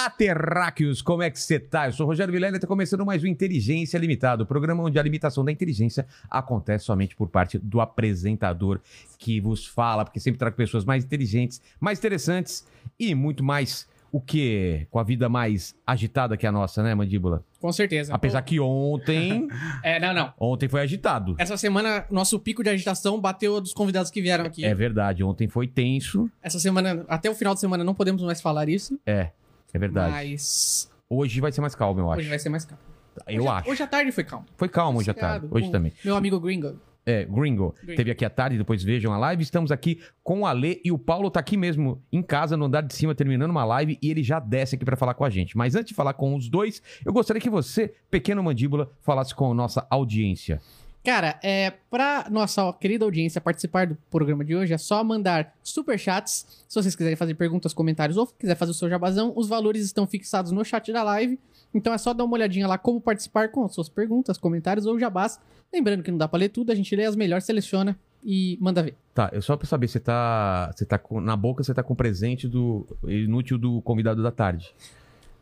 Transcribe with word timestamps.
Olá, 0.00 0.08
terráqueos! 0.08 1.02
Como 1.02 1.22
é 1.22 1.28
que 1.28 1.38
você 1.38 1.60
tá? 1.60 1.86
Eu 1.86 1.92
sou 1.92 2.06
o 2.06 2.08
Rogério 2.08 2.32
Vilela 2.32 2.54
e 2.54 2.56
está 2.56 2.66
começando 2.66 3.04
mais 3.04 3.22
um 3.22 3.26
Inteligência 3.26 3.98
Limitada, 3.98 4.42
o 4.42 4.46
programa 4.46 4.82
onde 4.82 4.98
a 4.98 5.02
limitação 5.02 5.44
da 5.44 5.52
inteligência 5.52 6.06
acontece 6.30 6.86
somente 6.86 7.14
por 7.14 7.28
parte 7.28 7.58
do 7.58 7.82
apresentador 7.82 8.80
que 9.18 9.42
vos 9.42 9.66
fala, 9.66 10.02
porque 10.02 10.18
sempre 10.18 10.38
trago 10.38 10.56
pessoas 10.56 10.86
mais 10.86 11.04
inteligentes, 11.04 11.60
mais 11.78 11.98
interessantes 11.98 12.66
e 12.98 13.14
muito 13.14 13.44
mais 13.44 13.86
o 14.10 14.22
que? 14.22 14.86
Com 14.90 14.98
a 14.98 15.02
vida 15.02 15.28
mais 15.28 15.74
agitada 15.86 16.34
que 16.34 16.46
a 16.46 16.50
nossa, 16.50 16.82
né, 16.82 16.94
Mandíbula? 16.94 17.44
Com 17.60 17.70
certeza. 17.70 18.14
Apesar 18.14 18.40
que 18.40 18.58
ontem. 18.58 19.48
É, 19.82 20.00
não, 20.00 20.14
não. 20.14 20.32
Ontem 20.38 20.68
foi 20.68 20.80
agitado. 20.80 21.34
Essa 21.38 21.56
semana, 21.56 22.06
nosso 22.10 22.38
pico 22.38 22.62
de 22.62 22.70
agitação 22.70 23.20
bateu 23.20 23.60
dos 23.60 23.72
convidados 23.72 24.10
que 24.10 24.20
vieram 24.20 24.44
aqui. 24.44 24.64
É 24.64 24.74
verdade, 24.74 25.22
ontem 25.22 25.48
foi 25.48 25.66
tenso. 25.66 26.30
Essa 26.42 26.58
semana, 26.58 27.04
até 27.08 27.30
o 27.30 27.34
final 27.34 27.54
de 27.54 27.60
semana, 27.60 27.84
não 27.84 27.94
podemos 27.94 28.22
mais 28.22 28.40
falar 28.40 28.68
isso. 28.68 28.98
É, 29.06 29.30
é 29.72 29.78
verdade. 29.78 30.12
Mas 30.12 30.90
Hoje 31.08 31.40
vai 31.40 31.50
ser 31.50 31.60
mais 31.60 31.74
calmo, 31.74 32.00
eu 32.00 32.10
acho. 32.10 32.20
hoje 32.20 32.28
vai 32.28 32.38
ser 32.38 32.48
mais 32.48 32.64
calmo. 32.64 32.82
Eu 33.26 33.42
hoje, 33.42 33.48
acho. 33.48 33.70
Hoje 33.70 33.82
à 33.82 33.86
tarde 33.86 34.12
foi 34.12 34.24
calmo. 34.24 34.46
Foi 34.56 34.68
calmo 34.68 34.98
hoje 35.00 35.10
à 35.10 35.14
tarde. 35.14 35.48
Hoje 35.50 35.70
também. 35.70 35.92
Meu 36.04 36.14
amigo 36.16 36.38
Gringo. 36.38 36.78
É, 37.04 37.24
Gringo. 37.24 37.74
Gringo. 37.82 37.96
Teve 37.96 38.10
aqui 38.10 38.24
à 38.24 38.30
tarde, 38.30 38.56
depois 38.58 38.82
vejam 38.82 39.12
a 39.12 39.18
live. 39.18 39.42
Estamos 39.42 39.72
aqui 39.72 40.00
com 40.22 40.42
o 40.42 40.46
Ale 40.46 40.80
e 40.84 40.92
o 40.92 40.98
Paulo 40.98 41.30
tá 41.30 41.40
aqui 41.40 41.56
mesmo, 41.56 42.00
em 42.12 42.22
casa, 42.22 42.56
no 42.56 42.66
andar 42.66 42.82
de 42.82 42.94
cima, 42.94 43.14
terminando 43.14 43.50
uma 43.50 43.64
live, 43.64 43.98
e 44.00 44.10
ele 44.10 44.22
já 44.22 44.38
desce 44.38 44.76
aqui 44.76 44.84
para 44.84 44.96
falar 44.96 45.14
com 45.14 45.24
a 45.24 45.30
gente. 45.30 45.56
Mas 45.56 45.74
antes 45.74 45.88
de 45.88 45.94
falar 45.94 46.12
com 46.12 46.34
os 46.36 46.48
dois, 46.48 46.80
eu 47.04 47.12
gostaria 47.12 47.40
que 47.40 47.50
você, 47.50 47.92
pequeno 48.10 48.42
mandíbula, 48.42 48.90
falasse 49.00 49.34
com 49.34 49.50
a 49.50 49.54
nossa 49.54 49.86
audiência. 49.90 50.60
Cara, 51.02 51.40
é, 51.42 51.72
pra 51.90 52.26
nossa 52.30 52.72
querida 52.74 53.06
audiência 53.06 53.40
participar 53.40 53.86
do 53.86 53.96
programa 54.10 54.44
de 54.44 54.54
hoje, 54.54 54.74
é 54.74 54.78
só 54.78 55.02
mandar 55.02 55.54
superchats. 55.62 56.64
Se 56.68 56.74
vocês 56.74 56.94
quiserem 56.94 57.16
fazer 57.16 57.34
perguntas, 57.34 57.72
comentários 57.72 58.18
ou 58.18 58.26
quiser 58.26 58.54
fazer 58.54 58.72
o 58.72 58.74
seu 58.74 58.88
jabazão, 58.88 59.32
os 59.34 59.48
valores 59.48 59.82
estão 59.82 60.06
fixados 60.06 60.52
no 60.52 60.64
chat 60.64 60.92
da 60.92 61.02
live. 61.02 61.38
Então 61.72 61.92
é 61.92 61.98
só 61.98 62.12
dar 62.12 62.24
uma 62.24 62.34
olhadinha 62.34 62.66
lá 62.66 62.76
como 62.76 63.00
participar 63.00 63.48
com 63.48 63.64
as 63.64 63.74
suas 63.74 63.88
perguntas, 63.88 64.36
comentários 64.36 64.84
ou 64.84 64.98
jabás. 64.98 65.40
Lembrando 65.72 66.02
que 66.02 66.10
não 66.10 66.18
dá 66.18 66.28
pra 66.28 66.38
ler 66.38 66.50
tudo, 66.50 66.70
a 66.70 66.74
gente 66.74 66.94
lê 66.94 67.04
as 67.04 67.16
melhores, 67.16 67.44
seleciona 67.44 67.96
e 68.22 68.58
manda 68.60 68.82
ver. 68.82 68.94
Tá, 69.14 69.30
eu 69.32 69.40
só 69.40 69.56
pra 69.56 69.66
saber, 69.66 69.88
você 69.88 70.00
tá. 70.00 70.70
Você 70.74 70.84
tá 70.84 70.98
com, 70.98 71.20
na 71.20 71.36
boca, 71.36 71.62
você 71.62 71.72
tá 71.72 71.82
com 71.82 71.94
presente 71.94 72.46
do 72.46 72.86
inútil 73.04 73.56
do 73.56 73.80
convidado 73.82 74.22
da 74.22 74.30
tarde. 74.30 74.74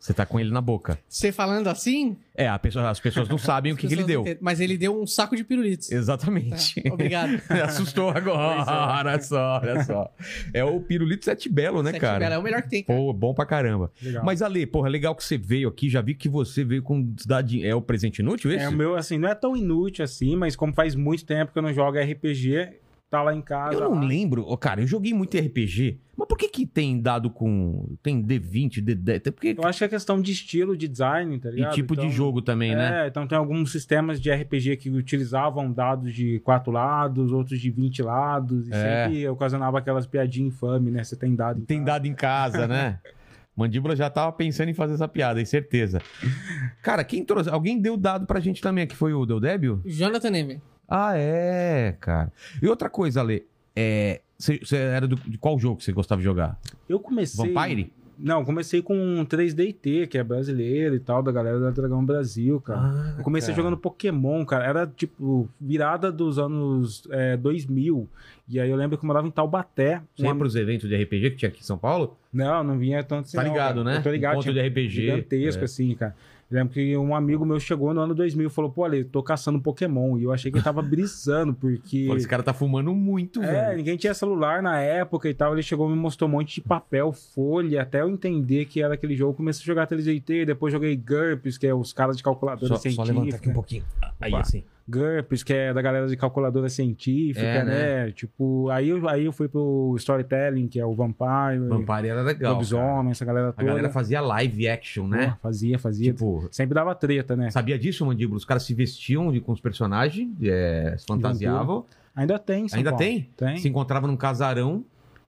Você 0.01 0.15
tá 0.15 0.25
com 0.25 0.39
ele 0.39 0.51
na 0.51 0.61
boca. 0.61 0.99
Você 1.09 1.33
falando 1.33 1.67
assim, 1.69 2.17
É, 2.35 2.49
a 2.49 2.59
pessoa- 2.59 2.89
as 2.89 3.01
pessoas 3.01 3.29
não 3.29 3.37
sabem 3.39 3.73
o 3.73 3.77
que, 3.77 3.87
que 3.89 3.95
ele 3.95 4.05
deu. 4.05 4.21
entendem. 4.23 4.39
Mas 4.41 4.61
ele 4.61 4.77
deu 4.79 5.01
um 5.01 5.07
saco 5.07 5.35
de 5.37 5.43
pirulitos. 5.45 5.91
Exatamente. 5.91 6.81
Tá, 6.81 6.93
obrigado. 6.95 7.41
Assustou 7.65 8.11
agora, 8.11 8.65
olha 9.11 9.21
só, 9.21 9.61
olha 9.63 9.85
só. 9.85 10.13
É 10.55 10.63
o 10.65 10.81
Pirulito 10.81 11.25
Sete 11.25 11.49
Belo, 11.49 11.83
né, 11.83 11.91
Sete 11.93 12.01
cara? 12.01 12.19
Belo, 12.21 12.35
É 12.35 12.39
o 12.39 12.43
melhor 12.43 12.63
que 12.63 12.69
tem, 12.71 12.83
cara. 12.85 12.99
Pô, 12.99 13.13
bom 13.13 13.35
pra 13.35 13.45
caramba. 13.45 13.91
Legal. 14.03 14.25
Mas, 14.25 14.41
Ale, 14.43 14.67
porra, 14.67 14.89
legal 14.89 15.15
que 15.15 15.25
você 15.25 15.37
veio 15.37 15.69
aqui. 15.69 15.89
Já 15.91 16.01
vi 16.01 16.15
que 16.15 16.29
você 16.29 16.65
veio 16.65 16.83
com. 16.83 17.13
cidade- 17.19 17.67
É 17.67 17.75
o 17.75 17.83
presente 17.83 18.21
inútil 18.21 18.53
esse? 18.53 18.65
É 18.65 18.69
o 18.69 18.73
meu, 18.73 18.95
assim, 18.97 19.19
não 19.19 19.29
é 19.29 19.35
tão 19.35 19.57
inútil 19.57 20.05
assim, 20.05 20.37
mas 20.37 20.55
como 20.57 20.73
faz 20.73 20.95
muito 20.95 21.25
tempo 21.27 21.53
que 21.53 21.59
eu 21.59 21.63
não 21.63 21.73
jogo 21.73 21.99
RPG, 21.99 22.69
tá 23.11 23.23
lá 23.23 23.35
em 23.35 23.41
casa. 23.43 23.75
Eu 23.75 23.81
não 23.81 23.95
lá. 24.01 24.05
lembro. 24.07 24.43
Ô, 24.43 24.57
cara, 24.57 24.81
eu 24.81 24.87
joguei 24.87 25.13
muito 25.15 25.37
RPG. 25.39 25.99
Mas 26.17 26.27
por 26.29 26.37
que 26.37 26.49
que 26.49 26.67
tem 26.67 27.01
dado 27.01 27.31
com. 27.31 27.97
Tem 28.03 28.23
D20, 28.23 28.83
D10? 28.83 29.31
Porque... 29.33 29.55
Eu 29.57 29.65
acho 29.69 29.79
que 29.79 29.85
é 29.85 29.89
questão 29.89 30.21
de 30.21 30.33
estilo, 30.33 30.77
de 30.77 30.89
design, 30.89 31.39
tá 31.39 31.49
E 31.49 31.53
ligado? 31.53 31.75
tipo 31.75 31.95
de 31.95 32.03
Então, 32.03 32.13
jogo 32.13 32.43
também, 32.43 32.75
né? 32.75 33.05
É, 33.05 33.09
então 33.09 33.27
tem 33.27 33.39
alguns 33.39 33.71
sistemas 33.71 34.21
de 34.21 34.31
RPG 34.33 34.77
que 34.79 34.91
utilizavam 34.91 35.73
dados 35.73 36.13
de 36.13 36.41
quatro 36.41 36.73
lados, 36.73 37.31
outros 37.33 37.61
de 37.61 37.71
20 37.71 38.03
lados, 38.03 38.67
e 38.69 38.73
É. 38.73 39.05
sempre 39.07 39.29
ocasionava 39.29 39.79
aquelas 39.79 40.07
piadinhas 40.07 40.53
infames, 40.55 40.93
né? 40.93 41.05
Você 41.05 41.17
tem 41.17 41.35
dado. 41.37 41.61
em 41.61 41.65
Tem 41.65 41.79
casa. 41.79 41.87
dado 41.93 42.07
em 42.07 42.15
casa, 42.15 42.67
né? 42.67 42.99
Mandíbula 43.57 43.97
já 43.97 44.09
tava 44.09 44.31
pensando 44.33 44.69
em 44.69 44.75
fazer 44.75 44.95
essa 44.95 45.09
piada, 45.09 45.41
aí 45.41 45.47
certeza. 45.47 46.01
Cara, 46.83 47.03
quem 47.03 47.25
trouxe? 47.25 47.51
Alguém 47.51 47.81
deu 47.81 47.97
dado 47.97 48.25
pra 48.27 48.39
gente 48.39 48.61
também, 48.61 48.87
que 48.87 48.95
foi 48.95 49.13
o 49.13 49.27
Del 49.27 49.41
Débio? 49.41 49.83
Jonathan 49.85 50.31
Neme. 50.31 50.61
Ah, 50.89 51.13
é, 51.17 51.95
cara. 52.01 52.33
E 52.63 52.67
outra 52.67 52.89
coisa, 52.89 53.21
Ale, 53.21 53.47
é. 53.77 54.21
Você 54.39 54.59
você 54.63 54.77
era 54.77 55.07
do, 55.07 55.17
de 55.17 55.37
qual 55.37 55.59
jogo 55.59 55.77
que 55.79 55.85
você 55.85 55.93
gostava 55.93 56.21
de 56.21 56.25
jogar? 56.25 56.59
Eu 56.89 57.01
comecei. 57.01 57.53
Vampire? 57.53 57.93
Não, 58.19 58.45
comecei 58.45 58.83
com 58.83 59.25
3DT, 59.25 60.09
que 60.09 60.19
é 60.19 60.25
brasileiro 60.25 60.97
e 60.97 60.99
tal, 60.99 61.23
da 61.23 61.31
galera 61.31 61.61
da 61.61 61.71
Dragão 61.71 62.05
Brasil, 62.05 62.61
cara. 62.61 62.81
Ah, 62.81 63.15
Eu 63.19 63.23
comecei 63.23 63.55
cara. 63.55 63.63
jogando 63.63 63.77
Pokémon, 63.79 64.45
cara. 64.45 64.65
Era 64.65 64.87
tipo 64.89 65.49
virada 65.61 66.11
dos 66.11 66.37
anos 66.37 67.07
é, 67.11 67.37
2000. 67.37 68.09
E 68.49 68.59
aí 68.59 68.69
eu 68.69 68.77
lembro 68.77 68.99
que 68.99 69.05
eu 69.05 69.07
morava 69.07 69.27
em 69.29 69.31
Taubaté. 69.31 70.03
Você 70.17 70.23
ia 70.25 70.31
Uma- 70.31 70.37
pros 70.37 70.57
eventos 70.57 70.89
de 70.89 70.97
RPG 70.97 71.31
que 71.31 71.37
tinha 71.37 71.49
aqui 71.49 71.61
em 71.61 71.65
São 71.65 71.79
Paulo? 71.79 72.17
Não, 72.33 72.65
não 72.65 72.77
vinha 72.79 73.05
tanto 73.05 73.27
assim. 73.27 73.37
Tá 73.37 73.45
não, 73.45 73.53
ligado, 73.53 73.77
cara. 73.77 73.85
né? 73.85 73.97
Eu 73.99 74.03
tô 74.03 74.11
ligado. 74.11 74.33
Encontro 74.35 74.53
de 74.53 74.61
RPG. 74.61 74.89
Gigantesco, 74.91 75.61
é. 75.63 75.65
assim, 75.65 75.95
cara. 75.95 76.17
Eu 76.51 76.57
lembro 76.57 76.73
que 76.73 76.97
um 76.97 77.15
amigo 77.15 77.45
meu 77.45 77.61
chegou 77.61 77.93
no 77.93 78.01
ano 78.01 78.15
2000 78.15 78.47
e 78.47 78.51
falou: 78.51 78.71
pô, 78.71 78.83
Ale, 78.85 79.05
tô 79.05 79.23
caçando 79.23 79.61
Pokémon. 79.61 80.17
E 80.17 80.23
eu 80.25 80.33
achei 80.33 80.51
que 80.51 80.57
ele 80.57 80.65
tava 80.65 80.81
brisando, 80.81 81.53
porque. 81.53 82.07
Pô, 82.09 82.17
esse 82.17 82.27
cara 82.27 82.43
tá 82.43 82.55
fumando 82.55 82.95
muito, 82.95 83.43
É, 83.43 83.47
velho. 83.67 83.77
ninguém 83.77 83.99
tinha 83.99 84.15
celular 84.15 84.63
na 84.63 84.81
época 84.81 85.29
e 85.29 85.35
tal. 85.35 85.53
Ele 85.53 85.63
chegou 85.63 85.87
e 85.89 85.93
me 85.93 85.99
mostrou 85.99 86.27
um 86.27 86.33
monte 86.33 86.55
de 86.55 86.61
papel, 86.63 87.13
folha, 87.13 87.83
até 87.83 88.01
eu 88.01 88.09
entender 88.09 88.65
que 88.65 88.81
era 88.83 88.95
aquele 88.95 89.15
jogo. 89.15 89.35
Comecei 89.35 89.63
a 89.63 89.67
jogar 89.67 89.87
3DT, 89.87 90.47
depois 90.47 90.73
joguei 90.73 90.97
GURPS, 90.97 91.59
que 91.59 91.67
é 91.67 91.75
os 91.75 91.93
caras 91.93 92.17
de 92.17 92.23
calculadora 92.23 92.67
Só, 92.67 92.77
só 92.77 92.81
científica. 92.81 93.13
levantar 93.13 93.37
aqui 93.37 93.49
um 93.51 93.53
pouquinho. 93.55 93.85
Aí, 94.19 94.33
Opa. 94.33 94.41
assim. 94.41 94.65
GURPS, 94.89 95.43
que 95.43 95.53
é 95.53 95.73
da 95.75 95.83
galera 95.83 96.07
de 96.07 96.17
calculadora 96.17 96.69
científica, 96.69 97.45
É, 97.47 97.65
né? 97.65 98.11
Tipo, 98.13 98.71
aí, 98.71 98.89
eu- 98.89 99.07
aí 99.09 99.25
eu 99.27 99.33
fui 99.33 99.47
pro 99.49 99.95
Storytelling, 99.99 100.67
que 100.67 100.81
é 100.81 100.87
o 100.87 100.95
Vampire, 100.95 101.59
Vampire 101.69 102.09
era 102.09 102.23
legal. 102.23 102.55
Lobisomem, 102.55 103.11
essa 103.11 103.25
galera 103.25 103.51
A 103.51 103.53
toda. 103.53 103.67
galera 103.67 103.91
fazia 103.91 104.21
live 104.21 104.69
action, 104.69 105.05
Pô, 105.05 105.09
né? 105.11 105.37
Fazia, 105.43 105.79
fazia. 105.79 106.13
Tipo, 106.13 106.49
Sempre 106.51 106.75
dava 106.75 106.95
treta, 106.95 107.37
né? 107.37 107.51
sabia 107.51 107.79
disso, 107.79 108.07
Mandíbula? 108.07 108.39
Os 108.39 108.45
caras 108.45 108.63
se 108.63 108.73
vestiam 108.75 109.31
de, 109.31 109.41
com 109.41 109.53
os 109.53 109.61
personagens, 109.61 110.29
é, 110.43 110.95
se 110.97 111.05
fantasiavam. 111.07 111.85
Ainda 112.17 112.39
tem, 112.39 112.65
em 112.65 112.69
São 112.69 112.79
Ainda 112.79 112.91
Paulo. 112.91 113.05
tem? 113.05 113.29
Tem. 113.37 113.57
Se 113.59 113.69
encontravam 113.69 114.09
num 114.11 114.17
casarão 114.17 114.85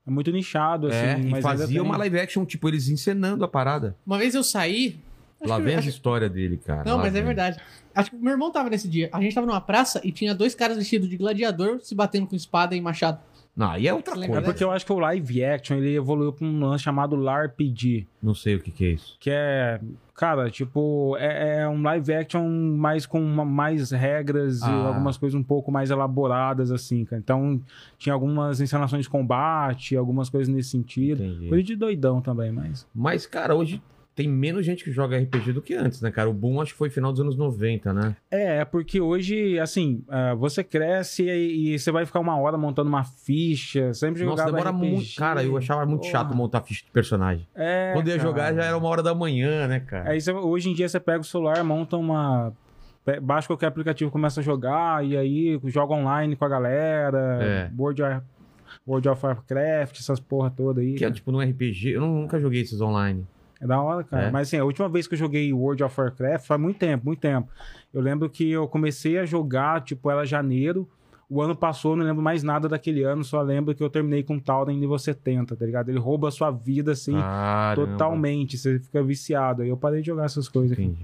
É 0.07 0.11
muito 0.11 0.31
nichado, 0.33 0.89
assim. 0.89 0.97
é, 1.35 1.39
e 1.39 1.43
fazia 1.43 1.83
uma 1.83 1.97
live 1.99 2.19
action, 2.19 2.45
tipo, 2.45 2.67
eles 2.69 2.89
encenando 2.89 3.45
a 3.45 3.49
parada. 3.49 3.95
Uma 4.07 4.19
vez 4.19 4.35
eu 4.35 4.43
saí. 4.43 4.99
Lá 5.43 5.59
vem 5.59 5.75
as 5.75 5.81
acho- 5.81 5.89
histórias 5.89 6.31
dele, 6.31 6.59
cara. 6.59 6.83
Não, 6.85 6.97
Lá 6.97 7.05
mas 7.05 7.15
é 7.15 7.19
vem. 7.19 7.25
verdade. 7.25 7.59
Acho 8.01 8.11
que 8.11 8.17
meu 8.17 8.33
irmão 8.33 8.51
tava 8.51 8.71
nesse 8.71 8.89
dia. 8.89 9.09
A 9.13 9.21
gente 9.21 9.35
tava 9.35 9.47
numa 9.47 9.61
praça 9.61 10.01
e 10.05 10.11
tinha 10.13 10.35
dois 10.35 10.55
caras 10.55 10.77
vestidos 10.77 11.09
de 11.09 11.17
gladiador 11.17 11.81
se 11.83 11.95
batendo 11.95 12.27
com 12.27 12.35
espada 12.37 12.75
e 12.75 12.81
machado. 12.81 13.19
Não, 13.57 13.69
aí 13.73 13.87
é 13.89 13.93
outra 13.93 14.15
É 14.15 14.17
coisa. 14.17 14.33
dessa? 14.33 14.43
porque 14.45 14.65
eu 14.65 14.71
acho 14.71 14.87
que 14.87 14.93
o 14.93 14.99
live 15.01 15.45
action 15.45 15.77
ele 15.77 15.95
evoluiu 15.95 16.33
pra 16.33 16.47
um 16.47 16.61
lance 16.61 16.85
chamado 16.85 17.17
LARPG. 17.17 18.07
Não 18.23 18.33
sei 18.35 18.55
o 18.55 18.61
que 18.61 18.71
que 18.71 18.85
é 18.85 18.89
isso. 18.91 19.17
Que 19.19 19.29
é, 19.31 19.81
cara, 20.15 20.49
tipo, 20.51 21.17
é, 21.19 21.63
é 21.63 21.69
um 21.69 21.83
live 21.83 22.13
action 22.15 22.49
mais 22.49 23.05
com 23.07 23.21
uma- 23.21 23.45
mais 23.45 23.91
regras 23.91 24.61
e 24.61 24.65
Ah. 24.65 24.87
algumas 24.89 25.19
coisas 25.19 25.39
um 25.39 25.43
pouco 25.43 25.71
mais 25.73 25.91
elaboradas, 25.91 26.71
assim, 26.71 27.05
cara. 27.05 27.21
Então, 27.21 27.61
tinha 27.99 28.13
algumas 28.15 28.61
encenações 28.61 29.03
de 29.03 29.11
combate, 29.11 29.97
algumas 29.97 30.31
coisas 30.31 30.49
nesse 30.53 30.71
sentido. 30.71 31.23
Entendi. 31.23 31.49
Coisa 31.49 31.65
de 31.65 31.75
doidão 31.77 32.21
também, 32.23 32.53
mas. 32.53 32.87
Mas, 32.95 33.27
cara, 33.27 33.55
hoje 33.55 33.83
tem 34.21 34.29
menos 34.29 34.67
gente 34.67 34.85
que 34.85 34.93
joga 34.93 35.17
RPG 35.19 35.53
do 35.55 35.63
que 35.63 35.73
antes, 35.73 36.03
né, 36.03 36.11
cara? 36.11 36.29
O 36.29 36.33
boom 36.35 36.61
acho 36.61 36.73
que 36.73 36.79
foi 36.79 36.91
final 36.91 37.11
dos 37.11 37.23
anos 37.23 37.37
90, 37.39 37.91
né? 37.95 38.15
É, 38.31 38.59
é 38.59 38.65
porque 38.67 39.01
hoje, 39.01 39.59
assim, 39.59 40.05
ah, 40.11 40.35
você 40.35 40.63
cresce 40.63 41.23
e, 41.25 41.79
você 41.79 41.91
vai 41.91 42.05
ficar 42.05 42.21
uma 42.21 42.37
hora 42.39 42.59
montando 42.59 42.91
uma 42.91 43.03
ficha, 43.03 43.95
sempre 43.95 44.23
Nossa, 44.25 44.43
jogava 44.43 44.51
demora 44.53 44.71
RPG. 44.77 44.91
muito. 44.93 45.15
Cara, 45.17 45.43
eu 45.43 45.57
achava 45.57 45.87
muito 45.87 46.03
Porra. 46.03 46.13
chato 46.13 46.35
montar 46.37 46.61
ficha 46.61 46.85
de 46.85 46.91
personagem. 46.91 47.47
É, 47.55 47.93
Quando 47.95 48.09
ia 48.09 48.17
cara. 48.19 48.29
jogar 48.29 48.55
já 48.55 48.65
era 48.65 48.77
uma 48.77 48.89
hora 48.89 49.03
da 49.03 49.15
manhã, 49.15 49.67
né, 49.67 49.81
cara? 49.81 50.11
Aí 50.11 50.21
você- 50.21 50.33
hoje 50.33 50.69
em 50.69 50.75
dia 50.75 50.87
você 50.87 51.01
pega 51.01 51.21
o 51.21 51.25
celular, 51.25 51.65
monta 51.65 51.97
uma. 51.97 52.53
Baixa 53.23 53.47
qualquer 53.47 53.69
aplicativo, 53.69 54.11
começa 54.11 54.41
a 54.41 54.43
jogar, 54.45 55.03
e 55.05 55.17
aí 55.17 55.59
joga 55.65 55.95
online 55.95 56.37
com 56.37 56.45
a 56.45 56.49
galera. 56.49 57.39
É. 57.43 57.71
World, 57.77 58.03
of, 58.03 58.21
World 58.87 59.09
of 59.09 59.25
Warcraft, 59.27 59.99
essas 59.99 60.21
porra 60.21 60.51
toda 60.51 60.83
aí. 60.83 60.91
Que 60.93 61.05
é 61.05 61.09
cara. 61.09 61.15
tipo 61.15 61.33
no 61.33 61.41
RPG. 61.41 61.93
Eu 61.95 62.03
nu- 62.03 62.21
nunca 62.21 62.39
joguei 62.39 62.61
esses 62.61 62.81
online. 62.81 63.27
É 63.61 63.67
da 63.67 63.81
hora, 63.81 64.03
cara. 64.03 64.25
É. 64.25 64.31
Mas 64.31 64.49
assim, 64.49 64.57
a 64.57 64.65
última 64.65 64.89
vez 64.89 65.07
que 65.07 65.15
eu 65.15 65.19
joguei 65.19 65.53
World 65.53 65.85
of 65.85 66.01
Warcraft 66.01 66.47
faz 66.47 66.61
muito 66.61 66.79
tempo, 66.79 67.05
muito 67.05 67.21
tempo. 67.21 67.49
Eu 67.93 68.01
lembro 68.01 68.29
que 68.31 68.51
eu 68.51 68.67
comecei 68.67 69.19
a 69.19 69.27
jogar, 69.27 69.83
tipo, 69.83 70.11
era 70.11 70.25
janeiro. 70.25 70.89
O 71.29 71.41
ano 71.41 71.55
passou, 71.55 71.95
não 71.95 72.05
lembro 72.05 72.23
mais 72.23 72.43
nada 72.43 72.69
daquele 72.69 73.05
ano, 73.05 73.23
só 73.23 73.41
lembro 73.41 73.73
que 73.73 73.83
eu 73.83 73.89
terminei 73.89 74.23
com 74.25 74.35
um 74.35 74.41
Tauren 74.41 74.77
nível 74.77 74.99
70, 74.99 75.55
tá 75.55 75.65
ligado? 75.65 75.89
Ele 75.89 75.99
rouba 75.99 76.27
a 76.27 76.31
sua 76.31 76.51
vida, 76.51 76.93
assim, 76.93 77.13
Caramba. 77.13 77.87
totalmente. 77.93 78.59
Você 78.59 78.81
fica 78.81 79.01
viciado. 79.03 79.63
Aí 79.63 79.69
eu 79.69 79.77
parei 79.77 80.01
de 80.01 80.09
jogar 80.09 80.25
essas 80.25 80.49
coisas 80.49 80.73
aqui. 80.73 80.97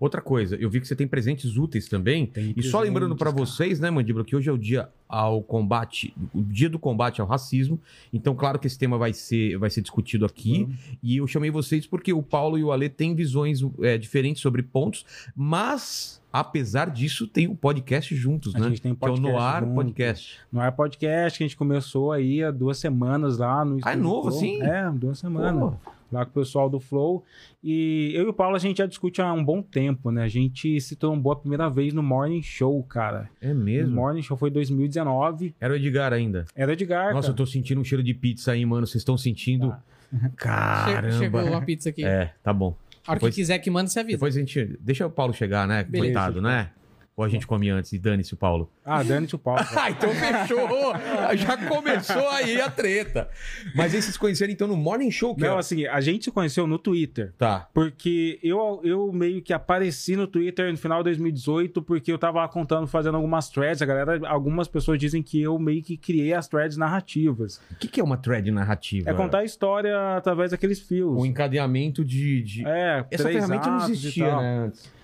Outra 0.00 0.20
coisa, 0.20 0.56
eu 0.56 0.70
vi 0.70 0.80
que 0.80 0.86
você 0.86 0.94
tem 0.94 1.06
presentes 1.08 1.56
úteis 1.56 1.88
também. 1.88 2.26
Tem 2.26 2.54
E 2.56 2.62
só 2.62 2.80
lembrando 2.80 3.16
cara. 3.16 3.30
vocês, 3.32 3.80
né, 3.80 3.90
Mandíbula, 3.90 4.24
que 4.24 4.36
hoje 4.36 4.48
é 4.48 4.52
o 4.52 4.58
dia 4.58 4.88
ao 5.08 5.42
combate, 5.42 6.14
o 6.34 6.42
dia 6.42 6.68
do 6.68 6.78
combate 6.78 7.20
ao 7.20 7.26
racismo. 7.26 7.80
Então, 8.12 8.34
claro 8.34 8.58
que 8.58 8.66
esse 8.66 8.78
tema 8.78 8.96
vai 8.98 9.12
ser, 9.12 9.56
vai 9.58 9.70
ser 9.70 9.80
discutido 9.82 10.24
aqui. 10.24 10.68
E 11.02 11.16
eu 11.16 11.26
chamei 11.26 11.50
vocês 11.50 11.86
porque 11.86 12.12
o 12.12 12.22
Paulo 12.22 12.58
e 12.58 12.62
o 12.62 12.70
Ale 12.70 12.88
têm 12.88 13.14
visões 13.14 13.60
é, 13.80 13.98
diferentes 13.98 14.40
sobre 14.42 14.62
pontos, 14.62 15.04
mas 15.34 16.20
apesar 16.32 16.90
disso, 16.90 17.26
tem 17.26 17.48
um 17.48 17.56
podcast 17.56 18.14
juntos, 18.14 18.54
A 18.54 18.58
né? 18.60 18.68
gente 18.68 18.82
tem 18.82 18.94
que 18.94 19.04
é 19.04 19.08
o 19.08 19.10
podcast 19.10 19.32
Noir 19.32 19.60
junto. 19.64 19.74
Podcast. 19.74 20.38
No 20.52 20.60
Ar 20.60 20.72
Podcast, 20.72 21.38
que 21.38 21.44
a 21.44 21.46
gente 21.46 21.56
começou 21.56 22.12
aí 22.12 22.42
há 22.44 22.50
duas 22.50 22.78
semanas 22.78 23.38
lá 23.38 23.64
no 23.64 23.78
Ah, 23.82 23.92
é 23.92 23.96
novo, 23.96 24.28
assim? 24.28 24.62
É, 24.62 24.90
duas 24.90 25.18
semanas. 25.18 25.58
Pô, 25.74 25.90
Lá 26.10 26.24
com 26.24 26.30
o 26.30 26.34
pessoal 26.34 26.70
do 26.70 26.80
Flow. 26.80 27.22
E 27.62 28.12
eu 28.14 28.24
e 28.24 28.28
o 28.28 28.32
Paulo, 28.32 28.56
a 28.56 28.58
gente 28.58 28.78
já 28.78 28.86
discute 28.86 29.20
há 29.20 29.32
um 29.32 29.44
bom 29.44 29.60
tempo, 29.62 30.10
né? 30.10 30.22
A 30.22 30.28
gente 30.28 30.80
se 30.80 30.96
trombou 30.96 31.32
a 31.32 31.36
primeira 31.36 31.68
vez 31.68 31.92
no 31.92 32.02
Morning 32.02 32.42
Show, 32.42 32.82
cara. 32.84 33.28
é 33.40 33.52
O 33.52 33.54
mesmo? 33.54 33.94
Morning 33.94 34.22
Show 34.22 34.36
foi 34.36 34.48
em 34.48 34.52
2019. 34.52 35.54
Era 35.60 35.72
o 35.72 35.76
Edgar 35.76 36.12
ainda. 36.12 36.46
Era 36.56 36.72
Edgar, 36.72 37.12
Nossa, 37.14 37.28
eu 37.28 37.32
cara. 37.32 37.36
tô 37.36 37.46
sentindo 37.46 37.80
um 37.80 37.84
cheiro 37.84 38.02
de 38.02 38.14
pizza 38.14 38.52
aí, 38.52 38.64
mano. 38.64 38.86
Vocês 38.86 39.02
estão 39.02 39.18
sentindo? 39.18 39.68
Tá. 39.68 39.82
Caramba. 40.36 41.12
Che- 41.12 41.18
Chegou 41.18 41.44
uma 41.44 41.60
pizza 41.62 41.90
aqui. 41.90 42.04
É, 42.04 42.32
tá 42.42 42.52
bom. 42.52 42.74
A 43.06 43.12
hora 43.12 43.18
Depois- 43.18 43.34
que 43.34 43.40
quiser 43.40 43.58
que 43.58 43.70
manda, 43.70 43.88
você 43.88 44.00
avisa. 44.00 44.16
Depois 44.16 44.36
a 44.36 44.40
gente. 44.40 44.76
Deixa 44.80 45.06
o 45.06 45.10
Paulo 45.10 45.32
chegar, 45.32 45.66
né? 45.68 45.84
Beleza. 45.84 46.14
Coitado, 46.14 46.42
né? 46.42 46.70
Ou 47.18 47.24
a 47.24 47.28
gente 47.28 47.48
come 47.48 47.68
antes 47.68 47.92
e 47.92 47.98
dane-se 47.98 48.32
o 48.32 48.36
Paulo. 48.36 48.70
Ah, 48.84 49.02
dane-se 49.02 49.34
o 49.34 49.38
Paulo. 49.40 49.60
Ah, 49.76 49.90
então 49.90 50.08
fechou! 50.10 50.92
Já 51.36 51.56
começou 51.68 52.28
aí 52.28 52.60
a 52.60 52.70
treta. 52.70 53.28
Mas 53.74 53.90
vocês 53.90 54.04
se 54.04 54.16
conheceram 54.18 54.52
então 54.52 54.68
no 54.68 54.76
Morning 54.76 55.10
Show, 55.10 55.34
que 55.34 55.40
Não, 55.42 55.56
é- 55.56 55.58
assim, 55.58 55.84
a 55.84 56.00
gente 56.00 56.26
se 56.26 56.30
conheceu 56.30 56.64
no 56.68 56.78
Twitter. 56.78 57.32
Tá. 57.36 57.68
Porque 57.74 58.38
eu, 58.40 58.80
eu 58.84 59.12
meio 59.12 59.42
que 59.42 59.52
apareci 59.52 60.14
no 60.14 60.28
Twitter 60.28 60.70
no 60.70 60.78
final 60.78 60.98
de 60.98 61.10
2018, 61.10 61.82
porque 61.82 62.12
eu 62.12 62.18
tava 62.18 62.38
lá 62.38 62.46
contando, 62.48 62.86
fazendo 62.86 63.16
algumas 63.16 63.48
threads. 63.50 63.82
A 63.82 63.86
galera, 63.86 64.20
algumas 64.28 64.68
pessoas 64.68 64.96
dizem 64.96 65.20
que 65.20 65.42
eu 65.42 65.58
meio 65.58 65.82
que 65.82 65.96
criei 65.96 66.32
as 66.34 66.46
threads 66.46 66.76
narrativas. 66.76 67.60
O 67.72 67.74
que, 67.80 67.88
que 67.88 68.00
é 68.00 68.04
uma 68.04 68.16
thread 68.16 68.48
narrativa? 68.52 69.10
É 69.10 69.14
contar 69.14 69.38
a 69.38 69.44
história 69.44 70.16
através 70.16 70.52
daqueles 70.52 70.78
fios. 70.78 71.20
O 71.20 71.26
encadeamento 71.26 72.04
de. 72.04 72.42
de- 72.42 72.64
É, 72.64 73.04
Essa 73.10 73.28
ferramenta 73.28 73.68
não 73.68 73.90
existia, 73.90 74.36
né? 74.36 74.58
Antes. 74.66 74.97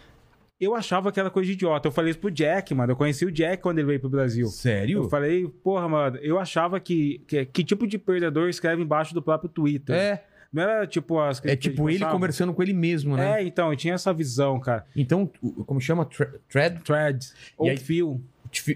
Eu 0.61 0.75
achava 0.75 1.11
que 1.11 1.19
era 1.19 1.31
coisa 1.31 1.47
de 1.49 1.53
idiota. 1.55 1.89
Eu 1.89 1.93
falei 1.93 2.11
isso 2.11 2.19
pro 2.21 2.31
Jack, 2.31 2.73
mano. 2.75 2.93
Eu 2.93 2.97
conheci 2.97 3.25
o 3.25 3.31
Jack 3.33 3.63
quando 3.63 3.79
ele 3.79 3.89
veio 3.89 4.01
pro 4.01 4.09
Brasil. 4.09 4.47
Sério? 4.47 5.03
Eu 5.03 5.09
falei, 5.11 5.49
porra, 5.63 5.89
mano, 5.89 6.17
eu 6.19 6.39
achava 6.39 6.79
que, 6.79 7.21
que. 7.27 7.45
Que 7.47 7.65
tipo 7.65 7.87
de 7.87 7.99
perdedor 7.99 8.49
escreve 8.49 8.83
embaixo 8.83 9.13
do 9.13 9.21
próprio 9.21 9.51
Twitter? 9.51 9.97
É, 9.97 10.25
Não 10.53 10.63
era 10.63 10.87
tipo 10.87 11.19
as 11.21 11.45
é 11.45 11.57
tipo 11.57 11.91
ele 11.91 12.05
conversando 12.07 12.55
com 12.55 12.63
ele 12.63 12.73
mesmo, 12.73 13.17
né? 13.17 13.43
É, 13.43 13.45
então, 13.45 13.71
eu 13.71 13.77
tinha 13.77 13.95
essa 13.95 14.13
visão, 14.13 14.61
cara. 14.61 14.87
Então, 14.95 15.29
como 15.67 15.81
chama? 15.81 16.05
Thre- 16.05 16.39
Thread? 16.49 16.81
Threads. 16.85 17.35
Ou 17.59 17.69
aí- 17.71 17.77
fio. 17.77 18.23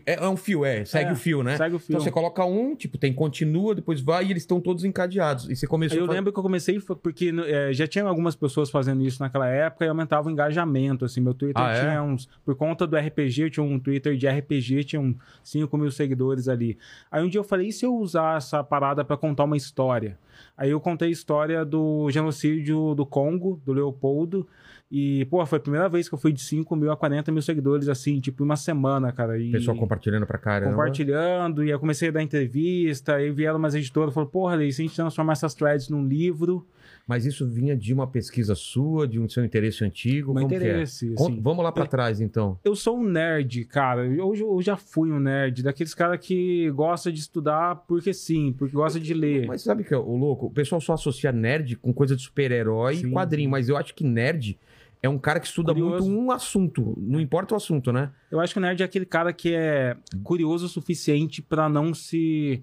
É, 0.06 0.14
é 0.14 0.28
um 0.28 0.36
fio, 0.36 0.64
é. 0.64 0.84
Segue 0.84 1.10
É, 1.10 1.12
o 1.12 1.16
fio, 1.16 1.42
né? 1.42 1.56
Segue 1.56 1.76
o 1.76 1.78
fio. 1.78 1.94
Então 1.94 2.00
você 2.00 2.10
coloca 2.10 2.44
um, 2.44 2.74
tipo, 2.74 2.98
tem 2.98 3.12
continua, 3.12 3.74
depois 3.74 4.00
vai 4.00 4.26
e 4.26 4.30
eles 4.30 4.42
estão 4.42 4.60
todos 4.60 4.84
encadeados. 4.84 5.48
E 5.48 5.56
você 5.56 5.66
começou 5.66 5.98
eu 5.98 6.04
a 6.04 6.12
lembro 6.12 6.32
que 6.32 6.38
eu 6.38 6.42
comecei 6.42 6.78
porque 7.02 7.32
é, 7.46 7.72
já 7.72 7.86
tinha 7.86 8.04
algumas 8.04 8.34
pessoas 8.34 8.70
fazendo 8.70 9.02
isso 9.02 9.22
naquela 9.22 9.48
época 9.48 9.84
e 9.84 9.88
aumentava 9.88 10.28
o 10.28 10.30
engajamento, 10.30 11.04
assim, 11.04 11.20
meu 11.20 11.34
Twitter 11.34 11.62
Ah, 11.62 11.72
é? 11.72 11.80
tinha 11.80 12.02
uns, 12.02 12.28
por 12.44 12.54
conta 12.54 12.86
do 12.86 12.96
RPG, 12.96 13.42
eu 13.42 13.50
tinha 13.50 13.64
um 13.64 13.78
Twitter 13.78 14.16
de 14.16 14.28
RPG, 14.28 14.84
tinha 14.84 15.00
uns 15.00 15.16
5 15.42 15.76
mil 15.76 15.90
seguidores 15.90 16.48
ali. 16.48 16.78
Aí 17.10 17.24
um 17.24 17.28
dia 17.28 17.38
eu 17.38 17.44
falei, 17.44 17.68
e 17.68 17.72
se 17.72 17.84
eu 17.84 17.94
usar 17.94 18.36
essa 18.36 18.62
parada 18.64 19.04
pra 19.04 19.16
contar 19.16 19.44
uma 19.44 19.56
história? 19.56 20.18
Aí 20.56 20.70
eu 20.70 20.80
contei 20.80 21.08
a 21.08 21.12
história 21.12 21.64
do 21.64 22.10
genocídio 22.10 22.94
do 22.94 23.04
Congo, 23.06 23.60
do 23.64 23.72
Leopoldo, 23.72 24.46
e, 24.90 25.26
pô, 25.26 25.44
foi 25.44 25.58
a 25.58 25.60
primeira 25.60 25.86
vez 25.86 26.08
que 26.08 26.14
eu 26.14 26.18
fui 26.18 26.32
de 26.32 26.40
5 26.40 26.74
mil 26.74 26.90
a 26.90 26.96
40 26.96 27.30
mil 27.30 27.42
seguidores, 27.42 27.90
assim, 27.90 28.18
tipo, 28.20 28.42
em 28.42 28.46
uma 28.46 28.56
semana, 28.56 29.12
cara. 29.12 29.38
E... 29.38 29.50
Pessoal 29.50 29.76
compartilhando 29.76 30.26
pra 30.26 30.38
caramba. 30.38 30.70
compartilhando, 30.72 31.62
e 31.62 31.68
eu 31.68 31.78
comecei 31.78 32.08
a 32.08 32.12
dar 32.12 32.22
entrevista, 32.22 33.16
aí 33.16 33.30
vieram 33.30 33.58
umas 33.58 33.74
editoras 33.74 34.12
e 34.12 34.14
falaram, 34.14 34.30
porra, 34.30 34.54
Lei, 34.54 34.72
se 34.72 34.80
a 34.80 34.86
gente 34.86 34.96
transformar 34.96 35.34
essas 35.34 35.52
threads 35.52 35.90
num 35.90 36.06
livro, 36.06 36.66
Mas 37.06 37.26
isso 37.26 37.46
vinha 37.46 37.76
de 37.76 37.92
uma 37.92 38.06
pesquisa 38.06 38.54
sua, 38.54 39.06
de 39.06 39.20
um 39.20 39.28
seu 39.28 39.44
interesse 39.44 39.84
antigo? 39.84 40.32
meu 40.32 40.44
como 40.44 40.54
interesse, 40.54 41.10
é? 41.10 41.14
Assim. 41.14 41.38
Vamos 41.38 41.62
lá 41.62 41.70
pra 41.70 41.86
trás, 41.86 42.18
então. 42.18 42.58
Eu 42.64 42.74
sou 42.74 42.98
um 42.98 43.04
nerd, 43.04 43.66
cara. 43.66 44.06
Eu, 44.06 44.34
eu 44.34 44.62
já 44.62 44.78
fui 44.78 45.12
um 45.12 45.20
nerd, 45.20 45.62
daqueles 45.62 45.92
caras 45.92 46.18
que 46.18 46.70
gosta 46.70 47.12
de 47.12 47.20
estudar 47.20 47.76
porque 47.86 48.14
sim, 48.14 48.54
porque 48.56 48.74
gosta 48.74 48.98
de 48.98 49.12
ler. 49.12 49.46
Mas 49.46 49.60
sabe 49.60 49.84
que 49.84 49.92
é 49.92 49.98
o 49.98 50.16
louco? 50.16 50.46
O 50.46 50.50
pessoal 50.50 50.80
só 50.80 50.94
associa 50.94 51.30
nerd 51.30 51.76
com 51.76 51.92
coisa 51.92 52.16
de 52.16 52.22
super-herói 52.22 52.94
e 52.96 53.10
quadrinho, 53.10 53.50
mas 53.50 53.68
eu 53.68 53.76
acho 53.76 53.94
que 53.94 54.02
nerd 54.02 54.58
é 55.02 55.08
um 55.08 55.18
cara 55.18 55.38
que 55.40 55.46
estuda 55.46 55.72
Curioso. 55.72 56.10
muito 56.10 56.26
um 56.26 56.30
assunto, 56.30 56.94
não 56.98 57.20
importa 57.20 57.54
o 57.54 57.56
assunto, 57.56 57.92
né? 57.92 58.10
Eu 58.30 58.40
acho 58.40 58.52
que 58.52 58.58
o 58.58 58.62
nerd 58.62 58.82
é 58.82 58.84
aquele 58.84 59.06
cara 59.06 59.32
que 59.32 59.54
é 59.54 59.96
curioso 60.22 60.66
o 60.66 60.68
suficiente 60.68 61.40
pra 61.40 61.68
não 61.68 61.94
se. 61.94 62.62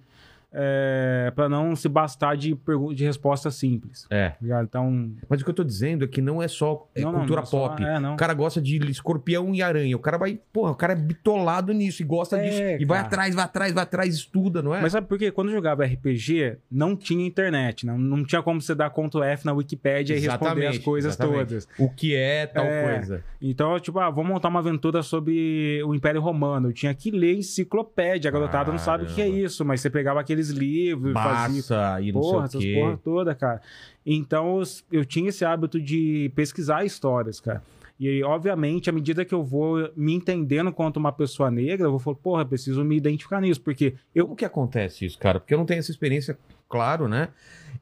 É, 0.57 1.31
para 1.35 1.49
não 1.49 1.75
se 1.75 1.89
bastar 1.89 2.37
de, 2.37 2.57
de 2.95 3.03
resposta 3.03 3.51
simples. 3.51 4.07
É. 4.09 4.33
ligado? 4.41 4.63
Então. 4.65 5.11
Mas 5.27 5.41
o 5.41 5.43
que 5.43 5.49
eu 5.49 5.53
tô 5.55 5.63
dizendo 5.63 6.05
é 6.05 6.07
que 6.07 6.21
não 6.21 6.41
é 6.41 6.47
só 6.47 6.87
é 6.95 7.01
não, 7.01 7.11
não, 7.11 7.19
cultura 7.19 7.41
não 7.41 7.43
é 7.43 7.45
só- 7.45 7.69
pop. 7.69 7.83
é, 7.83 7.99
não. 7.99 8.13
O 8.13 8.17
cara 8.17 8.33
gosta 8.33 8.61
de 8.61 8.77
escorpião 8.89 9.53
e 9.53 9.61
aranha. 9.61 9.95
O 9.95 9.99
cara 9.99 10.17
vai, 10.17 10.39
porra, 10.53 10.71
o 10.71 10.75
cara 10.75 10.93
é 10.93 10.95
bitolado 10.95 11.73
nisso 11.73 12.01
e 12.01 12.05
gosta 12.05 12.37
É, 12.37 12.43
disso. 12.43 12.61
E 12.83 12.85
vai 12.85 12.99
atrás, 12.99 13.35
vai 13.35 13.43
atrás, 13.43 13.73
vai 13.73 13.83
atrás, 13.83 14.15
estuda, 14.15 14.61
não 14.61 14.73
é? 14.73 14.81
Mas 14.81 14.93
sabe 14.93 15.07
por 15.07 15.17
quê? 15.17 15.29
Quando 15.31 15.49
eu 15.49 15.55
jogava 15.55 15.83
RPG, 15.85 16.57
não 16.71 16.95
tinha 16.95 17.25
internet, 17.27 17.85
não, 17.85 17.97
não 17.97 18.23
tinha 18.23 18.41
como 18.41 18.61
você 18.61 18.73
dar 18.73 18.89
Ctrl 18.89 19.23
F 19.23 19.45
na 19.45 19.51
Wikipédia 19.53 20.15
e 20.15 20.19
responder 20.19 20.67
as 20.67 20.77
coisas 20.77 21.13
exatamente. 21.15 21.47
todas. 21.49 21.67
O 21.77 21.89
que 21.89 22.15
é 22.15 22.45
tal 22.47 22.65
É. 22.65 22.93
coisa. 22.93 23.23
Então, 23.41 23.73
eu, 23.73 23.79
tipo, 23.79 23.99
ah, 23.99 24.09
vou 24.09 24.23
montar 24.23 24.47
uma 24.47 24.59
aventura 24.59 25.03
sobre 25.03 25.81
o 25.83 25.93
Império 25.93 26.21
Romano. 26.21 26.69
Eu 26.69 26.73
tinha 26.73 26.93
que 26.93 27.11
ler 27.11 27.35
enciclopédia. 27.37 28.29
A 28.29 28.31
garotada 28.31 28.71
não 28.71 28.79
sabe 28.79 29.03
o 29.03 29.07
que 29.07 29.21
é 29.21 29.27
isso, 29.27 29.63
mas 29.65 29.81
você 29.81 29.89
pegava 29.89 30.19
aqueles 30.19 30.44
livros, 30.49 31.13
fazia. 31.13 31.55
Massa 31.57 32.01
e 32.01 32.11
não 32.11 32.21
Porra, 32.21 32.47
sei 32.47 32.59
essas 32.59 32.61
quê. 32.61 32.79
porra 32.79 32.97
toda, 33.03 33.35
cara. 33.35 33.61
Então, 34.05 34.61
eu, 34.91 35.03
tinha 35.05 35.29
esse 35.29 35.43
hábito 35.43 35.79
de 35.79 36.31
pesquisar 36.35 36.85
histórias, 36.85 37.39
cara. 37.39 37.63
E 37.99 38.21
obviamente, 38.23 38.89
à 38.89 38.93
medida 38.93 39.23
que 39.23 39.33
eu 39.33 39.43
vou 39.43 39.89
me 39.95 40.13
entendendo 40.13 40.71
quanto 40.71 40.97
uma 40.97 41.13
pessoa 41.13 41.49
negra, 41.49 41.87
eu 41.87 41.91
vou 41.91 41.99
falar, 41.99 42.17
porra, 42.17 42.45
preciso 42.45 42.83
me 42.83 42.97
identificar 42.97 43.39
nisso, 43.39 43.61
porque 43.61 43.93
eu. 44.13 44.25
Como 44.25 44.35
que 44.35 44.43
acontece 44.43 45.05
isso, 45.05 45.17
cara? 45.17 45.39
Porque 45.39 45.53
eu 45.53 45.57
não 45.57 45.65
tenho 45.65 45.79
essa 45.79 45.91
experiência, 45.91 46.37
claro, 46.67 47.07
né? 47.07 47.29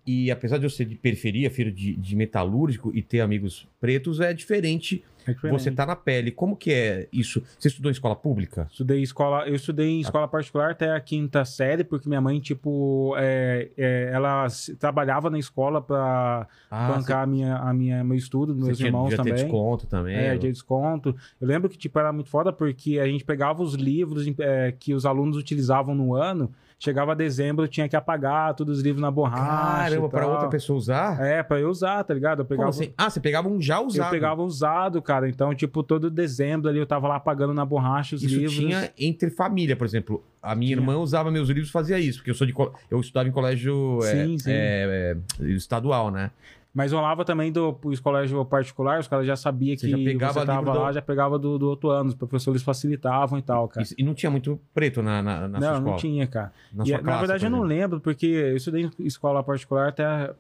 E 0.06 0.30
apesar 0.30 0.60
de 0.60 0.65
eu 0.65 0.69
ser 0.69 0.86
de 0.86 0.95
periferia, 0.95 1.50
filho 1.50 1.71
de, 1.71 1.95
de 1.95 2.15
metalúrgico 2.15 2.92
e 2.94 3.01
ter 3.01 3.21
amigos 3.21 3.68
pretos, 3.80 4.19
É 4.19 4.33
diferente. 4.33 5.04
Você 5.50 5.72
tá 5.72 5.86
na 5.86 5.96
pele. 5.96 6.31
Como 6.31 6.56
que 6.56 6.72
é 6.72 7.08
isso? 7.12 7.42
Você 7.58 7.68
estudou 7.68 7.90
em 7.90 7.94
escola 7.94 8.15
pública? 8.15 8.68
Estudei 8.72 9.01
escola, 9.01 9.48
eu 9.48 9.56
estudei 9.56 9.88
em 9.89 10.01
escola 10.01 10.27
particular 10.27 10.72
até 10.72 10.92
a 10.92 11.00
quinta 11.00 11.44
série, 11.46 11.84
porque 11.84 12.08
minha 12.08 12.22
mãe, 12.22 12.39
tipo, 12.39 13.13
é, 13.18 13.70
é, 13.77 14.10
ela 14.13 14.48
trabalhava 14.80 15.30
na 15.30 15.39
escola 15.39 15.82
pra 15.82 16.48
bancar 16.70 17.24
a 17.24 17.25
minha, 17.25 17.56
a 17.58 17.74
minha, 17.74 18.03
meu 18.03 18.18
estudo, 18.18 18.53
Ah, 18.53 18.56
você, 18.56 18.60
meus 18.65 18.68
você 18.70 18.75
tinha, 18.75 18.88
irmãos 18.89 19.10
ter 19.10 19.18
também. 19.18 19.34
desconto 19.34 19.88
também. 19.88 20.15
É, 20.15 20.34
ou- 20.34 20.38
de 20.39 20.51
desconto. 20.51 21.15
Eu 21.39 21.48
lembro 21.48 21.70
que, 21.70 21.77
tipo, 21.77 21.98
era 22.00 22.12
muito 22.12 22.30
foda 22.30 22.51
porque 22.51 23.00
a 23.00 23.06
gente 23.08 23.24
pegava 23.24 23.62
os 23.62 23.74
livros 23.75 24.25
é, 24.39 24.72
que 24.72 24.94
os 24.94 25.06
alunos 25.06 25.38
utilizavam 25.38 25.94
no 25.96 26.13
ano, 26.15 26.51
chegava 26.84 27.16
dezembro, 27.16 27.63
eu 27.63 27.68
tinha 27.70 27.88
que 27.88 27.96
apagar 27.96 28.54
todos 28.54 28.78
os 28.80 28.84
livros 28.84 29.02
na 29.02 29.10
borracha. 29.10 29.90
Caramba, 29.90 30.10
pra 30.10 30.28
outra 30.28 30.50
pessoa 30.50 30.78
usar? 30.78 31.22
É, 31.25 31.42
pra 31.42 31.58
eu 31.60 31.70
usar, 31.70 32.04
tá 32.04 32.13
ligado? 32.13 32.40
Eu 32.42 32.46
Como 32.46 32.58
pegava, 32.58 32.70
assim? 32.70 32.94
Ah, 32.98 33.10
você 33.10 33.22
pegava 33.22 33.48
um 33.48 33.62
já 33.62 33.80
usado. 33.80 34.08
eu 34.08 34.12
pegava 34.12 34.44
usado, 34.44 35.02
cara. 35.02 35.30
Então, 35.30 35.56
tipo, 35.56 35.82
todo 35.82 36.10
dezembro 36.10 36.70
ali 36.70 36.80
eu 36.80 36.86
tava 36.86 37.08
lá 37.08 37.16
apagando 37.16 37.54
na 37.54 37.63
borracha 37.66 38.16
os 38.18 38.24
Isso 38.24 38.36
livros. 38.36 38.56
tinha 38.58 38.92
entre 39.00 39.30
família, 39.30 39.78
por 39.78 39.86
exemplo. 39.86 40.22
A 40.42 40.54
minha 40.56 40.75
Tinha. 40.75 40.82
irmã 40.82 40.98
usava 40.98 41.32
meus 41.32 41.48
livros 41.48 41.70
e 41.70 41.72
fazia 41.72 41.98
isso, 41.98 42.18
porque 42.20 42.32
eu 42.32 42.36
sou 42.36 42.46
de 42.46 42.54
eu 42.92 43.00
estudava 43.00 43.30
em 43.30 43.32
colégio 43.32 44.00
é, 44.04 44.25
Sim, 44.25 44.38
sim. 44.38 44.52
é, 44.52 45.16
é, 45.40 45.46
estadual, 45.46 46.12
né? 46.12 46.32
Mas 46.74 46.92
rolava 46.92 47.24
também 47.24 47.51
do 47.51 47.72
pro 47.72 48.01
colégio 48.01 48.44
particular, 48.46 49.00
os 49.00 49.08
caras 49.08 49.27
já 49.27 49.36
sabiam 49.36 49.77
que 49.77 49.88
já 49.88 49.96
pegava 49.98 50.34
você 50.39 50.46
tava 50.46 50.74
lá, 50.74 50.88
do- 50.89 50.94
já 50.94 51.01
pegava 51.03 51.38
do, 51.38 51.60
do 51.60 51.70
outro 51.70 51.89
ano. 51.92 52.10
Os 52.10 52.15
professores 52.15 52.63
facilitavam 52.63 53.38
e 53.38 53.42
tal, 53.44 53.68
cara. 53.68 53.86
E, 53.96 54.01
e 54.01 54.03
não 54.03 54.15
tinha 54.15 54.32
muito 54.32 54.60
preto 54.74 55.03
na, 55.03 55.22
na, 55.22 55.48
na 55.48 55.60
sua 55.60 55.68
não, 55.70 55.77
escola? 55.77 55.92
não 55.92 55.98
tinha, 55.98 56.25
cara. 56.25 56.51
Na 56.74 56.84
E, 56.84 56.88
sua 56.88 57.01
na 57.01 57.18
verdade, 57.20 57.46
eu 57.46 57.51
não 57.51 57.62
lembro, 57.62 58.00
porque 58.00 58.25
eu 58.25 58.56
estudei 58.58 58.89
em 59.00 59.06
escola 59.06 59.44
particular 59.44 59.89
até 59.89 60.32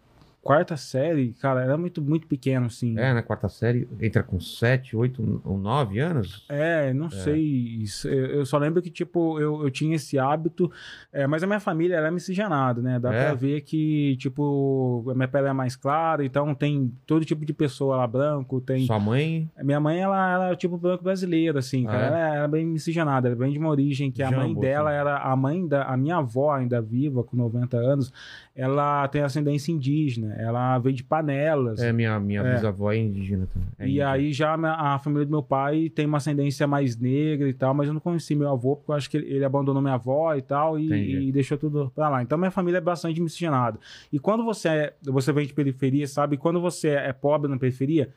quarta 0.43 0.75
série, 0.75 1.31
cara, 1.39 1.63
era 1.63 1.77
muito, 1.77 2.01
muito 2.01 2.27
pequeno, 2.27 2.65
assim. 2.65 2.99
É, 2.99 3.13
na 3.13 3.23
quarta 3.23 3.47
série, 3.47 3.87
entra 4.01 4.21
com 4.21 4.39
7, 4.39 4.95
8 4.95 5.41
ou 5.45 5.57
9 5.57 5.99
anos? 5.99 6.45
É, 6.49 6.93
não 6.93 7.09
sei. 7.09 7.41
isso. 7.81 8.07
Eu, 8.09 8.45
só 8.45 8.57
lembro 8.57 8.81
que, 8.81 8.89
tipo, 8.89 9.39
eu, 9.39 9.63
eu 9.63 9.71
tinha 9.71 9.95
esse 9.95 10.19
hábito, 10.19 10.69
é, 11.11 11.25
mas 11.25 11.41
a 11.43 11.47
minha 11.47 11.59
família 11.61 11.95
era 11.95 12.11
miscigenada, 12.11 12.81
né? 12.81 12.99
Dá 12.99 13.13
É? 13.13 13.25
pra 13.25 13.33
ver 13.35 13.61
que, 13.61 14.17
tipo, 14.17 15.05
a 15.09 15.13
minha 15.15 15.27
pele 15.27 15.47
é 15.47 15.53
mais 15.53 15.75
clara, 15.77 16.25
então 16.25 16.53
tem 16.53 16.91
todo 17.07 17.23
tipo 17.23 17.45
de 17.45 17.53
pessoa 17.53 17.95
lá, 17.95 18.05
branco, 18.07 18.59
tem. 18.59 18.85
Sua 18.85 18.99
mãe, 18.99 19.49
Minha 19.63 19.79
mãe, 19.79 19.99
ela, 19.99 20.31
ela 20.33 20.49
é 20.51 20.55
tipo 20.55 20.77
branco 20.77 21.03
brasileiro, 21.03 21.57
assim, 21.57 21.87
Ah, 21.87 21.91
cara. 21.91 22.03
é? 22.03 22.07
Ela 22.07 22.35
era 22.35 22.47
bem 22.49 22.65
miscigenada, 22.65 23.29
ela 23.29 23.35
vem 23.37 23.51
de 23.53 23.59
uma 23.59 23.69
origem 23.69 24.11
que 24.11 24.21
a 24.21 24.29
mãe 24.29 24.47
Jambo, 24.49 24.59
dela 24.61 24.89
assim. 24.89 24.99
era 24.99 25.17
a 25.19 25.35
mãe 25.35 25.65
da. 25.67 25.83
A 25.83 25.95
minha 25.95 26.17
avó, 26.17 26.51
ainda 26.51 26.81
viva, 26.81 27.23
com 27.23 27.37
90 27.37 27.77
anos, 27.77 28.11
ela 28.55 29.07
tem 29.07 29.21
ascendência 29.21 29.71
indígena. 29.71 30.32
Indígena, 30.33 30.47
ela 30.49 30.79
veio 30.79 30.95
de 30.95 31.03
Panelas. 31.03 31.79
É, 31.81 31.91
minha, 31.93 32.19
minha 32.19 32.41
É. 32.41 32.53
bisavó 32.55 32.91
é 32.91 32.97
indígena 32.97 33.47
também. 33.53 33.67
É 33.79 33.85
e 33.85 33.89
índia. 33.91 34.09
aí 34.09 34.33
já 34.33 34.53
a 34.55 34.99
família 34.99 35.25
do 35.25 35.31
meu 35.31 35.43
pai 35.43 35.89
tem 35.89 36.05
uma 36.05 36.17
ascendência 36.17 36.67
mais 36.67 36.97
negra 36.97 37.47
e 37.47 37.53
tal, 37.53 37.73
mas 37.73 37.87
eu 37.87 37.93
não 37.93 38.01
conheci 38.01 38.35
meu 38.35 38.49
avô, 38.49 38.75
porque 38.75 38.91
eu 38.91 38.95
acho 38.95 39.09
que 39.09 39.17
ele, 39.17 39.43
abandonou 39.43 39.81
minha 39.81 39.95
avó 39.95 40.33
e 40.35 40.41
tal, 40.41 40.79
e, 40.79 41.27
e 41.27 41.31
deixou 41.31 41.57
tudo 41.57 41.91
pra 41.93 42.09
lá. 42.09 42.21
Então 42.21 42.37
minha 42.37 42.51
família 42.51 42.77
é 42.77 42.81
bastante 42.81 43.21
miscigenada. 43.21 43.79
E 44.11 44.19
quando 44.19 44.43
você 44.43 44.67
é, 44.69 44.93
você 45.03 45.31
vem 45.31 45.45
de 45.45 45.53
periferia, 45.53 46.07
sabe? 46.07 46.37
Quando 46.37 46.59
você 46.61 46.89
é 46.89 47.13
pobre 47.13 47.49
na 47.49 47.57
periferia, 47.57 48.09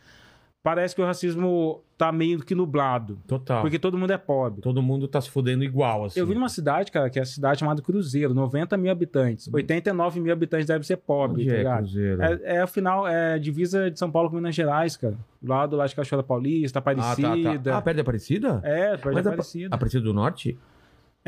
parece 0.67 0.97
que 0.97 1.01
o 1.01 1.05
racismo 1.05 1.81
tá 1.97 2.11
meio 2.11 2.41
que 2.41 2.53
nublado. 2.53 3.21
Total. 3.25 3.63
Porque 3.63 3.79
todo 3.79 3.97
mundo 3.97 4.13
é 4.13 4.19
pobre. 4.19 4.61
Todo 4.61 4.83
mundo 4.83 5.07
tá 5.07 5.21
se 5.21 5.31
fudendo 5.31 5.63
igual, 5.63 6.07
assim. 6.07 6.19
Eu 6.19 6.27
vi 6.27 6.35
numa 6.35 6.49
cidade, 6.49 6.91
cara, 6.91 7.09
que 7.09 7.21
é 7.21 7.23
a 7.23 7.25
cidade 7.25 7.61
chamada 7.61 7.81
Cruzeiro, 7.81 8.35
90 8.35 8.77
mil 8.77 8.91
habitantes. 8.91 9.49
89 9.55 10.19
mil 10.19 10.33
habitantes 10.33 10.67
deve 10.67 10.85
ser 10.85 10.97
pobre, 10.97 11.43
Onde 11.43 11.51
tá 11.51 11.55
é, 11.55 11.59
ligado? 11.59 11.79
Cruzeiro? 11.85 12.21
É, 12.21 12.41
é 12.43 12.61
afinal, 12.63 13.07
é 13.07 13.39
divisa 13.39 13.89
de 13.93 13.97
São 13.97 14.11
Paulo 14.11 14.29
com 14.29 14.35
Minas 14.35 14.57
Gerais, 14.57 14.97
cara. 14.97 15.17
Lá 15.41 15.67
do 15.67 15.77
lado 15.77 15.89
de 15.89 15.95
Cachoeira 15.95 16.25
Paulista, 16.25 16.81
ah, 16.81 16.83
tá, 16.83 16.91
Aparecida. 16.91 17.71
tá. 17.71 17.79
Ah, 17.79 17.83
perto 17.83 17.97
da 17.97 18.03
Aparecida? 18.03 18.61
É, 18.65 18.89
perto 18.97 19.09
de 19.11 19.15
Mas 19.15 19.27
a- 19.27 19.31
Aparecida. 19.31 19.75
Aparecida 19.77 20.03
do 20.03 20.13
Norte? 20.13 20.59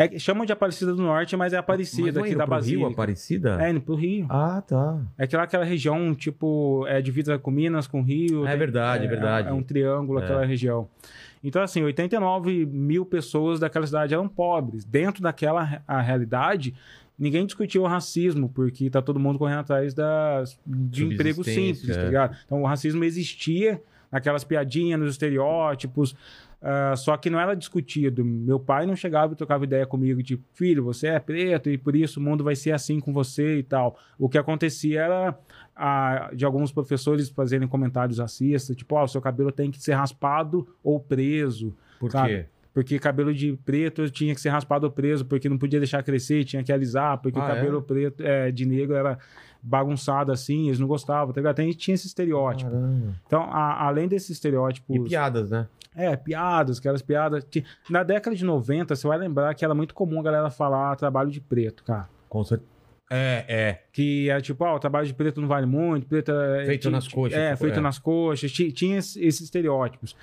É, 0.00 0.16
chamam 0.16 0.46
de 0.46 0.52
Aparecida 0.52 0.94
do 0.94 1.02
Norte, 1.02 1.36
mas 1.36 1.52
é 1.52 1.56
Mas 1.56 1.64
Aparecida 1.64 2.12
não 2.12 2.24
é 2.24 2.28
aqui 2.28 2.36
da 2.36 2.46
pro 2.46 2.54
Rio, 2.54 2.60
Basílica. 2.60 2.90
Aparecida? 2.92 3.58
É, 3.60 3.70
indo 3.70 3.80
pro 3.80 3.96
Rio. 3.96 4.26
Ah, 4.30 4.62
tá. 4.64 5.00
É 5.18 5.26
que 5.26 5.36
lá 5.36 5.42
aquela 5.42 5.64
região, 5.64 6.14
tipo, 6.14 6.86
é 6.86 7.02
divisa 7.02 7.36
com 7.36 7.50
Minas, 7.50 7.88
com 7.88 8.00
Rio. 8.00 8.46
É 8.46 8.50
tem- 8.50 8.58
verdade, 8.60 9.04
é 9.06 9.08
verdade. 9.08 9.48
É, 9.48 9.52
um 9.52 9.60
triângulo 9.60 10.20
É. 10.20 10.24
aquela 10.24 10.44
região. 10.46 10.88
Então, 11.42 11.60
assim, 11.60 11.82
89 11.82 12.64
mil 12.64 13.04
pessoas 13.04 13.58
daquela 13.58 13.84
cidade 13.86 14.14
eram 14.14 14.28
pobres. 14.28 14.84
Dentro 14.84 15.20
daquela 15.20 15.82
a 15.86 16.00
realidade, 16.00 16.74
ninguém 17.18 17.44
discutiu 17.44 17.82
o 17.82 17.86
racismo, 17.88 18.48
porque 18.48 18.88
tá 18.88 19.02
todo 19.02 19.18
mundo 19.18 19.36
correndo 19.36 19.60
atrás 19.60 19.94
das, 19.94 20.56
de 20.64 21.02
Subsistência, 21.02 21.44
simples, 21.74 21.96
tá 21.96 22.02
é. 22.02 22.04
ligado? 22.06 22.36
Então, 22.46 22.62
o 22.62 22.66
racismo 22.66 23.02
existia 23.02 23.82
naquelas 24.12 24.42
piadinhas, 24.44 24.98
nos 24.98 25.10
estereótipos, 25.10 26.14
ah, 26.60 26.94
só 26.96 27.16
que 27.16 27.30
não 27.30 27.38
era 27.38 27.54
discutido. 27.54 28.24
Meu 28.24 28.58
pai 28.58 28.84
não 28.86 28.96
chegava 28.96 29.32
e 29.32 29.36
trocava 29.36 29.64
ideia 29.64 29.86
comigo, 29.86 30.22
tipo, 30.22 30.42
filho, 30.54 30.82
você 30.84 31.08
é 31.08 31.18
preto 31.20 31.70
e 31.70 31.78
por 31.78 31.94
isso 31.94 32.18
o 32.18 32.22
mundo 32.22 32.42
vai 32.42 32.56
ser 32.56 32.72
assim 32.72 32.98
com 33.00 33.12
você 33.12 33.58
e 33.58 33.62
tal. 33.62 33.96
O 34.18 34.28
que 34.28 34.36
acontecia 34.38 35.02
era 35.02 35.38
ah, 35.76 36.30
de 36.34 36.44
alguns 36.44 36.72
professores 36.72 37.28
fazerem 37.28 37.68
comentários 37.68 38.18
racistas, 38.18 38.74
tipo, 38.76 38.94
ó, 38.96 39.04
o 39.04 39.08
seu 39.08 39.20
cabelo 39.20 39.52
tem 39.52 39.70
que 39.70 39.80
ser 39.82 39.92
raspado 39.94 40.66
ou 40.82 40.98
preso, 40.98 41.74
Por 42.00 42.10
Sabe? 42.10 42.28
quê? 42.28 42.46
porque 42.74 42.96
cabelo 42.98 43.34
de 43.34 43.58
preto 43.64 44.08
tinha 44.08 44.32
que 44.34 44.40
ser 44.40 44.50
raspado 44.50 44.86
ou 44.86 44.92
preso, 44.92 45.24
porque 45.24 45.48
não 45.48 45.58
podia 45.58 45.80
deixar 45.80 46.00
crescer, 46.04 46.44
tinha 46.44 46.62
que 46.62 46.72
alisar, 46.72 47.18
porque 47.18 47.36
Ah, 47.38 47.42
o 47.42 47.46
cabelo 47.46 47.82
preto 47.82 48.22
é, 48.22 48.52
de 48.52 48.64
negro 48.66 48.94
era 48.94 49.18
bagunçado 49.60 50.30
assim, 50.30 50.66
eles 50.68 50.78
não 50.78 50.86
gostavam, 50.86 51.32
tá 51.34 51.40
ligado? 51.40 51.56
Tem- 51.56 51.70
Tinha 51.72 51.94
esse 51.94 52.06
estereótipo. 52.06 52.70
Caramba. 52.70 53.14
Então, 53.26 53.42
a- 53.42 53.84
além 53.86 54.06
desses 54.06 54.30
estereótipos... 54.30 54.94
E 54.96 55.00
piadas, 55.08 55.50
né? 55.50 55.66
É, 55.98 56.16
piadas, 56.16 56.78
aquelas 56.78 57.02
piadas. 57.02 57.44
Na 57.90 58.02
década 58.02 58.36
de 58.36 58.44
90, 58.44 58.94
você 58.94 59.06
vai 59.08 59.18
lembrar 59.18 59.52
que 59.54 59.64
era 59.64 59.74
muito 59.74 59.94
comum 59.94 60.20
a 60.20 60.22
galera 60.22 60.50
falar 60.50 60.94
trabalho 60.96 61.30
de 61.30 61.40
preto, 61.40 61.82
cara. 61.84 62.08
Com 62.28 62.44
certeza. 62.44 62.70
É, 63.10 63.44
é. 63.48 63.82
Que 63.92 64.28
é 64.30 64.38
tipo, 64.40 64.62
ó, 64.64 64.76
o 64.76 64.78
trabalho 64.78 65.06
de 65.06 65.14
preto 65.14 65.40
não 65.40 65.48
vale 65.48 65.66
muito, 65.66 66.06
preto 66.06 66.30
é. 66.30 66.66
Feito 66.66 66.82
ti- 66.82 66.90
nas 66.90 67.08
coxas, 67.08 67.38
É, 67.38 67.48
tipo, 67.52 67.64
feito 67.64 67.78
é. 67.78 67.82
nas 67.82 67.98
coxas. 67.98 68.52
ti- 68.52 68.70
Tinha 68.70 68.98
esse- 68.98 69.18
esses 69.24 69.40
estereótipos. 69.42 70.14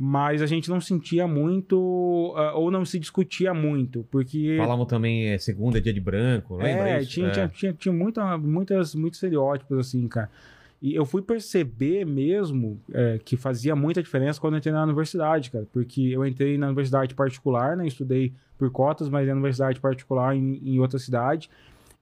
Mas 0.00 0.40
a 0.40 0.46
gente 0.46 0.70
não 0.70 0.80
sentia 0.80 1.26
muito, 1.26 2.32
ah, 2.36 2.54
ou 2.54 2.70
não 2.70 2.84
se 2.84 3.00
discutia 3.00 3.52
muito, 3.52 4.06
porque. 4.12 4.54
Falavam 4.56 4.86
também 4.86 5.30
é, 5.30 5.38
segunda 5.38 5.78
é 5.78 5.80
dia 5.80 5.92
de 5.92 6.00
branco, 6.00 6.54
lembra 6.56 6.88
É, 6.90 7.00
isso? 7.00 7.10
tinha, 7.10 7.26
É. 7.26 7.30
tinha, 7.32 7.48
tinha, 7.48 7.72
tinha 7.72 7.92
muita, 7.92 8.38
muitas, 8.38 8.94
muitos 8.94 9.16
estereótipos, 9.18 9.76
assim, 9.76 10.06
cara. 10.06 10.30
E 10.80 10.94
eu 10.94 11.04
fui 11.04 11.20
perceber 11.20 12.06
mesmo 12.06 12.80
é, 12.92 13.18
que 13.24 13.36
fazia 13.36 13.74
muita 13.74 14.02
diferença 14.02 14.40
quando 14.40 14.54
eu 14.54 14.58
entrei 14.58 14.72
na 14.72 14.84
universidade, 14.84 15.50
cara. 15.50 15.66
Porque 15.72 16.02
eu 16.02 16.24
entrei 16.24 16.56
na 16.56 16.66
universidade 16.66 17.14
particular, 17.14 17.76
né? 17.76 17.86
Estudei 17.86 18.32
por 18.56 18.70
cotas, 18.70 19.08
mas 19.08 19.26
na 19.26 19.32
universidade 19.32 19.80
particular 19.80 20.36
em, 20.36 20.60
em 20.62 20.78
outra 20.78 20.98
cidade. 20.98 21.50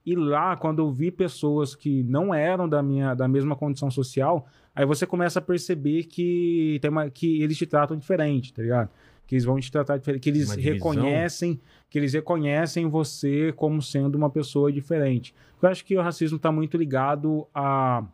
E 0.05 0.15
lá, 0.15 0.55
quando 0.55 0.79
eu 0.79 0.91
vi 0.91 1.11
pessoas 1.11 1.75
que 1.75 2.03
não 2.03 2.33
eram 2.33 2.69
da 2.69 2.81
minha 2.81 3.13
da 3.13 3.27
mesma 3.27 3.55
condição 3.55 3.89
social, 3.89 4.47
aí 4.75 4.85
você 4.85 5.05
começa 5.05 5.39
a 5.39 5.41
perceber 5.41 6.03
que, 6.03 6.77
tem 6.81 6.89
uma, 6.89 7.09
que 7.09 7.41
eles 7.41 7.57
te 7.57 7.65
tratam 7.65 7.97
diferente, 7.97 8.53
tá 8.53 8.61
ligado? 8.61 8.89
Que 9.25 9.35
eles 9.35 9.43
vão 9.43 9.59
te 9.59 9.69
tratar 9.69 9.97
diferente, 9.97 10.21
que 10.21 10.29
eles 10.29 10.51
reconhecem, 10.51 11.59
que 11.89 11.97
eles 11.97 12.13
reconhecem 12.13 12.87
você 12.87 13.51
como 13.53 13.81
sendo 13.81 14.15
uma 14.15 14.29
pessoa 14.29 14.71
diferente. 14.71 15.35
Eu 15.61 15.67
acho 15.67 15.83
que 15.83 15.97
o 15.97 16.01
racismo 16.01 16.39
tá 16.39 16.51
muito 16.53 16.77
ligado 16.77 17.45
a 17.53 18.05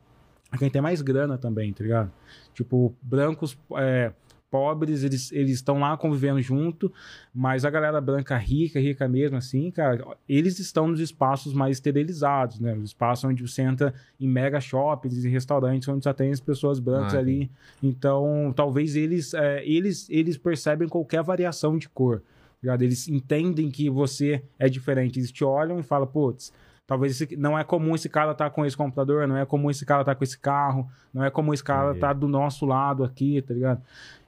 quem 0.57 0.69
tem 0.69 0.81
mais 0.81 1.01
grana 1.01 1.38
também, 1.38 1.72
tá 1.74 1.83
ligado? 1.83 2.12
Tipo, 2.53 2.93
brancos 3.01 3.57
é, 3.77 4.12
pobres, 4.51 5.03
eles 5.03 5.31
estão 5.31 5.79
lá 5.79 5.98
convivendo 5.98 6.39
junto, 6.39 6.91
mas 7.33 7.65
a 7.65 7.72
galera 7.72 8.00
branca 8.00 8.38
rica, 8.38 8.79
rica 8.79 9.07
mesmo 9.07 9.36
assim, 9.38 9.72
cara, 9.72 10.05
eles 10.29 10.60
estão 10.60 10.88
nos 10.88 11.00
espaços 11.00 11.53
mais 11.53 11.77
esterilizados, 11.77 12.60
né? 12.60 12.75
Os 12.75 12.89
espaços 12.89 13.25
onde 13.25 13.41
você 13.41 13.63
entra 13.63 13.93
em 14.19 14.27
mega 14.27 14.62
shoppings 14.62 15.25
e 15.25 15.29
restaurantes 15.29 15.88
onde 15.88 16.03
só 16.03 16.13
tem 16.13 16.31
as 16.31 16.39
pessoas 16.39 16.79
brancas 16.79 17.15
Ah, 17.15 17.19
ali. 17.19 17.50
Então, 17.81 18.53
talvez 18.55 18.95
eles, 18.95 19.33
é, 19.33 19.65
eles, 19.67 20.07
eles 20.10 20.38
percebem 20.38 20.88
qualquer 20.88 21.24
variação 21.24 21.75
de 21.75 21.89
cor. 21.89 22.19
tá 22.19 22.24
ligado? 22.62 22.83
Eles 22.83 23.07
entendem 23.07 23.72
que 23.72 23.89
você 23.89 24.43
é 24.60 24.69
diferente. 24.69 25.19
Eles 25.19 25.31
te 25.31 25.43
olham 25.43 25.79
e 25.79 25.83
falam, 25.83 26.05
putz, 26.07 26.53
talvez 26.85 27.21
esse- 27.21 27.35
não 27.35 27.57
é 27.57 27.63
comum 27.63 27.95
esse 27.95 28.09
cara 28.09 28.31
estar 28.31 28.49
com 28.49 28.65
esse 28.65 28.75
computador, 28.75 29.27
não 29.27 29.37
é 29.37 29.45
comum 29.45 29.69
esse 29.69 29.85
cara 29.85 30.01
estar 30.01 30.15
com 30.15 30.23
esse 30.23 30.37
carro, 30.37 30.87
não 31.13 31.23
é 31.23 31.29
comum 31.29 31.53
esse 31.53 31.63
cara 31.63 31.93
estar 31.93 32.13
do 32.13 32.27
nosso 32.27 32.65
lado 32.65 33.03
aqui, 33.03 33.41
tá 33.41 33.53
ligado? 33.53 33.81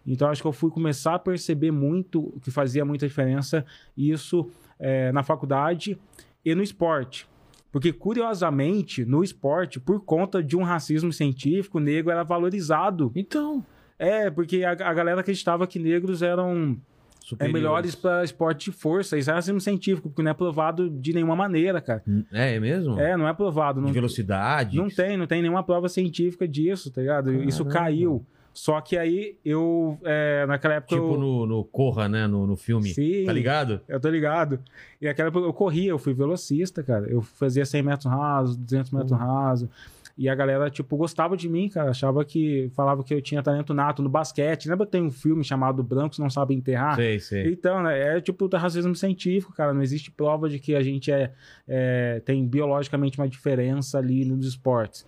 Então, 0.07 0.29
acho 0.29 0.41
que 0.41 0.47
eu 0.47 0.53
fui 0.53 0.69
começar 0.69 1.15
a 1.15 1.19
perceber 1.19 1.71
muito 1.71 2.31
que 2.43 2.51
fazia 2.51 2.85
muita 2.85 3.07
diferença 3.07 3.65
isso 3.97 4.49
é, 4.79 5.11
na 5.11 5.23
faculdade 5.23 5.97
e 6.43 6.53
no 6.53 6.61
esporte. 6.61 7.27
Porque, 7.71 7.91
curiosamente, 7.91 9.03
no 9.03 9.23
esporte, 9.23 9.79
por 9.79 9.99
conta 9.99 10.41
de 10.41 10.55
um 10.55 10.63
racismo 10.63 11.11
científico, 11.11 11.77
o 11.77 11.81
negro 11.81 12.11
era 12.11 12.23
valorizado. 12.23 13.11
Então. 13.15 13.65
É, 13.97 14.29
porque 14.29 14.63
a, 14.63 14.71
a 14.71 14.93
galera 14.93 15.21
acreditava 15.21 15.65
que 15.65 15.79
negros 15.79 16.21
eram 16.21 16.77
é, 17.25 17.29
superiores. 17.29 17.53
melhores 17.53 17.95
para 17.95 18.23
esporte 18.23 18.69
de 18.71 18.77
força. 18.77 19.17
Isso 19.17 19.29
é 19.31 19.33
racismo 19.33 19.59
científico, 19.59 20.09
porque 20.09 20.21
não 20.21 20.31
é 20.31 20.33
provado 20.33 20.89
de 20.89 21.13
nenhuma 21.13 21.35
maneira, 21.35 21.81
cara. 21.81 22.03
É, 22.31 22.55
é 22.55 22.59
mesmo? 22.59 22.99
É, 22.99 23.17
não 23.17 23.27
é 23.27 23.33
provado. 23.33 23.79
De 23.81 23.87
Não, 23.87 23.93
velocidade? 23.93 24.77
não 24.77 24.87
tem, 24.89 25.17
não 25.17 25.27
tem 25.27 25.41
nenhuma 25.41 25.63
prova 25.63 25.89
científica 25.89 26.47
disso, 26.47 26.91
tá 26.91 27.01
ligado? 27.01 27.33
Isso 27.43 27.63
Caramba. 27.65 27.79
caiu. 27.85 28.25
Só 28.53 28.79
que 28.79 28.97
aí 28.97 29.35
eu, 29.43 29.97
é, 30.05 30.45
naquela 30.45 30.75
época. 30.75 30.95
Tipo 30.95 31.13
eu... 31.15 31.19
no, 31.19 31.45
no 31.45 31.63
Corra, 31.65 32.07
né? 32.07 32.25
No, 32.25 32.47
no 32.47 32.55
filme. 32.55 32.87
Sim. 32.93 33.25
Tá 33.25 33.33
ligado? 33.33 33.81
Eu 33.85 33.99
tô 33.99 34.07
ligado. 34.09 34.59
E 35.01 35.09
aquela 35.09 35.27
época 35.27 35.45
eu 35.45 35.51
corria, 35.51 35.89
eu 35.89 35.99
fui 35.99 36.13
velocista, 36.13 36.81
cara. 36.81 37.05
Eu 37.07 37.21
fazia 37.21 37.65
100 37.65 37.83
metros 37.83 38.05
rasos, 38.05 38.55
200 38.55 38.91
metros 38.91 39.11
Uhum. 39.11 39.17
rasos. 39.17 39.69
E 40.17 40.29
a 40.29 40.35
galera, 40.35 40.69
tipo, 40.69 40.95
gostava 40.95 41.35
de 41.35 41.49
mim, 41.49 41.67
cara. 41.67 41.89
Achava 41.89 42.23
que... 42.23 42.71
Falava 42.73 43.03
que 43.03 43.13
eu 43.13 43.21
tinha 43.21 43.43
talento 43.43 43.73
nato 43.73 44.01
no 44.01 44.07
basquete. 44.07 44.69
Lembra 44.69 44.85
que 44.85 44.91
tem 44.93 45.01
um 45.03 45.11
filme 45.11 45.43
chamado 45.43 45.83
Brancos 45.83 46.19
Não 46.19 46.29
Sabem 46.29 46.57
Enterrar? 46.57 46.95
Sei, 46.95 47.19
sei. 47.19 47.51
Então, 47.51 47.83
né, 47.83 48.17
é 48.17 48.21
tipo 48.21 48.47
do 48.47 48.55
racismo 48.55 48.95
científico, 48.95 49.53
cara. 49.53 49.73
Não 49.73 49.81
existe 49.81 50.09
prova 50.09 50.47
de 50.47 50.57
que 50.57 50.73
a 50.73 50.81
gente 50.81 51.11
é, 51.11 51.33
é, 51.67 52.21
tem 52.23 52.47
biologicamente 52.47 53.19
uma 53.19 53.27
diferença 53.27 53.97
ali 53.97 54.23
nos 54.23 54.47
esportes. 54.47 55.05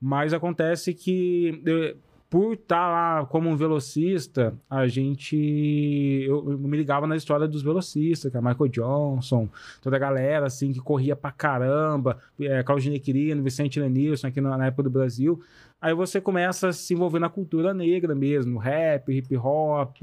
Mas 0.00 0.32
acontece 0.32 0.94
que, 0.94 1.60
eu- 1.64 1.96
por 2.28 2.54
estar 2.54 2.88
lá 2.90 3.24
como 3.26 3.48
um 3.48 3.56
velocista, 3.56 4.52
a 4.68 4.86
gente. 4.88 5.36
Eu, 6.26 6.50
eu 6.52 6.58
me 6.58 6.76
ligava 6.76 7.06
na 7.06 7.16
história 7.16 7.46
dos 7.46 7.62
velocistas, 7.62 8.32
cara. 8.32 8.44
Michael 8.44 8.68
Johnson, 8.70 9.48
toda 9.80 9.96
a 9.96 9.98
galera, 9.98 10.46
assim, 10.46 10.72
que 10.72 10.80
corria 10.80 11.14
pra 11.14 11.30
caramba. 11.30 12.18
É, 12.40 12.62
Claudinei 12.62 12.98
Quirino, 12.98 13.42
Vicente 13.42 13.78
Lenilson, 13.78 14.26
aqui 14.26 14.40
na, 14.40 14.56
na 14.58 14.66
época 14.66 14.82
do 14.84 14.90
Brasil. 14.90 15.40
Aí 15.80 15.94
você 15.94 16.20
começa 16.20 16.68
a 16.68 16.72
se 16.72 16.94
envolver 16.94 17.18
na 17.20 17.28
cultura 17.28 17.72
negra 17.72 18.14
mesmo, 18.14 18.58
rap, 18.58 19.12
hip 19.12 19.36
hop, 19.36 19.94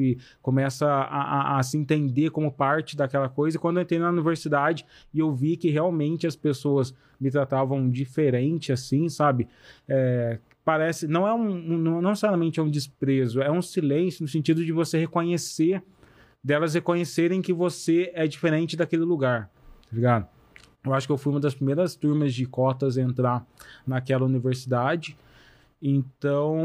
começa 0.42 0.88
a, 0.88 1.56
a- 1.56 1.60
a 1.60 1.64
se 1.64 1.78
entender 1.78 2.30
como 2.30 2.52
parte 2.52 2.96
daquela 2.96 3.28
coisa. 3.28 3.58
E 3.58 3.60
quando 3.60 3.78
eu 3.78 3.84
entrei 3.84 4.00
na 4.00 4.10
universidade 4.10 4.86
e 5.14 5.20
eu 5.20 5.32
vi 5.34 5.58
que 5.58 5.70
realmente 5.70 6.26
as 6.28 6.36
pessoas 6.36 6.94
me 7.20 7.30
tratavam 7.32 7.90
diferente, 7.90 8.72
assim, 8.72 9.10
sabe? 9.10 9.48
É, 9.90 10.38
parece. 10.64 11.08
Não 11.08 11.28
é 11.28 11.34
um. 11.34 11.54
Não 11.78 12.02
necessariamente 12.02 12.60
é 12.60 12.64
um 12.64 12.70
desprezo, 12.70 13.42
é 13.42 13.52
um 13.52 13.62
silêncio 13.62 14.24
no 14.24 14.28
sentido 14.28 14.64
de 14.64 14.72
você 14.72 14.98
reconhecer, 14.98 15.84
delas 16.44 16.74
reconhecerem 16.74 17.42
que 17.42 17.54
você 17.54 18.12
é 18.14 18.28
diferente 18.28 18.76
daquele 18.76 19.04
lugar, 19.04 19.50
tá 19.90 19.96
ligado? 19.96 20.28
Eu 20.86 20.94
acho 20.94 21.08
que 21.08 21.14
eu 21.14 21.18
fui 21.18 21.32
uma 21.32 21.40
das 21.40 21.56
primeiras 21.56 21.96
turmas 21.96 22.34
de 22.34 22.46
cotas 22.46 22.98
a 22.98 23.02
entrar 23.02 23.46
naquela 23.88 24.26
universidade. 24.26 25.18
Então, 25.86 26.56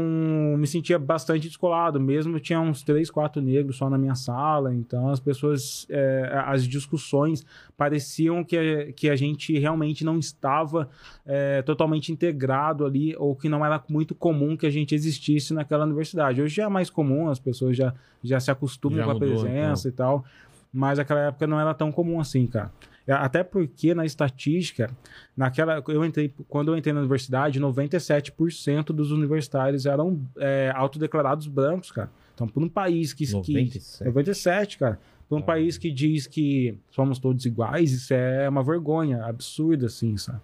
me 0.57 0.65
sentia 0.65 0.97
bastante 0.97 1.49
descolado, 1.49 1.99
mesmo 1.99 2.39
tinha 2.39 2.61
uns 2.61 2.83
três, 2.83 3.11
quatro 3.11 3.41
negros 3.41 3.75
só 3.75 3.89
na 3.89 3.97
minha 3.97 4.15
sala. 4.15 4.73
Então, 4.73 5.09
as 5.09 5.19
pessoas, 5.19 5.85
é, 5.89 6.41
as 6.45 6.65
discussões 6.65 7.45
pareciam 7.75 8.45
que 8.45 8.57
a, 8.57 8.93
que 8.93 9.09
a 9.09 9.17
gente 9.17 9.59
realmente 9.59 10.05
não 10.05 10.17
estava 10.17 10.89
é, 11.25 11.61
totalmente 11.63 12.13
integrado 12.13 12.85
ali, 12.85 13.13
ou 13.17 13.35
que 13.35 13.49
não 13.49 13.65
era 13.65 13.83
muito 13.89 14.15
comum 14.15 14.55
que 14.55 14.65
a 14.65 14.69
gente 14.69 14.95
existisse 14.95 15.53
naquela 15.53 15.83
universidade. 15.83 16.41
Hoje 16.41 16.55
já 16.55 16.63
é 16.63 16.69
mais 16.69 16.89
comum, 16.89 17.27
as 17.27 17.39
pessoas 17.39 17.75
já, 17.75 17.93
já 18.23 18.39
se 18.39 18.49
acostumam 18.49 18.99
Já 18.99 19.03
com 19.03 19.11
a 19.11 19.13
mudou, 19.15 19.27
presença 19.27 19.89
e 19.89 19.91
tal, 19.91 20.23
mas 20.71 20.97
naquela 20.97 21.27
época 21.27 21.45
não 21.45 21.59
era 21.59 21.73
tão 21.73 21.91
comum 21.91 22.21
assim, 22.21 22.47
cara. 22.47 22.71
Até 23.13 23.43
porque 23.43 23.93
na 23.93 24.05
estatística, 24.05 24.89
naquela, 25.35 25.83
eu 25.87 26.05
entrei, 26.05 26.33
quando 26.47 26.71
eu 26.71 26.77
entrei 26.77 26.93
na 26.93 26.99
universidade, 26.99 27.59
97% 27.59 28.85
dos 28.87 29.11
universitários 29.11 29.85
eram 29.85 30.21
é, 30.37 30.71
autodeclarados 30.75 31.47
brancos, 31.47 31.91
cara. 31.91 32.11
Então, 32.33 32.47
por 32.47 32.63
um 32.63 32.69
país 32.69 33.13
que, 33.13 33.25
que 33.25 33.33
97. 33.33 34.05
97, 34.05 34.77
cara. 34.77 34.99
Por 35.27 35.37
um 35.37 35.41
país 35.41 35.77
que 35.77 35.91
diz 35.91 36.25
que 36.25 36.75
somos 36.89 37.19
todos 37.19 37.45
iguais, 37.45 37.91
isso 37.91 38.13
é 38.13 38.49
uma 38.49 38.63
vergonha 38.63 39.23
absurda, 39.25 39.85
assim, 39.85 40.17
sabe? 40.17 40.39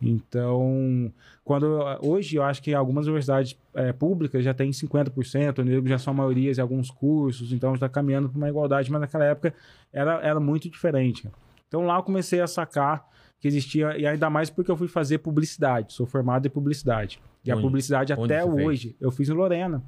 Então, 0.00 1.12
quando 1.44 1.78
hoje 2.00 2.36
eu 2.36 2.42
acho 2.42 2.62
que 2.62 2.72
algumas 2.72 3.06
universidades 3.06 3.58
é, 3.74 3.92
públicas 3.92 4.42
já 4.42 4.54
têm 4.54 4.70
50%, 4.70 5.62
negros 5.62 5.90
já 5.90 5.98
são 5.98 6.14
maiorias 6.14 6.56
em 6.56 6.60
alguns 6.62 6.90
cursos, 6.90 7.52
então 7.52 7.74
está 7.74 7.88
caminhando 7.88 8.30
para 8.30 8.38
uma 8.38 8.48
igualdade, 8.48 8.90
mas 8.90 9.02
naquela 9.02 9.26
época 9.26 9.52
era, 9.92 10.20
era 10.22 10.40
muito 10.40 10.70
diferente. 10.70 11.24
cara. 11.24 11.34
Então 11.70 11.86
lá 11.86 11.96
eu 11.98 12.02
comecei 12.02 12.40
a 12.40 12.48
sacar 12.48 13.06
que 13.38 13.46
existia, 13.46 13.96
e 13.96 14.04
ainda 14.04 14.28
mais 14.28 14.50
porque 14.50 14.70
eu 14.70 14.76
fui 14.76 14.88
fazer 14.88 15.18
publicidade, 15.18 15.92
sou 15.94 16.04
formado 16.04 16.44
em 16.46 16.50
publicidade. 16.50 17.20
E 17.44 17.50
a 17.50 17.54
Onde? 17.54 17.62
publicidade 17.62 18.12
Onde 18.12 18.24
até 18.34 18.42
você 18.44 18.54
fez? 18.56 18.66
hoje, 18.66 18.96
eu 19.00 19.10
fiz 19.12 19.28
em 19.28 19.32
Lorena. 19.32 19.80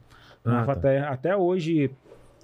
Ah, 0.44 0.64
tá. 0.64 0.72
até, 0.72 1.00
até 1.00 1.36
hoje 1.36 1.90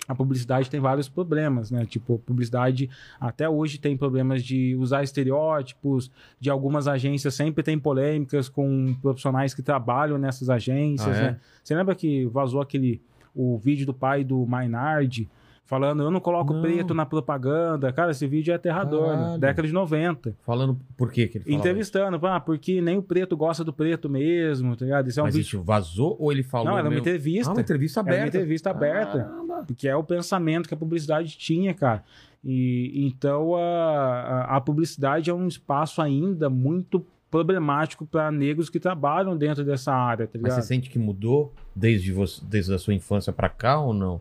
a 0.09 0.15
publicidade 0.15 0.69
tem 0.69 0.81
vários 0.81 1.09
problemas, 1.09 1.71
né? 1.71 1.87
Tipo, 1.87 2.19
publicidade 2.19 2.91
até 3.21 3.49
hoje 3.49 3.79
tem 3.79 3.97
problemas 3.97 4.43
de 4.43 4.75
usar 4.77 5.03
estereótipos, 5.05 6.11
de 6.41 6.51
algumas 6.51 6.89
agências 6.89 7.35
sempre 7.35 7.63
tem 7.63 7.79
polêmicas 7.79 8.49
com 8.49 8.95
profissionais 9.01 9.55
que 9.55 9.63
trabalham 9.63 10.19
nessas 10.19 10.51
agências, 10.51 11.17
Ah, 11.17 11.21
é? 11.21 11.23
né? 11.33 11.41
Você 11.63 11.75
lembra 11.77 11.95
que 11.95 12.27
vazou 12.27 12.61
aquele 12.61 13.01
o 13.35 13.57
vídeo 13.57 13.87
do 13.87 13.95
pai 13.95 14.25
do 14.25 14.45
Maynard 14.47 15.29
falando 15.69 16.03
eu 16.03 16.11
não 16.11 16.19
coloco 16.19 16.55
Não. 16.55 16.63
preto 16.63 16.95
na 16.95 17.05
propaganda. 17.05 17.93
Cara, 17.93 18.11
esse 18.11 18.27
vídeo 18.27 18.51
é 18.53 18.55
aterrador, 18.55 19.15
né? 19.15 19.39
Década 19.39 19.69
de 19.69 19.75
90. 19.75 20.35
Falando 20.41 20.79
por 20.97 21.13
quê 21.13 21.29
que 21.29 21.37
ele 21.39 21.45
falava 21.45 21.61
Entrevistando, 21.61 22.27
ah, 22.27 22.41
porque 22.41 22.81
nem 22.81 22.97
o 22.97 23.03
preto 23.03 23.37
gosta 23.37 23.63
do 23.63 23.73
preto 23.73 24.09
mesmo, 24.09 24.75
tá 24.75 24.87
ligado? 24.87 25.09
Isso 25.09 25.21
é 25.21 25.23
um 25.23 25.27
Mas 25.27 25.35
vídeo. 25.37 25.47
isso 25.47 25.63
vazou 25.63 26.17
ou 26.19 26.33
ele 26.33 26.43
falou 26.43 26.69
Não, 26.69 26.79
era 26.79 26.85
uma 26.85 26.91
mesmo? 26.91 27.03
entrevista. 27.03 27.51
Ah, 27.51 27.55
uma 27.55 27.61
entrevista 27.61 28.01
Era 28.01 28.09
aberta. 28.09 28.23
uma 28.25 28.29
entrevista 28.29 28.71
aberta. 28.71 29.19
Caramba. 29.19 29.67
que 29.77 29.87
é 29.87 29.95
o 29.95 30.03
pensamento 30.03 30.67
que 30.67 30.75
a 30.75 30.77
publicidade 30.77 31.37
tinha, 31.37 31.75
cara. 31.75 32.03
E 32.43 33.07
então 33.07 33.55
a, 33.55 34.57
a, 34.57 34.61
publicidade 34.63 35.29
é 35.29 35.35
um 35.35 35.47
espaço 35.47 36.01
ainda 36.01 36.49
muito 36.49 37.05
problemático 37.31 38.07
para 38.07 38.31
negros 38.33 38.71
que 38.71 38.81
trabalham 38.81 39.37
dentro 39.37 39.63
dessa 39.65 39.93
área, 39.93 40.27
tá 40.27 40.33
Mas 40.35 40.43
ligado? 40.45 40.63
você 40.63 40.67
sente 40.67 40.89
que 40.89 40.99
mudou 40.99 41.53
desde, 41.77 42.11
você, 42.11 42.41
desde 42.43 42.73
a 42.73 42.79
sua 42.79 42.95
infância 42.95 43.33
pra 43.33 43.51
cá 43.51 43.79
ou 43.81 43.93
não? 43.93 44.19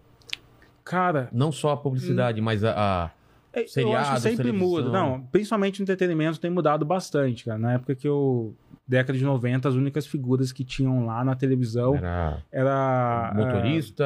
Cara, 0.89 1.29
Não 1.31 1.51
só 1.51 1.71
a 1.71 1.77
publicidade, 1.77 2.39
mas 2.41 2.63
a... 2.63 2.71
a- 3.05 3.09
é, 3.53 3.65
eu 3.77 3.95
acho 3.95 4.13
que 4.15 4.19
sempre 4.21 4.51
muda. 4.51 4.89
Não, 4.89 5.21
principalmente 5.31 5.79
no 5.79 5.83
entretenimento 5.83 6.39
tem 6.39 6.51
mudado 6.51 6.85
bastante, 6.85 7.43
cara. 7.45 7.57
Na 7.57 7.73
época 7.73 7.95
que 7.95 8.07
eu 8.07 8.53
década 8.87 9.17
de 9.17 9.23
90, 9.23 9.67
as 9.69 9.75
únicas 9.75 10.07
figuras 10.07 10.51
que 10.51 10.63
tinham 10.63 11.05
lá 11.05 11.23
na 11.23 11.35
televisão 11.35 11.95
Era 11.95 12.37
era 12.51 13.33
motorista, 13.35 14.03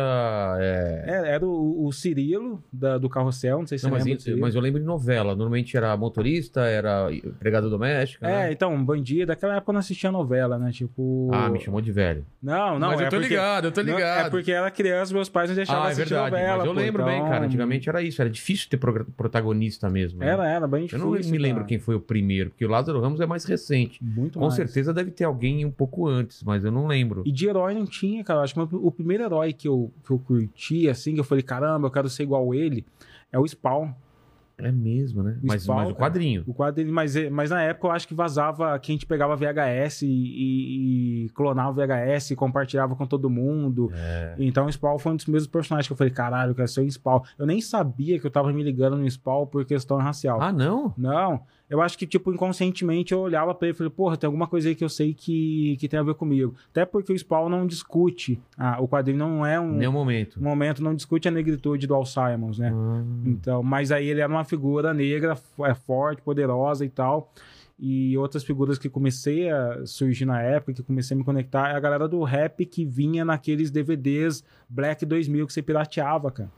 é... 0.60 1.04
é, 1.08 1.32
era 1.36 1.46
o, 1.46 1.86
o 1.86 1.92
Cirilo 1.92 2.64
da- 2.72 2.98
do 2.98 3.10
Carrossel, 3.10 3.60
não 3.60 3.68
sei 3.68 3.78
se 3.78 3.84
Não, 3.86 3.92
você 3.92 4.10
mas, 4.14 4.26
lembra 4.26 4.42
mas 4.42 4.56
eu 4.56 4.62
lembro 4.62 4.80
de 4.80 4.86
novela. 4.86 5.36
Normalmente 5.36 5.76
era 5.78 5.96
motorista, 5.96 6.62
era 6.62 7.12
empregada 7.14 7.70
doméstica. 7.70 8.28
É, 8.28 8.48
né? 8.48 8.52
então, 8.52 8.84
bandido. 8.84 9.28
Naquela 9.28 9.56
época 9.56 9.72
eu 9.72 9.74
não 9.74 9.80
assistia 9.80 10.12
novela, 10.12 10.58
né? 10.58 10.72
Tipo. 10.72 11.30
Ah, 11.34 11.50
me 11.50 11.60
chamou 11.60 11.82
de 11.82 11.92
velho. 11.92 12.26
Não, 12.42 12.80
não, 12.80 12.90
mas 12.90 13.02
é 13.02 13.06
eu 13.06 13.10
tô 13.10 13.16
porque... 13.18 13.30
ligado, 13.30 13.66
eu 13.66 13.72
tô 13.72 13.84
Não, 13.84 13.94
ligado. 13.96 14.28
é 14.28 14.30
porque 14.30 14.52
era 14.52 14.72
criança, 14.72 15.14
meus 15.14 15.30
pais 15.30 15.50
não 15.50 15.56
deixavam 15.56 15.84
Ah, 15.84 15.88
é 15.90 15.92
assistir 15.92 16.10
verdade. 16.14 16.32
novela. 16.32 16.58
mas 16.58 16.66
eu 16.68 16.74
pô, 16.74 16.80
lembro 16.80 17.06
bem, 17.06 17.18
então- 17.18 17.30
cara. 17.30 17.46
Antigamente 17.46 17.90
era 17.90 18.02
isso. 18.02 18.22
Era 18.22 18.30
difícil 18.30 18.70
ter 18.70 18.78
protagonista 18.78 19.90
mesmo. 19.90 20.20
né? 20.20 20.28
Era, 20.30 20.48
era, 20.48 20.68
bem 20.68 20.82
Eu 20.82 20.88
difícil. 20.88 21.08
não 21.08 21.32
me 21.32 21.38
lembro 21.38 21.58
cara. 21.60 21.68
quem 21.68 21.80
foi 21.80 21.96
o 21.96 22.00
primeiro, 22.00 22.50
porque 22.50 22.66
o 22.66 22.70
Lázaro 22.70 23.00
Ramos 23.00 23.20
é 23.22 23.26
mais 23.26 23.46
recente. 23.46 24.04
Muito 24.04 24.34
Com 24.40 24.46
mais. 24.46 24.56
certeza 24.56 24.71
deve 24.94 25.12
ter 25.12 25.24
alguém 25.26 25.66
um 25.66 25.72
pouco 25.72 26.08
antes, 26.08 26.44
mas 26.44 26.64
eu 26.64 26.72
não 26.72 26.88
lembro. 26.88 27.24
E 27.26 27.32
de 27.32 27.48
herói 27.48 27.74
não 27.74 27.86
tinha, 27.86 28.24
cara. 28.24 28.40
Eu 28.40 28.44
Acho 28.44 28.54
que 28.68 28.76
o 28.76 28.92
primeiro 28.92 29.24
herói 29.24 29.54
que 29.54 29.68
eu, 29.68 29.92
que 30.06 30.12
eu 30.12 30.20
curti, 30.20 30.88
assim, 30.90 31.14
que 31.14 31.20
eu 31.20 31.24
falei, 31.24 31.44
caramba, 31.44 31.88
eu 31.88 31.92
quero 31.92 32.10
ser 32.10 32.24
igual 32.24 32.54
ele, 32.54 32.86
é 33.32 33.38
o 33.40 33.48
Spawn. 33.48 33.92
É 34.58 34.72
mesmo, 34.72 35.24
né? 35.24 35.40
O 35.42 35.48
Mas, 35.48 35.64
Spawn, 35.64 35.76
mas 35.78 35.90
o 35.90 35.96
quadrinho. 35.96 36.44
O 36.46 36.54
quadro 36.54 36.76
dele, 36.76 36.92
mas, 36.92 37.16
mas 37.32 37.50
na 37.50 37.64
época 37.64 37.88
eu 37.88 37.92
acho 37.94 38.08
que 38.08 38.14
vazava 38.14 38.78
que 38.78 38.92
a 38.92 38.94
gente 38.94 39.08
pegava 39.08 39.36
VHS 39.36 40.04
e, 40.04 40.08
e- 40.08 41.26
e 41.26 41.30
clonava 41.30 41.72
VHS 41.74 42.32
e 42.32 42.36
compartilhava 42.36 42.96
com 42.96 43.08
todo 43.08 43.28
mundo. 43.28 43.90
É. 43.92 44.36
Então 44.38 44.68
o 44.68 44.72
Spawn 44.72 45.00
foi 45.00 45.14
um 45.14 45.16
dos 45.16 45.26
mesmos 45.26 45.48
personagens 45.48 45.88
que 45.88 45.94
eu 45.94 45.98
falei, 45.98 46.14
caralho, 46.14 46.52
eu 46.52 46.56
quero 46.56 46.68
ser 46.68 46.82
o 46.82 46.92
Spawn. 46.92 47.22
Eu 47.40 47.48
nem 47.48 47.60
sabia 47.60 48.20
que 48.20 48.28
eu 48.28 48.30
tava 48.30 48.54
me 48.54 48.62
ligando 48.62 48.98
no 48.98 49.10
Spawn 49.10 49.48
por 49.48 49.66
questão 49.66 49.98
racial. 49.98 50.40
Ah, 50.40 50.54
não? 50.54 50.94
Não, 50.96 51.42
eu 51.72 51.82
acho 51.82 51.98
que, 51.98 52.06
tipo, 52.06 52.34
inconscientemente 52.34 53.14
eu 53.14 53.22
olhava 53.22 53.56
pra 53.56 53.70
ele 53.70 53.74
e 53.74 53.78
falei, 53.78 53.90
porra, 53.90 54.18
tem 54.18 54.28
alguma 54.28 54.46
coisa 54.46 54.68
aí 54.68 54.76
que 54.76 54.84
eu 54.84 54.90
sei 54.90 55.14
que, 55.14 55.78
que 55.80 55.88
tem 55.88 55.98
a 55.98 56.04
ver 56.04 56.16
comigo. 56.16 56.54
Até 56.70 56.84
porque 56.84 57.14
o 57.14 57.18
Spawn 57.18 57.48
não 57.48 57.66
discute, 57.66 58.38
ah, 58.58 58.76
o 58.82 58.90
quadrinho 58.90 59.18
não 59.18 59.46
é 59.46 59.58
um, 59.58 59.72
Nenhum 59.72 59.94
momento. 59.94 60.38
um 60.38 60.44
momento, 60.44 60.84
não 60.84 60.94
discute 60.94 61.30
a 61.30 61.32
negritude 61.32 61.88
do 61.88 61.96
Al 61.96 62.06
Simons, 62.06 62.60
né? 62.60 62.74
Ah. 62.76 63.04
Então, 63.26 63.64
mas 63.64 63.90
aí 63.90 64.06
ele 64.06 64.20
era 64.20 64.30
uma 64.30 64.44
figura 64.44 64.94
negra, 64.94 65.38
é 65.62 65.74
forte, 65.74 66.22
poderosa 66.22 66.84
e 66.84 66.90
tal. 66.90 67.32
E 67.80 68.18
outras 68.18 68.44
figuras 68.44 68.78
que 68.78 68.90
comecei 68.90 69.50
a 69.50 69.86
surgir 69.86 70.26
na 70.26 70.42
época, 70.42 70.74
que 70.74 70.84
comecei 70.84 71.16
a 71.16 71.18
me 71.18 71.24
conectar, 71.24 71.70
é 71.70 71.76
a 71.76 71.80
galera 71.80 72.06
do 72.06 72.22
rap 72.22 72.66
que 72.66 72.84
vinha 72.84 73.24
naqueles 73.24 73.72
DVDs 73.72 74.44
Black 74.70 75.06
2000 75.06 75.48
que 75.48 75.54
você 75.54 75.62
pirateava, 75.62 76.30
cara. 76.32 76.52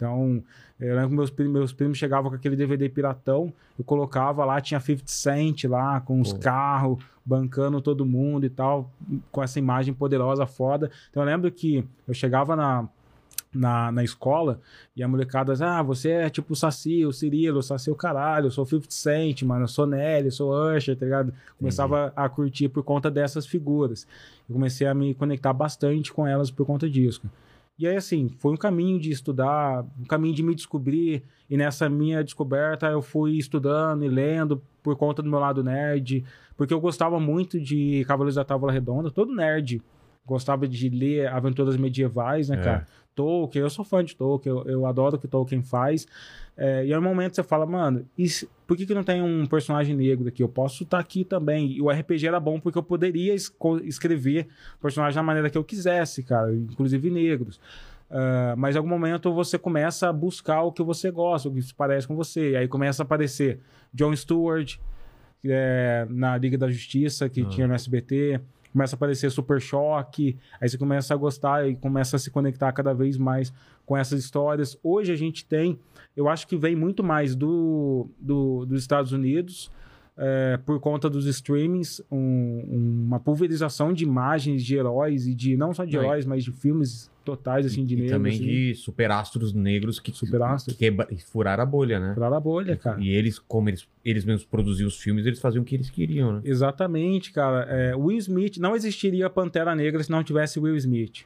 Então, 0.00 0.42
eu 0.80 0.94
lembro 0.94 1.10
que 1.10 1.16
meus 1.16 1.30
primos, 1.30 1.52
meus 1.52 1.72
primos 1.74 1.98
chegavam 1.98 2.30
com 2.30 2.36
aquele 2.36 2.56
DVD 2.56 2.88
piratão, 2.88 3.52
eu 3.78 3.84
colocava 3.84 4.46
lá, 4.46 4.58
tinha 4.58 4.80
50 4.80 5.02
Cent 5.06 5.64
lá, 5.64 6.00
com 6.00 6.18
os 6.22 6.32
carros, 6.32 7.04
bancando 7.22 7.82
todo 7.82 8.06
mundo 8.06 8.46
e 8.46 8.48
tal, 8.48 8.90
com 9.30 9.42
essa 9.42 9.58
imagem 9.58 9.92
poderosa, 9.92 10.46
foda. 10.46 10.90
Então, 11.10 11.22
eu 11.22 11.26
lembro 11.26 11.52
que 11.52 11.86
eu 12.08 12.14
chegava 12.14 12.56
na, 12.56 12.88
na, 13.52 13.92
na 13.92 14.02
escola 14.02 14.58
e 14.96 15.02
a 15.02 15.08
molecada, 15.08 15.52
ah, 15.62 15.82
você 15.82 16.12
é 16.12 16.30
tipo 16.30 16.54
o 16.54 16.56
Saci, 16.56 17.04
o 17.04 17.12
Cirilo, 17.12 17.58
o 17.58 17.62
Saci 17.62 17.90
é 17.90 17.92
o 17.92 17.96
caralho, 17.96 18.46
eu 18.46 18.50
sou 18.50 18.64
o 18.64 18.66
50 18.66 18.90
Cent, 18.90 19.42
mano, 19.42 19.64
eu 19.64 19.68
sou 19.68 19.86
Nelly, 19.86 20.28
eu 20.28 20.32
sou 20.32 20.74
Usher, 20.74 20.96
tá 20.96 21.04
ligado? 21.04 21.34
Começava 21.58 22.10
a 22.16 22.26
curtir 22.26 22.70
por 22.70 22.82
conta 22.82 23.10
dessas 23.10 23.46
figuras. 23.46 24.06
Eu 24.48 24.54
comecei 24.54 24.86
a 24.86 24.94
me 24.94 25.14
conectar 25.14 25.52
bastante 25.52 26.10
com 26.10 26.26
elas 26.26 26.50
por 26.50 26.64
conta 26.64 26.88
disso. 26.88 27.20
cara. 27.20 27.49
E 27.80 27.86
aí, 27.86 27.96
assim, 27.96 28.28
foi 28.38 28.52
um 28.52 28.56
caminho 28.58 29.00
de 29.00 29.10
estudar, 29.10 29.82
um 29.98 30.04
caminho 30.04 30.34
de 30.34 30.42
me 30.42 30.54
descobrir, 30.54 31.22
e 31.48 31.56
nessa 31.56 31.88
minha 31.88 32.22
descoberta 32.22 32.86
eu 32.86 33.00
fui 33.00 33.38
estudando 33.38 34.04
e 34.04 34.08
lendo 34.08 34.62
por 34.82 34.94
conta 34.96 35.22
do 35.22 35.30
meu 35.30 35.38
lado 35.38 35.64
nerd, 35.64 36.22
porque 36.58 36.74
eu 36.74 36.80
gostava 36.80 37.18
muito 37.18 37.58
de 37.58 38.04
Cavaleiros 38.06 38.34
da 38.34 38.44
Távola 38.44 38.70
Redonda, 38.70 39.10
todo 39.10 39.34
nerd 39.34 39.80
gostava 40.26 40.68
de 40.68 40.90
ler 40.90 41.28
aventuras 41.28 41.74
medievais, 41.78 42.50
né, 42.50 42.60
É. 42.60 42.62
cara? 42.62 42.86
Tolkien, 43.14 43.62
eu 43.62 43.70
sou 43.70 43.84
fã 43.84 44.04
de 44.04 44.16
Tolkien, 44.16 44.54
eu, 44.54 44.64
eu 44.64 44.86
adoro 44.86 45.16
o 45.16 45.18
que 45.18 45.28
Tolkien 45.28 45.62
faz. 45.62 46.06
É, 46.56 46.84
e 46.86 46.92
aí, 46.92 46.98
um 46.98 47.02
momento 47.02 47.34
você 47.34 47.42
fala, 47.42 47.64
mano, 47.66 48.06
se- 48.26 48.48
por 48.66 48.76
que, 48.76 48.86
que 48.86 48.94
não 48.94 49.02
tem 49.04 49.22
um 49.22 49.46
personagem 49.46 49.96
negro 49.96 50.28
aqui? 50.28 50.42
Eu 50.42 50.48
posso 50.48 50.82
estar 50.84 50.98
aqui 50.98 51.24
também. 51.24 51.72
E 51.72 51.80
o 51.82 51.90
RPG 51.90 52.26
era 52.26 52.38
bom 52.40 52.60
porque 52.60 52.78
eu 52.78 52.82
poderia 52.82 53.34
esco- 53.34 53.78
escrever 53.78 54.46
personagem 54.80 55.16
da 55.16 55.22
maneira 55.22 55.48
que 55.50 55.56
eu 55.58 55.64
quisesse, 55.64 56.22
cara, 56.22 56.54
inclusive 56.54 57.10
negros. 57.10 57.60
Ah, 58.10 58.54
mas 58.58 58.74
em 58.74 58.78
algum 58.78 58.88
momento 58.90 59.32
você 59.32 59.56
começa 59.58 60.08
a 60.08 60.12
buscar 60.12 60.62
o 60.62 60.72
que 60.72 60.82
você 60.82 61.10
gosta, 61.10 61.48
o 61.48 61.52
que 61.54 61.62
se 61.62 61.74
parece 61.74 62.06
com 62.08 62.16
você. 62.16 62.50
E 62.52 62.56
aí 62.56 62.68
começa 62.68 63.02
a 63.02 63.04
aparecer 63.04 63.60
John 63.94 64.14
Stewart 64.16 64.76
é, 65.44 66.06
na 66.10 66.36
Liga 66.36 66.58
da 66.58 66.68
Justiça, 66.70 67.28
que 67.28 67.42
Ah. 67.42 67.48
tinha 67.48 67.66
no 67.66 67.74
SBT. 67.74 68.40
Começa 68.72 68.94
a 68.94 68.96
aparecer 68.96 69.30
Super 69.30 69.60
Choque. 69.60 70.36
Aí 70.60 70.68
você 70.68 70.78
começa 70.78 71.12
a 71.12 71.16
gostar 71.16 71.68
e 71.68 71.74
começa 71.76 72.16
a 72.16 72.18
se 72.18 72.30
conectar 72.30 72.70
cada 72.72 72.92
vez 72.94 73.16
mais 73.16 73.52
com 73.84 73.96
essas 73.96 74.20
histórias. 74.22 74.78
Hoje 74.82 75.12
a 75.12 75.16
gente 75.16 75.44
tem, 75.44 75.78
eu 76.16 76.28
acho 76.28 76.46
que 76.46 76.56
vem 76.56 76.76
muito 76.76 77.02
mais 77.02 77.34
do, 77.34 78.08
do- 78.20 78.64
dos 78.66 78.80
Estados 78.80 79.12
Unidos. 79.12 79.70
É, 80.22 80.58
por 80.58 80.78
conta 80.80 81.08
dos 81.08 81.24
streamings, 81.24 82.02
um- 82.12 83.04
uma 83.06 83.18
pulverização 83.18 83.90
de 83.90 84.04
imagens 84.04 84.62
de 84.62 84.76
heróis 84.76 85.26
e 85.26 85.34
de 85.34 85.56
não 85.56 85.72
só 85.72 85.84
de 85.86 85.96
e- 85.96 85.98
heróis, 85.98 86.26
mas 86.26 86.44
de 86.44 86.52
filmes 86.52 87.10
totais 87.24 87.64
assim 87.64 87.84
de 87.86 87.94
e 87.94 87.96
negros. 87.96 88.12
também 88.12 88.32
assim, 88.34 88.44
de 88.44 88.74
superastros 88.74 89.54
negros 89.54 89.98
que, 89.98 90.12
Superastros. 90.12 90.76
que 90.76 90.92
furaram 91.30 91.62
a 91.62 91.66
bolha, 91.66 91.98
né? 91.98 92.12
Furar 92.14 92.32
a 92.34 92.40
bolha, 92.40 92.76
cara. 92.76 93.00
E 93.00 93.08
eles, 93.08 93.38
como 93.38 93.70
eles, 93.70 93.88
eles 94.04 94.24
mesmos 94.26 94.44
produziam 94.44 94.88
os 94.88 94.98
filmes, 95.00 95.24
eles 95.24 95.38
faziam 95.40 95.62
o 95.62 95.64
que 95.64 95.74
eles 95.74 95.88
queriam, 95.88 96.34
né? 96.34 96.40
Exatamente, 96.44 97.32
cara. 97.32 97.62
É, 97.70 97.96
Will 97.96 98.18
Smith 98.18 98.58
não 98.58 98.76
existiria 98.76 99.30
Pantera 99.30 99.74
Negra 99.74 100.02
se 100.02 100.10
não 100.10 100.22
tivesse 100.22 100.60
Will 100.60 100.76
Smith. 100.76 101.24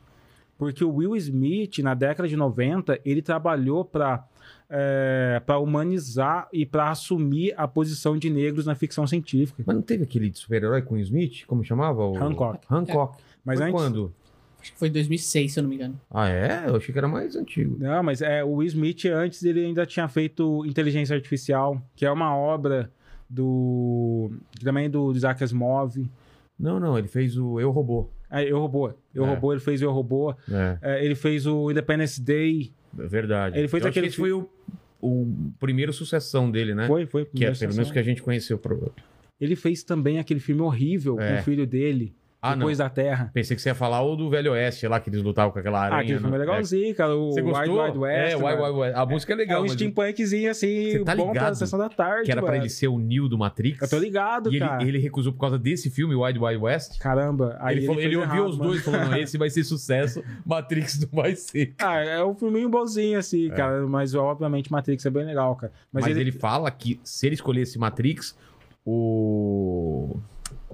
Porque 0.57 0.85
o 0.85 0.95
Will 0.95 1.17
Smith, 1.17 1.79
na 1.81 1.95
década 1.95 2.29
de 2.29 2.37
90, 2.37 3.01
ele 3.05 3.21
trabalhou 3.21 3.85
para 3.85 4.25
para 5.47 5.59
humanizar 5.59 6.49
e 6.53 6.67
para 6.67 6.91
assumir 6.91 7.55
a 7.57 7.69
posição 7.69 8.17
de 8.17 8.31
negros 8.31 8.67
na 8.67 8.75
ficção 8.75 9.07
científica. 9.07 9.63
Mas 9.67 9.77
não 9.77 9.83
teve 9.83 10.05
aquele 10.05 10.31
de 10.31 10.39
super-herói 10.39 10.83
com 10.83 10.95
o 10.95 10.99
Smith? 10.99 11.45
Como 11.47 11.65
chamava? 11.65 12.05
O... 12.05 12.17
Hancock. 12.17 12.67
Hancock. 12.71 13.23
Mas 13.45 13.59
Foi 13.59 13.69
antes, 13.69 13.81
quando? 13.81 14.13
Acho 14.61 14.73
que 14.73 14.79
foi 14.79 14.89
em 14.89 14.93
2006, 14.93 15.53
se 15.53 15.59
eu 15.59 15.63
não 15.63 15.69
me 15.69 15.77
engano. 15.77 16.01
Ah, 16.11 16.29
é? 16.29 16.65
Eu 16.67 16.77
achei 16.77 16.91
que 16.91 16.99
era 16.99 17.07
mais 17.07 17.37
antigo. 17.37 17.77
Não, 17.79 18.03
mas 18.03 18.23
é, 18.23 18.43
o 18.43 18.55
Will 18.55 18.69
Smith 18.69 19.05
antes 19.05 19.43
ele 19.45 19.63
ainda 19.63 19.85
tinha 19.85 20.09
feito 20.09 20.65
Inteligência 20.65 21.15
Artificial, 21.15 21.81
que 21.95 22.07
é 22.07 22.11
uma 22.11 22.35
obra 22.35 22.91
do 23.29 24.31
também 24.63 24.89
do 24.89 25.13
Isaac 25.13 25.45
Asimov. 25.45 25.97
Não, 26.59 26.81
não, 26.81 26.99
ele 26.99 27.09
fez 27.09 27.37
o 27.37 27.61
Eu 27.61 27.71
Robô. 27.71 28.09
É, 28.31 28.43
Eu 28.43 28.59
Robô. 28.59 28.93
Eu 29.15 29.25
É. 29.25 29.29
Robô, 29.29 29.53
ele 29.53 29.61
fez 29.61 29.83
Eu 29.83 29.93
Robô. 29.93 30.35
É, 30.51 30.79
É, 30.81 31.05
ele 31.05 31.15
fez 31.15 31.47
o 31.47 31.71
Independence 31.71 32.21
Day. 32.21 32.73
É 32.99 33.07
verdade. 33.07 33.59
Ele 33.59 33.69
fez 33.69 33.83
Eu 33.83 33.89
acho 33.89 33.93
que 33.93 33.99
aquele 33.99 34.07
esse 34.09 34.17
foi 34.17 34.33
o, 34.33 34.49
o 35.01 35.53
primeiro 35.59 35.93
sucessão 35.93 36.51
dele, 36.51 36.75
né? 36.75 36.87
Foi, 36.87 37.07
foi. 37.07 37.25
Que 37.25 37.45
é, 37.45 37.53
pelo 37.53 37.75
menos 37.75 37.91
que 37.91 37.99
a 37.99 38.03
gente 38.03 38.23
conheceu. 38.23 38.59
Pro... 38.59 38.93
Ele 39.41 39.57
fez 39.57 39.83
também 39.83 40.19
aquele 40.19 40.41
filme 40.41 40.63
horrível 40.63 41.19
É. 41.21 41.35
com 41.35 41.41
o 41.41 41.45
filho 41.45 41.67
dele, 41.67 42.15
Ah, 42.47 42.55
Depois 42.55 42.79
não. 42.79 42.85
da 42.85 42.91
Terra. 42.91 43.31
Pensei 43.33 43.57
que 43.57 43.63
você 43.63 43.71
ia 43.71 43.75
falar 43.75 44.03
o 44.03 44.15
do 44.17 44.29
Velho 44.29 44.53
Oeste, 44.53 44.87
lá 44.87 45.01
que 45.01 45.09
eles 45.09 45.23
lutavam 45.23 45.51
com 45.51 45.59
aquela 45.59 45.81
aranha. 45.81 45.99
Ah, 45.99 46.03
aquele 46.03 46.19
filme 46.19 46.35
é 46.37 46.39
legalzinho, 46.39 46.95
cara. 46.95 47.17
O 47.17 47.33
Você 47.33 47.41
gostou? 47.41 47.63
Wild 47.63 47.81
Wild 47.81 47.99
West. 47.99 48.33
é, 48.33 48.37
Wild. 48.37 48.63
Wild 48.63 48.79
West. 48.79 48.97
A 48.97 49.07
música 49.07 49.33
é 49.33 49.35
É 49.35 49.37
legal, 49.39 49.59
um 49.61 49.63
mas 49.63 49.73
steampunkzinho 49.73 50.51
assim, 50.51 50.91
Você 50.93 51.05
tá 51.05 51.17
bom 51.17 51.25
pra 51.25 51.33
ligado 51.33 51.55
sessão 51.55 51.79
da 51.79 51.89
tarde. 51.89 52.25
que 52.27 52.33
era 52.33 52.41
pra 52.43 52.51
mano. 52.53 52.63
ele 52.65 52.69
ser 52.71 52.89
o 52.89 52.99
Neo 52.99 53.29
do 53.29 53.39
Matrix. 53.39 53.81
Eu 53.81 53.89
tô 53.89 53.99
ligado, 53.99 54.53
E 54.53 54.57
ele, 54.57 54.65
cara. 54.67 54.83
ele 54.85 54.99
recusou 54.99 55.33
por 55.33 55.41
causa 55.41 55.59
desse 55.59 55.89
filme, 55.91 56.15
Wild 56.15 56.39
Wild 56.39 56.59
West. 56.63 56.99
Caramba. 56.99 57.57
Aí 57.61 57.77
ele, 57.79 57.87
falou- 57.87 58.01
fez 58.01 58.07
ele 58.07 58.17
ouviu 58.17 58.35
errado, 58.35 58.49
os 58.51 58.59
mano. 58.59 58.71
dois 58.71 58.81
e 58.81 58.85
falou: 58.85 59.01
não, 59.01 59.17
esse 59.17 59.39
vai 59.39 59.49
ser 59.51 59.65
sucesso, 59.65 60.23
Matrix 60.45 61.01
não 61.01 61.09
vai 61.23 61.35
ser. 61.35 61.75
Ah, 61.79 61.97
é 62.05 62.23
um 62.25 62.35
filminho 62.35 62.69
bonzinho, 62.69 63.19
assim, 63.19 63.49
cara. 63.51 63.87
Mas, 63.87 64.15
obviamente, 64.15 64.71
Matrix 64.71 65.07
é 65.07 65.11
bem 65.11 65.25
legal, 65.25 65.57
cara. 65.57 65.73
Mas, 65.93 66.05
Mas, 66.07 66.17
ele... 66.17 66.31
fala 66.33 66.71
que 66.71 67.01
se 67.03 67.27
ele 67.27 67.35
escolhesse 67.35 67.79
Matrix, 67.79 68.37
o. 68.85 70.17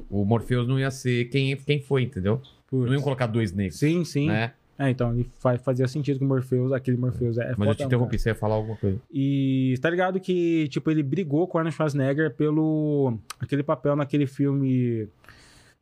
O 0.09 0.25
Morpheus 0.25 0.67
não 0.69 0.79
ia 0.79 0.91
ser 0.91 1.27
quem, 1.27 1.57
quem 1.57 1.81
foi, 1.81 2.03
entendeu? 2.03 2.41
Putz. 2.69 2.87
Não 2.87 2.95
iam 2.95 3.03
colocar 3.03 3.27
dois 3.27 3.53
negros. 3.53 3.79
Sim, 3.79 4.05
sim. 4.05 4.29
Né? 4.29 4.53
É, 4.79 4.89
então, 4.89 5.13
ele 5.13 5.29
fa- 5.39 5.59
fazia 5.59 5.87
sentido 5.87 6.19
que 6.19 6.25
o 6.25 6.29
Morpheus, 6.29 6.73
aquele 6.73 6.97
Morpheus 6.97 7.37
é 7.37 7.49
Mas 7.49 7.51
eu 7.51 7.57
fodão, 7.57 7.75
te 7.75 7.83
interrompi, 7.85 8.19
você 8.19 8.31
ia 8.31 8.35
falar 8.35 8.55
alguma 8.55 8.77
coisa. 8.77 8.97
cara. 8.97 9.09
E 9.13 9.75
tá 9.83 9.91
ligado 9.91 10.19
que, 10.19 10.69
tipo, 10.69 10.91
ele 10.91 11.03
brigou 11.03 11.47
com 11.47 11.59
o 11.59 11.59
Arnold 11.59 11.77
Schwarzenegger 11.77 12.35
pelo... 12.35 13.19
Aquele 13.39 13.63
papel 13.63 13.95
naquele 13.97 14.27
filme... 14.27 15.07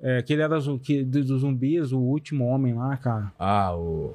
É, 0.01 0.23
que 0.23 0.33
ele 0.33 0.43
era 0.43 0.57
que, 0.81 1.03
dos 1.03 1.27
zumbis, 1.41 1.91
o 1.91 1.99
último 1.99 2.45
homem 2.47 2.73
lá, 2.73 2.97
cara. 2.97 3.33
Ah, 3.37 3.75
o. 3.77 4.15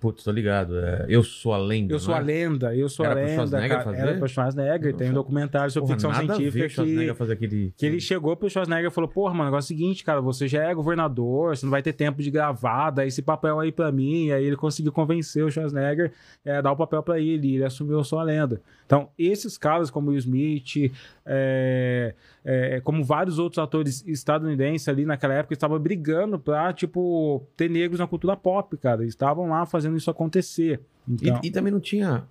Putz, 0.00 0.24
tô 0.24 0.32
ligado. 0.32 0.78
é, 0.78 1.04
Eu 1.08 1.22
sou 1.22 1.52
a 1.52 1.58
lenda. 1.58 1.92
Eu 1.92 1.98
sou 1.98 2.14
é? 2.14 2.16
a 2.16 2.20
lenda, 2.20 2.74
eu 2.74 2.88
sou 2.88 3.04
Era 3.04 3.12
a 3.12 3.16
pro 3.16 3.24
lenda, 3.26 3.36
Schwarzenegger 3.36 3.70
cara. 3.70 3.84
fazer? 3.84 3.98
Era 3.98 4.18
pro 4.18 4.28
Schwarzenegger, 4.28 4.96
tem 4.96 5.10
um 5.10 5.12
documentário 5.12 5.70
sobre 5.70 5.94
Porra, 5.94 6.00
ficção 6.00 6.14
científica 6.14 6.66
o 6.66 6.70
Schwarzenegger 6.70 7.12
que... 7.12 7.18
fazer 7.18 7.32
aquele. 7.34 7.74
Que 7.76 7.86
ele 7.86 8.00
chegou 8.00 8.34
pro 8.34 8.48
Schwarzenegger 8.48 8.90
e 8.90 8.94
falou: 8.94 9.10
Porra, 9.10 9.34
mano, 9.34 9.42
o 9.42 9.46
negócio 9.52 9.72
é 9.72 9.76
o 9.76 9.78
seguinte, 9.78 10.02
cara, 10.02 10.22
você 10.22 10.48
já 10.48 10.64
é 10.64 10.74
governador, 10.74 11.54
você 11.54 11.66
não 11.66 11.70
vai 11.70 11.82
ter 11.82 11.92
tempo 11.92 12.22
de 12.22 12.30
gravar, 12.30 12.90
dá 12.90 13.06
esse 13.06 13.20
papel 13.20 13.60
aí 13.60 13.70
pra 13.70 13.92
mim. 13.92 14.26
E 14.26 14.32
aí 14.32 14.44
ele 14.44 14.56
conseguiu 14.56 14.90
convencer 14.90 15.44
o 15.44 15.50
Schwarzenegger 15.50 16.12
a 16.46 16.62
dar 16.62 16.72
o 16.72 16.76
papel 16.76 17.02
pra 17.02 17.20
ele, 17.20 17.48
e 17.48 17.54
ele 17.56 17.64
assumiu 17.64 17.98
Eu 17.98 18.04
Sou 18.04 18.18
a 18.18 18.22
Lenda. 18.22 18.62
Então, 18.86 19.08
esses 19.16 19.56
caras 19.56 19.88
como 19.88 20.08
o 20.08 20.10
Will 20.10 20.18
Smith, 20.18 20.92
é, 21.24 22.12
é, 22.44 22.80
como 22.80 23.04
vários 23.04 23.38
outros 23.38 23.62
atores 23.62 24.04
estadunidenses 24.04 24.88
ali 24.88 25.04
naquela 25.04 25.34
época, 25.34 25.54
estavam 25.54 25.78
brigando 25.78 26.40
pra, 26.40 26.72
tipo, 26.72 27.46
ter 27.56 27.70
negros 27.70 28.00
na 28.00 28.08
cultura 28.08 28.36
pop, 28.36 28.76
cara. 28.78 29.04
Estavam 29.04 29.48
lá 29.50 29.64
fazendo 29.64 29.89
isso 29.96 30.10
acontecer. 30.10 30.80
Então, 31.08 31.40
E, 31.42 31.48
e 31.48 31.50
também 31.50 31.72
não 31.72 31.80
tinha. 31.80 32.24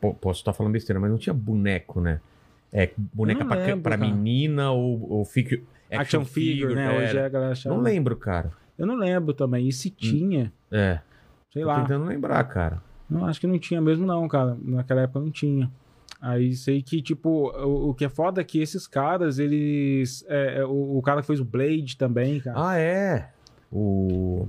Pô, 0.00 0.12
Posso 0.14 0.40
estar 0.40 0.52
falando 0.52 0.72
besteira, 0.72 0.98
mas 1.00 1.10
não 1.10 1.18
tinha 1.18 1.32
boneco, 1.34 2.00
né? 2.00 2.20
É, 2.72 2.90
boneca 3.14 3.40
Não 3.40 3.48
pra, 3.48 3.56
lembro, 3.64 3.82
pra 3.82 3.96
menina 3.96 4.70
ou, 4.72 5.10
ou 5.10 5.24
fic- 5.24 5.62
action, 5.90 6.24
figure, 6.24 6.74
né? 6.74 6.84
era. 6.94 7.04
Hoje 7.04 7.18
é 7.18 7.24
a 7.24 7.28
galera 7.28 7.54
chama. 7.54 7.76
Não 7.76 7.82
lembro, 7.82 8.16
cara. 8.16 8.50
Eu 8.76 8.86
não 8.86 8.96
lembro 8.96 9.32
também. 9.32 9.66
E 9.68 9.72
se 9.72 9.88
tinha, 9.88 10.52
É. 10.70 11.00
sei 11.52 11.62
Tô 11.62 11.68
lá. 11.68 11.80
tentando 11.80 12.04
lembrar, 12.04 12.42
cara. 12.44 12.82
Não, 13.08 13.24
acho 13.24 13.40
que 13.40 13.46
não 13.46 13.58
tinha 13.58 13.80
mesmo, 13.80 14.04
não, 14.04 14.26
cara. 14.28 14.56
Naquela 14.60 15.02
época 15.02 15.20
não 15.20 15.30
tinha. 15.30 15.70
Aí 16.20 16.54
sei 16.56 16.82
que, 16.82 17.00
tipo, 17.00 17.50
o, 17.56 17.90
o 17.90 17.94
que 17.94 18.04
é 18.04 18.08
foda 18.08 18.40
é 18.40 18.44
que 18.44 18.58
esses 18.60 18.86
caras, 18.86 19.38
eles. 19.38 20.24
é, 20.28 20.58
é, 20.58 20.64
o, 20.64 20.98
o 20.98 21.02
cara 21.02 21.20
que 21.20 21.26
fez 21.26 21.40
o 21.40 21.44
Blade 21.44 21.96
também, 21.96 22.40
cara. 22.40 22.68
Ah, 22.70 22.76
é. 22.78 23.30
O. 23.70 24.48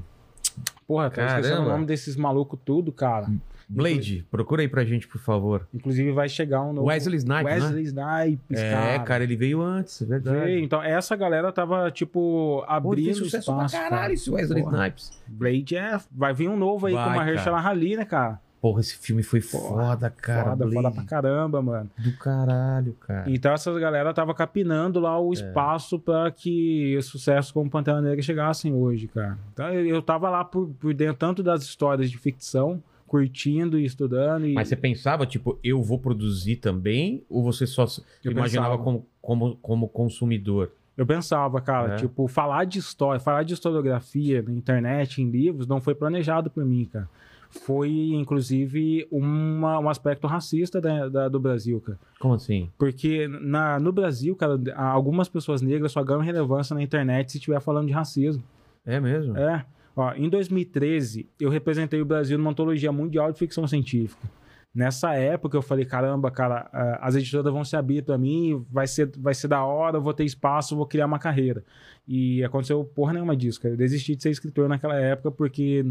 Porra, 0.87 1.09
tô 1.09 1.21
esquecendo 1.21 1.63
o 1.63 1.65
nome 1.65 1.85
desses 1.85 2.15
malucos 2.15 2.57
tudo, 2.63 2.91
cara. 2.91 3.27
Blade, 3.69 4.25
procura 4.31 4.61
aí 4.61 4.67
pra 4.69 4.85
gente, 4.85 5.09
por 5.09 5.19
favor. 5.19 5.67
Inclusive 5.73 6.13
vai 6.13 6.29
chegar 6.29 6.61
um 6.61 6.71
novo. 6.71 6.87
Wesley 6.87 7.17
Snipes, 7.17 7.43
Wesley 7.43 7.83
Snipes, 7.83 8.61
né? 8.61 8.71
cara. 8.71 8.91
É, 8.91 8.99
cara, 8.99 9.23
ele 9.25 9.35
veio 9.35 9.61
antes, 9.61 10.01
é 10.01 10.05
verdade. 10.05 10.39
Veio. 10.39 10.63
Então, 10.63 10.81
essa 10.81 11.17
galera 11.17 11.51
tava, 11.51 11.91
tipo, 11.91 12.63
Pô, 12.65 12.65
abrindo 12.65 13.15
sucesso 13.15 13.51
espaço. 13.51 13.75
pra 13.75 13.83
caralho 13.83 14.01
cara. 14.03 14.13
esse 14.13 14.31
Wesley 14.31 14.63
Porra. 14.63 14.77
Snipes. 14.77 15.11
Blade 15.27 15.75
é. 15.75 15.99
Vai 16.09 16.33
vir 16.33 16.47
um 16.47 16.55
novo 16.55 16.87
aí 16.87 16.93
Vai, 16.93 17.03
com 17.03 17.09
a 17.09 17.13
cara. 17.13 17.25
Mahershala 17.25 17.67
Ali, 17.67 17.97
né, 17.97 18.05
cara? 18.05 18.39
Porra, 18.59 18.79
esse 18.81 18.97
filme 18.97 19.21
foi 19.21 19.39
foda, 19.39 20.09
cara. 20.09 20.51
foda, 20.51 20.71
foda 20.71 20.91
pra 20.91 21.03
caramba, 21.03 21.61
mano. 21.61 21.89
Do 21.97 22.11
caralho, 22.17 22.93
cara. 22.99 23.29
Então 23.29 23.51
essas 23.53 23.77
galera 23.77 24.13
tava 24.13 24.33
capinando 24.33 24.99
lá 24.99 25.13
É. 25.15 25.19
o 25.19 25.31
espaço 25.31 25.99
pra 25.99 26.31
que 26.31 26.99
sucesso 27.03 27.53
como 27.53 27.69
Pantera 27.69 28.01
Negra 28.01 28.21
chegassem 28.21 28.73
hoje, 28.73 29.07
cara. 29.07 29.37
Então 29.53 29.71
eu, 29.71 30.01
tava 30.01 30.29
lá 30.29 30.43
por, 30.43 30.67
por 30.79 30.93
dentro 30.93 31.17
tanto 31.17 31.43
das 31.43 31.61
histórias 31.63 32.09
de 32.09 32.17
ficção, 32.17 32.81
curtindo 33.05 33.77
e 33.79 33.85
estudando. 33.85 34.45
E 34.47 34.53
Mas 34.53 34.67
você 34.67 34.75
pensava, 34.75 35.25
tipo, 35.25 35.57
eu 35.63 35.81
vou 35.83 35.99
produzir 35.99 36.55
também? 36.57 37.23
Ou 37.29 37.43
você 37.43 37.65
só 37.67 37.85
Eu 38.23 38.31
imaginava 38.31 38.77
pensava. 38.77 38.83
como, 38.83 39.05
como, 39.21 39.55
como 39.61 39.87
consumidor? 39.87 40.71
eu 40.97 41.05
pensava, 41.05 41.61
cara, 41.61 41.93
É. 41.93 41.95
tipo, 41.97 42.27
falar 42.27 42.65
de 42.65 42.79
história, 42.79 43.19
falar 43.19 43.43
de 43.43 43.53
historiografia 43.53 44.41
na 44.41 44.51
internet, 44.51 45.21
em 45.21 45.29
livros, 45.29 45.67
não 45.67 45.79
foi 45.79 45.93
planejado 45.93 46.49
por 46.49 46.65
mim, 46.65 46.89
cara. 46.91 47.07
Foi, 47.49 47.89
inclusive, 48.13 49.07
uma, 49.11 49.79
um 49.79 49.89
aspecto 49.89 50.27
racista 50.27 50.79
da- 50.81 51.07
da- 51.09 51.29
do 51.29 51.39
Brasil, 51.39 51.79
cara. 51.81 51.97
Como 52.19 52.33
assim? 52.33 52.69
Porque 52.77 53.27
na, 53.27 53.79
no 53.79 53.91
Brasil, 53.91 54.35
cara, 54.35 54.59
algumas 54.75 55.29
pessoas 55.29 55.61
negras 55.61 55.91
só 55.91 56.03
ganham 56.03 56.21
relevância 56.21 56.73
na 56.73 56.81
internet 56.83 57.31
se 57.31 57.37
estiver 57.37 57.59
falando 57.61 57.87
de 57.87 57.93
racismo. 57.93 58.43
É 58.85 58.99
mesmo? 58.99 59.37
É. 59.37 59.65
Ó, 59.95 60.13
em 60.13 60.29
2013, 60.29 61.27
eu 61.39 61.49
representei 61.49 62.01
o 62.01 62.05
Brasil 62.05 62.37
numa 62.37 62.51
antologia 62.51 62.91
mundial 62.91 63.31
de 63.31 63.39
ficção 63.39 63.65
científica. 63.67 64.29
Nessa 64.75 65.13
época, 65.15 65.57
eu 65.57 65.61
falei: 65.61 65.85
caramba, 65.85 66.29
cara, 66.29 66.69
as 67.01 67.15
editoras 67.15 67.51
vão 67.51 67.63
se 67.63 67.75
abrir 67.75 68.03
pra 68.03 68.15
mim, 68.17 68.63
vai 68.69 68.85
ser, 68.85 69.09
vai 69.17 69.33
ser 69.33 69.47
da 69.47 69.63
hora, 69.63 69.97
eu 69.97 70.01
vou 70.01 70.13
ter 70.13 70.23
espaço, 70.23 70.75
vou 70.75 70.85
criar 70.85 71.07
uma 71.07 71.17
carreira. 71.17 71.63
E 72.07 72.43
aconteceu 72.43 72.83
porra 72.83 73.13
nenhuma 73.13 73.35
disso, 73.35 73.59
cara. 73.59 73.73
Eu 73.73 73.77
desisti 73.77 74.15
de 74.15 74.21
ser 74.21 74.29
escritor 74.29 74.69
naquela 74.69 74.95
época 74.95 75.31
porque 75.31 75.83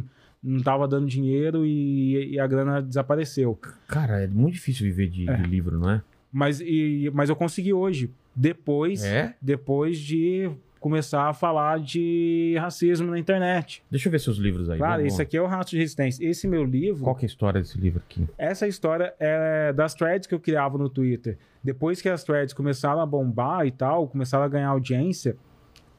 não 0.42 0.62
tava 0.62 0.86
dando 0.86 1.06
dinheiro 1.06 1.64
e, 1.66 2.32
e 2.34 2.40
a 2.40 2.46
grana 2.46 2.80
desapareceu. 2.82 3.58
Cara, 3.88 4.22
é 4.22 4.26
muito 4.26 4.54
difícil 4.54 4.84
viver 4.86 5.08
de, 5.08 5.28
É. 5.28 5.36
de 5.36 5.42
livro, 5.48 5.78
não 5.78 5.90
é? 5.90 6.02
Mas, 6.32 6.60
e, 6.60 7.10
mas 7.14 7.28
eu 7.30 7.36
consegui 7.36 7.72
hoje, 7.72 8.10
depois, 8.34 9.02
É? 9.04 9.34
depois 9.40 9.98
de 9.98 10.50
começar 10.78 11.28
a 11.28 11.32
falar 11.32 11.80
de 11.80 12.54
racismo 12.60 13.10
na 13.10 13.18
internet. 13.18 13.82
Deixa 13.90 14.06
eu 14.06 14.12
ver 14.12 14.20
seus 14.20 14.36
livros 14.36 14.70
aí. 14.70 14.78
Claro, 14.78 15.04
esse 15.04 15.20
aqui 15.20 15.36
é 15.36 15.42
o 15.42 15.46
Rato 15.46 15.70
de 15.70 15.78
Resistência. 15.78 16.24
Esse 16.24 16.46
meu 16.46 16.62
livro, 16.64 17.02
Qual 17.02 17.16
que 17.16 17.24
é 17.24 17.26
a 17.26 17.30
história 17.30 17.60
desse 17.60 17.76
livro 17.78 18.00
aqui? 18.06 18.24
essa 18.38 18.68
história 18.68 19.12
é 19.18 19.72
das 19.72 19.94
threads 19.94 20.28
que 20.28 20.34
eu 20.34 20.38
criava 20.38 20.78
no 20.78 20.88
Twitter. 20.88 21.38
Depois 21.64 22.00
que 22.00 22.08
as 22.08 22.22
threads 22.22 22.54
começaram 22.54 23.00
a 23.00 23.06
bombar 23.06 23.66
e 23.66 23.72
tal, 23.72 24.06
começaram 24.06 24.44
a 24.44 24.48
ganhar 24.48 24.68
audiência, 24.68 25.36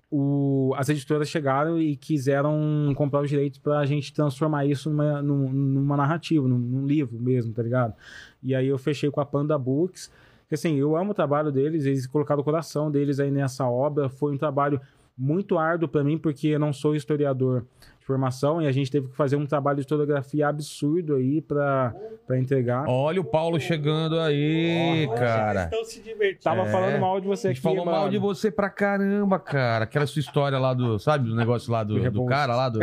o- 0.10 0.74
as 0.78 0.88
editoras 0.89 1.28
chegaram 1.28 1.80
e 1.80 1.96
quiseram 1.96 2.93
comprar 2.96 3.22
os 3.22 3.30
direitos 3.30 3.60
pra 3.60 3.86
gente 3.86 4.13
transformar 4.13 4.65
isso 4.65 4.89
numa, 4.89 5.22
num- 5.22 5.52
numa 5.52 5.98
narrativa, 5.98 6.48
num, 6.48 6.58
num 6.58 6.86
livro 6.86 7.20
mesmo, 7.20 7.54
tá 7.54 7.62
ligado? 7.62 7.93
E 8.41 8.56
aí 8.56 8.67
eu 8.67 8.78
fechei 8.78 9.12
com 9.12 9.20
a 9.20 9.26
Panda 9.26 9.58
Books, 9.58 10.12
que 10.48 10.56
assim, 10.56 10.76
eu 10.76 10.96
amo 10.96 11.12
o 11.12 11.13
trabalho 11.13 11.52
deles, 11.52 11.86
eles 11.86 12.08
colocaram 12.08 12.41
o 12.41 12.43
coração 12.43 12.89
deles 12.89 13.20
aí 13.20 13.30
nessa 13.30 13.67
obra, 13.67 14.08
foi 14.08 14.34
um 14.34 14.38
trabalho 14.38 14.80
muito 15.17 15.58
árduo 15.58 15.89
pra 15.89 16.04
mim, 16.04 16.17
porque 16.17 16.48
eu 16.50 16.60
não 16.60 16.72
sou 16.72 16.96
historiador. 16.96 17.65
Formação 18.08 18.62
e 18.62 18.65
a 18.67 18.72
gente 18.72 18.89
teve 18.89 19.10
que 19.10 19.15
fazer 19.15 19.36
um 19.36 19.46
trabalho 19.46 19.78
de 19.82 19.84
fotografia 19.88 20.48
absurdo 20.48 21.15
aí 21.15 21.41
pra, 21.41 21.93
pra 22.26 22.39
entregar. 22.39 22.86
Olha 22.88 23.20
o 23.20 23.24
Paulo 23.24 23.60
chegando 23.60 24.17
aí, 24.20 25.08
cara. 25.17 25.65
Estão 25.65 25.84
se 25.84 26.02
divertindo. 26.02 26.41
Tava 26.43 26.62
É. 26.62 26.72
falando 26.72 27.00
mal 27.02 27.20
de 27.20 27.28
você 27.28 27.50
aqui, 27.50 27.60
falou 27.60 27.84
mal 27.86 28.00
mano. 28.00 28.12
de 28.12 28.17
você 28.17 28.50
pra 28.50 28.70
caramba, 28.70 29.38
cara. 29.38 29.84
Aquela 29.84 30.08
sua 30.08 30.22
história 30.22 30.58
lá 30.58 30.74
do, 30.74 30.98
sabe, 30.98 31.28
do 31.30 31.36
negócio 31.36 31.70
lá 31.72 31.84
do, 31.84 32.00
Do 32.10 32.26
cara 32.26 32.56
lá 32.56 32.70
do. 32.70 32.80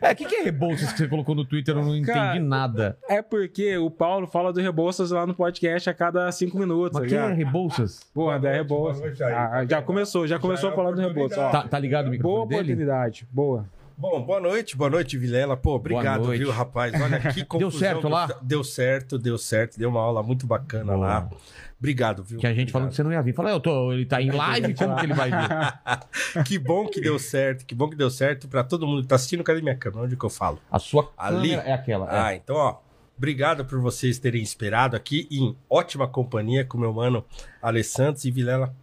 É, 0.00 0.12
o 0.12 0.16
que, 0.16 0.24
que 0.24 0.36
é 0.36 0.42
Rebouças 0.44 0.92
que 0.92 0.98
você 0.98 1.08
colocou 1.08 1.34
no 1.34 1.44
Twitter? 1.44 1.74
Eu 1.76 1.82
não 1.82 1.96
entendi 1.96 2.06
Cara, 2.12 2.38
nada. 2.40 2.96
É 3.08 3.20
porque 3.20 3.76
o 3.76 3.90
Paulo 3.90 4.26
fala 4.28 4.52
do 4.52 4.60
Rebouças 4.60 5.10
lá 5.10 5.26
no 5.26 5.34
podcast 5.34 5.90
a 5.90 5.94
cada 5.94 6.30
cinco 6.30 6.56
minutos, 6.58 6.92
Mas 7.00 7.02
tá 7.02 7.08
quem 7.08 7.18
é 7.18 7.22
ligado? 7.30 7.36
Rebouças? 7.36 8.00
Pô, 8.14 8.30
André 8.30 8.54
Rebouças. 8.58 9.20
Ah, 9.20 9.64
já 9.68 9.82
começou, 9.82 10.26
já 10.26 10.38
começou 10.38 10.70
é 10.70 10.74
falando 10.74 10.94
do 10.96 11.00
Rebouças. 11.02 11.36
Tá, 11.36 11.66
tá 11.66 11.78
ligado 11.78 12.06
o 12.06 12.10
microfone 12.10 12.36
Boa 12.36 12.46
dele? 12.46 12.60
oportunidade, 12.72 13.26
boa. 13.32 13.66
Bom, 13.98 14.20
boa 14.22 14.38
noite, 14.40 14.76
boa 14.76 14.90
noite, 14.90 15.16
Vilela. 15.16 15.56
Pô, 15.56 15.74
obrigado, 15.76 16.24
noite. 16.24 16.40
viu, 16.40 16.50
rapaz? 16.50 16.92
Olha 17.00 17.18
que 17.32 17.42
confusão. 17.46 17.70
certo 17.80 18.00
que 18.00 18.06
eu- 18.06 18.10
lá? 18.10 18.26
Deu 18.42 18.62
certo, 18.62 19.18
deu 19.18 19.38
certo. 19.38 19.78
Deu 19.78 19.88
uma 19.88 20.00
aula 20.00 20.22
muito 20.22 20.46
bacana 20.46 20.92
Boa. 20.92 21.06
lá. 21.06 21.30
Obrigado, 21.78 22.22
viu? 22.22 22.38
Que 22.38 22.46
a 22.46 22.52
gente 22.52 22.70
falou 22.72 22.88
que 22.88 22.94
você 22.94 23.02
não 23.02 23.10
ia 23.12 23.22
vir. 23.22 23.34
Fala, 23.34 23.50
eu 23.50 23.60
tô, 23.60 23.92
ele 23.92 24.04
tá 24.04 24.20
em 24.20 24.30
live, 24.30 24.74
como 24.74 24.96
que 24.96 25.06
ele 25.06 25.14
vai 25.14 25.30
vir? 25.30 26.44
Que 26.44 26.58
bom 26.58 26.86
que 26.88 27.00
deu 27.00 27.18
certo, 27.18 27.64
que 27.64 27.74
bom 27.74 27.88
que 27.88 27.96
deu 27.96 28.10
certo 28.10 28.48
pra 28.48 28.62
todo 28.62 28.86
mundo 28.86 29.00
que 29.02 29.08
tá 29.08 29.14
assistindo. 29.14 29.42
Cadê 29.42 29.62
minha 29.62 29.74
câmera? 29.76 30.02
Onde 30.04 30.16
que 30.16 30.24
eu 30.24 30.30
falo? 30.30 30.58
A 30.70 30.78
sua 30.78 31.10
Ali? 31.16 31.50
câmera 31.50 31.68
é 31.68 31.72
aquela. 31.72 32.06
é. 32.14 32.18
Ah, 32.20 32.34
então, 32.34 32.56
ó. 32.56 32.76
Obrigado 33.16 33.64
por 33.64 33.80
vocês 33.80 34.18
terem 34.18 34.42
esperado 34.42 34.94
aqui 34.94 35.26
em 35.30 35.56
ótima 35.70 36.06
companhia 36.06 36.66
com 36.66 36.76
meu 36.76 36.92
mano 36.92 37.24
Alessandro 37.62 38.20
e 38.26 38.30
Vilela. 38.30 38.74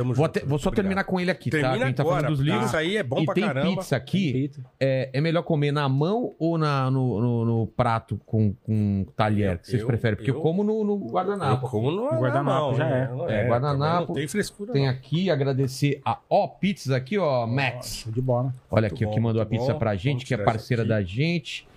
Tamo 0.00 0.14
Vou, 0.14 0.24
junto. 0.26 0.38
até- 0.38 0.46
vou 0.46 0.58
só 0.58 0.68
Obrigado. 0.70 0.84
terminar 0.84 1.04
com 1.04 1.20
ele 1.20 1.30
aqui, 1.30 1.50
tá? 1.50 1.58
Termina 1.58 1.76
Que 1.76 1.82
a 1.82 1.86
gente 1.88 1.96
tá 1.96 2.02
agora, 2.02 2.20
falando 2.22 2.36
dos 2.36 2.40
livros. 2.46 2.66
Isso 2.66 2.76
aí 2.76 2.96
é 2.96 3.02
bom 3.02 3.20
e 3.20 3.24
pra 3.26 3.34
tem 3.34 3.44
caramba. 3.44 3.76
pizza 3.76 3.96
aqui. 3.96 4.32
Eita. 4.34 4.60
É, 4.80 5.10
é 5.12 5.20
melhor 5.20 5.42
comer 5.42 5.72
na 5.72 5.86
mão 5.90 6.34
ou 6.38 6.56
na, 6.56 6.90
no, 6.90 7.20
no- 7.20 7.44
no 7.44 7.66
prato 7.66 8.18
com, 8.24 8.54
com 8.62 9.04
talher? 9.14 9.52
Eu- 9.52 9.58
que 9.58 9.66
vocês 9.66 9.82
eu- 9.82 9.86
preferem? 9.86 10.16
Porque 10.16 10.30
eu, 10.30 10.36
eu- 10.36 10.40
como 10.40 10.64
no, 10.64 10.82
no 10.84 10.92
Eu 10.94 11.10
guardanapo. 11.10 11.68
como 11.68 11.90
no 11.90 12.08
Guardanapo, 12.18 12.74
já 12.76 12.86
é. 12.88 13.08
Não 13.08 13.28
É, 13.28 13.46
guardanapo. 13.46 14.08
Não 14.08 14.14
tem 14.14 14.26
frescura. 14.26 14.72
Tem 14.72 14.84
não. 14.86 14.90
aqui, 14.90 15.28
agradecer 15.30 16.00
a 16.02 16.18
Ó 16.30 16.46
Pizzas 16.48 16.92
aqui, 16.92 17.18
ó, 17.18 17.46
Max. 17.46 17.96
Show 17.96 18.12
de 18.12 18.22
bola. 18.22 18.54
Olha 18.70 18.82
Muito 18.82 18.94
aqui, 18.94 19.04
bom, 19.04 19.12
que 19.12 19.20
mandou 19.20 19.42
a 19.42 19.46
pizza 19.46 19.72
bom. 19.74 19.78
pra 19.78 19.94
gente, 19.96 20.24
que 20.24 20.32
é 20.32 20.38
parceira 20.38 20.82
da 20.84 21.02
gente. 21.02 21.68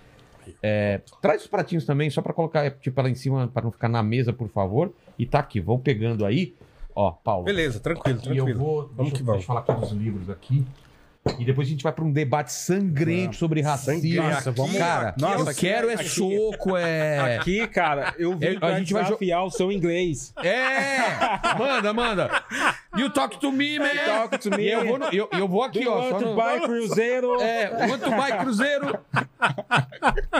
É, 0.62 1.00
traz 1.22 1.42
os 1.42 1.46
pratinhos 1.46 1.84
também, 1.86 2.10
só 2.10 2.20
pra 2.22 2.32
colocar 2.32 2.70
tipo 2.70 3.00
lá 3.02 3.08
em 3.08 3.14
cima, 3.14 3.48
pra 3.48 3.62
não 3.62 3.70
ficar 3.70 3.88
na 3.88 4.02
mesa, 4.02 4.32
por 4.32 4.48
favor. 4.48 4.92
E 5.18 5.24
tá 5.26 5.38
aqui, 5.38 5.60
vão 5.60 5.78
pegando 5.78 6.24
aí. 6.24 6.54
Ó, 6.94 7.10
Paulo. 7.12 7.44
Beleza, 7.44 7.80
tranquilo, 7.80 8.20
E 8.24 8.28
eu 8.28 8.44
tranquilo. 8.44 8.58
vou. 8.58 8.76
Vamos 8.82 8.96
deixa, 8.96 9.16
que 9.16 9.22
vamos. 9.22 9.38
deixa 9.40 9.42
eu 9.42 9.46
falar 9.46 9.60
aqui 9.60 9.72
dos 9.80 9.90
livros 9.92 10.30
aqui. 10.30 10.64
E 11.38 11.44
depois 11.44 11.66
a 11.66 11.70
gente 11.70 11.82
vai 11.82 11.92
pra 11.92 12.04
um 12.04 12.12
debate 12.12 12.52
sangrento 12.52 13.36
sobre 13.36 13.62
racismo. 13.62 14.22
Nossa, 14.22 14.50
vamos- 14.52 14.76
Cara, 14.76 15.14
Nossa, 15.18 15.38
eu 15.44 15.48
aqui- 15.48 15.60
quero 15.60 15.88
é 15.90 15.94
aqui- 15.94 16.08
soco, 16.08 16.76
é. 16.76 17.36
Aqui, 17.36 17.66
cara, 17.66 18.14
eu 18.18 18.36
vim 18.36 18.46
É, 18.46 18.56
a 18.56 18.60
pra 18.60 18.78
gente 18.78 18.92
vai 18.92 19.02
jo- 19.04 19.08
desafiar 19.10 19.44
o 19.44 19.50
seu 19.50 19.72
inglês. 19.72 20.34
É! 20.42 20.98
Manda, 21.58 21.92
manda! 21.94 22.30
You 22.96 23.08
talk 23.10 23.38
to 23.40 23.50
me, 23.50 23.78
man! 23.78 23.88
Talk 24.04 24.38
to 24.38 24.50
me. 24.50 24.64
E 24.64 24.70
eu 24.70 24.84
vou, 24.86 24.98
no- 24.98 25.06
eu, 25.06 25.28
eu 25.32 25.48
vou 25.48 25.62
aqui, 25.62 25.86
ó. 25.88 25.96
you 25.96 26.02
Só 26.02 26.10
want 26.14 26.22
to 26.24 26.28
no... 26.30 26.34
buy 26.36 26.60
Cruzeiro? 26.60 27.40
É, 27.40 27.66
quanto 27.88 28.10
vai, 28.10 28.38
Cruzeiro? 28.38 28.98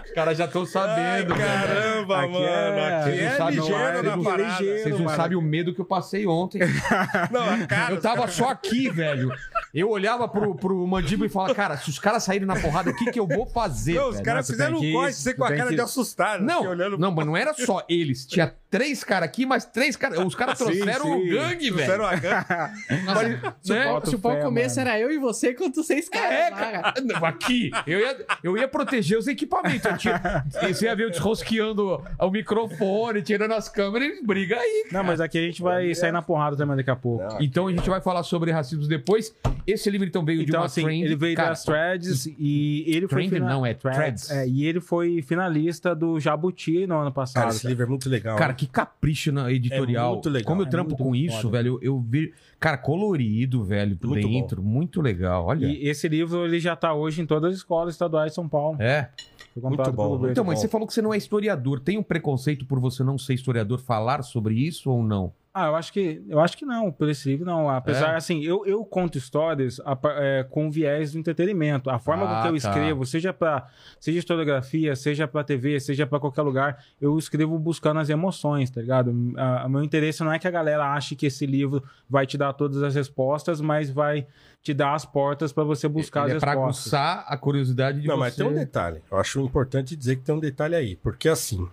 Os 0.05 0.11
caras 0.13 0.37
já 0.39 0.45
estão 0.45 0.67
sabendo, 0.67 1.35
velho. 1.35 1.49
Caramba, 1.51 2.21
Aqui 2.25 2.33
mano. 2.33 2.47
é- 2.47 2.95
Aqui 3.01 3.11
Vocês 3.11 3.21
não 3.21 3.27
é 3.33 3.37
sabem, 3.37 3.55
ligeiro 3.61 3.79
não 3.83 3.89
é? 3.89 4.03
na 4.17 4.23
parada. 4.23 4.43
ligeiro. 4.61 4.83
Vocês 4.83 4.95
não 4.99 5.05
mano. 5.05 5.17
sabem 5.17 5.39
o 5.39 5.43
medo 5.43 5.75
que 5.75 5.81
eu 5.81 5.85
passei 5.85 6.27
ontem. 6.27 6.61
Não, 7.31 7.43
a 7.49 7.67
cara. 7.67 7.95
Eu 7.95 8.01
tava 8.01 8.29
só 8.29 8.49
aqui, 8.51 8.89
velho. 8.91 9.31
Eu 9.75 9.91
olhava 9.91 10.29
pro, 10.29 10.55
pro 10.55 10.74
mandíbula 10.87 11.27
e 11.27 11.31
falava, 11.31 11.55
cara, 11.55 11.77
se 11.77 11.89
os 11.91 11.99
caras 11.99 12.23
saírem 12.25 12.47
na 12.47 12.57
porrada, 12.57 12.91
o 12.91 12.97
que 12.97 13.11
que 13.11 13.19
eu 13.21 13.27
vou 13.27 13.47
fazer? 13.47 13.95
Não, 13.95 14.09
os 14.11 14.21
caras 14.21 14.47
fizeram 14.49 14.79
um 14.79 14.93
corte, 14.93 15.15
você 15.17 15.35
com 15.35 15.45
a 15.45 15.49
cara 15.55 15.69
que- 15.71 15.75
de 15.77 15.81
assustado. 15.81 16.37
assim, 16.37 16.45
Não, 16.47 16.67
olhando 16.71 16.99
não, 16.99 17.11
mas 17.11 17.27
não 17.27 17.37
era 17.37 17.55
só 17.55 17.85
eles. 17.89 18.27
Tinha 18.27 18.53
três 18.71 19.05
caras 19.05 19.29
aqui, 19.29 19.47
mas 19.47 19.65
três 19.65 19.97
caras. 19.97 20.19
Os 20.19 20.35
caras 20.35 20.59
Sim, 20.59 20.65
trouxeram 20.65 21.19
o 21.19 21.23
sim. 21.23 21.29
gangue, 21.29 21.67
Trouxeram 21.69 22.05
velho. 22.09 22.17
a 22.17 22.21
cara. 22.45 22.73
Nossa, 23.05 23.55
se, 23.63 23.73
o 23.73 23.75
né? 23.75 23.85
pau, 23.85 24.07
se 24.07 24.15
o 24.15 24.19
pau 24.19 24.41
começo 24.41 24.77
mano. 24.77 24.89
era 24.91 24.99
eu 25.01 25.11
e 25.13 25.19
você 25.19 25.55
contra 25.55 25.81
os 25.81 25.87
seis 25.87 26.09
caras. 26.09 26.33
É, 26.33 26.51
lá, 26.51 26.57
cara. 26.57 26.95
Não, 27.03 27.25
Aqui, 27.25 27.71
eu 27.87 28.01
ia, 28.01 28.27
eu 28.43 28.57
ia 28.57 28.67
proteger 28.69 29.17
os 29.19 29.27
equipamentos. 29.27 29.85
Eu 29.85 29.97
tinha, 29.97 30.45
você 30.51 30.87
ia 30.87 30.95
ver 30.97 31.05
eu 31.05 31.11
desrosqueando 31.11 32.03
o 32.19 32.31
microfone, 32.31 33.23
tirando 33.23 33.53
as 33.53 33.69
câmeras 33.69 34.09
e 34.19 34.23
briga 34.25 34.57
aí. 34.57 34.87
Não, 34.93 35.05
mas 35.05 35.21
aqui 35.21 35.39
a 35.39 35.43
gente 35.43 35.63
vai 35.63 35.95
sair 35.95 36.13
na 36.13 36.23
porrada 36.23 36.57
também 36.57 36.77
daqui 36.77 36.91
a 36.91 36.97
pouco. 36.97 37.25
Não, 37.25 37.41
Então 37.41 37.67
a 37.69 37.71
gente 37.73 37.89
vai 37.89 38.01
falar 38.01 38.23
sobre 38.23 38.51
racismo 38.51 38.87
depois. 38.87 39.35
Esse 39.67 39.89
livro 39.91 40.07
então 40.07 40.25
veio 40.25 40.41
de 40.45 40.51
Então, 40.51 40.61
uma 40.65 40.67
assim, 40.67 40.83
trend. 40.83 41.05
ele 41.05 41.17
veio 41.17 41.37
cara, 41.37 41.51
das 41.51 41.65
threads 41.65 42.27
e 42.27 42.85
ele 42.87 43.09
foi. 43.09 43.29
Trend 43.29 43.45
não, 43.45 43.65
é 43.65 43.75
threads. 43.75 44.31
É, 44.31 44.47
e 44.47 44.65
ele 44.67 44.81
foi 44.81 45.23
finalista 45.23 45.95
do 45.95 46.19
Jabuti 46.19 46.87
no 46.87 46.99
ano 46.99 47.13
passado. 47.13 47.45
Cara, 47.45 47.55
esse 47.55 47.67
livro 47.67 47.85
é 47.85 47.87
muito 47.87 48.09
legal. 48.09 48.37
Cara, 48.37 48.53
que 48.55 48.67
capricho 48.67 49.33
na 49.33 49.51
editorial. 49.53 50.11
É 50.11 50.13
muito 50.15 50.31
legal. 50.31 50.47
Como 50.47 50.63
eu 50.63 50.67
É 50.67 50.71
trampo 50.71 50.97
com 50.97 51.15
isso, 51.15 51.43
foda. 51.43 51.59
velho, 51.59 51.79
eu, 51.83 51.95
eu 51.95 52.01
vi. 52.01 52.33
Cara, 52.59 52.79
colorido, 52.79 53.63
velho, 53.63 53.97
por 53.97 54.11
Muito 54.11 54.29
dentro. 54.29 54.63
Muito 54.63 55.01
legal. 55.01 55.47
Olha. 55.47 55.67
E 55.67 55.87
esse 55.89 56.09
livro 56.09 56.45
ele 56.45 56.59
já 56.59 56.75
tá 56.75 56.95
hoje 56.95 57.21
em 57.21 57.27
todas 57.27 57.51
as 57.51 57.57
escolas 57.59 57.95
estaduais 57.95 58.33
de 58.33 58.35
São 58.35 58.49
Paulo. 58.49 58.81
É. 58.81 59.11
Muito 59.57 59.93
bom. 59.93 60.29
Então, 60.29 60.45
mas 60.45 60.57
bom. 60.57 60.61
você 60.63 60.69
falou 60.69 60.87
que 60.87 60.95
você 60.95 61.03
não 61.03 61.15
é 61.15 61.17
historiador. 61.17 61.79
Tem 61.79 61.97
um 61.97 62.03
preconceito 62.03 62.67
por 62.67 62.81
você 62.81 63.05
não 63.05 63.17
ser 63.17 63.35
historiador 63.35 63.79
falar 63.79 64.23
sobre 64.23 64.55
isso 64.55 64.91
ou 64.91 65.03
não? 65.03 65.33
Ah, 65.57 65.67
eu 65.69 65.77
acho 65.77 65.93
que 65.93 66.21
eu 66.29 66.41
acho 66.41 66.57
que 66.59 66.67
não, 66.67 66.91
por 66.91 67.09
esse 67.09 67.29
livro 67.29 67.47
não. 67.47 67.71
Apesar, 67.71 68.15
É? 68.15 68.17
assim, 68.17 68.43
eu, 68.43 68.67
eu 68.67 68.85
conto 68.85 69.17
histórias 69.17 69.81
a 69.85 69.97
é, 70.17 70.43
com 70.51 70.69
viés 70.69 71.13
do 71.13 71.19
entretenimento. 71.21 71.89
A 71.89 71.99
forma 72.01 72.25
Ah, 72.25 72.27
com 72.27 72.43
que 72.43 72.49
eu 72.49 72.61
tá. 72.61 72.69
escrevo, 72.71 73.07
seja 73.07 73.33
para 73.33 73.69
seja 74.01 74.19
historiografia, 74.19 74.97
seja 74.97 75.29
para 75.29 75.45
TV, 75.45 75.79
seja 75.79 76.09
para 76.09 76.19
qualquer 76.19 76.43
lugar, 76.43 76.85
eu 77.01 77.17
escrevo 77.17 77.57
buscando 77.57 78.01
as 78.01 78.11
emoções, 78.11 78.69
tá 78.69 78.81
ligado? 78.81 79.13
O 79.13 79.69
meu 79.69 79.85
interesse 79.85 80.25
não 80.25 80.33
é 80.33 80.41
que 80.41 80.49
a 80.49 80.51
galera 80.51 80.93
ache 80.93 81.15
que 81.15 81.27
esse 81.27 81.47
livro 81.47 81.85
vai 82.11 82.27
te 82.27 82.37
dar 82.37 82.53
todas 82.53 82.83
as 82.83 82.97
respostas, 82.97 83.61
mas 83.61 83.89
vai 83.89 84.27
te 84.61 84.75
dar 84.75 84.95
as 84.95 85.05
portas 85.05 85.53
para 85.53 85.63
você 85.63 85.87
buscar 85.87 86.25
Ele 86.25 86.33
é 86.33 86.37
as 86.37 86.41
pra 86.41 86.55
respostas. 86.55 86.93
aguçar 86.93 87.25
a 87.29 87.37
curiosidade 87.37 88.01
de 88.01 88.09
Não, 88.09 88.17
você. 88.17 88.21
mas 88.21 88.35
tem 88.35 88.45
um 88.47 88.53
detalhe. 88.55 89.03
Eu 89.09 89.19
acho 89.19 89.41
importante 89.41 89.95
dizer 89.95 90.17
que 90.17 90.23
tem 90.23 90.35
um 90.35 90.41
detalhe 90.41 90.75
aí. 90.75 90.97
Porque 90.97 91.29
assim, 91.29 91.69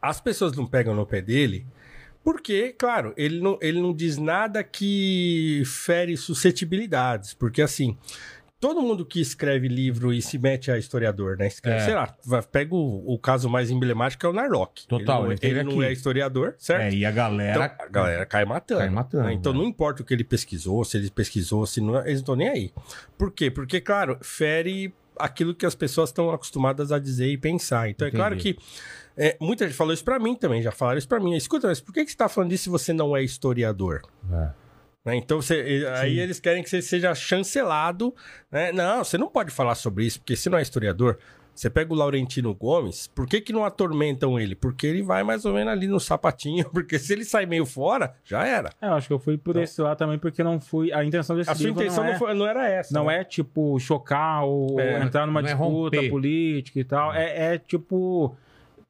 as 0.00 0.22
pessoas 0.22 0.52
não 0.56 0.64
pegam 0.66 0.94
no 0.94 1.04
pé 1.04 1.20
dele. 1.20 1.66
Porque, 2.22 2.74
claro, 2.78 3.14
ele 3.16 3.40
não, 3.40 3.58
ele 3.62 3.80
não 3.80 3.94
diz 3.94 4.18
nada 4.18 4.62
que 4.62 5.62
fere 5.64 6.16
suscetibilidades. 6.16 7.32
Porque, 7.34 7.62
assim, 7.62 7.96
todo 8.60 8.82
mundo 8.82 9.06
que 9.06 9.20
escreve 9.20 9.68
livro 9.68 10.12
e 10.12 10.20
se 10.20 10.36
mete 10.38 10.70
a 10.70 10.76
historiador, 10.76 11.38
né? 11.38 11.46
Escreve, 11.46 11.78
É. 11.80 11.84
sei 11.84 11.94
lá, 11.94 12.14
pega 12.50 12.74
o, 12.74 13.14
o 13.14 13.18
caso 13.18 13.48
mais 13.48 13.70
emblemático, 13.70 14.20
que 14.20 14.26
é 14.26 14.28
o 14.28 14.32
Narlock. 14.32 14.86
Total, 14.86 15.18
ele 15.20 15.24
não, 15.24 15.30
ele 15.32 15.38
teve 15.40 15.60
ele 15.60 15.74
não 15.74 15.82
é 15.82 15.92
historiador, 15.92 16.54
certo? 16.58 16.82
É, 16.82 16.90
e 16.92 17.04
a 17.06 17.10
Então, 17.10 17.14
galera. 17.16 17.76
a 17.78 17.86
galera 17.88 18.26
cai 18.26 18.44
matando. 18.44 18.80
Cai 18.80 18.90
matando, 18.90 19.24
né? 19.24 19.32
Então 19.32 19.52
né? 19.52 19.60
não 19.60 19.66
importa 19.66 20.02
o 20.02 20.04
que 20.04 20.12
ele 20.12 20.24
pesquisou, 20.24 20.84
se 20.84 20.96
ele 20.98 21.10
pesquisou, 21.10 21.64
se 21.66 21.80
não, 21.80 21.96
eles 22.00 22.06
não 22.14 22.20
estão 22.20 22.36
nem 22.36 22.48
aí. 22.48 22.72
Por 23.16 23.30
quê? 23.32 23.50
Porque, 23.50 23.80
claro, 23.80 24.18
fere 24.20 24.92
aquilo 25.18 25.54
que 25.54 25.66
as 25.66 25.74
pessoas 25.74 26.10
estão 26.10 26.30
acostumadas 26.30 26.92
a 26.92 26.98
dizer 26.98 27.28
e 27.28 27.36
pensar. 27.38 27.88
Então 27.88 28.06
é 28.06 28.08
Entendi. 28.10 28.16
claro 28.20 28.36
que 28.36 28.56
é, 29.18 29.36
muita 29.40 29.66
gente 29.66 29.76
falou 29.76 29.92
isso 29.92 30.04
pra 30.04 30.18
mim 30.18 30.34
também, 30.34 30.62
já 30.62 30.70
falaram 30.72 30.98
isso 30.98 31.08
pra 31.08 31.18
mim. 31.20 31.34
Escuta, 31.36 31.66
mas 31.68 31.80
por 31.80 31.92
que, 31.92 32.04
que 32.04 32.10
você 32.10 32.16
tá 32.16 32.28
falando 32.28 32.50
disso 32.50 32.64
se 32.64 32.70
você 32.70 32.92
não 32.92 33.16
é 33.16 33.22
historiador? 33.22 34.02
É. 34.32 34.50
Né? 35.04 35.16
Então, 35.16 35.40
você- 35.42 35.86
aí 36.00 36.18
eles 36.18 36.38
querem 36.40 36.62
que 36.62 36.68
você 36.70 36.80
seja 36.82 37.14
chancelado. 37.14 38.14
Né? 38.50 38.72
Não, 38.72 39.02
você 39.04 39.16
não 39.18 39.28
pode 39.28 39.50
falar 39.50 39.74
sobre 39.74 40.04
isso, 40.06 40.20
porque 40.20 40.36
você 40.36 40.48
não 40.50 40.58
é 40.58 40.62
historiador. 40.62 41.18
Você 41.54 41.68
pega 41.68 41.92
o 41.92 41.96
Laurentino 41.96 42.54
Gomes, 42.54 43.08
por 43.08 43.26
que, 43.26 43.40
que 43.40 43.52
não 43.52 43.64
atormentam 43.64 44.38
ele? 44.38 44.54
Porque 44.54 44.86
ele 44.86 45.02
vai 45.02 45.24
mais 45.24 45.44
ou 45.44 45.52
menos 45.52 45.72
ali 45.72 45.88
no 45.88 45.98
sapatinho, 45.98 46.64
porque 46.70 47.00
se 47.00 47.12
ele 47.12 47.24
sai 47.24 47.46
meio 47.46 47.66
fora, 47.66 48.14
já 48.22 48.46
era. 48.46 48.70
É, 48.80 48.86
eu 48.86 48.92
acho 48.94 49.08
que 49.08 49.12
eu 49.12 49.18
fui 49.18 49.36
por 49.36 49.56
esse 49.56 49.80
lado 49.82 49.98
também, 49.98 50.18
porque 50.20 50.40
não 50.44 50.60
fui. 50.60 50.92
A 50.92 51.04
intenção 51.04 51.34
desse 51.34 51.50
A 51.50 51.56
sua 51.56 51.66
livro 51.66 51.82
intenção 51.82 52.04
não, 52.04 52.10
não, 52.10 52.16
é, 52.16 52.18
foi- 52.20 52.34
não 52.34 52.46
era 52.46 52.68
essa. 52.68 52.94
não 52.94 53.06
né? 53.06 53.22
é 53.22 53.24
tipo 53.24 53.76
chocar 53.80 54.44
ou 54.44 54.78
É, 54.78 55.02
entrar 55.02 55.26
numa 55.26 55.42
não 55.42 55.48
é 55.48 55.52
disputa 55.52 55.96
romper. 55.96 56.10
política 56.10 56.78
e 56.78 56.84
tal. 56.84 57.12
É, 57.12 57.54
é, 57.54 57.58
tipo 57.58 58.36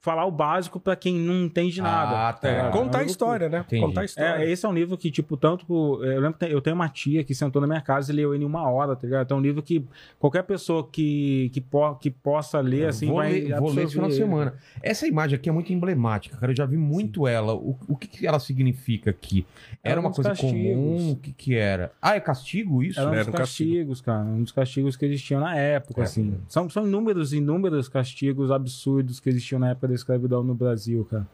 falar 0.00 0.24
o 0.26 0.30
básico 0.30 0.78
pra 0.78 0.94
quem 0.94 1.14
não 1.18 1.44
entende 1.44 1.82
nada. 1.82 2.28
Ah, 2.28 2.32
tá. 2.32 2.48
É, 2.48 2.56
ligado? 2.56 2.72
contar 2.72 2.98
a 2.98 3.02
É 3.02 3.06
história, 3.06 3.48
né? 3.48 3.64
Entendi. 3.66 3.82
Contar 3.82 4.00
a 4.02 4.04
história. 4.04 4.44
É, 4.44 4.50
esse 4.50 4.64
é 4.64 4.68
um 4.68 4.72
livro 4.72 4.96
que, 4.96 5.10
tipo, 5.10 5.36
tanto. 5.36 5.66
Eu 6.04 6.20
lembro 6.20 6.38
que 6.38 6.44
eu 6.44 6.60
tenho 6.60 6.76
uma 6.76 6.88
tia 6.88 7.24
que 7.24 7.34
sentou 7.34 7.60
na 7.60 7.66
minha 7.66 7.80
casa 7.80 8.12
e 8.12 8.14
leu 8.14 8.34
ele 8.34 8.44
em 8.44 8.46
uma 8.46 8.68
hora, 8.70 8.94
tá 8.94 9.06
ligado? 9.06 9.24
Então 9.26 9.36
é 9.36 9.40
um 9.40 9.42
livro 9.42 9.62
que 9.62 9.84
qualquer 10.18 10.44
pessoa 10.44 10.88
que, 10.90 11.50
que, 11.52 11.60
po- 11.60 11.96
que 11.96 12.10
possa 12.10 12.60
ler, 12.60 12.86
assim, 12.88 13.06
vou 13.08 13.16
vai. 13.16 13.32
ler, 13.32 13.58
vou 13.58 13.70
ler 13.72 13.84
esse 13.84 13.94
final 13.94 14.08
de 14.08 14.14
semana. 14.14 14.54
Essa 14.82 15.06
imagem 15.06 15.36
aqui 15.36 15.48
é 15.48 15.52
muito 15.52 15.72
emblemática, 15.72 16.36
cara. 16.36 16.52
Eu 16.52 16.56
já 16.56 16.64
vi 16.64 16.76
muito 16.76 17.26
ela. 17.26 17.52
O, 17.54 17.76
o 17.88 17.96
que, 17.96 18.06
que 18.06 18.26
ela 18.26 18.38
significa 18.38 19.10
aqui? 19.10 19.44
Era 19.82 19.92
Era 19.94 20.00
uma 20.00 20.12
coisa 20.12 20.30
castigos. 20.30 20.52
comum? 20.52 21.10
O 21.12 21.16
que, 21.16 21.32
que 21.32 21.54
era? 21.56 21.92
Ah, 22.00 22.14
é 22.14 22.20
castigo 22.20 22.82
isso? 22.82 23.00
Era 23.00 23.10
um 23.10 23.14
Era 23.14 23.24
dos 23.24 23.34
castigo. 23.34 23.70
castigos, 23.70 24.00
cara. 24.00 24.24
Um 24.24 24.42
dos 24.42 24.52
castigos 24.52 24.96
que 24.96 25.04
existiam 25.06 25.40
na 25.40 25.56
época, 25.56 26.00
É. 26.02 26.04
assim. 26.04 26.34
São, 26.48 26.70
são 26.70 26.86
inúmeros, 26.86 27.32
inúmeros 27.32 27.88
castigos 27.88 28.50
absurdos 28.50 29.18
que 29.20 29.28
existiam 29.28 29.58
na 29.58 29.70
época 29.70 29.87
da 29.88 29.94
escravidão 29.94 30.42
no 30.42 30.54
Brasil, 30.54 31.04
cara. 31.10 31.26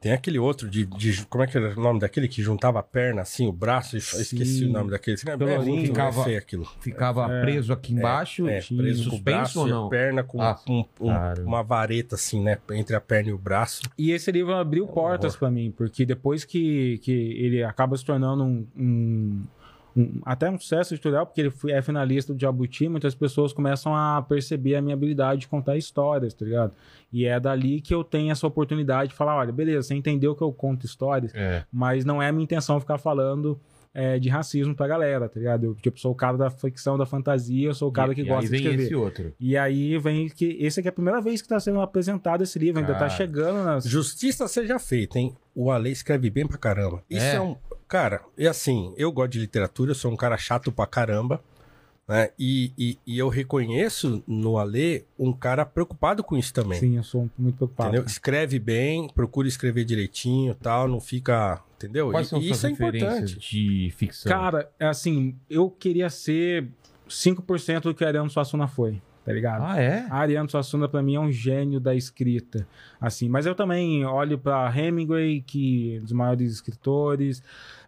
Tem 0.00 0.12
aquele 0.12 0.38
outro 0.38 0.70
de, 0.70 0.86
de- 0.86 1.26
Como 1.26 1.42
é 1.42 1.46
que 1.48 1.56
era 1.58 1.76
o 1.76 1.82
nome 1.82 1.98
daquele 1.98 2.28
que 2.28 2.40
juntava 2.40 2.78
a 2.78 2.82
perna, 2.84 3.22
assim, 3.22 3.48
o 3.48 3.52
braço, 3.52 3.96
e 3.96 3.98
esqueci 3.98 4.64
o 4.64 4.68
nome 4.70 4.92
daquele. 4.92 5.16
É, 5.26 5.30
é 5.30 5.36
Pelourinho, 5.36 5.74
muito 5.74 5.86
ficava- 5.88 6.22
feio 6.22 6.38
aquilo. 6.38 6.64
Ficava 6.80 7.28
preso 7.40 7.72
aqui 7.72 7.94
embaixo. 7.94 8.46
É, 8.48 8.60
tinha 8.60 8.80
preso 8.80 9.02
com 9.02 9.08
o 9.08 9.12
suspenso 9.16 9.24
braço 9.24 9.60
ou 9.60 9.66
e 9.66 9.70
não? 9.70 9.86
a 9.86 9.90
perna 9.90 10.22
com 10.22 10.40
Ah, 10.40 10.56
um- 10.68 10.84
um- 11.00 11.44
uma 11.44 11.64
vareta, 11.64 12.14
assim, 12.14 12.40
né? 12.40 12.58
Entre 12.70 12.94
a 12.94 13.00
perna 13.00 13.30
e 13.30 13.32
o 13.32 13.38
braço. 13.38 13.82
E 13.98 14.12
esse 14.12 14.30
livro 14.30 14.54
abriu 14.54 14.86
portas 14.86 15.34
pra 15.34 15.50
mim, 15.50 15.74
porque 15.76 16.06
depois 16.06 16.44
que, 16.44 16.98
que 16.98 17.10
ele 17.10 17.64
acaba 17.64 17.96
se 17.96 18.04
tornando 18.04 18.44
um, 18.44 18.64
um- 18.76 19.42
um- 20.00 20.20
até 20.24 20.50
um 20.50 20.58
sucesso 20.58 20.94
editorial, 20.94 21.26
porque 21.26 21.40
ele 21.40 21.50
foi- 21.50 21.72
é 21.72 21.82
finalista 21.82 22.32
do 22.32 22.40
Jabuti, 22.40 22.88
muitas 22.88 23.14
pessoas 23.14 23.52
começam 23.52 23.94
a 23.94 24.22
perceber 24.22 24.76
a 24.76 24.82
minha 24.82 24.94
habilidade 24.94 25.40
de 25.42 25.48
contar 25.48 25.76
histórias, 25.76 26.32
tá 26.34 26.44
ligado? 26.44 26.72
E 27.12 27.24
é 27.24 27.38
dali 27.40 27.80
que 27.80 27.94
eu 27.94 28.04
tenho 28.04 28.30
essa 28.30 28.46
oportunidade 28.46 29.10
de 29.10 29.16
falar, 29.16 29.36
olha, 29.36 29.52
beleza, 29.52 29.88
você 29.88 29.94
entendeu 29.94 30.34
que 30.36 30.42
eu 30.42 30.52
conto 30.52 30.86
histórias, 30.86 31.32
É. 31.34 31.64
mas 31.72 32.04
não 32.04 32.22
é 32.22 32.28
a 32.28 32.32
minha 32.32 32.44
intenção 32.44 32.78
ficar 32.80 32.98
falando 32.98 33.58
é, 33.94 34.16
de 34.18 34.28
racismo 34.28 34.76
pra 34.76 34.86
galera, 34.86 35.28
tá 35.28 35.40
ligado? 35.40 35.64
Eu 35.64 35.74
tipo, 35.74 35.98
sou 35.98 36.12
o 36.12 36.14
cara 36.14 36.36
da 36.36 36.50
ficção, 36.50 36.96
da 36.96 37.06
fantasia, 37.06 37.66
eu 37.68 37.74
sou 37.74 37.88
o 37.88 37.92
cara 37.92 38.12
E- 38.12 38.14
que 38.14 38.20
e 38.20 38.24
gosta 38.24 38.42
aí 38.42 38.46
de 38.46 38.50
vem 38.50 38.60
escrever. 38.60 38.82
esse 38.84 38.94
outro. 38.94 39.32
E 39.40 39.56
aí 39.56 39.98
vem 39.98 40.28
que 40.28 40.56
esse 40.60 40.78
aqui 40.78 40.88
é 40.88 40.90
a 40.90 40.92
primeira 40.92 41.20
vez 41.20 41.40
que 41.40 41.46
está 41.46 41.58
sendo 41.58 41.80
apresentado 41.80 42.42
esse 42.44 42.58
livro, 42.60 42.78
ainda 42.80 42.92
Cara. 42.92 43.06
tá 43.06 43.08
chegando 43.08 43.64
nas. 43.64 43.84
Justiça 43.88 44.46
seja 44.46 44.78
feita, 44.78 45.18
hein? 45.18 45.34
O 45.52 45.70
Ale 45.72 45.90
escreve 45.90 46.30
bem 46.30 46.46
pra 46.46 46.58
caramba. 46.58 47.02
Isso 47.10 47.24
É. 47.24 47.36
é, 47.36 47.40
um. 47.40 47.56
Cara, 47.88 48.20
e 48.36 48.46
assim, 48.46 48.92
eu 48.96 49.10
gosto 49.10 49.32
de 49.32 49.38
literatura, 49.40 49.90
eu 49.92 49.94
sou 49.94 50.12
um 50.12 50.16
cara 50.16 50.36
chato 50.36 50.70
pra 50.70 50.86
caramba. 50.86 51.42
Né? 52.06 52.30
E, 52.38 52.72
e, 52.78 52.98
e 53.06 53.18
eu 53.18 53.28
reconheço 53.28 54.22
no 54.26 54.56
Ale 54.58 55.04
um 55.18 55.30
cara 55.32 55.66
preocupado 55.66 56.24
com 56.24 56.38
isso 56.38 56.54
também. 56.54 56.78
Sim, 56.80 56.96
eu 56.96 57.02
sou 57.02 57.28
muito 57.38 57.56
preocupado. 57.56 57.90
Entendeu? 57.90 58.06
Escreve 58.06 58.58
bem, 58.58 59.08
procura 59.08 59.46
escrever 59.46 59.84
direitinho 59.84 60.54
tal, 60.54 60.88
não 60.88 61.00
fica. 61.00 61.62
Entendeu? 61.76 62.10
Quais 62.10 62.26
E- 62.26 62.30
são 62.30 62.40
e 62.40 62.50
isso 62.50 62.66
é 62.66 62.70
importante. 62.70 63.38
de 63.38 63.92
ficção? 63.96 64.30
Cara, 64.30 64.70
é 64.80 64.86
assim, 64.86 65.36
eu 65.50 65.70
queria 65.70 66.08
ser 66.08 66.66
5% 67.08 67.82
do 67.82 67.94
que 67.94 68.02
a 68.04 68.08
Ariano 68.08 68.30
Suassuna 68.30 68.66
foi, 68.66 69.02
tá 69.22 69.32
ligado? 69.32 69.62
Ah, 69.64 69.78
é? 69.78 70.06
A 70.10 70.16
Ariano 70.16 70.48
Suassuna, 70.50 70.88
pra 70.88 71.02
mim, 71.02 71.14
é 71.16 71.20
um 71.20 71.30
gênio 71.30 71.78
da 71.78 71.94
escrita. 71.94 72.66
Assim, 72.98 73.28
mas 73.28 73.44
eu 73.44 73.54
também 73.54 74.04
olho 74.06 74.38
pra 74.38 74.72
Hemingway, 74.74 75.42
que 75.42 75.96
é 75.96 76.00
um 76.00 76.02
dos 76.04 76.12
maiores 76.12 76.52
escritores. 76.52 77.42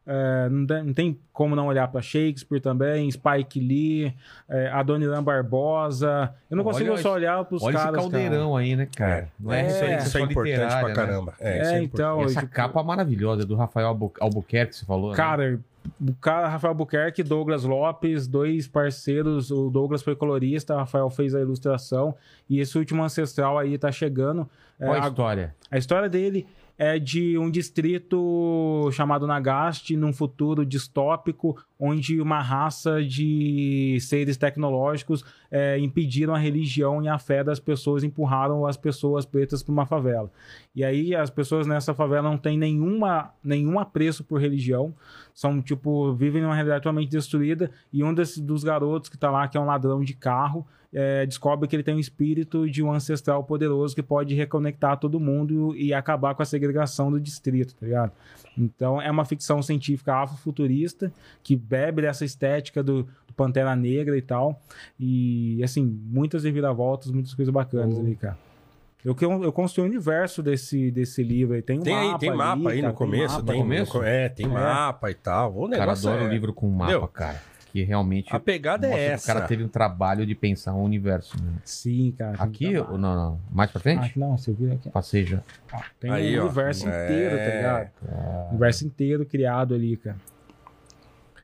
É, 0.07 0.49
não, 0.49 0.67
tem, 0.67 0.83
não 0.85 0.95
tem 0.95 1.19
como 1.33 1.55
não 1.55 1.67
olhar 1.67 1.87
pra 1.89 2.01
Shakespeare 2.03 2.61
também, 2.61 3.09
Spike 3.11 3.61
Lee, 3.61 4.15
é, 4.49 4.69
Adoniran 4.69 5.23
Barbosa. 5.23 6.35
Eu 6.51 6.57
não 6.57 6.65
Olha 6.65 6.73
consigo 6.73 6.99
só 6.99 7.13
olhar 7.15 7.45
pros 7.45 7.63
Olha 7.63 7.79
caras. 7.79 7.93
esse 7.93 8.01
caldeirão 8.11 8.57
aí, 8.57 8.75
né, 8.77 8.89
cara? 8.97 9.29
Não 9.39 9.53
é, 9.53 9.61
É, 9.61 9.63
referência 9.63 10.07
Isso 10.09 10.19
é 10.19 10.21
importante 10.23 10.79
pra 10.79 10.89
né? 10.89 10.95
caramba. 10.95 11.35
É, 11.39 11.59
É, 11.59 11.63
isso 11.63 11.73
é 11.73 11.83
então, 11.83 12.13
importante. 12.15 12.31
Essa 12.33 12.41
tipo, 12.41 12.53
capa 12.53 12.83
maravilhosa 12.83 13.45
do 13.45 13.55
Rafael 13.55 13.89
Albu- 13.89 14.13
Albuquerque, 14.21 14.73
que 14.73 14.79
você 14.79 14.87
falou. 14.87 15.11
né? 15.11 15.17
Cara, 15.17 15.61
o 16.01 16.15
cara, 16.15 16.49
Rafael 16.49 16.75
Buquerque, 16.75 17.23
Douglas 17.23 17.65
Lopes, 17.65 18.27
dois 18.27 18.67
parceiros. 18.67 19.51
O 19.51 19.71
Douglas 19.71 20.03
foi 20.03 20.17
colorista, 20.17 20.75
o 20.75 20.79
Rafael 20.79 21.09
fez 21.11 21.35
a 21.35 21.41
ilustração. 21.41 22.15
E 22.49 22.59
esse 22.61 22.77
último 22.77 23.03
ancestral 23.03 23.59
aí 23.59 23.79
tá 23.79 23.93
chegando. 23.93 24.49
É, 24.79 24.87
Qual 24.87 24.97
a 24.99 25.05
a, 25.05 25.09
história? 25.09 25.55
a 25.71 25.79
história 25.79 26.09
dele 26.09 26.47
é 26.83 26.99
de 26.99 27.37
um 27.37 27.51
distrito 27.51 28.89
chamado 28.93 29.27
Nagaste, 29.27 29.95
num 29.99 30.15
futuro 30.15 30.65
distópico, 30.65 31.63
onde 31.79 32.19
uma 32.23 32.41
raça 32.41 33.05
de 33.05 33.99
seres 34.01 34.39
tecnológicos 34.39 35.23
é, 35.51 35.79
impediram 35.79 36.35
a 36.35 36.39
religião 36.39 37.03
e 37.03 37.07
a 37.07 37.19
fé 37.19 37.45
das 37.45 37.61
pessoas, 37.61 38.03
empurraram 38.03 38.65
as 38.65 38.79
pessoas 38.79 39.27
pretas 39.27 39.63
para 39.63 39.73
uma 39.73 39.85
favela. 39.85 40.33
E 40.75 40.83
aí 40.83 41.15
as 41.15 41.29
pessoas 41.29 41.67
nessa 41.67 41.93
favela 41.93 42.31
não 42.31 42.39
têm 42.39 42.57
nenhuma, 42.57 43.31
nenhum 43.45 43.79
apreço 43.79 44.25
por 44.25 44.41
religião, 44.41 44.95
são 45.35 45.61
tipo, 45.61 46.15
vivem 46.15 46.41
numa 46.41 46.55
realidade 46.55 46.81
totalmente 46.81 47.11
destruída, 47.11 47.71
e 47.93 48.03
um 48.03 48.15
dos 48.15 48.65
garotos 48.65 49.11
que 49.11 49.19
tá 49.19 49.31
lá, 49.31 49.47
que 49.47 49.59
é 49.59 49.61
um 49.61 49.67
ladrão 49.67 50.01
de 50.03 50.15
carro, 50.15 50.67
é, 50.93 51.25
descobre 51.27 51.69
que 51.69 51.77
ele 51.77 51.83
tem 51.83 51.95
um 51.95 51.99
espírito 52.01 52.69
de 52.69 52.83
um 52.83 52.93
ancestral 52.93 53.45
poderoso 53.45 53.95
que 53.95 54.03
pode 54.03 54.35
reconectar 54.35 54.97
todo 54.99 55.21
mundo 55.21 55.75
e 55.77 55.95
acabar 55.95 56.35
com 56.35 56.43
a 56.43 56.47
segregação 56.47 57.11
do 57.11 57.21
distrito, 57.21 57.75
tá 57.75 57.87
ligado? 57.87 58.13
Então 58.59 59.01
é 59.01 59.11
uma 59.11 59.25
ficção 59.25 59.63
científica 59.63 60.15
afrofuturista 60.17 61.13
que 61.43 61.55
bebe 61.55 62.03
dessa 62.03 62.25
estética 62.25 62.83
do, 62.83 63.05
do 63.27 63.33
Pantera 63.37 63.77
Negra 63.77 64.17
e 64.19 64.23
tal. 64.23 64.61
E 64.99 65.63
assim, 65.63 65.85
muitas 65.85 66.45
reviravoltas, 66.45 67.11
muitas 67.11 67.33
coisas 67.35 67.53
bacanas 67.53 67.99
ali, 67.99 68.17
cara. 68.17 68.37
Eu, 69.03 69.17
eu, 69.19 69.45
eu 69.45 69.53
construí 69.53 69.87
o 69.87 69.89
universo 69.89 70.43
desse, 70.43 70.91
desse 70.91 71.23
livro 71.23 71.55
aí. 71.55 71.63
Tem 71.63 71.79
um 71.79 71.83
Tem 71.83 71.95
mapa 71.95 72.19
tem 72.19 72.29
ali, 72.29 72.39
mapa 72.39 72.71
aí 72.71 72.81
cara, 72.81 72.89
no 72.93 72.95
começo. 72.99 73.35
mapa. 73.35 73.53
Tem, 73.53 73.61
começo? 73.63 74.03
é, 74.03 74.29
tem 74.29 74.45
É. 74.47 74.49
mapa 74.49 75.11
e 75.11 75.15
tal. 75.15 75.53
O 75.55 75.65
O 75.65 75.71
cara 75.71 75.81
negócio 75.81 76.09
adora 76.11 76.25
é... 76.25 76.29
o 76.29 76.31
livro 76.31 76.53
com 76.53 76.69
mapa, 76.69 76.91
Entendeu? 76.93 77.09
cara. 77.09 77.41
Que 77.73 77.83
realmente. 77.85 78.35
A 78.35 78.41
pegada 78.41 78.87
é 78.87 79.07
essa. 79.13 79.31
O 79.31 79.35
cara 79.35 79.47
teve 79.47 79.63
um 79.63 79.69
trabalho 79.69 80.27
de 80.27 80.35
pensar 80.35 80.75
um 80.75 80.83
universo. 80.83 81.37
Né? 81.43 81.53
Sim, 81.65 82.13
cara. 82.19 82.37
Aqui, 82.43 82.77
ou 82.77 82.99
não, 82.99 83.15
não. 83.15 83.41
Mais 83.51 83.71
pra 83.71 83.81
frente? 83.81 84.13
Ah, 84.17 84.19
não, 84.19 84.37
você 84.37 84.53
viu 84.53 84.73
aqui. 84.73 84.91
Passeja. 84.91 85.43
Tem 86.01 86.11
Aí, 86.11 86.37
um 86.39 86.43
ó. 86.43 86.45
universo 86.47 86.89
É. 86.89 87.05
inteiro, 87.05 87.37
tá 87.37 87.57
ligado? 87.57 87.91
O 88.47 88.49
universo 88.51 88.87
inteiro 88.87 89.25
criado 89.25 89.75
ali, 89.75 89.97
cara. 89.97 90.17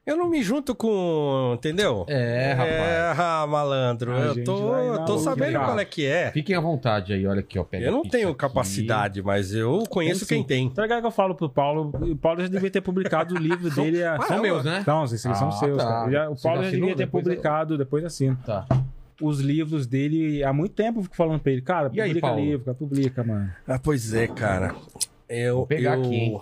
Eu 0.07 0.17
não 0.17 0.29
me 0.31 0.41
junto 0.41 0.73
com. 0.73 1.55
Entendeu? 1.57 2.07
É, 2.09 2.53
rapaz. 2.53 2.71
É, 2.73 3.13
ah, 3.19 3.47
malandro. 3.49 4.13
A 4.17 4.21
eu 4.21 4.45
tô, 4.45 4.77
eu 4.77 5.05
tô 5.05 5.19
sabendo 5.19 5.59
qual 5.59 5.79
é 5.81 5.85
que 5.85 6.07
é. 6.07 6.31
Fiquem 6.31 6.55
à 6.55 6.61
vontade 6.61 7.13
aí, 7.13 7.27
olha 7.27 7.41
aqui, 7.41 7.59
ó. 7.59 7.65
Pega 7.65 7.87
Eu 7.87 7.91
não 7.91 8.03
tenho 8.03 8.29
aqui. 8.29 8.39
capacidade, 8.39 9.21
mas 9.21 9.53
eu 9.53 9.83
conheço 9.91 10.25
Tem 10.25 10.39
quem 10.39 10.47
tem. 10.47 10.71
Tá 10.71 10.83
ligado 10.83 11.01
que 11.01 11.07
eu 11.09 11.11
falo 11.11 11.35
pro 11.35 11.49
Paulo? 11.51 11.91
O 12.01 12.17
Paulo 12.17 12.41
já 12.41 12.47
devia 12.47 12.71
ter 12.71 12.81
publicado 12.81 13.35
o 13.35 13.39
livro 13.39 13.69
dele. 13.69 14.05
A... 14.05 14.21
São 14.23 14.41
meus, 14.41 14.65
né? 14.65 14.85
Não, 14.87 15.03
esses 15.05 15.21
são 15.21 15.33
Ah, 15.49 15.51
seus. 15.51 15.77
tá. 15.77 15.85
cara. 15.85 16.11
Já- 16.13 16.31
o 16.31 16.41
Paulo 16.41 16.59
já 16.63 16.65
já 16.67 16.71
devia 16.71 16.89
ter 16.95 17.05
Depois 17.05 17.27
eu- 17.27 17.31
publicado, 17.33 17.77
depois 17.77 18.05
assino. 18.05 18.39
Tá. 18.47 18.65
Os 19.21 19.41
livros 19.41 19.89
dele, 19.89 20.45
há 20.45 20.53
muito 20.53 20.73
tempo 20.75 21.01
eu 21.01 21.03
fico 21.03 21.17
falando 21.17 21.41
pra 21.41 21.51
ele, 21.51 21.63
cara, 21.63 21.91
E 21.93 22.01
aí, 22.01 22.11
publica 22.11 22.27
Paulo? 22.29 22.45
livro, 22.45 22.65
cara, 22.67 22.77
publica, 22.77 23.25
mano. 23.25 23.51
Ah, 23.67 23.79
pois 23.83 24.15
é, 24.15 24.29
cara. 24.29 24.73
Eu, 25.29 25.57
Vou 25.57 25.67
pegar 25.67 25.97
eu... 25.97 26.05
aqui, 26.05 26.15
hein? 26.15 26.41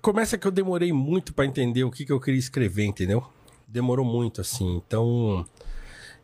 Começa 0.00 0.38
que 0.38 0.46
eu 0.46 0.50
demorei 0.50 0.92
muito 0.92 1.32
pra 1.32 1.44
entender 1.44 1.84
o 1.84 1.90
que, 1.90 2.04
que 2.04 2.12
eu 2.12 2.20
queria 2.20 2.38
escrever, 2.38 2.84
entendeu? 2.84 3.24
Demorou 3.66 4.04
muito, 4.04 4.40
assim. 4.40 4.76
Então. 4.76 5.44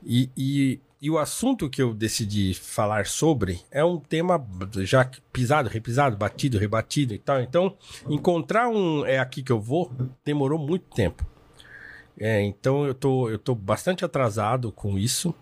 E, 0.03 0.31
e, 0.37 0.81
e 1.01 1.11
o 1.11 1.19
assunto 1.19 1.69
que 1.69 1.83
eu 1.83 1.93
decidi 1.95 2.55
falar 2.55 3.07
sobre 3.07 3.61
é 3.71 3.85
um 3.85 3.99
tema 3.99 4.45
já 4.79 5.09
pisado, 5.33 5.69
repisado, 5.69 6.17
batido, 6.17 6.59
rebatido 6.59 7.15
e 7.15 7.19
tal. 7.19 7.41
Então, 7.41 7.77
encontrar 8.09 8.69
um 8.69 9.05
é 9.05 9.19
aqui 9.19 9.43
que 9.43 9.53
eu 9.53 9.61
vou 9.61 9.91
demorou 10.25 10.59
muito 10.59 10.85
tempo. 10.95 11.25
É, 12.19 12.43
então 12.43 12.87
eu 12.87 12.95
tô, 12.95 13.31
eu 13.31 13.39
tô 13.39 13.55
bastante 13.55 14.05
atrasado 14.05 14.71
com 14.71 14.99
isso. 14.99 15.35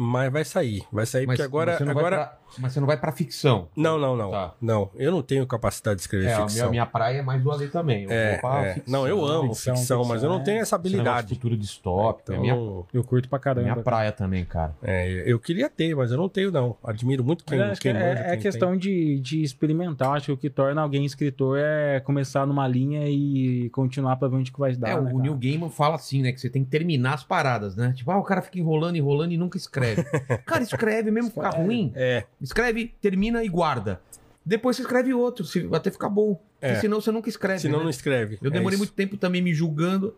Mas 0.00 0.30
vai 0.32 0.44
sair. 0.44 0.84
Vai 0.92 1.06
sair 1.06 1.26
Mas, 1.26 1.36
porque 1.36 1.42
agora. 1.42 1.90
agora... 1.90 2.16
pra- 2.16 2.37
mas 2.58 2.72
você 2.72 2.80
não 2.80 2.86
vai 2.86 2.96
pra 2.96 3.12
ficção. 3.12 3.68
Não, 3.76 3.98
não, 3.98 4.16
não. 4.16 4.30
Tá. 4.30 4.54
Não, 4.60 4.90
eu 4.96 5.10
não 5.12 5.22
tenho 5.22 5.46
capacidade 5.46 5.96
de 5.96 6.02
escrever 6.02 6.26
É, 6.28 6.32
a 6.32 6.36
minha, 6.36 6.48
ficção. 6.48 6.66
a 6.66 6.70
minha 6.70 6.86
praia 6.86 7.18
é 7.18 7.22
mais 7.22 7.42
do 7.42 7.50
Ale 7.52 7.68
também. 7.68 8.04
Eu 8.04 8.10
É, 8.10 8.32
vou 8.32 8.40
pra 8.50 8.66
é. 8.66 8.74
ficção. 8.74 8.92
Não, 9.00 9.06
eu 9.08 9.24
amo 9.24 9.54
ficção, 9.54 9.76
ficção, 9.76 10.04
mas 10.04 10.22
eu 10.22 10.28
não 10.28 10.36
ficção, 10.38 10.44
tenho 10.52 10.62
essa 10.62 10.76
negócio 10.76 10.90
de 10.92 10.98
habilidade. 10.98 11.34
futuro 11.34 11.56
distópico. 11.56 12.32
Então, 12.32 12.36
é 12.36 12.38
minha, 12.40 12.54
Eu 12.92 13.04
curto 13.04 13.28
pra 13.28 13.38
caramba. 13.38 13.62
minha 13.72 13.76
praia 13.82 14.12
também, 14.12 14.44
cara. 14.44 14.74
é, 14.82 15.22
eu 15.26 15.38
queria 15.38 15.68
ter, 15.68 15.94
mas 15.94 16.10
eu 16.10 16.16
não 16.16 16.28
tenho, 16.28 16.50
não. 16.50 16.76
Admiro 16.82 17.22
muito 17.24 17.44
quem, 17.44 17.58
Mas 17.58 17.72
acho 17.72 17.80
que 17.80 17.92
quem 17.92 18.00
é, 18.00 18.12
é 18.12 18.30
quem 18.32 18.40
questão 18.40 18.76
de, 18.76 19.20
de 19.20 19.42
experimentar. 19.42 20.16
Acho 20.16 20.26
que 20.26 20.32
o 20.32 20.36
que 20.36 20.50
torna 20.50 20.80
alguém 20.82 21.04
escritor 21.04 21.58
é 21.60 22.00
começar 22.00 22.46
numa 22.46 22.66
linha 22.66 23.08
e 23.08 23.68
continuar 23.70 24.16
pra 24.16 24.28
ver 24.28 24.36
onde 24.36 24.52
que 24.52 24.58
vai 24.58 24.74
dar. 24.74 24.88
é, 24.88 24.94
né, 24.94 25.00
o 25.00 25.04
cara? 25.04 25.18
Neil 25.18 25.34
Gaiman 25.36 25.70
fala 25.70 25.94
assim, 25.96 26.22
né? 26.22 26.32
Que 26.32 26.40
você 26.40 26.48
tem 26.48 26.64
que 26.64 26.70
terminar 26.70 27.14
as 27.14 27.24
paradas, 27.24 27.76
né? 27.76 27.92
Tipo, 27.96 28.10
ah, 28.10 28.18
o 28.18 28.22
cara 28.22 28.40
fica 28.42 28.58
enrolando, 28.58 28.96
enrolando 28.96 29.32
e 29.32 29.36
nunca 29.36 29.56
escreve. 29.56 30.02
cara, 30.46 30.62
escreve 30.62 31.10
mesmo 31.10 31.30
ficar 31.30 31.50
ruim. 31.50 31.88
tem. 31.88 31.92
É, 32.02 32.24
Escreve, 32.40 32.94
termina 33.00 33.42
e 33.44 33.48
guarda. 33.48 34.00
Depois 34.44 34.76
você 34.76 34.82
escreve 34.82 35.12
outro, 35.12 35.44
se 35.44 35.68
até 35.72 35.90
ficar 35.90 36.08
bom. 36.08 36.40
É. 36.60 36.76
Senão 36.76 37.00
você 37.00 37.10
nunca 37.12 37.28
escreve. 37.28 37.60
senão 37.60 37.78
né? 37.78 37.84
não 37.84 37.90
escreve. 37.90 38.38
Eu 38.42 38.48
É 38.48 38.52
demorei 38.52 38.74
isso. 38.76 38.84
muito 38.84 38.94
tempo 38.94 39.16
também 39.16 39.42
me 39.42 39.52
julgando. 39.52 40.14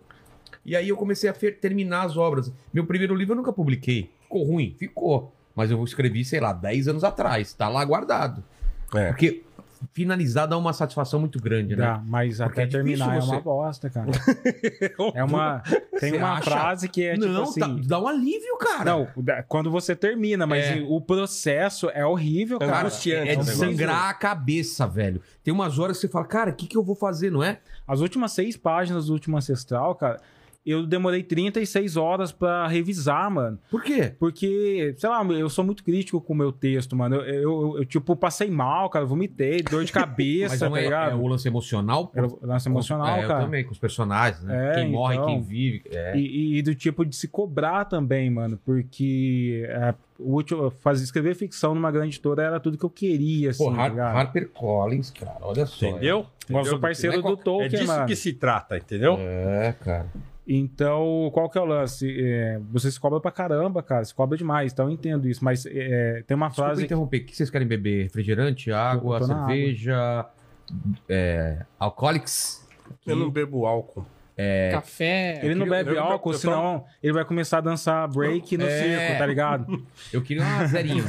E 0.65 0.77
aí 0.77 0.89
eu 0.89 0.97
comecei 0.97 1.29
a 1.29 1.35
fer- 1.35 1.59
terminar 1.59 2.03
as 2.07 2.17
obras. 2.17 2.53
Meu 2.73 2.85
primeiro 2.87 3.15
livro 3.15 3.33
eu 3.33 3.37
nunca 3.37 3.53
publiquei. 3.53 4.11
Ficou 4.23 4.45
ruim? 4.45 4.75
Ficou. 4.79 5.35
Mas 5.55 5.71
eu 5.71 5.83
escrevi, 5.85 6.25
sei 6.25 6.39
lá, 6.41 6.53
10 6.53 6.89
anos 6.89 7.03
atrás. 7.05 7.53
Tá 7.53 7.69
lá 7.69 7.85
guardado. 7.85 8.45
É. 8.95 9.09
Porque 9.09 9.43
finalizar 9.93 10.47
dá 10.47 10.57
uma 10.59 10.73
satisfação 10.73 11.21
muito 11.21 11.41
grande, 11.41 11.75
né? 11.77 11.85
Dá, 11.85 12.03
mas 12.05 12.39
Porque 12.39 12.61
até 12.61 12.63
é 12.63 12.67
terminar 12.67 13.17
é 13.17 13.21
você- 13.21 13.31
uma 13.31 13.41
bosta, 13.41 13.89
cara. 13.91 14.11
É 15.15 15.25
uma. 15.25 15.61
Tem 15.99 16.11
Você 16.13 16.17
uma 16.19 16.33
acha? 16.33 16.43
frase 16.51 16.89
que 16.89 17.05
é 17.05 17.15
tipo 17.15 17.27
não, 17.27 17.43
assim. 17.45 17.61
tá- 17.61 17.77
dá 17.87 18.01
um 18.01 18.07
alívio, 18.09 18.57
cara. 18.59 18.85
Não, 18.85 19.09
quando 19.49 19.71
você 19.71 19.95
termina, 19.97 20.47
mas 20.47 20.65
É. 20.67 20.85
o 20.87 21.01
processo 21.01 21.91
é 21.91 22.05
horrível, 22.05 22.59
É 22.61 22.67
cara. 22.67 22.81
angustiante 22.81 23.31
É 23.31 23.39
o 23.39 23.41
de 23.41 23.51
sangrar 23.51 24.09
a 24.11 24.15
cabeça, 24.15 24.87
velho. 24.87 25.21
Tem 25.43 25.53
umas 25.53 25.79
horas 25.79 25.97
que 25.97 26.03
você 26.03 26.09
fala, 26.09 26.25
cara, 26.27 26.51
o 26.51 26.55
que, 26.55 26.67
que 26.67 26.77
eu 26.77 26.83
vou 26.83 26.95
fazer, 26.95 27.31
não 27.31 27.43
é? 27.43 27.59
As 27.87 28.01
últimas 28.01 28.33
seis 28.33 28.57
páginas 28.57 29.07
do 29.07 29.13
último 29.13 29.37
Ancestral, 29.37 29.95
cara, 29.95 30.21
eu 30.65 30.87
demorei 30.87 31.23
36 31.23 31.97
horas 31.97 32.33
pra 32.33 32.67
revisar, 32.69 33.31
mano. 33.31 33.59
Por 33.71 33.83
quê? 33.83 34.13
Porque, 34.19 34.95
sei 34.99 35.09
lá, 35.09 35.25
eu 35.25 35.49
sou 35.49 35.65
muito 35.65 35.83
crítico 35.83 36.21
com 36.21 36.33
o 36.35 36.37
meu 36.37 36.53
texto, 36.53 36.95
mano. 36.95 37.17
Eu, 37.17 37.23
eu, 37.25 37.79
eu, 37.79 37.85
tipo, 37.85 38.15
passei 38.15 38.51
mal, 38.51 38.91
cara, 38.91 39.05
vomitei, 39.07 39.63
dor 39.63 39.85
de 39.85 39.91
Mas 39.95 40.03
cabeça, 40.05 40.65
não 40.67 40.73
tá 40.73 40.79
é, 40.79 40.83
é 40.83 40.85
ligado? 40.85 41.21
o 41.23 41.27
lance 41.27 41.49
emocional? 41.49 42.13
Era 42.15 42.27
o 42.27 42.39
lance 42.43 42.69
emocional, 42.69 43.07
é, 43.17 43.27
cara. 43.27 43.41
Eu 43.41 43.45
também, 43.47 43.65
com 43.65 43.73
os 43.73 43.79
personagens, 43.79 44.43
né? 44.45 44.71
É, 44.73 44.75
quem 44.75 44.91
morre, 44.91 45.15
então. 45.17 45.27
quem 45.27 45.43
vive. 45.43 45.83
É. 45.91 46.17
E, 46.17 46.21
e- 46.21 46.59
e 46.59 46.63
do 46.63 46.75
tipo 46.75 47.05
de 47.07 47.17
se 47.17 47.27
cobrar 47.27 47.87
também, 47.87 48.29
mano. 48.29 48.59
Porque 48.65 49.65
é, 49.67 49.95
o 50.19 50.35
último, 50.35 50.71
fazer, 50.71 51.03
escrever 51.05 51.35
ficção 51.35 51.75
numa 51.75 51.91
grande 51.91 52.09
editora 52.09 52.43
era 52.43 52.61
tudo 52.61 52.77
que 52.77 52.85
eu 52.85 52.91
queria, 52.91 53.51
assim, 53.51 53.65
Pô, 53.65 53.73
tá 53.73 53.83
Har- 53.83 53.89
ligado? 53.89 54.17
Harper 54.17 54.49
Collins, 54.51 55.11
cara, 55.11 55.39
olha 55.41 55.65
só. 55.65 55.87
Entendeu? 55.87 56.27
Eu 56.49 56.55
sou 56.55 56.61
Entendeu? 56.61 56.81
parceiro 56.81 57.15
é 57.15 57.17
do 57.19 57.23
qual- 57.23 57.37
Tolkien, 57.39 57.67
É 57.67 57.69
disso 57.69 57.87
mano. 57.87 58.07
que 58.07 58.15
se 58.17 58.33
trata, 58.35 58.77
entendeu? 58.77 59.17
É, 59.19 59.73
cara. 59.83 60.07
Então, 60.47 61.31
qual 61.33 61.49
que 61.49 61.57
é 61.59 61.61
o 61.61 61.65
lance? 61.65 62.09
É, 62.21 62.59
você 62.73 62.91
se 62.91 62.99
cobra 62.99 63.21
pra 63.21 63.31
caramba, 63.31 63.83
cara. 63.83 64.05
Se 64.05 64.15
cobra 64.15 64.37
demais, 64.37 64.73
então 64.73 64.87
eu 64.87 64.91
entendo 64.93 65.29
isso. 65.29 65.45
Mas 65.45 65.65
é, 65.67 66.23
tem 66.27 66.37
uma 66.37 66.49
Desculpa 66.49 66.69
frase. 66.71 66.85
interromper. 66.85 67.19
O 67.19 67.25
que 67.27 67.37
vocês 67.37 67.51
querem 67.51 67.67
beber? 67.69 68.05
Refrigerante, 68.05 68.73
água, 68.73 69.23
cerveja, 69.23 70.27
é, 71.09 71.65
alcoólicos? 71.79 72.67
Eu 73.07 73.17
não 73.17 73.31
bebo 73.31 73.67
álcool. 73.67 74.05
Café. 74.73 75.39
Ele 75.43 75.55
não 75.55 75.67
queria- 75.67 75.85
bebe 75.85 75.91
eu- 75.91 75.95
eu- 75.97 76.03
álcool, 76.03 76.31
eu 76.31 76.35
tô- 76.35 76.39
senão 76.41 76.85
ele 77.03 77.13
vai 77.13 77.25
começar 77.27 77.59
a 77.59 77.61
dançar 77.61 78.09
break 78.09 78.57
no 78.57 78.65
É. 78.65 78.71
circo, 79.07 79.19
tá 79.19 79.27
ligado? 79.27 79.67
Eu 80.11 80.23
queria 80.23 80.43
uma 80.43 80.67
zerinho. 80.67 81.05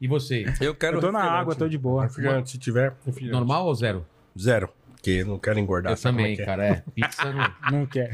E 0.00 0.08
você? 0.08 0.46
Eu 0.62 0.74
quero 0.74 0.96
Eu 0.96 1.00
tô 1.02 1.12
na 1.12 1.22
água, 1.22 1.54
tô 1.54 1.68
de 1.68 1.76
boa. 1.76 2.04
Refrigerante, 2.04 2.50
se 2.52 2.58
tiver, 2.58 2.94
refrigerante. 3.04 3.38
Normal 3.38 3.66
ou 3.66 3.74
zero? 3.74 4.06
Zero. 4.38 4.70
Porque 5.04 5.22
não 5.22 5.38
quero 5.38 5.58
engordar. 5.58 5.92
eu 5.92 5.96
como 5.98 6.16
também, 6.16 6.32
é 6.32 6.36
que 6.36 6.42
é? 6.42 6.44
cara. 6.46 6.64
É. 6.64 6.82
Pizza 6.94 7.30
não. 7.30 7.44
Não 7.70 7.86
quer. 7.86 8.10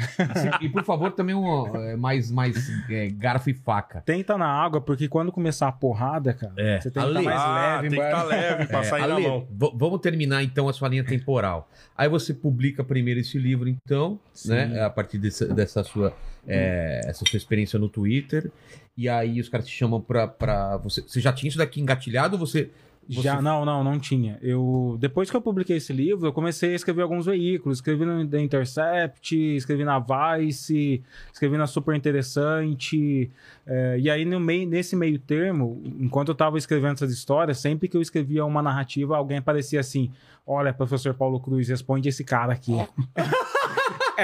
E 0.61 0.69
por 0.69 0.83
favor, 0.83 1.13
também 1.13 1.35
um, 1.35 1.77
é, 1.77 1.97
mais, 1.97 2.31
mais 2.31 2.69
é, 2.89 3.09
garfo 3.09 3.49
e 3.51 3.55
faca. 3.55 4.01
Tenta 4.01 4.37
na 4.37 4.47
água, 4.47 4.81
porque 4.81 5.07
quando 5.09 5.31
começar 5.31 5.69
a 5.69 5.73
porrada, 5.73 6.33
cara, 6.35 6.53
É. 6.57 6.81
você 6.81 6.91
tem 6.91 7.03
que 7.03 7.09
estar 7.09 7.23
mais 7.23 7.41
ah, 7.41 7.55
leve, 7.55 7.89
tem 7.91 7.91
que 7.91 7.97
mano. 8.05 8.09
estar 8.17 8.25
leve 8.25 8.67
pra 8.67 8.83
sair 8.85 9.03
Ale, 9.03 9.23
na 9.23 9.29
mão. 9.29 9.47
vamos 9.51 10.01
terminar 10.01 10.43
então 10.43 10.69
a 10.69 10.73
sua 10.73 10.89
linha 10.89 11.05
temporal. 11.05 11.69
Aí 11.97 12.09
você 12.09 12.35
publica 12.35 12.83
primeiro 12.83 13.21
esse 13.21 13.39
livro, 13.39 13.69
então, 13.69 14.19
né? 14.47 14.83
A 14.83 14.91
partir 14.91 15.19
dessa, 15.19 15.47
dessa 15.47 15.85
sua, 15.85 16.13
é, 16.47 17.03
essa 17.05 17.25
sua 17.25 17.37
experiência 17.37 17.79
no 17.79 17.89
Twitter. 17.89 18.51
E 18.97 19.09
aí 19.09 19.41
os 19.41 19.49
caras 19.49 19.67
te 19.67 19.77
chamam 19.77 20.01
pra. 20.01 20.27
pra 20.27 20.77
você, 20.79 21.03
você 21.03 21.21
já 21.21 21.33
tinha 21.33 21.49
isso 21.49 21.59
daqui 21.59 21.81
engatilhado 21.81 22.35
ou 22.37 22.41
você. 22.47 22.71
Você- 23.11 23.23
Já, 23.23 23.43
não, 23.43 23.65
não, 23.65 23.83
não 23.85 23.99
tinha. 23.99 24.39
Eu, 24.41 24.97
depois 25.01 25.31
que 25.31 25.37
eu 25.37 25.41
publiquei 25.41 25.77
esse 25.79 25.93
livro, 25.93 26.27
eu 26.29 26.33
comecei 26.33 26.73
a 26.73 26.77
escrever 26.77 27.03
alguns 27.03 27.27
veículos. 27.27 27.79
Escrevi 27.79 28.05
no 28.05 28.27
The 28.27 28.41
Intercept, 28.41 29.37
escrevi 29.57 29.85
na 29.85 29.99
Vice, 29.99 31.03
escrevi 31.33 31.57
na 31.57 31.67
Super 31.67 31.95
Interessante. 31.97 33.31
é, 33.67 33.99
e 33.99 34.09
aí, 34.11 34.25
no 34.25 34.39
meio, 34.41 34.69
nesse 34.69 34.95
meio 34.97 35.19
termo, 35.19 35.83
enquanto 35.85 36.29
eu 36.29 36.35
tava 36.35 36.59
escrevendo 36.59 36.95
essas 36.95 37.13
histórias, 37.13 37.59
sempre 37.59 37.89
que 37.89 37.97
eu 37.97 38.03
escrevia 38.03 38.45
uma 38.45 38.63
narrativa, 38.63 39.17
alguém 39.17 39.39
aparecia 39.39 39.81
assim: 39.81 40.11
Olha, 40.47 40.73
professor 40.73 41.15
Paulo 41.15 41.39
Cruz, 41.41 41.69
responde 41.69 42.09
esse 42.09 42.25
cara 42.25 42.53
aqui. 42.53 42.75
é 42.79 42.89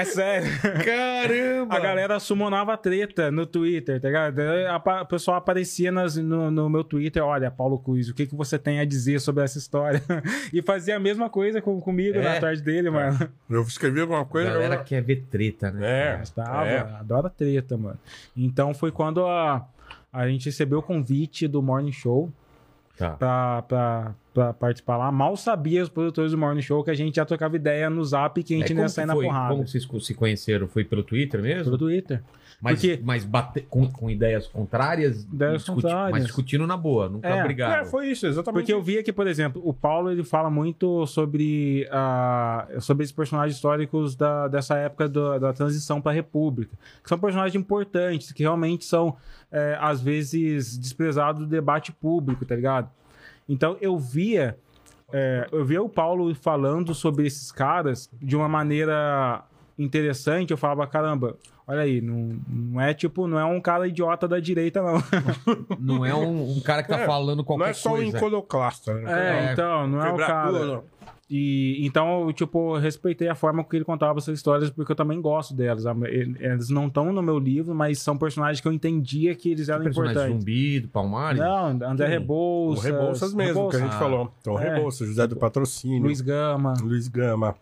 sério. 0.05 0.47
Caramba! 0.85 1.75
A 1.75 1.79
galera 1.79 2.19
summonava 2.19 2.77
treta 2.77 3.31
no 3.31 3.45
Twitter, 3.45 3.99
tá 3.99 4.07
ligado? 4.07 4.39
A 4.39 5.01
O 5.01 5.05
pessoal 5.05 5.37
aparecia 5.37 5.91
nas- 5.91 6.15
no, 6.17 6.49
no 6.51 6.69
meu 6.69 6.83
Twitter, 6.83 7.23
olha, 7.23 7.49
Paulo 7.51 7.79
Cruz, 7.79 8.09
o 8.09 8.13
que, 8.13 8.25
que 8.27 8.35
você 8.35 8.57
tem 8.59 8.79
a 8.79 8.85
dizer 8.85 9.19
sobre 9.19 9.43
essa 9.43 9.57
história? 9.57 10.01
e 10.53 10.61
fazia 10.61 10.95
a 10.95 10.99
mesma 10.99 11.29
coisa 11.29 11.61
com, 11.61 11.79
comigo 11.81 12.17
É? 12.17 12.21
na 12.23 12.39
tarde 12.39 12.61
dele, 12.61 12.89
mano. 12.89 13.17
Eu 13.49 13.61
escrevi 13.63 14.01
alguma 14.01 14.21
A 14.21 14.25
coisa. 14.25 14.49
galera 14.51 14.75
eu- 14.75 14.83
quer 14.83 15.01
ver 15.01 15.25
treta, 15.29 15.71
né? 15.71 16.13
É, 16.13 16.17
Gostava, 16.17 16.67
é. 16.67 16.77
adora 16.79 17.29
treta, 17.29 17.77
mano. 17.77 17.99
Então 18.35 18.73
foi 18.73 18.91
quando 18.91 19.25
a, 19.25 19.67
a 20.11 20.27
gente 20.27 20.45
recebeu 20.45 20.79
o 20.79 20.83
convite 20.83 21.47
do 21.47 21.61
Morning 21.61 21.91
Show 21.91 22.31
Tá. 22.97 23.11
pra, 23.11 23.61
pra, 23.61 24.15
pra 24.33 24.53
participar 24.53 24.97
lá. 24.97 25.11
Mal 25.11 25.37
sabia 25.37 25.83
os 25.83 25.89
produtores 25.89 26.31
do 26.31 26.37
Morning 26.37 26.61
Show 26.61 26.83
que 26.83 26.89
a 26.89 26.95
gente 26.95 27.15
já 27.15 27.25
trocava 27.25 27.55
ideia 27.55 27.89
no 27.89 28.03
zap 28.03 28.43
que 28.43 28.55
a 28.55 28.57
gente 28.57 28.71
É, 28.71 28.75
não 28.75 28.81
ia 28.83 28.89
sair 28.89 29.05
na 29.05 29.13
porrada. 29.13 29.53
Como 29.53 29.67
vocês 29.67 29.87
se 30.01 30.13
conheceram? 30.15 30.67
Foi 30.67 30.83
pelo 30.83 31.03
Twitter 31.03 31.41
mesmo? 31.41 31.65
Pelo 31.65 31.77
Twitter. 31.77 32.23
Mas, 32.59 32.79
Porque- 32.81 32.99
mas 33.03 33.23
bate- 33.23 33.61
com, 33.69 33.87
com 33.91 34.09
ideias 34.09 34.47
contrárias? 34.47 35.23
Ideias 35.25 35.59
discuti- 35.63 35.83
contrárias. 35.83 36.11
Mas 36.11 36.23
discutindo 36.25 36.65
na 36.65 36.75
boa, 36.75 37.07
nunca 37.07 37.27
É. 37.27 37.43
brigaram. 37.43 37.83
É, 37.83 37.85
foi 37.85 38.07
isso, 38.07 38.25
exatamente. 38.25 38.61
Porque 38.61 38.73
eu 38.73 38.81
via 38.81 39.03
que, 39.03 39.13
por 39.13 39.27
exemplo, 39.27 39.61
o 39.63 39.71
Paulo 39.71 40.09
ele 40.11 40.23
fala 40.23 40.49
muito 40.49 41.05
sobre, 41.05 41.87
a, 41.91 42.67
sobre 42.79 43.03
esses 43.03 43.15
personagens 43.15 43.55
históricos 43.55 44.15
da, 44.15 44.47
dessa 44.47 44.75
época 44.75 45.07
do- 45.07 45.37
da 45.37 45.53
transição 45.53 46.01
para 46.01 46.11
a 46.11 46.15
República. 46.15 46.75
Que 47.03 47.07
são 47.09 47.19
personagens 47.19 47.53
importantes, 47.55 48.31
que 48.31 48.41
realmente 48.41 48.85
são, 48.85 49.15
é, 49.51 49.77
às 49.79 50.01
vezes, 50.01 50.75
desprezados 50.79 51.41
do 51.43 51.47
debate 51.47 51.91
público, 51.91 52.43
tá 52.43 52.55
ligado? 52.55 52.89
Então 53.47 53.77
eu 53.79 53.97
via. 53.99 54.57
é, 55.13 55.47
eu 55.53 55.63
via 55.63 55.81
o 55.81 55.87
Paulo 55.87 56.35
falando 56.35 56.93
sobre 56.93 57.25
esses 57.27 57.49
caras 57.51 58.09
de 58.21 58.35
uma 58.35 58.49
maneira 58.49 59.41
interessante. 59.77 60.51
Eu 60.51 60.57
falava, 60.57 60.85
caramba, 60.87 61.35
olha 61.67 61.81
aí, 61.81 62.01
não, 62.01 62.37
não 62.47 62.81
é 62.81 62.93
tipo, 62.93 63.27
não 63.27 63.39
é 63.39 63.45
um 63.45 63.59
cara 63.61 63.87
idiota 63.87 64.27
da 64.27 64.39
direita, 64.39 64.81
não. 64.81 64.97
Não 65.79 66.05
é 66.05 66.13
um, 66.13 66.57
um 66.57 66.59
cara 66.61 66.83
que 66.83 66.89
tá 66.89 66.99
É, 67.01 67.05
falando 67.05 67.43
qualquer 67.43 67.63
Não 67.63 67.69
é 67.69 67.73
só 67.73 67.89
um 67.93 67.97
coisa. 67.97 68.17
iconoclasta. 68.17 68.93
Né? 68.93 69.03
É, 69.11 69.47
É, 69.49 69.53
então, 69.53 69.87
não 69.87 70.01
é 70.03 70.11
o 70.11 70.17
cara. 70.17 70.81
E 71.29 71.85
então, 71.85 72.25
eu, 72.25 72.31
tipo, 72.31 72.77
respeitei 72.77 73.27
a 73.27 73.35
forma 73.35 73.61
que 73.61 73.75
ele 73.75 73.83
contava 73.83 74.17
essas 74.17 74.37
histórias, 74.37 74.69
porque 74.69 74.93
eu 74.93 74.95
também 74.95 75.19
gosto 75.21 75.53
delas. 75.53 75.85
Ele- 76.05 76.37
Eles 76.39 76.69
não 76.69 76.87
estão 76.87 77.11
no 77.11 77.21
meu 77.21 77.37
livro, 77.37 77.75
mas 77.75 77.99
são 77.99 78.17
personagens 78.17 78.61
que 78.61 78.67
eu 78.67 78.71
entendia 78.71 79.35
que 79.35 79.51
eles 79.51 79.67
eram 79.67 79.83
personagem 79.83 80.13
importantes. 80.13 80.39
zumbi 80.39 80.79
do 80.79 80.87
Palmares? 80.87 81.39
Não, 81.41 81.65
André 81.67 82.07
Sim. 82.07 82.13
O 82.15 82.19
Rebouças. 82.19 82.83
Rebouças 82.85 83.33
mesmo, 83.33 83.69
que 83.69 83.75
a 83.75 83.79
gente 83.79 83.95
Ah. 83.95 83.99
falou. 83.99 84.31
Então, 84.39 84.57
É. 84.57 84.73
Rebouças, 84.75 85.05
José 85.05 85.27
do 85.27 85.35
Patrocínio, 85.35 86.01
Luiz 86.03 86.21
Gama. 86.21 86.73
Luiz 86.81 87.09
Gama, 87.09 87.55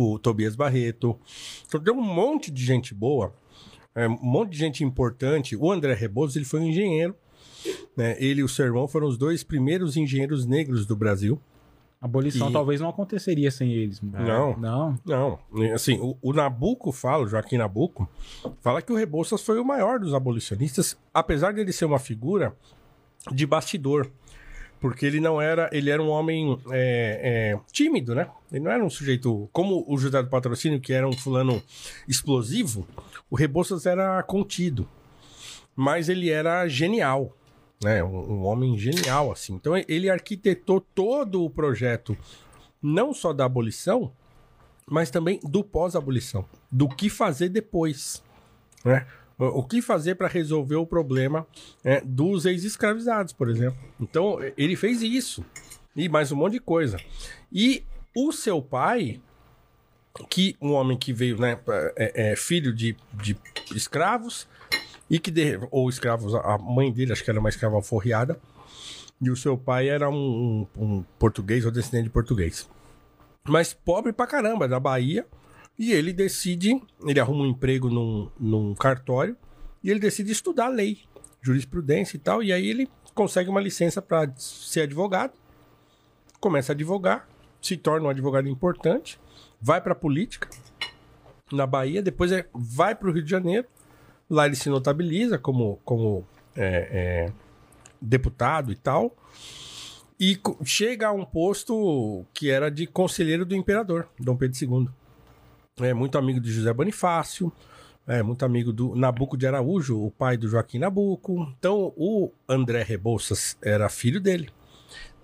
o 0.00 0.18
Tobias 0.18 0.56
Barreto. 0.56 1.18
Então, 1.66 1.80
tem 1.80 1.92
um 1.94 2.02
monte 2.02 2.50
de 2.50 2.64
gente 2.64 2.94
boa, 2.94 3.34
é, 3.94 4.08
um 4.08 4.18
monte 4.22 4.50
de 4.52 4.58
gente 4.58 4.82
importante. 4.84 5.56
O 5.56 5.70
André 5.70 5.94
Rebouças, 5.94 6.36
ele 6.36 6.44
foi 6.44 6.60
um 6.60 6.64
engenheiro. 6.68 7.14
Né? 7.96 8.16
Ele 8.18 8.40
e 8.40 8.44
o 8.44 8.48
seu 8.48 8.66
irmão 8.66 8.86
foram 8.86 9.06
os 9.08 9.16
dois 9.16 9.42
primeiros 9.42 9.96
engenheiros 9.96 10.44
negros 10.44 10.84
do 10.84 10.94
Brasil. 10.94 11.40
A 12.00 12.04
abolição 12.06 12.50
E- 12.50 12.52
talvez 12.52 12.78
não 12.80 12.90
aconteceria 12.90 13.50
sem 13.50 13.72
eles. 13.72 14.00
mano. 14.02 14.26
Não. 14.26 14.56
Não. 14.58 15.38
Não, 15.50 15.74
assim, 15.74 15.98
o, 15.98 16.14
o 16.20 16.32
Nabuco 16.34 16.92
fala, 16.92 17.24
o 17.24 17.26
Joaquim 17.26 17.56
Nabuco, 17.56 18.06
fala 18.60 18.82
que 18.82 18.92
o 18.92 18.96
Rebouças 18.96 19.40
foi 19.40 19.58
o 19.58 19.64
maior 19.64 19.98
dos 19.98 20.12
abolicionistas, 20.12 20.98
apesar 21.14 21.54
dele 21.54 21.72
ser 21.72 21.86
uma 21.86 21.98
figura 21.98 22.54
de 23.32 23.46
bastidor. 23.46 24.10
Porque 24.84 25.06
ele 25.06 25.18
não 25.18 25.40
era, 25.40 25.70
ele 25.72 25.88
era 25.88 26.02
um 26.02 26.10
homem 26.10 26.60
é, 26.70 27.54
é, 27.54 27.60
tímido, 27.72 28.14
né? 28.14 28.28
Ele 28.52 28.64
não 28.64 28.70
era 28.70 28.84
um 28.84 28.90
sujeito 28.90 29.48
como 29.50 29.82
o 29.88 29.96
José 29.96 30.22
do 30.22 30.28
Patrocínio, 30.28 30.78
que 30.78 30.92
era 30.92 31.08
um 31.08 31.12
fulano 31.14 31.62
explosivo, 32.06 32.86
o 33.30 33.34
Rebouças 33.34 33.86
era 33.86 34.22
contido. 34.24 34.86
Mas 35.74 36.10
ele 36.10 36.28
era 36.28 36.68
genial, 36.68 37.34
né? 37.82 38.04
Um, 38.04 38.32
um 38.32 38.44
homem 38.44 38.76
genial, 38.76 39.32
assim. 39.32 39.54
Então 39.54 39.72
ele 39.88 40.10
arquitetou 40.10 40.82
todo 40.82 41.42
o 41.42 41.48
projeto, 41.48 42.14
não 42.82 43.14
só 43.14 43.32
da 43.32 43.46
abolição, 43.46 44.12
mas 44.86 45.08
também 45.08 45.40
do 45.44 45.64
pós-abolição, 45.64 46.44
do 46.70 46.90
que 46.90 47.08
fazer 47.08 47.48
depois, 47.48 48.22
né? 48.84 49.06
O 49.38 49.64
que 49.64 49.82
fazer 49.82 50.14
para 50.14 50.28
resolver 50.28 50.76
o 50.76 50.86
problema 50.86 51.46
né, 51.82 52.00
dos 52.04 52.46
ex-escravizados, 52.46 53.32
por 53.32 53.48
exemplo. 53.48 53.78
Então, 54.00 54.38
ele 54.56 54.76
fez 54.76 55.02
isso. 55.02 55.44
E 55.96 56.08
mais 56.08 56.30
um 56.30 56.36
monte 56.36 56.54
de 56.54 56.60
coisa. 56.60 56.98
E 57.52 57.84
o 58.14 58.32
seu 58.32 58.62
pai, 58.62 59.20
que 60.30 60.56
um 60.60 60.72
homem 60.72 60.96
que 60.96 61.12
veio, 61.12 61.38
né, 61.38 61.58
é, 61.96 62.32
é 62.32 62.36
filho 62.36 62.72
de, 62.72 62.96
de 63.12 63.36
escravos, 63.74 64.46
e 65.10 65.18
que, 65.18 65.30
de, 65.30 65.58
ou 65.70 65.88
escravos, 65.88 66.34
a 66.34 66.56
mãe 66.58 66.92
dele, 66.92 67.12
acho 67.12 67.22
que 67.22 67.30
era 67.30 67.40
uma 67.40 67.48
escrava 67.48 67.76
alforriada, 67.76 68.38
e 69.20 69.30
o 69.30 69.36
seu 69.36 69.56
pai 69.56 69.88
era 69.88 70.08
um, 70.08 70.66
um, 70.76 70.84
um 70.84 71.04
português 71.18 71.64
ou 71.64 71.70
descendente 71.70 72.04
de 72.04 72.10
português 72.10 72.68
mas 73.46 73.74
pobre 73.74 74.12
pra 74.12 74.26
caramba, 74.26 74.66
da 74.66 74.80
Bahia. 74.80 75.26
E 75.78 75.92
ele 75.92 76.12
decide, 76.12 76.80
ele 77.04 77.18
arruma 77.18 77.44
um 77.44 77.46
emprego 77.46 77.90
num, 77.90 78.30
num 78.38 78.74
cartório 78.74 79.36
e 79.82 79.90
ele 79.90 79.98
decide 79.98 80.30
estudar 80.30 80.68
lei, 80.68 81.00
jurisprudência 81.42 82.16
e 82.16 82.20
tal. 82.20 82.42
E 82.42 82.52
aí 82.52 82.68
ele 82.68 82.88
consegue 83.14 83.50
uma 83.50 83.60
licença 83.60 84.00
para 84.00 84.32
ser 84.36 84.82
advogado, 84.82 85.32
começa 86.40 86.72
a 86.72 86.74
advogar, 86.74 87.28
se 87.60 87.76
torna 87.76 88.06
um 88.06 88.10
advogado 88.10 88.48
importante, 88.48 89.18
vai 89.60 89.80
pra 89.80 89.94
política 89.94 90.48
na 91.52 91.66
Bahia, 91.66 92.02
depois 92.02 92.32
é, 92.32 92.46
vai 92.54 92.94
pro 92.94 93.12
Rio 93.12 93.22
de 93.22 93.30
Janeiro, 93.30 93.66
lá 94.28 94.46
ele 94.46 94.56
se 94.56 94.68
notabiliza 94.68 95.38
como, 95.38 95.80
como 95.84 96.26
é, 96.56 96.88
é, 97.26 97.32
deputado 98.00 98.70
e 98.72 98.76
tal. 98.76 99.14
E 100.18 100.38
chega 100.64 101.08
a 101.08 101.12
um 101.12 101.24
posto 101.24 102.24
que 102.32 102.50
era 102.50 102.70
de 102.70 102.86
conselheiro 102.86 103.44
do 103.44 103.56
imperador, 103.56 104.08
Dom 104.18 104.36
Pedro 104.36 104.56
II. 104.60 104.88
É 105.80 105.92
muito 105.92 106.16
amigo 106.16 106.38
de 106.38 106.52
José 106.52 106.72
Bonifácio, 106.72 107.52
É, 108.06 108.22
muito 108.22 108.44
amigo 108.44 108.70
do 108.70 108.94
Nabuco 108.94 109.34
de 109.34 109.46
Araújo, 109.46 109.98
o 109.98 110.10
pai 110.10 110.36
do 110.36 110.46
Joaquim 110.46 110.78
Nabuco. 110.78 111.40
Então, 111.58 111.90
o 111.96 112.30
André 112.46 112.82
Rebouças 112.82 113.56
era 113.62 113.88
filho 113.88 114.20
dele. 114.20 114.50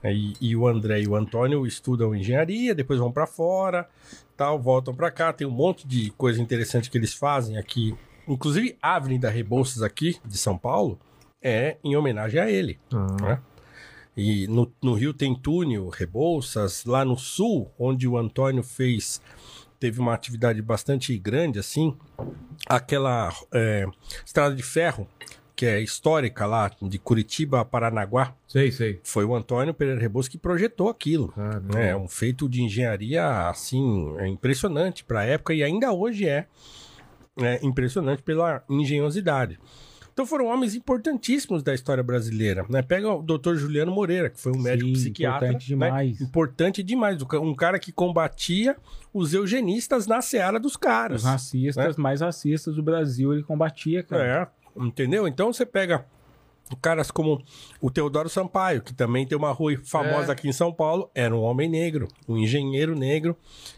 E, 0.02 0.32
e 0.40 0.56
o 0.56 0.66
André 0.66 1.02
e 1.02 1.06
o 1.06 1.14
Antônio 1.14 1.66
estudam 1.66 2.14
engenharia, 2.14 2.74
depois 2.74 2.98
vão 2.98 3.12
para 3.12 3.26
fora, 3.26 3.86
tal, 4.34 4.58
voltam 4.58 4.94
para 4.94 5.10
cá. 5.10 5.30
Tem 5.30 5.46
um 5.46 5.50
monte 5.50 5.86
de 5.86 6.10
coisa 6.12 6.40
interessante 6.40 6.90
que 6.90 6.96
eles 6.96 7.12
fazem 7.12 7.58
aqui. 7.58 7.94
Inclusive, 8.26 8.74
a 8.80 8.96
Avenida 8.96 9.28
Rebouças 9.28 9.82
aqui, 9.82 10.16
de 10.24 10.38
São 10.38 10.56
Paulo, 10.56 10.98
é 11.42 11.76
em 11.84 11.94
homenagem 11.96 12.40
a 12.40 12.50
ele. 12.50 12.80
né? 13.20 13.40
E 14.16 14.46
no, 14.48 14.72
no 14.82 14.94
Rio 14.94 15.12
tem 15.12 15.34
túnel, 15.34 15.90
Rebouças. 15.90 16.86
Lá 16.86 17.04
no 17.04 17.18
Sul, 17.18 17.70
onde 17.78 18.08
o 18.08 18.16
Antônio 18.16 18.62
fez, 18.62 19.20
teve 19.80 19.98
uma 19.98 20.12
atividade 20.12 20.60
bastante 20.60 21.16
grande, 21.18 21.58
assim, 21.58 21.96
aquela 22.68 23.32
é, 23.52 23.86
estrada 24.24 24.54
de 24.54 24.62
ferro, 24.62 25.08
que 25.56 25.64
é 25.64 25.80
histórica 25.80 26.46
lá, 26.46 26.70
de 26.80 26.98
Curitiba 26.98 27.60
a 27.60 27.64
Paranaguá, 27.64 28.34
Sei, 28.46 28.70
sei. 28.70 29.00
foi 29.02 29.24
o 29.24 29.34
Antônio 29.34 29.74
Pereira 29.74 30.00
Rebouças 30.00 30.28
que 30.28 30.38
projetou 30.38 30.88
aquilo. 30.88 31.28
Caramba. 31.28 31.78
É 31.80 31.96
um 31.96 32.06
feito 32.06 32.48
de 32.48 32.62
engenharia, 32.62 33.48
assim, 33.48 34.14
é 34.18 34.28
impressionante 34.28 35.02
para 35.02 35.20
a 35.20 35.24
época 35.24 35.54
e 35.54 35.62
ainda 35.62 35.92
hoje 35.92 36.28
é, 36.28 36.46
é 37.38 37.58
impressionante 37.62 38.22
pela 38.22 38.62
engenhosidade. 38.68 39.58
Então 40.20 40.26
foram 40.28 40.48
homens 40.48 40.74
importantíssimos 40.74 41.62
da 41.62 41.72
história 41.72 42.02
brasileira. 42.02 42.66
Né? 42.68 42.82
Pega 42.82 43.10
o 43.10 43.22
Dr. 43.22 43.54
Juliano 43.54 43.90
Moreira, 43.90 44.28
que 44.28 44.38
foi 44.38 44.52
um 44.52 44.60
médico 44.60 44.88
Sim, 44.88 44.92
psiquiatra. 44.92 45.46
importante 45.48 45.62
né? 45.62 45.86
demais. 45.86 46.20
Importante 46.20 46.82
demais. 46.82 47.22
Um 47.40 47.54
cara 47.54 47.78
que 47.78 47.90
combatia 47.90 48.76
os 49.14 49.32
eugenistas 49.32 50.06
na 50.06 50.20
seara 50.20 50.60
dos 50.60 50.76
caras. 50.76 51.22
Os 51.22 51.26
racistas 51.26 51.96
mais 51.96 52.20
racistas 52.20 52.76
do 52.76 52.82
Brasil 52.82 53.32
ele 53.32 53.42
combatia, 53.42 54.02
cara. 54.02 54.52
É, 54.76 54.82
entendeu? 54.84 55.26
Então 55.26 55.50
você 55.54 55.64
pega 55.64 56.04
caras 56.82 57.10
como 57.10 57.42
o 57.80 57.90
Teodoro 57.90 58.28
Sampaio, 58.28 58.82
que 58.82 58.92
também 58.92 59.26
tem 59.26 59.38
uma 59.38 59.52
rua 59.52 59.72
famosa 59.82 60.28
É. 60.28 60.32
aqui 60.32 60.46
em 60.50 60.52
São 60.52 60.70
Paulo, 60.70 61.10
era 61.14 61.34
um 61.34 61.40
homem 61.40 61.66
negro, 61.66 62.08
um 62.28 62.36
engenheiro 62.36 62.94
negro 62.94 63.34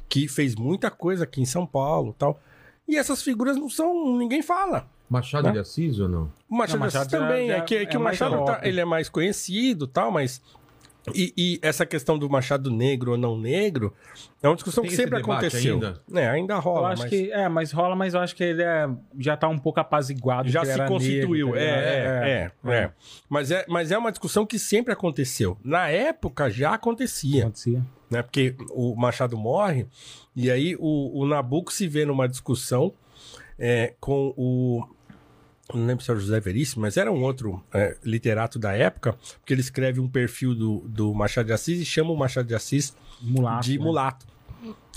que 0.09 0.27
fez 0.27 0.57
muita 0.57 0.91
coisa 0.91 1.23
aqui 1.23 1.41
em 1.41 1.47
São 1.47 1.65
Paulo, 1.65 2.13
tal. 2.19 2.41
E 2.89 2.97
essas 2.97 3.23
figuras 3.23 3.57
não 3.57 3.71
são, 3.71 4.19
ninguém 4.19 4.43
fala. 4.43 4.91
Machado 5.13 5.45
Né? 5.47 5.53
de 5.53 5.59
Assis 5.61 5.99
ou 6.01 6.09
não? 6.09 6.33
O 6.49 6.57
Machado, 6.57 6.81
Não, 6.81 6.89
de 6.89 6.97
Assis 6.97 7.01
Machado 7.09 7.11
já- 7.11 7.19
também, 7.19 7.49
já 7.49 7.57
é 7.57 7.61
que, 7.61 7.75
é 7.77 7.87
que 7.87 7.97
é 7.97 7.99
o 7.99 8.03
Machado 8.03 8.45
tá- 8.45 8.61
ele 8.63 8.81
é 8.81 8.85
mais 8.85 9.09
conhecido, 9.09 9.87
tal, 9.87 10.11
mas 10.11 10.41
e, 11.13 11.35
e 11.37 11.59
essa 11.63 11.85
questão 11.85 12.17
do 12.17 12.31
Machado 12.31 12.71
negro 12.71 13.11
ou 13.11 13.19
não 13.19 13.37
negro 13.37 13.93
é 14.41 14.47
uma 14.49 14.55
discussão 14.55 14.83
Tem 14.83 14.91
que 14.91 14.97
sempre 14.97 15.19
aconteceu. 15.19 15.75
ainda? 15.75 16.01
É, 16.15 16.29
ainda 16.29 16.55
Eu 16.55 16.61
rola, 16.61 16.91
acho 16.93 17.03
mas 17.03 17.11
que 17.11 17.33
é, 17.33 17.49
mas 17.49 17.73
rola, 17.73 17.97
mas 17.97 18.15
eu 18.15 18.21
acho 18.21 18.37
que 18.37 18.45
ele 18.45 18.63
é, 18.63 18.89
já 19.19 19.37
tá 19.37 19.49
um 19.49 19.59
pouco 19.59 19.81
apaziguado. 19.81 20.49
já 20.49 20.65
se 20.65 20.79
constituiu. 20.87 21.47
negro, 21.49 21.61
tá 21.61 21.65
é, 21.67 22.53
é, 22.65 22.71
é, 22.71 22.75
é. 22.77 22.93
Mas 23.29 23.51
é, 23.51 23.65
mas 23.69 23.91
é 23.91 23.99
uma 23.99 24.11
discussão 24.13 24.47
que 24.47 24.61
sempre 24.61 24.93
aconteceu. 24.93 25.59
Na 25.65 25.89
época 25.89 26.49
já 26.49 26.75
acontecia, 26.75 27.43
Acontecia. 27.43 27.83
né? 28.09 28.23
Porque 28.23 28.55
o 28.71 28.95
Machado 28.95 29.37
morre 29.37 29.87
e 30.37 30.53
aí 30.53 30.77
o, 30.79 31.21
o 31.21 31.27
Nabucco 31.27 31.73
se 31.73 31.89
vê 31.89 32.05
numa 32.07 32.29
discussão 32.29 32.93
é, 33.59 33.95
com 33.99 34.33
o 34.37 34.85
não 35.75 35.87
lembro 35.87 36.05
se 36.05 36.11
era 36.11 36.19
o 36.19 36.21
José 36.23 36.39
Veríssimo, 36.41 36.83
mas 36.83 36.97
era 36.97 37.11
um 37.11 37.23
outro 37.23 37.63
é, 37.73 37.97
literato 38.05 38.59
da 38.59 38.73
época, 38.73 39.15
porque 39.41 39.53
ele 39.53 39.61
escreve 39.61 40.01
um 40.01 40.09
perfil 40.09 40.55
do, 40.55 40.79
do 40.87 41.15
Machado 41.15 41.47
de 41.47 41.53
Assis 41.53 41.81
e 41.81 41.85
chama 41.85 42.11
o 42.13 42.17
Machado 42.17 42.47
de 42.49 42.55
Assis 42.55 42.97
Mulato. 43.21 43.65
de 43.65 43.79
né? 43.79 43.85
mulato. 43.85 44.27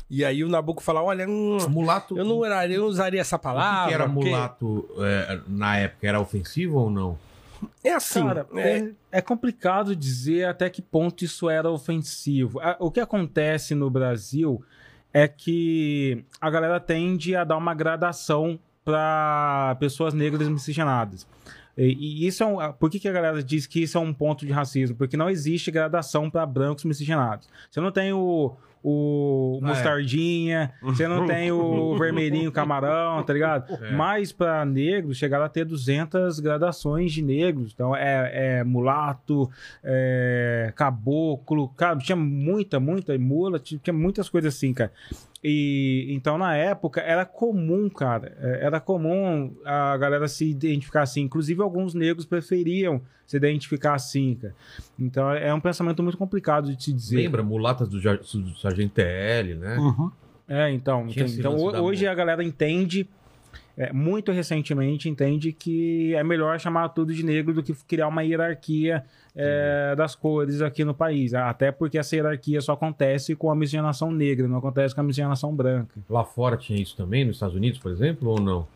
E 0.09 0.23
aí 0.23 0.43
o 0.43 0.47
Nabucco 0.49 0.83
fala: 0.83 1.01
Olha, 1.01 1.27
hum, 1.27 1.57
Mulato. 1.67 2.15
eu, 2.17 2.23
não, 2.23 2.45
era- 2.45 2.67
eu 2.67 2.81
não 2.81 2.87
usaria 2.87 3.19
essa 3.21 3.35
O 3.37 3.39
que 3.39 3.43
palavra. 3.43 3.87
que 3.87 3.93
era 3.93 4.07
porque- 4.09 4.29
mulato 4.29 4.87
é, 4.99 5.39
na 5.47 5.77
época? 5.77 6.07
Era 6.07 6.19
ofensivo 6.19 6.77
ou 6.79 6.89
não? 6.91 7.17
É 7.83 7.91
assim, 7.93 8.21
Cara, 8.23 8.45
é, 8.53 8.77
é, 8.77 8.91
é 9.13 9.21
complicado 9.21 9.95
dizer 9.95 10.45
até 10.47 10.69
que 10.69 10.81
ponto 10.81 11.23
isso 11.25 11.49
era 11.49 11.71
ofensivo. 11.71 12.59
O 12.79 12.91
que 12.91 12.99
acontece 12.99 13.73
no 13.73 13.89
Brasil 13.89 14.61
é 15.11 15.27
que 15.27 16.23
a 16.39 16.49
galera 16.51 16.79
tende 16.79 17.35
a 17.35 17.43
dar 17.43 17.57
uma 17.57 17.73
gradação 17.73 18.59
para 18.85 19.75
pessoas 19.79 20.13
negras 20.13 20.47
miscigenadas. 20.47 21.27
E, 21.77 22.23
e 22.23 22.27
isso 22.27 22.43
é 22.43 22.45
um, 22.45 22.71
por 22.73 22.89
que, 22.89 22.99
que 22.99 23.07
a 23.07 23.11
galera 23.11 23.43
diz 23.43 23.67
que 23.67 23.81
isso 23.83 23.97
é 23.97 24.01
um 24.01 24.13
ponto 24.13 24.45
de 24.45 24.53
racismo? 24.53 24.95
Porque 24.95 25.17
não 25.17 25.29
existe 25.29 25.71
gradação 25.71 26.29
para 26.29 26.45
brancos 26.45 26.85
miscigenados. 26.85 27.49
Você 27.69 27.81
não 27.81 27.91
tem 27.91 28.13
o, 28.13 28.55
o 28.81 29.59
Ah, 29.61 29.65
é. 29.65 29.67
mostardinha, 29.69 30.71
você 30.81 31.05
não 31.07 31.25
tem 31.25 31.51
o 31.51 31.97
vermelhinho 31.99 32.49
camarão, 32.51 33.23
tá 33.23 33.33
ligado? 33.33 33.73
É. 33.73 33.91
Mas 33.91 34.31
para 34.31 34.63
negros, 34.63 35.17
chegaram 35.17 35.43
a 35.43 35.49
ter 35.49 35.65
200 35.65 36.39
gradações 36.39 37.11
de 37.11 37.21
negros. 37.21 37.73
Então 37.73 37.93
é, 37.93 38.59
é 38.59 38.63
mulato, 38.63 39.49
é 39.83 40.71
caboclo, 40.75 41.67
cara, 41.69 41.97
tinha 41.97 42.15
muita, 42.15 42.79
muita 42.79 43.17
mula, 43.17 43.59
tinha 43.59 43.93
muitas 43.93 44.29
coisas 44.29 44.55
assim, 44.55 44.71
cara. 44.73 44.93
E 45.47 46.07
então 46.09 46.39
na 46.39 46.55
época 46.55 47.01
era 47.01 47.23
comum, 47.23 47.87
cara, 47.87 48.35
é, 48.41 48.65
era 48.65 48.79
comum 48.79 49.55
a 49.63 49.95
galera 49.95 50.27
se 50.27 50.49
identificar 50.49 51.03
assim. 51.03 51.21
Inclusive 51.21 51.61
alguns 51.61 51.93
negros 51.93 52.25
preferiam 52.25 52.99
se 53.27 53.37
identificar 53.37 53.93
assim, 53.93 54.33
cara. 54.41 54.55
Então 54.97 55.31
é 55.31 55.53
um 55.53 55.59
pensamento 55.59 56.01
muito 56.01 56.17
complicado 56.17 56.75
de 56.75 56.83
se 56.83 56.91
dizer. 56.91 57.17
Lembra? 57.17 57.43
Mulatas 57.43 57.87
do, 57.87 57.99
do 57.99 58.57
Sargento 58.57 58.95
TL, 58.95 59.55
né? 59.59 59.77
É, 60.47 60.71
então, 60.71 61.05
Tinha 61.05 61.27
então 61.27 61.71
da 61.71 61.79
hoje 61.79 62.05
mão. 62.05 62.11
a 62.11 62.15
galera 62.15 62.43
entende, 62.43 63.07
é, 63.77 63.91
muito 63.91 64.31
recentemente 64.31 65.09
entende 65.09 65.51
que 65.51 66.13
é 66.15 66.23
melhor 66.23 66.59
chamar 66.59 66.89
tudo 66.89 67.13
de 67.13 67.23
negro 67.23 67.53
do 67.53 67.61
que 67.61 67.73
criar 67.85 68.07
uma 68.07 68.23
hierarquia 68.23 69.03
é, 69.35 69.93
das 69.95 70.15
cores 70.15 70.61
aqui 70.61 70.85
no 70.85 70.93
país. 70.93 71.33
Até 71.33 71.71
porque 71.71 71.97
essa 71.97 72.15
hierarquia 72.15 72.61
só 72.61 72.73
acontece 72.73 73.35
com 73.35 73.51
a 73.51 73.55
miscigenação 73.55 74.11
negra, 74.11 74.47
não 74.47 74.57
acontece 74.57 74.95
com 74.95 75.01
a 75.01 75.03
miscigenação 75.03 75.53
branca. 75.53 75.99
Lá 76.09 76.23
fora 76.23 76.55
tinha 76.55 76.81
isso 76.81 76.95
também, 76.95 77.25
nos 77.25 77.35
Estados 77.35 77.55
Unidos, 77.55 77.79
por 77.79 77.91
exemplo, 77.91 78.29
ou 78.29 78.39
não? 78.39 78.67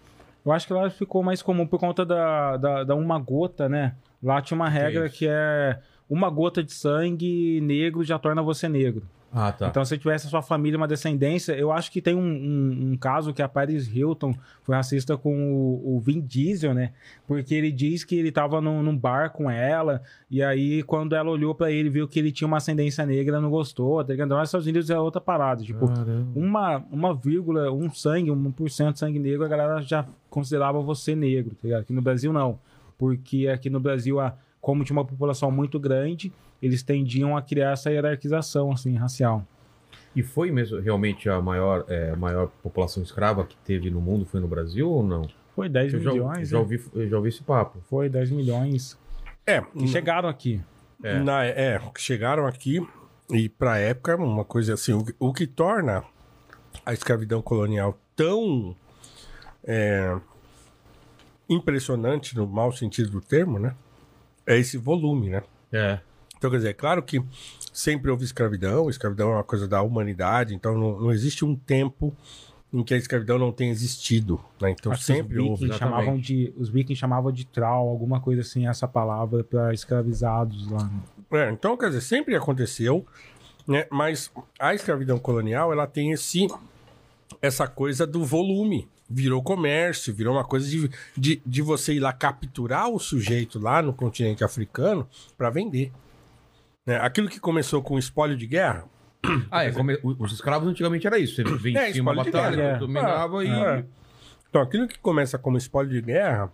Eu 0.45 0.52
acho 0.52 0.68
que 0.68 0.74
lá 0.74 0.89
ficou 0.89 1.24
mais 1.24 1.41
comum 1.41 1.66
por 1.66 1.80
conta 1.80 2.06
da, 2.06 2.58
da, 2.58 2.84
da 2.84 2.95
uma 2.95 3.20
gota, 3.20 3.70
né? 3.70 3.95
Lá 4.22 4.41
tinha 4.41 4.56
uma 4.56 4.70
regra 4.70 5.06
isso? 5.06 5.18
que 5.18 5.28
é 5.30 5.80
uma 6.10 6.30
gota 6.30 6.64
de 6.64 6.74
sangue 6.74 7.62
negro 7.62 8.04
já 8.04 8.18
torna 8.18 8.41
você 8.41 8.68
negro. 8.68 9.04
Ah, 9.32 9.52
tá. 9.52 9.68
Então, 9.68 9.86
se 9.86 9.98
tivesse 9.98 10.26
a 10.26 10.30
sua 10.30 10.42
família 10.42 10.76
uma 10.78 10.88
descendência, 10.88 11.54
eu 11.54 11.72
acho 11.72 11.92
que 11.92 12.02
tem 12.02 12.16
um, 12.16 12.20
um- 12.22 12.92
um 12.94 12.98
caso 12.98 13.32
que 13.34 13.42
a 13.42 13.48
Paris 13.48 13.88
Hilton 13.88 14.34
foi 14.64 14.76
racista 14.76 15.16
com 15.18 15.54
o, 15.54 15.98
o 15.98 16.00
Vin 16.00 16.20
Diesel, 16.20 16.74
né? 16.74 16.94
Porque 17.28 17.54
ele 17.54 17.72
diz 17.72 18.04
que 18.04 18.16
ele 18.16 18.32
tava 18.32 18.60
num, 18.60 18.82
num 18.82 18.98
bar 18.98 19.30
com 19.32 19.50
ela, 19.50 20.02
e 20.32 20.42
aí, 20.42 20.82
quando 20.84 21.16
ela 21.16 21.30
olhou 21.30 21.54
pra 21.54 21.72
ele, 21.72 21.90
viu 21.90 22.08
que 22.08 22.18
ele 22.18 22.32
tinha 22.32 22.48
uma 22.48 22.58
ascendência 22.58 23.06
negra, 23.06 23.40
não 23.40 23.50
gostou, 23.52 24.04
tá 24.04 24.12
ligado? 24.14 24.28
Então, 24.28 24.40
nos 24.40 24.50
Estados 24.50 24.66
Unidos 24.66 24.90
é 24.90 25.00
outra 25.00 25.22
parada. 25.22 25.64
Tipo, 25.64 25.88
Caramba. 25.88 26.28
uma, 26.36 26.78
uma 26.92 27.14
vírgula, 27.14 27.72
um 27.72 27.92
sangue, 27.92 28.32
um 28.32 28.52
por 28.52 28.70
cento 28.70 28.94
de 28.94 29.00
sangue 29.00 29.20
negro, 29.20 29.46
a 29.46 29.48
galera 29.48 29.82
já 29.82 30.06
considerava 30.30 30.82
você 30.82 31.16
negro, 31.16 31.52
tá 31.56 31.62
ligado? 31.64 31.82
Aqui 31.82 31.94
no 31.94 32.02
Brasil, 32.02 32.34
não. 32.34 32.60
Porque 32.98 33.48
aqui 33.48 33.70
no 33.70 33.80
Brasil, 33.80 34.20
a, 34.20 34.34
como 34.62 34.84
tinha 34.84 34.97
uma 34.97 35.05
população 35.05 35.49
muito 35.51 35.80
grande, 35.80 36.32
eles 36.62 36.84
tendiam 36.84 37.36
a 37.38 37.41
criar 37.41 37.72
essa 37.72 37.89
hierarquização, 37.91 38.72
assim, 38.72 38.95
racial. 38.95 39.45
E 40.16 40.22
foi 40.24 40.51
mesmo 40.51 40.80
realmente 40.80 41.30
a 41.30 41.41
maior, 41.41 41.86
é, 41.88 42.12
a 42.12 42.16
maior 42.16 42.47
população 42.64 43.01
escrava 43.03 43.45
que 43.45 43.55
teve 43.57 43.89
no 43.89 44.01
mundo, 44.01 44.26
foi 44.26 44.39
no 44.39 44.47
Brasil 44.47 44.89
ou 44.89 45.03
não? 45.03 45.30
Foi 45.55 45.70
10 45.70 45.93
Eu 45.93 45.99
já, 46.01 46.12
milhões, 46.12 46.49
já, 46.49 46.57
né? 46.57 46.62
ouvi, 46.64 46.84
eu 46.93 47.10
já 47.10 47.18
ouvi 47.18 47.30
esse 47.30 47.43
papo. 47.43 47.80
Foi 47.89 48.10
10 48.10 48.32
milhões 48.32 48.97
é, 49.45 49.62
que 49.62 49.88
chegaram 49.88 50.28
aqui. 50.30 50.62
É. 51.03 51.20
Na- 51.20 51.45
é, 51.45 51.80
chegaram 51.97 52.45
aqui 52.45 52.86
e 53.32 53.47
pra 53.49 53.78
época 53.78 54.16
uma 54.18 54.43
coisa 54.43 54.74
assim, 54.74 54.93
o, 54.93 55.03
que- 55.05 55.16
o 55.20 55.34
que 55.34 55.47
torna 55.47 56.03
a 56.86 56.93
escravidão 56.93 57.41
colonial 57.41 57.97
tão 58.16 58.76
é, 59.64 60.16
impressionante 61.49 62.36
no 62.36 62.47
mau 62.47 62.72
sentido 62.72 63.10
do 63.12 63.22
termo, 63.22 63.60
né? 63.60 63.76
É 64.50 64.58
esse 64.58 64.78
volume, 64.78 65.30
né? 65.30 65.43
É. 65.72 66.00
Então, 66.36 66.50
quer 66.50 66.58
dizer, 66.58 66.70
é 66.70 66.74
claro 66.74 67.04
que 67.04 67.22
sempre 67.72 68.10
houve 68.10 68.24
escravidão, 68.26 68.89
escravidão 68.89 69.30
é 69.30 69.36
uma 69.36 69.43
coisa 69.43 69.68
da 69.68 69.82
humanidade, 69.82 70.56
então 70.56 70.76
não, 70.76 71.00
não 71.00 71.12
existe 71.12 71.45
um 71.45 71.56
tempo 71.56 72.16
em 72.74 72.84
que 72.84 72.93
a 72.93 72.97
escravidão 72.97 73.38
não 73.38 73.52
tenha 73.52 73.72
existido, 73.72 74.39
né? 74.60 74.72
Então 74.72 74.91
Acho 74.91 75.04
sempre 75.04 75.39
os 75.39 75.62
houve. 75.62 75.74
chamavam 75.74 76.18
de 76.18 76.54
os 76.58 76.70
vikings 76.70 77.00
chamavam 77.00 77.32
de 77.32 77.45
trau, 77.45 77.88
alguma 77.88 78.20
coisa 78.20 78.41
assim, 78.41 78.68
essa 78.68 78.88
palavra 78.88 79.43
para 79.43 79.74
escravizados 79.74 80.70
lá. 80.70 80.89
É, 81.32 81.52
então, 81.52 81.78
quer 81.78 81.88
dizer, 81.88 82.02
sempre 82.02 82.36
aconteceu, 82.36 83.06
né? 83.68 83.86
Mas 83.91 84.32
a 84.60 84.74
escravidão 84.74 85.20
colonial, 85.20 85.72
ela 85.72 85.86
tem 85.86 86.12
esse 86.12 86.47
essa 87.41 87.68
coisa 87.68 88.08
do 88.08 88.26
volume. 88.26 88.88
Virou 89.10 89.41
comércio, 89.41 90.14
virou 90.14 90.36
uma 90.36 90.43
coisa 90.43 90.70
de, 90.70 90.89
de, 91.18 91.41
de 91.45 91.62
você 91.62 91.93
ir 91.93 91.99
lá 91.99 92.14
capturar 92.14 92.89
o 92.89 92.99
sujeito 92.99 93.57
lá 93.60 93.82
no 93.82 93.91
continente 93.93 94.43
africano 94.43 95.07
para 95.38 95.49
vender. 95.49 95.91
Né? 96.86 96.97
Aquilo 96.97 97.28
que 97.28 97.39
começou 97.39 97.82
com 97.82 97.97
espólio 97.97 98.38
de 98.38 98.45
guerra, 98.45 98.86
Ah, 99.51 99.64
é, 99.66 99.72
come- 99.72 99.99
os 100.03 100.32
escravos 100.32 100.68
antigamente 100.70 101.07
era 101.07 101.18
isso. 101.18 101.36
Você 101.36 101.43
vencia 101.43 102.01
uma 102.01 102.12
espólio 102.14 102.24
de 102.24 102.32
batalha, 102.32 102.55
guerra. 102.55 102.78
dominava 102.78 103.43
e. 103.43 103.49
É. 103.49 103.86
Então, 104.49 104.62
aquilo 104.62 104.88
que 104.88 104.97
começa 104.99 105.38
como 105.38 105.57
espólio 105.57 105.91
de 105.91 106.01
guerra, 106.01 106.51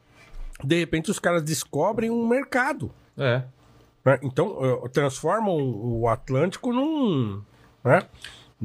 de 0.64 0.80
repente 0.80 1.12
os 1.12 1.20
caras 1.20 1.44
descobrem 1.44 2.10
um 2.10 2.28
mercado. 2.28 2.92
É. 3.18 3.44
né? 4.04 4.20
Então, 4.24 4.58
transformam 4.92 5.56
o 5.58 6.08
Atlântico 6.08 6.72
num, 6.74 7.42
né? 7.84 8.02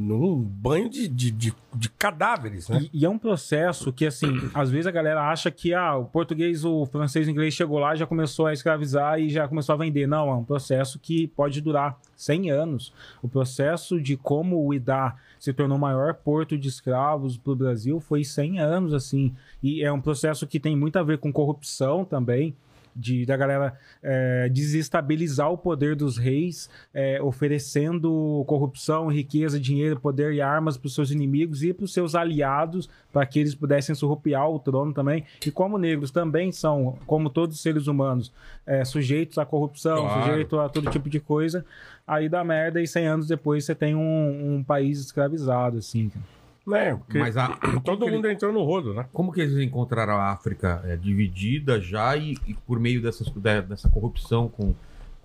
Num 0.01 0.37
banho 0.37 0.89
de, 0.89 1.07
de, 1.07 1.31
de, 1.31 1.55
de 1.75 1.91
cadáveres, 1.91 2.69
né? 2.69 2.81
E, 2.93 3.01
e 3.01 3.05
é 3.05 3.09
um 3.09 3.19
processo 3.19 3.93
que, 3.93 4.07
assim, 4.07 4.29
às 4.55 4.71
vezes 4.71 4.87
a 4.87 4.91
galera 4.91 5.31
acha 5.31 5.51
que 5.51 5.75
ah, 5.75 5.97
o 5.97 6.07
português, 6.07 6.65
o 6.65 6.87
francês, 6.87 7.29
o 7.29 7.31
inglês 7.31 7.53
chegou 7.53 7.79
lá, 7.79 7.95
já 7.95 8.07
começou 8.07 8.47
a 8.47 8.53
escravizar 8.53 9.21
e 9.21 9.29
já 9.29 9.47
começou 9.47 9.75
a 9.75 9.79
vender. 9.79 10.07
Não, 10.07 10.31
é 10.31 10.35
um 10.35 10.45
processo 10.45 10.99
que 10.99 11.27
pode 11.29 11.61
durar 11.61 11.99
100 12.17 12.51
anos. 12.51 12.93
O 13.23 13.29
processo 13.29 14.01
de 14.01 14.17
como 14.17 14.67
o 14.67 14.73
Idá 14.73 15.17
se 15.39 15.53
tornou 15.53 15.77
o 15.77 15.81
maior 15.81 16.15
porto 16.15 16.57
de 16.57 16.69
escravos 16.69 17.37
para 17.37 17.53
o 17.53 17.57
Brasil 17.57 18.01
foi 18.01 18.25
100 18.25 18.59
anos, 18.59 18.95
assim. 18.95 19.35
E 19.63 19.83
é 19.83 19.93
um 19.93 20.01
processo 20.01 20.47
que 20.47 20.59
tem 20.59 20.77
muito 20.77 20.99
a 20.99 21.03
ver 21.03 21.19
com 21.19 21.33
corrupção 21.33 22.05
também. 22.05 22.55
De, 22.95 23.25
da 23.25 23.37
galera 23.37 23.79
é, 24.03 24.49
desestabilizar 24.49 25.51
o 25.51 25.57
poder 25.57 25.95
dos 25.95 26.17
reis, 26.19 26.69
é, 26.93 27.21
oferecendo 27.23 28.45
corrupção, 28.47 29.09
riqueza, 29.09 29.61
dinheiro, 29.61 29.99
poder 30.01 30.33
e 30.33 30.41
armas 30.41 30.77
para 30.77 30.87
os 30.87 30.95
seus 30.95 31.11
inimigos 31.11 31.63
e 31.63 31.73
para 31.73 31.85
os 31.85 31.93
seus 31.93 32.15
aliados, 32.15 32.89
para 33.13 33.25
que 33.27 33.39
eles 33.39 33.55
pudessem 33.55 33.95
surrupiar 33.95 34.49
o 34.51 34.59
trono 34.59 34.93
também. 34.93 35.25
E 35.47 35.51
como 35.51 35.79
negros 35.79 36.11
também 36.11 36.51
são, 36.53 36.99
como 37.07 37.31
todos 37.31 37.57
os 37.57 37.63
seres 37.63 37.87
humanos, 37.87 38.33
é, 38.67 38.85
sujeitos 38.85 39.39
à 39.39 39.45
corrupção, 39.47 39.97
Claro. 39.97 40.23
sujeitos 40.23 40.59
a 40.59 40.69
todo 40.69 40.91
tipo 40.91 41.09
de 41.09 41.21
coisa, 41.21 41.65
aí 42.07 42.29
dá 42.29 42.43
merda 42.45 42.81
e 42.83 42.87
100 42.87 43.07
anos 43.07 43.27
depois 43.29 43.65
você 43.65 43.75
tem 43.75 43.95
um, 43.95 44.57
um 44.57 44.65
país 44.65 44.99
escravizado, 45.01 45.79
assim. 45.79 46.09
cara. 46.09 46.40
Né? 46.67 46.97
Porque 46.97 47.19
Mas 47.19 47.37
a, 47.37 47.59
todo 47.85 48.09
mundo 48.09 48.29
entrou 48.29 48.53
no 48.53 48.63
rodo, 48.63 48.95
né? 48.95 49.07
Como 49.13 49.33
que 49.33 49.41
eles 49.41 49.57
encontraram 49.59 50.15
a 50.15 50.31
África 50.31 50.83
é, 50.85 50.97
dividida 50.97 51.81
já 51.81 52.17
e, 52.17 52.37
e 52.47 52.55
por 52.55 52.79
meio 52.79 53.03
dessas, 53.03 53.29
dessa 53.69 53.89
corrupção 53.89 54.49
com, 54.49 54.75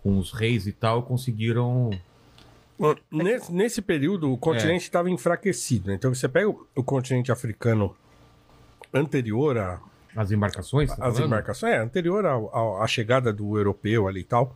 com 0.01 0.17
os 0.17 0.31
reis 0.31 0.67
e 0.67 0.71
tal, 0.71 1.03
conseguiram. 1.03 1.91
Nesse, 3.09 3.53
nesse 3.53 3.81
período, 3.81 4.31
o 4.31 4.37
continente 4.37 4.83
estava 4.83 5.09
enfraquecido. 5.09 5.89
né? 5.89 5.95
Então, 5.95 6.13
você 6.13 6.27
pega 6.27 6.49
o, 6.49 6.67
o 6.75 6.83
continente 6.83 7.31
africano 7.31 7.95
anterior 8.93 9.57
a, 9.57 9.79
As 10.15 10.31
embarcações? 10.31 10.89
tá 10.89 10.95
as 10.95 10.99
falando? 11.15 11.25
embarcações, 11.27 11.73
é, 11.73 11.77
anterior 11.77 12.25
ao- 12.25 12.55
ao- 12.55 12.81
à 12.81 12.87
chegada 12.87 13.33
do 13.33 13.57
europeu 13.57 14.07
ali 14.07 14.21
e 14.21 14.23
tal. 14.23 14.55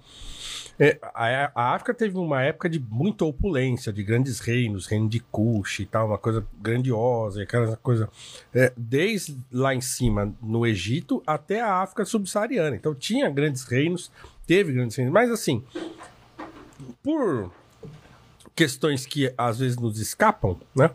É, 0.79 0.97
a, 1.13 1.51
a 1.53 1.75
África 1.75 1.93
teve 1.93 2.17
uma 2.17 2.41
época 2.41 2.69
de 2.69 2.79
muita 2.79 3.25
opulência, 3.25 3.91
de 3.91 4.01
grandes 4.01 4.39
reinos, 4.39 4.85
reino 4.87 5.09
de 5.09 5.19
Kush 5.19 5.79
e 5.81 5.85
tal, 5.85 6.07
uma 6.07 6.17
coisa 6.17 6.45
grandiosa, 6.61 7.43
aquela 7.43 7.75
coisa. 7.77 8.09
é, 8.53 8.71
desde 8.77 9.37
lá 9.51 9.75
em 9.75 9.81
cima, 9.81 10.33
no 10.41 10.65
Egito, 10.65 11.21
até 11.27 11.59
a 11.59 11.81
África 11.81 12.05
subsaariana. 12.05 12.77
Então 12.77 12.95
tinha 12.95 13.29
grandes 13.29 13.65
reinos, 13.65 14.09
teve 14.47 14.71
grandes 14.71 14.95
reinos, 14.95 15.13
mas 15.13 15.29
assim, 15.29 15.61
por 17.03 17.51
questões 18.55 19.05
que 19.05 19.33
às 19.37 19.59
vezes 19.59 19.77
nos 19.77 19.99
escapam, 19.99 20.57
né? 20.75 20.91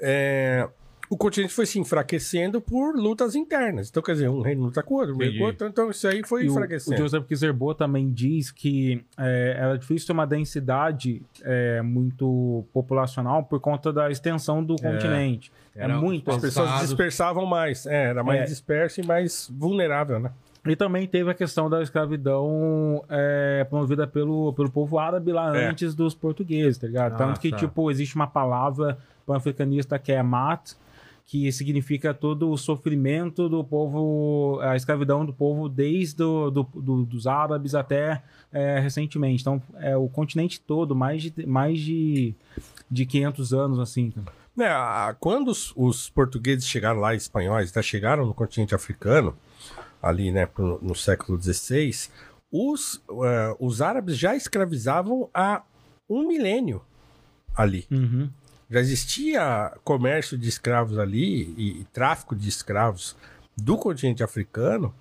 É, 0.00 0.68
o 1.10 1.16
continente 1.16 1.52
foi 1.52 1.64
se 1.66 1.78
enfraquecendo 1.78 2.60
por 2.60 2.94
lutas 2.96 3.34
internas. 3.34 3.88
Então, 3.88 4.02
quer 4.02 4.12
dizer, 4.12 4.28
um 4.28 4.40
reino 4.42 4.64
luta 4.64 4.82
com 4.82 4.94
o 4.94 4.98
outro, 4.98 5.14
um 5.14 5.18
reino 5.18 5.44
outro, 5.46 5.66
então 5.66 5.90
isso 5.90 6.06
aí 6.06 6.22
foi 6.26 6.44
E 6.44 6.46
o, 6.46 6.50
o 6.50 6.52
enfraquecendo. 6.52 6.96
Joseph 6.98 7.26
Kizerbo 7.26 7.74
também 7.74 8.10
diz 8.12 8.50
que 8.50 9.04
é, 9.16 9.56
era 9.58 9.78
difícil 9.78 10.06
ter 10.08 10.12
uma 10.12 10.26
densidade 10.26 11.22
é, 11.42 11.80
muito 11.82 12.64
populacional 12.72 13.42
por 13.44 13.58
conta 13.60 13.92
da 13.92 14.10
extensão 14.10 14.62
do 14.62 14.76
continente. 14.76 15.50
É 15.74 15.84
Era 15.84 15.96
muito. 15.98 16.30
As 16.30 16.38
pessoas 16.40 16.80
dispersavam 16.80 17.46
mais, 17.46 17.86
é, 17.86 18.04
era 18.10 18.22
mais 18.24 18.40
É. 18.40 18.44
disperso 18.44 19.00
e 19.00 19.06
mais 19.06 19.50
vulnerável, 19.56 20.18
né? 20.18 20.30
E 20.66 20.76
também 20.76 21.06
teve 21.06 21.30
a 21.30 21.34
questão 21.34 21.70
da 21.70 21.80
escravidão 21.82 23.02
é, 23.08 23.64
promovida 23.70 24.06
pelo, 24.06 24.52
pelo 24.52 24.70
povo 24.70 24.98
árabe 24.98 25.32
lá 25.32 25.56
É. 25.56 25.68
antes 25.68 25.94
dos 25.94 26.14
portugueses, 26.14 26.76
tá 26.78 26.86
ligado? 26.86 27.14
Ah, 27.14 27.16
Tanto 27.16 27.40
que, 27.40 27.50
tá. 27.50 27.56
tipo, 27.56 27.90
existe 27.90 28.14
uma 28.16 28.26
palavra 28.26 28.98
pan-africanista 29.26 29.98
que 29.98 30.12
é 30.12 30.22
mat, 30.22 30.72
que 31.30 31.52
significa 31.52 32.14
todo 32.14 32.50
o 32.50 32.56
sofrimento 32.56 33.50
do 33.50 33.62
povo, 33.62 34.58
a 34.62 34.74
escravidão 34.74 35.26
do 35.26 35.32
povo 35.34 35.68
desde 35.68 36.16
do, 36.16 36.50
do- 36.50 36.62
do- 36.74 37.04
dos 37.04 37.26
árabes 37.26 37.74
até 37.74 38.22
é, 38.50 38.78
recentemente. 38.80 39.42
Então, 39.42 39.60
é 39.76 39.94
o 39.94 40.08
continente 40.08 40.58
todo, 40.58 40.96
mais 40.96 41.24
de, 41.24 41.46
mais 41.46 41.78
de, 41.80 42.34
de 42.90 43.04
500 43.04 43.52
anos, 43.52 43.78
assim. 43.78 44.10
cara. 44.10 45.10
É, 45.10 45.14
quando 45.20 45.48
os, 45.48 45.70
os 45.76 46.08
portugueses 46.08 46.66
chegaram 46.66 46.98
lá, 46.98 47.14
espanhóis, 47.14 47.70
tá, 47.70 47.82
chegaram 47.82 48.24
no 48.24 48.32
continente 48.32 48.74
africano, 48.74 49.36
ali, 50.02 50.32
né, 50.32 50.46
pro- 50.46 50.78
no 50.80 50.94
século 50.94 51.38
XVI, 51.40 52.08
os, 52.50 53.02
eh, 53.22 53.56
os 53.60 53.82
árabes 53.82 54.16
já 54.16 54.34
escravizavam 54.34 55.28
há 55.34 55.62
um 56.08 56.26
milênio 56.26 56.80
ali. 57.54 57.86
Já 58.70 58.80
existia 58.80 59.72
comércio 59.82 60.36
de 60.36 60.48
escravos 60.48 60.98
ali 60.98 61.54
e, 61.56 61.80
e 61.80 61.84
tráfico 61.92 62.36
de 62.36 62.48
escravos 62.48 63.16
do 63.56 63.76
continente 63.78 64.22
africano 64.22 64.94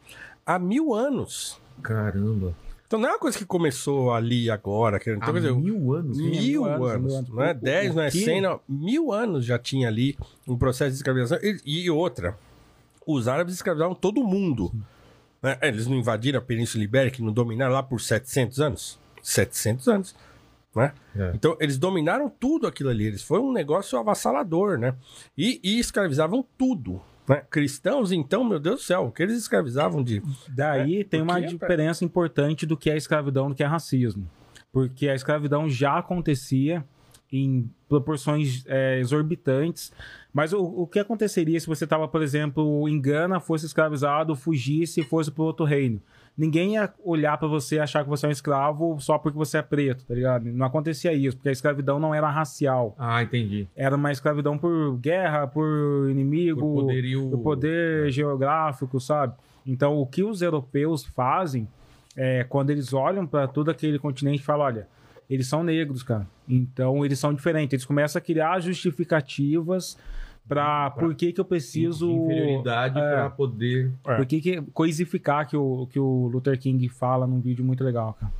há 0.45 0.57
mil 0.57 0.93
anos. 0.93 1.59
Caramba. 1.81 2.55
Então 2.87 2.97
não 2.99 3.09
é 3.09 3.11
uma 3.11 3.19
coisa 3.19 3.37
que 3.37 3.45
começou 3.45 4.13
ali 4.13 4.49
agora. 4.49 4.97
Que, 4.99 5.11
então, 5.11 5.29
Há 5.29 5.31
dizer, 5.33 5.53
mil 5.53 5.93
anos. 5.93 6.17
Mil, 6.17 6.29
mil 6.31 6.65
anos, 6.65 6.89
anos, 6.91 7.15
anos. 7.15 7.29
não 7.29 7.43
é 7.43 7.53
10, 7.53 7.95
não 7.95 8.03
é 8.03 8.07
o 8.07 8.11
que- 8.11 8.23
100, 8.23 8.41
não. 8.41 8.61
Mil 8.67 9.11
anos 9.11 9.43
já 9.45 9.59
tinha 9.59 9.89
ali 9.89 10.17
um 10.47 10.57
processo 10.57 10.91
de 10.91 10.95
escravização. 10.97 11.37
E, 11.43 11.59
e 11.65 11.89
outra, 11.91 12.37
os 13.05 13.27
árabes 13.27 13.55
escravizavam 13.55 13.93
todo 13.93 14.23
mundo. 14.23 14.71
né? 15.43 15.57
Eles 15.61 15.85
não 15.85 15.97
invadiram 15.97 16.39
a 16.39 16.41
Península 16.41 16.81
Ibérica, 16.83 17.21
não 17.21 17.33
dominaram 17.33 17.73
lá 17.73 17.83
por 17.83 17.99
700 17.99 18.61
anos? 18.61 18.97
700 19.21 19.87
anos. 19.89 20.15
Né? 20.77 20.93
É. 21.15 21.31
Então, 21.33 21.57
eles 21.59 21.77
dominaram 21.77 22.29
tudo 22.29 22.67
aquilo 22.67 22.89
ali. 22.89 23.05
Eles 23.05 23.23
foi 23.23 23.39
um 23.39 23.51
negócio 23.51 23.97
avassalador, 23.97 24.77
né? 24.77 24.93
E, 25.37 25.59
e 25.63 25.79
escravizavam 25.79 26.45
tudo. 26.57 27.01
Né? 27.27 27.41
Cristãos, 27.49 28.11
então, 28.11 28.43
meu 28.43 28.59
Deus 28.59 28.81
do 28.81 28.83
céu, 28.83 29.07
o 29.07 29.11
que 29.11 29.23
eles 29.23 29.37
escravizavam 29.37 30.03
de. 30.03 30.21
Daí 30.47 31.01
É, 31.01 31.03
tem 31.03 31.21
uma 31.21 31.33
porque- 31.33 31.47
diferença 31.47 32.05
importante 32.05 32.65
do 32.65 32.77
que 32.77 32.89
é 32.89 32.95
escravidão 32.95 33.49
do 33.49 33.55
que 33.55 33.63
é 33.63 33.65
racismo. 33.65 34.29
Porque 34.71 35.09
a 35.09 35.15
escravidão 35.15 35.67
já 35.69 35.97
acontecia 35.97 36.85
em 37.31 37.69
proporções 37.89 38.63
é, 38.67 38.99
exorbitantes. 38.99 39.91
Mas 40.31 40.53
o, 40.53 40.61
o 40.61 40.87
que 40.87 40.99
aconteceria 40.99 41.59
se 41.59 41.67
você 41.67 41.83
estava, 41.83 42.07
por 42.07 42.21
exemplo, 42.21 42.87
em 42.87 43.01
Gana, 43.01 43.39
fosse 43.39 43.65
escravizado, 43.65 44.35
fugisse 44.35 45.01
e 45.01 45.03
fosse 45.03 45.31
para 45.31 45.43
outro 45.43 45.65
reino? 45.65 46.01
Ninguém 46.37 46.73
ia 46.75 46.93
olhar 47.03 47.35
para 47.37 47.47
você 47.47 47.77
e 47.77 47.79
achar 47.79 48.03
que 48.03 48.09
você 48.09 48.27
é 48.27 48.29
um 48.29 48.31
escravo 48.31 48.99
só 48.99 49.17
porque 49.17 49.37
você 49.37 49.57
é 49.57 49.61
preto, 49.63 50.05
tá 50.05 50.13
ligado? 50.13 50.45
Não 50.45 50.65
acontecia 50.67 51.11
isso, 51.11 51.35
porque 51.35 51.49
a 51.49 51.51
escravidão 51.51 51.99
não 51.99 52.13
era 52.13 52.29
racial. 52.29 52.95
Ah, 52.99 53.23
entendi. 53.23 53.67
Era 53.75 53.95
uma 53.95 54.11
escravidão 54.11 54.55
por 54.57 54.97
guerra, 54.97 55.47
por 55.47 56.07
inimigo, 56.11 56.59
Por 56.59 56.81
poderio- 56.81 57.33
o 57.33 57.37
poder 57.39 58.11
geográfico, 58.11 58.99
sabe? 58.99 59.33
Então, 59.65 59.97
o 59.97 60.05
que 60.05 60.23
os 60.23 60.41
europeus 60.43 61.03
fazem 61.05 61.67
é 62.15 62.43
quando 62.43 62.69
eles 62.69 62.93
olham 62.93 63.25
para 63.25 63.47
todo 63.47 63.71
aquele 63.71 63.97
continente 63.97 64.41
e 64.41 64.45
falam: 64.45 64.65
olha, 64.67 64.87
eles 65.29 65.47
são 65.47 65.63
negros, 65.63 66.03
cara. 66.03 66.27
Então, 66.47 67.03
eles 67.03 67.17
são 67.19 67.33
diferentes. 67.33 67.73
Eles 67.73 67.85
começam 67.85 68.19
a 68.19 68.21
criar 68.23 68.59
justificativas 68.59 69.97
para 70.47 70.91
por 70.91 71.13
que, 71.15 71.31
que 71.33 71.39
eu 71.41 71.45
preciso. 71.45 72.09
Inferioridade 72.09 72.99
é, 72.99 73.11
pra 73.11 73.29
poder. 73.29 73.91
Por 74.03 74.25
que, 74.25 74.39
que 74.41 74.61
coisificar 74.73 75.47
que 75.47 75.57
o, 75.57 75.87
que 75.91 75.99
o 75.99 76.27
Luther 76.27 76.57
King 76.59 76.87
fala 76.89 77.27
num 77.27 77.39
vídeo 77.39 77.63
muito 77.65 77.83
legal, 77.83 78.15
cara. 78.19 78.31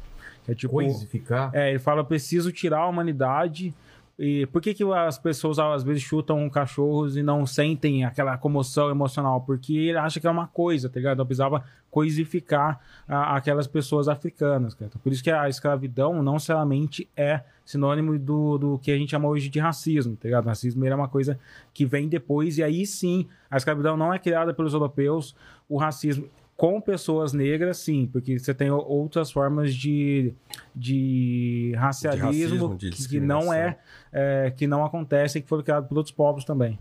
É 0.48 0.54
tipo. 0.56 0.74
Coisificar. 0.74 1.52
É, 1.54 1.70
ele 1.72 1.80
fala, 1.80 2.02
eu 2.02 2.06
preciso 2.06 2.52
tirar 2.52 2.80
a 2.80 2.88
humanidade. 2.88 3.74
E 4.20 4.48
por 4.48 4.64
que, 4.64 4.74
que 4.74 4.84
as 4.84 5.20
pessoas 5.20 5.60
às 5.60 5.84
vezes 5.84 6.02
chutam 6.02 6.50
cachorros 6.50 7.16
e 7.16 7.22
não 7.22 7.46
sentem 7.46 8.04
aquela 8.04 8.36
comoção 8.36 8.90
emocional? 8.90 9.42
Porque 9.42 9.76
ele 9.78 9.98
acha 10.00 10.20
que 10.20 10.26
é 10.26 10.32
uma 10.32 10.48
coisa, 10.48 10.90
tá 10.90 10.96
ligado? 11.00 11.20
Eu 11.22 11.26
precisava 11.26 11.64
coisificar 11.92 12.80
a- 13.08 13.36
aquelas 13.36 13.68
pessoas 13.68 14.08
africanas, 14.08 14.74
cara. 14.74 14.88
Então, 14.90 15.00
por 15.04 15.12
isso 15.12 15.24
que 15.24 15.30
a 15.30 15.48
escravidão 15.50 16.24
não 16.24 16.34
necessariamente 16.34 17.08
é 17.16 17.42
sinônimo 17.68 18.18
do, 18.18 18.58
do 18.58 18.80
que 18.80 18.90
a 18.92 18.98
gente 18.98 19.12
chama 19.12 19.28
hoje 19.28 19.50
de 19.50 19.60
racismo, 19.60 20.16
tá 20.16 20.28
ligado? 20.28 20.46
O 20.46 20.48
racismo 20.48 20.84
ele 20.84 20.94
é 20.94 20.96
uma 20.96 21.10
coisa 21.10 21.38
que 21.74 21.86
vem 21.86 22.08
depois, 22.08 22.58
e 22.58 22.64
aí 22.64 22.86
sim, 22.86 23.28
a 23.52 23.58
escravidão 23.58 23.98
não 23.98 24.14
é 24.14 24.18
criada 24.18 24.54
pelos 24.54 24.74
europeus, 24.74 25.36
o 25.68 25.78
racismo 25.78 26.30
com 26.56 26.82
pessoas 26.82 27.34
negras, 27.34 27.78
sim, 27.78 28.10
porque 28.12 28.40
você 28.40 28.52
tem 28.52 28.72
outras 28.72 29.30
formas 29.32 29.76
de, 29.76 30.34
de 30.76 31.74
racialismo, 31.78 32.70
racismo, 32.70 32.76
de 32.76 32.90
que, 32.90 33.08
que 33.08 33.20
não 33.20 33.54
é, 33.54 33.78
é, 34.12 34.52
que 34.56 34.66
não 34.66 34.84
acontecem, 34.84 35.42
que 35.42 35.48
foram 35.48 35.62
criados 35.62 35.88
por 35.88 35.98
outros 35.98 36.16
povos 36.16 36.44
também. 36.44 36.80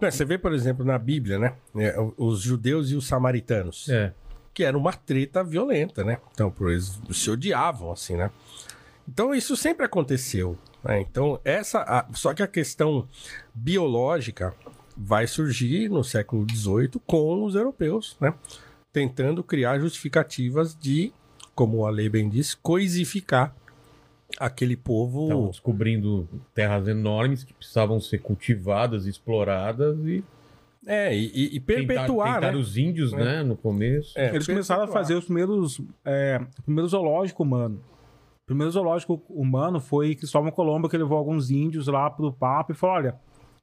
É, 0.00 0.10
Você 0.10 0.24
vê, 0.24 0.38
por 0.38 0.52
exemplo, 0.54 0.84
na 0.84 0.98
Bíblia, 0.98 1.38
né? 1.38 1.54
É, 1.76 1.94
os 2.16 2.40
judeus 2.40 2.90
e 2.90 2.96
os 2.96 3.06
samaritanos. 3.06 3.88
É. 3.88 4.12
que 4.54 4.64
era 4.64 4.76
uma 4.76 4.92
treta 4.92 5.44
violenta, 5.44 6.02
né? 6.02 6.18
Então, 6.32 6.50
por 6.50 6.70
eles 6.70 7.00
se 7.10 7.30
odiavam, 7.30 7.92
assim, 7.92 8.16
né? 8.16 8.30
Então, 9.08 9.34
isso 9.34 9.56
sempre 9.56 9.84
aconteceu. 9.84 10.56
né? 10.84 11.00
Então, 11.00 11.38
essa. 11.44 11.80
a- 11.82 12.06
só 12.12 12.34
que 12.34 12.42
a 12.42 12.46
questão 12.46 13.06
biológica 13.54 14.54
vai 14.96 15.26
surgir 15.26 15.88
no 15.88 16.02
século 16.04 16.46
XVIII 16.50 17.00
com 17.06 17.44
os 17.44 17.54
europeus, 17.54 18.16
né? 18.20 18.34
Tentando 18.92 19.42
criar 19.42 19.78
justificativas 19.78 20.74
de, 20.78 21.12
como 21.54 21.86
a 21.86 21.90
lei 21.90 22.08
bem 22.08 22.28
diz, 22.28 22.54
coisificar 22.54 23.54
aquele 24.38 24.76
povo. 24.76 25.22
Estavam 25.24 25.46
descobrindo 25.50 26.28
terras 26.54 26.88
enormes 26.88 27.44
que 27.44 27.54
precisavam 27.54 28.00
ser 28.00 28.18
cultivadas, 28.18 29.06
exploradas 29.06 29.96
e 30.04 30.22
É, 30.86 31.14
e, 31.16 31.26
e- 31.32 31.56
e 31.56 31.60
perpetuar, 31.60 32.34
tentar 32.40 32.52
né? 32.52 32.58
os 32.58 32.76
índios, 32.76 33.12
É. 33.12 33.16
né, 33.16 33.42
no 33.44 33.56
começo. 33.56 34.18
É, 34.18 34.30
Eles 34.34 34.46
começaram 34.46 34.82
a 34.82 34.86
perpetuar. 34.86 35.04
fazer 35.04 35.14
os 35.18 35.24
primeiros, 35.24 35.80
é, 36.04 36.40
o 36.58 36.62
primeiro 36.62 36.88
zoológico 36.88 37.42
humano. 37.44 37.80
O 38.42 38.46
primeiro 38.46 38.72
zoológico 38.72 39.22
humano 39.28 39.80
foi 39.80 40.16
Cristóvão 40.16 40.50
Colombo, 40.50 40.88
que 40.88 40.98
levou 40.98 41.16
alguns 41.16 41.50
índios 41.50 41.86
lá 41.86 42.10
pro 42.10 42.32
Papa 42.32 42.72
e 42.72 42.76
falou: 42.76 42.96
olha. 42.96 43.20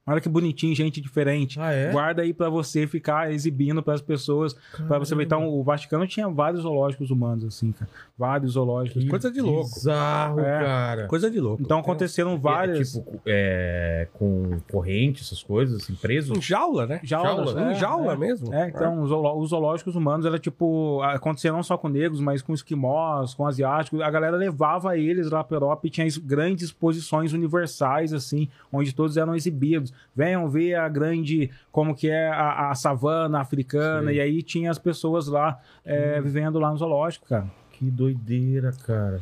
Olha 0.09 0.21
que 0.21 0.27
bonitinho, 0.29 0.75
gente 0.75 0.99
diferente. 0.99 1.59
Ah, 1.59 1.71
é? 1.71 1.91
Guarda 1.91 2.21
aí 2.21 2.33
pra 2.33 2.49
você 2.49 2.87
ficar 2.87 3.31
exibindo 3.31 3.81
pras 3.83 4.01
pessoas, 4.01 4.55
pra 4.87 4.97
você 4.97 5.13
ver. 5.15 5.23
Então, 5.23 5.47
o 5.47 5.63
Vaticano 5.63 6.07
tinha 6.07 6.27
vários 6.27 6.63
zoológicos 6.63 7.11
humanos, 7.11 7.43
assim, 7.45 7.71
cara. 7.71 7.89
Vários 8.17 8.53
zoológicos. 8.53 9.05
Coisa 9.07 9.31
de 9.31 9.39
louco. 9.41 9.69
Bizarro, 9.73 10.39
É. 10.39 10.59
cara. 10.59 11.07
Coisa 11.07 11.29
de 11.29 11.39
louco. 11.39 11.61
Então, 11.61 11.79
aconteceram 11.79 12.33
É, 12.33 12.37
várias. 12.37 12.91
tipo, 12.93 13.21
é, 13.25 14.07
com 14.13 14.59
corrente, 14.71 15.21
essas 15.21 15.41
coisas, 15.43 15.83
assim, 15.83 15.93
presos. 15.95 16.37
Em 16.37 16.41
jaula, 16.41 16.85
né? 16.85 16.99
Jaulas, 17.03 17.55
Em 17.55 17.71
é, 17.71 17.73
jaula 17.75 18.13
é. 18.13 18.17
mesmo. 18.17 18.53
É, 18.53 18.69
então, 18.69 19.01
os, 19.01 19.09
zooló- 19.09 19.37
os 19.37 19.49
zoológicos 19.49 19.95
humanos, 19.95 20.25
era 20.25 20.39
tipo, 20.39 21.01
acontecia 21.03 21.51
não 21.51 21.63
só 21.63 21.77
com 21.77 21.87
negros, 21.87 22.19
mas 22.19 22.41
com 22.41 22.53
esquimós, 22.53 23.33
com 23.33 23.45
asiáticos. 23.45 24.01
A 24.01 24.09
galera 24.09 24.35
levava 24.35 24.97
eles 24.97 25.29
lá 25.29 25.43
pra 25.43 25.55
Europa 25.57 25.87
e 25.87 25.89
tinha 25.89 26.07
es- 26.07 26.17
grandes 26.17 26.65
exposições 26.65 27.31
universais, 27.33 28.13
assim, 28.13 28.47
onde 28.71 28.93
todos 28.93 29.17
eram 29.17 29.35
exibidos. 29.35 29.93
Venham 30.15 30.49
ver 30.49 30.75
a 30.75 30.89
grande, 30.89 31.49
como 31.71 31.95
que 31.95 32.09
é 32.09 32.27
a, 32.27 32.71
a 32.71 32.75
savana 32.75 33.39
africana, 33.39 34.09
Sim. 34.11 34.17
e 34.17 34.19
aí 34.21 34.41
tinha 34.43 34.69
as 34.71 34.77
pessoas 34.79 35.27
lá 35.27 35.59
é, 35.85 36.19
vivendo 36.21 36.59
lá 36.59 36.71
no 36.71 36.77
zoológico, 36.77 37.27
cara. 37.27 37.49
Que 37.71 37.85
doideira, 37.89 38.71
cara. 38.85 39.21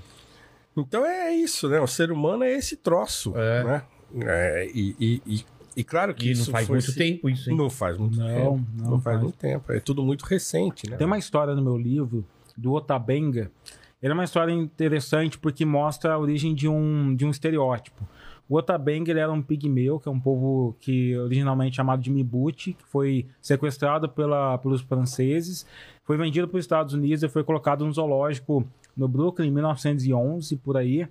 Então 0.75 1.05
é 1.05 1.31
isso, 1.33 1.67
né? 1.69 1.79
O 1.79 1.87
ser 1.87 2.11
humano 2.11 2.43
é 2.43 2.51
esse 2.53 2.75
troço, 2.77 3.33
É. 3.35 3.63
né? 3.63 3.81
É, 4.21 4.67
e, 4.73 4.95
e, 4.99 5.21
e, 5.25 5.45
e 5.75 5.83
claro 5.83 6.13
que 6.15 6.25
E 6.31 6.33
não 6.33 6.41
isso 6.41 6.51
faz 6.51 6.67
muito 6.69 6.91
se- 6.91 6.97
tempo 6.97 7.29
isso, 7.29 7.49
hein? 7.49 7.57
Não 7.57 7.69
faz 7.69 7.97
muito 7.97 8.17
Não, 8.17 8.25
tempo. 8.27 8.65
não 8.77 8.83
Não, 8.91 9.01
faz 9.01 9.03
faz. 9.15 9.21
muito 9.21 9.37
tempo. 9.37 9.71
É 9.73 9.79
tudo 9.79 10.01
muito 10.03 10.23
recente, 10.23 10.89
né? 10.89 10.95
Tem 10.97 11.05
uma 11.05 11.17
história 11.17 11.53
no 11.53 11.61
meu 11.61 11.77
livro 11.77 12.25
do 12.55 12.71
Otabenga. 12.73 13.51
Ele 14.01 14.11
é 14.11 14.13
uma 14.13 14.23
história 14.23 14.51
interessante 14.51 15.37
porque 15.39 15.65
mostra 15.65 16.13
a 16.13 16.17
origem 16.19 16.53
de 16.55 16.67
um, 16.67 17.15
de 17.15 17.25
um 17.25 17.31
estereótipo. 17.31 18.07
O 18.49 18.55
Otabenga 18.55 19.11
ele 19.11 19.19
era 19.19 19.31
um 19.31 19.41
pigmeu, 19.41 19.99
que 19.99 20.07
é 20.07 20.11
um 20.11 20.19
povo 20.19 20.75
que 20.79 21.17
originalmente 21.17 21.75
chamado 21.75 22.01
de 22.01 22.09
Mibuti, 22.09 22.73
que 22.73 22.83
foi 22.85 23.25
sequestrado 23.41 24.07
pela, 24.07 24.57
pelos 24.57 24.81
franceses, 24.81 25.65
foi 26.03 26.15
vendido 26.17 26.47
para 26.47 26.57
os 26.57 26.63
Estados 26.63 26.93
Unidos 26.93 27.23
e 27.23 27.27
foi 27.29 27.43
colocado 27.43 27.85
no 27.85 27.91
zoológico 27.91 28.65
no 28.95 29.07
Brooklyn 29.07 29.47
em 29.49 29.51
1911, 29.51 30.55
por 30.57 30.77
aí, 30.77 31.07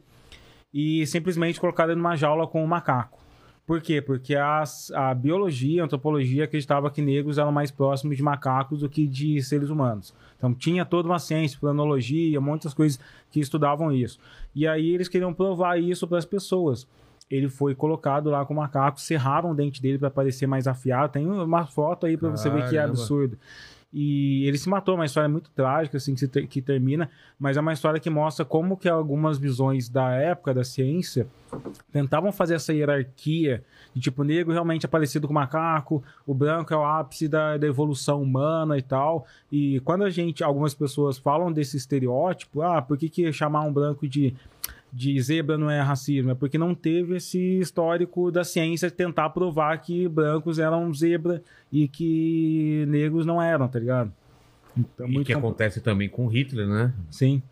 e 0.72 1.06
simplesmente 1.06 1.60
colocado 1.60 1.94
numa 1.94 2.16
jaula 2.16 2.46
com 2.46 2.62
um 2.64 2.66
macaco. 2.66 3.18
Por 3.66 3.80
quê? 3.80 4.00
Porque 4.00 4.34
as- 4.36 4.90
a 4.92 5.12
biologia, 5.12 5.82
a 5.82 5.84
antropologia 5.84 6.44
acreditava 6.44 6.90
que 6.90 7.02
negros 7.02 7.36
eram 7.36 7.50
mais 7.50 7.70
próximos 7.70 8.16
de 8.16 8.22
macacos 8.22 8.80
do 8.80 8.88
que 8.88 9.06
de 9.06 9.42
seres 9.42 9.70
humanos. 9.70 10.14
Então 10.38 10.54
tinha 10.54 10.84
toda 10.84 11.08
uma 11.08 11.18
ciência, 11.18 11.58
planologia, 11.60 12.40
muitas 12.40 12.72
coisas 12.72 12.98
que 13.30 13.40
estudavam 13.40 13.90
isso. 13.92 14.18
E 14.54 14.66
aí 14.68 14.90
eles 14.94 15.08
queriam 15.08 15.34
provar 15.34 15.80
isso 15.80 16.06
para 16.06 16.18
as 16.18 16.24
pessoas. 16.24 16.86
Ele 17.30 17.48
foi 17.48 17.74
colocado 17.74 18.30
lá 18.30 18.44
com 18.44 18.54
o 18.54 18.56
macaco, 18.56 19.00
serraram 19.00 19.50
o 19.50 19.54
dente 19.54 19.82
dele 19.82 19.98
para 19.98 20.10
parecer 20.10 20.46
mais 20.46 20.66
afiado. 20.66 21.12
Tem 21.12 21.26
uma 21.26 21.66
foto 21.66 22.06
aí 22.06 22.16
para 22.16 22.28
você 22.30 22.48
ver 22.48 22.68
que 22.68 22.76
é 22.76 22.80
absurdo. 22.80 23.36
E 23.98 24.46
ele 24.46 24.58
se 24.58 24.68
matou, 24.68 24.94
uma 24.96 25.06
história 25.06 25.28
muito 25.28 25.48
trágica, 25.50 25.96
assim, 25.96 26.14
que, 26.14 26.26
ter- 26.28 26.46
que 26.46 26.60
termina, 26.60 27.08
mas 27.38 27.56
é 27.56 27.60
uma 27.60 27.72
história 27.72 27.98
que 27.98 28.10
mostra 28.10 28.44
como 28.44 28.76
que 28.76 28.88
algumas 28.88 29.38
visões 29.38 29.88
da 29.88 30.10
época 30.10 30.52
da 30.52 30.62
ciência 30.64 31.26
tentavam 31.92 32.30
fazer 32.30 32.56
essa 32.56 32.74
hierarquia 32.74 33.64
de 33.94 34.00
tipo, 34.02 34.20
o 34.20 34.24
negro 34.24 34.52
realmente 34.52 34.84
é 34.84 34.88
parecido 34.88 35.26
com 35.26 35.32
o 35.32 35.34
macaco, 35.34 36.02
o 36.26 36.34
branco 36.34 36.74
é 36.74 36.76
o 36.76 36.84
ápice 36.84 37.26
da, 37.26 37.56
da 37.56 37.66
evolução 37.66 38.20
humana 38.20 38.76
e 38.76 38.82
tal. 38.82 39.24
E 39.50 39.80
quando 39.80 40.04
a 40.04 40.10
gente, 40.10 40.44
algumas 40.44 40.74
pessoas 40.74 41.16
falam 41.16 41.50
desse 41.50 41.78
estereótipo, 41.78 42.60
ah, 42.60 42.82
por 42.82 42.98
que, 42.98 43.08
que 43.08 43.32
chamar 43.32 43.62
um 43.62 43.72
branco 43.72 44.06
de, 44.06 44.34
de 44.96 45.20
zebra 45.20 45.58
não 45.58 45.70
é 45.70 45.80
racismo? 45.80 46.30
É 46.30 46.34
porque 46.34 46.56
não 46.56 46.74
teve 46.74 47.16
esse 47.16 47.38
histórico 47.58 48.30
da 48.30 48.42
ciência 48.42 48.90
tentar 48.90 49.28
provar 49.30 49.76
que 49.78 50.08
brancos 50.08 50.58
eram 50.58 50.92
zebra 50.94 51.42
e 51.70 51.86
que 51.86 52.84
negros 52.88 53.26
não 53.26 53.40
eram, 53.42 53.68
tá 53.68 53.78
ligado? 53.78 54.10
Então, 54.76 55.06
e 55.08 55.24
que 55.24 55.34
compl- 55.34 55.46
acontece 55.48 55.80
também 55.80 56.08
com 56.08 56.26
Hitler, 56.26 56.66
né? 56.66 56.92
Sim. 57.10 57.42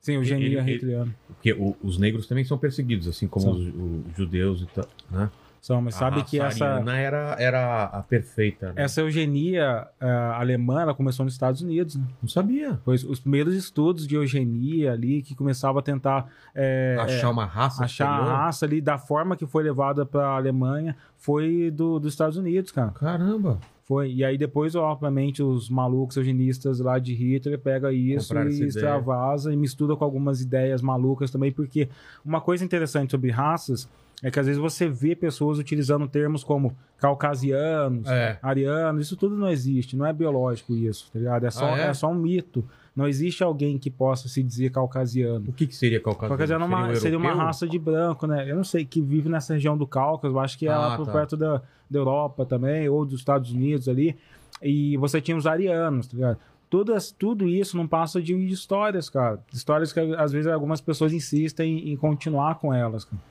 Sim, 0.00 0.16
o 0.16 0.24
genia 0.24 0.60
ele- 0.60 0.74
hitleriano. 0.74 1.14
Porque 1.28 1.52
os 1.82 1.98
negros 1.98 2.26
também 2.26 2.44
são 2.44 2.56
perseguidos, 2.58 3.06
assim 3.08 3.26
como 3.28 3.50
os, 3.50 3.66
os 3.68 4.16
judeus 4.16 4.62
e 4.62 4.66
tal, 4.66 4.88
né? 5.10 5.30
São, 5.60 5.82
mas 5.82 5.94
sabe 5.94 6.20
a 6.20 6.24
que 6.24 6.38
raça 6.38 6.64
essa... 6.64 6.90
era, 6.92 7.36
era 7.38 7.84
a 7.84 8.02
perfeita, 8.02 8.68
né? 8.72 8.82
Essa 8.84 9.00
eugenia 9.00 9.86
ah, 10.00 10.38
alemã, 10.38 10.82
ela 10.82 10.94
começou 10.94 11.24
nos 11.24 11.34
Estados 11.34 11.60
Unidos, 11.60 11.96
né? 11.96 12.04
Não 12.22 12.28
sabia. 12.28 12.78
Foi 12.84 12.94
os- 12.94 13.04
os 13.04 13.20
primeiros 13.20 13.54
estudos 13.54 14.06
de 14.06 14.14
eugenia 14.14 14.92
ali 14.92 15.22
que 15.22 15.34
começavam 15.34 15.78
a 15.78 15.82
tentar 15.82 16.26
é, 16.54 16.96
Achar 17.00 17.26
é, 17.28 17.30
uma 17.30 17.44
raça 17.44 17.84
achar 17.84 18.08
a 18.08 18.24
raça 18.44 18.64
ali 18.66 18.80
da 18.80 18.98
forma 18.98 19.36
que 19.36 19.46
foi 19.46 19.62
levada 19.62 20.06
para 20.06 20.26
a 20.28 20.36
Alemanha 20.36 20.96
foi 21.16 21.70
do, 21.70 21.98
dos 21.98 22.12
Estados 22.12 22.36
Unidos, 22.36 22.70
cara. 22.70 22.90
Caramba. 22.92 23.58
Foi. 23.88 24.12
E 24.12 24.22
aí 24.22 24.36
depois, 24.36 24.74
obviamente, 24.74 25.42
os 25.42 25.70
malucos 25.70 26.16
eugenistas 26.18 26.78
lá 26.78 26.98
de 26.98 27.14
Hitler 27.14 27.58
pega 27.58 27.90
isso 27.90 28.28
Compraram 28.28 28.50
e 28.50 28.62
extravasa 28.64 29.50
e 29.52 29.56
mistura 29.56 29.96
com 29.96 30.04
algumas 30.04 30.42
ideias 30.42 30.82
malucas 30.82 31.30
também, 31.30 31.50
porque 31.50 31.88
uma 32.22 32.38
coisa 32.40 32.62
interessante 32.62 33.12
sobre 33.12 33.30
raças 33.30 33.88
é 34.22 34.30
que 34.30 34.38
às 34.38 34.44
vezes 34.46 34.60
você 34.60 34.88
vê 34.88 35.14
pessoas 35.16 35.58
utilizando 35.58 36.06
termos 36.06 36.44
como 36.44 36.76
caucasianos, 36.98 38.06
É. 38.08 38.38
arianos, 38.42 39.06
isso 39.06 39.16
tudo 39.16 39.36
não 39.36 39.48
existe, 39.48 39.96
não 39.96 40.06
é 40.06 40.12
biológico 40.12 40.74
isso, 40.74 41.10
tá 41.12 41.18
ligado? 41.18 41.44
É 41.46 41.50
só, 41.50 41.66
Ah, 41.74 41.78
é? 41.78 41.86
é? 41.88 41.94
só 41.94 42.08
um 42.10 42.14
mito. 42.14 42.64
Não 42.94 43.06
existe 43.06 43.44
alguém 43.44 43.78
que 43.78 43.90
possa 43.90 44.28
se 44.28 44.42
dizer 44.42 44.70
caucasiano. 44.72 45.44
O 45.48 45.52
que, 45.52 45.68
que 45.68 45.76
seria 45.76 46.00
caucasiano? 46.00 46.30
Caucasiano 46.30 46.64
é 46.64 46.66
uma- 46.66 46.88
um 46.90 46.94
seria 46.96 47.16
uma 47.18 47.32
raça 47.32 47.66
de 47.66 47.78
branco, 47.78 48.26
né? 48.26 48.50
Eu 48.50 48.56
não 48.56 48.64
sei, 48.64 48.84
que 48.84 49.00
vive 49.00 49.28
nessa 49.28 49.54
região 49.54 49.78
do 49.78 49.86
Cáucaso, 49.86 50.34
eu 50.34 50.40
acho 50.40 50.58
que 50.58 50.66
é 50.66 50.70
Ah, 50.72 50.78
lá 50.78 50.96
por 50.96 51.06
tá. 51.06 51.12
perto 51.12 51.36
da, 51.36 51.62
da 51.90 51.98
Europa 51.98 52.44
também, 52.44 52.88
ou 52.88 53.04
dos 53.04 53.20
Estados 53.20 53.52
Unidos 53.52 53.88
ali. 53.88 54.16
E 54.62 54.96
você 54.96 55.20
tinha 55.20 55.36
os 55.36 55.46
arianos, 55.46 56.06
tá 56.06 56.14
ligado? 56.16 56.38
Todas, 56.70 57.10
tudo 57.10 57.48
isso 57.48 57.76
não 57.76 57.86
passa 57.86 58.20
de 58.20 58.34
histórias, 58.34 59.08
cara. 59.08 59.42
Histórias 59.52 59.92
que 59.92 60.00
às 60.00 60.32
vezes 60.32 60.50
algumas 60.50 60.80
pessoas 60.80 61.12
insistem 61.12 61.90
em 61.90 61.96
continuar 61.96 62.56
com 62.56 62.74
elas. 62.74 63.04
cara. 63.04 63.22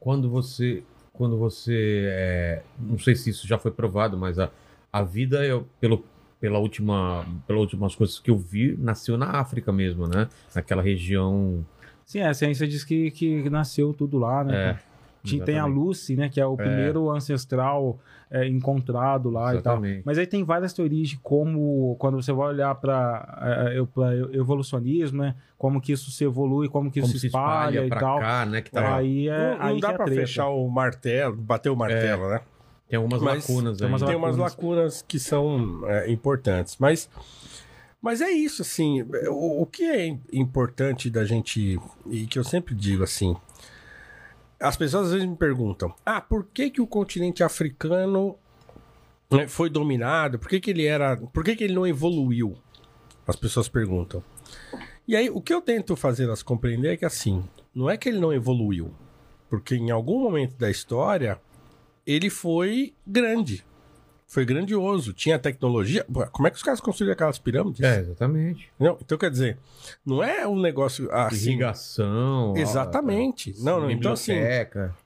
Quando 0.00 0.28
você. 0.28 0.82
Quando 1.12 1.36
você. 1.38 2.08
é, 2.10 2.62
não 2.78 2.98
sei 2.98 3.14
se 3.14 3.30
isso 3.30 3.46
já 3.46 3.56
foi 3.56 3.70
provado, 3.70 4.18
mas 4.18 4.38
a, 4.38 4.50
a 4.92 5.02
vida, 5.02 5.44
eu, 5.46 5.64
pelo, 5.80 6.04
pela 6.40 6.58
última, 6.58 7.24
pelas 7.46 7.62
últimas 7.62 7.94
coisas 7.94 8.18
que 8.18 8.32
eu 8.32 8.36
vi, 8.36 8.76
nasceu 8.76 9.16
na 9.16 9.38
África 9.38 9.72
mesmo, 9.72 10.08
né? 10.08 10.28
Naquela 10.52 10.82
região. 10.82 11.64
Sim, 12.04 12.20
a 12.22 12.34
ciência 12.34 12.66
diz 12.66 12.82
que, 12.82 13.12
que 13.12 13.48
nasceu 13.48 13.94
tudo 13.94 14.18
lá, 14.18 14.42
né? 14.42 14.70
É, 14.70 14.78
Tinha- 15.22 15.44
Tem 15.44 15.54
a 15.54 15.58
exatamente. 15.58 15.78
Lucy, 15.78 16.16
né? 16.16 16.28
Que 16.28 16.40
é 16.40 16.46
o 16.46 16.56
primeiro 16.56 17.08
ancestral 17.10 17.98
é, 18.30 18.46
encontrado 18.48 19.30
lá 19.30 19.54
e 19.54 19.60
tal. 19.62 19.74
Exatamente. 19.76 20.02
Mas 20.04 20.18
aí 20.18 20.26
tem 20.26 20.42
várias 20.44 20.72
teorias 20.72 21.08
de 21.10 21.16
como, 21.18 21.94
quando 21.98 22.20
você 22.20 22.32
vai 22.32 22.48
olhar 22.48 22.74
para 22.74 23.70
evolucionismo, 24.32 25.22
né? 25.22 25.34
Como 25.58 25.80
que 25.80 25.92
isso 25.92 26.10
se 26.10 26.24
evolui, 26.24 26.68
como 26.68 26.90
que 26.90 27.00
Como 27.00 27.10
isso 27.10 27.20
se 27.20 27.26
espalha, 27.28 27.84
e 27.84 27.88
pra 27.88 28.00
tal. 28.00 28.18
cá, 28.20 28.46
né? 28.46 28.60
Que 28.62 28.70
tá, 28.70 28.96
Aí 28.96 29.28
é, 29.28 29.50
não 29.52 29.58
não 29.58 29.66
aí 29.66 29.80
dá 29.80 29.88
que 29.88 29.94
é 29.94 29.96
pra 29.96 30.06
treta. 30.06 30.20
fechar 30.22 30.48
o 30.48 30.68
martelo, 30.68 31.36
bater 31.36 31.70
o 31.70 31.76
martelo, 31.76 32.28
né? 32.28 32.40
Tem 32.88 32.96
algumas 32.98 33.22
Mas 33.22 33.48
lacunas 33.48 33.78
tem 33.78 33.86
aí. 33.86 33.92
umas 33.92 34.02
Tem 34.02 34.16
umas 34.16 34.36
lacunas. 34.36 34.52
lacunas 34.56 35.02
que 35.08 35.18
são 35.18 35.80
é, 35.86 36.10
importantes. 36.10 36.76
Mas, 36.78 37.08
mas 38.02 38.20
é 38.20 38.30
isso, 38.30 38.60
assim. 38.62 39.02
O, 39.30 39.62
o 39.62 39.66
que 39.66 39.84
é 39.84 40.16
importante 40.32 41.08
da 41.08 41.24
gente. 41.24 41.78
E 42.06 42.26
que 42.26 42.38
eu 42.38 42.44
sempre 42.44 42.74
digo 42.74 43.02
assim. 43.04 43.34
As 44.62 44.76
pessoas 44.76 45.06
às 45.06 45.12
vezes 45.14 45.28
me 45.28 45.36
perguntam: 45.36 45.92
ah, 46.06 46.20
por 46.20 46.46
que, 46.46 46.70
que 46.70 46.80
o 46.80 46.86
continente 46.86 47.42
africano 47.42 48.38
né, 49.28 49.48
foi 49.48 49.68
dominado? 49.68 50.38
Por 50.38 50.48
que, 50.48 50.60
que 50.60 50.70
ele 50.70 50.86
era. 50.86 51.16
Por 51.16 51.42
que, 51.42 51.56
que 51.56 51.64
ele 51.64 51.74
não 51.74 51.84
evoluiu? 51.84 52.56
As 53.26 53.34
pessoas 53.34 53.68
perguntam. 53.68 54.22
E 55.06 55.16
aí, 55.16 55.28
o 55.28 55.40
que 55.40 55.52
eu 55.52 55.60
tento 55.60 55.96
fazer 55.96 56.24
elas 56.24 56.44
compreender 56.44 56.92
é 56.92 56.96
que 56.96 57.04
assim, 57.04 57.42
não 57.74 57.90
é 57.90 57.96
que 57.96 58.08
ele 58.08 58.20
não 58.20 58.32
evoluiu. 58.32 58.92
Porque 59.50 59.74
em 59.74 59.90
algum 59.90 60.20
momento 60.22 60.56
da 60.56 60.70
história, 60.70 61.40
ele 62.06 62.30
foi 62.30 62.94
grande. 63.04 63.64
Foi 64.32 64.46
grandioso. 64.46 65.12
Tinha 65.12 65.38
tecnologia. 65.38 66.06
Como 66.32 66.48
é 66.48 66.50
que 66.50 66.56
os 66.56 66.62
caras 66.62 66.80
construíram 66.80 67.12
aquelas 67.12 67.38
pirâmides? 67.38 67.82
É, 67.82 68.00
exatamente. 68.00 68.66
Não, 68.80 68.96
então, 68.98 69.18
quer 69.18 69.30
dizer, 69.30 69.58
não 70.06 70.24
é 70.24 70.48
um 70.48 70.58
negócio 70.58 71.12
assim. 71.12 71.50
Irrigação. 71.50 72.54
Exatamente. 72.56 73.54
ó, 73.60 73.62
Não, 73.62 73.80
não, 73.82 73.90
então, 73.90 74.14
assim. 74.14 74.32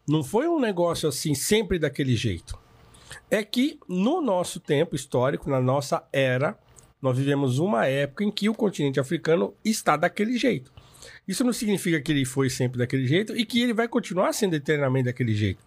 Não 0.08 0.22
foi 0.22 0.46
um 0.46 0.60
negócio 0.60 1.08
assim, 1.08 1.34
sempre 1.34 1.76
daquele 1.76 2.14
jeito. 2.14 2.56
é 3.28 3.42
que 3.42 3.80
no 3.88 4.20
nosso 4.20 4.60
tempo 4.60 4.94
histórico, 4.94 5.50
na 5.50 5.60
nossa 5.60 6.04
era, 6.12 6.56
nós 7.02 7.18
vivemos 7.18 7.58
uma 7.58 7.84
época 7.84 8.22
em 8.22 8.30
que 8.30 8.48
o 8.48 8.54
continente 8.54 9.00
africano 9.00 9.52
está 9.64 9.96
daquele 9.96 10.38
jeito. 10.38 10.70
Isso 11.26 11.42
não 11.42 11.52
significa 11.52 12.00
que 12.00 12.12
ele 12.12 12.24
foi 12.24 12.48
sempre 12.48 12.78
daquele 12.78 13.08
jeito 13.08 13.36
e 13.36 13.44
que 13.44 13.60
ele 13.60 13.74
vai 13.74 13.88
continuar 13.88 14.32
sendo 14.32 14.54
eternamente 14.54 15.06
daquele 15.06 15.34
jeito. 15.34 15.64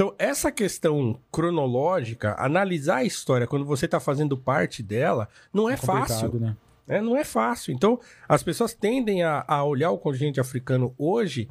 Então, 0.00 0.14
essa 0.18 0.50
questão 0.50 1.20
cronológica, 1.30 2.34
analisar 2.38 2.96
a 2.96 3.04
história 3.04 3.46
quando 3.46 3.66
você 3.66 3.84
está 3.84 4.00
fazendo 4.00 4.34
parte 4.34 4.82
dela, 4.82 5.28
não 5.52 5.68
é, 5.68 5.76
fácil. 5.76 6.30
complicado, 6.30 6.40
né? 6.40 6.56
né? 6.86 7.02
Não 7.02 7.14
é 7.14 7.22
fácil. 7.22 7.74
Então, 7.74 8.00
as 8.26 8.42
pessoas 8.42 8.72
tendem 8.72 9.22
a, 9.22 9.44
a 9.46 9.62
olhar 9.62 9.90
o 9.90 9.98
continente 9.98 10.40
africano 10.40 10.94
hoje 10.96 11.50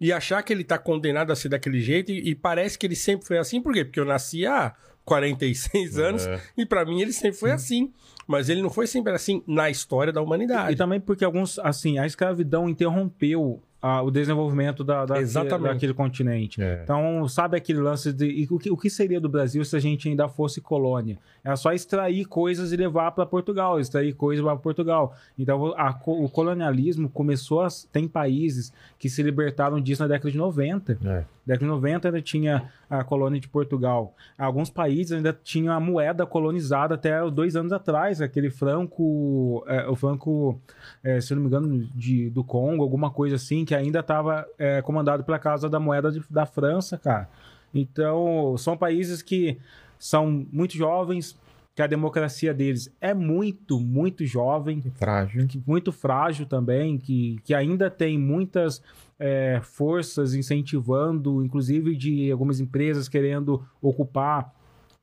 e 0.00 0.12
achar 0.12 0.40
que 0.44 0.52
ele 0.52 0.62
está 0.62 0.78
condenado 0.78 1.32
a 1.32 1.34
ser 1.34 1.48
daquele 1.48 1.80
jeito 1.80 2.12
e, 2.12 2.30
e 2.30 2.34
parece 2.36 2.78
que 2.78 2.86
ele 2.86 2.94
sempre 2.94 3.26
foi 3.26 3.38
assim. 3.38 3.60
Por 3.60 3.74
quê? 3.74 3.84
Porque 3.84 3.98
eu 3.98 4.04
nasci 4.04 4.46
há 4.46 4.72
46 5.04 5.98
anos 5.98 6.28
e 6.56 6.64
para 6.64 6.84
mim 6.84 7.00
ele 7.00 7.12
sempre 7.12 7.40
foi 7.40 7.50
assim. 7.50 7.92
Mas 8.24 8.48
ele 8.48 8.62
não 8.62 8.70
foi 8.70 8.86
sempre 8.86 9.12
assim 9.12 9.42
na 9.48 9.68
história 9.68 10.12
da 10.12 10.22
humanidade. 10.22 10.74
E 10.74 10.76
também 10.76 11.00
porque 11.00 11.24
alguns, 11.24 11.58
assim, 11.58 11.98
a 11.98 12.06
escravidão 12.06 12.68
interrompeu 12.68 13.60
ah, 13.82 14.02
o 14.02 14.10
desenvolvimento 14.10 14.84
da, 14.84 15.06
da- 15.06 15.20
Exatamente. 15.20 15.72
daquele 15.72 15.94
continente. 15.94 16.62
É. 16.62 16.80
Então, 16.82 17.26
sabe 17.28 17.56
aquele 17.56 17.80
lance 17.80 18.12
de. 18.12 18.46
o, 18.50 18.58
que, 18.58 18.70
o 18.70 18.76
que 18.76 18.90
seria 18.90 19.20
do 19.20 19.28
Brasil 19.28 19.64
se 19.64 19.74
a 19.74 19.80
gente 19.80 20.08
ainda 20.08 20.28
fosse 20.28 20.60
colônia? 20.60 21.18
Era 21.42 21.56
só 21.56 21.72
extrair 21.72 22.26
coisas 22.26 22.72
e 22.72 22.76
levar 22.76 23.10
para 23.12 23.24
Portugal, 23.24 23.80
extrair 23.80 24.12
coisas 24.14 24.44
para 24.44 24.56
Portugal. 24.56 25.14
Então, 25.38 25.74
a 25.78 25.98
o 26.06 26.28
colonialismo 26.28 27.08
começou 27.08 27.62
a. 27.62 27.68
Tem 27.90 28.06
países 28.06 28.72
que 28.98 29.08
se 29.08 29.22
libertaram 29.22 29.80
disso 29.80 30.02
na 30.02 30.08
década 30.08 30.30
de 30.30 30.36
90. 30.36 30.98
É. 31.04 31.24
década 31.46 31.64
de 31.64 31.70
90 31.70 32.08
ainda 32.08 32.20
tinha 32.22 32.70
a 32.88 33.02
colônia 33.02 33.40
de 33.40 33.48
Portugal. 33.48 34.14
Alguns 34.36 34.68
países 34.68 35.12
ainda 35.12 35.32
tinham 35.42 35.72
a 35.72 35.80
moeda 35.80 36.26
colonizada 36.26 36.96
até 36.96 37.18
dois 37.30 37.56
anos 37.56 37.72
atrás, 37.72 38.20
aquele 38.20 38.50
franco, 38.50 39.64
é, 39.66 39.88
o 39.88 39.94
franco, 39.94 40.60
é, 41.02 41.20
se 41.20 41.34
não 41.34 41.40
me 41.40 41.46
engano, 41.46 41.88
de, 41.94 42.28
do 42.30 42.42
Congo, 42.44 42.82
alguma 42.82 43.10
coisa 43.10 43.36
assim, 43.36 43.64
que 43.70 43.74
ainda 43.76 44.00
estava 44.00 44.44
comandado 44.82 45.22
pela 45.22 45.38
Casa 45.38 45.68
da 45.70 45.78
Moeda 45.78 46.10
de- 46.10 46.20
da 46.28 46.44
França, 46.44 46.98
cara. 46.98 47.28
Então, 47.72 48.56
são 48.58 48.76
países 48.76 49.22
que 49.22 49.58
são 49.96 50.44
muito 50.52 50.76
jovens, 50.76 51.38
que 51.72 51.80
a 51.80 51.86
democracia 51.86 52.52
deles 52.52 52.92
é 53.00 53.14
muito, 53.14 53.78
muito 53.78 54.26
jovem, 54.26 54.82
Frágil. 54.96 55.46
que- 55.46 55.62
muito 55.64 55.92
frágil 55.92 56.46
também, 56.46 56.98
que, 56.98 57.38
que 57.44 57.54
ainda 57.54 57.88
tem 57.88 58.18
muitas 58.18 58.82
é, 59.20 59.60
forças 59.62 60.34
incentivando, 60.34 61.44
inclusive 61.44 61.94
de 61.94 62.32
algumas 62.32 62.58
empresas 62.58 63.08
querendo 63.08 63.62
ocupar 63.80 64.52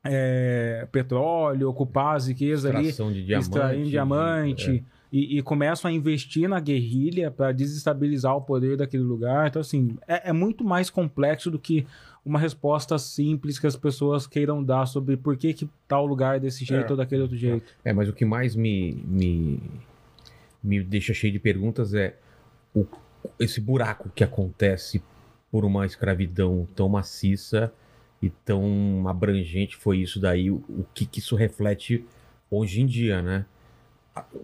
é, 0.04 0.86
petróleo, 0.92 1.68
ocupar 1.70 2.16
as 2.16 2.26
riquezas 2.28 2.66
ali, 2.74 2.88
Extração 2.88 3.12
de 3.12 3.24
diamante. 3.24 3.46
extraindo 3.48 3.88
diamante. 3.88 4.84
é. 4.84 4.97
E, 5.10 5.38
e 5.38 5.42
começam 5.42 5.90
a 5.90 5.94
investir 5.94 6.48
na 6.48 6.60
guerrilha 6.60 7.30
para 7.30 7.50
desestabilizar 7.50 8.36
o 8.36 8.42
poder 8.42 8.76
daquele 8.76 9.02
lugar. 9.02 9.48
Então, 9.48 9.60
assim, 9.60 9.96
é, 10.06 10.28
é 10.28 10.32
muito 10.34 10.62
mais 10.62 10.90
complexo 10.90 11.50
do 11.50 11.58
que 11.58 11.86
uma 12.24 12.38
resposta 12.38 12.98
simples 12.98 13.58
que 13.58 13.66
as 13.66 13.74
pessoas 13.74 14.26
queiram 14.26 14.62
dar 14.62 14.84
sobre 14.84 15.16
por 15.16 15.34
que, 15.38 15.54
que 15.54 15.68
tal 15.86 16.04
lugar 16.04 16.36
é 16.36 16.40
desse 16.40 16.62
jeito 16.62 16.88
É. 16.88 16.90
ou 16.90 16.96
daquele 16.98 17.22
outro 17.22 17.38
jeito. 17.38 17.72
É, 17.82 17.90
mas 17.90 18.06
o 18.08 18.12
que 18.12 18.26
mais 18.26 18.54
me, 18.54 19.02
me, 19.06 19.62
me 20.62 20.82
deixa 20.82 21.14
cheio 21.14 21.32
de 21.32 21.38
perguntas 21.38 21.94
é 21.94 22.14
o- 22.74 22.84
esse 23.40 23.62
buraco 23.62 24.10
que 24.14 24.22
acontece 24.22 25.02
por 25.50 25.64
uma 25.64 25.86
escravidão 25.86 26.68
tão 26.76 26.86
maciça 26.86 27.72
e 28.20 28.28
tão 28.28 29.04
abrangente 29.08 29.74
foi 29.74 29.98
isso 30.00 30.20
daí, 30.20 30.50
o, 30.50 30.56
o 30.68 30.84
que, 30.92 31.06
que 31.06 31.20
isso 31.20 31.34
reflete 31.34 32.04
hoje 32.50 32.82
em 32.82 32.86
dia, 32.86 33.22
né? 33.22 33.46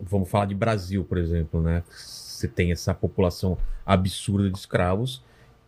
Vamos 0.03 0.29
falar 0.29 0.47
de 0.47 0.55
Brasil, 0.55 1.05
por 1.05 1.19
exemplo, 1.19 1.61
né? 1.63 1.83
Você 1.91 2.49
tem 2.49 2.73
essa 2.73 2.93
população 2.95 3.57
absurda 3.87 4.51
de 4.51 4.59
escravos 4.59 5.23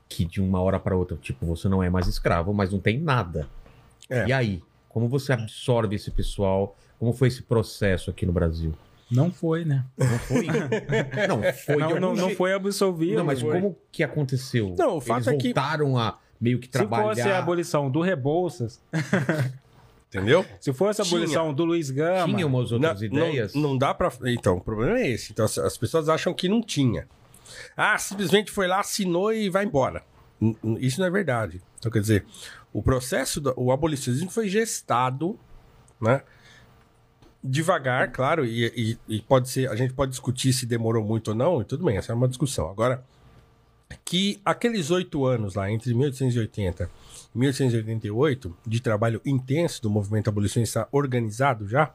que 0.09 0.25
de 0.25 0.41
uma 0.41 0.61
hora 0.61 0.79
para 0.79 0.97
outra, 0.97 1.17
tipo, 1.17 1.45
você 1.47 1.69
não 1.69 1.83
é 1.83 1.91
mais 1.91 2.07
escravo, 2.07 2.53
mas 2.55 2.71
não 2.73 2.79
tem 2.79 2.99
nada. 3.01 3.49
É. 4.09 4.27
E 4.29 4.33
aí, 4.33 4.63
como 4.89 5.09
você 5.09 5.33
absorve 5.33 5.97
esse 5.97 6.11
pessoal? 6.11 6.77
Como 6.99 7.13
foi 7.13 7.29
esse 7.29 7.43
processo 7.43 8.11
aqui 8.11 8.25
no 8.25 8.33
Brasil? 8.33 8.73
Não 9.11 9.31
foi, 9.31 9.65
né? 9.65 9.85
Não 9.97 10.19
foi? 10.21 10.47
não, 11.29 11.43
foi 11.53 11.77
não, 11.77 12.01
não, 12.01 12.15
não 12.15 12.31
foi 12.31 12.53
absolvido. 12.53 13.17
Não, 13.19 13.25
mas 13.25 13.41
foi. 13.41 13.53
como 13.53 13.77
que 13.93 14.03
aconteceu? 14.03 14.75
Não, 14.79 14.97
o 14.97 15.01
fato 15.01 15.29
Eles 15.29 15.29
é 15.29 15.37
que- 15.37 15.49
voltaram 15.49 15.99
a 15.99 16.19
meio 16.41 16.59
que 16.59 16.67
Se 16.67 16.73
fosse 16.73 16.85
a 16.85 16.89
trabalhar. 16.89 17.39
abolição 17.39 17.91
do 17.91 18.01
Rebouças, 18.01 18.81
Entendeu? 20.09 20.47
se 20.61 20.73
fosse 20.73 21.01
a 21.03 21.05
Tinha. 21.05 21.17
abolição 21.19 21.53
do 21.53 21.65
Luiz 21.65 21.91
Gama, 21.91 22.25
Tinha 22.33 22.47
umas 22.47 22.71
outras 22.73 23.01
Não- 23.01 23.07
ideias? 23.07 23.55
Não, 23.55 23.63
não 23.63 23.79
dá 23.79 23.93
pra. 23.93 24.11
Então, 24.27 24.57
o 24.57 24.61
problema 24.61 24.99
é 25.01 25.11
esse. 25.11 25.33
Então, 25.33 25.45
as- 25.45 25.59
as 25.59 25.77
pessoas 25.77 26.09
acham 26.09 26.33
que 26.33 26.49
não 26.49 26.63
tinha. 26.63 27.09
Ah, 27.77 27.99
simplesmente 27.99 28.51
foi 28.51 28.67
lá, 28.67 28.81
assinou 28.81 29.33
e 29.33 29.49
vai 29.51 29.65
embora. 29.65 30.03
Isso 30.79 31.01
não 31.01 31.07
é 31.07 31.11
verdade. 31.11 31.61
Então, 31.79 31.91
quer 31.91 32.01
dizer, 32.01 32.25
o 32.73 32.83
processo, 32.83 33.41
do, 33.41 33.53
o 33.57 33.73
abolicionismo 33.73 34.31
foi 34.31 34.49
gestado, 34.49 35.39
né? 36.01 36.23
Devagar, 37.43 38.11
claro, 38.11 38.45
e, 38.45 38.67
e- 39.09 39.17
e 39.17 39.21
pode 39.23 39.49
ser, 39.49 39.69
a 39.71 39.77
gente 39.77 39.93
pode 39.93 40.11
discutir 40.11 40.53
se 40.53 40.67
demorou 40.67 41.05
muito 41.05 41.29
ou 41.29 41.35
não, 41.35 41.61
e 41.61 41.65
tudo 41.65 41.85
bem, 41.85 41.97
essa 41.97 42.11
é 42.13 42.15
uma 42.15 42.27
discussão. 42.27 42.69
Agora, 42.69 43.05
que 44.05 44.41
aqueles 44.45 44.91
oito 44.91 45.25
anos 45.25 45.55
lá, 45.55 45.71
entre 45.71 45.95
1880 45.95 46.91
e 47.35 47.39
1888, 47.39 48.57
de 48.67 48.81
trabalho 48.81 49.21
intenso 49.25 49.83
do 49.83 49.91
movimento 49.91 50.29
abolicionista 50.29 50.89
organizado 50.91 51.69
já, 51.69 51.93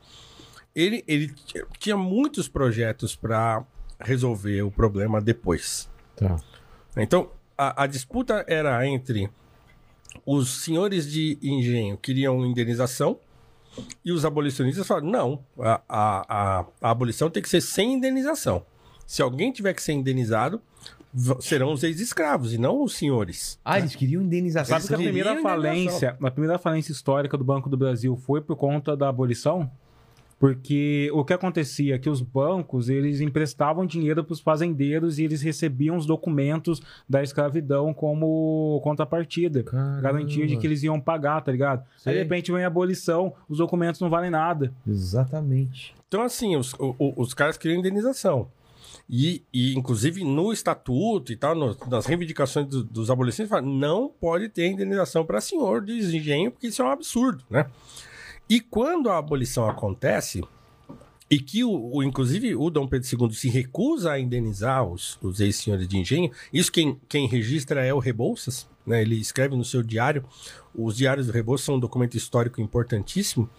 ele, 0.76 1.04
ele 1.08 1.34
tinha 1.80 1.98
muitos 1.98 2.48
projetos 2.48 3.16
para 3.16 3.64
resolver 4.00 4.62
o 4.62 4.72
problema 4.72 5.22
depois. 5.22 5.90
Tá. 6.16 6.38
Então, 6.98 7.30
a, 7.58 7.84
a 7.84 7.88
disputa 7.88 8.46
era 8.48 8.86
entre 8.88 9.30
os 10.26 10.64
senhores 10.64 11.10
de 11.10 11.38
engenho 11.42 11.96
que 11.98 12.14
queriam 12.14 12.46
indenização 12.46 13.20
e 14.04 14.12
os 14.12 14.26
abolicionistas 14.26 14.86
falaram: 14.86 15.10
não, 15.10 15.46
a, 15.60 15.82
a, 15.88 16.60
a, 16.60 16.66
a 16.82 16.90
abolição 16.90 17.30
tem 17.30 17.42
que 17.42 17.50
ser 17.50 17.62
sem 17.62 17.94
indenização. 17.94 18.66
Se 19.12 19.22
alguém 19.22 19.52
tiver 19.52 19.74
que 19.74 19.84
ser 19.84 19.92
indenizado, 19.92 20.62
serão 21.42 21.74
os 21.74 21.84
ex-escravos 21.84 22.54
e 22.54 22.58
não 22.58 22.82
os 22.82 22.96
senhores. 22.96 23.60
Ah, 23.66 23.78
eles 23.78 23.94
queriam 23.94 24.22
indenização. 24.22 24.80
sabe 24.80 24.88
que 24.88 24.94
a 24.94 24.98
primeira 24.98 25.42
falência, 25.42 26.18
a 26.22 26.32
primeira 26.32 26.58
falência 26.58 26.94
histórica 26.94 27.38
do 27.38 27.44
Banco 27.44 27.70
do 27.70 27.76
Brasil 27.76 28.16
foi 28.16 28.40
por 28.40 28.56
conta 28.56 28.96
da 28.96 29.10
abolição? 29.10 29.70
Porque 30.40 31.10
o 31.14 31.26
que 31.26 31.34
acontecia 31.34 31.96
é 31.96 32.00
que 32.00 32.10
os 32.10 32.22
bancos, 32.22 32.88
eles 32.88 33.20
emprestavam 33.20 33.86
dinheiro 33.86 34.24
para 34.24 34.32
os 34.32 34.40
fazendeiros 34.40 35.20
e 35.20 35.24
eles 35.26 35.42
recebiam 35.42 35.98
os 35.98 36.06
documentos 36.06 36.82
da 37.08 37.22
escravidão 37.22 37.94
como 37.94 38.80
contrapartida. 38.82 39.62
Caramba. 39.64 40.02
Garantia 40.02 40.48
de 40.48 40.56
que 40.56 40.66
eles 40.66 40.82
iam 40.84 41.02
pagar, 41.02 41.42
tá 41.42 41.52
ligado? 41.52 41.84
Sei. 41.98 42.14
Aí, 42.14 42.18
de 42.20 42.24
repente, 42.24 42.50
vem 42.50 42.64
a 42.64 42.68
abolição, 42.68 43.34
os 43.50 43.58
documentos 43.58 44.00
não 44.00 44.10
valem 44.10 44.32
nada. 44.32 44.72
Exatamente. 44.88 45.94
Então, 46.08 46.22
assim, 46.24 46.56
os, 46.56 46.74
o- 46.76 46.96
o- 46.98 47.14
os 47.18 47.34
caras 47.34 47.58
queriam 47.58 47.78
indenização. 47.78 48.48
E, 49.10 49.44
e, 49.54 49.74
inclusive, 49.78 50.24
no 50.24 50.54
estatuto 50.54 51.32
e 51.32 51.36
tal, 51.36 51.54
no- 51.56 51.76
nas 51.90 52.06
reivindicações 52.06 52.68
do- 52.68 52.84
dos 52.84 53.10
abolicionistas, 53.12 53.60
falam, 53.60 53.74
não 53.76 54.08
pode 54.08 54.48
ter 54.50 54.68
indenização 54.68 55.26
para 55.26 55.42
senhor 55.42 55.82
de 55.84 55.94
engenho, 55.94 56.52
porque 56.52 56.68
isso 56.68 56.82
é 56.82 56.86
um 56.86 56.90
absurdo, 56.90 57.44
né? 57.50 57.66
E 58.50 58.60
quando 58.60 59.10
a 59.10 59.18
abolição 59.18 59.68
acontece, 59.70 60.44
e 61.30 61.40
que, 61.40 61.64
o, 61.64 61.96
o- 61.96 62.04
inclusive, 62.04 62.56
o 62.56 62.70
Dom 62.70 62.88
Pedro 62.88 63.08
II 63.30 63.34
se 63.34 63.50
recusa 63.50 64.12
a 64.12 64.20
indenizar 64.20 64.84
os, 64.86 65.18
os 65.22 65.40
ex-senhores 65.40 65.88
de 65.88 65.98
engenho, 65.98 66.32
isso 66.52 66.72
quem, 66.72 67.00
quem 67.08 67.28
registra 67.28 67.86
é 67.86 67.94
o 67.94 68.00
Rebouças, 68.00 68.68
né? 68.86 69.02
Ele 69.02 69.16
escreve 69.16 69.56
no 69.56 69.64
seu 69.64 69.82
diário, 69.84 70.24
os 70.76 70.96
diários 70.98 71.28
do 71.28 71.34
Rebouças 71.34 71.66
são 71.66 71.76
um 71.76 71.80
documento 71.80 72.16
histórico 72.16 72.60
importantíssimo, 72.62 73.50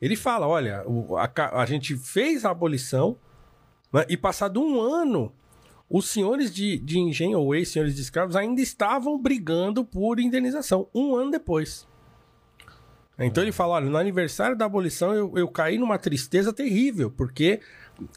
ele 0.00 0.16
fala: 0.16 0.46
olha, 0.46 0.82
o- 0.86 1.16
a, 1.16 1.30
a 1.62 1.64
gente 1.66 1.96
fez 1.96 2.44
a 2.44 2.50
abolição, 2.50 3.16
né, 3.94 4.04
e 4.08 4.16
passado 4.16 4.60
um 4.60 4.80
ano, 4.80 5.32
os 5.88 6.08
senhores 6.08 6.52
de, 6.52 6.76
de 6.78 6.98
engenho 6.98 7.38
ou 7.38 7.54
ex-senhores 7.54 7.94
de 7.94 8.02
escravos 8.02 8.34
ainda 8.34 8.60
estavam 8.60 9.16
brigando 9.16 9.84
por 9.84 10.18
indenização, 10.18 10.88
um 10.92 11.14
ano 11.14 11.30
depois. 11.30 11.86
Então 13.16 13.44
ele 13.44 13.52
fala: 13.52 13.74
olha, 13.74 13.88
no 13.88 13.96
aniversário 13.96 14.56
da 14.56 14.64
abolição 14.64 15.14
eu, 15.14 15.32
eu 15.36 15.46
caí 15.46 15.78
numa 15.78 15.96
tristeza 15.96 16.52
terrível, 16.52 17.08
porque 17.08 17.60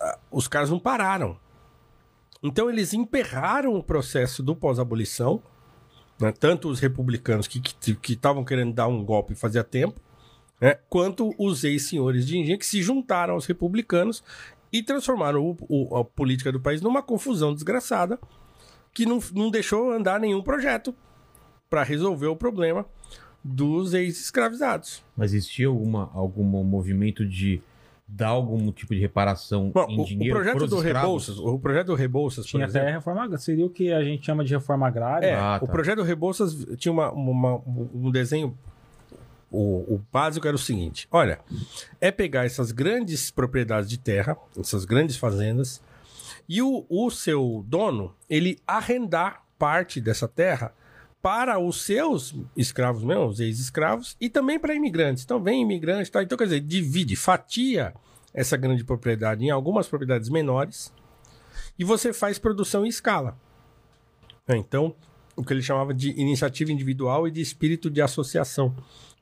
ah, 0.02 0.18
os 0.32 0.48
caras 0.48 0.72
não 0.72 0.80
pararam. 0.80 1.38
Então 2.42 2.68
eles 2.72 2.96
emperraram 2.96 3.76
o 3.76 3.84
processo 3.84 4.42
do 4.42 4.56
pós-abolição, 4.56 5.44
né, 6.20 6.32
tanto 6.32 6.70
os 6.70 6.80
republicanos 6.80 7.48
que 7.48 7.60
estavam 7.60 8.02
que, 8.02 8.14
estavam 8.14 8.44
querendo 8.44 8.74
dar 8.74 8.88
um 8.88 9.06
golpe 9.06 9.36
fazia 9.36 9.64
tempo, 9.64 10.02
né, 10.60 10.80
quanto 10.90 11.36
os 11.38 11.64
ex-senhores 11.64 12.26
de 12.26 12.40
engenho 12.40 12.58
que 12.58 12.66
se 12.66 12.82
juntaram 12.82 13.36
aos 13.36 13.46
republicanos 13.46 14.24
e 14.72 14.84
transformaram 14.84 15.44
o- 15.46 15.58
o- 15.92 15.96
a 15.98 16.04
política 16.06 16.52
do 16.52 16.60
país 16.60 16.82
numa 16.82 17.02
confusão 17.02 17.54
desgraçada 17.54 18.20
que 18.94 19.06
não, 19.06 19.20
não 19.34 19.50
deixou 19.52 19.92
andar 19.92 20.20
nenhum 20.20 20.42
projeto 20.42 20.94
para 21.70 21.84
resolver 21.84 22.28
o 22.28 22.36
problema 22.36 22.86
dos 23.44 23.94
ex-escravizados. 23.94 25.04
Mas 25.16 25.34
existia 25.34 25.68
alguma, 25.68 26.10
algum 26.14 26.44
movimento 26.44 27.26
de 27.26 27.62
dar 28.08 28.30
algum 28.30 28.72
tipo 28.72 28.96
de 28.96 29.02
reparação 29.02 29.70
Bom, 29.74 29.86
em 29.90 30.00
o, 30.00 30.02
o 30.02 30.06
dinheiro 30.06 30.36
projeto 30.36 30.68
do? 30.68 30.80
Rebouças, 30.80 31.38
o 31.40 31.60
projeto 31.60 31.88
do 31.88 31.96
Rebouças, 31.96 32.46
por 32.46 32.52
Tinha 32.52 32.66
exemplo, 32.66 32.88
até 32.88 32.96
reforma 32.96 33.22
agrária. 33.24 33.38
Seria 33.44 33.66
o 33.66 33.70
que 33.70 33.92
a 33.92 34.02
gente 34.04 34.26
chama 34.26 34.44
de 34.46 34.54
reforma 34.54 34.88
agrária. 34.88 35.28
É, 35.28 35.36
Ah, 35.36 35.60
o 35.62 35.66
tá. 35.66 35.72
projeto 35.72 35.98
do 35.98 36.04
Rebouças 36.04 36.56
tinha 36.78 36.92
uma, 36.92 37.12
uma- 37.12 37.62
um 37.94 38.10
desenho. 38.10 38.58
O, 39.50 39.96
o 39.96 40.02
básico 40.12 40.48
era 40.48 40.56
o 40.56 40.60
seguinte: 40.60 41.08
olha, 41.12 41.40
é 42.02 42.12
pegar 42.12 42.46
essas 42.46 42.72
grandes 42.72 43.32
propriedades 43.32 43.90
de 43.90 43.98
terra, 43.98 44.38
essas 44.58 44.86
grandes 44.86 45.18
fazendas, 45.18 45.82
e 46.48 46.62
o, 46.62 46.86
o 46.90 47.10
seu 47.10 47.64
dono, 47.68 48.16
ele 48.30 48.60
arrendar 48.66 49.44
parte 49.58 50.00
dessa 50.00 50.28
terra 50.28 50.74
para 51.22 51.60
os 51.60 51.82
seus 51.82 52.36
escravos 52.56 53.04
mesmo, 53.04 53.26
os 53.26 53.40
ex-escravos, 53.40 54.16
e 54.20 54.30
também 54.30 54.60
para 54.60 54.74
imigrantes. 54.74 55.24
Então, 55.24 55.42
vem 55.42 55.62
imigrante, 55.62 56.12
tá? 56.12 56.24
então 56.24 56.38
quer 56.38 56.46
dizer, 56.46 56.62
divide, 56.62 57.16
fatia 57.16 57.94
essa 58.34 58.56
grande 58.56 58.84
propriedade 58.84 59.44
em 59.44 59.50
algumas 59.50 59.88
propriedades 59.88 60.30
menores 60.30 60.94
e 61.78 61.84
você 61.84 62.14
faz 62.14 62.38
produção 62.38 62.86
em 62.86 62.90
escala. 62.90 63.38
Então, 64.48 64.96
o 65.36 65.44
que 65.44 65.54
ele 65.54 65.62
chamava 65.62 65.94
de 65.94 66.12
iniciativa 66.12 66.72
individual 66.72 67.28
e 67.28 67.32
de 67.32 67.42
espírito 67.42 67.90
de 67.90 68.02
associação. 68.02 68.76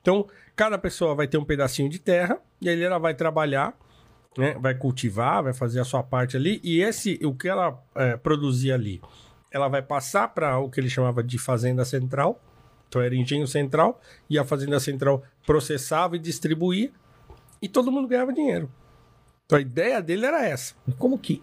Então, 0.06 0.24
cada 0.54 0.78
pessoa 0.78 1.16
vai 1.16 1.26
ter 1.26 1.36
um 1.36 1.44
pedacinho 1.44 1.88
de 1.88 1.98
terra 1.98 2.38
e 2.60 2.68
aí 2.68 2.80
ela 2.80 2.96
vai 2.96 3.12
trabalhar, 3.12 3.76
né, 4.38 4.54
vai 4.60 4.72
cultivar, 4.72 5.42
vai 5.42 5.52
fazer 5.52 5.80
a 5.80 5.84
sua 5.84 6.00
parte 6.00 6.36
ali 6.36 6.60
e 6.62 6.80
esse, 6.80 7.18
o 7.24 7.34
que 7.34 7.48
ela 7.48 7.82
é, 7.92 8.16
produzia 8.16 8.74
ali, 8.74 9.02
ela 9.50 9.66
vai 9.66 9.82
passar 9.82 10.28
para 10.28 10.60
o 10.60 10.70
que 10.70 10.78
ele 10.78 10.88
chamava 10.88 11.24
de 11.24 11.38
fazenda 11.38 11.84
central. 11.84 12.40
Então, 12.88 13.02
era 13.02 13.16
engenho 13.16 13.48
central 13.48 14.00
e 14.30 14.38
a 14.38 14.44
fazenda 14.44 14.78
central 14.78 15.24
processava 15.44 16.14
e 16.14 16.20
distribuía 16.20 16.92
e 17.60 17.68
todo 17.68 17.90
mundo 17.90 18.06
ganhava 18.06 18.32
dinheiro. 18.32 18.70
Então, 19.44 19.58
a 19.58 19.60
ideia 19.60 20.00
dele 20.00 20.24
era 20.24 20.46
essa. 20.46 20.76
Como 21.00 21.18
que 21.18 21.42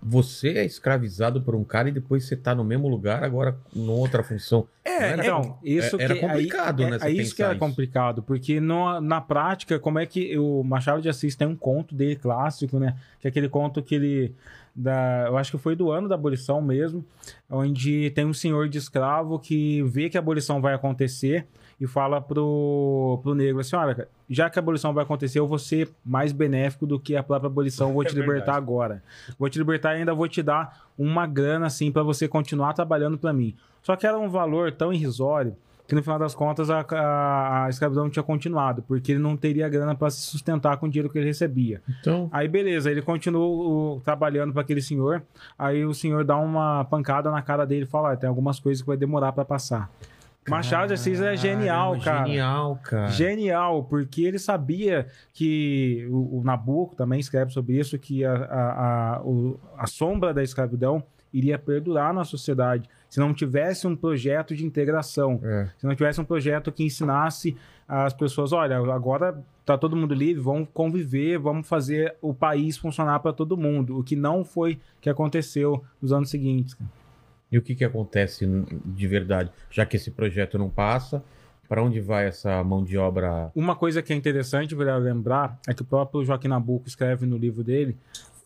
você 0.00 0.50
é 0.50 0.64
escravizado 0.64 1.42
por 1.42 1.54
um 1.54 1.64
cara 1.64 1.88
e 1.88 1.92
depois 1.92 2.24
você 2.24 2.36
tá 2.36 2.54
no 2.54 2.64
mesmo 2.64 2.88
lugar, 2.88 3.22
agora 3.24 3.56
em 3.74 3.88
outra 3.88 4.22
função? 4.22 4.66
É, 4.84 5.10
era- 5.12 5.22
Então, 5.22 5.58
isso 5.62 6.00
é- 6.00 6.04
era 6.04 6.14
que, 6.14 6.20
complicado, 6.20 6.84
aí, 6.84 6.90
né, 6.90 6.98
É, 7.02 7.08
é 7.08 7.12
isso 7.12 7.34
que 7.34 7.42
era 7.42 7.52
isso. 7.52 7.60
complicado, 7.60 8.22
porque 8.22 8.60
no- 8.60 9.00
na 9.00 9.20
prática, 9.20 9.78
como 9.78 9.98
é 9.98 10.06
que 10.06 10.36
o 10.38 10.62
Machado 10.62 11.02
de 11.02 11.08
Assis 11.08 11.34
tem 11.36 11.46
um 11.48 11.56
conto 11.56 11.94
dele 11.94 12.16
clássico, 12.16 12.78
né? 12.78 12.96
Que 13.20 13.26
é 13.26 13.30
aquele 13.30 13.48
conto 13.48 13.82
que 13.82 13.94
ele. 13.94 14.34
Da, 14.74 15.24
eu 15.26 15.36
acho 15.36 15.50
que 15.50 15.58
foi 15.58 15.74
do 15.74 15.90
ano 15.90 16.08
da 16.08 16.14
abolição 16.14 16.62
mesmo, 16.62 17.04
onde 17.50 18.10
tem 18.10 18.24
um 18.24 18.32
senhor 18.32 18.68
de 18.68 18.78
escravo 18.78 19.36
que 19.38 19.82
vê 19.82 20.08
que 20.08 20.16
a 20.16 20.20
abolição 20.20 20.60
vai 20.60 20.72
acontecer 20.72 21.46
e 21.80 21.86
fala 21.86 22.20
pro, 22.20 23.18
pro 23.22 23.34
negro 23.34 23.58
assim: 23.60 23.74
olha, 23.74 24.06
já 24.28 24.50
que 24.50 24.58
a 24.58 24.62
abolição 24.62 24.92
vai 24.92 25.04
acontecer, 25.04 25.38
eu 25.38 25.46
vou 25.46 25.58
ser 25.58 25.88
mais 26.04 26.32
benéfico 26.32 26.86
do 26.86 26.98
que 27.00 27.16
a 27.16 27.22
própria 27.22 27.46
abolição, 27.48 27.92
vou 27.92 28.02
É 28.04 28.06
te 28.06 28.14
libertar 28.14 28.34
verdade. 28.52 28.58
agora. 28.58 29.02
Vou 29.38 29.48
te 29.48 29.58
libertar 29.58 29.94
e 29.94 30.00
ainda 30.00 30.14
vou 30.14 30.28
te 30.28 30.42
dar 30.42 30.88
uma 30.98 31.26
grana 31.26 31.66
assim 31.66 31.90
para 31.92 32.02
você 32.02 32.26
continuar 32.28 32.72
trabalhando 32.74 33.16
para 33.18 33.32
mim. 33.32 33.54
Só 33.82 33.96
que 33.96 34.06
era 34.06 34.18
um 34.18 34.28
valor 34.28 34.72
tão 34.72 34.92
irrisório 34.92 35.56
que 35.86 35.94
no 35.94 36.02
final 36.02 36.18
das 36.18 36.34
contas 36.34 36.68
a, 36.68 36.80
a, 36.90 37.64
a 37.64 37.68
escravidão 37.70 38.10
tinha 38.10 38.22
continuado, 38.22 38.82
porque 38.82 39.12
ele 39.12 39.18
não 39.20 39.34
teria 39.38 39.66
grana 39.70 39.94
para 39.94 40.10
se 40.10 40.20
sustentar 40.20 40.76
com 40.76 40.84
o 40.84 40.88
dinheiro 40.90 41.08
que 41.08 41.16
ele 41.16 41.24
recebia. 41.26 41.80
Então, 42.00 42.28
Aí 42.30 42.46
beleza, 42.46 42.90
ele 42.90 43.00
continuou 43.00 43.96
o- 43.96 44.00
trabalhando 44.00 44.52
para 44.52 44.60
aquele 44.60 44.82
senhor, 44.82 45.22
aí 45.58 45.86
o 45.86 45.94
senhor 45.94 46.24
dá 46.26 46.36
uma 46.36 46.84
pancada 46.84 47.30
na 47.30 47.40
cara 47.40 47.64
dele 47.64 47.84
e 47.84 47.86
fala: 47.86 48.12
"Ah, 48.12 48.16
tem 48.18 48.28
algumas 48.28 48.60
coisas 48.60 48.82
que 48.82 48.86
vai 48.86 48.98
demorar 48.98 49.32
para 49.32 49.46
passar. 49.46 49.90
Machado 50.48 50.88
de 50.88 50.94
Assis 50.94 51.20
é 51.20 51.36
genial, 51.36 51.92
Caramba, 51.98 52.04
cara. 52.04 52.26
Genial, 52.26 52.80
cara. 52.82 53.08
Genial, 53.08 53.84
porque 53.84 54.22
ele 54.22 54.38
sabia 54.38 55.06
que 55.32 56.06
o, 56.10 56.38
o 56.38 56.42
Nabucco 56.44 56.94
também 56.96 57.20
escreve 57.20 57.52
sobre 57.52 57.78
isso, 57.78 57.98
que 57.98 58.24
a, 58.24 58.32
a, 58.34 59.16
a, 59.16 59.22
o- 59.22 59.58
a 59.76 59.86
sombra 59.86 60.32
da 60.34 60.42
escravidão 60.42 61.02
iria 61.32 61.58
perdurar 61.58 62.12
na 62.14 62.24
sociedade 62.24 62.88
se 63.08 63.20
não 63.20 63.32
tivesse 63.32 63.86
um 63.86 63.96
projeto 63.96 64.54
de 64.54 64.64
integração, 64.66 65.40
É. 65.42 65.68
se 65.78 65.86
não 65.86 65.94
tivesse 65.94 66.20
um 66.20 66.24
projeto 66.24 66.70
que 66.70 66.84
ensinasse 66.84 67.56
as 67.86 68.12
pessoas, 68.12 68.52
olha, 68.52 68.76
agora 68.92 69.42
tá 69.64 69.78
todo 69.78 69.96
mundo 69.96 70.12
livre, 70.14 70.42
vamos 70.42 70.68
conviver, 70.74 71.38
vamos 71.38 71.66
fazer 71.66 72.14
o 72.20 72.34
país 72.34 72.76
funcionar 72.76 73.18
para 73.20 73.32
todo 73.32 73.56
mundo, 73.56 73.98
o 73.98 74.04
que 74.04 74.14
não 74.14 74.44
foi 74.44 74.78
que 75.00 75.08
aconteceu 75.08 75.82
nos 76.02 76.12
anos 76.12 76.28
seguintes. 76.28 76.76
E 77.50 77.58
o 77.58 77.62
que 77.62 77.74
que 77.74 77.84
acontece 77.84 78.46
de 78.84 79.06
verdade? 79.06 79.50
Já 79.70 79.86
que 79.86 79.96
esse 79.96 80.10
projeto 80.10 80.58
não 80.58 80.68
passa, 80.68 81.22
para 81.68 81.82
onde 81.82 82.00
vai 82.00 82.26
essa 82.26 82.62
mão 82.64 82.82
de 82.82 82.96
obra? 82.96 83.50
Uma 83.54 83.76
coisa 83.76 84.02
que 84.02 84.12
é 84.12 84.16
interessante 84.16 84.74
para 84.74 84.96
lembrar 84.96 85.58
é 85.66 85.74
que 85.74 85.82
o 85.82 85.84
próprio 85.84 86.24
Joaquim 86.24 86.48
Nabuco 86.48 86.88
escreve 86.88 87.26
no 87.26 87.36
livro 87.36 87.62
dele 87.62 87.96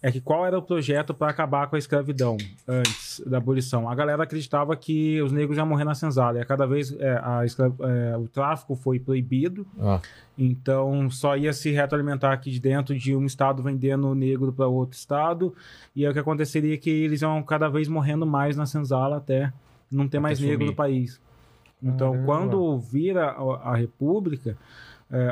é 0.02 0.10
que 0.10 0.20
qual 0.20 0.44
era 0.44 0.58
o 0.58 0.62
projeto 0.62 1.14
para 1.14 1.30
acabar 1.30 1.68
com 1.68 1.76
a 1.76 1.78
escravidão 1.78 2.36
antes 2.66 3.22
da 3.24 3.38
abolição. 3.38 3.88
A 3.88 3.94
galera 3.94 4.24
acreditava 4.24 4.74
que 4.74 5.22
os 5.22 5.30
negros 5.30 5.56
iam 5.56 5.64
morrer 5.66 5.84
na 5.84 5.94
senzala. 5.94 6.40
E 6.40 6.44
cada 6.44 6.66
vez 6.66 6.92
é, 6.98 7.20
a 7.22 7.44
escra- 7.44 7.72
é, 7.80 8.16
o 8.16 8.26
tráfico 8.26 8.74
foi 8.74 8.98
proibido, 8.98 9.64
Ah, 9.80 10.00
então 10.36 11.08
só 11.10 11.36
ia 11.36 11.52
se 11.52 11.70
retroalimentar 11.70 12.32
aqui 12.32 12.50
de 12.50 12.58
dentro 12.60 12.98
de 12.98 13.14
um 13.14 13.24
estado 13.24 13.62
vendendo 13.62 14.08
o 14.08 14.14
negro 14.14 14.52
para 14.52 14.66
outro 14.66 14.96
estado. 14.98 15.54
E 15.94 16.04
aí 16.04 16.10
o 16.10 16.12
que 16.12 16.18
aconteceria 16.18 16.74
é 16.74 16.78
que 16.78 16.90
eles 16.90 17.22
iam 17.22 17.42
cada 17.42 17.68
vez 17.68 17.86
morrendo 17.88 18.26
mais 18.26 18.56
na 18.56 18.66
senzala 18.66 19.18
até 19.18 19.52
não 19.90 20.08
ter 20.08 20.16
Até 20.16 20.22
mais 20.22 20.40
negro 20.40 20.54
sumir. 20.56 20.66
no 20.70 20.74
país. 20.74 21.20
Então, 21.82 22.10
Caramba. 22.12 22.26
quando 22.26 22.78
vira 22.78 23.26
a, 23.30 23.70
a 23.72 23.76
República, 23.76 24.50
é, 24.50 24.56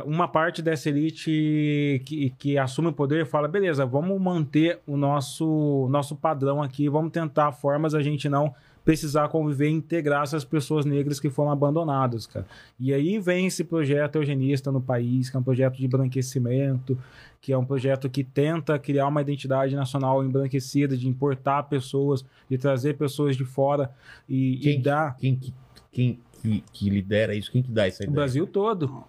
uma 0.04 0.28
parte 0.28 0.60
dessa 0.60 0.88
elite 0.88 2.02
que, 2.04 2.30
que 2.38 2.58
assume 2.58 2.88
o 2.88 2.92
poder 2.92 3.24
fala: 3.26 3.48
beleza, 3.48 3.86
vamos 3.86 4.20
manter 4.20 4.78
o 4.86 4.96
nosso, 4.96 5.88
nosso 5.90 6.14
padrão 6.16 6.62
aqui, 6.62 6.88
vamos 6.88 7.10
tentar 7.12 7.52
formas 7.52 7.94
a 7.94 8.02
gente 8.02 8.28
não 8.28 8.54
precisar 8.84 9.28
conviver 9.28 9.68
e 9.68 9.72
integrar 9.72 10.22
essas 10.22 10.44
pessoas 10.44 10.84
negras 10.86 11.20
que 11.20 11.28
foram 11.30 11.50
abandonadas, 11.50 12.26
cara. 12.26 12.46
E 12.78 12.92
aí 12.94 13.18
vem 13.18 13.46
esse 13.46 13.62
projeto 13.62 14.16
eugenista 14.16 14.72
no 14.72 14.80
país, 14.80 15.28
que 15.30 15.36
é 15.36 15.40
um 15.40 15.42
projeto 15.42 15.76
de 15.76 15.86
branquecimento, 15.86 16.98
que 17.40 17.52
é 17.52 17.58
um 17.58 17.64
projeto 17.64 18.08
que 18.08 18.24
tenta 18.24 18.78
criar 18.78 19.06
uma 19.06 19.20
identidade 19.20 19.76
nacional 19.76 20.24
embranquecida, 20.24 20.96
de 20.96 21.06
importar 21.08 21.64
pessoas, 21.64 22.24
de 22.48 22.56
trazer 22.58 22.94
pessoas 22.96 23.36
de 23.36 23.44
fora 23.44 23.90
e, 24.28 24.54
e 24.54 24.58
Quem, 24.60 24.82
dar 24.82 25.16
quem, 25.16 25.36
que- 25.36 25.54
quem 25.92 26.18
que, 26.42 26.64
que 26.72 26.88
lidera 26.90 27.34
isso? 27.34 27.52
Quem 27.52 27.62
que 27.62 27.70
dá 27.70 27.86
essa 27.86 28.02
o 28.02 28.04
ideia? 28.04 28.14
Brasil 28.14 28.46
todo. 28.46 29.04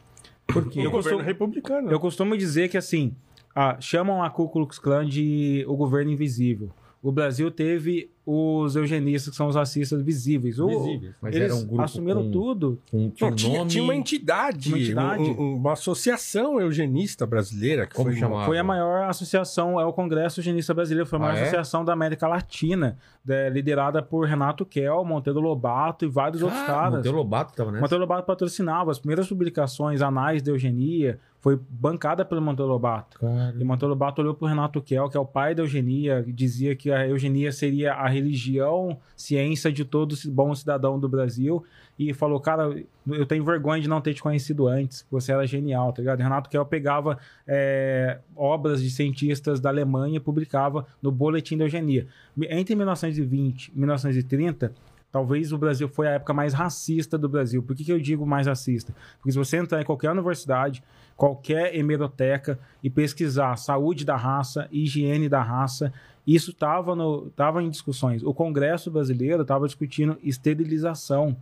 Porque 0.54 0.80
o 0.80 0.84
Eu 0.84 0.92
governo 0.92 1.18
costumo- 1.18 1.22
republicano. 1.24 1.92
Eu 1.92 2.00
costumo 2.00 2.38
dizer 2.38 2.70
que 2.70 2.78
assim, 2.78 3.14
ah, 3.56 3.78
chamam 3.80 4.24
a 4.24 4.30
Ku 4.30 4.50
Klux 4.50 4.78
Klan 4.80 5.06
de 5.08 5.64
o 5.68 5.76
governo 5.76 6.12
invisível. 6.12 6.70
O 7.04 7.12
Brasil 7.12 7.50
teve 7.50 8.12
os 8.24 8.76
eugenistas, 8.76 9.32
que 9.32 9.36
são 9.36 9.48
os 9.48 9.56
racistas 9.56 10.00
visíveis. 10.04 10.60
O- 10.60 10.68
Visíveis. 10.68 11.16
Mas 11.20 11.36
eles 11.36 11.52
era 11.52 11.56
um 11.60 11.66
grupo 11.66 11.82
assumiram 11.82 12.24
com- 12.26 12.32
tudo. 12.32 12.80
com- 12.92 13.10
tinha 13.10 13.28
Não, 13.30 13.34
um 13.34 13.36
tinha, 13.36 13.58
nome... 13.58 13.72
tinha 13.72 13.84
uma 13.84 13.96
entidade, 13.96 14.70
Uma 14.70 14.78
entidade. 14.78 15.24
um- 15.24 15.42
um- 15.42 15.56
uma 15.56 15.74
associação 15.74 16.62
eugenista 16.62 17.26
brasileira 17.26 17.88
que 17.88 17.96
Como 17.96 18.12
foi 18.12 18.20
chamava? 18.20 18.46
Foi 18.46 18.60
a 18.60 18.64
maior 18.64 19.10
associação, 19.10 19.80
é 19.82 19.86
o 19.86 19.92
Congresso 19.92 20.40
Eugenista 20.42 20.76
Brasileiro, 20.76 21.10
foi 21.10 21.18
a 21.18 21.22
maior 21.22 21.34
Ah, 21.34 21.40
é? 21.40 21.42
associação 21.42 21.84
da 21.84 21.92
América 21.94 22.28
Latina, 22.28 22.96
né, 23.26 23.50
liderada 23.50 24.04
por 24.04 24.28
Renato 24.28 24.64
Kell, 24.64 25.04
Monteiro 25.04 25.40
Lobato 25.40 26.06
e 26.06 26.08
vários 26.08 26.44
outros 26.44 26.62
Ah, 26.62 26.66
caras. 26.68 26.96
Monteiro 26.98 27.18
Lobato 27.18 27.56
tava 27.56 27.72
nessa. 27.72 27.82
Monteiro 27.82 28.02
Lobato 28.02 28.28
patrocinava 28.28 28.92
as 28.92 29.00
primeiras 29.00 29.28
publicações 29.28 30.04
anais 30.04 30.44
de 30.44 30.52
eugenia, 30.52 31.20
foi 31.42 31.60
bancada 31.70 32.24
pelo 32.24 32.40
Monteiro 32.40 32.72
Lobato. 32.72 33.20
Cara, 33.20 33.56
E 33.60 33.64
Monteiro 33.64 33.90
Lobato 33.90 34.22
olhou 34.22 34.36
para 34.36 34.46
o 34.46 34.48
Renato 34.48 34.80
Kell, 34.80 35.10
que 35.10 35.18
é 35.18 35.20
o 35.20 35.26
pai 35.26 35.56
da 35.56 35.64
eugenia, 35.64 36.24
e 36.26 36.32
dizia 36.32 36.76
que 36.76 36.92
a 36.92 37.08
eugenia 37.08 37.52
seria 37.52 37.94
a 37.94 38.08
religião, 38.08 39.00
ciência 39.18 39.72
de 39.72 39.84
todo 39.84 40.16
bom 40.28 40.54
cidadão 40.54 41.00
do 41.00 41.10
Brasil, 41.10 41.64
e 41.98 42.14
falou, 42.14 42.40
cara, 42.40 42.84
eu 43.08 43.26
tenho 43.26 43.44
vergonha 43.44 43.82
de 43.82 43.90
não 43.90 44.00
ter 44.00 44.14
te 44.14 44.22
conhecido 44.22 44.68
antes, 44.68 45.06
você 45.10 45.32
era 45.32 45.46
genial, 45.48 45.92
tá 45.92 46.02
ligado? 46.02 46.20
E 46.20 46.24
Renato 46.24 46.48
Kell 46.48 46.66
pegava 46.66 47.18
é, 47.48 48.20
obras 48.36 48.82
de 48.82 48.92
cientistas 48.92 49.60
da 49.60 49.70
Alemanha 49.70 50.18
e 50.18 50.20
publicava 50.20 50.86
no 51.02 51.12
Boletim 51.12 51.58
da 51.58 51.66
Eugenia. 51.66 52.06
Entre 52.50 52.76
1920 52.76 53.70
e 53.70 53.80
1930, 53.80 54.72
Talvez 55.12 55.52
o 55.52 55.58
Brasil 55.58 55.90
foi 55.90 56.08
a 56.08 56.12
época 56.12 56.34
mais 56.34 56.54
racista 56.54 57.18
do 57.18 57.28
Brasil. 57.28 57.62
Por 57.62 57.76
que, 57.76 57.84
que 57.84 57.92
eu 57.92 58.00
digo 58.00 58.26
mais 58.26 58.48
racista? 58.48 58.96
Porque 59.18 59.32
se 59.32 59.38
você 59.38 59.58
entrar 59.58 59.82
em 59.82 59.84
qualquer 59.84 60.10
universidade, 60.10 60.82
qualquer 61.22 61.76
hemeroteca 61.76 62.58
e 62.82 62.90
pesquisar 62.90 63.56
saúde 63.56 64.04
da 64.04 64.16
raça, 64.16 64.68
higiene 64.72 65.30
da 65.30 65.40
raça, 65.40 65.94
isso 66.26 66.50
estava 66.50 66.96
tava 67.36 67.62
em 67.62 67.70
discussões. 67.70 68.24
O 68.24 68.34
Congresso 68.34 68.90
brasileiro 68.90 69.44
estava 69.44 69.68
discutindo 69.68 70.18
esterilização. 70.24 71.38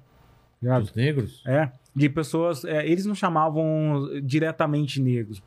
ligado? 0.61 0.81
Dos 0.81 0.93
negros? 0.93 1.41
É, 1.47 1.71
de 1.95 2.09
pessoas. 2.09 2.65
é, 2.65 2.85
eles 2.85 3.05
não 3.05 3.15
chamavam 3.15 4.19
diretamente 4.21 5.01
negros. 5.01 5.41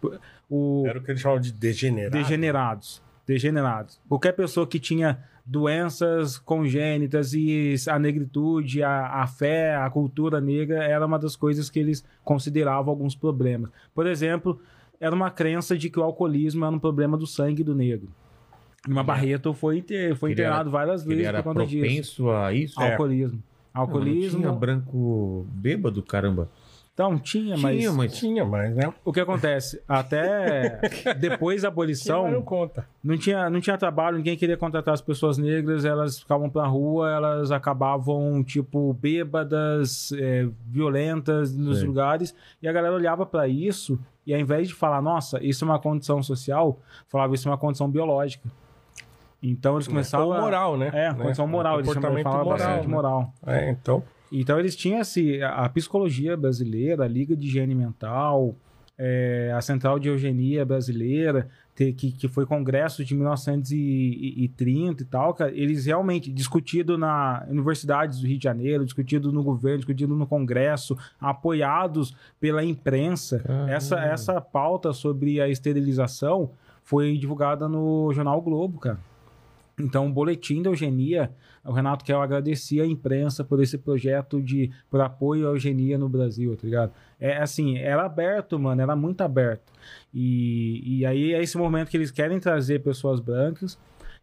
O, 0.49 0.85
Era 0.87 0.99
o 0.99 1.03
que 1.03 1.11
eles 1.11 1.21
chamavam 1.21 1.43
de 1.43 1.53
degenerado. 1.53 2.17
degenerados. 2.17 3.03
Degenerados. 3.27 4.01
Qualquer 4.09 4.33
pessoa 4.33 4.67
que 4.67 4.81
tinha 4.81 5.23
doenças 5.45 6.39
congênitas 6.39 7.33
e 7.35 7.75
a 7.89 7.99
negritude, 7.99 8.83
a, 8.83 9.23
a 9.23 9.27
fé, 9.27 9.75
a 9.77 9.89
cultura 9.91 10.41
negra 10.41 10.83
era 10.85 11.05
uma 11.05 11.19
das 11.19 11.35
coisas 11.37 11.69
que 11.69 11.79
eles 11.79 12.05
consideravam 12.25 12.91
alguns 12.91 13.15
problemas. 13.15 13.71
Por 13.95 14.07
exemplo, 14.07 14.61
era 15.01 15.15
uma 15.15 15.31
crença 15.31 15.77
de 15.77 15.91
que 15.91 15.99
o 15.99 16.03
alcoolismo 16.03 16.65
era 16.65 16.75
um 16.75 16.79
problema 16.79 17.17
do 17.17 17.27
sangue 17.27 17.65
do 17.65 17.75
negro. 17.75 18.09
Uma 18.89 19.03
Barreto 19.05 19.53
foi, 19.55 19.79
inter- 19.79 20.15
foi 20.17 20.31
É. 20.31 20.33
Ele 20.33 20.41
era- 20.43 20.51
internado 20.51 20.71
várias 20.71 21.03
Ele 21.03 21.09
vezes 21.11 21.27
era 21.29 21.43
por 21.43 21.55
conta 21.55 21.67
disso. 21.67 21.81
propenso 21.87 22.31
a 22.31 22.53
isso? 22.53 22.81
Alcoolismo. 22.81 23.37
Não, 23.39 23.43
mas 23.43 23.75
não 23.75 23.83
Alcoolismo. 23.83 24.41
tinha 24.41 24.53
branco 24.53 25.47
bêbado, 25.51 26.03
caramba. 26.03 26.51
Então, 26.95 27.19
tinha, 27.19 27.57
mas. 27.57 27.79
Tinha, 27.79 27.93
mas... 27.93 28.13
Tinha 28.19 28.45
mais, 28.45 28.75
né? 28.77 28.93
O 29.03 29.13
que 29.13 29.21
acontece? 29.21 29.83
Até 29.89 30.79
depois 31.19 31.63
da 31.63 31.69
abolição, 31.69 32.31
não 32.31 32.43
conta. 32.43 32.87
não 33.03 33.17
tinha, 33.17 33.49
não 33.49 33.61
tinha 33.63 33.79
trabalho, 33.79 34.19
ninguém 34.19 34.37
queria 34.37 34.59
contratar 34.59 34.93
as 34.93 35.01
pessoas 35.01 35.39
negras, 35.39 35.87
elas 35.87 36.19
ficavam 36.21 36.51
pra 36.51 36.67
rua, 36.67 37.11
elas 37.11 37.51
acabavam, 37.51 38.45
tipo, 38.45 38.93
bêbadas, 38.93 40.13
é, 40.13 40.47
violentas 40.67 41.57
nos 41.57 41.79
Sei. 41.79 41.87
lugares, 41.87 42.35
e 42.61 42.69
a 42.69 42.73
galera 42.73 42.95
olhava 42.95 43.25
pra 43.25 43.49
isso, 43.49 43.99
e 44.27 44.35
ao 44.35 44.39
invés 44.41 44.69
de 44.69 44.75
falar, 44.75 45.01
nossa, 45.01 45.43
isso 45.43 45.65
é 45.65 45.69
uma 45.69 45.79
condição 45.79 46.23
social, 46.23 46.79
falava, 47.09 47.35
isso 47.35 47.49
é 47.49 47.51
uma 47.51 47.59
condição 47.59 47.89
biológica. 47.91 48.47
Então 49.43 49.75
eles 49.77 49.89
começavam. 49.89 50.27
Ou 50.29 50.35
a- 50.35 50.41
moral, 50.43 50.77
né? 50.77 50.91
É, 50.93 51.09
Né? 51.13 51.15
condição 51.15 51.47
moral, 51.49 51.81
eles 51.81 51.91
chamavam, 51.91 52.23
falavam 52.23 52.45
moral. 52.45 52.59
bastante 52.59 52.87
né? 52.87 52.95
moral. 52.95 53.33
É, 53.47 53.71
então. 53.71 54.03
Então 54.33 54.59
eles 54.59 54.75
tinham 54.75 55.01
esse, 55.01 55.43
a 55.43 55.69
psicologia 55.69 56.37
brasileira, 56.37 57.05
a 57.05 57.09
Liga 57.09 57.37
de 57.37 57.47
Higiene 57.47 57.75
Mental, 57.75 58.57
é, 58.99 59.53
a 59.55 59.61
Central 59.61 59.99
de 59.99 60.09
Eugenia 60.09 60.65
Brasileira, 60.65 61.49
que, 61.75 61.93
que 61.93 62.29
foi 62.29 62.47
congresso 62.47 63.05
de 63.05 63.15
1930 63.15 65.03
e 65.03 65.07
tal, 65.07 65.35
cara, 65.35 65.51
eles 65.51 65.87
realmente 65.87 66.31
discutido 66.31 66.99
na 66.99 67.45
universidades 67.49 68.21
do 68.21 68.27
Rio 68.27 68.39
de 68.39 68.45
Janeiro, 68.45 68.85
discutido 68.85 69.33
no 69.33 69.43
governo, 69.43 69.79
discutido 69.79 70.15
no 70.15 70.27
congresso, 70.27 70.97
apoiados 71.21 72.15
pela 72.39 72.63
imprensa. 72.63 73.43
Essa, 73.69 73.99
essa 74.01 74.41
pauta 74.41 74.93
sobre 74.93 75.41
a 75.41 75.49
esterilização 75.49 76.51
foi 76.85 77.17
divulgada 77.17 77.69
no 77.69 78.13
jornal 78.13 78.39
o 78.39 78.43
Globo, 78.43 78.79
cara. 78.79 78.99
Então, 79.79 80.07
o 80.07 80.13
boletim 80.13 80.63
da 80.63 80.71
eugenia, 80.71 81.31
o 81.65 81.73
Renato 81.73 82.05
Kell 82.05 82.21
agradecia 82.21 82.83
a 82.83 82.87
imprensa 82.87 83.43
por 83.43 83.63
esse 83.63 83.79
projeto 83.79 84.41
de 84.41 84.71
por 84.91 85.01
apoio 85.01 85.49
à 85.49 85.53
eugenia 85.53 85.97
no 85.97 86.09
Brasil, 86.09 86.55
tá 86.57 86.65
ligado? 86.65 86.93
É 87.19 87.39
assim, 87.39 87.79
era 87.79 88.05
aberto, 88.05 88.59
mano, 88.59 88.83
era 88.83 88.95
muito 88.95 89.23
aberto. 89.23 89.73
E, 90.13 90.99
e 90.99 91.07
aí 91.07 91.33
é 91.33 91.43
esse 91.43 91.57
momento 91.57 91.89
que 91.89 91.97
eles 91.97 92.11
querem 92.11 92.39
trazer 92.39 92.81
pessoas 92.81 93.19
brancas. 93.21 93.79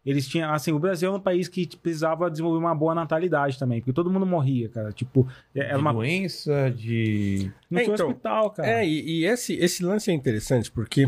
Eles 0.06 0.26
tinham, 0.26 0.50
assim, 0.50 0.72
o 0.72 0.78
Brasil 0.78 1.12
é 1.12 1.14
um 1.14 1.20
país 1.20 1.46
que 1.46 1.76
precisava 1.76 2.30
desenvolver 2.30 2.58
uma 2.58 2.74
boa 2.74 2.94
natalidade 2.94 3.58
também, 3.58 3.80
porque 3.80 3.92
todo 3.92 4.10
mundo 4.10 4.24
morria, 4.24 4.66
cara. 4.68 4.92
Tipo, 4.92 5.28
era 5.54 5.74
de 5.74 5.80
uma. 5.80 5.92
doença, 5.92 6.70
de... 6.70 7.50
Não 7.70 7.78
É, 7.78 7.84
tinha 7.84 7.94
então, 7.94 8.08
hospital, 8.08 8.50
cara. 8.50 8.68
É, 8.68 8.86
e, 8.86 9.20
e 9.20 9.24
esse, 9.26 9.54
esse 9.56 9.84
lance 9.84 10.10
é 10.10 10.14
interessante 10.14 10.70
porque 10.72 11.06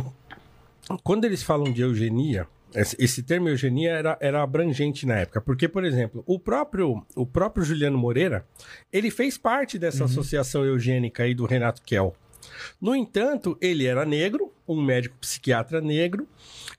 quando 1.03 1.24
eles 1.24 1.43
falam 1.43 1.72
de 1.72 1.80
eugenia, 1.80 2.47
esse, 2.75 2.97
esse 2.99 3.23
termo 3.23 3.49
eugenia 3.49 3.93
era, 3.93 4.18
era 4.20 4.43
abrangente 4.43 5.07
na 5.07 5.16
época. 5.18 5.41
Porque, 5.41 5.68
por 5.68 5.85
exemplo, 5.85 6.23
o 6.27 6.39
próprio, 6.39 7.05
o 7.14 7.27
próprio 7.27 7.64
Juliano 7.64 7.99
Moreira, 7.99 8.47
ele 8.93 9.11
fez 9.11 9.37
parte 9.39 9.79
dessa 9.79 10.05
associação 10.05 10.64
eugênica 10.64 11.23
aí 11.23 11.35
do 11.35 11.47
Renato 11.47 11.83
Kell. 11.83 12.14
No 12.81 12.95
entanto, 12.95 13.57
ele 13.61 13.87
era 13.87 14.05
negro, 14.05 14.53
um 14.73 14.83
médico 14.83 15.16
psiquiatra 15.20 15.81
negro, 15.81 16.27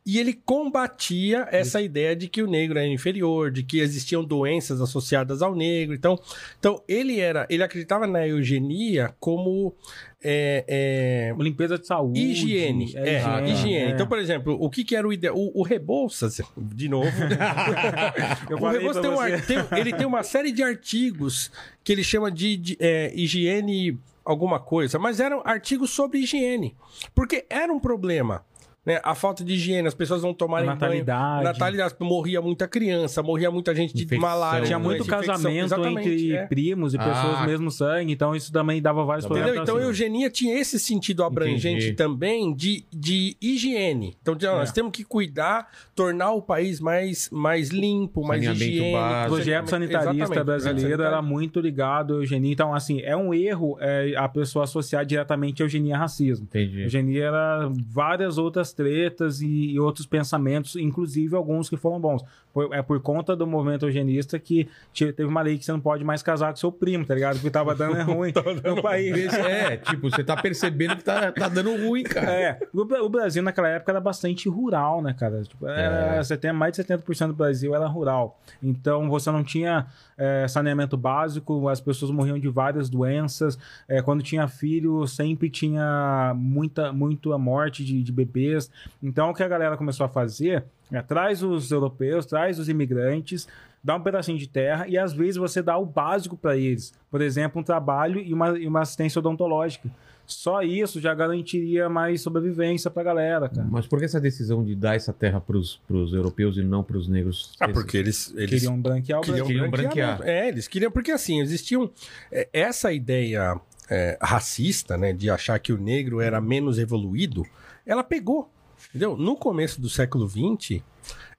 e 0.05 0.19
ele 0.19 0.33
combatia 0.33 1.47
essa 1.51 1.81
ideia 1.81 2.15
de 2.15 2.27
que 2.27 2.41
o 2.43 2.47
negro 2.47 2.77
era 2.77 2.87
inferior, 2.87 3.49
de 3.51 3.63
que 3.63 3.79
existiam 3.79 4.23
doenças 4.23 4.81
associadas 4.81 5.41
ao 5.41 5.55
negro. 5.55 5.95
Então, 5.95 6.19
então 6.59 6.83
ele 6.87 7.19
era, 7.19 7.47
ele 7.49 7.63
acreditava 7.63 8.05
na 8.05 8.27
eugenia 8.27 9.13
como 9.19 9.73
é, 10.21 10.65
é, 10.67 11.35
Limpeza 11.41 11.77
de 11.77 11.85
saúde. 11.87 12.19
higiene. 12.19 12.93
É, 12.95 13.19
higiene, 13.19 13.51
higiene. 13.51 13.75
é. 13.75 13.89
Então, 13.91 14.07
por 14.07 14.19
exemplo, 14.19 14.57
o 14.59 14.69
que, 14.69 14.83
que 14.83 14.95
era 14.95 15.07
o 15.07 15.11
ideal? 15.13 15.35
O, 15.37 15.59
o 15.59 15.63
Rebouças, 15.63 16.41
de 16.57 16.89
novo. 16.89 17.09
O 18.59 18.67
Rebouças 18.69 19.01
tem, 19.01 19.11
um 19.11 19.41
tem- 19.67 19.79
ele 19.79 19.93
tem 19.93 20.05
uma 20.05 20.23
série 20.23 20.51
de 20.51 20.63
artigos 20.63 21.51
que 21.83 21.91
ele 21.91 22.03
chama 22.03 22.31
de, 22.31 22.57
de, 22.57 22.77
é, 22.79 23.11
higiene 23.15 23.97
alguma 24.25 24.59
coisa, 24.59 24.97
mas 24.97 25.19
eram 25.19 25.41
artigos 25.43 25.91
sobre 25.91 26.19
higiene. 26.19 26.75
Porque 27.13 27.45
era 27.49 27.71
um 27.71 27.79
problema. 27.79 28.45
Né? 28.85 28.99
A 29.03 29.15
falta 29.15 29.43
de 29.45 29.53
higiene, 29.53 29.87
as 29.87 29.93
pessoas 29.93 30.21
não 30.23 30.33
tomarem 30.33 30.67
Natalidade. 30.67 31.35
banho. 31.35 31.43
Natalidade. 31.43 31.95
Morria 32.01 32.41
muita 32.41 32.67
criança, 32.67 33.23
morria 33.23 33.49
muita 33.49 33.73
gente 33.73 33.93
de 33.93 34.03
Infecção. 34.03 34.27
malária. 34.29 34.65
Tinha 34.65 34.77
muito 34.77 35.03
infecção. 35.03 35.19
casamento 35.35 35.65
Exatamente, 35.65 36.09
entre 36.09 36.33
é. 36.33 36.45
primos 36.47 36.93
e 36.93 36.97
pessoas 36.97 37.37
Ah. 37.37 37.41
do 37.43 37.47
mesmo 37.47 37.71
sangue, 37.71 38.11
então 38.11 38.35
isso 38.35 38.51
também 38.51 38.81
dava 38.81 39.05
vários 39.05 39.23
Entendeu? 39.25 39.43
problemas. 39.43 39.63
Entendeu? 39.63 39.63
Então, 39.63 39.75
a 39.75 39.79
assim. 39.79 40.05
eugenia 40.05 40.29
tinha 40.29 40.59
esse 40.59 40.77
sentido 40.77 41.23
abrangente 41.23 41.85
Entendi. 41.85 41.93
também 41.93 42.53
de, 42.53 42.83
de 42.91 43.37
higiene. 43.41 44.17
Então, 44.21 44.35
de, 44.35 44.45
ó, 44.47 44.57
nós 44.57 44.69
É. 44.69 44.73
temos 44.73 44.91
que 44.91 45.03
cuidar, 45.05 45.69
tornar 45.95 46.31
o 46.31 46.41
país 46.41 46.79
mais, 46.81 47.29
mais 47.31 47.69
limpo, 47.69 48.21
mais 48.25 48.43
higiênico. 48.43 48.97
O 48.97 49.27
projeto 49.29 49.69
sanitarista 49.69 50.43
brasileiro 50.43 51.03
era 51.03 51.21
muito 51.21 51.59
ligado 51.61 52.15
à 52.15 52.17
eugenia. 52.17 52.51
Então, 52.51 52.73
assim, 52.73 52.99
é 53.01 53.15
um 53.15 53.33
erro 53.33 53.77
é, 53.79 54.13
a 54.17 54.27
pessoa 54.27 54.63
associar 54.65 55.05
diretamente 55.05 55.61
a 55.61 55.65
eugenia 55.65 55.95
a 55.95 55.99
racismo. 55.99 56.45
Entendi. 56.49 56.81
Eugenia 56.81 57.25
era 57.25 57.69
várias 57.87 58.37
outras 58.37 58.72
tretas 58.73 59.41
e, 59.41 59.71
e 59.71 59.79
outros 59.79 60.05
pensamentos, 60.05 60.75
inclusive 60.75 61.35
alguns 61.35 61.69
que 61.69 61.77
foram 61.77 61.99
bons. 61.99 62.23
Por- 62.53 62.71
é 62.73 62.81
por 62.83 62.99
conta 63.01 63.35
do 63.35 63.47
movimento 63.47 63.85
eugenista 63.87 64.37
que 64.37 64.69
te- 64.93 65.11
teve 65.11 65.27
uma 65.27 65.41
lei 65.41 65.57
que 65.57 65.65
você 65.65 65.71
não 65.71 65.79
pode 65.79 66.03
mais 66.03 66.21
casar 66.21 66.51
com 66.51 66.55
seu 66.57 66.71
primo, 66.71 67.03
tá 67.03 67.15
ligado? 67.15 67.35
Porque 67.35 67.49
tava 67.49 67.73
dando 67.75 67.97
é 67.97 68.03
ruim 68.03 68.31
no 68.63 68.81
país. 68.81 69.33
É, 69.33 69.77
tipo, 69.77 70.09
você 70.09 70.23
tá 70.23 70.35
percebendo 70.39 70.95
que 70.97 71.03
tá, 71.03 71.31
tá 71.31 71.47
dando 71.49 71.75
ruim, 71.87 72.03
cara. 72.03 72.31
É, 72.31 72.59
o, 72.71 72.85
Bra- 72.85 73.01
o 73.01 73.09
Brasil 73.09 73.41
naquela 73.41 73.69
época 73.69 73.91
era 73.91 73.99
bastante 73.99 74.47
rural, 74.47 75.01
né, 75.01 75.13
cara? 75.13 75.41
Tipo, 75.41 75.67
era, 75.67 76.17
É. 76.17 76.23
70, 76.23 76.53
mais 76.53 76.73
de 76.77 76.83
70% 76.83 77.27
do 77.27 77.33
Brasil 77.33 77.73
era 77.73 77.87
rural. 77.87 78.39
Então 78.61 79.09
você 79.09 79.31
não 79.31 79.43
tinha 79.43 79.87
é, 80.15 80.47
saneamento 80.47 80.95
básico, 80.95 81.67
as 81.67 81.81
pessoas 81.81 82.11
morriam 82.11 82.37
de 82.37 82.49
várias 82.49 82.87
doenças. 82.89 83.57
É, 83.87 83.99
quando 84.01 84.21
tinha 84.21 84.47
filho, 84.47 85.07
sempre 85.07 85.49
tinha 85.49 86.33
muita, 86.35 86.93
muita 86.93 87.35
morte 87.37 87.83
de, 87.83 88.03
de 88.03 88.11
bebês. 88.11 88.69
Então 89.01 89.31
o 89.31 89.33
que 89.33 89.41
a 89.41 89.47
galera 89.47 89.75
começou 89.75 90.05
a 90.05 90.09
fazer 90.09 90.63
é 90.91 91.01
traz 91.01 91.41
os 91.43 91.71
europeus, 91.71 92.25
traz 92.25 92.59
os 92.59 92.69
imigrantes, 92.69 93.47
dá 93.83 93.95
um 93.95 94.01
pedacinho 94.01 94.37
de 94.37 94.47
terra 94.47 94.87
e 94.87 94.97
às 94.97 95.13
vezes 95.13 95.37
você 95.37 95.61
dá 95.61 95.77
o 95.77 95.85
básico 95.85 96.37
para 96.37 96.55
eles. 96.55 96.93
Por 97.09 97.21
exemplo, 97.21 97.61
um 97.61 97.63
trabalho 97.63 98.19
e 98.19 98.33
uma, 98.33 98.57
e 98.57 98.67
uma 98.67 98.81
assistência 98.81 99.19
odontológica. 99.19 99.89
Só 100.25 100.61
isso 100.61 101.01
já 101.01 101.13
garantiria 101.13 101.89
mais 101.89 102.21
sobrevivência 102.21 102.89
pra 102.89 103.03
galera, 103.03 103.49
cara. 103.49 103.67
Mas 103.69 103.85
por 103.85 103.99
que 103.99 104.05
essa 104.05 104.21
decisão 104.21 104.63
de 104.63 104.73
dar 104.73 104.95
essa 104.95 105.11
terra 105.11 105.41
pros, 105.41 105.81
pros 105.85 106.13
europeus 106.13 106.55
e 106.55 106.63
não 106.63 106.81
pros 106.81 107.09
negros? 107.09 107.53
Ah, 107.59 107.67
porque 107.67 107.97
eles, 107.97 108.33
eles 108.37 108.61
Queriam 108.61 108.79
branquear 108.79 109.19
o 109.19 109.21
queriam, 109.21 109.45
Brasil. 109.45 109.55
Queriam 109.55 109.71
branquear. 109.71 110.17
branquear. 110.17 110.43
É, 110.43 110.47
eles 110.47 110.67
queriam, 110.67 110.91
porque 110.91 111.11
assim, 111.11 111.41
existiam. 111.41 111.91
é, 112.31 112.47
essa 112.53 112.93
ideia 112.93 113.59
é, 113.89 114.17
racista, 114.21 114.97
né, 114.97 115.11
de 115.11 115.29
achar 115.29 115.59
que 115.59 115.73
o 115.73 115.77
negro 115.77 116.21
era 116.21 116.39
menos 116.39 116.79
evoluído, 116.79 117.45
ela 117.85 118.03
pegou. 118.03 118.49
Entendeu? 118.93 119.17
No 119.17 119.35
começo 119.35 119.81
do 119.81 119.89
século 119.89 120.29
XX, 120.29 120.83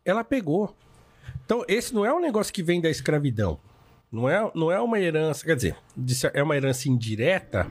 ela 0.04 0.24
pegou. 0.24 0.74
Então, 1.44 1.64
esse 1.68 1.94
não 1.94 2.04
é 2.04 2.12
um 2.12 2.20
negócio 2.20 2.52
que 2.52 2.64
vem 2.64 2.80
da 2.80 2.90
escravidão. 2.90 3.60
Não 4.10 4.28
é, 4.28 4.50
não 4.54 4.70
é 4.70 4.80
uma 4.80 4.98
herança, 5.00 5.44
quer 5.44 5.56
dizer, 5.56 5.76
é 6.32 6.42
uma 6.42 6.56
herança 6.56 6.88
indireta, 6.88 7.66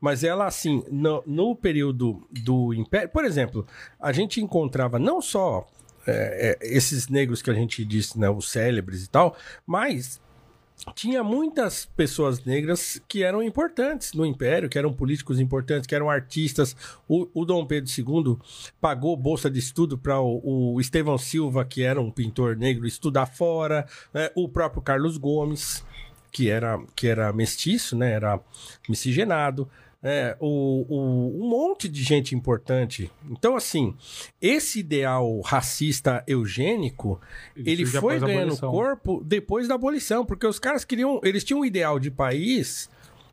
mas 0.00 0.24
ela, 0.24 0.46
assim, 0.46 0.82
no, 0.90 1.22
no 1.26 1.54
período 1.54 2.26
do 2.30 2.72
Império. 2.72 3.08
Por 3.10 3.24
exemplo, 3.24 3.66
a 4.00 4.10
gente 4.10 4.40
encontrava 4.40 4.98
não 4.98 5.20
só 5.20 5.66
é, 6.06 6.58
é, 6.60 6.76
esses 6.76 7.08
negros 7.08 7.40
que 7.40 7.50
a 7.50 7.54
gente 7.54 7.84
disse, 7.84 8.18
né, 8.18 8.28
os 8.28 8.50
célebres 8.50 9.04
e 9.04 9.10
tal, 9.10 9.36
mas 9.66 10.20
tinha 10.94 11.22
muitas 11.22 11.86
pessoas 11.86 12.44
negras 12.44 13.00
que 13.08 13.22
eram 13.22 13.42
importantes 13.42 14.12
no 14.12 14.26
Império, 14.26 14.68
que 14.68 14.78
eram 14.78 14.92
políticos 14.92 15.40
importantes, 15.40 15.86
que 15.86 15.94
eram 15.94 16.10
artistas. 16.10 16.76
O, 17.08 17.28
o 17.32 17.44
Dom 17.44 17.64
Pedro 17.64 17.90
II 17.90 18.36
pagou 18.80 19.16
bolsa 19.16 19.50
de 19.50 19.58
estudo 19.58 19.96
para 19.96 20.20
o, 20.20 20.74
o 20.74 20.80
Estevão 20.80 21.16
Silva, 21.16 21.64
que 21.64 21.82
era 21.82 22.00
um 22.00 22.10
pintor 22.10 22.56
negro, 22.56 22.86
estudar 22.86 23.26
fora. 23.26 23.86
né? 24.12 24.30
O 24.34 24.48
próprio 24.48 24.82
Carlos 24.82 25.16
Gomes, 25.16 25.84
que 26.30 26.50
era, 26.50 26.78
que 26.94 27.06
era 27.06 27.32
mestiço, 27.32 27.96
né? 27.96 28.12
era 28.12 28.40
miscigenado. 28.88 29.68
É, 30.06 30.36
o, 30.38 30.84
o- 30.86 31.42
um 31.42 31.48
monte 31.48 31.88
de 31.88 32.02
gente 32.02 32.34
importante. 32.34 33.10
Então, 33.30 33.56
assim, 33.56 33.96
esse 34.38 34.80
ideal 34.80 35.40
racista 35.40 36.22
eugênico, 36.28 37.18
ele 37.56 37.86
surge 37.86 38.00
foi 38.00 38.14
ganhando 38.26 38.50
corpo 38.70 39.22
depois 39.24 39.66
da 39.66 39.76
abolição, 39.76 40.24
porque 40.26 40.46
os 40.46 40.58
caras 40.58 40.84
queriam, 40.84 41.20
eles 41.24 41.42
tinham 41.42 41.60
um 41.60 41.64
ideal 41.64 41.98
de 41.98 42.10
país 42.10 42.90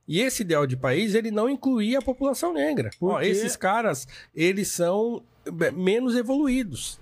e 0.07 0.21
esse 0.21 0.43
ideal 0.43 0.65
de 0.65 0.77
país 0.77 1.13
ele 1.13 1.29
não 1.29 1.49
incluía 1.49 1.99
a 1.99 2.01
população 2.01 2.53
negra. 2.53 2.89
Ó, 3.01 3.19
esses 3.21 3.55
caras, 3.57 4.07
eles 4.33 4.69
são 4.69 5.21
menos 5.73 6.15
evoluídos. 6.15 6.99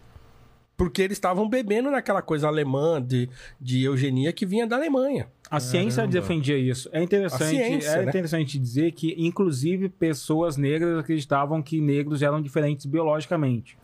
Porque 0.75 1.01
eles 1.01 1.17
estavam 1.17 1.47
bebendo 1.47 1.91
naquela 1.91 2.21
coisa 2.21 2.47
alemã 2.47 3.01
de, 3.01 3.29
de 3.59 3.83
eugenia 3.83 4.31
que 4.31 4.45
vinha 4.45 4.65
da 4.65 4.77
Alemanha. 4.77 5.27
A 5.49 5.59
ciência 5.59 6.05
defendia 6.05 6.57
isso. 6.57 6.89
É 6.91 7.01
interessante, 7.01 7.43
A 7.43 7.47
ciência, 7.47 7.89
é 7.89 8.03
né? 8.03 8.09
interessante 8.09 8.59
dizer 8.59 8.91
que, 8.91 9.15
inclusive, 9.17 9.89
pessoas 9.89 10.57
negras 10.57 10.99
acreditavam 10.99 11.61
que 11.61 11.81
negros 11.81 12.21
eram 12.21 12.41
diferentes 12.41 12.85
biologicamente. 12.85 13.77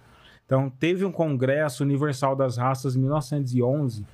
Então, 0.46 0.70
teve 0.70 1.04
um 1.04 1.12
congresso 1.12 1.84
universal 1.84 2.36
das 2.36 2.58
raças 2.58 2.96
em 2.96 3.00
1911 3.00 4.06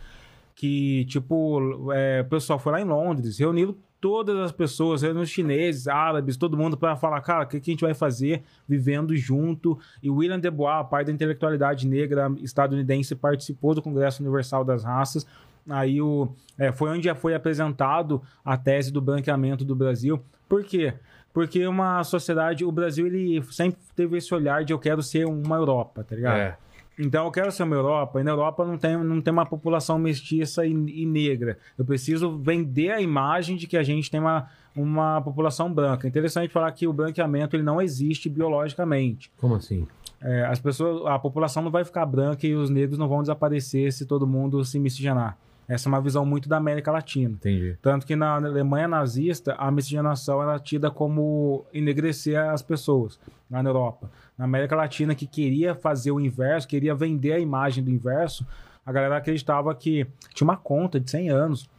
que, 0.55 1.05
tipo, 1.05 1.91
é, 1.91 2.21
o 2.21 2.29
pessoal 2.29 2.59
foi 2.59 2.73
lá 2.73 2.81
em 2.81 2.85
Londres, 2.85 3.39
reuniram 3.39 3.75
todas 3.99 4.37
as 4.37 4.51
pessoas, 4.51 5.01
reuniram 5.01 5.23
os 5.23 5.29
chineses, 5.29 5.87
árabes, 5.87 6.37
todo 6.37 6.57
mundo 6.57 6.77
para 6.77 6.95
falar, 6.95 7.21
cara, 7.21 7.43
o 7.43 7.47
que, 7.47 7.59
que 7.59 7.71
a 7.71 7.73
gente 7.73 7.81
vai 7.81 7.93
fazer 7.93 8.43
vivendo 8.67 9.15
junto? 9.15 9.77
E 10.01 10.09
William 10.09 10.39
de 10.39 10.49
Bois, 10.49 10.87
pai 10.89 11.05
da 11.05 11.11
intelectualidade 11.11 11.87
negra 11.87 12.31
estadunidense, 12.41 13.15
participou 13.15 13.75
do 13.75 13.81
Congresso 13.81 14.23
Universal 14.23 14.63
das 14.63 14.83
Raças. 14.83 15.25
Aí 15.69 16.01
o, 16.01 16.29
é, 16.57 16.71
foi 16.71 16.89
onde 16.89 17.13
foi 17.15 17.33
apresentado 17.33 18.21
a 18.43 18.57
tese 18.57 18.91
do 18.91 19.01
branqueamento 19.01 19.63
do 19.63 19.75
Brasil. 19.75 20.21
Por 20.47 20.63
quê? 20.63 20.93
Porque 21.33 21.65
uma 21.65 22.03
sociedade, 22.03 22.65
o 22.65 22.71
Brasil, 22.71 23.07
ele 23.07 23.41
sempre 23.51 23.79
teve 23.95 24.17
esse 24.17 24.33
olhar 24.33 24.65
de 24.65 24.73
eu 24.73 24.79
quero 24.79 25.01
ser 25.01 25.25
uma 25.25 25.55
Europa, 25.55 26.03
tá 26.03 26.15
ligado? 26.15 26.37
É. 26.37 26.57
Então 26.99 27.25
eu 27.25 27.31
quero 27.31 27.51
ser 27.51 27.63
uma 27.63 27.75
Europa, 27.75 28.19
e 28.19 28.23
na 28.23 28.31
Europa 28.31 28.65
não 28.65 28.77
tem, 28.77 28.97
não 28.97 29.21
tem 29.21 29.31
uma 29.31 29.45
população 29.45 29.97
mestiça 29.97 30.65
e, 30.65 30.71
e 30.71 31.05
negra. 31.05 31.57
Eu 31.77 31.85
preciso 31.85 32.37
vender 32.37 32.91
a 32.91 33.01
imagem 33.01 33.55
de 33.55 33.65
que 33.65 33.77
a 33.77 33.83
gente 33.83 34.11
tem 34.11 34.19
uma, 34.19 34.47
uma 34.75 35.21
população 35.21 35.73
branca. 35.73 36.07
Interessante 36.07 36.51
falar 36.51 36.71
que 36.73 36.85
o 36.85 36.93
branqueamento 36.93 37.55
ele 37.55 37.63
não 37.63 37.81
existe 37.81 38.29
biologicamente. 38.29 39.31
Como 39.37 39.55
assim? 39.55 39.87
É, 40.21 40.45
as 40.45 40.59
pessoas, 40.59 41.05
a 41.07 41.17
população 41.17 41.63
não 41.63 41.71
vai 41.71 41.83
ficar 41.83 42.05
branca 42.05 42.45
e 42.45 42.53
os 42.53 42.69
negros 42.69 42.99
não 42.99 43.07
vão 43.07 43.21
desaparecer 43.21 43.91
se 43.91 44.05
todo 44.05 44.27
mundo 44.27 44.63
se 44.63 44.77
miscigenar. 44.77 45.37
Essa 45.67 45.87
é 45.87 45.89
uma 45.89 46.01
visão 46.01 46.25
muito 46.25 46.49
da 46.49 46.57
América 46.57 46.91
Latina. 46.91 47.35
Entendi. 47.35 47.77
Tanto 47.81 48.05
que 48.05 48.15
na 48.15 48.35
Alemanha 48.35 48.87
nazista, 48.87 49.53
a 49.57 49.71
miscigenação 49.71 50.41
era 50.41 50.59
tida 50.59 50.91
como 50.91 51.65
enegrecer 51.73 52.37
as 52.37 52.61
pessoas, 52.61 53.19
lá 53.49 53.63
na 53.63 53.69
Europa. 53.69 54.11
Na 54.37 54.45
América 54.45 54.75
Latina, 54.75 55.15
que 55.15 55.25
queria 55.25 55.73
fazer 55.73 56.11
o 56.11 56.19
inverso, 56.19 56.67
queria 56.67 56.93
vender 56.93 57.33
a 57.33 57.39
imagem 57.39 57.83
do 57.83 57.89
inverso, 57.89 58.45
a 58.85 58.91
galera 58.91 59.17
acreditava 59.17 59.73
que 59.75 60.05
tinha 60.33 60.45
uma 60.45 60.57
conta 60.57 60.99
de 60.99 61.09
100 61.09 61.29
anos 61.29 61.69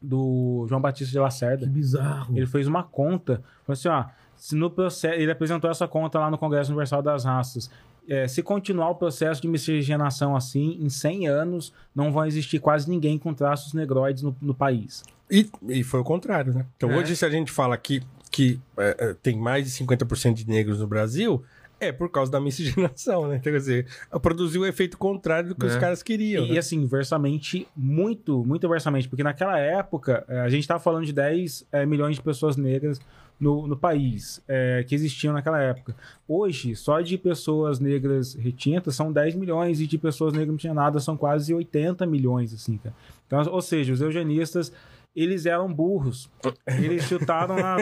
do 0.00 0.66
João 0.68 0.80
Batista 0.80 1.10
de 1.10 1.18
Lacerda. 1.18 1.66
bizarro. 1.66 2.36
Ele 2.36 2.46
fez 2.46 2.66
uma 2.66 2.82
conta, 2.82 3.42
falou 3.64 3.72
assim, 3.72 3.88
ó, 3.88 4.04
se 4.36 4.54
no 4.54 4.70
processo, 4.70 5.14
ele 5.14 5.30
apresentou 5.30 5.70
essa 5.70 5.88
conta 5.88 6.18
lá 6.18 6.30
no 6.30 6.38
Congresso 6.38 6.70
Universal 6.70 7.02
das 7.02 7.24
Raças. 7.24 7.70
É, 8.08 8.28
se 8.28 8.42
continuar 8.42 8.90
o 8.90 8.94
processo 8.94 9.40
de 9.40 9.48
miscigenação 9.48 10.36
assim, 10.36 10.78
em 10.80 10.88
100 10.88 11.28
anos, 11.28 11.72
não 11.94 12.12
vai 12.12 12.28
existir 12.28 12.58
quase 12.58 12.88
ninguém 12.88 13.18
com 13.18 13.32
traços 13.32 13.72
negroides 13.72 14.22
no, 14.22 14.36
no 14.40 14.54
país. 14.54 15.02
E, 15.30 15.48
e 15.68 15.82
foi 15.82 16.00
o 16.00 16.04
contrário, 16.04 16.52
né? 16.52 16.66
Então 16.76 16.90
É. 16.90 16.96
hoje, 16.96 17.16
se 17.16 17.24
a 17.24 17.30
gente 17.30 17.50
fala 17.50 17.76
que, 17.78 18.02
que 18.30 18.60
é, 18.76 18.96
é, 18.98 19.14
tem 19.14 19.38
mais 19.38 19.64
de 19.64 19.70
50% 19.84 20.34
de 20.34 20.46
negros 20.48 20.80
no 20.80 20.86
Brasil, 20.86 21.42
é 21.80 21.90
por 21.92 22.10
causa 22.10 22.30
da 22.30 22.40
miscigenação, 22.40 23.26
né? 23.26 23.36
Então, 23.36 23.52
quer 23.52 23.58
dizer, 23.58 23.86
produziu 24.22 24.62
o 24.62 24.66
efeito 24.66 24.96
contrário 24.98 25.48
do 25.50 25.54
que 25.54 25.64
os 25.66 25.74
É. 25.74 25.80
caras 25.80 26.02
queriam. 26.02 26.44
E, 26.44 26.52
né? 26.52 26.58
assim, 26.58 26.76
inversamente, 26.76 27.66
muito, 27.76 28.44
muito 28.44 28.66
inversamente, 28.66 29.08
porque 29.08 29.22
naquela 29.22 29.58
época, 29.58 30.24
eh, 30.28 30.40
a 30.40 30.48
gente 30.48 30.60
estava 30.60 30.78
falando 30.80 31.04
de 31.06 31.12
10 31.12 31.66
eh, 31.72 31.84
milhões 31.86 32.16
de 32.16 32.22
pessoas 32.22 32.56
negras 32.56 33.00
no, 33.38 33.66
no 33.66 33.76
país, 33.76 34.42
eh, 34.48 34.84
que 34.86 34.94
existiam 34.94 35.32
naquela 35.32 35.60
época. 35.60 35.94
Hoje, 36.26 36.76
só 36.76 37.00
de 37.00 37.18
pessoas 37.18 37.80
negras 37.80 38.34
retintas 38.34 38.94
são 38.94 39.12
10 39.12 39.34
milhões 39.34 39.80
e 39.80 39.86
de 39.86 39.98
pessoas 39.98 40.32
negras 40.32 40.54
miscigenadas 40.54 41.04
são 41.04 41.16
quase 41.16 41.52
80 41.52 42.06
milhões, 42.06 42.54
assim, 42.54 42.78
cara. 42.78 42.94
Então, 43.26 43.42
ou 43.52 43.60
seja, 43.60 43.92
os 43.92 44.00
eugenistas, 44.00 44.72
eles 45.14 45.46
eram 45.46 45.72
burros. 45.72 46.30
Eles 46.66 47.04
chutaram 47.04 47.56
na... 47.56 47.76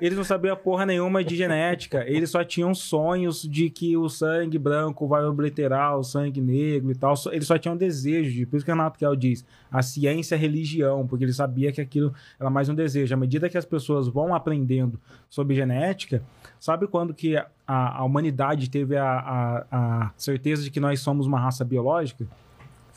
Eles 0.00 0.16
não 0.16 0.24
sabiam 0.24 0.56
porra 0.56 0.84
nenhuma 0.84 1.22
de 1.22 1.36
genética. 1.36 2.04
Eles 2.08 2.30
só 2.30 2.42
tinham 2.42 2.74
sonhos 2.74 3.42
de 3.42 3.70
que 3.70 3.96
o 3.96 4.08
sangue 4.08 4.58
branco 4.58 5.06
vai 5.06 5.24
obliterar 5.24 5.96
o 5.96 6.02
sangue 6.02 6.40
negro 6.40 6.90
e 6.90 6.94
tal. 6.94 7.14
Eles 7.30 7.46
só 7.46 7.56
tinham 7.56 7.76
desejo 7.76 8.32
de... 8.32 8.46
Por 8.46 8.56
isso 8.56 8.64
que 8.64 8.72
o 8.72 8.74
Renato 8.74 8.98
Kell 8.98 9.14
diz, 9.14 9.46
a 9.70 9.82
ciência 9.82 10.34
é 10.34 10.38
religião, 10.38 11.06
porque 11.06 11.24
ele 11.24 11.32
sabia 11.32 11.70
que 11.70 11.80
aquilo 11.80 12.12
era 12.38 12.50
mais 12.50 12.68
um 12.68 12.74
desejo. 12.74 13.14
À 13.14 13.16
medida 13.16 13.48
que 13.48 13.58
as 13.58 13.64
pessoas 13.64 14.08
vão 14.08 14.34
aprendendo 14.34 15.00
sobre 15.30 15.54
genética, 15.54 16.22
sabe 16.58 16.86
quando 16.88 17.14
que 17.14 17.36
a, 17.36 17.98
a 17.98 18.04
humanidade 18.04 18.68
teve 18.68 18.96
a, 18.96 19.04
a, 19.06 19.66
a 19.70 20.10
certeza 20.16 20.62
de 20.62 20.70
que 20.70 20.80
nós 20.80 21.00
somos 21.00 21.26
uma 21.26 21.38
raça 21.38 21.64
biológica? 21.64 22.26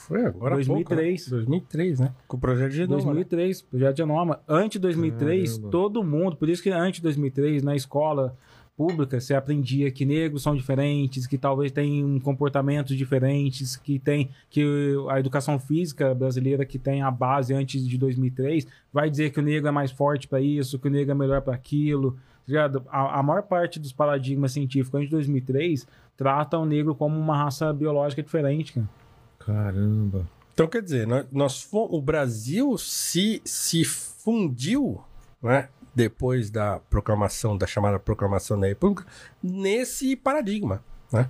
Foi 0.08 0.26
agora 0.26 0.56
há 0.56 0.58
2003. 0.58 1.22
pouco, 1.22 1.36
né? 1.36 1.42
2003, 1.42 2.00
né? 2.00 2.14
Com 2.30 2.38
o 2.38 2.40
projeto 2.40 2.72
de 2.72 2.78
Genoma. 2.78 2.98
né? 2.98 3.04
2003, 3.04 3.62
projeto 3.64 3.94
de 3.94 3.98
Genoma. 3.98 4.40
Antes 4.48 4.72
de 4.72 4.80
2003, 4.80 5.52
Caramba. 5.52 5.70
todo 5.70 6.04
mundo, 6.04 6.38
por 6.38 6.48
isso 6.48 6.64
que 6.64 6.70
antes 6.70 7.00
de 7.00 7.04
2003, 7.04 7.62
na 7.62 7.76
escola 7.76 8.34
pública, 8.78 9.20
você 9.20 9.34
aprendia 9.34 9.92
que 9.92 10.06
negros 10.06 10.44
são 10.44 10.56
diferentes, 10.56 11.28
que 11.28 11.38
talvez 11.38 11.74
tenham 11.74 12.20
comportamentos 12.22 12.96
diferentes, 12.96 13.76
que 13.76 14.00
tem 14.00 14.30
que 14.50 14.96
a 15.10 15.20
educação 15.20 15.60
física 15.60 16.16
brasileira 16.16 16.64
que 16.64 16.80
tem 16.80 17.02
a 17.02 17.12
base 17.12 17.54
antes 17.54 17.86
de 17.86 17.98
2003 17.98 18.66
vai 18.94 19.10
dizer 19.10 19.32
que 19.32 19.40
o 19.40 19.44
negro 19.44 19.68
é 19.68 19.72
mais 19.72 19.92
forte 19.92 20.26
para 20.26 20.40
isso, 20.40 20.80
que 20.80 20.88
o 20.88 20.92
negro 20.92 21.12
é 21.12 21.16
melhor 21.16 21.42
para 21.42 21.54
aquilo. 21.54 22.18
tá? 22.48 22.72
A, 22.90 23.20
a 23.20 23.24
maior 23.24 23.44
parte 23.44 23.78
dos 23.78 23.92
paradigmas 23.92 24.54
científicos 24.54 24.94
antes 24.96 25.10
de 25.10 25.16
2003 25.16 25.86
tratam 26.16 26.62
o 26.62 26.66
negro 26.66 26.96
como 26.96 27.20
uma 27.20 27.36
raça 27.36 27.74
biológica 27.74 28.24
diferente, 28.24 28.72
cara. 28.74 28.88
Caramba. 29.48 30.28
Então, 30.54 30.68
quer 30.68 30.82
dizer, 30.82 31.08
nós, 31.08 31.26
nós 31.32 31.68
o 31.72 32.02
Brasil 32.02 32.78
se, 32.78 33.42
se 33.46 33.86
fundiu, 33.86 35.02
né? 35.42 35.70
Depois 35.96 36.52
da 36.52 36.80
proclamação, 36.90 37.58
da 37.58 37.66
chamada 37.66 37.98
proclamação 37.98 38.60
da 38.60 38.68
República, 38.68 39.06
nesse 39.42 40.16
paradigma, 40.16 40.84
né? 41.12 41.30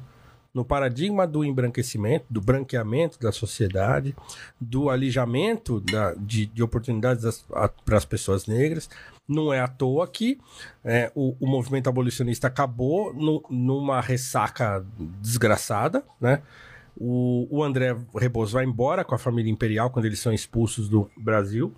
No 0.53 0.65
paradigma 0.65 1.27
do 1.27 1.45
embranquecimento, 1.45 2.25
do 2.29 2.41
branqueamento 2.41 3.19
da 3.19 3.31
sociedade, 3.31 4.15
do 4.59 4.89
alijamento 4.89 5.79
da- 5.79 6.15
de, 6.15 6.47
de 6.47 6.63
oportunidades 6.63 7.45
para 7.85 7.97
as 7.97 8.05
pessoas 8.05 8.47
negras. 8.47 8.89
Não 9.27 9.53
é 9.53 9.59
à 9.59 9.67
toa 9.67 10.07
que 10.07 10.39
é, 10.83 11.11
o, 11.13 11.35
o 11.39 11.47
movimento 11.47 11.87
abolicionista 11.87 12.47
acabou 12.47 13.13
no- 13.13 13.43
numa 13.51 14.01
ressaca 14.01 14.83
desgraçada, 15.21 16.03
né? 16.19 16.41
O, 16.99 17.47
o 17.49 17.63
André 17.63 17.95
Rebouças 18.15 18.53
vai 18.53 18.65
embora 18.65 19.03
com 19.03 19.13
a 19.13 19.17
família 19.17 19.51
imperial 19.51 19.89
quando 19.89 20.05
eles 20.05 20.19
são 20.19 20.33
expulsos 20.33 20.89
do 20.89 21.09
Brasil, 21.15 21.73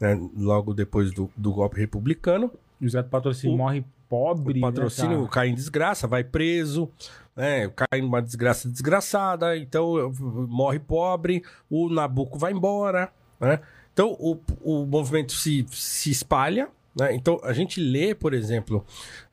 né, 0.00 0.18
logo 0.36 0.74
depois 0.74 1.12
do, 1.12 1.30
do 1.36 1.52
golpe 1.52 1.78
republicano. 1.78 2.50
José 2.80 3.02
Patrocínio 3.02 3.54
O- 3.54 3.58
morre 3.58 3.84
pobre. 4.08 4.52
O 4.52 4.56
né, 4.56 4.60
patrocínio 4.60 5.18
cara? 5.20 5.30
cai 5.30 5.48
em 5.48 5.54
desgraça, 5.54 6.06
vai 6.06 6.22
preso, 6.24 6.90
né, 7.34 7.68
cai 7.68 8.00
numa 8.00 8.20
desgraça 8.20 8.68
desgraçada, 8.68 9.56
então 9.56 10.12
morre 10.48 10.78
pobre, 10.78 11.42
o 11.70 11.88
Nabucco 11.88 12.38
vai 12.38 12.52
embora, 12.52 13.10
né? 13.40 13.60
Então 13.92 14.16
o, 14.20 14.38
o 14.60 14.84
movimento 14.86 15.32
se, 15.32 15.64
se 15.70 16.10
espalha, 16.10 16.68
né? 16.96 17.14
Então 17.14 17.38
a 17.42 17.52
gente 17.52 17.78
lê, 17.80 18.14
por 18.14 18.32
exemplo, 18.32 18.84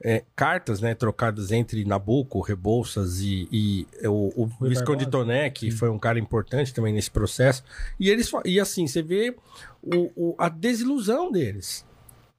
é, 0.03 0.23
cartas 0.35 0.81
né, 0.81 0.93
trocadas 0.93 1.51
entre 1.51 1.85
Nabucco, 1.85 2.41
Rebouças 2.41 3.21
e, 3.21 3.47
e 3.51 3.87
o, 4.07 4.33
o 4.35 4.43
Rui 4.45 4.69
Visconde. 4.69 5.05
Toné, 5.09 5.49
que 5.49 5.71
foi 5.71 5.89
um 5.89 5.97
cara 5.97 6.19
importante 6.19 6.73
também 6.73 6.93
nesse 6.93 7.09
processo, 7.09 7.63
e 7.99 8.09
eles 8.09 8.29
e 8.45 8.59
assim, 8.59 8.85
você 8.85 9.01
vê 9.01 9.35
o, 9.81 10.11
o- 10.15 10.35
a 10.37 10.49
desilusão 10.49 11.31
deles. 11.31 11.85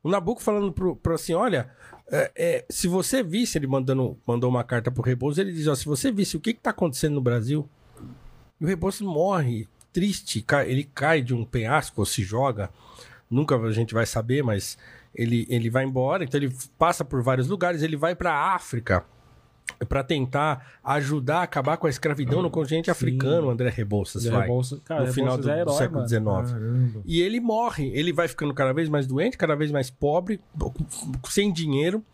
O 0.02 0.10
Nabucco 0.10 0.42
falando 0.42 0.70
pro 0.70 1.00
assim, 1.14 1.32
olha, 1.32 1.70
é, 2.12 2.30
é, 2.36 2.64
se 2.68 2.86
você 2.86 3.22
visse, 3.22 3.56
ele 3.56 3.66
mandando, 3.66 4.18
mandou 4.26 4.50
uma 4.50 4.62
carta 4.62 4.90
pro 4.90 5.02
Rebouças, 5.02 5.38
ele 5.38 5.52
diz, 5.52 5.66
ó, 5.66 5.74
se 5.74 5.86
você 5.86 6.12
visse 6.12 6.36
o 6.36 6.40
que 6.40 6.52
que 6.52 6.60
tá 6.60 6.68
acontecendo 6.70 7.14
no 7.14 7.22
Brasil, 7.22 7.66
e 8.60 8.64
o 8.64 8.68
Rebouças 8.68 9.00
morre, 9.00 9.66
triste, 9.90 10.42
cai- 10.42 10.70
ele 10.70 10.84
cai 10.94 11.22
de 11.22 11.32
um 11.32 11.42
penhasco 11.46 12.02
ou 12.02 12.04
se 12.04 12.22
joga, 12.22 12.68
nunca 13.30 13.56
a 13.56 13.72
gente 13.72 13.94
vai 13.94 14.04
saber, 14.04 14.42
mas 14.42 14.76
ele, 15.14 15.46
ele 15.48 15.70
vai 15.70 15.84
embora, 15.84 16.24
então 16.24 16.38
ele 16.40 16.52
passa 16.78 17.04
por 17.04 17.22
vários 17.22 17.48
lugares, 17.48 17.82
ele 17.82 17.96
vai 17.96 18.14
pra 18.14 18.32
África 18.54 19.04
para 19.88 20.04
tentar 20.04 20.74
ajudar 20.84 21.38
a 21.38 21.42
acabar 21.44 21.76
com 21.78 21.86
a 21.86 21.90
escravidão 21.90 22.42
no 22.42 22.50
continente 22.50 22.90
africano, 22.90 23.48
André 23.48 23.70
Rebouças 23.70 24.26
vai, 24.26 24.42
Rebouças- 24.42 24.80
cara, 24.84 25.06
no 25.06 25.12
final 25.12 25.38
do, 25.38 25.46
Rebouças 25.48 25.80
é 25.80 25.88
do 25.88 25.98
herói, 25.98 26.06
século 26.10 26.30
mano. 26.30 26.46
XIX. 26.46 27.02
E 27.06 27.20
ele 27.22 27.40
morre, 27.40 27.90
ele 27.94 28.12
vai 28.12 28.28
ficando 28.28 28.52
cada 28.52 28.72
vez 28.74 28.88
mais 28.90 29.06
doente, 29.06 29.38
cada 29.38 29.54
vez 29.54 29.70
mais 29.72 29.88
pobre, 29.90 30.38
sem 31.30 31.50
dinheiro. 31.52 32.04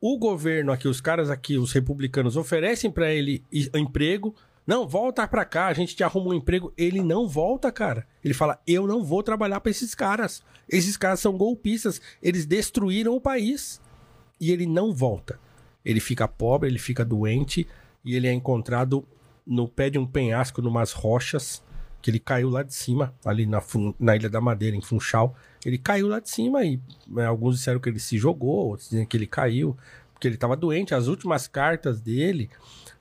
O 0.00 0.18
governo 0.18 0.72
aqui, 0.72 0.88
os 0.88 1.00
caras 1.00 1.30
aqui, 1.30 1.56
os 1.58 1.72
republicanos, 1.72 2.36
oferecem 2.36 2.90
para 2.90 3.12
ele 3.12 3.42
emprego. 3.74 4.34
Não, 4.66 4.88
volta 4.88 5.28
pra 5.28 5.44
cá, 5.44 5.66
a 5.66 5.74
gente 5.74 5.94
te 5.94 6.02
arruma 6.02 6.30
um 6.30 6.34
emprego. 6.34 6.72
Ele 6.76 7.02
não 7.02 7.28
volta, 7.28 7.70
cara. 7.70 8.06
Ele 8.24 8.32
fala: 8.32 8.58
Eu 8.66 8.86
não 8.86 9.04
vou 9.04 9.22
trabalhar 9.22 9.60
pra 9.60 9.70
esses 9.70 9.94
caras. 9.94 10.42
Esses 10.68 10.96
caras 10.96 11.20
são 11.20 11.36
golpistas. 11.36 12.00
Eles 12.22 12.46
destruíram 12.46 13.14
o 13.14 13.20
país. 13.20 13.80
E 14.40 14.50
ele 14.50 14.66
não 14.66 14.92
volta. 14.92 15.38
Ele 15.84 16.00
fica 16.00 16.26
pobre, 16.26 16.68
ele 16.68 16.78
fica 16.78 17.04
doente 17.04 17.66
e 18.04 18.14
ele 18.16 18.26
é 18.26 18.32
encontrado 18.32 19.06
no 19.46 19.68
pé 19.68 19.90
de 19.90 19.98
um 19.98 20.06
penhasco, 20.06 20.62
numas 20.62 20.92
rochas, 20.92 21.62
que 22.00 22.10
ele 22.10 22.18
caiu 22.18 22.48
lá 22.50 22.62
de 22.62 22.74
cima, 22.74 23.14
ali 23.24 23.46
na, 23.46 23.62
na 23.98 24.16
Ilha 24.16 24.28
da 24.28 24.40
Madeira, 24.40 24.76
em 24.76 24.80
Funchal. 24.80 25.34
Ele 25.64 25.78
caiu 25.78 26.08
lá 26.08 26.20
de 26.20 26.30
cima 26.30 26.64
e 26.64 26.80
né, 27.06 27.26
alguns 27.26 27.56
disseram 27.56 27.80
que 27.80 27.88
ele 27.88 27.98
se 27.98 28.18
jogou, 28.18 28.68
outros 28.68 28.90
dizem 28.90 29.06
que 29.06 29.16
ele 29.16 29.26
caiu, 29.26 29.76
porque 30.12 30.28
ele 30.28 30.36
tava 30.36 30.56
doente. 30.56 30.94
As 30.94 31.06
últimas 31.06 31.46
cartas 31.46 32.00
dele 32.00 32.50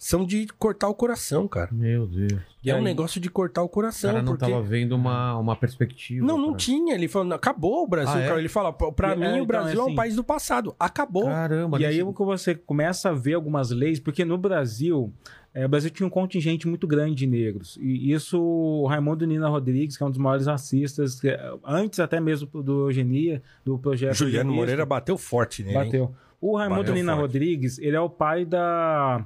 são 0.05 0.25
de 0.25 0.47
cortar 0.59 0.89
o 0.89 0.93
coração, 0.93 1.47
cara. 1.47 1.69
Meu 1.71 2.05
Deus. 2.05 2.33
E 2.61 2.69
é 2.69 2.75
um 2.75 2.81
negócio 2.81 3.21
de 3.21 3.29
cortar 3.29 3.61
o 3.61 3.65
O 3.65 3.69
coração. 3.69 4.09
cara 4.11 4.21
não 4.21 4.33
porque... 4.33 4.45
tava 4.51 4.61
vendo 4.61 4.93
uma, 4.93 5.37
uma 5.37 5.55
perspectiva. 5.55 6.25
Não, 6.25 6.37
não 6.37 6.47
cara. 6.47 6.57
tinha. 6.57 6.93
Ele 6.95 7.07
falou, 7.07 7.27
"Não, 7.27 7.35
acabou 7.37 7.83
o 7.83 7.87
Brasil. 7.87 8.13
Ah, 8.15 8.21
é? 8.21 8.27
cara. 8.27 8.39
Ele 8.39 8.49
fala, 8.49 8.73
pra 8.73 9.13
E- 9.13 9.17
mim 9.17 9.23
é, 9.25 9.27
o 9.31 9.33
então, 9.35 9.45
Brasil 9.45 9.75
é 9.75 9.75
é 9.79 9.81
um 9.81 9.85
assim- 9.87 9.95
país 9.95 10.15
do 10.15 10.23
passado. 10.23 10.75
Acabou. 10.79 11.25
Caramba. 11.25 11.79
E 11.79 11.85
aí 11.85 11.97
que 11.99 12.23
você 12.23 12.53
começa 12.53 13.09
a 13.09 13.13
ver 13.13 13.33
algumas 13.35 13.71
leis, 13.71 13.97
porque 13.99 14.25
no 14.25 14.37
Brasil, 14.37 15.13
é, 15.53 15.65
o 15.65 15.69
Brasil 15.69 15.89
tinha 15.89 16.05
um 16.05 16.09
contingente 16.09 16.67
muito 16.67 16.85
grande 16.85 17.15
de 17.15 17.25
negros. 17.27 17.77
E 17.81 18.11
isso 18.11 18.41
o 18.41 18.85
Raimundo 18.87 19.25
Nina 19.25 19.47
Rodrigues, 19.47 19.95
que 19.95 20.03
é 20.03 20.05
um 20.05 20.09
dos 20.09 20.19
maiores 20.19 20.47
racistas, 20.47 21.19
que, 21.19 21.29
é, 21.29 21.53
antes 21.65 21.99
até 22.01 22.19
mesmo 22.19 22.47
do 22.61 22.87
Eugenia, 22.87 23.41
do 23.63 23.79
projeto 23.79 24.15
Juliano 24.15 24.51
Moreira 24.53 24.85
bateu 24.85 25.17
forte 25.17 25.63
nele. 25.63 25.77
hein? 25.77 25.83
bateu. 25.85 26.15
O 26.41 26.57
Raimundo 26.57 26.81
Bateu 26.81 26.95
Nina 26.95 27.13
forte. 27.13 27.21
Rodrigues, 27.21 27.79
ele 27.79 27.95
é 27.95 28.01
o 28.01 28.09
pai 28.09 28.43
da 28.43 29.25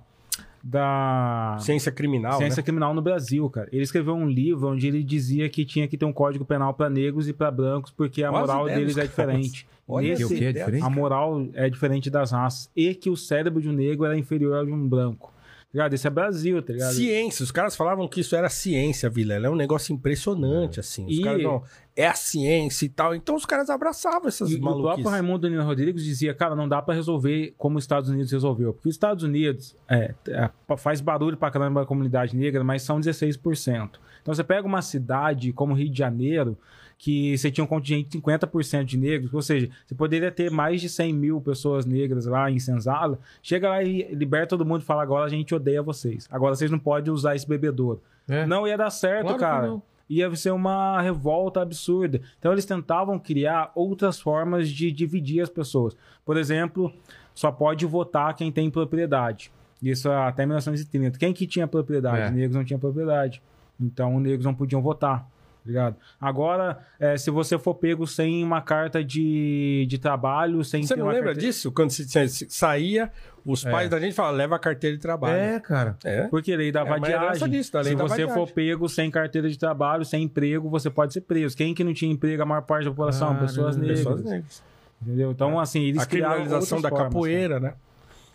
da 0.69 1.55
Ciência 1.61 1.89
criminal, 1.93 2.37
ciência 2.37 2.59
né? 2.59 2.65
criminal 2.65 2.93
no 2.93 3.01
Brasil, 3.01 3.49
cara. 3.49 3.69
Ele 3.71 3.83
escreveu 3.83 4.13
um 4.13 4.27
livro 4.27 4.67
onde 4.67 4.85
ele 4.85 5.01
dizia 5.01 5.47
que 5.47 5.63
tinha 5.63 5.87
que 5.87 5.97
ter 5.97 6.03
um 6.03 6.11
código 6.11 6.43
penal 6.43 6.73
para 6.73 6.89
negros 6.89 7.29
e 7.29 7.33
para 7.33 7.49
brancos, 7.49 7.89
porque 7.89 8.21
a 8.21 8.29
as 8.29 8.33
moral 8.33 8.63
ideias 8.63 8.79
deles 8.79 8.95
dos 8.95 9.03
é 9.03 9.07
diferente. 9.07 9.67
Olha 9.87 10.07
o 10.07 10.09
Nesse, 10.09 10.35
que 10.35 10.43
é 10.43 10.51
diferente? 10.51 10.83
a 10.83 10.89
moral 10.89 11.47
é 11.53 11.69
diferente 11.69 12.09
das 12.09 12.31
raças. 12.31 12.69
E 12.75 12.93
que 12.93 13.09
o 13.09 13.15
cérebro 13.15 13.61
de 13.61 13.69
um 13.69 13.71
negro 13.71 14.03
era 14.03 14.17
inferior 14.17 14.57
ao 14.57 14.65
de 14.65 14.71
um 14.73 14.89
branco. 14.89 15.33
Ligado? 15.73 15.93
Esse 15.93 16.07
é 16.07 16.09
Brasil, 16.09 16.61
tá 16.61 16.71
ligado? 16.73 16.93
Ciência, 16.93 17.43
os 17.43 17.51
caras 17.51 17.75
falavam 17.75 18.07
que 18.07 18.21
isso 18.21 18.35
era 18.35 18.47
ciência, 18.49 19.09
Vilela. 19.09 19.47
É 19.47 19.49
um 19.49 19.55
negócio 19.55 19.93
impressionante, 19.93 20.79
assim. 20.79 21.05
Os 21.05 21.17
E- 21.19 21.21
caras 21.21 21.43
não, 21.43 21.61
é 21.95 22.07
a 22.07 22.13
ciência 22.13 22.85
e 22.85 22.89
tal. 22.89 23.13
Então 23.13 23.35
os 23.35 23.45
caras 23.45 23.69
abraçavam 23.69 24.27
essas 24.29 24.49
E 24.49 24.55
o 24.55 24.61
maluquices. 24.61 24.85
próprio 24.85 25.09
Raimundo 25.09 25.49
Nino 25.49 25.63
Rodrigues 25.63 26.03
dizia, 26.05 26.33
cara, 26.33 26.55
não 26.55 26.69
dá 26.69 26.81
pra 26.81 26.93
resolver 26.95 27.53
como 27.57 27.77
os 27.77 27.83
Estados 27.83 28.09
Unidos 28.09 28.31
resolveu. 28.31 28.73
Porque 28.73 28.87
os 28.87 28.95
Estados 28.95 29.23
Unidos 29.23 29.75
é, 29.89 30.13
é, 30.29 30.49
faz 30.77 31.01
barulho 31.01 31.35
pra 31.35 31.51
caramba 31.51 31.81
a 31.81 31.85
comunidade 31.85 32.35
negra, 32.35 32.63
mas 32.63 32.81
são 32.81 32.99
16%. 32.99 33.99
Então 34.21 34.33
você 34.33 34.43
pega 34.43 34.65
uma 34.65 34.81
cidade 34.81 35.51
como 35.51 35.73
Rio 35.73 35.89
de 35.91 35.97
Janeiro, 35.97 36.57
que 36.97 37.37
você 37.37 37.51
tinha 37.51 37.63
um 37.63 37.67
contingente 37.67 38.09
de 38.09 38.19
50% 38.19 38.83
de 38.83 38.97
negros, 38.97 39.33
ou 39.33 39.41
seja, 39.41 39.69
você 39.85 39.93
poderia 39.93 40.31
ter 40.31 40.49
mais 40.49 40.81
de 40.81 40.89
100 40.89 41.13
mil 41.13 41.39
pessoas 41.39 41.85
negras 41.85 42.25
lá 42.25 42.49
em 42.49 42.59
Senzala, 42.59 43.19
chega 43.41 43.69
lá 43.69 43.83
e 43.83 44.13
liberta 44.15 44.47
todo 44.47 44.65
mundo 44.65 44.81
e 44.81 44.85
fala, 44.85 45.03
agora 45.03 45.25
a 45.25 45.29
gente 45.29 45.53
odeia 45.53 45.81
vocês. 45.83 46.27
Agora 46.31 46.55
vocês 46.55 46.71
não 46.71 46.79
podem 46.79 47.13
usar 47.13 47.35
esse 47.35 47.47
bebedouro. 47.47 48.01
É. 48.27 48.45
Não 48.45 48.67
ia 48.67 48.77
dar 48.77 48.89
certo, 48.89 49.35
Claro 49.35 49.39
cara. 49.39 49.81
Ia 50.09 50.33
ser 50.35 50.51
uma 50.51 51.01
revolta 51.01 51.61
absurda. 51.61 52.21
Então 52.39 52.51
eles 52.51 52.65
tentavam 52.65 53.19
criar 53.19 53.71
outras 53.75 54.19
formas 54.19 54.69
de 54.69 54.91
dividir 54.91 55.41
as 55.41 55.49
pessoas. 55.49 55.95
Por 56.25 56.37
exemplo, 56.37 56.93
só 57.35 57.51
pode 57.51 57.85
votar 57.85 58.33
quem 58.33 58.51
tem 58.51 58.71
propriedade. 58.71 59.51
Isso 59.83 60.09
até 60.09 60.45
1930. 60.45 61.19
Quem 61.19 61.33
que 61.33 61.45
tinha 61.45 61.67
propriedade? 61.67 62.21
É. 62.21 62.31
Negros 62.31 62.55
não 62.55 62.63
tinham 62.63 62.79
propriedade. 62.79 63.41
Então 63.79 64.19
negros 64.19 64.45
não 64.45 64.53
podiam 64.53 64.81
votar. 64.81 65.29
Ligado? 65.67 65.95
Agora, 66.19 66.79
é, 66.99 67.17
se 67.17 67.29
você 67.29 67.59
for 67.59 67.75
pego 67.75 68.07
sem 68.07 68.41
uma 68.43 68.61
carta 68.61 69.03
de, 69.03 69.85
de 69.89 69.97
trabalho, 69.97 70.63
sem 70.63 70.83
Você 70.83 70.95
não 70.95 71.07
lembra 71.09 71.35
disso? 71.35 71.71
Quando 71.71 71.89
se, 71.91 72.07
se- 72.29 72.47
saía, 72.49 73.11
os 73.45 73.65
É. 73.65 73.69
pais 73.71 73.89
da 73.89 73.99
gente 73.99 74.13
falavam, 74.15 74.37
leva 74.37 74.55
a 74.55 74.59
carteira 74.59 74.95
de 74.95 75.01
trabalho. 75.01 75.35
É, 75.37 75.59
cara. 75.59 75.97
É. 76.05 76.27
Porque 76.27 76.55
lei 76.55 76.71
da 76.71 76.79
É, 76.79 76.83
é 76.83 76.87
vadiagem. 76.87 77.49
disso, 77.49 77.73
da 77.73 77.81
lei 77.81 77.91
Se 77.91 77.97
da 77.97 78.03
você 78.03 78.09
vadiagem. 78.23 78.33
for 78.33 78.51
pego 78.53 78.87
sem 78.87 79.11
carteira 79.11 79.49
de 79.49 79.59
trabalho, 79.59 80.05
sem 80.05 80.23
emprego, 80.23 80.69
você 80.69 80.89
pode 80.89 81.11
ser 81.13 81.21
preso. 81.21 81.55
Quem 81.57 81.73
que 81.73 81.83
não 81.83 81.93
tinha 81.93 82.11
emprego, 82.11 82.41
a 82.41 82.45
maior 82.45 82.61
parte 82.61 82.85
da 82.85 82.91
população? 82.91 83.27
Caramba. 83.27 83.45
Pessoas 83.45 83.75
negras. 83.75 83.99
Pessoas 83.99 84.23
negras. 84.23 84.63
Entendeu? 85.01 85.31
Então, 85.31 85.59
assim, 85.59 85.81
eles 85.83 86.01
A 86.01 86.05
criminalização 86.05 86.81
da 86.81 86.89
formas, 86.89 87.07
capoeira, 87.07 87.59
né? 87.59 87.69
né? 87.69 87.73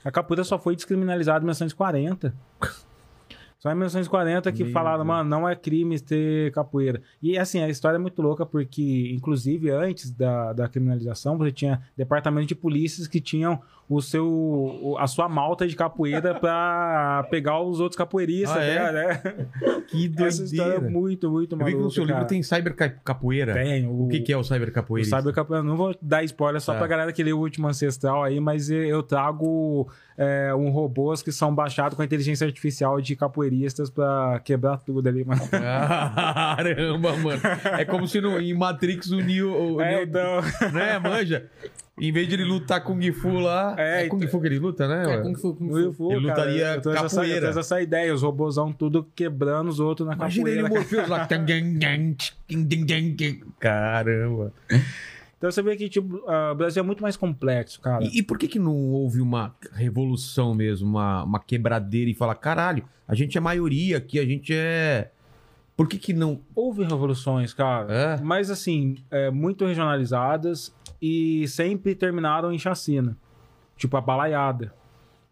A 0.04 0.10
capoeira 0.10 0.44
só 0.44 0.58
foi 0.58 0.76
descriminalizada 0.76 1.38
em 1.38 1.46
1940. 1.46 2.34
Só 3.62 3.70
em 3.70 3.76
1940 3.76 4.50
que 4.50 4.64
Meu 4.64 4.72
falaram, 4.72 5.04
mano, 5.04 5.30
não 5.30 5.48
é 5.48 5.54
crime 5.54 6.00
ter 6.00 6.50
capoeira. 6.50 7.00
E 7.22 7.38
assim, 7.38 7.62
a 7.62 7.68
história 7.68 7.94
é 7.94 7.98
muito 7.98 8.20
louca 8.20 8.44
porque, 8.44 9.12
inclusive, 9.14 9.70
antes 9.70 10.10
da, 10.10 10.52
da 10.52 10.68
criminalização, 10.68 11.38
você 11.38 11.52
tinha 11.52 11.80
departamento 11.96 12.48
de 12.48 12.56
polícias 12.56 13.06
que 13.06 13.20
tinham 13.20 13.62
o 13.96 14.00
seu, 14.02 14.26
o- 14.26 14.96
a 14.98 15.06
sua 15.06 15.28
malta 15.28 15.66
de 15.66 15.74
capoeira 15.76 16.34
pra 16.40 17.26
pegar 17.30 17.60
os 17.60 17.80
outros 17.80 17.96
capoeiristas, 17.96 18.56
Ah, 18.56 18.62
é? 18.64 18.92
né? 18.92 19.20
né? 19.22 19.46
Que 19.88 20.12
Essa 20.18 20.44
história 20.44 20.70
é 20.74 20.78
doideira. 20.78 20.90
muito, 21.00 21.30
muito 21.30 21.54
Eu 21.54 21.58
vi 21.58 21.64
maluca, 21.64 21.78
que 21.78 21.84
no 21.84 21.90
seu 21.90 22.02
livro 22.04 22.16
cara. 22.16 22.28
tem 22.28 22.42
cyber 22.42 22.74
ca- 22.74 22.88
capoeira. 23.04 23.52
Tem, 23.54 23.86
O 23.86 24.08
que, 24.08 24.20
que 24.20 24.32
é 24.32 24.36
o 24.36 24.42
cyber 24.44 24.68
o 24.68 24.72
capoeira? 24.72 25.08
Cyber 25.08 25.32
Capoeira, 25.34 25.62
não 25.62 25.76
vou 25.76 25.94
dar 26.00 26.22
spoiler 26.24 26.60
só 26.60 26.72
Tá. 26.72 26.78
pra 26.78 26.86
galera 26.86 27.12
que 27.12 27.22
lê 27.22 27.32
o 27.32 27.38
último 27.38 27.68
ancestral 27.68 28.22
aí, 28.22 28.38
mas 28.40 28.70
eu 28.70 29.02
trago 29.02 29.88
é, 30.16 30.54
um 30.54 30.70
robôs 30.70 31.22
que 31.22 31.32
são 31.32 31.54
baixados 31.54 31.96
com 31.96 32.02
a 32.02 32.04
inteligência 32.04 32.46
artificial 32.46 33.00
de 33.00 33.16
capoeiristas 33.16 33.90
pra 33.90 34.40
quebrar 34.44 34.78
tudo 34.78 35.08
ali, 35.08 35.24
mano. 35.24 35.42
Caramba, 35.50 37.16
mano. 37.16 37.40
É 37.78 37.84
como 37.84 38.06
se 38.06 38.20
no, 38.20 38.40
em 38.40 38.54
Matrix 38.54 39.10
o 39.10 39.20
Neo. 39.20 39.74
O 39.76 39.80
É, 39.80 39.96
Neo- 39.96 40.02
então. 40.04 40.40
Né, 40.72 40.98
manja? 40.98 41.46
Em 42.02 42.10
vez 42.10 42.26
de 42.26 42.34
ele 42.34 42.44
lutar 42.44 42.82
Kung 42.82 43.00
Fu 43.12 43.38
lá. 43.38 43.76
É, 43.78 44.06
É, 44.06 44.08
Kung 44.08 44.26
Fu 44.26 44.40
que 44.40 44.48
ele 44.48 44.58
luta, 44.58 44.88
né? 44.88 45.14
É, 45.14 45.18
Kung 45.20 45.36
Fu, 45.36 45.54
Kung 45.54 45.68
Fu. 45.68 45.74
Will 45.74 45.92
Fu, 45.92 46.10
Ele 46.10 46.26
cara, 46.26 46.40
lutaria 46.40 46.74
eu 46.74 46.80
trouxe 46.80 46.98
essa, 46.98 47.06
eu 47.06 47.20
capoeira. 47.20 47.40
trouxe 47.42 47.58
essa 47.60 47.80
ideia, 47.80 48.12
os 48.12 48.22
robôzão 48.22 48.72
tudo 48.72 49.06
quebrando 49.14 49.68
os 49.68 49.78
outros 49.78 50.08
na 50.08 50.14
Imagina 50.14 50.48
ele 50.50 50.62
capoeira. 50.62 50.74
o 50.74 50.78
Morpheus 50.80 51.08
lá. 51.08 51.26
Caramba. 53.60 54.52
Então 55.38 55.48
você 55.48 55.62
vê 55.62 55.76
que 55.76 55.88
tipo, 55.88 56.24
ah, 56.28 56.50
o 56.52 56.56
Brasil 56.56 56.82
é 56.82 56.86
muito 56.86 57.02
mais 57.04 57.16
complexo, 57.16 57.80
cara. 57.80 58.04
E, 58.04 58.18
e 58.18 58.22
por 58.22 58.36
que 58.36 58.48
que 58.48 58.58
não 58.58 58.74
houve 58.90 59.20
uma 59.20 59.54
revolução 59.72 60.56
mesmo, 60.56 60.88
uma, 60.88 61.22
uma 61.22 61.38
quebradeira 61.38 62.10
e 62.10 62.14
falar, 62.14 62.34
caralho, 62.34 62.84
a 63.06 63.14
gente 63.14 63.38
é 63.38 63.40
maioria 63.40 63.98
aqui, 63.98 64.18
a 64.18 64.24
gente 64.24 64.52
é... 64.52 65.10
Por 65.76 65.88
que 65.88 65.98
que 65.98 66.12
não... 66.12 66.40
Houve 66.54 66.82
revoluções, 66.82 67.54
cara. 67.54 67.92
É? 67.92 68.20
Mas 68.22 68.50
assim, 68.50 68.96
é, 69.10 69.30
muito 69.30 69.64
regionalizadas 69.64 70.74
e 71.02 71.46
sempre 71.48 71.94
terminaram 71.96 72.52
em 72.52 72.58
chacina. 72.58 73.16
Tipo 73.76 73.96
a 73.96 74.00
balaiada. 74.00 74.72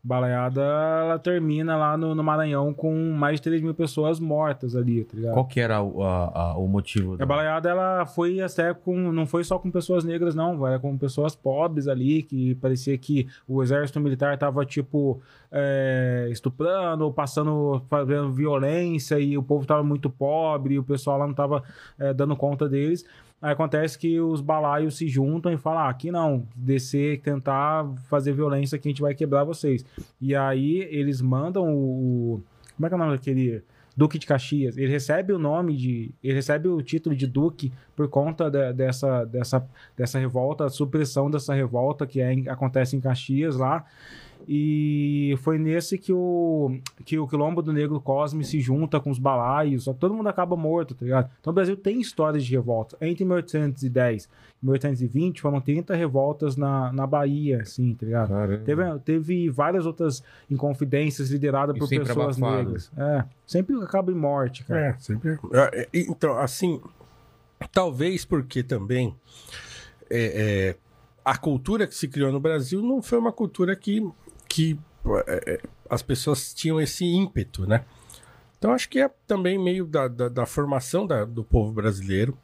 Balaiada, 0.02 0.62
ela 0.62 1.18
termina 1.18 1.76
lá 1.76 1.94
no, 1.94 2.14
no 2.14 2.24
Maranhão 2.24 2.72
com 2.72 3.12
mais 3.12 3.36
de 3.36 3.42
3 3.42 3.60
mil 3.60 3.74
pessoas 3.74 4.18
mortas 4.18 4.74
ali, 4.74 5.04
tá 5.04 5.14
ligado? 5.14 5.34
Qual 5.34 5.44
que 5.44 5.60
era 5.60 5.82
o, 5.82 6.02
a- 6.02 6.32
a- 6.52 6.56
o 6.56 6.66
motivo? 6.66 7.12
A 7.12 7.16
da- 7.18 7.26
balaiada, 7.26 7.68
ela 7.68 8.06
foi 8.06 8.40
até 8.40 8.72
com. 8.72 8.96
Não 9.12 9.26
foi 9.26 9.44
só 9.44 9.58
com 9.58 9.70
pessoas 9.70 10.02
negras, 10.02 10.34
não. 10.34 10.66
Era 10.66 10.78
com 10.78 10.96
pessoas 10.96 11.36
pobres 11.36 11.86
ali, 11.86 12.22
que 12.22 12.54
parecia 12.54 12.96
que 12.96 13.28
o 13.46 13.62
exército 13.62 14.00
militar 14.00 14.38
tava, 14.38 14.64
tipo, 14.64 15.20
é, 15.52 16.28
estuprando 16.30 17.04
ou 17.04 17.12
passando, 17.12 17.82
fazendo 17.90 18.32
violência 18.32 19.20
e 19.20 19.36
o 19.36 19.42
povo 19.42 19.66
tava 19.66 19.82
muito 19.82 20.08
pobre 20.08 20.74
e 20.76 20.78
o 20.78 20.82
pessoal 20.82 21.18
lá 21.18 21.26
não 21.26 21.34
tava 21.34 21.62
é, 21.98 22.14
dando 22.14 22.34
conta 22.36 22.66
deles. 22.66 23.04
Aí 23.40 23.52
acontece 23.52 23.98
que 23.98 24.20
os 24.20 24.40
balaios 24.40 24.96
se 24.96 25.08
juntam 25.08 25.52
e 25.52 25.56
falam: 25.56 25.80
ah, 25.80 25.88
aqui 25.88 26.10
não, 26.10 26.46
descer, 26.54 27.20
tentar 27.20 27.86
fazer 28.08 28.32
violência 28.32 28.78
que 28.78 28.88
a 28.88 28.90
gente 28.90 29.00
vai 29.00 29.14
quebrar 29.14 29.44
vocês. 29.44 29.84
E 30.20 30.34
aí 30.36 30.86
eles 30.90 31.20
mandam 31.22 31.72
o. 31.74 32.42
Como 32.76 32.86
é 32.86 32.88
que 32.88 32.94
é 32.94 32.96
o 32.96 33.00
nome 33.00 33.12
daquele. 33.16 33.62
Duque 33.96 34.18
de 34.18 34.26
Caxias. 34.26 34.78
Ele 34.78 34.90
recebe 34.90 35.32
o 35.32 35.38
nome 35.38 35.76
de. 35.76 36.14
Ele 36.22 36.34
recebe 36.34 36.68
o 36.68 36.80
título 36.80 37.14
de 37.14 37.26
Duque 37.26 37.72
por 37.94 38.08
conta 38.08 38.48
de- 38.50 38.72
dessa, 38.72 39.24
dessa, 39.24 39.66
dessa 39.96 40.18
revolta, 40.18 40.64
a 40.64 40.70
supressão 40.70 41.30
dessa 41.30 41.52
revolta 41.52 42.06
que 42.06 42.20
é 42.20 42.32
acontece 42.48 42.96
em 42.96 43.00
Caxias 43.00 43.56
lá. 43.56 43.84
E 44.52 45.38
foi 45.42 45.58
nesse 45.58 45.96
que 45.96 46.12
o, 46.12 46.80
que 47.04 47.16
o 47.16 47.28
Quilombo 47.28 47.62
do 47.62 47.72
Negro 47.72 48.00
Cosme 48.00 48.42
se 48.44 48.58
junta 48.60 48.98
com 48.98 49.08
os 49.08 49.18
balaios, 49.20 49.84
só 49.84 49.92
que 49.92 50.00
todo 50.00 50.12
mundo 50.12 50.28
acaba 50.28 50.56
morto, 50.56 50.92
tá 50.92 51.04
ligado? 51.04 51.30
Então 51.40 51.52
o 51.52 51.54
Brasil 51.54 51.76
tem 51.76 52.00
histórias 52.00 52.44
de 52.44 52.52
revolta. 52.56 52.96
Entre 53.00 53.24
1810 53.24 54.24
e 54.60 54.66
1820 54.66 55.40
foram 55.40 55.60
30 55.60 55.94
revoltas 55.94 56.56
na, 56.56 56.92
na 56.92 57.06
Bahia, 57.06 57.62
assim, 57.62 57.94
tá 57.94 58.04
ligado? 58.04 58.30
Caramba. 58.30 58.64
Teve, 58.64 58.98
teve 59.04 59.48
várias 59.50 59.86
outras 59.86 60.20
inconfidências 60.50 61.30
lideradas 61.30 61.76
E 61.76 61.78
por 61.78 61.88
pessoas 61.88 62.36
abafadas. 62.36 62.90
negras. 62.90 62.92
É, 62.96 63.24
sempre 63.46 63.76
acaba 63.76 64.10
em 64.10 64.16
morte, 64.16 64.64
cara. 64.64 64.80
É, 64.80 64.96
sempre. 64.98 65.38
É, 65.52 65.82
é, 65.82 65.88
Então, 65.94 66.36
assim, 66.36 66.80
talvez 67.72 68.24
porque 68.24 68.64
também 68.64 69.14
é, 70.10 70.74
é, 70.74 70.76
a 71.24 71.36
cultura 71.36 71.86
que 71.86 71.94
se 71.94 72.08
criou 72.08 72.32
no 72.32 72.40
Brasil 72.40 72.82
não 72.82 73.00
foi 73.00 73.18
uma 73.18 73.30
cultura 73.32 73.76
que, 73.76 74.04
que 74.50 74.78
é, 75.26 75.54
é, 75.54 75.60
as 75.88 76.02
pessoas 76.02 76.52
tinham 76.52 76.78
esse 76.80 77.04
ímpeto, 77.06 77.66
né? 77.66 77.84
Então, 78.58 78.72
acho 78.72 78.88
que 78.90 78.98
é 79.00 79.08
também 79.26 79.56
meio 79.58 79.86
da, 79.86 80.06
da, 80.08 80.28
da 80.28 80.44
formação 80.44 81.06
da- 81.06 81.24
do 81.24 81.42
povo 81.42 81.72
brasileiro. 81.72 82.36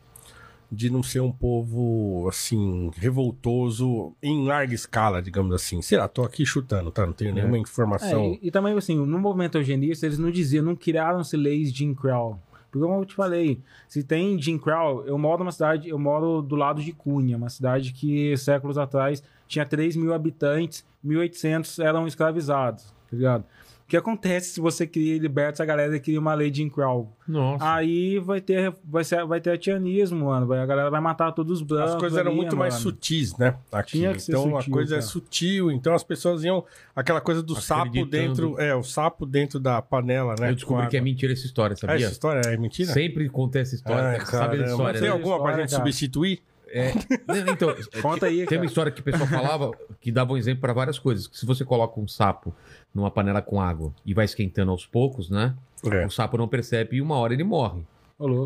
de 0.73 0.91
não 0.91 1.01
ser 1.01 1.21
um 1.21 1.31
povo, 1.31 2.27
assim, 2.29 2.91
revoltoso 2.97 4.13
em 4.21 4.45
larga 4.47 4.75
escala, 4.75 5.23
digamos 5.23 5.55
assim. 5.55 5.81
Sei 5.81 5.97
lá, 5.97 6.09
tô 6.09 6.25
aqui 6.25 6.45
chutando, 6.45 6.91
tá? 6.91 7.07
Não 7.07 7.13
tenho 7.13 7.33
nenhuma 7.33 7.57
É, 7.57 7.61
informação. 7.61 8.25
e, 8.43 8.49
e 8.49 8.51
também, 8.51 8.77
assim, 8.77 8.97
no 8.97 9.17
movimento 9.19 9.57
eugenista, 9.59 10.07
eles 10.07 10.19
não 10.19 10.29
diziam, 10.29 10.65
não 10.65 10.75
criaram-se 10.75 11.37
leis 11.37 11.73
Jim 11.73 11.95
Crow. 11.95 12.41
Porque, 12.77 12.87
como 12.87 13.01
eu 13.01 13.07
te 13.07 13.15
falei, 13.15 13.63
se 13.89 14.03
tem 14.03 14.41
Jim 14.41 14.59
Crow, 14.59 15.03
eu 15.07 15.17
moro 15.17 15.39
numa 15.39 15.53
cidade, 15.53 15.89
eu 15.89 15.99
moro 15.99 16.43
do 16.43 16.55
lado 16.55 16.83
de 16.83 16.93
Cunha, 16.93 17.37
uma 17.37 17.49
cidade 17.49 17.91
que 17.93 18.37
séculos 18.37 18.77
atrás 18.77 19.23
tinha 19.49 19.65
3 19.65 19.97
mil 19.97 20.13
habitantes, 20.13 20.85
1.800 21.05 21.83
eram 21.83 22.07
escravizados, 22.07 22.85
tá 23.11 23.17
ligado? 23.17 23.45
O 23.87 23.89
que 23.89 23.97
acontece 23.97 24.51
se 24.55 24.61
você 24.61 24.85
cria 24.85 25.15
e 25.15 25.19
liberta 25.21 25.53
essa 25.53 25.65
galera 25.65 25.95
e 25.95 26.01
cria 26.01 26.19
uma 26.19 26.35
lei 26.35 26.53
Jim 26.53 26.69
Crow? 26.69 27.17
Nossa. 27.29 27.73
Aí 27.73 28.19
vai 28.19 28.41
ter, 28.41 28.75
vai 28.85 29.05
ser, 29.05 29.25
vai 29.25 29.41
ter 29.41 29.53
atianismo, 29.53 30.25
mano. 30.25 30.45
Vai- 30.45 30.59
A 30.59 30.67
galera 30.67 30.91
vai 30.91 31.01
matar 31.01 31.31
todos 31.31 31.61
os 31.61 31.63
brancos. 31.65 31.93
As 31.95 32.01
coisas 32.01 32.19
eram 32.19 32.33
ali, 32.33 32.37
muito 32.41 32.57
mais 32.57 32.75
mano. 32.75 32.83
sutis, 32.83 33.37
né? 33.39 33.55
Aqui. 33.71 33.93
Tinha 33.99 34.13
que 34.13 34.19
ser 34.21 34.33
então 34.33 34.57
a 34.57 34.61
sutil, 34.61 34.73
coisa 34.73 34.95
é 34.95 34.99
cara. 34.99 35.09
sutil, 35.09 35.71
então 35.71 35.95
as 35.95 36.03
pessoas 36.03 36.43
iam. 36.43 36.65
Aquela 36.97 37.21
coisa 37.21 37.41
do 37.45 37.55
sapo 37.55 38.05
dentro. 38.07 38.61
É, 38.61 38.75
o 38.75 38.83
sapo 38.83 39.25
dentro 39.25 39.61
da 39.61 39.81
panela, 39.81 40.35
né? 40.37 40.51
Eu 40.51 40.57
descobri 40.57 40.89
que 40.89 40.97
é 40.97 41.01
mentira 41.01 41.33
essa 41.33 41.47
história, 41.47 41.75
Ah, 41.75 41.77
sabia? 41.77 41.95
essa 42.07 42.13
história 42.13 42.41
é 42.45 42.57
mentira? 42.57 42.93
Sempre 42.93 43.29
conta 43.29 43.61
essa 43.61 43.77
história. 43.77 44.03
Ai, 44.03 44.19
né? 44.19 44.25
Sabe 44.25 44.63
a 44.63 44.67
história, 44.67 45.01
Tem 45.01 45.09
né? 45.11 45.15
alguma 45.15 45.41
pra 45.41 45.53
gente 45.59 45.71
cara. 45.71 45.83
substituir? 45.85 46.43
É, 46.77 46.93
não, 47.27 47.53
então, 47.53 47.75
Conta 48.03 48.27
aí, 48.27 48.39
Tem 48.39 48.47
cara. 48.47 48.61
uma 48.61 48.67
história 48.67 48.93
que 48.93 49.01
o 49.01 49.05
pessoal 49.05 49.27
falava 49.27 49.71
que 49.99 50.13
dava 50.13 50.35
um 50.35 50.37
exemplo 50.37 50.61
para 50.61 50.75
várias 50.75 50.99
coisas. 50.99 51.27
Que 51.27 51.39
se 51.39 51.47
você 51.47 51.65
coloca 51.65 51.99
um 51.99 52.07
sapo 52.07 52.55
numa 52.95 53.11
panela 53.11 53.41
com 53.41 53.61
água 53.61 53.95
e 54.05 54.13
vai 54.13 54.27
esquentando 54.27 54.71
aos 54.71 54.85
poucos, 54.85 55.31
né? 55.31 55.55
É. 55.91 56.05
O 56.05 56.11
sapo 56.11 56.37
não 56.37 56.47
percebe 56.47 56.97
e 56.97 57.01
uma 57.01 57.17
hora 57.17 57.33
ele 57.33 57.45
morre. 57.45 57.83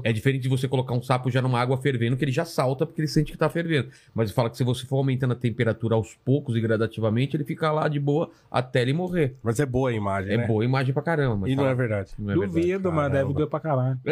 É 0.02 0.12
diferente 0.12 0.42
de 0.42 0.48
você 0.48 0.66
colocar 0.66 0.94
um 0.94 1.02
sapo 1.02 1.30
já 1.30 1.40
numa 1.40 1.60
água 1.60 1.76
fervendo, 1.78 2.16
que 2.16 2.24
ele 2.24 2.32
já 2.32 2.44
salta 2.44 2.84
porque 2.84 3.01
ele 3.01 3.06
sente 3.09 3.30
que 3.30 3.38
tá 3.38 3.48
fervendo. 3.48 3.88
Mas 4.12 4.32
fala 4.32 4.51
que 4.51 4.56
se 4.56 4.64
você 4.64 4.84
for 4.84 4.97
aumentando 4.97 5.32
a 5.32 5.36
temperatura 5.36 5.94
aos 5.94 6.14
poucos 6.24 6.56
e 6.56 6.60
gradativamente, 6.60 7.36
ele 7.36 7.44
fica 7.44 7.70
lá 7.70 7.86
de 7.86 8.01
boa 8.01 8.30
até 8.51 8.82
ele 8.82 8.92
morrer. 8.92 9.36
Mas 9.42 9.60
é 9.60 9.66
boa 9.66 9.90
a 9.90 9.92
imagem, 9.92 10.32
É 10.32 10.36
né? 10.38 10.47
boa 10.47 10.64
imagem 10.64 10.92
pra 10.92 11.02
caramba. 11.02 11.36
mas 11.36 11.52
E 11.52 11.55
não 11.55 11.62
fala- 11.62 11.72
é 11.72 11.74
verdade. 11.76 12.10
não 12.18 12.30
é 12.32 12.34
verdade. 12.36 12.52
Duvido, 12.60 12.92
mano. 12.92 13.10
Deve 13.14 13.32
doer 13.32 13.47
pra 13.48 13.60
caralho. 13.60 13.98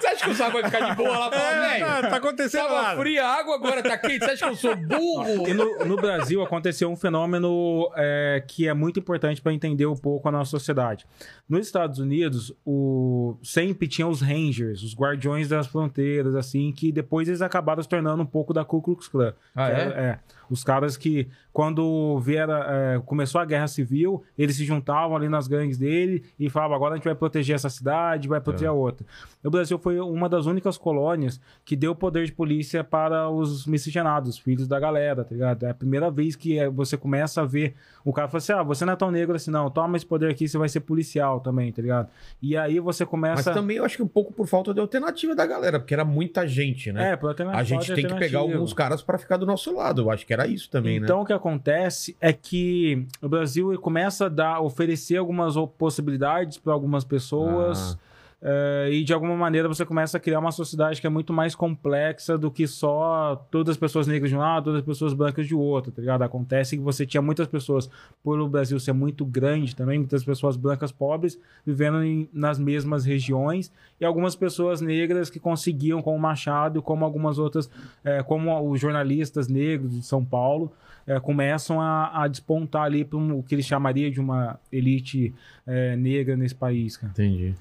Você 0.00 0.06
acha 0.06 0.24
que 0.24 0.30
o 0.30 0.34
sapo 0.34 0.52
vai 0.60 0.64
ficar 0.70 0.90
de 0.90 0.96
boa 0.96 1.18
lá 1.18 1.28
pra 1.30 1.38
velho? 1.68 1.86
tá 2.10 2.16
acontecendo 2.16 2.62
Tava 2.68 2.82
nada. 2.82 3.00
fria 3.00 3.24
a 3.24 3.34
água, 3.40 3.54
agora 3.54 3.82
tá 3.82 3.96
quente. 3.98 4.24
Você 4.24 4.30
acha 4.32 4.44
que 4.46 4.50
eu 4.52 4.56
sou 4.56 4.76
burro? 4.76 5.48
E 5.48 5.54
no, 5.54 5.84
no 5.84 5.96
Brasil 5.96 6.42
aconteceu 6.42 6.90
um 6.90 6.96
fenômeno 6.96 7.90
é, 7.96 8.42
que 8.46 8.66
é 8.68 8.74
muito 8.74 8.98
importante 9.00 9.40
para 9.40 9.52
entender 9.52 9.86
um 9.86 9.96
pouco 9.96 10.28
a 10.28 10.32
nossa 10.32 10.50
sociedade. 10.50 11.06
Nos 11.48 11.66
Estados 11.66 11.98
Unidos, 11.98 12.54
o, 12.64 13.36
sempre 13.42 13.88
tinha 13.88 14.06
os 14.06 14.20
Rangers, 14.20 14.82
os 14.82 14.94
guardiões 14.94 15.48
das 15.48 15.66
fronteiras, 15.66 16.34
assim, 16.34 16.70
que 16.72 16.92
depois 16.92 17.26
eles 17.26 17.40
acabaram 17.40 17.82
se 17.82 17.88
tornando 17.88 18.22
um 18.22 18.26
pouco 18.26 18.52
da 18.52 18.64
Ku 18.66 18.82
Klux 18.82 19.08
Klan. 19.08 19.32
Ah, 19.54 19.70
é? 19.70 19.74
é. 19.74 20.20
Os 20.50 20.64
caras 20.64 20.96
que, 20.96 21.28
quando 21.52 22.18
viera, 22.20 22.66
é, 22.68 23.02
começou 23.04 23.40
a 23.40 23.44
guerra 23.44 23.66
civil, 23.66 24.22
eles 24.36 24.56
se 24.56 24.64
juntavam 24.64 25.16
ali 25.16 25.28
nas 25.28 25.46
gangues 25.46 25.78
dele 25.78 26.24
e 26.38 26.48
falavam: 26.48 26.76
agora 26.76 26.94
a 26.94 26.96
gente 26.96 27.04
vai 27.04 27.14
proteger 27.14 27.54
essa 27.54 27.68
cidade, 27.70 28.28
vai 28.28 28.40
proteger 28.40 28.68
a 28.68 28.72
outra. 28.72 29.06
O 29.44 29.50
Brasil 29.50 29.78
foi 29.78 30.00
uma 30.00 30.28
das 30.28 30.46
únicas 30.46 30.76
colônias 30.76 31.40
que 31.64 31.76
deu 31.76 31.94
poder 31.94 32.26
de 32.26 32.32
polícia 32.32 32.82
para 32.82 33.28
os 33.28 33.66
miscigenados, 33.66 34.38
filhos 34.38 34.66
da 34.66 34.80
galera, 34.80 35.24
tá 35.24 35.34
ligado? 35.34 35.64
É 35.64 35.70
a 35.70 35.74
primeira 35.74 36.10
vez 36.10 36.34
que 36.34 36.58
é, 36.58 36.68
você 36.68 36.96
começa 36.96 37.42
a 37.42 37.44
ver 37.44 37.74
o 38.08 38.12
cara 38.12 38.26
fala 38.26 38.38
assim: 38.38 38.52
ah, 38.52 38.62
você 38.62 38.84
não 38.86 38.94
é 38.94 38.96
tão 38.96 39.10
negro 39.10 39.36
assim, 39.36 39.50
não, 39.50 39.70
toma 39.70 39.96
esse 39.96 40.06
poder 40.06 40.30
aqui, 40.30 40.48
você 40.48 40.56
vai 40.56 40.68
ser 40.68 40.80
policial 40.80 41.40
também, 41.40 41.70
tá 41.70 41.82
ligado? 41.82 42.08
E 42.40 42.56
aí 42.56 42.80
você 42.80 43.04
Mas 43.04 43.10
começa. 43.10 43.52
também 43.52 43.76
eu 43.76 43.84
acho 43.84 43.96
que 43.96 44.02
um 44.02 44.08
pouco 44.08 44.32
por 44.32 44.46
falta 44.46 44.72
de 44.72 44.80
alternativa 44.80 45.34
da 45.34 45.44
galera, 45.44 45.78
porque 45.78 45.92
era 45.92 46.06
muita 46.06 46.48
gente, 46.48 46.90
né? 46.90 47.12
É, 47.12 47.16
por 47.16 47.28
alternativa, 47.28 47.60
a 47.60 47.64
gente 47.64 47.94
tem 47.94 48.06
que 48.06 48.14
pegar 48.14 48.38
alguns 48.38 48.72
caras 48.72 49.02
pra 49.02 49.18
ficar 49.18 49.36
do 49.36 49.44
nosso 49.44 49.74
lado. 49.74 50.02
Eu 50.02 50.10
acho 50.10 50.26
que 50.26 50.32
era 50.32 50.37
isso 50.46 50.70
também, 50.70 51.00
né? 51.00 51.06
então, 51.06 51.22
o 51.22 51.24
que 51.24 51.32
acontece 51.32 52.16
é 52.20 52.32
que 52.32 53.06
o 53.20 53.28
Brasil 53.28 53.78
começa 53.80 54.26
a 54.26 54.28
dar, 54.28 54.60
oferecer 54.60 55.16
algumas 55.16 55.54
possibilidades 55.76 56.58
para 56.58 56.72
algumas 56.72 57.04
pessoas. 57.04 57.98
Eh, 58.40 58.88
e 58.92 59.04
de 59.04 59.12
alguma 59.12 59.34
maneira 59.36 59.66
você 59.66 59.84
começa 59.84 60.16
a 60.16 60.20
criar 60.20 60.38
uma 60.38 60.52
sociedade 60.52 61.00
que 61.00 61.06
é 61.06 61.10
muito 61.10 61.32
mais 61.32 61.54
complexa 61.54 62.38
do 62.38 62.50
que 62.50 62.66
só 62.66 63.34
todas 63.50 63.72
as 63.72 63.76
pessoas 63.76 64.06
negras 64.06 64.30
de 64.30 64.36
um 64.36 64.38
lado, 64.38 64.64
todas 64.66 64.80
as 64.80 64.86
pessoas 64.86 65.12
brancas 65.12 65.46
de 65.46 65.54
outro, 65.54 65.90
tá 65.90 66.00
ligado? 66.00 66.22
Acontece 66.22 66.76
que 66.76 66.82
você 66.82 67.04
tinha 67.04 67.20
muitas 67.20 67.46
pessoas, 67.48 67.90
por 68.22 68.38
o 68.40 68.48
Brasil 68.48 68.78
ser 68.78 68.92
muito 68.92 69.24
grande 69.24 69.74
também, 69.74 69.98
muitas 69.98 70.22
pessoas 70.24 70.56
brancas 70.56 70.92
pobres 70.92 71.38
vivendo 71.66 72.02
em- 72.04 72.28
nas 72.32 72.58
mesmas 72.58 73.04
regiões 73.04 73.72
e 74.00 74.04
algumas 74.04 74.36
pessoas 74.36 74.80
negras 74.80 75.28
que 75.30 75.40
conseguiam, 75.40 76.00
como 76.00 76.16
o 76.16 76.20
Machado, 76.20 76.80
como 76.80 77.04
algumas 77.04 77.38
outras, 77.38 77.68
eh, 78.04 78.22
como 78.22 78.70
os 78.70 78.80
jornalistas 78.80 79.48
negros 79.48 79.92
de 79.92 80.02
São 80.06 80.24
Paulo, 80.24 80.72
eh, 81.06 81.18
começam 81.18 81.80
a, 81.80 82.22
a 82.22 82.28
despontar 82.28 82.82
ali 82.82 83.04
para 83.04 83.18
o 83.18 83.42
que 83.42 83.54
eles 83.54 83.66
chamariam 83.66 84.10
de 84.10 84.20
uma 84.20 84.60
elite 84.70 85.34
eh, 85.66 85.96
negra 85.96 86.36
nesse 86.36 86.54
país, 86.54 86.96
cara. 86.96 87.10
Entendi. 87.12 87.54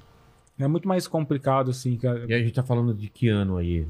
É 0.59 0.67
muito 0.67 0.87
mais 0.87 1.07
complicado, 1.07 1.71
assim. 1.71 1.97
E 2.27 2.33
a 2.33 2.39
gente 2.39 2.53
tá 2.53 2.63
falando 2.63 2.93
de 2.93 3.09
que 3.09 3.27
ano 3.29 3.57
aí? 3.57 3.87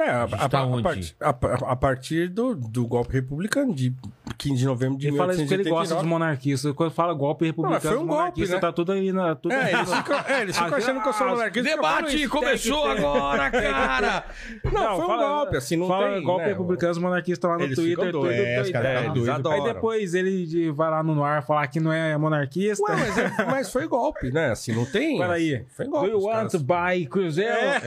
É, 0.00 0.10
a, 0.10 0.20
A 0.22 0.24
a- 0.44 0.48
tá 0.48 0.62
a 0.62 0.80
partir, 0.82 1.16
a- 1.20 1.28
a 1.72 1.76
partir 1.76 2.28
do, 2.28 2.54
do 2.54 2.86
golpe 2.86 3.12
republicano 3.14 3.74
de 3.74 3.92
15 4.38 4.54
de 4.60 4.64
novembro 4.66 4.96
de 4.96 5.08
Ele 5.08 5.16
fala 5.16 5.32
isso 5.32 5.40
porque 5.42 5.54
ele 5.54 5.64
gosta 5.68 5.94
dos 5.96 6.04
1889. 6.04 6.08
monarquistas. 6.08 6.72
Quando 6.72 6.90
fala 6.92 7.12
golpe 7.14 7.46
republicano, 7.46 7.80
foi 7.80 7.96
um 7.98 8.06
golpe, 8.06 8.46
né? 8.46 8.58
tá 8.60 8.70
tudo 8.72 8.92
aí 8.92 9.10
na. 9.12 9.34
Tudo 9.34 9.52
É, 9.52 9.62
aí 9.64 9.74
eles 9.74 9.92
ficam, 9.92 10.16
é, 10.28 10.42
eles 10.42 10.56
ficam 10.56 10.72
Ah, 10.72 10.76
achando 10.76 11.02
que 11.02 11.08
eu 11.08 11.12
sou 11.12 11.28
monarquista. 11.28 11.70
Debate 11.70 12.28
começou 12.28 12.86
agora, 12.86 13.50
cara! 13.50 14.24
Não, 14.72 14.96
foi 14.96 15.04
um 15.14 15.18
golpe, 15.18 15.56
assim, 15.56 15.76
não 15.76 15.88
fala 15.88 16.10
tem, 16.14 16.22
golpe 16.22 16.42
né? 16.44 16.48
republicano, 16.48 16.92
os 16.92 16.98
monarquistas 16.98 17.50
lá 17.50 17.56
no 17.58 17.64
Eles 17.64 17.74
Twitter. 17.76 17.96
ficam 18.06 18.12
tudo 18.12 18.20
doidos. 18.22 18.46
É, 18.46 18.60
os 18.60 18.70
caras 18.70 19.00
doidos. 19.02 19.16
Eles 19.16 19.28
adoram. 19.28 19.56
Aí 19.66 19.72
depois 19.74 20.14
ele 20.14 20.70
vai 20.70 20.90
lá 20.90 21.02
no 21.02 21.24
ar 21.24 21.42
falar 21.42 21.66
que 21.66 21.80
não 21.80 21.92
é 21.92 22.16
monarquista. 22.16 22.84
Ué, 22.88 22.96
mas, 22.96 23.18
é- 23.18 23.44
mas 23.46 23.72
foi 23.72 23.88
golpe, 23.88 24.30
né? 24.30 24.50
Assim, 24.52 24.72
não 24.72 24.86
tem. 24.86 25.18
Peraí. 25.18 25.64
Foi 25.70 25.86
Do 25.86 25.90
golpe. 25.90 26.08
you 26.10 26.18
os 26.18 26.24
want 26.24 26.50
to 26.52 26.60
buy 26.60 27.04
Cruzeiro? 27.06 27.50
É. 27.52 27.80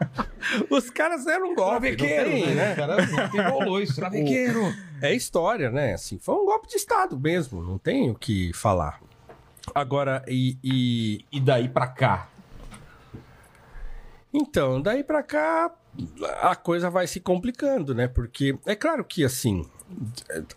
Os 0.69 0.89
caras 0.89 1.27
eram 1.27 1.51
um 1.51 1.55
golpe, 1.55 1.91
não 1.91 1.97
tem, 1.97 2.55
né? 2.55 2.75
cara 2.75 2.97
enrolou 3.33 3.81
isso, 3.81 3.95
travequeiro. 3.95 4.61
É 5.01 5.13
história, 5.13 5.69
né? 5.71 5.93
Assim, 5.93 6.17
foi 6.19 6.35
um 6.35 6.45
golpe 6.45 6.67
de 6.67 6.75
Estado 6.75 7.19
mesmo, 7.19 7.61
não 7.63 7.77
tem 7.77 8.09
o 8.09 8.15
que 8.15 8.51
falar. 8.53 8.99
Agora, 9.73 10.23
e, 10.27 10.57
e- 10.63 11.25
E 11.31 11.39
daí 11.39 11.69
pra 11.69 11.87
cá? 11.87 12.27
Então, 14.33 14.81
daí 14.81 15.03
pra 15.03 15.21
cá, 15.21 15.71
a 16.41 16.55
coisa 16.55 16.89
vai 16.89 17.05
se 17.05 17.19
complicando, 17.19 17.93
né? 17.93 18.07
Porque 18.07 18.57
é 18.65 18.75
claro 18.75 19.03
que, 19.03 19.23
assim, 19.25 19.65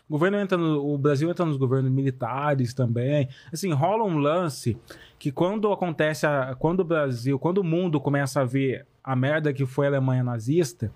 O 0.09 0.13
governo 0.13 0.39
entra 0.39 0.57
no, 0.57 0.95
o 0.95 0.97
Brasil 0.97 1.29
entra 1.29 1.45
nos 1.45 1.57
governos 1.57 1.91
militares 1.91 2.73
também. 2.73 3.29
Assim, 3.53 3.73
rola 3.73 4.05
um 4.05 4.17
lance 4.19 4.77
que 5.19 5.33
quando 5.33 5.73
acontece 5.73 6.25
a, 6.25 6.55
quando 6.57 6.81
o 6.81 6.85
Brasil, 6.85 7.37
quando 7.39 7.59
o 7.59 7.65
mundo 7.65 8.01
começa 8.01 8.41
a 8.43 8.45
ver 8.45 8.87
a 9.05 9.15
merda 9.15 9.53
que 9.53 9.67
foi 9.67 9.87
a 9.87 9.91
Alemanha 9.91 10.25
nazista, 10.25 10.91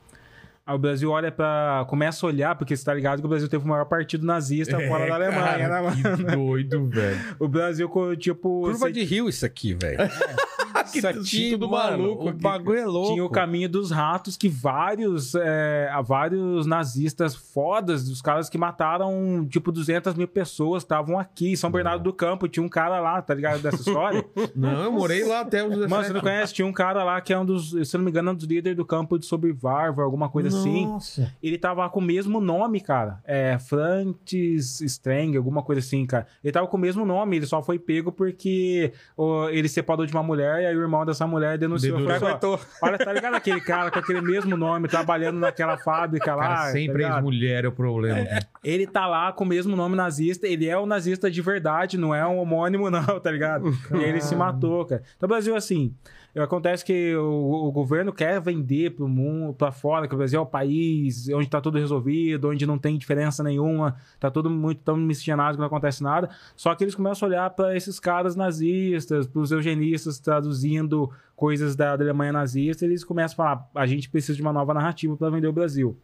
aí 0.68 0.74
o 0.74 0.78
Brasil 0.78 1.10
olha 1.10 1.32
para 1.32 1.84
começa 1.88 2.24
a 2.24 2.28
olhar 2.28 2.54
porque 2.56 2.76
você 2.76 2.84
tá 2.84 2.92
ligado 2.94 3.20
que 3.20 3.26
o 3.26 3.28
Brasil 3.28 3.48
teve 3.48 3.64
o 3.64 3.68
maior 3.68 3.86
partido 3.86 4.26
nazista 4.26 4.78
fora 4.86 5.06
da 5.06 5.14
Alemanha, 5.14 5.68
né, 5.68 5.80
mano? 5.80 5.96
É, 5.96 6.16
Que 6.16 6.36
doido, 6.36 6.86
velho. 6.88 7.18
O 7.38 7.48
Brasil 7.48 7.90
tipo 8.16 8.62
curva 8.62 8.78
você 8.78 8.92
de 8.92 9.04
rio 9.04 9.28
isso 9.28 9.46
aqui, 9.46 9.74
velho. 9.74 9.98
Que 10.92 10.98
Isso 10.98 11.08
aqui, 11.08 11.50
tudo 11.52 11.68
mano, 11.68 12.02
maluco 12.02 12.24
o 12.24 12.28
aqui. 12.28 12.40
bagulho 12.40 12.78
é 12.78 12.86
louco. 12.86 13.12
Tinha 13.12 13.24
o 13.24 13.30
caminho 13.30 13.68
dos 13.68 13.90
ratos 13.90 14.36
que 14.36 14.48
vários, 14.48 15.34
é, 15.34 15.90
vários 16.04 16.66
nazistas 16.66 17.34
fodas, 17.34 18.08
os 18.08 18.22
caras 18.22 18.48
que 18.48 18.56
mataram 18.56 19.46
tipo 19.48 19.70
200 19.70 20.14
mil 20.14 20.28
pessoas, 20.28 20.82
estavam 20.82 21.18
aqui 21.18 21.52
em 21.52 21.56
São 21.56 21.70
Bernardo 21.70 22.02
do 22.02 22.12
Campo. 22.12 22.48
Tinha 22.48 22.64
um 22.64 22.68
cara 22.68 23.00
lá, 23.00 23.20
tá 23.20 23.34
ligado 23.34 23.60
dessa 23.60 23.76
história? 23.76 24.24
Não, 24.54 24.84
eu 24.84 24.92
morei 24.92 25.24
lá 25.24 25.40
até 25.40 25.62
os 25.62 25.70
17. 25.70 25.90
Mano, 25.90 26.04
você 26.04 26.12
não 26.12 26.20
conhece? 26.20 26.54
Tinha 26.54 26.66
um 26.66 26.72
cara 26.72 27.04
lá 27.04 27.20
que 27.20 27.32
é 27.32 27.38
um 27.38 27.44
dos, 27.44 27.70
se 27.70 27.96
eu 27.96 27.98
não 27.98 28.04
me 28.04 28.10
engano, 28.10 28.30
é 28.30 28.32
um 28.32 28.36
dos 28.36 28.46
líderes 28.46 28.76
do 28.76 28.84
campo 28.84 29.18
de 29.18 29.26
Sobrevival, 29.26 30.00
alguma 30.00 30.28
coisa 30.28 30.48
assim. 30.48 30.57
Nossa. 30.86 31.32
Ele 31.42 31.58
tava 31.58 31.88
com 31.90 32.00
o 32.00 32.02
mesmo 32.02 32.40
nome, 32.40 32.80
cara. 32.80 33.20
É 33.24 33.58
Francis 33.58 34.80
Strang, 34.80 35.36
alguma 35.36 35.62
coisa 35.62 35.80
assim, 35.80 36.04
cara. 36.06 36.26
Ele 36.42 36.52
tava 36.52 36.66
com 36.66 36.76
o 36.76 36.80
mesmo 36.80 37.04
nome, 37.04 37.36
ele 37.36 37.46
só 37.46 37.62
foi 37.62 37.78
pego 37.78 38.10
porque 38.12 38.92
ó, 39.16 39.48
ele 39.48 39.68
separou 39.68 40.06
de 40.06 40.12
uma 40.12 40.22
mulher 40.22 40.62
e 40.62 40.66
aí 40.66 40.76
o 40.76 40.80
irmão 40.80 41.04
dessa 41.04 41.26
mulher 41.26 41.58
denunciou. 41.58 41.98
Falou, 42.18 42.38
"Ó, 42.42 42.58
Olha, 42.82 42.98
tá 42.98 43.12
ligado 43.12 43.34
aquele 43.34 43.60
cara 43.60 43.90
com 43.90 43.98
aquele 43.98 44.20
mesmo 44.20 44.56
nome, 44.56 44.88
trabalhando 44.88 45.38
naquela 45.38 45.76
fábrica 45.76 46.34
lá? 46.34 46.48
Cara, 46.48 46.72
sempre 46.72 47.02
tá 47.02 47.14
ex-mulher 47.14 47.64
é 47.64 47.68
o 47.68 47.72
problema. 47.72 48.26
Ele 48.62 48.86
tá 48.86 49.06
lá 49.06 49.32
com 49.32 49.44
o 49.44 49.46
mesmo 49.46 49.76
nome 49.76 49.96
nazista, 49.96 50.46
ele 50.46 50.66
é 50.68 50.76
o 50.76 50.86
nazista 50.86 51.30
de 51.30 51.40
verdade, 51.42 51.96
não 51.98 52.14
é 52.14 52.26
um 52.26 52.38
homônimo, 52.38 52.90
não, 52.90 53.20
tá 53.20 53.30
ligado? 53.30 53.70
E 53.94 54.02
ele 54.02 54.20
se 54.20 54.34
matou, 54.34 54.84
cara. 54.84 55.02
Então, 55.16 55.26
o 55.26 55.28
Brasil, 55.28 55.54
assim, 55.56 55.94
acontece 56.42 56.84
que 56.84 57.14
o, 57.16 57.68
o 57.68 57.72
governo 57.72 58.12
quer 58.12 58.40
vender 58.40 58.92
pro 58.92 59.08
mundo, 59.08 59.54
pra 59.54 59.72
fora, 59.72 60.06
que 60.06 60.14
o 60.14 60.18
Brasil 60.18 60.38
é 60.38 60.42
o 60.42 60.46
país 60.46 61.28
onde 61.30 61.48
tá 61.48 61.60
tudo 61.60 61.78
resolvido, 61.78 62.48
onde 62.48 62.66
não 62.66 62.78
tem 62.78 62.98
diferença 62.98 63.42
nenhuma, 63.42 63.96
tá 64.18 64.30
tudo 64.30 64.50
muito 64.50 64.82
tão 64.82 64.96
miscigenado 64.96 65.56
que 65.56 65.60
não 65.60 65.66
acontece 65.66 66.02
nada. 66.02 66.28
Só 66.56 66.74
que 66.74 66.84
eles 66.84 66.94
começam 66.94 67.26
a 67.26 67.30
olhar 67.30 67.50
para 67.50 67.76
esses 67.76 67.98
caras 67.98 68.36
nazistas, 68.36 69.26
pros 69.26 69.50
eugenistas 69.52 70.18
traduzindo 70.18 71.10
coisas 71.34 71.76
da, 71.76 71.96
da 71.96 72.04
Alemanha 72.04 72.32
nazista, 72.32 72.84
e 72.84 72.88
eles 72.88 73.04
começam 73.04 73.34
a 73.34 73.36
falar: 73.36 73.70
a 73.74 73.86
gente 73.86 74.08
precisa 74.08 74.34
de 74.34 74.42
uma 74.42 74.52
nova 74.52 74.74
narrativa 74.74 75.16
para 75.16 75.30
vender 75.30 75.48
o 75.48 75.52
Brasil. 75.52 75.96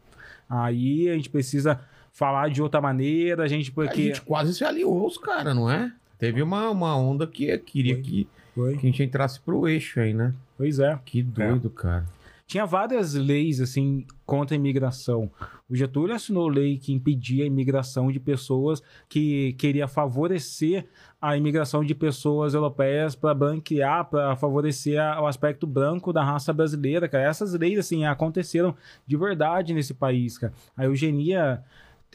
Aí 0.49 1.09
a 1.09 1.15
gente 1.15 1.31
precisa 1.31 1.81
falar 2.13 2.49
de 2.49 2.63
outra 2.63 2.81
maneira, 2.81 3.43
a 3.43 3.49
gente 3.49 3.71
A 3.71 3.75
porque 3.75 4.03
gente 4.05 4.23
quase 4.23 4.55
se 4.55 4.65
aliou 4.65 5.07
os 5.07 5.19
caras, 5.19 5.55
não 5.55 5.71
é? 5.71 5.93
Teve 6.19 6.41
uma, 6.43 6.71
uma 6.71 6.97
onda 6.97 7.27
que 7.27 7.59
queria 7.59 8.01
que, 8.01 8.29
Foi. 8.55 8.73
que 8.77 8.87
a 8.87 8.91
gente 8.91 9.03
entrasse 9.03 9.41
pro 9.41 9.67
eixo 9.69 9.99
aí, 10.01 10.15
né? 10.15 10.33
Pois 10.57 10.79
é. 10.79 10.99
Que 11.05 11.23
doido, 11.23 11.69
cara. 11.71 12.05
Tinha 12.47 12.67
várias 12.67 13.15
leis 13.15 13.59
assim 13.59 14.07
contra 14.27 14.55
a 14.55 14.59
imigração. 14.59 15.31
O 15.69 15.75
Getúlio 15.75 16.15
assinou 16.15 16.47
lei 16.47 16.77
que 16.77 16.93
impedia 16.93 17.43
a 17.43 17.47
imigração 17.47 18.13
de 18.13 18.21
pessoas 18.21 18.83
que 19.09 19.55
queria 19.55 19.89
favorecer 19.89 20.87
a 21.21 21.39
imigração 21.39 21.83
de 21.83 21.95
pessoas 21.95 22.53
europeias 22.53 23.17
para 23.17 23.33
branquear, 23.35 24.05
para 24.05 24.37
favorecer 24.37 25.01
a- 25.01 25.23
o 25.23 25.27
aspecto 25.27 25.67
branco 25.67 26.13
da 26.13 26.23
raça 26.23 26.53
brasileira, 26.53 27.09
cara. 27.09 27.25
Essas 27.25 27.55
leis 27.55 27.79
assim 27.79 28.05
aconteceram 28.05 28.77
de 29.07 29.17
verdade 29.17 29.73
nesse 29.73 29.95
país, 29.95 30.37
cara. 30.37 30.53
A 30.77 30.85
eugenia 30.85 31.63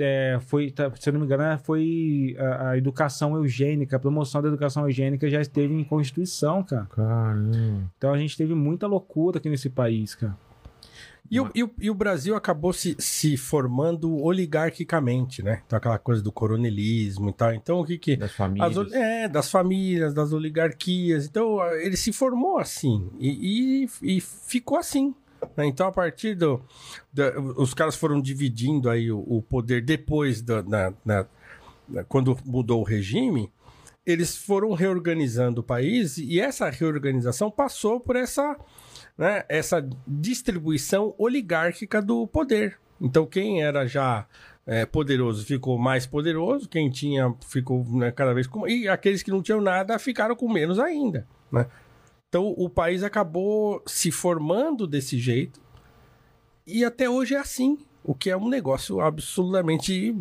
é, 0.03 0.39
foi, 0.41 0.71
tá, 0.71 0.91
se 0.99 1.09
eu 1.09 1.13
não 1.13 1.19
me 1.21 1.25
engano, 1.25 1.59
foi 1.59 2.35
a, 2.39 2.69
a 2.69 2.77
educação 2.77 3.35
eugênica, 3.35 3.95
a 3.95 3.99
promoção 3.99 4.41
da 4.41 4.47
educação 4.47 4.85
eugênica 4.87 5.29
já 5.29 5.41
esteve 5.41 5.73
em 5.73 5.83
Constituição, 5.83 6.63
cara. 6.63 6.85
Caramba. 6.95 7.91
Então 7.97 8.13
a 8.13 8.17
gente 8.17 8.35
teve 8.37 8.53
muita 8.53 8.87
loucura 8.87 9.37
aqui 9.37 9.49
nesse 9.49 9.69
país, 9.69 10.15
cara. 10.15 10.35
E 11.31 11.39
o, 11.39 11.47
e 11.53 11.63
o- 11.63 11.71
e 11.79 11.89
o 11.91 11.93
Brasil 11.93 12.35
acabou 12.35 12.73
se, 12.73 12.95
se 12.97 13.37
formando 13.37 14.17
oligarquicamente, 14.63 15.43
né? 15.43 15.61
Então, 15.65 15.77
aquela 15.77 15.99
coisa 15.99 16.23
do 16.23 16.31
coronelismo 16.31 17.29
e 17.29 17.33
tal. 17.33 17.53
Então, 17.53 17.79
o 17.81 17.85
que 17.85 17.99
que. 17.99 18.15
Das 18.15 18.31
As 18.31 18.35
famílias. 18.35 18.77
ol- 18.77 18.93
é, 18.93 19.27
das 19.27 19.51
famílias, 19.51 20.11
das 20.13 20.33
oligarquias. 20.33 21.27
Então, 21.27 21.63
ele 21.75 21.95
se 21.95 22.11
formou 22.11 22.57
assim. 22.57 23.07
E, 23.19 23.83
e- 23.83 24.17
e 24.17 24.21
ficou 24.21 24.77
assim. 24.79 25.13
Né? 25.55 25.65
Então, 25.65 25.87
a 25.87 25.91
partir 25.91 26.35
do. 26.35 26.61
os 27.57 27.73
caras 27.73 27.95
foram 27.95 28.21
dividindo 28.21 28.89
aí 28.89 29.11
o, 29.11 29.19
o 29.19 29.41
poder 29.41 29.81
depois 29.81 30.41
da. 30.41 30.93
quando 32.07 32.37
mudou 32.45 32.81
o 32.81 32.85
regime. 32.85 33.51
Eles 34.05 34.35
foram 34.35 34.73
reorganizando 34.73 35.61
o 35.61 35.63
país 35.63 36.17
e 36.17 36.39
essa 36.39 36.67
reorganização 36.69 37.51
passou 37.51 37.99
por 37.99 38.15
essa, 38.15 38.57
né, 39.15 39.43
essa 39.47 39.87
distribuição 40.07 41.13
oligárquica 41.15 42.01
do 42.01 42.25
poder. 42.25 42.79
Então, 42.99 43.27
quem 43.27 43.61
era 43.61 43.85
já 43.85 44.25
é, 44.65 44.85
poderoso 44.85 45.45
ficou 45.45 45.77
mais 45.77 46.05
poderoso, 46.05 46.69
quem 46.69 46.89
tinha 46.89 47.33
ficou 47.47 47.83
né, 47.89 48.11
cada 48.11 48.33
vez 48.33 48.47
com. 48.47 48.67
E 48.67 48.87
aqueles 48.87 49.21
que 49.21 49.31
não 49.31 49.41
tinham 49.41 49.61
nada 49.61 49.97
ficaram 49.99 50.35
com 50.35 50.51
menos 50.51 50.79
ainda. 50.79 51.27
Né? 51.51 51.65
Então, 52.29 52.53
o 52.55 52.69
país 52.69 53.03
acabou 53.03 53.81
se 53.87 54.11
formando 54.11 54.85
desse 54.85 55.17
jeito 55.17 55.59
e 56.65 56.85
até 56.85 57.09
hoje 57.09 57.33
é 57.33 57.39
assim. 57.39 57.79
O 58.01 58.15
que 58.15 58.29
é 58.29 58.37
um 58.37 58.47
negócio 58.47 59.01
absolutamente 59.01 60.15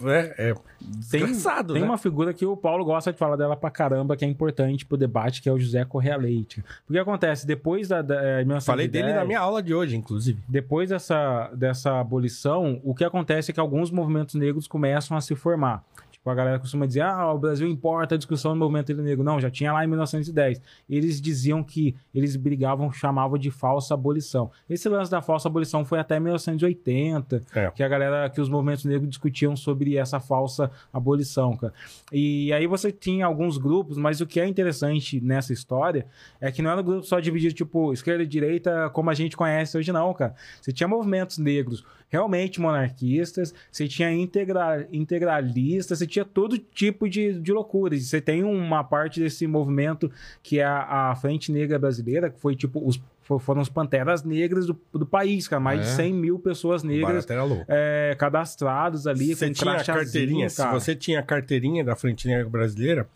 né, 0.00 0.34
é, 0.36 0.54
desgraçado, 0.80 1.72
tem 1.72 1.80
né? 1.80 1.88
uma 1.88 1.96
figura 1.96 2.34
que 2.34 2.44
o 2.44 2.56
Paulo 2.56 2.84
gosta 2.84 3.12
de 3.12 3.18
falar 3.18 3.36
dela 3.36 3.56
pra 3.56 3.70
caramba, 3.70 4.16
que 4.16 4.24
é 4.24 4.28
importante 4.28 4.84
pro 4.84 4.96
debate, 4.96 5.40
que 5.40 5.48
é 5.48 5.52
o 5.52 5.58
José 5.58 5.84
Correa 5.84 6.16
Leite. 6.16 6.64
Porque 6.84 6.98
acontece, 6.98 7.46
depois 7.46 7.88
da. 7.88 8.02
da 8.02 8.16
1910, 8.38 8.64
Falei 8.64 8.88
dele 8.88 9.12
na 9.12 9.24
minha 9.24 9.38
aula 9.38 9.62
de 9.62 9.72
hoje, 9.72 9.96
inclusive. 9.96 10.42
Depois 10.48 10.90
dessa, 10.90 11.50
dessa 11.54 12.00
abolição, 12.00 12.80
o 12.82 12.94
que 12.94 13.04
acontece 13.04 13.50
é 13.50 13.54
que 13.54 13.60
alguns 13.60 13.90
movimentos 13.90 14.34
negros 14.34 14.66
começam 14.66 15.16
a 15.16 15.20
se 15.20 15.34
formar. 15.36 15.84
Tipo, 16.22 16.30
a 16.30 16.34
galera 16.36 16.60
costuma 16.60 16.86
dizer, 16.86 17.00
ah, 17.00 17.32
o 17.32 17.38
Brasil 17.38 17.66
importa 17.66 18.14
a 18.14 18.18
discussão 18.18 18.52
do 18.52 18.58
movimento 18.60 18.94
negro. 18.94 19.24
Não, 19.24 19.40
já 19.40 19.50
tinha 19.50 19.72
lá 19.72 19.84
em 19.84 19.88
1910. 19.88 20.62
Eles 20.88 21.20
diziam 21.20 21.64
que 21.64 21.96
eles 22.14 22.36
brigavam, 22.36 22.92
chamavam 22.92 23.36
de 23.36 23.50
falsa 23.50 23.94
abolição. 23.94 24.48
Esse 24.70 24.88
lance 24.88 25.10
da 25.10 25.20
falsa 25.20 25.48
abolição 25.48 25.84
foi 25.84 25.98
até 25.98 26.20
1980, 26.20 27.42
É. 27.56 27.70
que 27.72 27.82
a 27.82 27.88
galera, 27.88 28.30
que 28.30 28.40
os 28.40 28.48
movimentos 28.48 28.84
negros 28.84 29.08
discutiam 29.08 29.56
sobre 29.56 29.96
essa 29.96 30.20
falsa 30.20 30.70
abolição, 30.92 31.56
cara. 31.56 31.72
E 32.12 32.52
aí 32.52 32.68
você 32.68 32.92
tinha 32.92 33.26
alguns 33.26 33.58
grupos, 33.58 33.96
mas 33.98 34.20
o 34.20 34.26
que 34.26 34.38
é 34.38 34.46
interessante 34.46 35.20
nessa 35.20 35.52
história 35.52 36.06
é 36.40 36.52
que 36.52 36.62
não 36.62 36.70
era 36.70 36.80
um 36.80 36.84
grupo 36.84 37.02
só 37.04 37.18
dividido, 37.18 37.52
tipo, 37.54 37.92
esquerda 37.92 38.22
e 38.22 38.26
direita, 38.28 38.88
como 38.90 39.10
a 39.10 39.14
gente 39.14 39.36
conhece 39.36 39.76
hoje, 39.76 39.90
não, 39.90 40.14
cara. 40.14 40.36
Você 40.60 40.72
tinha 40.72 40.86
movimentos 40.86 41.38
negros 41.38 41.84
realmente 42.12 42.60
monarquistas, 42.60 43.54
você 43.70 43.88
tinha 43.88 44.12
integra 44.12 44.86
integralistas, 44.92 45.98
você 45.98 46.06
tinha 46.06 46.26
todo 46.26 46.58
tipo 46.58 47.08
de, 47.08 47.40
de 47.40 47.50
loucuras. 47.52 48.02
Você 48.04 48.20
tem 48.20 48.44
uma 48.44 48.84
parte 48.84 49.18
desse 49.18 49.46
movimento 49.46 50.12
que 50.42 50.58
é 50.60 50.64
a, 50.64 51.10
a 51.10 51.16
Frente 51.16 51.50
Negra 51.50 51.78
Brasileira, 51.78 52.28
que 52.28 52.38
foi 52.38 52.54
tipo, 52.54 52.86
os, 52.86 53.00
fo- 53.22 53.38
foram 53.38 53.62
os 53.62 53.70
panteras 53.70 54.22
negras 54.22 54.66
do, 54.66 54.78
do 54.92 55.06
país, 55.06 55.48
cara. 55.48 55.58
Mais 55.58 55.80
É? 55.80 55.82
de 55.84 55.88
100 55.88 56.12
mil 56.12 56.38
pessoas 56.38 56.82
negras 56.82 57.26
é, 57.66 58.14
cadastrados 58.18 59.06
ali, 59.06 59.34
Você 59.34 59.46
com 59.46 59.52
tinha 59.54 59.72
a 59.72 59.82
carteirinha, 59.84 60.50
se 60.50 60.58
cara. 60.58 60.78
você 60.78 60.94
tinha 60.94 61.18
a 61.20 61.22
carteirinha 61.22 61.82
da 61.82 61.96
Frente 61.96 62.28
Negra 62.28 62.48
Brasileira, 62.48 63.08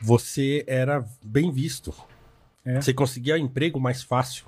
você 0.00 0.62
era 0.66 1.02
bem 1.24 1.50
visto. 1.50 1.94
É. 2.64 2.80
Você 2.82 2.92
conseguia 2.92 3.38
emprego 3.38 3.80
mais 3.80 4.02
fácil. 4.02 4.44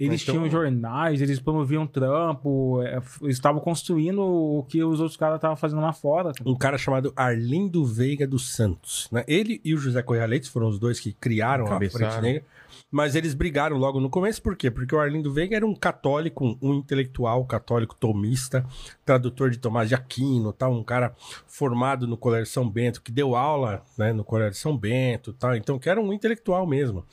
Eles 0.00 0.22
Então- 0.22 0.34
tinham 0.36 0.48
jornais, 0.50 1.20
eles 1.20 1.38
promoviam 1.38 1.86
trampo, 1.86 2.80
é, 2.82 2.98
estavam 3.24 3.60
construindo 3.60 4.22
o 4.22 4.64
que 4.66 4.82
os 4.82 4.98
outros 4.98 5.16
caras 5.16 5.36
estavam 5.36 5.56
fazendo 5.56 5.82
lá 5.82 5.92
fora. 5.92 6.32
Um 6.44 6.56
cara 6.56 6.78
chamado 6.78 7.12
Arlindo 7.14 7.84
Veiga 7.84 8.26
dos 8.26 8.54
Santos. 8.54 9.08
Né? 9.12 9.22
Ele 9.28 9.60
e 9.62 9.74
o 9.74 9.76
José 9.78 10.02
Correia 10.02 10.24
Leite 10.26 10.48
foram 10.48 10.68
os 10.68 10.78
dois 10.78 10.98
que 10.98 11.12
criaram 11.12 11.66
a 11.66 11.68
Cabeçaram. 11.68 12.10
Frente 12.12 12.22
Negra. 12.22 12.44
Mas 12.90 13.14
eles 13.14 13.34
brigaram 13.34 13.76
logo 13.76 14.00
no 14.00 14.08
começo, 14.08 14.42
por 14.42 14.56
quê? 14.56 14.70
Porque 14.70 14.94
o 14.94 14.98
Arlindo 14.98 15.32
Veiga 15.32 15.54
era 15.54 15.66
um 15.66 15.74
católico, 15.74 16.44
um- 16.44 16.58
um 16.62 16.74
intelectual 16.76 17.44
católico 17.44 17.94
tomista, 17.94 18.64
tradutor 19.04 19.50
de 19.50 19.58
Tomás 19.58 19.88
de 19.88 19.94
Aquino, 19.94 20.52
tal, 20.52 20.72
um 20.72 20.82
cara 20.82 21.14
formado 21.46 22.06
no 22.06 22.16
Colégio 22.16 22.46
São 22.46 22.68
Bento, 22.68 23.02
que 23.02 23.12
deu 23.12 23.36
aula 23.36 23.82
né, 23.98 24.12
no 24.12 24.24
Colégio 24.24 24.58
São 24.58 24.76
Bento, 24.76 25.32
tal, 25.32 25.54
então 25.54 25.78
que 25.78 25.88
era 25.90 26.00
um 26.00 26.12
intelectual 26.12 26.66
mesmo, 26.66 27.04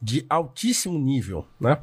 de 0.00 0.24
altíssimo 0.28 0.98
nível, 0.98 1.46
né? 1.58 1.78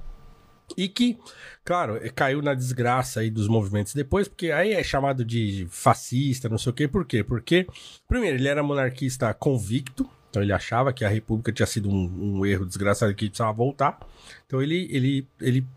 E 0.77 0.87
que, 0.87 1.17
claro, 1.63 1.97
eh, 1.97 2.09
caiu 2.09 2.41
na 2.41 2.53
desgraça 2.53 3.19
aí 3.19 3.29
dos 3.29 3.47
movimentos 3.47 3.93
depois, 3.93 4.27
porque 4.27 4.51
aí 4.51 4.73
é 4.73 4.83
chamado 4.83 5.23
de 5.23 5.67
fascista, 5.69 6.49
não 6.49 6.57
sei 6.57 6.71
o 6.71 6.73
quê. 6.73 6.87
Por 6.87 7.05
quê? 7.05 7.23
Porque, 7.23 7.67
primeiro, 8.07 8.37
ele 8.37 8.47
era 8.47 8.63
monarquista 8.63 9.33
convicto, 9.33 10.09
então 10.29 10.41
ele 10.41 10.53
achava 10.53 10.93
que 10.93 11.03
a 11.03 11.09
república 11.09 11.51
tinha 11.51 11.65
sido 11.65 11.89
um, 11.89 12.39
um 12.39 12.45
erro 12.45 12.65
desgraçado 12.65 13.13
que 13.13 13.27
precisava 13.27 13.51
voltar. 13.51 13.99
Então 14.47 14.61
ele, 14.61 14.87
ele, 14.89 15.27
ele 15.39 15.67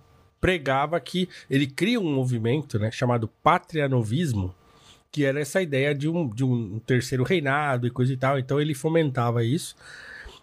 pregava 0.41 0.99
que 1.01 1.29
ele 1.51 1.67
cria 1.67 1.99
um 1.99 2.15
movimento 2.15 2.79
né, 2.79 2.91
chamado 2.91 3.29
patrianovismo, 3.43 4.55
que 5.11 5.25
era 5.25 5.41
essa 5.41 5.61
ideia 5.61 5.95
de 5.95 6.09
um, 6.09 6.29
de 6.29 6.45
um 6.45 6.79
terceiro 6.81 7.25
reinado 7.25 7.87
e 7.87 7.91
coisa 7.91 8.13
e 8.13 8.17
tal. 8.17 8.39
Então 8.39 8.61
ele 8.61 8.75
fomentava 8.75 9.45
isso. 9.45 9.75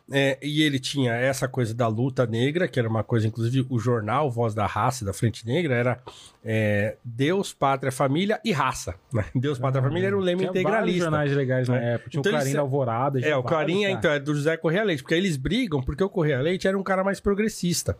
É, 0.09 0.37
e 0.41 0.61
ele 0.61 0.79
tinha 0.79 1.13
essa 1.13 1.47
coisa 1.47 1.73
da 1.73 1.87
luta 1.87 2.25
negra, 2.25 2.67
que 2.67 2.79
era 2.79 2.87
uma 2.87 3.03
coisa, 3.03 3.27
inclusive, 3.27 3.65
o 3.69 3.79
jornal 3.79 4.29
Voz 4.31 4.53
da 4.53 4.65
Raça, 4.65 5.03
da 5.05 5.13
Frente 5.13 5.45
Negra, 5.45 5.73
era 5.75 5.99
é, 6.43 6.95
Deus, 7.03 7.53
Pátria, 7.53 7.91
Família 7.91 8.39
e 8.43 8.51
Raça. 8.51 8.95
né? 9.13 9.25
Deus, 9.35 9.57
Pátria, 9.59 9.81
Família 9.83 10.07
era 10.07 10.17
o 10.17 10.19
lema 10.19 10.43
integralista. 10.43 11.03
jornais 11.03 11.31
legais 11.33 11.67
na 11.69 11.77
É. 11.81 11.93
época. 11.95 12.09
Tinha 12.09 12.19
Então 12.19 12.29
o 12.31 12.33
Clarim 12.33 12.45
eles- 12.45 12.53
da 12.55 12.61
Alvorada. 12.61 13.19
É, 13.21 13.35
o 13.35 13.43
Clarim 13.43 13.83
então, 13.85 14.01
cara. 14.01 14.15
é 14.15 14.19
do 14.19 14.33
José 14.35 14.57
Correia 14.57 14.83
Leite, 14.83 15.01
porque 15.03 15.15
eles 15.15 15.37
brigam 15.37 15.81
porque 15.81 16.03
o 16.03 16.09
Correia 16.09 16.41
Leite 16.41 16.67
era 16.67 16.77
um 16.77 16.83
cara 16.83 17.03
mais 17.03 17.19
progressista. 17.19 17.97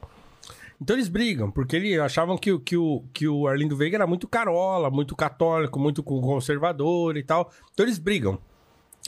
Então 0.82 0.95
eles 0.95 1.07
brigam, 1.07 1.52
porque 1.52 1.76
eles 1.76 1.99
achavam 1.99 2.36
que, 2.38 2.52
o- 2.52 2.60
que, 2.60 2.76
o, 2.76 3.03
que 3.14 3.28
o 3.28 3.48
Arlindo 3.48 3.78
Veiga 3.78 3.98
era 3.98 4.07
muito 4.07 4.28
carola, 4.28 4.90
muito 4.90 5.15
católico, 5.15 5.80
muito 5.80 6.02
conservador 6.03 7.15
e 7.18 7.23
tal. 7.23 7.52
Então 7.72 7.86
eles 7.86 7.99
brigam. 7.99 8.40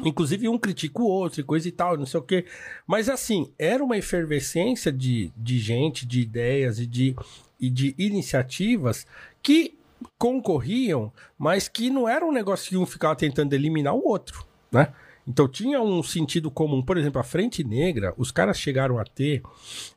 Inclusive, 0.02 0.48
um 0.50 0.58
critica 0.58 1.02
o 1.02 1.06
outro 1.06 1.40
e 1.42 1.44
coisa 1.44 1.68
e 1.68 1.72
tal, 1.72 1.96
não 1.98 2.06
sei 2.06 2.20
o 2.20 2.24
quê. 2.24 2.46
Mas, 2.88 3.10
assim, 3.10 3.52
era 3.60 3.84
uma 3.84 3.98
efervescência 3.98 4.92
de, 4.92 5.32
de 5.38 5.60
gente, 5.60 6.06
de 6.06 6.22
ideias 6.22 6.80
e 6.80 6.88
de, 6.88 7.16
e 7.60 7.70
de 7.70 7.94
iniciativas 7.98 9.06
que 9.42 9.76
concorriam, 10.18 11.12
mas 11.38 11.68
que 11.68 11.90
não 11.90 12.10
era 12.10 12.26
um 12.26 12.32
negócio 12.32 12.70
que 12.70 12.78
um 12.78 12.86
ficava 12.86 13.16
tentando 13.16 13.54
eliminar 13.54 13.94
o 13.94 14.08
outro, 14.08 14.46
né? 14.72 14.92
Então 15.26 15.48
tinha 15.48 15.82
um 15.82 16.04
sentido 16.04 16.52
comum. 16.52 16.82
Por 16.82 16.98
exemplo, 16.98 17.22
a 17.22 17.24
Frente 17.24 17.64
Negra, 17.64 18.14
os 18.18 18.30
caras 18.32 18.60
chegaram 18.60 19.00
a 19.00 19.06
ter 19.06 19.42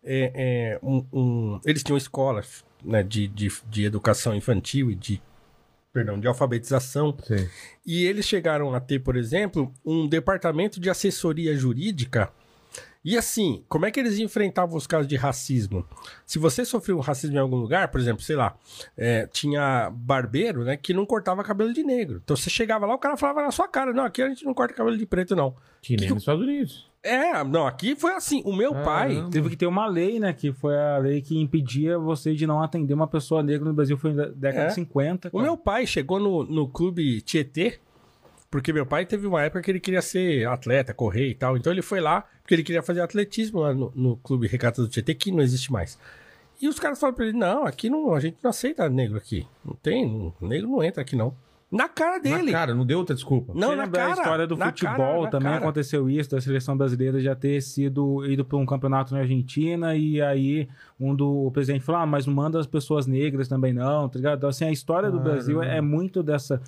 é, 0.05 0.31
é, 0.35 0.79
um, 0.83 1.05
um- 1.13 1.61
Eles 1.65 1.83
tinham 1.83 1.97
escolas 1.97 2.65
né, 2.85 3.03
de, 3.03 3.27
de, 3.27 3.51
de 3.69 3.85
educação 3.85 4.35
infantil 4.37 4.89
e 4.91 4.95
de 4.95 5.21
perdão, 5.97 6.21
de 6.21 6.27
alfabetização. 6.29 7.17
Sim. 7.25 7.49
E 7.87 8.05
eles 8.05 8.27
chegaram 8.27 8.75
a 8.75 8.81
ter, 8.81 8.99
por 8.99 9.17
exemplo, 9.17 9.73
um 9.85 10.07
departamento 10.07 10.79
de 10.79 10.91
assessoria 10.91 11.57
jurídica. 11.57 12.31
E 13.03 13.17
assim, 13.17 13.65
como 13.69 13.87
é 13.87 13.91
que 13.91 14.01
eles 14.01 14.19
enfrentavam 14.19 14.77
os 14.77 14.87
casos 14.87 15.07
de 15.07 15.15
racismo? 15.17 15.87
Se 16.27 16.39
você 16.41 16.65
sofreu 16.65 16.99
racismo 16.99 17.37
em 17.37 17.39
algum 17.39 17.57
lugar, 17.57 17.87
por 17.89 18.01
exemplo, 18.01 18.21
sei 18.23 18.35
lá, 18.37 18.57
é, 18.97 19.27
tinha 19.29 19.89
barbeiro, 19.95 20.65
né, 20.65 20.77
que 20.77 20.93
não 20.93 21.07
cortava 21.07 21.45
cabelo 21.45 21.73
de 21.73 21.85
negro. 21.85 22.21
Então 22.23 22.37
você 22.37 22.51
chegava 22.51 22.85
lá, 22.85 22.95
o 22.95 22.99
cara 22.99 23.17
falava 23.17 23.43
na 23.43 23.53
sua 23.53 23.69
cara: 23.69 23.93
não, 23.93 24.05
aqui 24.05 24.21
a 24.21 24.29
gente 24.29 24.45
não 24.45 24.53
corta 24.53 24.75
cabelo 24.75 24.99
de 24.99 25.07
preto, 25.07 25.37
não. 25.37 25.55
Que 25.81 25.97
nem 25.97 26.09
Que- 26.09 26.15
nos 26.15 26.23
Estados 26.25 26.43
Unidos. 26.43 26.91
É, 27.07 27.45
não, 27.45 27.67
aqui 27.67 27.95
foi 27.97 28.13
assim. 28.13 28.43
O 28.45 28.53
meu 28.55 28.73
pai. 28.73 29.15
Caramba. 29.15 29.31
Teve 29.31 29.51
que 29.51 29.57
ter 29.57 29.67
uma 29.67 29.87
lei, 29.87 30.19
né? 30.21 30.33
Que 30.33 30.53
foi 30.53 30.77
a 30.77 30.99
lei 30.99 31.23
que 31.23 31.39
impedia 31.41 31.99
você 31.99 32.35
de 32.35 32.47
não 32.47 32.63
atender 32.63 32.95
uma 32.95 33.07
pessoa 33.07 33.43
negra 33.43 33.65
no 33.69 33.75
Brasil. 33.75 33.97
Foi 33.97 34.13
na 34.13 34.27
década 34.27 34.65
É. 34.65 34.69
de 34.69 34.75
50. 34.75 35.29
O 35.29 35.31
cara. 35.33 35.43
meu 35.45 35.57
pai 35.57 35.87
chegou 35.87 36.19
no, 36.19 36.45
no 36.45 36.69
clube 36.69 37.21
Tietê, 37.21 37.79
porque 38.51 38.73
meu 38.73 38.85
pai 38.87 39.07
teve 39.07 39.27
uma 39.27 39.43
época 39.43 39.63
que 39.63 39.71
ele 39.71 39.81
queria 39.81 40.03
ser 40.03 40.47
atleta, 40.49 40.93
correr 40.95 41.29
e 41.29 41.35
tal. 41.35 41.57
Então 41.57 41.73
ele 41.73 41.83
foi 41.83 42.01
lá, 42.01 42.25
porque 42.43 42.55
ele 42.55 42.63
queria 42.63 42.83
fazer 42.83 43.01
atletismo 43.01 43.61
lá 43.61 43.73
no, 43.75 43.93
no 43.95 44.17
clube 44.17 44.47
Regatas 44.47 44.85
do 44.85 44.91
Tietê, 44.91 45.15
que 45.15 45.31
não 45.31 45.41
existe 45.43 45.73
mais. 45.73 45.99
E 46.61 46.69
os 46.69 46.79
caras 46.81 46.99
falaram 46.99 47.17
pra 47.17 47.27
ele: 47.27 47.37
não, 47.37 47.65
aqui 47.67 47.91
não, 47.91 48.15
a 48.15 48.21
gente 48.21 48.39
não 48.43 48.51
aceita 48.51 48.89
negro 48.89 49.17
aqui. 49.19 49.47
Não 49.65 49.75
tem, 49.75 50.33
negro 50.41 50.69
não 50.69 50.83
entra 50.83 51.03
aqui 51.03 51.15
não. 51.15 51.35
Na 51.71 51.89
cara 51.89 52.21
dele. 52.21 52.53
Na 52.53 52.59
cara, 52.59 52.75
não 52.75 52.87
deu 52.87 52.99
outra 52.99 53.15
desculpa. 53.15 53.53
Não, 53.53 53.71
Você 53.71 53.77
na 53.77 53.83
lembra 53.85 54.01
cara. 54.01 54.13
a 54.13 54.15
história 54.15 54.47
do 54.47 54.57
na 54.57 54.67
futebol 54.67 54.97
cara, 54.97 55.31
também 55.31 55.49
cara. 55.49 55.59
aconteceu 55.59 56.09
isso, 56.09 56.31
da 56.31 56.41
seleção 56.41 56.77
brasileira 56.77 57.21
já 57.21 57.35
ter 57.35 57.61
sido 57.61 58.25
ido 58.25 58.45
para 58.45 58.57
um 58.57 58.65
campeonato 58.65 59.13
na 59.13 59.21
Argentina 59.21 59.97
e 59.97 60.23
aí 60.23 60.69
um 60.99 61.13
do 61.13 61.47
o 61.47 61.51
presidente 61.51 61.85
falou: 61.85 62.03
ah, 62.03 62.07
mas 62.07 62.25
não 62.25 62.33
manda 62.33 62.61
as 62.61 62.69
pessoas 62.69 63.09
negras 63.09 63.49
também 63.49 63.73
não, 63.73 64.09
tá 64.09 64.17
ligado? 64.17 64.39
Então, 64.39 64.49
assim, 64.49 64.65
a 64.65 64.71
história 64.71 65.11
do 65.11 65.19
Brasil 65.19 65.61
é 65.61 65.81
muito 65.81 66.23
dessa. 66.23 66.63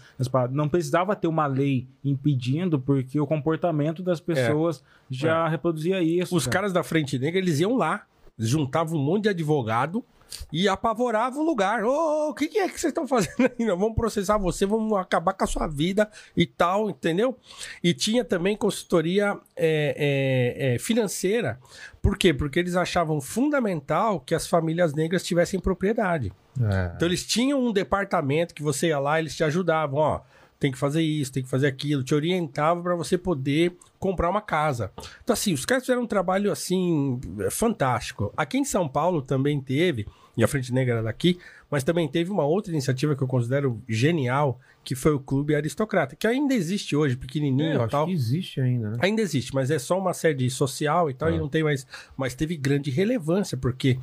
Não 0.51 0.69
precisava 0.69 1.15
ter 1.15 1.29
uma 1.29 1.47
lei 1.47 1.87
impedindo, 2.05 2.81
porque 2.81 3.21
o 3.21 3.27
comportamento 3.27 4.03
das 4.03 4.21
pessoas 4.21 4.83
já 5.09 5.47
reproduzia 5.49 6.03
isso. 6.03 6.35
É. 6.35 6.37
Os 6.37 6.45
cara. 6.47 6.55
caras 6.55 6.73
da 6.73 6.83
Frente 6.83 7.17
Negra, 7.19 7.39
eles 7.39 7.61
iam 7.61 7.77
lá, 7.77 8.03
juntavam 8.37 8.99
um 8.99 9.03
monte 9.03 9.25
de 9.25 9.29
advogado 9.29 10.05
e 10.53 10.69
apavoravam 10.69 11.43
o 11.43 11.47
lugar. 11.47 11.85
Ô, 11.85 12.31
o 12.31 12.35
que, 12.35 12.49
que 12.49 12.59
é 12.59 12.69
que 12.69 12.79
vocês 12.79 12.91
estão 12.91 13.07
fazendo 13.07 13.51
aí? 13.59 13.67
Nós 13.67 13.79
vamos 13.79 13.95
processar 13.95 14.39
você, 14.39 14.67
vamos 14.67 14.97
acabar 14.99 15.33
com 15.33 15.45
a 15.45 15.47
sua 15.47 15.67
vida 15.67 16.11
e 16.37 16.47
tal, 16.47 16.91
entendeu? 16.91 17.37
E 17.83 17.95
tinha 17.95 18.25
também 18.25 18.57
consultoria 18.57 19.39
é, 19.57 20.65
é, 20.67 20.75
é, 20.75 20.79
financeira. 20.79 21.59
Por 22.01 22.17
quê? 22.17 22.33
Porque 22.33 22.59
eles 22.59 22.77
achavam 22.77 23.21
fundamental 23.21 24.21
que 24.21 24.35
as 24.35 24.47
famílias 24.47 24.95
negras 24.95 25.23
tivessem 25.23 25.61
propriedade. 25.61 26.33
É. 26.61 26.93
Então 26.97 27.07
eles 27.07 27.25
tinham 27.27 27.61
um 27.61 27.73
departamento 27.73 28.55
que 28.55 28.63
você 28.63 28.89
ia 28.89 28.99
lá, 28.99 29.19
eles 29.19 29.37
te 29.37 29.45
ajudavam, 29.45 29.99
ó, 29.99 30.21
tem 30.59 30.73
que 30.73 30.79
fazer 30.79 31.03
isso, 31.03 31.33
tem 31.33 31.43
que 31.43 31.49
fazer 31.49 31.67
aquilo, 31.69 32.03
te 32.03 32.15
orientavam 32.15 32.83
para 32.83 32.95
você 32.97 33.17
poder 33.17 33.77
comprar 33.99 34.29
uma 34.29 34.41
casa. 34.41 34.91
Então 35.23 35.33
assim, 35.35 35.53
os 35.53 35.65
caras 35.65 35.85
fizeram 35.85 36.03
um 36.03 36.07
trabalho 36.07 36.51
assim 36.51 37.21
fantástico. 37.51 38.33
Aqui 38.37 38.59
em 38.59 38.65
São 38.65 38.89
Paulo 38.89 39.23
também 39.23 39.61
teve, 39.61 40.07
e 40.37 40.43
a 40.45 40.49
Frente 40.49 40.73
Negra 40.73 40.95
era 40.95 41.03
daqui, 41.03 41.39
mas 41.71 41.85
também 41.85 42.09
teve 42.09 42.31
uma 42.31 42.45
outra 42.45 42.73
iniciativa 42.73 43.15
que 43.15 43.23
eu 43.23 43.27
considero 43.29 43.81
genial, 43.89 44.59
que 44.83 44.95
foi 44.95 45.13
o 45.13 45.21
Clube 45.21 45.55
Aristocrata, 45.55 46.17
que 46.17 46.27
ainda 46.27 46.55
existe 46.55 46.97
hoje, 46.97 47.15
pequenininho 47.17 47.73
É, 47.73 47.75
e 47.75 47.77
acho 47.77 47.89
tal. 47.89 48.07
que 48.07 48.13
existe 48.13 48.61
ainda, 48.61 48.91
né? 48.93 48.99
Ainda 49.01 49.21
existe, 49.21 49.55
mas 49.55 49.71
é 49.71 49.79
só 49.79 49.99
uma 49.99 50.15
sede 50.15 50.49
social 50.49 51.11
e 51.11 51.15
tal, 51.15 51.29
Ah. 51.29 51.33
e 51.33 51.39
não 51.39 51.49
tem 51.49 51.63
mais. 51.63 51.87
Mas 52.17 52.35
teve 52.35 52.57
grande 52.57 52.91
relevância, 52.91 53.57
porque 53.57 53.99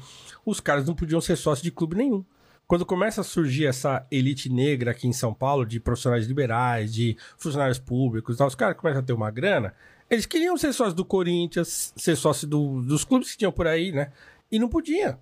os 0.45 0.59
caras 0.59 0.85
não 0.85 0.93
podiam 0.93 1.19
ser 1.19 1.35
sócios 1.37 1.63
de 1.63 1.71
clube 1.71 1.95
nenhum. 1.95 2.23
Quando 2.67 2.85
começa 2.85 3.21
a 3.21 3.23
surgir 3.23 3.65
essa 3.67 4.05
elite 4.09 4.49
negra 4.49 4.91
aqui 4.91 5.07
em 5.07 5.13
São 5.13 5.33
Paulo, 5.33 5.65
de 5.65 5.79
profissionais 5.79 6.25
liberais, 6.25 6.93
de 6.93 7.15
funcionários 7.37 7.77
públicos 7.77 8.35
e 8.35 8.37
tal, 8.37 8.47
os 8.47 8.55
caras 8.55 8.75
começam 8.77 9.01
a 9.01 9.05
ter 9.05 9.13
uma 9.13 9.29
grana, 9.29 9.73
eles 10.09 10.25
queriam 10.25 10.57
ser 10.57 10.73
sócios 10.73 10.95
do 10.95 11.05
Corinthians, 11.05 11.93
ser 11.95 12.15
sócios 12.15 12.49
do- 12.49 12.81
dos 12.81 13.03
clubes 13.03 13.31
que 13.31 13.37
tinham 13.37 13.51
por 13.51 13.67
aí, 13.67 13.91
né? 13.91 14.11
E 14.51 14.57
não 14.57 14.67
podia. 14.67 15.17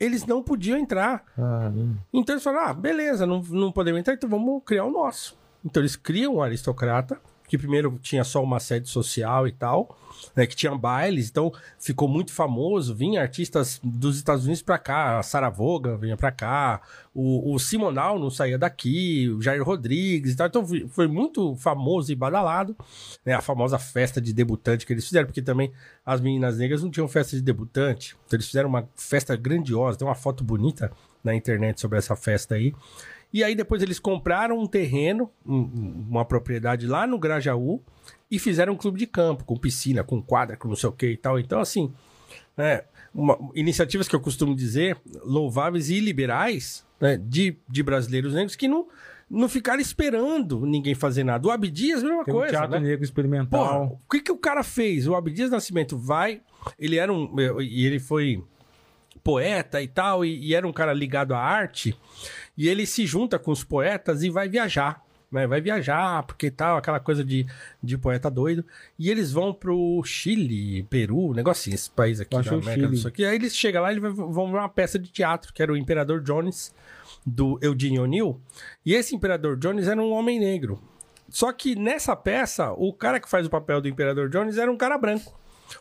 Eles 0.00 0.24
não 0.26 0.42
podiam 0.42 0.78
entrar. 0.78 1.24
Caramba. 1.34 1.96
Então 2.12 2.34
eles 2.34 2.42
falaram: 2.44 2.68
ah, 2.68 2.74
beleza, 2.74 3.26
não, 3.26 3.42
não 3.42 3.72
podemos 3.72 3.98
entrar, 4.00 4.14
então 4.14 4.30
vamos 4.30 4.62
criar 4.64 4.84
o 4.84 4.90
nosso. 4.90 5.36
Então 5.64 5.80
eles 5.82 5.96
criam 5.96 6.36
o 6.36 6.42
aristocrata, 6.42 7.20
que 7.48 7.58
primeiro 7.58 7.98
tinha 8.00 8.22
só 8.22 8.42
uma 8.42 8.60
sede 8.60 8.88
social 8.88 9.48
e 9.48 9.52
tal, 9.52 9.98
né, 10.36 10.46
que 10.46 10.54
tinha 10.54 10.74
bailes, 10.76 11.28
então 11.30 11.52
ficou 11.78 12.06
muito 12.08 12.32
famoso. 12.32 12.94
Vinha 12.94 13.22
artistas 13.22 13.80
dos 13.82 14.16
Estados 14.16 14.44
Unidos 14.44 14.62
pra 14.62 14.78
cá, 14.78 15.18
a 15.18 15.22
Sarah 15.22 15.48
Vaughan 15.50 15.96
vinha 15.96 16.16
pra 16.16 16.30
cá, 16.30 16.80
o, 17.14 17.54
o 17.54 17.58
Simonal 17.58 18.18
não 18.18 18.30
saía 18.30 18.58
daqui, 18.58 19.28
o 19.30 19.40
Jair 19.40 19.62
Rodrigues 19.64 20.32
e 20.32 20.36
tal. 20.36 20.46
Então 20.48 20.66
foi- 20.66 20.86
foi 20.88 21.08
muito 21.08 21.56
famoso 21.56 22.12
e 22.12 22.14
badalado, 22.14 22.76
né, 23.24 23.32
a 23.32 23.40
famosa 23.40 23.78
festa 23.78 24.20
de 24.20 24.32
debutante 24.32 24.84
que 24.86 24.92
eles 24.92 25.06
fizeram, 25.06 25.26
porque 25.26 25.42
também 25.42 25.72
as 26.04 26.20
meninas 26.20 26.58
negras 26.58 26.82
não 26.82 26.90
tinham 26.90 27.08
festa 27.08 27.34
de 27.36 27.42
debutante, 27.42 28.14
então 28.26 28.36
eles 28.36 28.46
fizeram 28.46 28.68
uma 28.68 28.88
festa 28.94 29.34
grandiosa, 29.36 29.96
tem 29.98 30.06
uma 30.06 30.14
foto 30.14 30.44
bonita 30.44 30.90
na 31.24 31.34
internet 31.34 31.80
sobre 31.80 31.98
essa 31.98 32.14
festa 32.14 32.54
aí. 32.54 32.74
E 33.32 33.44
aí 33.44 33.54
depois 33.54 33.82
eles 33.82 33.98
compraram 33.98 34.58
um 34.58 34.66
terreno, 34.66 35.30
um- 35.46 36.06
uma 36.10 36.24
propriedade 36.24 36.86
lá 36.86 37.06
no 37.06 37.18
Grajaú 37.18 37.82
e 38.30 38.38
fizeram 38.38 38.72
um 38.72 38.76
clube 38.76 38.98
de 38.98 39.06
campo, 39.06 39.44
com 39.44 39.56
piscina, 39.56 40.02
com 40.02 40.20
quadra, 40.22 40.56
com 40.56 40.68
não 40.68 40.76
sei 40.76 40.88
o 40.88 40.92
que 40.92 41.08
e 41.10 41.16
tal. 41.16 41.38
Então, 41.38 41.60
assim, 41.60 41.92
né, 42.56 42.82
uma- 43.14 43.38
iniciativas 43.54 44.08
que 44.08 44.16
eu 44.16 44.20
costumo 44.20 44.54
dizer, 44.54 44.96
louváveis 45.24 45.90
e 45.90 46.00
liberais, 46.00 46.84
né, 47.00 47.16
de, 47.18 47.56
de 47.68 47.82
brasileiros 47.82 48.32
negros 48.34 48.56
que 48.56 48.66
não, 48.66 48.86
não 49.30 49.48
ficaram 49.48 49.80
esperando 49.80 50.64
ninguém 50.64 50.94
fazer 50.94 51.22
nada. 51.22 51.46
O 51.46 51.50
Abdias, 51.50 52.02
mesma 52.02 52.24
Tem 52.24 52.32
um 52.32 52.38
coisa, 52.38 52.52
teatro 52.52 52.80
né? 52.80 52.88
negro 52.88 53.04
experimental. 53.04 53.60
Porra, 53.88 53.92
o 53.92 54.00
que, 54.10 54.20
que 54.22 54.32
o 54.32 54.38
cara 54.38 54.62
fez? 54.64 55.06
O 55.06 55.14
Abdias 55.14 55.50
Nascimento 55.50 55.98
vai, 55.98 56.40
ele 56.78 56.96
era 56.96 57.12
um. 57.12 57.34
E 57.60 57.84
ele 57.84 57.98
foi 57.98 58.42
poeta 59.22 59.82
e 59.82 59.88
tal, 59.88 60.24
e, 60.24 60.38
e 60.46 60.54
era 60.54 60.66
um 60.66 60.72
cara 60.72 60.92
ligado 60.94 61.34
à 61.34 61.38
arte, 61.38 61.94
e 62.58 62.68
ele 62.68 62.84
se 62.84 63.06
junta 63.06 63.38
com 63.38 63.50
os 63.52 63.64
poetas 63.64 64.22
e 64.22 64.28
vai 64.28 64.48
viajar. 64.48 65.02
Né? 65.30 65.46
Vai 65.46 65.60
viajar, 65.60 66.22
porque 66.24 66.50
tal, 66.50 66.76
aquela 66.78 66.98
coisa 66.98 67.22
de, 67.22 67.46
de 67.82 67.96
poeta 67.98 68.30
doido. 68.30 68.64
E 68.98 69.10
eles 69.10 69.30
vão 69.30 69.52
pro 69.54 70.02
Chile, 70.04 70.82
Peru, 70.84 71.32
negocinho, 71.34 71.74
esse 71.74 71.90
país 71.90 72.18
aqui 72.20 72.34
acho 72.36 72.50
da 72.50 72.56
América 72.56 72.86
do 72.88 72.90
Chile. 72.90 72.96
Sul. 73.02 73.08
aqui. 73.08 73.24
Aí 73.24 73.36
eles 73.36 73.54
chegam 73.54 73.82
lá 73.82 73.92
e 73.92 73.98
vão 74.00 74.50
ver 74.50 74.58
uma 74.58 74.68
peça 74.68 74.98
de 74.98 75.08
teatro, 75.10 75.52
que 75.52 75.62
era 75.62 75.72
o 75.72 75.76
Imperador 75.76 76.20
Jones, 76.22 76.74
do 77.24 77.58
Eugene 77.62 78.00
O'Neill. 78.00 78.40
E 78.84 78.94
esse 78.94 79.14
Imperador 79.14 79.56
Jones 79.56 79.86
era 79.86 80.00
um 80.00 80.12
homem 80.12 80.40
negro. 80.40 80.82
Só 81.28 81.52
que 81.52 81.76
nessa 81.76 82.16
peça, 82.16 82.72
o 82.72 82.90
cara 82.92 83.20
que 83.20 83.28
faz 83.28 83.46
o 83.46 83.50
papel 83.50 83.82
do 83.82 83.88
Imperador 83.88 84.30
Jones 84.30 84.56
era 84.56 84.72
um 84.72 84.76
cara 84.78 84.96
branco. 84.96 85.38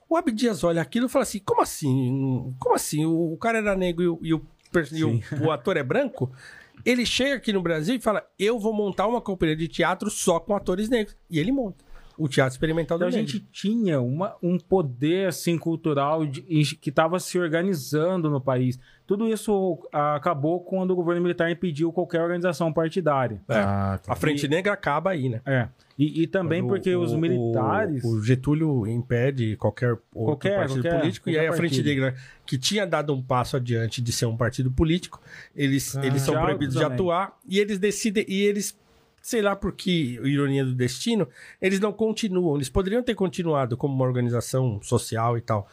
O 0.09 0.17
Abdias 0.17 0.65
olha 0.65 0.81
aquilo 0.81 1.05
e 1.05 1.09
fala 1.09 1.23
assim: 1.23 1.39
como 1.39 1.61
assim? 1.61 2.53
Como 2.59 2.75
assim? 2.75 3.05
O, 3.05 3.37
cara 3.37 3.59
era 3.59 3.73
negro 3.77 4.03
e 4.03 4.07
o, 4.09 4.19
e 4.21 4.33
o 4.33 4.45
e 4.91 5.03
o- 5.05 5.21
o 5.45 5.51
ator 5.53 5.77
é 5.77 5.83
branco? 5.83 6.29
Ele 6.89 7.05
chega 7.05 7.35
aqui 7.35 7.51
no 7.51 7.61
Brasil 7.61 7.95
e 7.95 7.99
fala: 7.99 8.23
Eu 8.39 8.57
vou 8.59 8.73
montar 8.73 9.07
uma 9.07 9.19
companhia 9.19 9.55
de 9.55 9.67
teatro 9.67 10.09
só 10.09 10.39
com 10.39 10.55
atores 10.55 10.87
negros. 10.89 11.15
E 11.29 11.37
ele 11.39 11.51
monta. 11.51 11.85
O 12.17 12.27
Teatro 12.27 12.53
Experimental 12.53 12.97
do 12.97 13.03
Então 13.05 13.09
a 13.09 13.21
Negro. 13.21 13.31
gente 13.31 13.45
tinha 13.51 14.01
uma, 14.01 14.35
um 14.41 14.57
poder 14.57 15.27
assim 15.27 15.55
cultural 15.55 16.25
de- 16.25 16.43
e 16.49 16.63
que 16.65 16.89
estava 16.89 17.19
se 17.19 17.37
organizando 17.37 18.27
no 18.27 18.41
país. 18.41 18.79
Tudo 19.05 19.27
isso 19.27 19.77
acabou 19.91 20.61
quando 20.61 20.89
o 20.91 20.95
governo 20.95 21.21
militar 21.21 21.51
impediu 21.51 21.91
qualquer 21.93 22.21
organização 22.23 22.73
partidária. 22.73 23.39
É. 23.47 23.57
Ah, 23.59 23.99
tá. 24.03 24.13
A 24.13 24.15
Frente 24.15 24.47
Negra 24.47 24.73
acaba 24.73 25.11
aí, 25.11 25.29
né? 25.29 25.41
É. 25.45 25.67
E, 25.97 26.21
e 26.23 26.27
também 26.27 26.61
Quando 26.61 26.69
porque 26.69 26.95
o- 26.95 27.01
os 27.01 27.11
o- 27.13 27.17
militares. 27.17 28.03
O, 28.03 28.21
Getúlio 28.21 28.85
impede 28.85 29.55
qualquer 29.55 29.91
outro 29.93 30.03
Qualquer- 30.13 30.55
partido 30.57 30.81
qualquer- 30.83 30.99
político. 30.99 31.29
e 31.29 31.33
qualquer 31.33 31.41
aí 31.41 31.47
a 31.47 31.53
Frente. 31.57 31.81
Negra, 31.81 32.15
que 32.45 32.57
tinha 32.57 32.85
dado 32.85 33.13
um 33.13 33.21
passo 33.21 33.55
adiante 33.57 33.99
de 34.01 34.11
ser 34.11 34.27
um 34.27 34.37
partido 34.37 34.71
político, 34.71 35.19
eles, 35.55 35.95
Ah, 35.97 36.05
eles 36.05 36.21
são 36.21 36.35
proibidos 36.39 36.75
de 36.75 36.83
atuar 36.83 37.35
e 37.47 37.59
eles 37.59 37.79
decidem. 37.79 38.25
E 38.27 38.41
eles. 38.43 38.77
Sei 39.19 39.41
lá 39.41 39.55
por 39.57 39.73
que 39.73 40.17
ironia 40.23 40.63
do 40.63 40.73
destino, 40.73 41.27
eles 41.61 41.79
não 41.81 41.91
continuam. 41.91 42.55
Eles 42.55 42.69
poderiam 42.69 43.03
ter 43.03 43.13
continuado 43.15 43.75
como 43.75 43.93
uma 43.93 44.05
organização 44.05 44.79
social 44.81 45.37
e 45.37 45.41
tal. 45.41 45.67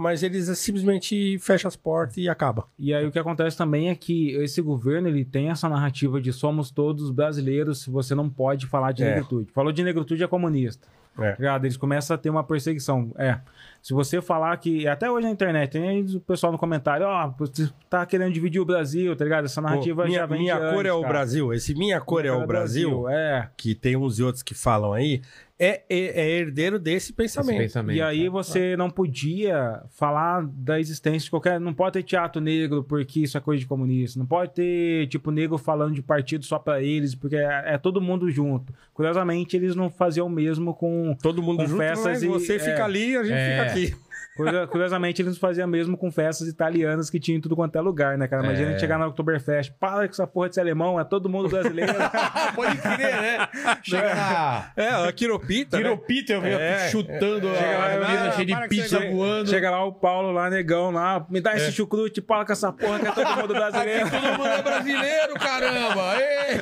Mas 0.00 0.22
eles 0.22 0.46
simplesmente 0.58 1.38
fecham 1.40 1.68
as 1.68 1.76
portas 1.76 2.16
e 2.16 2.26
acaba. 2.26 2.64
E 2.78 2.94
aí 2.94 3.06
o 3.06 3.10
que 3.12 3.18
acontece 3.18 3.54
também 3.54 3.90
é 3.90 3.94
que 3.94 4.30
esse 4.36 4.62
governo 4.62 5.08
ele 5.08 5.26
tem 5.26 5.50
essa 5.50 5.68
narrativa 5.68 6.18
de 6.18 6.32
somos 6.32 6.70
todos 6.70 7.10
brasileiros, 7.10 7.82
se 7.82 7.90
você 7.90 8.14
não 8.14 8.30
pode 8.30 8.66
falar 8.66 8.92
de 8.92 9.02
É. 9.02 9.10
negritude. 9.10 9.52
Falou 9.52 9.70
de 9.70 9.84
negritude 9.84 10.24
é 10.24 10.26
comunista. 10.26 10.88
É. 11.18 11.32
tá? 11.32 11.56
Eles 11.56 11.76
começam 11.76 12.14
a 12.14 12.18
ter 12.18 12.30
uma 12.30 12.42
perseguição. 12.42 13.12
É. 13.18 13.40
Se 13.82 13.92
você 13.92 14.22
falar 14.22 14.56
que. 14.56 14.86
Até 14.88 15.10
hoje 15.10 15.26
na 15.26 15.32
internet, 15.32 15.70
tem 15.72 15.86
aí 15.86 16.02
o 16.16 16.20
pessoal 16.20 16.50
no 16.50 16.56
comentário, 16.58 17.04
ó, 17.06 17.28
você 17.38 17.68
tá 17.90 18.06
querendo 18.06 18.32
dividir 18.32 18.60
o 18.60 18.64
Brasil, 18.64 19.14
tá 19.14 19.24
ligado? 19.24 19.44
Essa 19.44 19.60
narrativa 19.60 20.02
Pô, 20.02 20.08
minha 20.08 20.20
já 20.20 20.26
vem 20.26 20.38
minha 20.38 20.54
de 20.54 20.60
cor 20.74 20.86
é 20.86 20.88
antes, 20.88 20.92
o 20.98 21.00
cara. 21.02 21.12
Brasil. 21.12 21.52
Esse 21.52 21.74
minha 21.74 22.00
cor 22.00 22.24
é 22.24 22.30
Minha 22.30 22.42
o 22.42 22.46
Brasil, 22.46 23.06
É. 23.08 23.50
que 23.54 23.74
tem 23.74 23.96
uns 23.96 24.18
e 24.18 24.22
outros 24.22 24.42
que 24.42 24.54
falam 24.54 24.94
aí, 24.94 25.20
é, 25.60 25.82
é, 25.90 26.20
é 26.22 26.30
herdeiro 26.38 26.78
desse 26.78 27.08
Esse 27.08 27.12
pensamento. 27.12 27.58
pensamento. 27.58 27.96
E 27.96 28.00
aí 28.00 28.24
né? 28.24 28.30
você 28.30 28.76
não 28.78 28.88
podia 28.88 29.82
falar 29.90 30.46
da 30.46 30.80
existência 30.80 31.20
de 31.26 31.30
qualquer. 31.30 31.60
Não 31.60 31.74
pode 31.74 31.92
ter 31.92 32.02
teatro 32.02 32.40
negro 32.40 32.82
porque 32.82 33.20
isso 33.20 33.36
é 33.36 33.40
coisa 33.40 33.60
de 33.60 33.66
comunista. 33.66 34.18
Não 34.18 34.24
pode 34.26 34.52
ter, 34.54 35.06
tipo, 35.08 35.30
negro 35.30 35.58
falando 35.58 35.94
de 35.94 36.02
partido 36.02 36.44
só 36.44 36.58
pra 36.58 36.82
eles, 36.82 37.14
porque 37.14 37.36
é, 37.36 37.74
é 37.74 37.78
todo 37.78 38.00
mundo 38.00 38.30
junto. 38.30 38.72
Curiosamente, 38.94 39.54
eles 39.56 39.76
não 39.76 39.90
faziam 39.90 40.26
o 40.26 40.30
mesmo 40.30 40.72
com. 40.74 41.14
Todo 41.22 41.42
mundo 41.42 41.58
Com 41.58 41.66
junto, 41.66 41.78
festas 41.78 42.04
mas 42.06 42.22
e- 42.22 42.26
você 42.26 42.54
é. 42.56 42.58
fica 42.58 42.84
ali 42.84 43.10
e 43.10 43.16
a 43.16 43.22
gente 43.22 43.32
É. 43.34 43.68
fica 43.68 43.70
aqui. 43.70 44.09
Curio- 44.36 44.68
Curiosamente, 44.68 45.20
eles 45.22 45.36
faziam 45.38 45.66
mesmo 45.68 45.96
com 45.96 46.10
festas 46.10 46.48
italianas 46.48 47.10
que 47.10 47.18
tinham 47.20 47.38
em 47.38 47.40
tudo 47.40 47.54
quanto 47.56 47.76
é 47.76 47.80
lugar, 47.80 48.16
né, 48.16 48.26
cara? 48.28 48.42
Imagina 48.44 48.66
É. 48.66 48.68
a 48.68 48.72
gente 48.72 48.80
chegar 48.80 48.98
na 48.98 49.06
Oktoberfest. 49.08 49.72
Para 49.78 50.06
com 50.06 50.12
essa 50.12 50.26
porra 50.26 50.48
de 50.48 50.54
ser 50.54 50.60
alemão, 50.62 50.98
é 51.00 51.04
todo 51.04 51.28
mundo 51.28 51.48
brasileiro. 51.48 51.92
Pode 52.54 52.76
crer, 52.78 53.20
né? 53.20 53.48
Chega 53.82 54.14
na. 54.14 54.72
É, 54.76 54.88
a 55.08 55.12
quiropita, 55.12 55.76
né? 55.76 55.82
Quiropita, 55.82 56.32
eu 56.34 56.44
É, 56.44 56.88
chutando 56.90 57.48
Chega 57.54 57.78
lá, 57.78 57.84
a 57.86 58.28
ah, 58.28 58.32
cheia 58.32 58.46
de 58.46 58.68
pizza 58.68 58.98
você- 58.98 59.10
voando. 59.10 59.48
Chega 59.50 59.70
lá 59.70 59.84
o 59.84 59.92
Paulo, 59.92 60.30
lá, 60.32 60.48
negão, 60.50 60.90
lá, 60.90 61.24
me 61.28 61.40
dá 61.40 61.54
esse 61.56 61.72
chucrute, 61.72 62.20
para 62.20 62.44
com 62.44 62.52
essa 62.52 62.72
porra 62.72 62.98
que 63.00 63.06
é 63.08 63.12
todo 63.12 63.36
mundo 63.36 63.54
brasileiro. 63.54 64.10
Todo 64.10 64.22
mundo 64.38 64.46
é 64.46 64.62
brasileiro, 64.62 65.34
caramba! 65.34 66.16
Ê! 66.20 66.60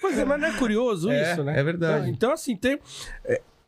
Pois 0.00 0.18
é, 0.18 0.24
mas 0.24 0.40
não 0.40 0.48
é 0.48 0.52
curioso 0.52 1.10
É, 1.10 1.32
isso, 1.32 1.44
né? 1.44 1.58
é 1.58 1.62
verdade. 1.62 2.02
Então, 2.10 2.12
então, 2.12 2.32
assim, 2.32 2.56
tem. 2.56 2.78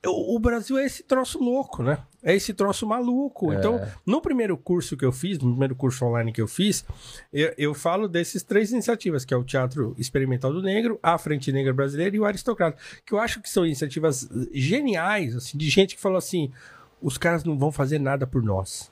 O, 0.07 0.37
o 0.37 0.39
Brasil 0.39 0.79
é 0.79 0.85
esse 0.85 1.03
troço 1.03 1.39
louco, 1.39 1.83
né? 1.83 1.99
É 2.23 2.35
esse 2.35 2.55
troço 2.55 2.87
maluco. 2.87 3.53
É. 3.53 3.57
Então, 3.57 3.81
no 4.07 4.21
primeiro 4.21 4.57
curso 4.57 4.97
que 4.97 5.05
eu 5.05 5.13
fiz, 5.13 5.39
no 5.39 5.51
primeiro 5.51 5.75
curso 5.75 6.05
online 6.05 6.33
que 6.33 6.41
eu 6.41 6.49
fiz, 6.49 6.85
eu, 7.33 7.53
eu 7.59 7.75
falo 7.75 8.09
desses 8.09 8.43
três 8.43 8.73
iniciativas, 8.73 9.25
que 9.25 9.35
é 9.35 9.37
o 9.37 9.45
Teatro 9.45 9.95
Experimental 9.99 10.53
do 10.53 10.63
Negro, 10.63 10.99
a 11.03 11.19
Frente 11.19 11.53
Negra 11.53 11.73
Brasileira 11.73 12.17
e 12.17 12.21
o 12.21 12.25
Aristocrata. 12.25 12.79
Que 13.05 13.13
eu 13.13 13.19
acho 13.19 13.41
que 13.41 13.49
são 13.49 13.67
iniciativas 13.67 14.29
geniais, 14.53 15.37
assim, 15.37 15.59
de 15.59 15.69
gente 15.69 15.97
que 15.97 16.01
falou 16.01 16.19
assim: 16.19 16.51
os 17.01 17.19
caras 17.19 17.45
não 17.45 17.59
vão 17.59 17.71
fazer 17.71 17.99
nada 17.99 18.27
por 18.27 18.43
nós. 18.43 18.91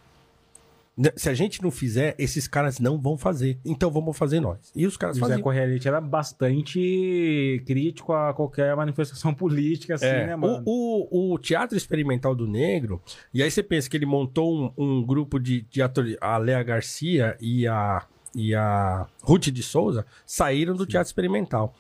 Né, 0.96 1.10
Se 1.16 1.28
a 1.30 1.34
gente 1.34 1.62
não 1.62 1.70
fizer, 1.70 2.14
esses 2.18 2.46
caras 2.46 2.78
não 2.78 3.00
vão 3.00 3.16
fazer. 3.16 3.58
Então 3.64 3.90
vamos 3.90 4.16
fazer 4.16 4.40
nós. 4.40 4.70
E 4.76 4.86
os 4.86 4.96
caras 4.96 5.16
O 5.16 5.20
Zé 5.20 5.26
faziam. 5.26 5.40
Correia 5.42 5.80
era 5.84 6.00
bastante 6.00 7.62
crítico 7.66 8.12
a 8.12 8.32
qualquer 8.34 8.74
manifestação 8.76 9.32
política, 9.34 9.94
assim, 9.94 10.06
É, 10.06 10.26
né, 10.26 10.36
mano? 10.36 10.62
o, 10.66 11.30
o, 11.32 11.34
o 11.34 11.38
Teatro 11.38 11.76
Experimental 11.76 12.34
do 12.34 12.46
Negro, 12.46 13.00
e 13.32 13.42
aí 13.42 13.50
você 13.50 13.62
pensa 13.62 13.88
que 13.88 13.96
ele 13.96 14.06
montou 14.06 14.54
um, 14.54 14.72
um 14.76 15.04
grupo 15.04 15.38
de, 15.38 15.62
de 15.62 15.80
atores, 15.80 16.16
a 16.20 16.36
Léa 16.36 16.62
Garcia 16.62 17.36
e 17.40 17.66
a, 17.66 18.04
e 18.34 18.54
a 18.54 19.06
Ruth 19.22 19.48
de 19.48 19.62
Souza 19.62 20.04
saíram 20.26 20.74
do 20.74 20.86
Teatro 20.86 21.08
Experimental. 21.08 21.74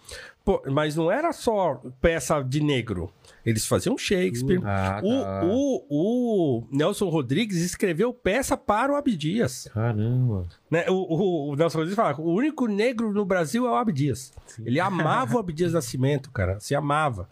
Pô, 0.44 0.60
mas 0.70 0.96
não 0.96 1.10
era 1.10 1.32
só 1.32 1.80
peça 2.00 2.42
de 2.42 2.60
negro. 2.62 3.12
Eles 3.46 3.64
faziam 3.66 3.96
Shakespeare. 3.96 4.60
Ah, 4.64 5.00
O, 5.02 5.22
tá. 5.22 5.40
o, 5.44 5.84
o 5.90 6.66
Nelson 6.70 7.08
Rodrigues 7.08 7.58
escreveu 7.58 8.12
peça 8.12 8.56
para 8.56 8.92
o 8.92 8.96
Abdias. 8.96 9.68
Caramba. 9.72 10.46
Né? 10.70 10.84
O, 10.88 10.92
o- 10.94 11.50
o 11.52 11.56
Nelson 11.56 11.78
Rodrigues 11.78 11.96
fala: 11.96 12.20
o 12.20 12.32
único 12.34 12.66
negro 12.66 13.12
no 13.12 13.24
Brasil 13.24 13.66
é 13.66 13.70
o 13.70 13.74
Abdias. 13.76 14.32
Ele 14.64 14.80
amava 14.80 15.36
o 15.36 15.38
Abdias 15.40 15.72
Nascimento, 15.72 16.30
cara. 16.30 16.58
Se 16.60 16.74
amava. 16.74 17.28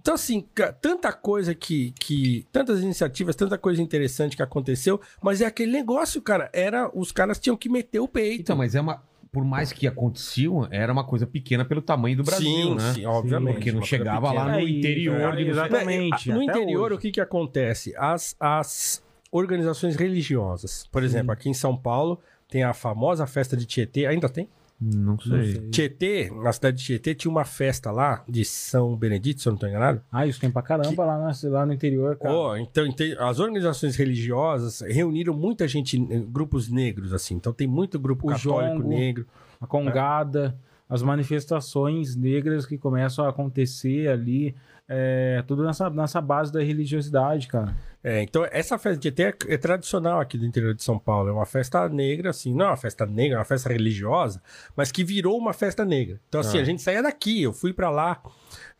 Então, 0.00 0.12
assim, 0.14 0.46
tanta 0.82 1.10
coisa 1.14 1.54
que, 1.54 1.92
que. 1.92 2.46
Tantas 2.52 2.82
iniciativas, 2.82 3.34
tanta 3.34 3.56
coisa 3.56 3.80
interessante 3.80 4.36
que 4.36 4.42
aconteceu, 4.42 5.00
mas 5.22 5.40
é 5.40 5.46
aquele 5.46 5.72
negócio, 5.72 6.20
cara. 6.20 6.50
Era. 6.52 6.90
Os 6.94 7.10
caras 7.10 7.38
tinham 7.38 7.56
que 7.56 7.70
meter 7.70 8.00
o 8.00 8.08
peito. 8.08 8.42
Então, 8.42 8.54
mas 8.56 8.74
é 8.74 8.80
uma. 8.82 9.02
Por 9.34 9.44
mais 9.44 9.72
que 9.72 9.84
aconteciam, 9.86 10.68
era 10.70 10.92
uma 10.92 11.02
coisa 11.04 11.26
pequena 11.26 11.64
pelo 11.64 11.82
tamanho 11.82 12.16
do 12.16 12.22
Brasil, 12.22 12.46
sim, 12.46 12.74
né? 12.76 12.92
sim, 12.94 13.04
obviamente. 13.04 13.54
Porque 13.56 13.72
não 13.72 13.82
chegava 13.82 14.30
lá 14.32 14.44
no 14.52 14.60
É, 14.60 14.62
interior 14.62 15.36
é, 15.36 15.42
exatamente. 15.42 16.30
No 16.30 16.42
até 16.48 16.60
interior, 16.60 16.84
hoje. 16.86 16.94
o 16.94 16.98
que, 16.98 17.10
que 17.10 17.20
acontece? 17.20 17.92
As, 17.96 18.36
as 18.38 19.02
organizações 19.32 19.96
religiosas. 19.96 20.86
Por 20.92 21.02
exemplo, 21.02 21.32
aqui 21.32 21.48
em 21.48 21.54
São 21.54 21.76
Paulo, 21.76 22.20
tem 22.48 22.62
a 22.62 22.72
famosa 22.72 23.26
festa 23.26 23.56
de 23.56 23.66
Tietê. 23.66 24.06
Ainda 24.06 24.28
tem? 24.28 24.48
Não 24.86 25.18
sei. 25.18 25.68
Tietê, 25.70 26.30
na 26.30 26.52
cidade 26.52 26.76
de 26.76 26.84
Tietê, 26.84 27.14
tinha 27.14 27.30
uma 27.30 27.44
festa 27.44 27.90
lá 27.90 28.22
de 28.28 28.44
São 28.44 28.94
Benedito, 28.96 29.40
se 29.40 29.48
eu 29.48 29.52
não 29.52 29.56
estou 29.56 29.68
enganado. 29.68 30.02
Ah, 30.12 30.26
isso 30.26 30.38
tem 30.40 30.50
pra 30.50 30.60
caramba 30.60 31.04
lá, 31.04 31.18
na- 31.18 31.48
lá 31.50 31.64
no 31.64 31.72
interior, 31.72 32.16
cara. 32.16 32.34
Oh, 32.34 32.56
então, 32.56 32.84
as 33.20 33.38
organizações 33.40 33.96
religiosas 33.96 34.80
reuniram 34.80 35.32
muita 35.34 35.66
gente, 35.66 35.96
eh, 36.10 36.22
grupos 36.28 36.68
negros, 36.68 37.12
assim. 37.14 37.34
Então 37.34 37.52
tem 37.52 37.66
muito 37.66 37.98
grupo 37.98 38.26
O 38.26 38.30
católico 38.30 38.76
jongo. 38.82 38.88
negro. 38.88 39.26
a 39.60 39.66
congada, 39.66 40.54
as 40.86 41.00
manifestações 41.02 42.14
negras 42.16 42.66
que 42.66 42.76
começam 42.76 43.24
a 43.24 43.30
acontecer 43.30 44.08
ali, 44.08 44.54
é, 44.88 45.42
tudo 45.46 45.64
nessa, 45.64 45.88
nessa 45.88 46.20
base 46.20 46.52
da 46.52 46.62
religiosidade, 46.62 47.46
cara. 47.48 47.74
É, 48.06 48.22
então, 48.22 48.46
essa 48.50 48.76
festa 48.76 48.98
de 48.98 49.10
Tietê 49.10 49.22
é, 49.48 49.54
é 49.54 49.56
tradicional 49.56 50.20
aqui 50.20 50.36
do 50.36 50.44
interior 50.44 50.74
de 50.74 50.84
São 50.84 50.98
Paulo. 50.98 51.30
É 51.30 51.32
uma 51.32 51.46
festa 51.46 51.88
negra, 51.88 52.28
assim, 52.30 52.54
não 52.54 52.66
é 52.66 52.68
uma 52.68 52.76
festa 52.76 53.06
negra, 53.06 53.36
é 53.36 53.38
uma 53.38 53.46
festa 53.46 53.70
religiosa, 53.70 54.42
mas 54.76 54.92
que 54.92 55.02
virou 55.02 55.38
uma 55.38 55.54
festa 55.54 55.86
negra. 55.86 56.20
Então, 56.28 56.42
assim, 56.42 56.58
Ah. 56.58 56.60
a 56.60 56.64
gente 56.64 56.82
saía 56.82 57.02
daqui, 57.02 57.42
eu 57.42 57.52
fui 57.54 57.72
pra 57.72 57.88
lá, 57.88 58.20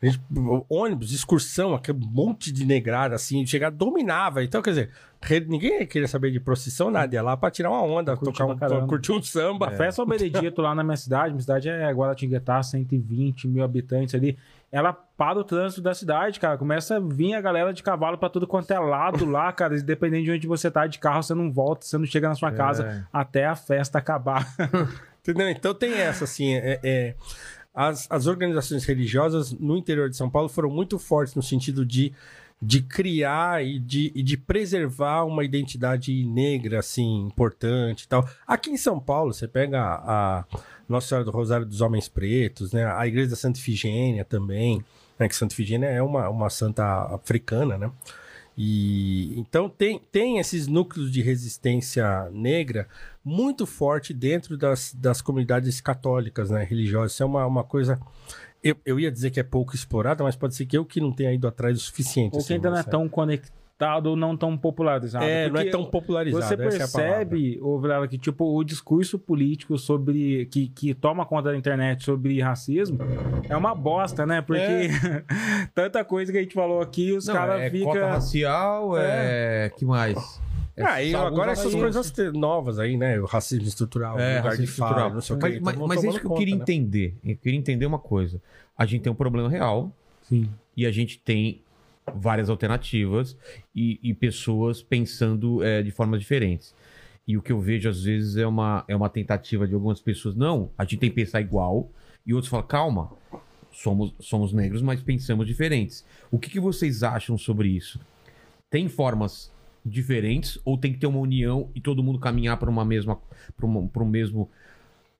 gente- 0.01 0.21
ônibus, 0.69 1.11
excursão, 1.11 1.73
aquele 1.73 1.97
monte 1.99 2.51
de 2.51 2.65
negrada, 2.65 3.15
assim, 3.15 3.43
chegar, 3.47 3.71
dominava. 3.71 4.43
Então, 4.43 4.61
quer 4.61 4.69
dizer, 4.69 4.89
ninguém 5.47 5.87
queria 5.87 6.07
saber 6.07 6.29
de 6.29 6.39
procissão, 6.39 6.91
nada, 6.91 7.15
ia 7.15 7.23
lá 7.23 7.35
pra 7.35 7.49
tirar 7.49 7.71
uma 7.71 7.81
onda, 7.81 8.15
Curtir 8.15 8.37
tocar 8.37 8.71
um, 8.73 8.85
curtir 8.87 9.11
um 9.11 9.23
samba. 9.23 9.69
A 9.69 9.71
festa 9.71 9.93
São 9.93 10.05
Benedito 10.05 10.61
lá 10.61 10.75
na 10.75 10.83
minha 10.83 10.97
cidade, 10.97 11.31
minha 11.33 11.41
cidade 11.41 11.67
é 11.67 11.91
Guaratinguetá, 11.91 12.61
120 12.61 13.47
mil 13.47 13.63
habitantes 13.63 14.13
ali. 14.13 14.37
Ela 14.75 14.91
para 14.91 15.39
o 15.39 15.43
trânsito 15.45 15.81
da 15.81 15.93
cidade, 15.93 16.37
cara. 16.37 16.57
Começa 16.57 16.97
a 16.97 16.99
vir 16.99 17.33
a 17.33 17.39
galera 17.39 17.71
de 17.71 17.81
cavalo 17.81 18.17
pra 18.17 18.27
tudo 18.27 18.45
quanto 18.45 18.71
é 18.71 18.77
lado 18.77 19.23
lá, 19.23 19.49
cara. 19.53 19.73
E 19.77 19.81
Dependendo 19.81 20.25
de 20.25 20.31
onde 20.31 20.47
você 20.47 20.69
tá 20.69 20.85
de 20.85 20.99
carro, 20.99 21.23
você 21.23 21.33
não 21.33 21.49
volta, 21.49 21.85
você 21.85 21.97
não 21.97 22.05
chega 22.05 22.27
na 22.27 22.35
sua 22.35 22.51
casa 22.51 23.07
até 23.13 23.45
a 23.45 23.55
festa 23.55 23.99
acabar. 23.99 24.45
Entendeu? 25.23 25.47
Então 25.49 25.73
tem 25.73 25.93
essa, 25.93 26.25
assim, 26.25 26.55
é, 26.55 26.77
é- 26.83 27.15
as, 27.73 28.05
as 28.11 28.27
organizações 28.27 28.83
religiosas 28.83 29.53
no 29.53 29.77
interior 29.77 30.09
de 30.09 30.17
São 30.17 30.29
Paulo 30.29 30.49
foram 30.49 30.69
muito 30.69 30.99
fortes 30.99 31.35
no 31.35 31.41
sentido 31.41 31.85
de, 31.85 32.11
de 32.65 32.81
criar 32.81 33.63
e 33.63 33.77
de, 33.77 34.11
e 34.15 34.23
de 34.23 34.35
preservar 34.35 35.23
uma 35.23 35.43
identidade 35.43 36.25
negra, 36.25 36.79
assim, 36.79 37.27
importante 37.27 38.03
e 38.03 38.07
tal. 38.07 38.27
Aqui 38.47 38.71
em 38.71 38.77
São 38.77 38.99
Paulo, 38.99 39.33
você 39.33 39.47
pega 39.47 39.79
a, 39.81 40.45
Nossa 40.89 41.07
Senhora 41.07 41.25
do 41.25 41.31
Rosário 41.31 41.65
dos 41.65 41.79
Homens 41.79 42.07
Pretos, 42.07 42.73
né? 42.73 42.85
A 42.85 43.05
Igreja 43.05 43.29
da 43.29 43.35
Santa 43.35 43.59
Ifigênia 43.59 44.25
também, 44.25 44.83
né? 45.19 45.27
Que 45.27 45.35
Santa 45.35 45.53
Ifigênia 45.53 45.85
é 45.87 46.01
uma, 46.01 46.27
uma 46.27 46.49
santa 46.49 46.83
africana, 47.13 47.77
né? 47.77 47.91
E 48.57 49.37
então 49.37 49.69
tem, 49.69 50.01
tem 50.11 50.39
esses 50.39 50.65
núcleos 50.65 51.11
de 51.11 51.21
resistência 51.21 52.29
negra 52.31 52.87
muito 53.23 53.67
forte 53.67 54.13
dentro 54.13 54.57
das, 54.57 54.93
das 54.93 55.21
comunidades 55.21 55.81
católicas, 55.81 56.49
né, 56.49 56.63
religiosas. 56.63 57.11
Isso 57.11 57.23
é 57.23 57.25
uma, 57.25 57.45
uma 57.45 57.63
coisa. 57.63 57.99
Eu, 58.65 58.75
eu 58.83 58.99
ia 58.99 59.11
dizer 59.11 59.29
que 59.29 59.39
é 59.39 59.43
pouco 59.43 59.75
explorada, 59.75 60.23
mas 60.23 60.35
pode 60.35 60.55
ser 60.55 60.65
que 60.65 60.75
eu 60.75 60.83
que 60.83 60.99
não 60.99 61.11
tenha 61.11 61.31
ido 61.31 61.47
atrás 61.47 61.77
o 61.77 61.79
suficiente. 61.79 62.33
Ou 62.33 62.39
que 62.39 62.45
assim, 62.45 62.55
ainda 62.55 62.71
não 62.71 62.77
é 62.79 62.81
tão 62.83 63.07
conectado 63.07 64.07
ou 64.07 64.15
não 64.15 64.35
tão 64.35 64.57
popularizado. 64.57 65.23
É, 65.23 65.47
não 65.47 65.61
é 65.61 65.65
tão 65.65 65.85
popularizado. 65.85 66.43
Você 66.43 66.55
é 66.55 66.57
percebe, 66.57 67.59
ô 67.61 67.79
Vilela, 67.79 68.07
que 68.07 68.17
tipo, 68.17 68.43
o 68.43 68.63
discurso 68.63 69.19
político 69.19 69.77
sobre. 69.77 70.47
Que, 70.47 70.67
que 70.69 70.95
toma 70.95 71.27
conta 71.27 71.51
da 71.51 71.55
internet 71.55 72.03
sobre 72.03 72.41
racismo 72.41 72.97
é 73.47 73.55
uma 73.55 73.75
bosta, 73.75 74.25
né? 74.25 74.41
Porque 74.41 74.89
tanta 75.75 76.03
coisa 76.03 76.31
que 76.31 76.39
a 76.39 76.41
gente 76.41 76.55
falou 76.55 76.81
aqui, 76.81 77.11
os 77.11 77.27
caras 77.27 77.61
é 77.61 77.69
ficam. 77.69 77.93
racial, 77.93 78.97
é... 78.97 79.69
que 79.77 79.85
mais? 79.85 80.41
É 80.77 80.83
Ah, 80.83 81.01
e 81.03 81.15
agora 81.15 81.51
essas 81.53 81.73
coisas 81.73 82.13
novas 82.33 82.79
aí, 82.79 82.97
né? 82.97 83.19
O 83.19 83.25
racismo 83.25 83.65
estrutural, 83.67 84.19
É, 84.19 84.37
lugar 84.37 84.43
racismo 84.51 84.65
de 84.65 84.71
fala, 84.71 84.89
estrutural. 84.91 85.13
não 85.13 85.21
sei 85.21 85.35
o 85.35 85.39
que. 85.39 85.59
mas, 85.61 85.75
então 85.75 85.87
mas 85.87 86.01
vão 86.01 86.05
é 86.05 86.09
isso 86.09 86.19
que 86.19 86.25
eu 86.25 86.29
tomando 86.29 86.39
queria 86.39 86.57
conta, 86.57 86.71
né? 86.71 86.77
entender. 86.77 87.15
Eu 87.23 87.37
queria 87.37 87.59
entender 87.59 87.85
uma 87.85 87.99
coisa. 87.99 88.41
A 88.77 88.85
gente 88.85 89.01
tem 89.03 89.11
um 89.11 89.15
problema 89.15 89.49
real 89.49 89.91
Sim. 90.23 90.49
e 90.75 90.85
a 90.85 90.91
gente 90.91 91.17
tem 91.19 91.61
várias 92.13 92.49
alternativas 92.49 93.37
e, 93.73 93.99
e 94.03 94.13
pessoas 94.13 94.81
pensando 94.83 95.63
é, 95.63 95.81
de 95.81 95.91
formas 95.91 96.19
diferentes. 96.19 96.75
E 97.27 97.37
o 97.37 97.41
que 97.41 97.51
eu 97.51 97.59
vejo 97.59 97.89
às 97.89 98.03
vezes 98.03 98.37
é 98.37 98.45
uma, 98.45 98.83
é 98.87 98.95
uma 98.95 99.09
tentativa 99.09 99.65
de 99.67 99.73
algumas 99.73 99.99
pessoas. 100.01 100.35
Não, 100.35 100.69
a 100.77 100.83
gente 100.83 100.97
tem 100.97 101.09
que 101.09 101.15
pensar 101.15 101.41
igual. 101.41 101.89
E 102.25 102.33
outros 102.33 102.49
falam, 102.49 102.67
calma, 102.67 103.11
somos, 103.71 104.13
somos 104.19 104.51
negros, 104.51 104.81
mas 104.81 105.01
pensamos 105.01 105.47
diferentes. 105.47 106.05
O 106.29 106.37
que, 106.37 106.49
que 106.49 106.59
vocês 106.59 107.01
acham 107.01 107.37
sobre 107.37 107.69
isso? 107.69 107.99
Tem 108.69 108.87
formas 108.89 109.51
diferentes 109.85 110.59
ou 110.65 110.77
tem 110.77 110.91
que 110.91 110.99
ter 110.99 111.07
uma 111.07 111.19
união 111.19 111.69
e 111.75 111.79
todo 111.79 112.01
mundo 112.03 112.17
caminhar 112.19 112.57
para 112.57 112.69
uma 112.69 112.83
mesma 112.83 113.19
para 113.55 113.65
um 113.67 114.05
mesmo 114.05 114.49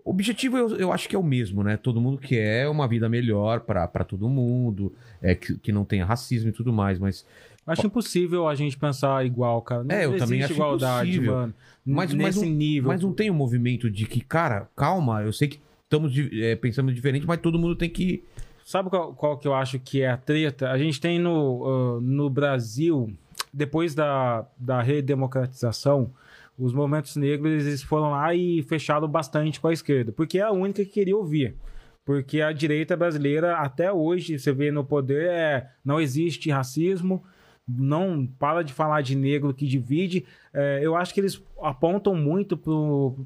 O 0.04 0.10
objetivo 0.12 0.58
eu, 0.58 0.76
eu 0.78 0.92
acho 0.92 1.08
que 1.08 1.16
é 1.16 1.20
o 1.20 1.24
mesmo, 1.24 1.64
né? 1.64 1.78
Todo 1.78 2.02
mundo 2.02 2.18
quer 2.18 2.68
uma 2.70 2.88
vida 2.88 3.08
melhor 3.10 3.62
pra 3.62 3.88
todo 3.88 4.28
mundo, 4.30 4.94
é, 5.22 5.34
que, 5.36 5.58
que 5.58 5.72
não 5.72 5.84
tenha 5.86 6.06
racismo 6.06 6.50
e 6.50 6.54
tudo 6.54 6.72
mais, 6.74 7.00
mas 7.00 7.26
Acho 7.68 7.88
impossível 7.88 8.48
a 8.48 8.54
gente 8.54 8.78
pensar 8.78 9.26
igual, 9.26 9.60
cara. 9.64 9.84
Não 9.84 9.96
É, 9.96 10.06
eu 10.06 10.16
também 10.18 10.44
acho 10.44 10.54
igualdade, 10.54 11.10
impossível. 11.10 11.34
mano. 11.34 11.54
Mas- 11.84 12.14
mas 12.14 12.36
nesse 12.36 12.46
não- 12.46 12.56
nível. 12.56 12.88
Mas 12.92 13.02
não 13.02 13.12
tem 13.12 13.32
um 13.32 13.34
movimento 13.34 13.90
de 13.90 14.06
que, 14.06 14.22
cara, 14.22 14.70
calma, 14.76 15.24
eu 15.24 15.34
sei 15.34 15.48
que 15.48 15.60
estamos 15.84 16.14
é, 16.34 16.56
pensando 16.56 16.94
diferente, 16.94 17.26
mas 17.26 17.40
todo 17.42 17.58
mundo 17.58 17.76
tem 17.76 17.90
que. 17.90 18.24
Sabe 18.64 18.90
qual, 18.92 19.14
qual 19.14 19.38
que 19.40 19.48
eu 19.48 19.54
acho 19.56 19.80
que 19.80 20.02
é 20.02 20.10
a 20.12 20.18
treta? 20.18 20.70
A 20.70 20.78
gente 20.78 21.02
tem 21.02 21.18
no, 21.20 21.64
ah, 21.98 22.02
no 22.02 22.30
Brasil, 22.30 23.12
depois 23.56 23.95
da, 23.95 24.45
da 24.57 24.82
redemocratização, 24.82 26.11
os 26.60 26.73
movimentos 26.73 27.15
negros 27.15 27.65
eles 27.65 27.82
foram 27.82 28.11
lá 28.11 28.36
e 28.36 28.61
fecharam 28.64 29.07
bastante 29.07 29.61
com 29.61 29.69
a 29.69 29.73
esquerda, 29.73 30.11
porque 30.11 30.40
é 30.40 30.41
a 30.41 30.52
única 30.52 30.84
que 30.84 30.91
queria 30.91 31.15
ouvir. 31.15 31.56
Porque 32.03 32.41
a 32.41 32.52
direita 32.52 32.95
brasileira, 32.95 33.57
até 33.57 33.91
hoje, 33.91 34.38
você 34.38 34.52
vê 34.52 34.72
no 34.72 34.84
poder, 34.84 35.27
é, 35.27 35.69
não 35.84 35.99
existe 35.99 36.52
racismo, 36.52 37.23
não 37.68 38.27
para 38.27 38.61
de 38.61 38.73
falar 38.73 39.02
de 39.02 39.15
negro 39.15 39.53
que 39.53 39.65
divide. 39.65 40.23
É, 40.53 40.82
eu 40.84 40.95
acho 40.95 41.14
que 41.14 41.19
eles 41.19 41.41
apontam 41.60 42.14
muito 42.14 42.56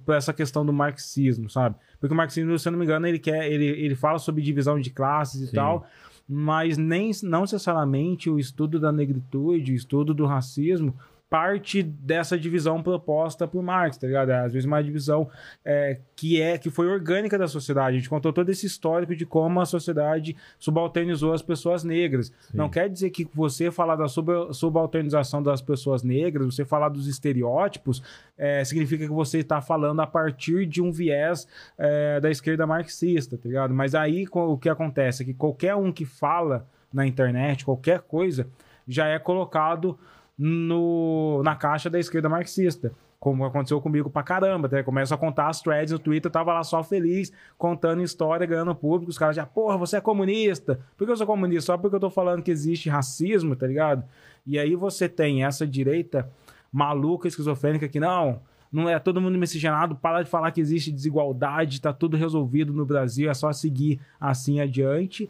para 0.05 0.15
essa 0.15 0.31
questão 0.31 0.65
do 0.65 0.71
marxismo, 0.71 1.49
sabe? 1.49 1.75
Porque 1.99 2.13
o 2.13 2.17
marxismo, 2.17 2.57
se 2.57 2.67
eu 2.67 2.71
não 2.71 2.79
me 2.79 2.85
engano, 2.85 3.05
ele 3.05 3.19
quer, 3.19 3.51
ele, 3.51 3.65
ele 3.65 3.95
fala 3.95 4.17
sobre 4.17 4.41
divisão 4.41 4.79
de 4.79 4.91
classes 4.91 5.41
e 5.41 5.47
Sim. 5.47 5.55
tal, 5.55 5.85
mas 6.31 6.77
nem 6.77 7.09
não 7.23 7.41
necessariamente 7.41 8.29
o 8.29 8.37
estudo 8.37 8.79
da 8.79 8.91
negritude, 8.91 9.71
o 9.71 9.75
estudo 9.75 10.13
do 10.13 10.27
racismo 10.27 10.93
parte 11.29 11.83
dessa 11.83 12.37
divisão 12.39 12.81
proposta 12.81 13.47
por 13.47 13.61
Marx, 13.61 13.97
tá 13.97 14.07
ligado? 14.07 14.31
Às 14.31 14.53
vezes 14.53 14.65
uma 14.65 14.81
divisão 14.81 15.29
é, 15.63 15.99
que 16.15 16.41
é 16.41 16.57
que 16.57 16.71
foi 16.71 16.87
orgânica 16.87 17.37
da 17.37 17.47
sociedade. 17.47 17.95
A 17.95 17.99
gente 17.99 18.09
contou 18.09 18.33
todo 18.33 18.49
esse 18.49 18.65
histórico 18.65 19.15
de 19.15 19.25
como 19.25 19.61
a 19.61 19.65
sociedade 19.65 20.35
subalternizou 20.57 21.31
as 21.31 21.43
pessoas 21.43 21.83
negras. 21.83 22.33
Não 22.51 22.67
quer 22.67 22.89
dizer 22.89 23.11
que 23.11 23.29
você 23.33 23.69
falar 23.69 23.95
da 23.95 24.07
sub- 24.07 24.51
subalternização 24.53 25.43
das 25.43 25.61
pessoas 25.61 26.01
negras, 26.01 26.55
você 26.55 26.65
falar 26.65 26.89
dos 26.89 27.07
estereótipos, 27.07 28.01
é, 28.35 28.63
significa 28.63 29.05
que 29.05 29.13
você 29.13 29.39
está 29.39 29.61
falando 29.61 29.99
a 29.99 30.07
partir 30.07 30.65
de 30.65 30.81
um 30.81 30.91
viés 30.91 31.47
é, 31.77 32.19
da 32.19 32.31
esquerda 32.31 32.65
marxista, 32.65 33.37
tá 33.37 33.47
ligado? 33.47 33.73
Mas 33.73 33.93
aí 33.93 34.25
o 34.31 34.57
que 34.57 34.69
acontece 34.69 35.21
é 35.21 35.25
que 35.27 35.33
qualquer 35.35 35.75
um 35.75 35.91
que 35.91 36.05
fala 36.05 36.67
na 36.91 37.05
internet, 37.05 37.63
qualquer 37.63 37.99
coisa, 38.01 38.47
já 38.87 39.05
é 39.05 39.19
colocado 39.19 39.95
no, 40.39 41.43
na 41.43 41.53
caixa 41.53 41.89
da 41.89 41.99
esquerda 41.99 42.29
marxista. 42.29 42.93
Como 43.19 43.43
aconteceu 43.43 43.81
comigo 43.81 44.09
pra 44.09 44.23
caramba, 44.23 44.69
tá? 44.69 44.81
Começa 44.81 45.13
a 45.13 45.17
contar 45.17 45.49
as 45.49 45.61
threads 45.61 45.91
no 45.91 45.99
Twitter, 45.99 46.31
tava 46.31 46.53
lá 46.53 46.63
só 46.63 46.81
feliz, 46.81 47.33
contando 47.57 48.01
história, 48.01 48.47
ganhando 48.47 48.73
público. 48.73 49.09
Os 49.09 49.17
caras 49.17 49.35
já, 49.35 49.45
porra, 49.45 49.77
você 49.77 49.97
é 49.97 50.01
comunista. 50.01 50.79
Por 50.95 51.05
que 51.05 51.11
eu 51.11 51.17
sou 51.17 51.27
comunista? 51.27 51.63
Só 51.63 51.77
porque 51.77 51.97
eu 51.97 51.99
tô 51.99 52.09
falando 52.09 52.41
que 52.41 52.49
existe 52.49 52.89
racismo, 52.89 53.57
tá 53.57 53.67
ligado? 53.67 54.05
E 54.47 54.57
aí 54.57 54.73
você 54.73 55.09
tem 55.09 55.43
essa 55.43 55.67
direita 55.67 56.31
maluca, 56.71 57.27
esquizofrênica, 57.27 57.89
que 57.89 57.99
não, 57.99 58.39
não 58.71 58.87
é 58.87 58.97
todo 58.97 59.19
mundo 59.19 59.37
miscigenado, 59.37 59.97
para 59.97 60.23
de 60.23 60.29
falar 60.29 60.51
que 60.51 60.61
existe 60.61 60.89
desigualdade, 60.89 61.81
tá 61.81 61.91
tudo 61.91 62.15
resolvido 62.15 62.71
no 62.71 62.85
Brasil, 62.85 63.29
é 63.29 63.33
só 63.33 63.51
seguir 63.51 63.99
assim 64.17 64.61
adiante. 64.61 65.29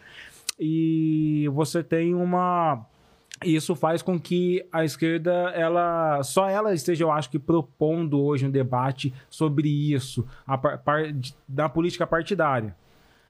E 0.59 1.49
você 1.51 1.81
tem 1.81 2.13
uma 2.13 2.85
isso 3.43 3.75
faz 3.75 4.01
com 4.01 4.19
que 4.19 4.65
a 4.71 4.83
esquerda, 4.83 5.31
ela 5.55 6.21
só 6.23 6.49
ela 6.49 6.73
esteja, 6.73 7.03
eu 7.03 7.11
acho 7.11 7.29
que, 7.29 7.39
propondo 7.39 8.21
hoje 8.21 8.45
um 8.45 8.51
debate 8.51 9.13
sobre 9.29 9.69
isso, 9.69 10.25
a 10.45 10.57
par, 10.57 10.77
par- 10.79 11.13
da 11.47 11.69
política 11.69 12.05
partidária. 12.05 12.75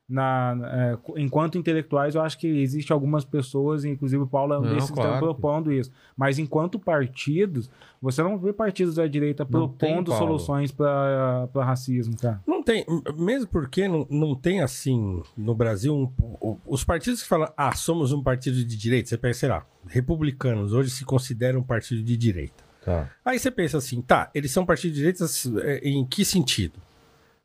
Na, 0.10 0.58
é, 0.64 0.98
enquanto 1.22 1.58
intelectuais, 1.58 2.16
eu 2.16 2.22
acho 2.22 2.38
que 2.40 2.48
existe 2.48 2.92
algumas 2.92 3.24
pessoas, 3.24 3.86
inclusive 3.86 4.24
o 4.24 4.28
Paulo 4.28 4.56
é 4.56 4.60
um 4.60 4.64
desses 4.74 4.90
que 4.90 4.96
claro. 4.96 5.14
estão 5.14 5.28
propondo 5.28 5.72
isso. 5.72 5.92
Mas 6.18 6.40
enquanto 6.40 6.80
partidos, 6.80 7.70
você 8.02 8.24
não 8.24 8.38
vê 8.40 8.52
partidos 8.52 8.96
da 8.96 9.06
direita 9.06 9.48
Não 9.48 9.68
tem, 9.68 9.90
propondo 9.90 10.10
Paulo. 10.10 10.26
soluções 10.26 10.72
para 10.72 11.48
racismo, 11.58 12.18
cara. 12.18 12.42
Não 12.48 12.64
tem, 12.64 12.84
mesmo 13.18 13.48
porque 13.50 13.88
não, 13.88 14.08
não 14.10 14.34
tem 14.34 14.62
assim 14.62 15.22
no 15.38 15.54
Brasil 15.54 15.94
um- 15.96 16.58
os 16.66 16.84
partidos 16.84 17.22
que 17.22 17.30
falam, 17.30 17.52
ah, 17.56 17.76
somos 17.76 18.12
um 18.12 18.24
partido 18.24 18.58
de 18.58 18.76
direita, 18.78 19.10
você 19.10 19.18
pensa, 19.18 19.40
sei 19.42 19.50
lá, 19.50 19.64
republicanos 19.88 20.74
hoje 20.74 20.90
se 20.90 21.06
consideram 21.06 21.60
um 21.60 21.64
partido 21.64 22.02
de 22.02 22.18
direita. 22.18 22.64
Tá. 22.84 23.10
Aí 23.24 23.38
você 23.38 23.52
pensa 23.52 23.78
assim, 23.78 24.02
tá, 24.02 24.32
eles 24.34 24.52
são 24.52 24.66
partido 24.66 24.92
de 24.94 24.98
direita 25.00 25.26
é, 25.64 25.88
em 25.88 26.04
que 26.06 26.26
sentido? 26.26 26.80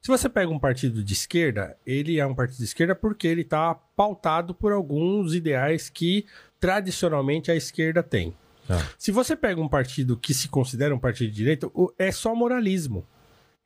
Se 0.04 0.08
você 0.08 0.28
pega 0.28 0.52
um 0.52 0.58
partido 0.58 1.02
de 1.02 1.14
esquerda, 1.14 1.78
ele 1.86 2.20
é 2.20 2.26
um 2.26 2.34
partido 2.34 2.58
de 2.58 2.64
esquerda 2.64 2.94
porque 2.94 3.26
ele 3.26 3.40
está 3.40 3.74
pautado 3.74 4.54
por 4.54 4.70
alguns 4.70 5.32
ideais 5.34 5.88
que 5.88 6.26
tradicionalmente 6.60 7.50
a 7.50 7.56
esquerda 7.56 8.02
tem. 8.02 8.36
Tá. 8.68 8.86
Se 8.98 9.10
você 9.10 9.34
pega 9.34 9.58
um 9.62 9.68
partido 9.68 10.14
que 10.14 10.34
se 10.34 10.46
considera 10.46 10.94
um 10.94 10.98
partido 10.98 11.30
de 11.30 11.36
direita, 11.36 11.70
é 11.98 12.12
só 12.12 12.34
moralismo. 12.34 13.06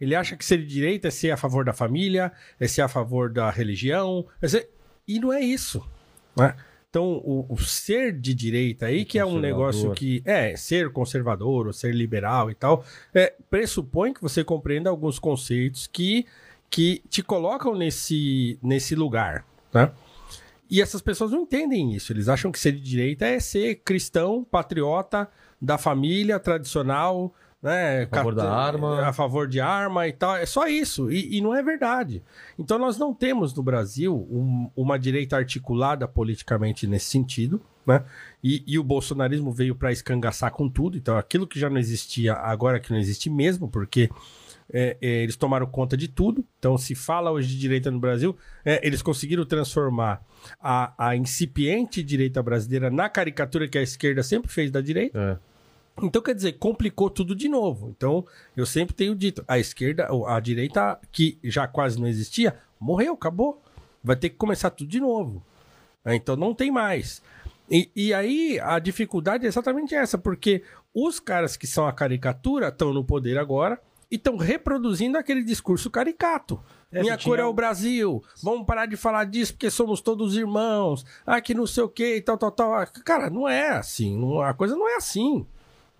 Ele 0.01 0.15
acha 0.15 0.37
que 0.37 0.45
ser 0.45 0.59
de 0.59 0.67
direita 0.67 1.09
é 1.09 1.11
ser 1.11 1.33
a 1.33 1.37
favor 1.37 1.65
da 1.65 1.73
família, 1.73 2.31
é 2.61 2.69
ser 2.69 2.83
a 2.83 2.89
favor 2.89 3.29
da 3.33 3.51
religião, 3.51 4.25
é 4.41 4.47
ser- 4.47 4.71
e 5.09 5.19
não 5.19 5.33
é 5.33 5.41
isso. 5.41 5.85
né? 6.37 6.55
Então, 6.91 7.21
o, 7.23 7.47
o 7.51 7.59
ser 7.59 8.19
de 8.19 8.33
direita 8.33 8.87
aí, 8.87 9.05
que 9.05 9.19
é 9.19 9.25
um 9.25 9.39
negócio 9.39 9.93
que 9.93 10.23
é 10.25 10.57
ser 10.57 10.91
conservador 10.91 11.67
ou 11.67 11.73
ser 11.73 11.95
liberal 11.95 12.51
e 12.51 12.55
tal, 12.55 12.83
é, 13.15 13.35
pressupõe 13.51 14.15
que 14.15 14.23
você 14.23 14.43
compreenda 14.43 14.89
alguns 14.89 15.19
conceitos 15.19 15.87
que, 15.87 16.25
que 16.71 17.03
te 17.11 17.23
colocam 17.23 17.75
nesse, 17.75 18.59
nesse 18.63 18.95
lugar. 18.95 19.45
Né? 19.73 19.93
E 20.71 20.81
essas 20.81 21.03
pessoas 21.03 21.31
não 21.31 21.43
entendem 21.43 21.95
isso. 21.95 22.11
Eles 22.11 22.27
acham 22.27 22.51
que 22.51 22.59
ser 22.59 22.73
de 22.73 22.81
direita 22.81 23.27
é 23.27 23.39
ser 23.39 23.77
cristão, 23.77 24.43
patriota, 24.43 25.29
da 25.61 25.77
família 25.77 26.39
tradicional, 26.39 27.35
né? 27.63 28.05
A 28.05 28.17
favor 28.17 28.35
da 28.35 28.51
arma. 28.53 29.07
A 29.07 29.13
favor 29.13 29.49
de 29.49 29.61
arma 29.61 30.07
e 30.07 30.13
tal. 30.13 30.37
É 30.37 30.47
só 30.47 30.67
isso. 30.67 31.11
E, 31.11 31.37
e 31.39 31.41
não 31.41 31.55
é 31.55 31.63
verdade. 31.63 32.23
Então 32.59 32.79
nós 32.79 32.97
não 32.99 33.13
temos 33.15 33.55
no 33.55 33.63
Brasil 33.63 34.15
um- 34.31 34.71
uma 34.77 34.99
direita 34.99 35.37
articulada 35.37 36.07
politicamente 36.07 36.87
nesse 36.87 37.07
sentido. 37.07 37.61
Né? 37.87 38.05
E, 38.45 38.63
e 38.67 38.79
o 38.79 38.85
bolsonarismo 38.85 39.51
veio 39.51 39.75
para 39.75 39.91
escangaçar 39.91 40.51
com 40.53 40.69
tudo. 40.69 40.97
Então 40.97 41.17
aquilo 41.17 41.47
que 41.47 41.59
já 41.59 41.69
não 41.71 41.79
existia, 41.79 42.35
agora 42.35 42.79
que 42.79 42.91
não 42.93 42.99
existe 42.99 43.31
mesmo, 43.31 43.69
porque 43.69 44.11
é, 44.71 44.99
é, 45.01 45.23
eles 45.23 45.35
tomaram 45.37 45.67
conta 45.67 45.97
de 45.97 46.07
tudo. 46.09 46.45
Então, 46.59 46.77
se 46.77 46.95
fala 46.95 47.31
hoje 47.31 47.49
de 47.49 47.59
direita 47.59 47.91
no 47.91 47.99
Brasil, 47.99 48.37
é, 48.65 48.87
eles 48.87 49.01
conseguiram 49.01 49.45
transformar 49.47 50.23
a, 50.61 50.93
a 51.09 51.17
incipiente 51.17 52.03
direita 52.03 52.43
brasileira 52.43 52.91
na 52.91 53.09
caricatura 53.09 53.67
que 53.67 53.79
a 53.79 53.83
esquerda 53.83 54.23
sempre 54.23 54.51
fez 54.53 54.71
da 54.71 54.83
direita. 54.83 55.19
É. 55.43 55.49
Então, 56.03 56.23
quer 56.23 56.35
dizer, 56.35 56.53
complicou 56.53 57.11
tudo 57.11 57.35
de 57.35 57.49
novo. 57.49 57.89
Então, 57.97 58.25
eu 58.57 58.65
sempre 58.67 58.95
tenho 58.95 59.15
dito, 59.15 59.45
a 59.49 59.59
esquerda, 59.59 60.13
ou 60.13 60.27
a 60.27 60.39
direita, 60.41 60.99
que 61.11 61.39
já 61.43 61.67
quase 61.67 61.99
não 62.01 62.07
existia, 62.07 62.57
morreu, 62.79 63.15
acabou. 63.15 63.63
Vai 64.03 64.17
ter 64.17 64.31
que 64.31 64.37
começar 64.37 64.71
tudo 64.71 64.89
de 64.89 65.01
novo. 65.01 65.43
É, 66.05 66.15
Então, 66.15 66.37
não 66.37 66.55
tem 66.55 66.71
mais. 66.71 67.23
E, 67.71 67.91
e 67.95 68.15
aí, 68.15 68.59
a 68.61 68.79
dificuldade 68.79 69.45
é 69.45 69.49
exatamente 69.49 69.95
essa, 69.95 70.17
porque 70.17 70.63
os 70.95 71.21
caras 71.21 71.57
que 71.57 71.67
são 71.67 71.87
a 71.87 71.93
caricatura 71.93 72.69
estão 72.69 72.93
no 72.93 73.05
poder 73.05 73.39
agora 73.39 73.81
e 74.11 74.17
estão 74.17 74.37
reproduzindo 74.37 75.19
aquele 75.19 75.43
discurso 75.43 75.91
caricato. 75.91 76.61
É, 76.91 77.03
Minha 77.03 77.19
cor 77.19 77.39
é 77.39 77.45
o 77.45 77.53
Brasil. 77.53 78.23
Vamos 78.43 78.67
parar 78.67 78.87
de 78.87 78.97
falar 78.97 79.25
disso 79.25 79.53
porque 79.53 79.71
somos 79.71 80.01
todos 80.01 80.35
irmãos. 80.37 81.05
Ah, 81.27 81.41
que 81.41 81.53
não 81.53 81.67
sei 81.67 81.83
o 81.83 81.89
que 81.89 82.17
e 82.17 82.21
tal, 82.23 82.39
tal, 82.39 82.51
tal. 82.51 82.87
Cara, 83.05 83.29
não 83.29 83.47
é 83.47 83.69
assim. 83.71 84.19
a 84.43 84.55
coisa 84.55 84.75
não 84.75 84.89
é 84.89 84.97
assim. 84.97 85.47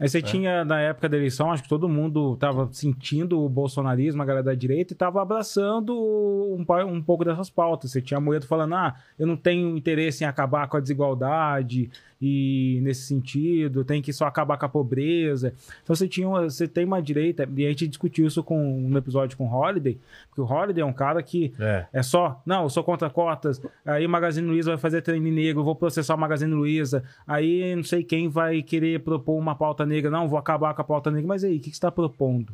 Aí 0.01 0.09
você 0.09 0.23
tinha, 0.23 0.65
na 0.65 0.81
época 0.81 1.09
da 1.09 1.17
eleição, 1.17 1.51
acho 1.51 1.65
que 1.65 1.69
todo 1.69 1.89
mundo 1.89 2.37
tava 2.37 2.69
sentindo 2.73 3.43
o 3.43 3.49
bolsonarismo, 3.49 4.23
a 4.23 4.25
galera 4.25 4.45
da 4.45 4.55
direita, 4.55 4.93
e 4.93 4.97
tava 4.97 5.21
abraçando 5.21 5.93
um, 5.93 6.65
um 6.87 7.03
pouco 7.03 7.25
dessas 7.25 7.51
pautas. 7.51 7.91
Você 7.91 8.01
tinha 8.01 8.21
Moedo 8.21 8.47
falando, 8.47 8.77
ah, 8.77 8.95
eu 9.19 9.27
não 9.27 9.37
tenho 9.37 9.77
interesse 9.77 10.23
em 10.23 10.27
acabar 10.27 10.69
com 10.69 10.77
a 10.77 10.81
desigualdade, 10.81 11.91
e 12.21 12.81
nesse 12.83 13.03
sentido, 13.03 13.85
tem 13.85 14.03
que 14.03 14.13
só 14.13 14.27
acabar 14.27 14.57
com 14.59 14.67
a 14.67 14.69
pobreza. 14.69 15.53
Então 15.83 15.95
você 15.95 16.09
tinha 16.09 16.29
uma- 16.29 16.51
você 16.51 16.67
tem 16.67 16.85
uma 16.85 17.01
direita, 17.01 17.49
e 17.57 17.65
a 17.65 17.69
gente 17.69 17.87
discutiu 17.89 18.27
isso 18.27 18.43
com, 18.43 18.81
no 18.89 18.99
episódio 18.99 19.37
com 19.37 19.47
o 19.47 19.53
Holiday, 19.53 19.99
porque 20.29 20.41
o 20.41 20.45
Holiday 20.45 20.83
é 20.83 20.85
um 20.85 20.93
cara 20.93 21.23
que 21.23 21.53
É. 21.61 21.87
é 21.93 22.03
só, 22.03 22.43
não, 22.45 22.65
eu 22.65 22.69
sou 22.71 22.83
contra 22.83 23.09
cotas, 23.09 23.63
aí 23.87 24.05
o 24.05 24.09
Magazine 24.11 24.47
Luiza 24.47 24.71
vai 24.71 24.79
fazer 24.79 25.03
treine 25.03 25.31
negro, 25.31 25.61
eu 25.61 25.65
vou 25.65 25.77
processar 25.77 26.15
o 26.15 26.19
Magazine 26.19 26.53
Luiza, 26.53 27.05
aí 27.27 27.75
não 27.77 27.85
sei 27.85 28.03
quem 28.03 28.29
vai 28.29 28.63
querer 28.63 29.01
propor 29.01 29.39
uma 29.39 29.55
pauta 29.55 29.87
negra, 29.87 30.11
não, 30.11 30.29
vou 30.29 30.39
acabar 30.39 30.75
com 30.75 30.81
a 30.83 30.85
pauta 30.85 31.11
negra, 31.11 31.29
mas 31.29 31.45
aí, 31.45 31.57
o 31.57 31.61
que 31.61 31.65
que 31.71 31.77
você 31.77 31.77
está 31.77 31.91
propondo 31.93 32.53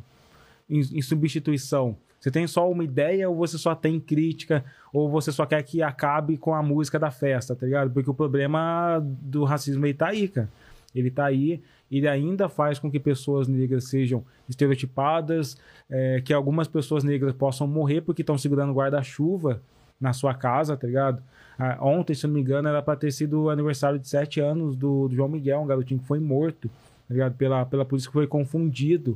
em, 0.69 0.79
em 0.79 1.01
substituição? 1.01 1.95
Você 2.25 2.31
tem 2.31 2.47
só 2.47 2.67
uma 2.67 2.83
ideia 2.83 3.29
ou 3.29 3.35
você 3.35 3.55
só 3.55 3.75
tem 3.75 3.99
crítica 3.99 4.65
ou 4.91 5.07
você 5.07 5.31
só 5.31 5.45
quer 5.45 5.61
que 5.61 5.83
acabe 5.83 6.39
com 6.39 6.55
a 6.55 6.63
música 6.63 6.97
da 6.97 7.11
festa, 7.11 7.55
tá 7.55 7.67
ligado? 7.67 7.91
Porque 7.91 8.09
o 8.09 8.15
problema 8.15 8.99
do 8.99 9.43
racismo 9.43 9.85
ele 9.85 9.93
tá 9.93 10.07
aí, 10.07 10.27
cara. 10.27 10.49
Ele 10.95 11.11
tá 11.11 11.25
aí 11.25 11.61
ele 11.91 12.07
ainda 12.07 12.49
faz 12.49 12.79
com 12.79 12.89
que 12.89 12.99
pessoas 12.99 13.47
negras 13.47 13.83
sejam 13.83 14.25
estereotipadas, 14.49 15.55
é, 15.87 16.19
que 16.19 16.33
algumas 16.33 16.67
pessoas 16.67 17.03
negras 17.03 17.31
possam 17.31 17.67
morrer 17.67 18.01
porque 18.01 18.23
estão 18.23 18.39
segurando 18.39 18.73
guarda-chuva 18.73 19.61
na 20.01 20.11
sua 20.11 20.33
casa, 20.33 20.75
tá 20.75 20.87
ligado? 20.87 21.21
Ah, 21.59 21.77
ontem, 21.79 22.15
se 22.15 22.25
não 22.25 22.33
me 22.33 22.41
engano, 22.41 22.67
era 22.67 22.81
para 22.81 22.97
ter 22.97 23.11
sido 23.11 23.43
o 23.43 23.49
aniversário 23.51 23.99
de 23.99 24.07
sete 24.07 24.39
anos 24.39 24.75
do, 24.75 25.07
do 25.07 25.15
João 25.15 25.29
Miguel, 25.29 25.61
um 25.61 25.67
garotinho 25.67 25.99
que 25.99 26.07
foi 26.07 26.19
morto, 26.19 26.71
tá 27.07 27.13
ligado? 27.13 27.35
Pela, 27.35 27.67
pela 27.67 27.85
polícia 27.85 28.09
que 28.09 28.13
foi 28.13 28.25
confundido 28.25 29.15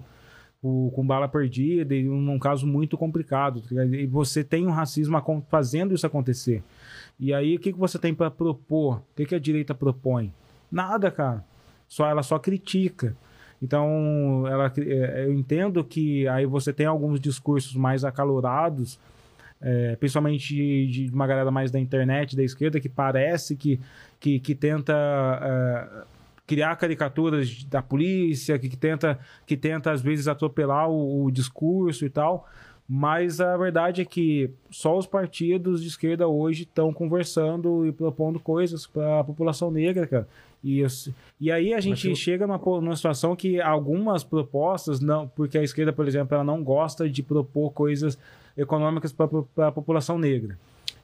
o- 0.61 0.91
com 0.93 1.05
bala 1.05 1.27
perdida 1.27 1.95
e 1.95 2.09
um, 2.09 2.31
um 2.31 2.39
caso 2.39 2.67
muito 2.67 2.97
complicado, 2.97 3.61
tá? 3.61 3.85
E 3.85 4.05
você 4.05 4.43
tem 4.43 4.67
um 4.67 4.71
racismo 4.71 5.21
fazendo 5.49 5.93
isso 5.93 6.05
acontecer. 6.05 6.63
E 7.19 7.33
aí, 7.33 7.55
o 7.55 7.59
que, 7.59 7.73
que 7.73 7.79
você 7.79 7.97
tem 7.99 8.13
para 8.13 8.31
propor? 8.31 8.97
O 8.97 9.03
que, 9.15 9.25
que 9.25 9.35
a 9.35 9.39
direita 9.39 9.73
propõe? 9.75 10.33
Nada, 10.71 11.09
cara. 11.11 11.43
Só, 11.87 12.07
ela 12.07 12.23
só 12.23 12.37
critica. 12.39 13.15
Então, 13.61 14.45
ela, 14.47 14.71
é, 14.77 15.25
eu 15.25 15.33
entendo 15.33 15.83
que 15.83 16.27
aí 16.29 16.45
você 16.45 16.71
tem 16.71 16.85
alguns 16.85 17.19
discursos 17.19 17.75
mais 17.75 18.05
acalorados, 18.05 18.97
é, 19.61 19.97
principalmente 19.97 20.55
de, 20.55 20.87
de 21.07 21.13
uma 21.13 21.27
galera 21.27 21.51
mais 21.51 21.69
da 21.69 21.79
internet, 21.79 22.37
da 22.37 22.43
esquerda, 22.43 22.79
que 22.79 22.87
parece 22.87 23.57
que, 23.57 23.77
que, 24.17 24.39
que 24.39 24.55
tenta 24.55 24.93
é, 24.93 26.03
criar 26.49 26.75
caricaturas 26.77 27.63
da 27.65 27.79
polícia, 27.79 28.57
que, 28.57 28.67
que 28.67 28.75
tenta, 28.75 29.19
que 29.45 29.55
tenta 29.55 29.91
às 29.91 30.01
vezes 30.01 30.27
atropelar 30.27 30.89
o, 30.89 31.25
o 31.25 31.29
discurso 31.31 32.03
e 32.03 32.09
tal. 32.09 32.47
Mas 32.91 33.39
a 33.39 33.55
verdade 33.55 34.01
é 34.01 34.05
que 34.05 34.49
só 34.71 34.97
os 34.97 35.05
partidos 35.05 35.83
de 35.83 35.89
esquerda 35.89 36.27
hoje 36.27 36.63
estão 36.63 36.91
conversando 36.91 37.85
e 37.85 37.91
propondo 37.91 38.39
coisas 38.39 38.87
para 38.87 39.19
a 39.19 39.23
população 39.23 39.69
negra, 39.69 40.07
cara. 40.07 40.27
E, 40.63 40.83
e 41.39 41.51
aí 41.51 41.71
a 41.71 41.79
gente 41.79 42.09
eu- 42.09 42.15
chega 42.15 42.47
numa, 42.47 42.57
numa 42.57 42.95
situação 42.95 43.35
que 43.35 43.61
algumas 43.61 44.23
propostas, 44.23 44.99
não, 44.99 45.27
porque 45.27 45.59
a 45.59 45.63
esquerda, 45.63 45.93
por 45.93 46.07
exemplo, 46.07 46.33
ela 46.33 46.43
não 46.43 46.63
gosta 46.63 47.07
de 47.07 47.21
propor 47.21 47.69
coisas 47.73 48.17
econômicas 48.57 49.13
para 49.13 49.67
a 49.67 49.71
população 49.71 50.17
negra. 50.17 50.57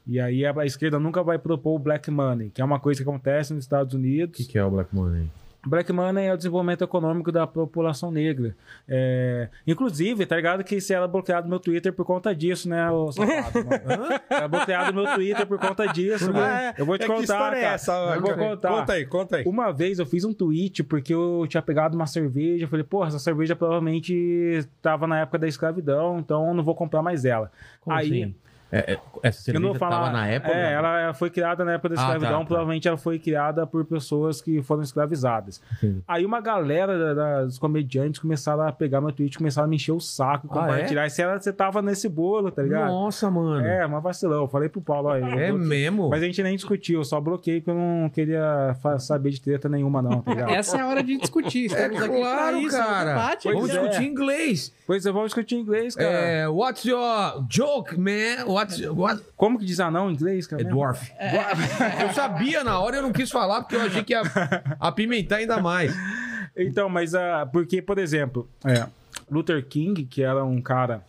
E 0.08 0.20
aí 0.20 0.46
a, 0.46 0.66
esquerda 0.66 1.00
nunca 1.00 1.24
vai 1.24 1.38
propor 1.40 1.76
o 1.76 1.80
black 1.80 2.12
money, 2.12 2.50
que 2.54 2.62
é 2.62 2.66
uma 2.66 2.80
coisa 2.80 3.04
que 3.04 3.10
acontece 3.10 3.54
nos 3.54 3.64
Estados 3.64 3.94
O 3.94 3.98
Unidos. 3.98 4.38
que, 4.38 4.46
que 4.46 4.58
é 4.58 4.64
o 4.64 4.70
Black 4.70 4.94
Money? 4.94 5.28
Black 5.68 5.92
Money 5.92 6.28
é 6.28 6.32
o 6.34 6.38
desenvolvimento 6.38 6.84
econômico 6.84 7.32
da 7.32 7.48
população 7.48 8.12
negra. 8.12 8.56
É, 8.88 9.50
Inclusive, 9.66 10.24
tá 10.28 10.36
ligado 10.36 10.64
que 10.64 10.80
você 10.80 10.94
era 10.94 11.08
bloqueado 11.08 11.46
no 11.48 11.50
meu 11.50 11.60
Twitter 11.60 11.92
por 11.92 12.06
conta 12.06 12.36
disso, 12.36 12.70
né, 12.70 12.88
ô 12.92 13.12
safado? 13.12 13.66
mano? 13.66 14.06
Era 14.30 14.48
bloqueado 14.48 14.94
no 14.94 15.02
meu 15.02 15.16
Twitter 15.16 15.44
por 15.48 15.58
conta 15.58 15.88
disso, 15.88 16.32
mano. 16.32 16.74
Eu 16.78 16.86
vou 16.86 16.96
te 17.00 17.06
É, 17.06 17.08
que 17.08 17.12
contar, 17.12 17.24
história 17.24 17.58
é 17.58 17.62
cara. 17.62 17.74
essa? 17.74 17.92
Eu 18.14 18.22
vou 18.22 18.36
contar. 18.36 18.70
Conta 18.70 18.94
aí, 18.94 19.06
conta 19.08 19.36
aí. 19.38 19.44
Uma 19.48 19.72
vez 19.72 19.98
eu 19.98 20.06
fiz 20.06 20.24
um 20.24 20.34
tweet 20.36 20.84
porque 20.84 21.12
eu 21.16 21.48
tinha 21.50 21.64
pegado 21.64 21.96
uma 21.96 22.06
cerveja. 22.06 22.66
Eu 22.66 22.70
falei, 22.70 22.84
porra, 22.86 23.08
essa 23.08 23.18
cerveja 23.18 23.56
provavelmente 23.56 24.14
estava 24.14 25.08
na 25.08 25.22
época 25.22 25.40
da 25.40 25.48
escravidão, 25.48 26.20
então 26.20 26.48
eu 26.50 26.54
não 26.54 26.64
vou 26.64 26.76
comprar 26.76 27.02
mais 27.02 27.26
ela. 27.26 27.52
Como 27.82 27.96
aí, 27.96 28.06
assim? 28.06 28.36
É, 28.72 28.94
é, 28.94 29.00
essa 29.24 29.52
eu 29.52 29.60
não 29.60 29.74
cerveja 29.74 29.80
tava 29.90 30.10
na 30.12 30.28
época? 30.28 30.54
É, 30.54 30.74
ela, 30.74 31.00
ela 31.00 31.14
foi 31.14 31.30
criada 31.30 31.64
na 31.64 31.74
época 31.74 31.90
da 31.90 31.96
Ah, 31.96 31.98
tá, 31.98 32.04
escravidão. 32.14 32.40
tá. 32.42 32.46
Provavelmente 32.46 32.88
ela 32.88 32.98
foi 32.98 33.20
criada 33.20 33.66
por 33.68 33.86
pessoas 33.86 34.42
que 34.42 34.62
foram 34.64 34.82
escravizadas. 34.82 35.62
Entendi. 35.78 36.02
Aí 36.08 36.26
uma 36.26 36.42
galera 36.42 37.14
da- 37.16 37.44
das 37.44 37.58
comediantes 37.60 38.20
começaram 38.20 38.64
a 38.68 38.72
pegar 38.72 39.02
meu 39.02 39.12
tweet, 39.12 39.38
começaram 39.38 39.66
a 39.66 39.70
me 39.70 39.76
encher 39.76 39.92
o 39.92 40.00
saco, 40.00 40.48
Ah, 40.50 40.54
compartilhar. 40.54 41.06
E 41.06 41.10
se 41.10 41.22
ela, 41.22 41.40
você 41.40 41.54
tava 41.54 41.82
nesse 41.82 42.10
bolo, 42.10 42.52
tá 42.52 42.62
ligado? 42.64 42.88
Nossa, 42.88 43.30
mano. 43.30 43.66
É, 43.66 43.86
uma 43.86 44.02
vacilão. 44.02 44.42
Eu 44.42 44.48
falei 44.48 44.68
pro 44.68 44.82
Paulo, 44.82 45.10
ó, 45.10 45.16
eu 45.18 45.26
É 45.26 45.52
mesmo? 45.52 46.10
Mas 46.10 46.24
a 46.24 46.26
gente 46.26 46.42
nem 46.44 46.56
discutiu, 46.56 47.00
eu 47.00 47.06
só 47.06 47.22
bloqueei 47.22 47.62
porque 47.62 47.72
eu 47.72 47.76
não 47.76 48.10
queria 48.10 48.76
saber 49.00 49.30
de 49.30 49.42
treta 49.42 49.70
nenhuma, 49.70 50.02
não, 50.02 50.22
tá 50.22 50.32
ligado? 50.32 50.50
Essa 50.56 50.78
é 50.78 50.82
a 50.82 50.88
hora 50.88 51.04
de 51.04 51.18
discutir. 51.18 51.66
Estamos 51.66 52.02
aqui 52.02 52.16
claro, 52.20 52.58
isso, 52.58 52.76
é 52.76 52.80
cara. 52.80 53.10
debate. 53.12 53.48
Vamos 53.52 53.70
é. 53.70 53.74
discutir 53.74 54.04
inglês. 54.04 54.74
Pois 54.88 55.06
eu 55.06 55.14
vou 55.14 55.24
discutir 55.26 55.56
inglês, 55.56 55.96
cara. 55.96 56.10
É, 56.10 56.48
what's 56.48 56.84
your 56.86 57.46
joke, 57.50 57.98
man? 57.98 58.46
What's 58.56 58.80
what? 58.90 59.22
Como 59.36 59.60
que 59.60 59.66
diz 59.66 59.80
anão 59.80 60.10
em 60.10 60.14
inglês, 60.14 60.48
cara? 60.48 60.62
É 60.62 60.66
dwarf. 60.66 61.12
Eu 62.02 62.14
sabia 62.14 62.64
na 62.64 62.80
hora, 62.80 62.98
eu 62.98 63.02
não 63.02 63.12
quis 63.12 63.30
falar 63.30 63.62
porque 63.62 63.76
eu 63.76 63.82
achei 63.82 64.04
que 64.04 64.14
ia 64.14 64.22
apimentar 64.80 65.38
ainda 65.38 65.62
mais. 65.62 65.94
Então, 66.56 66.88
mas 66.88 67.14
ah, 67.14 67.46
porque, 67.52 67.82
por 67.82 67.98
exemplo, 67.98 68.48
é, 68.64 68.88
Luther 69.30 69.66
King, 69.66 70.06
que 70.06 70.24
era 70.24 70.44
um 70.46 70.62
cara. 70.62 71.04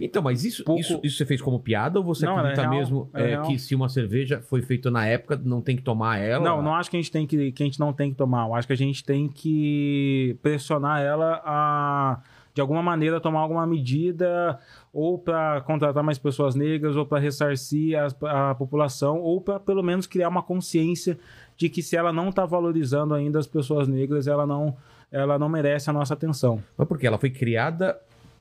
Então, 0.00 0.22
mas 0.22 0.44
isso, 0.44 0.64
Pouco- 0.64 0.80
isso, 0.80 1.00
isso 1.02 1.16
você 1.16 1.26
fez 1.26 1.40
como 1.40 1.58
piada 1.58 1.98
ou 1.98 2.04
você 2.04 2.24
Não, 2.24 2.36
acredita 2.36 2.62
real, 2.62 2.74
mesmo 2.74 3.10
é, 3.14 3.26
real. 3.26 3.46
que 3.46 3.58
se 3.58 3.74
uma 3.74 3.88
cerveja 3.88 4.40
foi 4.48 4.62
feita 4.62 4.90
na 4.90 5.06
época, 5.06 5.40
não 5.42 5.60
tem 5.60 5.76
que 5.76 5.82
tomar 5.82 6.18
ela? 6.18 6.44
Não, 6.44 6.62
não 6.62 6.74
acho 6.74 6.90
que 6.90 6.96
a 6.96 7.00
gente 7.00 7.10
tem 7.10 7.26
que, 7.26 7.50
que 7.52 7.62
a 7.62 7.66
gente 7.66 7.80
não 7.80 7.92
tem 7.92 8.10
que 8.10 8.16
tomar. 8.16 8.46
Eu 8.46 8.54
acho 8.54 8.66
que 8.66 8.72
a 8.72 8.76
gente 8.76 9.04
tem 9.04 9.28
que 9.28 10.36
pressionar 10.42 11.00
ela 11.00 11.42
a 11.44 12.18
de 12.54 12.60
alguma 12.60 12.82
maneira 12.82 13.20
tomar 13.20 13.40
alguma 13.40 13.66
medida 13.66 14.58
ou 14.92 15.18
para 15.18 15.60
contratar 15.62 16.02
mais 16.02 16.18
pessoas 16.18 16.54
negras 16.54 16.96
ou 16.96 17.06
para 17.06 17.18
ressarcir 17.18 17.98
as- 17.98 18.14
a, 18.22 18.54
população 18.54 19.18
ou 19.20 19.40
para 19.40 19.58
pelo 19.58 19.82
menos 19.82 20.06
criar 20.06 20.28
uma 20.28 20.42
consciência 20.42 21.18
de 21.56 21.68
que 21.68 21.82
se 21.82 21.96
ela 21.96 22.12
não 22.12 22.28
está 22.28 22.44
valorizando 22.44 23.14
ainda 23.14 23.38
as 23.38 23.46
pessoas 23.46 23.88
negras, 23.88 24.26
ela 24.26 24.46
não 24.46 24.76
ela 25.10 25.38
não 25.38 25.46
merece 25.48 25.90
a 25.90 25.92
nossa 25.92 26.14
atenção. 26.14 26.62
Mas 26.76 26.88
por 26.88 26.98
quê? 26.98 27.06
Ela 27.06 27.18
foi 27.18 27.28
criada 27.30 27.98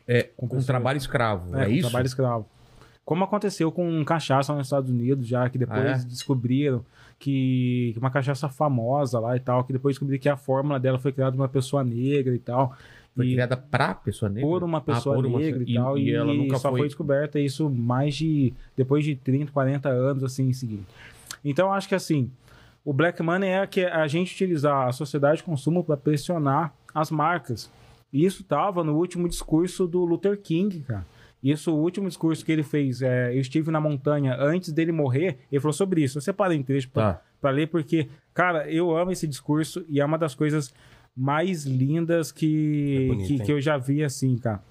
é, 0.08 0.24
com, 0.38 0.48
pessoas- 0.48 0.66
trabalho 0.66 0.98
escravo, 0.98 1.56
é, 1.58 1.64
É, 1.64 1.66
com 1.66 1.72
isso? 1.72 1.90
trabalho 1.90 2.06
escravo. 2.06 2.46
Como 3.04 3.24
aconteceu 3.26 3.72
com 3.72 4.04
cachaça 4.06 4.54
nos 4.54 4.68
Estados 4.68 4.90
Unidos, 4.90 5.28
já 5.28 5.50
que 5.50 5.58
depois 5.58 5.80
Ah, 5.82 5.90
é? 6.02 6.06
descobriram 6.06 6.86
que 7.20 7.92
que 7.94 8.00
uma 8.00 8.10
cachaça 8.10 8.48
famosa 8.50 9.20
lá 9.20 9.36
e 9.36 9.40
tal, 9.40 9.64
que 9.64 9.74
depois 9.74 9.94
descobriram 9.96 10.22
que 10.22 10.30
a 10.30 10.38
fórmula 10.38 10.80
dela 10.80 10.98
foi 10.98 11.12
criada 11.12 11.32
por 11.36 11.42
uma 11.42 11.50
pessoa 11.50 11.84
negra 11.84 12.34
e 12.34 12.40
tal. 12.40 12.74
Foi 13.16 13.28
e 13.28 13.34
criada 13.34 13.58
pra 13.58 13.94
pessoa 13.94 14.30
negra? 14.30 14.50
por 14.50 14.64
uma 14.64 14.78
Ah, 14.78 14.82
pessoa 14.82 15.16
por 15.16 15.26
uma- 15.26 15.40
negra 15.40 15.64
e, 15.68 15.74
tal, 15.76 15.98
e, 15.98 16.14
ela 16.14 16.34
nunca 16.34 16.58
só 16.58 16.70
foi... 16.70 16.80
foi... 16.82 16.88
descoberta 16.88 17.40
isso 17.40 17.70
mais 17.70 18.16
de 18.16 18.54
depois 18.76 19.04
de 19.04 19.16
30, 19.16 19.52
40 19.52 19.90
anos 19.90 20.24
assim 20.24 20.48
em 20.50 20.54
seguida. 20.54 20.84
Então 21.44 21.72
acho 21.74 21.88
que 21.90 21.96
assim, 21.96 22.32
o 22.86 22.94
black 22.94 23.22
money 23.22 23.50
é 23.50 23.68
que 23.68 23.84
a 23.86 24.08
gente 24.08 24.34
utilizar 24.34 24.88
a 24.88 24.92
sociedade 24.92 25.38
de 25.38 25.44
consumo 25.44 25.84
para 25.84 25.98
pressionar 25.98 26.74
as 26.94 27.12
marcas. 27.12 27.70
E 28.14 28.26
isso 28.26 28.44
tava 28.44 28.84
no 28.84 28.96
último 28.98 29.28
discurso 29.28 29.88
do 29.88 30.04
Luther 30.06 30.38
King, 30.40 30.80
cara. 30.82 31.06
Isso, 31.44 31.72
o 31.74 31.80
último 31.82 32.08
discurso 32.08 32.46
que 32.46 32.52
ele 32.52 32.62
fez, 32.62 33.02
é, 33.02 33.34
eu 33.36 33.40
estive 33.42 33.72
na 33.72 33.80
montanha 33.82 34.36
antes 34.40 34.72
dele 34.72 34.92
morrer, 34.92 35.40
ele 35.52 35.60
falou 35.60 35.74
sobre 35.74 36.04
isso. 36.04 36.18
Eu 36.20 36.22
separei 36.22 36.56
em 36.58 36.62
trecho 36.64 36.88
pra, 36.92 37.14
Tá. 37.14 37.22
pra 37.42 37.50
ler, 37.50 37.68
porque, 37.68 38.08
cara, 38.34 38.70
eu 38.72 38.96
amo 38.96 39.12
esse 39.12 39.28
discurso 39.28 39.84
e 39.90 40.00
é 40.00 40.06
uma 40.06 40.20
das 40.20 40.36
coisas 40.36 40.72
mais 41.16 41.66
lindas 41.66 42.32
que, 42.32 43.06
É 43.06 43.08
bonito, 43.08 43.28
que, 43.28 43.40
que 43.46 43.52
eu 43.52 43.60
já 43.62 43.78
vi, 43.78 44.04
assim, 44.04 44.38
cara. 44.38 44.62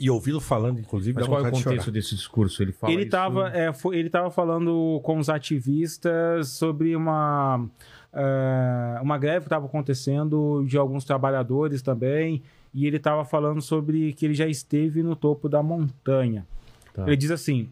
E 0.00 0.10
ouvi-lo 0.10 0.40
falando, 0.40 0.80
inclusive, 0.80 1.14
Mas 1.20 1.26
qual 1.28 1.38
é 1.38 1.42
o 1.42 1.44
de 1.44 1.50
contexto 1.62 1.84
chorar. 1.84 1.92
desse 1.92 2.14
discurso? 2.16 2.62
Ele 2.62 2.72
fala 2.72 2.92
ele 2.92 3.02
isso- 3.02 3.06
estava 3.08 3.48
é, 3.56 3.72
ele 3.92 4.10
tava 4.10 4.28
falando 4.30 5.00
com 5.04 5.18
os 5.18 5.28
ativistas 5.28 6.48
sobre 6.48 6.96
uma 6.96 7.64
é, 8.12 8.98
uma 9.00 9.16
greve 9.18 9.40
que 9.40 9.46
estava 9.46 9.66
acontecendo 9.66 10.64
de 10.66 10.76
alguns 10.76 11.04
trabalhadores 11.04 11.80
também 11.82 12.42
e 12.74 12.86
ele 12.86 12.96
estava 12.96 13.24
falando 13.24 13.62
sobre 13.62 14.12
que 14.14 14.24
ele 14.26 14.34
já 14.34 14.46
esteve 14.48 15.02
no 15.02 15.14
topo 15.14 15.48
da 15.48 15.62
montanha 15.62 16.44
Tá. 16.92 17.06
ele 17.06 17.16
diz 17.16 17.30
assim 17.30 17.68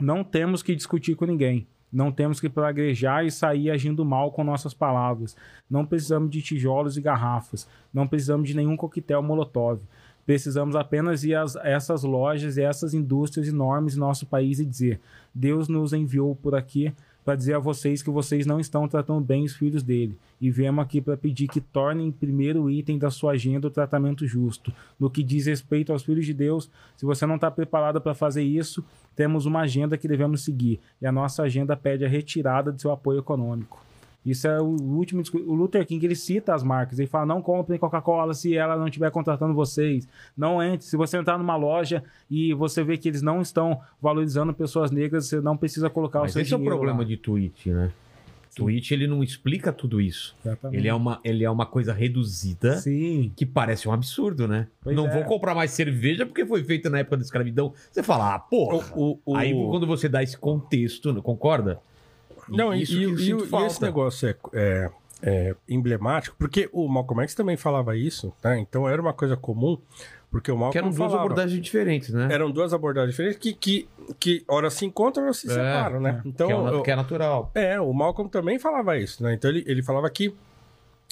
não 0.00 0.24
temos 0.24 0.62
que 0.62 0.74
discutir 0.74 1.14
com 1.14 1.24
ninguém 1.24 1.66
não 1.92 2.12
temos 2.12 2.38
que 2.38 2.48
praguejar 2.48 3.24
e 3.24 3.30
sair 3.30 3.70
agindo 3.70 4.04
mal 4.04 4.30
com 4.30 4.44
nossas 4.44 4.74
palavras. 4.74 5.36
Não 5.68 5.86
precisamos 5.86 6.30
de 6.30 6.42
tijolos 6.42 6.96
e 6.96 7.00
garrafas. 7.00 7.68
Não 7.92 8.06
precisamos 8.06 8.48
de 8.48 8.54
nenhum 8.54 8.76
coquetel 8.76 9.22
molotov. 9.22 9.80
Precisamos 10.26 10.76
apenas 10.76 11.24
ir 11.24 11.34
a 11.34 11.46
essas 11.64 12.02
lojas 12.02 12.58
e 12.58 12.62
essas 12.62 12.92
indústrias 12.92 13.48
enormes 13.48 13.96
em 13.96 14.00
nosso 14.00 14.26
país 14.26 14.60
e 14.60 14.66
dizer: 14.66 15.00
Deus 15.34 15.68
nos 15.68 15.94
enviou 15.94 16.36
por 16.36 16.54
aqui 16.54 16.92
para 17.28 17.36
dizer 17.36 17.52
a 17.52 17.58
vocês 17.58 18.02
que 18.02 18.08
vocês 18.08 18.46
não 18.46 18.58
estão 18.58 18.88
tratando 18.88 19.20
bem 19.20 19.44
os 19.44 19.54
filhos 19.54 19.82
dele. 19.82 20.16
E 20.40 20.50
viemos 20.50 20.82
aqui 20.82 20.98
para 20.98 21.14
pedir 21.14 21.46
que 21.46 21.60
tornem 21.60 22.10
primeiro 22.10 22.70
item 22.70 22.98
da 22.98 23.10
sua 23.10 23.32
agenda 23.32 23.66
o 23.66 23.70
tratamento 23.70 24.26
justo. 24.26 24.72
No 24.98 25.10
que 25.10 25.22
diz 25.22 25.44
respeito 25.44 25.92
aos 25.92 26.02
filhos 26.02 26.24
de 26.24 26.32
Deus, 26.32 26.70
se 26.96 27.04
você 27.04 27.26
não 27.26 27.34
está 27.34 27.50
preparado 27.50 28.00
para 28.00 28.14
fazer 28.14 28.42
isso, 28.42 28.82
temos 29.14 29.44
uma 29.44 29.60
agenda 29.60 29.98
que 29.98 30.08
devemos 30.08 30.42
seguir. 30.42 30.80
E 31.02 31.06
a 31.06 31.12
nossa 31.12 31.42
agenda 31.42 31.76
pede 31.76 32.02
a 32.02 32.08
retirada 32.08 32.72
de 32.72 32.80
seu 32.80 32.90
apoio 32.90 33.18
econômico. 33.18 33.78
Isso 34.26 34.46
é 34.46 34.60
o 34.60 34.66
último 34.66 35.22
discurso. 35.22 35.48
O 35.48 35.54
Luther 35.54 35.86
King 35.86 36.04
ele 36.04 36.14
cita 36.16 36.54
as 36.54 36.62
marcas. 36.62 36.98
Ele 36.98 37.08
fala: 37.08 37.24
não 37.24 37.40
comprem 37.40 37.78
Coca-Cola 37.78 38.34
se 38.34 38.54
ela 38.56 38.76
não 38.76 38.86
estiver 38.88 39.10
contratando 39.10 39.54
vocês. 39.54 40.06
Não 40.36 40.62
entre. 40.62 40.86
Se 40.86 40.96
você 40.96 41.16
entrar 41.16 41.38
numa 41.38 41.56
loja 41.56 42.02
e 42.30 42.52
você 42.52 42.82
vê 42.84 42.98
que 42.98 43.08
eles 43.08 43.22
não 43.22 43.40
estão 43.40 43.80
valorizando 44.02 44.52
pessoas 44.52 44.90
negras, 44.90 45.26
você 45.26 45.40
não 45.40 45.56
precisa 45.56 45.88
colocar 45.88 46.20
Mas 46.20 46.30
o 46.30 46.32
seu 46.34 46.42
esse 46.42 46.52
é 46.52 46.56
o 46.56 46.58
dinheiro 46.58 46.76
problema 46.76 47.00
lá. 47.00 47.04
de 47.06 47.16
tweet, 47.16 47.70
né? 47.70 47.90
Tweet, 48.56 48.92
ele 48.92 49.06
não 49.06 49.22
explica 49.22 49.72
tudo 49.72 50.00
isso. 50.00 50.34
Exatamente. 50.44 50.80
Ele 50.80 50.88
é 50.88 50.94
uma, 50.94 51.20
ele 51.22 51.44
é 51.44 51.50
uma 51.50 51.64
coisa 51.64 51.92
reduzida 51.92 52.76
Sim. 52.78 53.30
que 53.36 53.46
parece 53.46 53.88
um 53.88 53.92
absurdo, 53.92 54.48
né? 54.48 54.66
Pois 54.82 54.96
não 54.96 55.06
é. 55.06 55.14
vou 55.14 55.22
comprar 55.24 55.54
mais 55.54 55.70
cerveja 55.70 56.26
porque 56.26 56.44
foi 56.44 56.64
feita 56.64 56.90
na 56.90 56.98
época 56.98 57.18
da 57.18 57.22
escravidão. 57.22 57.72
Você 57.92 58.02
fala, 58.02 58.34
ah, 58.34 58.38
pô. 58.40 58.82
O- 58.96 59.20
o- 59.24 59.36
Aí 59.36 59.52
quando 59.52 59.86
você 59.86 60.08
dá 60.08 60.24
esse 60.24 60.36
contexto, 60.36 61.22
concorda? 61.22 61.78
Não, 62.48 62.74
e, 62.74 62.82
Isso 62.82 62.94
e- 62.94 63.04
e 63.04 63.32
e 63.62 63.66
esse 63.66 63.82
negócio 63.82 64.28
é, 64.28 64.36
é, 64.52 64.90
é, 65.22 65.56
emblemático, 65.68 66.36
porque 66.38 66.68
o 66.72 66.88
Malcolm 66.88 67.22
X 67.22 67.34
também 67.34 67.56
falava 67.56 67.96
isso, 67.96 68.32
tá? 68.40 68.58
Então 68.58 68.88
era 68.88 69.00
uma 69.00 69.12
coisa 69.12 69.36
comum, 69.36 69.78
porque 70.30 70.50
o 70.50 70.54
Malcolm 70.56 70.72
Que 70.72 70.78
eram 70.78 70.88
duas 70.90 70.98
falava. 71.10 71.20
abordagens 71.24 71.60
diferentes, 71.62 72.10
né? 72.10 72.28
Eram 72.30 72.50
duas 72.50 72.72
abordagens 72.72 73.10
diferentes 73.12 73.38
que, 73.38 73.52
que, 73.54 73.88
que 74.18 74.44
ora 74.48 74.70
se 74.70 74.84
encontram, 74.86 75.24
ora 75.24 75.32
se 75.32 75.46
É, 75.48 75.50
separam, 75.50 76.00
né? 76.00 76.22
Então, 76.24 76.46
que, 76.46 76.52
é, 76.52 76.56
eu- 76.78 76.82
que 76.82 76.90
é 76.90 76.96
natural. 76.96 77.50
é, 77.54 77.80
o 77.80 77.92
Malcolm 77.92 78.30
também 78.30 78.58
falava 78.58 78.96
isso, 78.98 79.22
né? 79.22 79.34
Então 79.34 79.50
ele, 79.50 79.64
ele 79.66 79.82
falava 79.82 80.08
que 80.10 80.34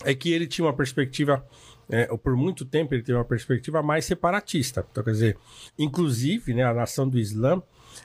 é 0.05 0.15
que 0.15 0.31
ele 0.33 0.47
tinha 0.47 0.67
uma 0.67 0.75
perspectiva, 0.75 1.45
é, 1.89 2.07
ou 2.11 2.19
por 2.19 2.37
muito 2.37 2.65
tempo 2.67 2.95
ele 2.95 3.03
teve 3.03 3.17
uma 3.17 3.25
perspectiva 3.25 3.83
mais 3.83 4.05
separatista. 4.05 4.87
Então, 4.91 5.03
quer 5.03 5.11
dizer, 5.13 5.39
inclusive, 5.79 6.53
né, 6.55 6.63
a 6.65 6.75
nação 6.75 7.09
do 7.09 7.19
Islã, 7.19 7.63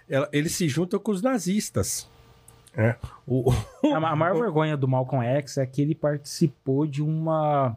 ela, 0.10 0.30
ele 0.32 0.48
se 0.50 0.68
junta 0.70 0.98
com 0.98 1.12
os 1.12 1.22
nazistas. 1.22 2.10
Né? 2.76 2.96
O, 3.28 3.52
A, 3.94 3.98
a 3.98 4.16
maior 4.16 4.40
vergonha 4.40 4.78
do 4.78 4.88
Malcolm 4.88 5.26
X 5.26 5.58
é 5.58 5.66
que 5.66 5.82
ele 5.82 5.96
participou 5.96 6.86
de 6.86 7.02
uma 7.02 7.76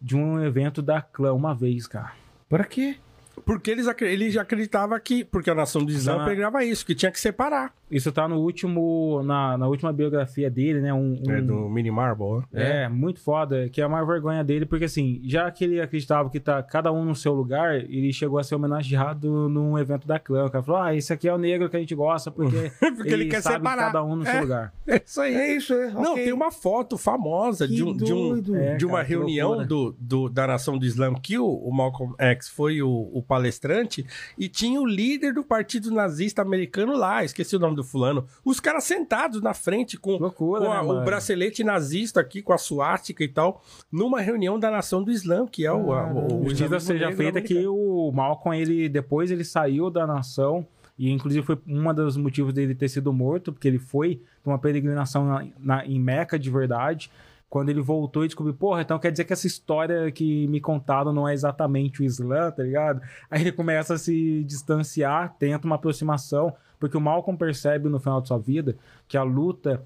de 0.00 0.16
um 0.16 0.42
evento 0.42 0.80
da 0.80 1.02
clã 1.02 1.32
uma 1.34 1.54
vez, 1.54 1.86
cara. 1.86 2.12
Pra 2.48 2.64
quê? 2.64 2.96
porque 3.40 3.70
eles, 3.70 3.86
ele 4.00 4.30
já 4.30 4.42
acreditava 4.42 4.98
que, 5.00 5.24
porque 5.24 5.50
a 5.50 5.54
nação 5.54 5.84
do 5.84 5.90
Islã 5.90 6.24
pregava 6.24 6.64
isso, 6.64 6.84
que 6.84 6.94
tinha 6.94 7.10
que 7.10 7.20
separar. 7.20 7.72
Isso 7.90 8.12
tá 8.12 8.28
no 8.28 8.36
último 8.38 9.22
na, 9.24 9.58
na 9.58 9.66
última 9.66 9.92
biografia 9.92 10.50
dele, 10.50 10.80
né? 10.80 10.92
Um, 10.94 11.20
um- 11.26 11.30
É, 11.32 11.40
do 11.40 11.68
Mini 11.68 11.90
Marble, 11.90 12.42
né? 12.52 12.84
É, 12.84 12.88
muito 12.88 13.20
foda, 13.20 13.68
que 13.68 13.80
é 13.80 13.84
a 13.84 13.88
maior 13.88 14.06
vergonha 14.06 14.44
dele, 14.44 14.64
porque 14.66 14.84
assim, 14.84 15.20
já 15.24 15.50
que 15.50 15.64
ele 15.64 15.80
acreditava 15.80 16.30
que 16.30 16.38
tá 16.40 16.62
cada 16.62 16.92
um 16.92 17.04
no 17.04 17.14
seu 17.14 17.32
lugar, 17.34 17.76
ele 17.76 18.12
chegou 18.12 18.38
a 18.38 18.42
ser 18.44 18.54
homenageado 18.54 19.48
num 19.48 19.78
evento 19.78 20.06
da 20.06 20.18
clã. 20.18 20.46
O 20.46 20.50
cara 20.50 20.62
falou: 20.64 20.80
Ah, 20.82 20.94
esse 20.94 21.12
aqui 21.12 21.28
é 21.28 21.34
o 21.34 21.38
negro 21.38 21.68
que 21.68 21.76
a 21.76 21.80
gente 21.80 21.94
gosta, 21.94 22.30
porque, 22.30 22.70
Porque 22.96 23.12
ele 23.12 23.26
quer 23.26 23.40
sabe 23.42 23.56
separar. 23.56 23.86
cada 23.86 24.04
um 24.04 24.16
no 24.16 24.26
É. 24.26 24.30
seu 24.32 24.40
lugar. 24.42 24.72
É 24.86 25.02
isso 25.04 25.20
aí. 25.20 25.34
É 25.34 25.56
isso, 25.56 25.72
é. 25.74 25.90
Não, 25.90 26.12
ok. 26.12 26.24
tem 26.24 26.32
uma 26.32 26.50
foto 26.50 26.96
famosa 26.98 27.66
Que 27.66 27.74
de, 27.74 27.84
um, 27.84 27.96
de, 27.96 28.12
um-. 28.12 28.56
É, 28.56 28.76
de 28.76 28.86
uma 28.86 28.96
cara, 28.98 29.08
reunião 29.08 29.66
do, 29.66 29.94
do- 29.98 30.28
da 30.28 30.46
nação 30.46 30.78
do 30.78 30.84
Islã 30.84 31.12
que 31.14 31.38
o, 31.38 31.46
o 31.46 31.72
Malcolm 31.72 32.14
X 32.18 32.48
foi 32.48 32.82
o, 32.82 33.10
o 33.12 33.22
palestrante 33.22 34.06
e 34.38 34.48
tinha 34.48 34.80
o 34.80 34.86
líder 34.86 35.32
do 35.34 35.42
partido 35.42 35.90
nazista 35.90 36.42
americano 36.42 36.96
lá, 36.96 37.24
esqueci 37.24 37.56
o 37.56 37.58
nome 37.58 37.76
do 37.76 37.79
fulano. 37.84 38.26
Os 38.44 38.60
caras 38.60 38.84
sentados 38.84 39.40
na 39.42 39.54
frente 39.54 39.96
com, 39.96 40.16
Loucura, 40.16 40.60
com 40.64 40.72
a- 40.72 40.82
né, 40.82 40.88
o 40.88 41.04
bracelete 41.04 41.62
nazista 41.64 42.20
aqui, 42.20 42.42
com 42.42 42.52
a 42.52 42.58
suástica 42.58 43.22
e 43.24 43.28
tal, 43.28 43.62
numa 43.90 44.20
reunião 44.20 44.58
da 44.58 44.70
nação 44.70 45.02
do 45.02 45.10
Islã, 45.10 45.46
que 45.46 45.64
é 45.66 45.72
o, 45.72 45.92
a- 45.92 46.06
o, 46.12 46.42
o 46.42 46.48
Justiça 46.50 46.80
seja 46.80 47.06
feita 47.16 47.40
que 47.40 47.66
o 47.66 48.10
Malcolm, 48.12 48.56
ele, 48.60 48.88
depois 48.88 49.30
ele 49.30 49.44
saiu 49.44 49.90
da 49.90 50.06
nação, 50.06 50.66
e 50.98 51.10
inclusive 51.10 51.44
foi 51.46 51.58
um 51.66 51.94
dos 51.94 52.16
motivos 52.16 52.52
dele 52.52 52.74
ter 52.74 52.88
sido 52.88 53.12
morto, 53.12 53.52
porque 53.52 53.66
ele 53.66 53.78
foi 53.78 54.20
numa 54.44 54.58
peregrinação 54.58 55.24
na, 55.26 55.46
na- 55.58 55.86
em 55.86 55.98
Meca 55.98 56.38
de 56.38 56.50
verdade. 56.50 57.10
Quando 57.48 57.68
ele 57.68 57.80
voltou 57.80 58.22
e 58.24 58.28
descobriu, 58.28 58.54
porra, 58.54 58.82
então 58.82 58.96
quer 58.96 59.10
dizer 59.10 59.24
que 59.24 59.32
essa 59.32 59.44
história 59.46 60.08
que 60.12 60.46
me 60.46 60.60
contaram 60.60 61.12
não 61.12 61.26
é 61.28 61.32
exatamente 61.34 62.00
o 62.00 62.04
Islã, 62.04 62.48
tá 62.52 62.62
ligado? 62.62 63.00
Aí 63.28 63.40
ele 63.40 63.50
começa 63.50 63.94
a 63.94 63.98
se 63.98 64.44
distanciar, 64.44 65.34
tenta 65.36 65.66
uma 65.66 65.74
aproximação, 65.74 66.52
porque 66.80 66.96
o 66.96 67.00
Malcolm 67.00 67.38
percebe 67.38 67.88
no 67.88 68.00
final 68.00 68.20
de 68.20 68.26
sua 68.26 68.38
vida 68.38 68.74
que 69.06 69.16
a 69.16 69.22
luta 69.22 69.80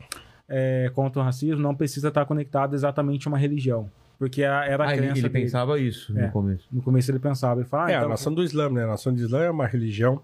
é, 0.48 0.90
contra 0.94 1.20
o 1.20 1.24
racismo 1.24 1.60
não 1.60 1.74
precisa 1.74 2.08
estar 2.08 2.24
conectada 2.24 2.74
exatamente 2.74 3.26
a 3.26 3.30
uma 3.30 3.38
religião. 3.38 3.90
Porque 4.18 4.44
a- 4.44 4.64
era 4.64 4.84
a 4.84 4.88
Ah, 4.88 4.92
ele, 4.92 5.02
crença 5.02 5.18
ele 5.20 5.28
dele. 5.28 5.44
pensava 5.44 5.78
isso 5.80 6.16
É. 6.16 6.22
no 6.26 6.30
começo. 6.32 6.68
No 6.70 6.80
começo 6.82 7.10
ele 7.10 7.18
pensava, 7.18 7.60
ele 7.60 7.68
fala, 7.68 7.86
ah, 7.86 7.90
É, 7.90 7.94
então, 7.96 8.06
a 8.06 8.10
nação 8.10 8.32
do 8.32 8.42
Islã, 8.44 8.70
né? 8.70 8.84
A 8.84 8.86
nação 8.86 9.12
do 9.12 9.20
Islã 9.20 9.42
é 9.42 9.50
uma 9.50 9.66
religião 9.66 10.22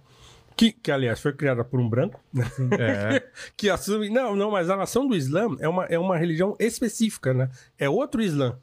que, 0.57 0.73
que 0.73 0.93
aliás, 0.93 1.21
foi 1.21 1.33
criada 1.33 1.65
por 1.65 1.81
um 1.81 1.89
branco, 1.89 2.21
né? 2.33 2.45
É. 2.79 3.23
que 3.57 3.69
assume. 3.71 4.11
Não, 4.11 4.37
não, 4.37 4.51
mas 4.51 4.69
a 4.71 4.77
nação 4.77 5.09
do 5.09 5.17
Islã 5.17 5.49
é 5.59 5.69
uma, 5.69 5.85
é 5.87 5.99
uma 5.99 6.17
religião 6.17 6.55
específica, 6.61 7.33
né? 7.35 7.49
É 7.79 7.89
outro 7.89 8.23
Islã. 8.23 8.57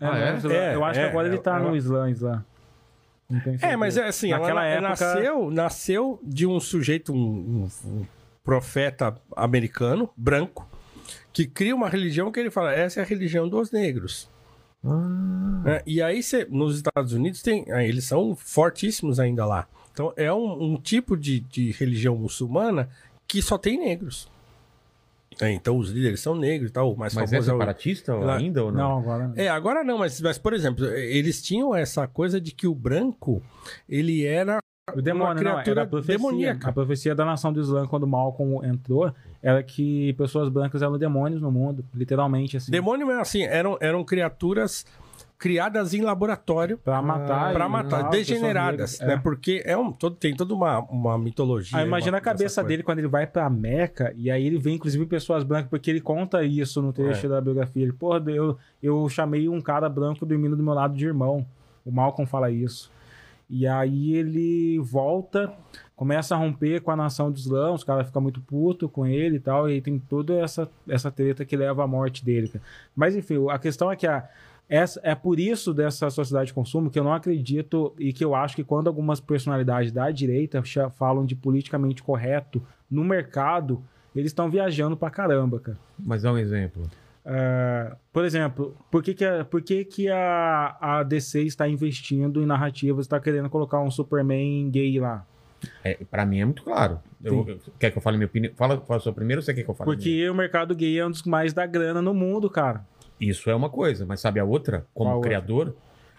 é, 0.00 0.06
Ah, 0.06 0.18
é? 0.18 0.38
eu- 0.42 0.50
É, 0.50 0.74
eu 0.74 0.84
acho 0.84 1.00
é, 1.00 1.04
que 1.04 1.08
agora 1.10 1.28
ele 1.28 1.38
tá 1.38 1.56
é, 1.58 1.62
no 1.62 1.74
Islã, 1.76 2.10
Islã. 2.10 2.44
É, 3.60 3.76
mas 3.76 3.96
é 3.96 4.06
assim, 4.06 4.30
Naquela 4.30 4.64
ela, 4.64 4.88
época- 4.88 4.88
nasceu, 5.14 5.50
nasceu 5.50 6.20
de 6.22 6.46
um 6.46 6.60
sujeito, 6.60 7.12
um, 7.12 7.68
um- 7.84 7.88
um 7.90 8.06
profeta 8.44 9.16
americano, 9.36 10.08
branco, 10.16 10.68
que 11.32 11.46
cria 11.46 11.74
uma 11.74 11.88
religião 11.88 12.30
que 12.30 12.38
ele 12.38 12.50
fala, 12.50 12.72
essa 12.72 13.00
é 13.00 13.02
a 13.02 13.06
religião 13.06 13.48
dos 13.48 13.70
negros. 13.72 14.28
Ah. 14.84 15.62
né? 15.64 15.82
E 15.84 16.00
aí, 16.00 16.22
cê, 16.22 16.46
nos 16.48 16.76
Estados 16.76 17.12
Unidos, 17.12 17.42
tem, 17.42 17.64
ah, 17.72 17.82
eles 17.84 18.04
são 18.04 18.36
fortíssimos 18.36 19.18
ainda 19.18 19.44
lá. 19.44 19.66
Então, 19.92 20.12
é 20.16 20.32
um, 20.32 20.62
um 20.74 20.76
tipo 20.80 21.16
de, 21.16 21.40
de 21.40 21.72
religião 21.72 22.14
muçulmana 22.16 22.88
que 23.26 23.42
só 23.42 23.58
tem 23.58 23.78
negros. 23.78 24.28
É, 25.40 25.50
então, 25.52 25.76
os 25.76 25.90
líderes 25.90 26.20
são 26.20 26.34
negros 26.34 26.70
e 26.70 26.72
tal. 26.72 26.92
O 26.92 26.96
mais 26.98 27.14
Mas 27.14 27.24
é 27.30 27.36
famoso 27.36 27.50
é 27.50 27.52
o- 27.54 27.56
separatista 27.58 28.32
ainda 28.36 28.64
ou 28.64 28.72
não? 28.72 28.78
Não, 28.90 28.98
agora 28.98 29.28
não. 29.28 29.34
é, 29.36 29.48
agora 29.48 29.84
não, 29.84 29.98
mas, 29.98 30.20
mas, 30.20 30.38
por 30.38 30.54
exemplo, 30.54 30.84
eles 30.86 31.42
tinham 31.42 31.74
essa 31.74 32.06
coisa 32.06 32.40
de 32.40 32.52
que 32.52 32.66
o 32.66 32.74
branco, 32.74 33.42
ele 33.88 34.24
era 34.24 34.58
O 34.94 35.02
demônio, 35.02 35.34
não, 35.34 35.50
criatura 35.52 35.80
era 35.80 35.82
a 35.82 35.86
profecia. 35.86 36.16
demoníaca. 36.16 36.68
A 36.68 36.72
profecia 36.72 37.14
da 37.14 37.24
nação 37.24 37.52
do 37.52 37.60
Islã, 37.60 37.86
quando 37.86 38.06
Malcolm 38.06 38.64
entrou, 38.66 39.12
era 39.42 39.62
que 39.62 40.12
pessoas 40.14 40.48
brancas 40.48 40.80
eram 40.80 40.96
demônios 40.96 41.42
no 41.42 41.50
mundo, 41.52 41.84
literalmente, 41.94 42.56
assim. 42.56 42.70
demônio, 42.72 43.10
é 43.10 43.20
assim, 43.20 43.42
eram, 43.42 43.76
eram 43.80 44.02
criaturas 44.04 44.86
criadas 45.38 45.92
em 45.92 46.00
laboratório 46.00 46.78
Pra 46.78 47.02
matar. 47.02 47.52
para 47.52 47.66
e 47.66 47.68
matar, 47.68 48.04
pessoas 48.10 48.10
degeneradas, 48.10 49.00
né? 49.00 49.14
É. 49.14 49.16
Porque 49.18 49.62
é 49.64 49.76
um, 49.76 49.92
todo, 49.92 50.16
tem 50.16 50.34
toda 50.34 50.54
uma, 50.54 50.80
uma 50.80 51.18
mitologia. 51.18 51.78
Aí 51.78 51.86
imagina 51.86 52.12
uma- 52.12 52.18
a 52.18 52.20
cabeça 52.22 52.64
dele 52.64 52.82
quando 52.82 52.98
ele 53.00 53.08
vai 53.08 53.26
pra 53.26 53.48
Meca, 53.50 54.12
e 54.16 54.30
aí 54.30 54.46
ele 54.46 54.58
vê 54.58 54.70
inclusive 54.72 55.04
pessoas 55.06 55.44
brancas, 55.44 55.68
porque 55.68 55.90
ele 55.90 56.00
conta 56.00 56.42
isso 56.42 56.80
no 56.80 56.92
trecho 56.92 57.26
É. 57.26 57.28
da 57.28 57.40
biografia. 57.40 57.82
Ele, 57.82 57.92
porra, 57.92 58.22
eu, 58.30 58.56
eu 58.82 59.08
chamei 59.08 59.48
um 59.48 59.60
cara 59.60 59.88
branco 59.88 60.24
dormindo 60.24 60.56
do 60.56 60.62
meu 60.62 60.74
lado 60.74 60.96
de 60.96 61.04
irmão. 61.06 61.44
O 61.84 61.90
Malcolm 61.92 62.26
fala 62.28 62.50
isso. 62.50 62.90
E 63.48 63.64
aí 63.64 64.12
ele 64.16 64.76
volta, 64.80 65.52
começa 65.94 66.34
a 66.34 66.38
romper 66.38 66.80
com 66.80 66.90
a 66.90 66.96
nação 66.96 67.30
do 67.30 67.38
Islã, 67.38 67.72
os 67.72 67.84
caras 67.84 68.06
ficam 68.08 68.20
muito 68.20 68.40
putos 68.40 68.90
com 68.90 69.06
ele 69.06 69.36
e 69.36 69.40
tal, 69.40 69.68
e 69.68 69.74
aí 69.74 69.80
tem 69.80 69.98
toda 70.00 70.34
essa, 70.34 70.68
essa 70.88 71.12
treta 71.12 71.44
que 71.44 71.56
leva 71.56 71.84
à 71.84 71.86
morte 71.86 72.24
dele. 72.24 72.48
cara. 72.48 72.64
Mas 72.96 73.14
enfim, 73.14 73.36
a 73.48 73.56
questão 73.58 73.92
é 73.92 73.94
que 73.94 74.04
a, 74.04 74.28
essa, 74.68 75.00
é 75.02 75.14
por 75.14 75.38
isso 75.38 75.72
dessa 75.72 76.10
sociedade 76.10 76.48
de 76.48 76.54
consumo 76.54 76.90
que 76.90 76.98
eu 76.98 77.04
não 77.04 77.12
acredito 77.12 77.94
e 77.98 78.12
que 78.12 78.24
eu 78.24 78.34
acho 78.34 78.56
que 78.56 78.64
quando 78.64 78.88
algumas 78.88 79.20
personalidades 79.20 79.92
da 79.92 80.10
direita 80.10 80.62
falam 80.96 81.24
de 81.24 81.36
politicamente 81.36 82.02
correto 82.02 82.62
no 82.90 83.04
mercado, 83.04 83.82
eles 84.14 84.30
estão 84.30 84.50
viajando 84.50 84.96
pra 84.96 85.10
caramba, 85.10 85.60
cara. 85.60 85.78
Mas 85.98 86.22
dá 86.22 86.32
um 86.32 86.38
exemplo. 86.38 86.82
É, 87.24 87.94
por 88.12 88.24
exemplo, 88.24 88.76
por 88.90 89.02
que, 89.02 89.12
que, 89.14 89.24
a, 89.24 89.44
por 89.44 89.60
que, 89.60 89.84
que 89.84 90.08
a, 90.08 90.76
a 90.80 91.02
DC 91.02 91.42
está 91.42 91.68
investindo 91.68 92.40
em 92.42 92.46
narrativas, 92.46 93.04
está 93.06 93.18
querendo 93.18 93.50
colocar 93.50 93.80
um 93.80 93.90
Superman 93.90 94.70
gay 94.70 94.98
lá? 95.00 95.26
É, 95.82 95.94
pra 96.10 96.24
mim 96.24 96.38
é 96.40 96.44
muito 96.44 96.62
claro. 96.62 97.00
Eu- 97.24 97.44
eu- 97.48 97.58
quer 97.80 97.90
que 97.90 97.98
eu 97.98 98.02
fale 98.02 98.16
minha 98.16 98.26
opinião? 98.26 98.52
Fala, 98.54 98.80
fala 98.80 98.98
a 98.98 99.00
sua 99.00 99.12
primeiro 99.12 99.40
ou 99.40 99.44
você 99.44 99.52
quer 99.54 99.64
que 99.64 99.68
eu 99.68 99.74
fale? 99.74 99.90
a 99.90 99.94
minha? 99.94 99.98
Porque 100.04 100.30
o 100.30 100.34
mercado 100.34 100.74
gay 100.74 100.98
é 100.98 101.06
um 101.06 101.10
dos 101.10 101.22
mais 101.24 101.52
dá 101.52 101.66
grana 101.66 102.00
no 102.00 102.14
mundo, 102.14 102.48
cara. 102.48 102.84
Isso 103.20 103.48
é 103.50 103.54
uma 103.54 103.70
coisa, 103.70 104.04
mas 104.04 104.20
sabe 104.20 104.38
a 104.40 104.44
outra? 104.44 104.86
Como 104.92 105.08
Qual 105.10 105.16
outra? 105.16 105.28
criador, 105.30 105.76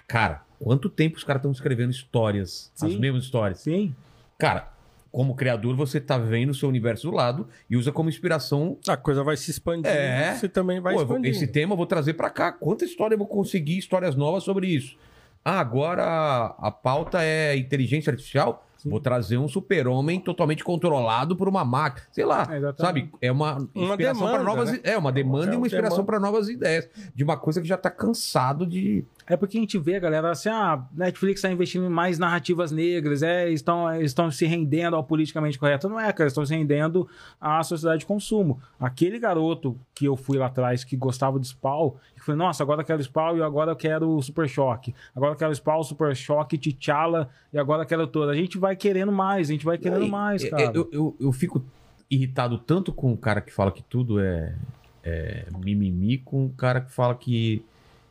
cara, 0.07 0.41
quanto 0.59 0.89
tempo 0.89 1.17
os 1.17 1.23
caras 1.23 1.39
estão 1.41 1.51
escrevendo 1.51 1.91
histórias, 1.91 2.71
as 2.81 2.91
Sim. 2.91 2.99
mesmas 2.99 3.23
histórias? 3.23 3.59
Sim. 3.59 3.95
Cara, 4.37 4.71
como 5.11 5.35
criador, 5.35 5.75
você 5.75 5.99
tá 6.01 6.17
vendo 6.17 6.49
o 6.49 6.53
seu 6.55 6.67
universo 6.69 7.09
do 7.09 7.15
lado 7.15 7.47
e 7.69 7.75
usa 7.77 7.91
como 7.91 8.09
inspiração. 8.09 8.77
A 8.87 8.97
coisa 8.97 9.23
vai 9.23 9.37
se 9.37 9.49
expandindo, 9.51 9.87
É. 9.87 10.35
você 10.35 10.49
também 10.49 10.79
vai 10.79 10.93
Pô, 10.95 11.01
expandindo. 11.01 11.27
esse 11.27 11.47
tema 11.47 11.73
eu 11.73 11.77
vou 11.77 11.85
trazer 11.85 12.13
pra 12.13 12.29
cá. 12.29 12.51
Quanta 12.51 12.83
história 12.85 13.13
eu 13.15 13.17
vou 13.19 13.27
conseguir, 13.27 13.77
histórias 13.77 14.15
novas 14.15 14.43
sobre 14.43 14.67
isso? 14.67 14.95
Ah, 15.45 15.59
agora 15.59 16.55
a 16.59 16.71
pauta 16.71 17.23
é 17.23 17.55
inteligência 17.55 18.11
artificial. 18.11 18.66
Sim. 18.77 18.89
Vou 18.89 18.99
trazer 18.99 19.37
um 19.37 19.47
super-homem 19.47 20.19
totalmente 20.19 20.63
controlado 20.63 21.35
por 21.35 21.47
uma 21.49 21.65
máquina. 21.65 22.05
Sei 22.11 22.23
lá, 22.25 22.47
É, 22.49 22.73
sabe? 22.81 23.11
É 23.21 23.31
uma 23.31 23.67
inspiração 23.75 24.25
demanda, 24.27 24.31
para 24.37 24.43
novas 24.43 24.71
né? 24.71 24.77
i- 24.83 24.89
É 24.89 24.97
uma 24.97 25.11
demanda 25.11 25.51
É 25.51 25.53
e 25.53 25.57
uma 25.57 25.65
inspiração 25.67 26.05
para 26.05 26.19
novas 26.19 26.47
ideias. 26.49 26.87
De 27.15 27.23
uma 27.23 27.35
coisa 27.37 27.59
que 27.61 27.67
já 27.67 27.77
tá 27.77 27.89
cansado 27.89 28.65
de. 28.65 29.03
É 29.29 29.35
porque 29.35 29.57
a 29.57 29.61
gente 29.61 29.77
vê, 29.77 29.99
galera, 29.99 30.31
assim, 30.31 30.47
ah, 30.47 30.85
Netflix 30.93 31.39
está 31.39 31.51
investindo 31.51 31.85
em 31.85 31.89
mais 31.89 32.17
narrativas 32.17 32.71
negras, 32.71 33.21
é, 33.21 33.49
estão, 33.49 33.93
estão 34.01 34.31
se 34.31 34.45
rendendo 34.45 34.95
ao 34.95 35.03
politicamente 35.03 35.59
correto. 35.59 35.89
Não 35.89 35.99
é, 35.99 36.13
cara, 36.13 36.29
estão 36.29 36.45
se 36.45 36.55
rendendo 36.55 37.07
à 37.39 37.61
sociedade 37.61 37.99
de 37.99 38.05
consumo. 38.05 38.61
Aquele 38.79 39.19
garoto 39.19 39.77
que 39.93 40.05
eu 40.05 40.15
fui 40.15 40.37
lá 40.37 40.45
atrás, 40.45 40.85
que 40.85 40.95
gostava 40.95 41.39
de 41.39 41.47
Spawn, 41.47 41.91
que 42.15 42.21
foi, 42.21 42.35
nossa, 42.35 42.63
agora 42.63 42.81
eu 42.81 42.85
quero 42.85 43.03
Spawn 43.03 43.37
e 43.37 43.41
agora 43.43 43.71
eu 43.71 43.75
quero 43.75 44.09
o 44.09 44.21
Super 44.21 44.47
Choque. 44.47 44.95
Agora 45.13 45.33
eu 45.33 45.37
quero 45.37 45.53
Spawn, 45.53 45.83
Super 45.83 46.15
Choque, 46.15 46.57
T'Challa 46.57 47.29
e 47.51 47.59
agora 47.59 47.83
eu 47.83 47.87
quero 47.87 48.07
todo. 48.07 48.29
A 48.29 48.35
gente 48.35 48.57
vai 48.57 48.77
querendo 48.77 49.11
mais, 49.11 49.49
a 49.49 49.51
gente 49.51 49.65
vai 49.65 49.77
querendo 49.77 50.05
E- 50.05 50.09
mais, 50.09 50.41
é- 50.45 50.49
cara. 50.49 50.71
Eu, 50.73 50.89
eu, 50.91 51.15
eu 51.19 51.31
fico 51.33 51.63
irritado 52.09 52.57
tanto 52.57 52.93
com 52.93 53.11
o 53.11 53.17
cara 53.17 53.41
que 53.41 53.51
fala 53.53 53.73
que 53.73 53.83
tudo 53.83 54.21
é, 54.21 54.55
é 55.03 55.47
mimimi, 55.59 56.17
com 56.17 56.45
o 56.45 56.49
cara 56.49 56.79
que 56.79 56.91
fala 56.93 57.13
que, 57.13 57.61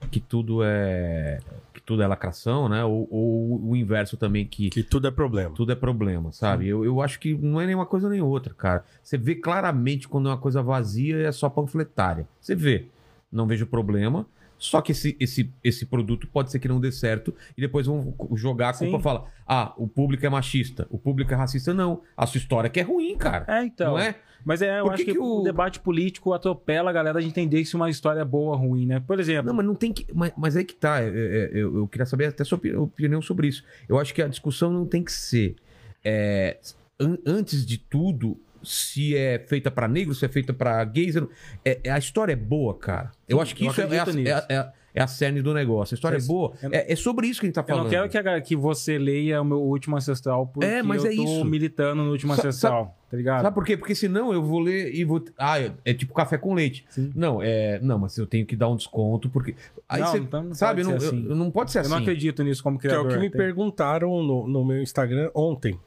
que 0.07 0.21
tudo 0.21 0.61
é 0.63 1.39
que 1.75 1.81
tudo 1.81 2.03
é 2.03 2.07
lacração, 2.07 2.69
né? 2.69 2.85
Ou, 2.85 3.07
ou 3.11 3.71
o 3.71 3.77
inverso 3.77 4.17
também, 4.17 4.47
que 4.47 4.71
Que 4.71 4.83
tudo 4.83 5.07
é 5.07 5.11
problema. 5.11 5.55
tudo 5.55 5.73
é 5.73 5.75
problema, 5.75 6.33
sabe? 6.33 6.69
Eu, 6.69 6.85
eu 6.85 7.03
acho 7.03 7.21
que 7.21 7.35
não 7.35 7.61
é 7.61 7.67
nem 7.67 7.75
uma 7.75 7.87
coisa 7.87 8.09
nem 8.09 8.21
outra, 8.21 8.55
cara. 8.55 8.85
Você 9.03 9.19
vê 9.19 9.35
claramente 9.35 10.09
quando 10.09 10.29
é 10.29 10.33
uma 10.33 10.39
coisa 10.39 10.63
vazia 10.63 11.17
e 11.19 11.25
é 11.25 11.33
só 11.33 11.49
panfletária. 11.49 12.27
Você 12.41 12.55
vê. 12.55 12.87
não 13.31 13.47
vejo 13.47 13.67
problema. 13.67 14.27
Só 14.59 14.81
que 14.81 14.93
esse, 14.93 15.17
esse, 15.21 15.53
esse 15.63 15.85
produto 15.87 16.27
pode 16.29 16.51
ser 16.51 16.59
que 16.59 16.67
não 16.69 16.81
dê 16.81 16.91
certo 16.91 17.35
e 17.57 17.61
depois 17.61 17.87
vão 17.87 18.15
jogar 18.35 18.71
a 18.71 18.73
culpa 18.73 18.99
e 18.99 19.03
falar: 19.03 19.25
ah, 19.47 19.75
o 19.77 19.87
público 19.87 20.25
é 20.25 20.29
machista, 20.31 20.87
o 20.91 20.99
público 20.99 21.33
é 21.33 21.37
racista. 21.37 21.75
Não, 21.75 22.01
a 22.17 22.27
sua 22.27 22.39
história 22.39 22.71
que 22.71 22.81
é 22.81 22.83
ruim, 22.83 23.17
cara. 23.17 23.45
É, 23.49 23.65
então. 23.65 23.93
Não 23.93 23.99
é? 23.99 24.15
Mas 24.45 24.63
é, 24.63 24.79
eu 24.79 24.85
Por 24.85 24.95
acho 24.95 25.05
que 25.05 25.13
que, 25.13 25.19
o- 25.19 25.41
o 25.41 25.43
debate 25.43 25.81
político 25.81 26.33
atropela 26.33 26.89
a 26.89 26.93
galera 26.93 27.21
de 27.21 27.27
entender 27.27 27.65
se 27.65 27.75
uma 27.75 27.91
história 27.91 28.21
é 28.21 28.25
boa 28.25 28.53
ou 28.57 28.63
ruim, 28.69 28.87
né? 28.87 29.01
Por 29.01 29.19
exemplo, 29.19 29.47
Não, 29.49 29.55
mas 29.55 29.67
não 29.67 29.75
tem 29.75 29.93
que. 29.93 30.07
Mas, 30.15 30.33
mas 30.37 30.57
aí 30.57 30.65
que 30.65 30.75
tá. 30.75 31.03
é, 31.03 31.09
é, 31.09 31.51
eu, 31.53 31.77
eu 31.79 31.89
queria 31.89 32.07
saber 32.07 32.27
até 32.27 32.45
sua 32.45 32.57
opi- 32.57 32.75
opinião 32.75 33.21
sobre 33.21 33.49
isso. 33.49 33.65
Eu 33.89 33.99
acho 33.99 34.15
que 34.15 34.23
a 34.23 34.29
discussão 34.29 34.73
não 34.73 34.87
tem 34.87 35.03
que 35.03 35.13
ser. 35.13 35.57
é, 36.05 36.59
an- 36.99 37.19
antes 37.27 37.67
de 37.67 37.77
tudo, 37.77 38.39
se 38.67 39.17
é 39.17 39.39
feita 39.39 39.71
pra 39.71 39.87
negros, 39.89 40.19
se 40.19 40.25
é 40.25 40.29
feita 40.29 40.53
pra 40.53 40.83
gays. 40.85 41.17
eu 41.17 41.31
É, 41.65 41.79
é- 41.85 41.91
a 41.91 41.99
história 41.99 42.33
é 42.33 42.37
boa, 42.37 42.75
cara. 42.77 43.11
Eu 43.29 43.37
Sim, 43.39 43.43
acho 43.43 43.55
que 43.57 43.65
eu 43.65 43.71
isso 43.71 43.81
é, 43.81 43.85
é, 43.85 43.89
a, 43.89 44.05
é, 44.05 44.33
a- 44.33 44.47
é 44.49 44.57
a- 44.59 44.73
é 44.95 45.03
a 45.03 45.07
cerne 45.07 45.43
do 45.43 45.53
negócio. 45.55 45.95
A 45.95 45.97
história 45.97 46.17
Eu- 46.17 46.23
é 46.23 46.27
boa. 46.27 46.53
eu- 46.63 46.71
É, 46.73 46.93
é 46.93 46.97
sobre 46.97 47.27
isso 47.27 47.41
que 47.41 47.47
a 47.47 47.49
gente 47.49 47.55
tá 47.55 47.61
eu 47.63 47.67
falando. 47.67 47.85
não 47.85 47.91
quero 47.91 48.09
que, 48.09 48.17
a- 48.19 48.41
que 48.41 48.57
você 48.57 48.99
leia 48.99 49.41
o 49.41 49.45
meu 49.45 49.61
último 49.63 49.97
ancestral 49.97 50.47
porque 50.47 50.67
É, 50.67 50.83
mas 50.83 51.05
eu 51.05 51.11
é 51.13 51.15
tô 51.15 51.23
isso. 51.23 51.45
militando 51.45 52.03
no 52.03 52.11
último 52.11 52.35
Sa- 52.35 52.41
ancestral, 52.43 52.97
tá 53.17 53.19
ligado? 53.19 53.43
Sabe 53.43 53.55
por 53.55 53.65
quê? 53.65 53.77
Porque 53.77 53.95
senão 53.95 54.33
eu 54.33 54.43
vou 54.43 54.61
ler 54.61 54.95
e 54.95 55.05
vou. 55.05 55.25
Ah, 55.39 55.59
é, 55.61 55.73
é 55.85 55.95
tipo 55.95 56.13
café 56.13 56.37
com 56.37 56.53
leite. 56.55 56.85
Sim. 56.91 57.11
Não, 57.15 57.43
é. 57.43 57.79
Não, 57.81 57.99
mas 57.99 58.17
eu 58.19 58.27
tenho 58.27 58.45
que 58.45 58.55
dar 58.55 58.69
um 58.69 58.77
desconto, 58.77 59.29
porque. 59.31 59.55
Aí 59.89 60.01
Não, 60.01 60.09
você. 60.09 60.19
então 60.19 60.43
não 60.45 60.55
sabe, 60.55 60.83
pode 60.83 60.93
não, 60.93 61.01
ser 61.01 61.07
eu- 61.07 61.11
assim. 61.11 61.27
eu- 61.31 61.37
não 61.37 61.51
pode 61.51 61.71
ser 61.73 61.79
eu 61.79 61.83
assim. 61.83 61.91
não 61.91 61.99
acredito 61.99 62.43
nisso 62.43 62.63
como 62.63 62.79
Que 62.79 62.87
é 62.87 62.91
criador. 62.91 63.11
o 63.11 63.15
que 63.15 63.21
me 63.21 63.31
Tem- 63.31 63.39
perguntaram 63.41 64.23
no, 64.23 64.47
no 64.47 64.65
meu 64.65 64.83
Instagram 64.83 65.31
ontem. 65.35 65.79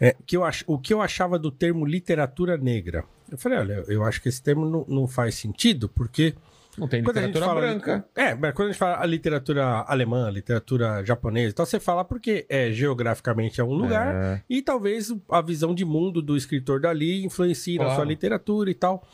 É, 0.00 0.14
que 0.26 0.36
eu 0.36 0.44
ach, 0.44 0.62
o 0.66 0.78
que 0.78 0.92
eu 0.92 1.00
achava 1.00 1.38
do 1.38 1.50
termo 1.50 1.86
literatura 1.86 2.56
negra. 2.56 3.04
Eu 3.30 3.38
falei, 3.38 3.58
olha, 3.58 3.84
eu 3.88 4.04
acho 4.04 4.20
que 4.20 4.28
esse 4.28 4.42
termo 4.42 4.66
não, 4.68 4.84
não 4.88 5.06
faz 5.08 5.34
sentido, 5.36 5.88
porque. 5.88 6.34
Não 6.76 6.88
tem 6.88 7.02
Quando 7.02 7.16
literatura 7.16 7.44
fala- 7.46 7.60
branca. 7.60 8.04
É, 8.16 8.34
mas 8.34 8.52
quando 8.52 8.68
a 8.68 8.72
gente 8.72 8.78
fala 8.78 9.00
a 9.00 9.06
literatura 9.06 9.64
alemã, 9.86 10.26
a 10.26 10.30
literatura 10.30 11.04
japonesa, 11.04 11.50
então 11.50 11.64
você 11.64 11.78
fala 11.78 12.04
porque 12.04 12.46
é 12.48 12.70
geograficamente 12.72 13.60
é 13.60 13.64
um 13.64 13.72
lugar 13.72 14.14
É. 14.14 14.42
e 14.50 14.60
talvez 14.60 15.14
a 15.30 15.40
visão 15.40 15.74
de 15.74 15.84
mundo 15.84 16.20
do 16.20 16.36
escritor 16.36 16.80
dali 16.80 17.24
influencie 17.24 17.78
na 17.78 17.84
Claro. 17.84 17.96
sua 18.00 18.04
literatura 18.04 18.70
e 18.70 18.74
tal. 18.74 19.06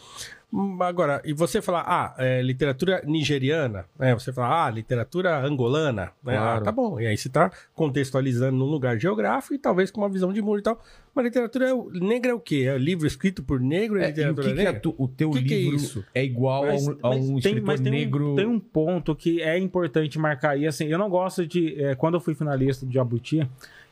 Hum, 0.52 0.76
Agora, 0.82 1.22
e 1.24 1.32
você 1.32 1.62
falar, 1.62 1.84
ah, 1.86 2.14
é, 2.18 2.42
literatura 2.42 3.02
nigeriana, 3.06 3.84
né? 3.98 4.12
Você 4.14 4.32
falar, 4.32 4.66
ah, 4.66 4.70
literatura 4.70 5.38
angolana, 5.46 6.06
né? 6.24 6.36
Claro. 6.36 6.60
Ah, 6.60 6.64
tá 6.64 6.72
bom. 6.72 6.98
E 7.00 7.06
aí 7.06 7.16
você 7.16 7.28
tá 7.28 7.50
contextualizando 7.72 8.56
num 8.56 8.64
lugar 8.66 8.98
geográfico 8.98 9.54
e 9.54 9.58
talvez 9.58 9.90
com 9.90 10.00
uma 10.00 10.08
visão 10.08 10.32
de 10.32 10.42
mundo 10.42 10.58
e 10.58 10.62
tal. 10.62 10.82
Mas 11.14 11.24
literatura 11.24 11.70
é 11.70 11.74
negra 12.00 12.30
é 12.30 12.34
o 12.34 12.40
quê? 12.40 12.66
É 12.68 12.78
livro 12.78 13.06
escrito 13.06 13.42
por 13.42 13.60
negro 13.60 13.98
e 13.98 14.02
É, 14.02 14.08
e 14.08 14.30
o 14.30 14.34
que, 14.34 14.42
que 14.42 14.48
é 14.50 14.54
negra? 14.54 14.80
tu- 14.80 14.94
o 14.98 15.06
teu 15.08 15.30
que 15.30 15.38
é 15.38 15.42
livro 15.42 15.76
isso? 15.76 16.04
é 16.14 16.24
igual 16.24 16.66
Mas- 16.66 16.86
a 16.88 16.90
um, 16.90 16.96
a 17.02 17.10
um 17.10 17.20
tem- 17.20 17.36
escritor 17.38 17.78
tem 17.78 17.86
um- 17.86 17.90
negro? 17.90 18.34
tem 18.36 18.46
um 18.46 18.60
ponto 18.60 19.14
que 19.14 19.40
é 19.42 19.58
importante 19.58 20.18
marcar 20.18 20.50
aí, 20.50 20.66
assim, 20.66 20.86
eu 20.86 20.98
não 20.98 21.08
gosto 21.10 21.46
de... 21.46 21.80
é, 21.82 21.94
quando 21.94 22.14
eu 22.14 22.20
fui 22.20 22.34
finalista 22.34 22.84
do 22.86 22.92
Jabuti, 22.92 23.38
e 23.38 23.46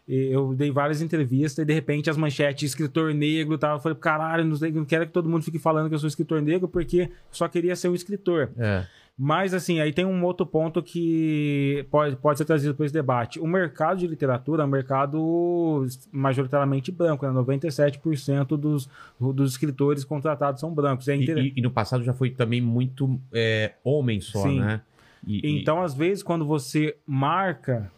eu 0.09 0.55
dei 0.55 0.70
várias 0.70 1.02
entrevistas 1.02 1.59
e 1.62 1.66
de 1.66 1.72
repente 1.74 2.09
as 2.09 2.16
manchetes, 2.16 2.70
escritor 2.70 3.12
negro 3.12 3.55
e 3.55 3.59
tal, 3.59 3.76
eu 3.76 3.80
falei, 3.82 3.98
caralho, 3.98 4.44
não, 4.44 4.56
sei- 4.56 4.72
não 4.72 4.85
quero 4.85 5.06
que 5.06 5.12
todo 5.12 5.28
mundo 5.28 5.43
fique 5.43 5.59
falando 5.59 5.89
que 5.89 5.94
eu 5.94 5.98
sou 5.98 6.09
escritor 6.09 6.40
negro, 6.40 6.66
porque 6.66 7.10
só 7.30 7.47
queria 7.48 7.76
ser 7.76 7.89
um 7.89 7.94
escritor. 7.94 8.51
É. 8.56 8.86
Mas, 9.20 9.52
assim, 9.52 9.80
aí 9.80 9.93
tem 9.93 10.05
um 10.05 10.24
outro 10.24 10.47
ponto 10.47 10.80
que 10.80 11.85
pode, 11.90 12.14
pode 12.14 12.39
ser 12.39 12.44
trazido 12.44 12.72
para 12.72 12.86
esse 12.86 12.94
debate. 12.94 13.40
O 13.40 13.48
mercado 13.48 13.98
de 13.98 14.06
literatura 14.06 14.62
é 14.62 14.64
um 14.64 14.68
mercado 14.68 15.85
majoritariamente 16.12 16.93
branco, 16.93 17.26
né? 17.26 17.32
97% 17.32 18.56
dos, 18.56 18.89
dos 19.20 19.51
escritores 19.52 20.05
contratados 20.05 20.60
são 20.60 20.72
brancos. 20.72 21.09
É 21.09 21.16
E, 21.16 21.22
inter... 21.22 21.39
e- 21.39 21.52
e 21.56 21.60
no 21.62 21.70
passado 21.70 22.05
já 22.05 22.12
foi 22.12 22.30
também 22.30 22.60
muito 22.60 23.20
é, 23.32 23.72
homem 23.85 24.20
só, 24.20 24.43
Sim. 24.43 24.60
né? 24.60 24.80
E- 25.26 25.40
e- 25.44 25.60
Então, 25.60 25.82
às 25.82 25.94
vezes, 25.94 26.22
quando 26.22 26.44
você 26.47 26.97
marca, 27.06 27.90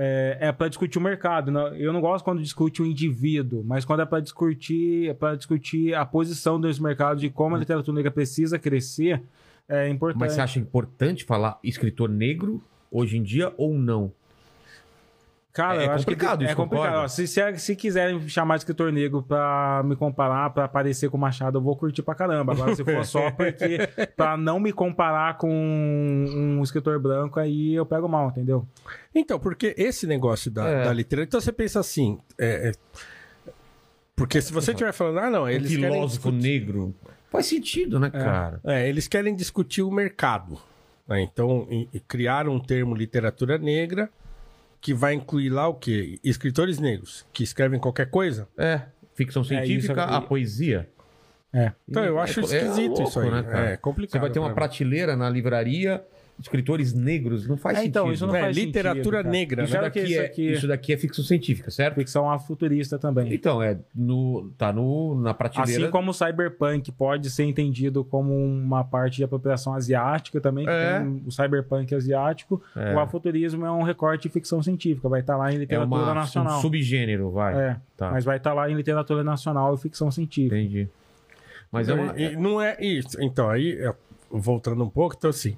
é, 0.00 0.38
é 0.40 0.52
para 0.52 0.68
discutir 0.68 0.96
o 0.96 1.00
mercado. 1.00 1.50
Não- 1.50 1.74
Eu 1.74 1.92
não 1.92 2.00
gosto 2.00 2.24
quando 2.24 2.40
discute 2.40 2.80
o 2.80 2.86
indivíduo, 2.86 3.64
mas 3.64 3.84
quando 3.84 4.00
é 4.00 4.06
para 4.06 4.20
discutir, 4.20 5.08
é 5.10 5.14
para 5.14 5.34
discutir 5.36 5.92
a 5.94 6.06
posição 6.06 6.60
desse 6.60 6.80
mercado 6.80 7.18
de 7.18 7.28
como 7.28 7.56
a 7.56 7.58
literatura 7.58 7.96
negra 7.96 8.10
precisa 8.12 8.58
crescer, 8.58 9.20
é 9.68 9.88
importante. 9.88 10.20
Mas 10.20 10.32
você 10.34 10.40
acha 10.40 10.58
importante 10.60 11.24
falar 11.24 11.58
escritor 11.64 12.08
negro 12.08 12.62
hoje 12.90 13.18
em 13.18 13.22
dia 13.22 13.52
ou 13.56 13.74
não? 13.74 14.12
Cara, 15.52 15.82
É 15.82 15.86
eu 15.86 15.90
acho 15.92 16.04
que 16.06 16.12
complicado 16.12 16.42
isso, 16.42 16.52
é 16.52 16.54
complicado. 16.54 16.94
Ó, 17.04 17.08
Se, 17.08 17.26
se, 17.26 17.58
se 17.58 17.74
quiserem 17.74 18.28
chamar 18.28 18.56
de 18.56 18.60
escritor 18.60 18.92
negro 18.92 19.22
pra 19.22 19.82
me 19.84 19.96
comparar, 19.96 20.50
pra 20.50 20.68
parecer 20.68 21.10
com 21.10 21.16
o 21.16 21.20
Machado, 21.20 21.58
eu 21.58 21.62
vou 21.62 21.74
curtir 21.74 22.02
pra 22.02 22.14
caramba. 22.14 22.52
Agora, 22.52 22.74
se 22.76 22.84
for 22.84 23.04
só 23.04 23.30
porque 23.32 23.78
pra 24.16 24.36
não 24.36 24.60
me 24.60 24.72
comparar 24.72 25.36
com 25.38 25.50
um 25.50 26.62
escritor 26.62 27.00
branco, 27.00 27.40
aí 27.40 27.74
eu 27.74 27.84
pego 27.84 28.08
mal, 28.08 28.28
entendeu? 28.28 28.64
Então, 29.12 29.38
porque 29.40 29.74
esse 29.76 30.06
negócio 30.06 30.48
da, 30.50 30.68
É. 30.68 30.84
da 30.84 30.92
literatura. 30.92 31.26
Então 31.26 31.40
você 31.40 31.50
pensa 31.52 31.80
assim. 31.80 32.18
é, 32.38 32.68
é, 32.68 32.72
porque 34.14 34.40
se 34.42 34.52
você 34.52 34.72
estiver 34.72 34.92
falando, 34.92 35.18
ah, 35.20 35.30
não, 35.30 35.48
eles 35.48 35.72
um 35.72 35.76
querem. 35.80 35.92
filósofo 35.94 36.30
discutir- 36.30 36.60
negro. 36.60 36.94
Faz 37.30 37.46
sentido, 37.46 38.00
né, 38.00 38.10
cara? 38.10 38.60
É, 38.64 38.88
eles 38.88 39.06
querem 39.06 39.34
discutir 39.34 39.82
o 39.82 39.90
mercado. 39.90 40.58
né? 41.06 41.22
Então, 41.22 41.66
e- 41.70 41.88
e 41.92 42.00
criaram 42.00 42.52
um 42.54 42.60
termo 42.60 42.94
literatura 42.94 43.56
negra 43.58 44.10
que 44.80 44.94
vai 44.94 45.14
incluir 45.14 45.50
lá 45.50 45.66
o 45.68 45.74
quê? 45.74 46.18
Escritores 46.22 46.78
negros 46.78 47.26
que 47.32 47.42
escrevem 47.42 47.78
qualquer 47.80 48.10
coisa. 48.10 48.48
É. 48.56 48.82
Ficção 49.14 49.42
científica, 49.42 49.92
isso- 50.04 50.14
a 50.14 50.20
poesia. 50.20 50.88
É. 51.52 51.72
Então, 51.88 52.04
eu 52.04 52.18
É 52.18 52.22
acho 52.22 52.40
co- 52.42 52.52
é 52.52 52.58
esquisito 52.58 52.88
louco, 52.88 53.02
isso 53.08 53.20
aí. 53.20 53.30
né, 53.30 53.42
cara? 53.42 53.70
é 53.70 53.76
complicado. 53.76 54.12
Você 54.12 54.18
vai 54.18 54.30
ter 54.30 54.38
uma 54.38 54.48
mim. 54.50 54.54
prateleira 54.54 55.16
na 55.16 55.28
livraria, 55.30 56.04
escritores 56.40 56.92
negros, 56.94 57.48
não 57.48 57.56
faz 57.56 57.78
É, 57.78 57.84
então, 57.84 58.04
sentido. 58.04 58.14
isso 58.14 58.26
não 58.26 58.36
É, 58.36 58.40
faz 58.42 58.56
literatura 58.56 59.18
sentido, 59.18 59.32
negra, 59.32 59.64
Isso, 59.64 59.74
né? 59.74 59.80
Daqui 59.80 60.00
isso 60.00 60.20
é, 60.20 60.24
aqui- 60.24 60.52
isso 60.52 60.68
daqui 60.68 60.92
é 60.92 60.96
ficção 60.96 61.24
científica, 61.24 61.70
certo? 61.70 61.96
Ficção 61.96 62.30
afrofuturista 62.30 62.98
também. 62.98 63.32
Então, 63.34 63.60
é 63.62 63.78
no, 63.94 64.50
tá 64.56 64.72
no, 64.72 65.20
na 65.20 65.34
prateleira. 65.34 65.82
Assim 65.84 65.90
como 65.90 66.10
o 66.10 66.14
cyberpunk 66.14 66.92
pode 66.92 67.28
ser 67.30 67.44
entendido 67.44 68.04
como 68.04 68.34
uma 68.36 68.84
parte 68.84 69.16
de 69.16 69.24
apropriação 69.24 69.74
asiática 69.74 70.40
também, 70.40 70.64
que 70.64 70.70
É. 70.70 71.00
tem 71.00 71.22
o 71.26 71.30
cyberpunk 71.32 71.94
asiático, 71.94 72.62
É. 72.76 72.94
o 72.94 73.00
afuturismo 73.00 73.66
é 73.66 73.70
um 73.72 73.82
recorte 73.82 74.22
de 74.24 74.28
ficção 74.28 74.62
científica, 74.62 75.08
vai 75.08 75.20
estar 75.20 75.36
lá 75.36 75.50
em 75.52 75.56
é 75.56 75.58
literatura 75.58 76.02
uma, 76.02 76.12
um 76.12 76.14
nacional. 76.14 76.60
subgênero, 76.60 77.30
vai. 77.30 77.54
É, 77.54 77.76
Tá. 77.96 78.10
mas 78.12 78.24
vai 78.24 78.36
estar 78.36 78.52
lá 78.54 78.70
em 78.70 78.74
literatura 78.74 79.24
nacional 79.24 79.74
e 79.74 79.78
ficção 79.78 80.10
científica. 80.10 80.56
Entendi. 80.56 80.88
Mas, 81.72 81.88
é 81.88 81.94
uma- 81.94 82.14
E- 82.18 82.32
e 82.32 82.36
não 82.36 82.60
é 82.62 82.76
isso. 82.80 83.20
Então, 83.20 83.50
aí, 83.50 83.72
é, 83.72 83.92
voltando 84.30 84.82
um 84.84 84.88
pouco, 84.88 85.14
então 85.18 85.30
assim. 85.30 85.56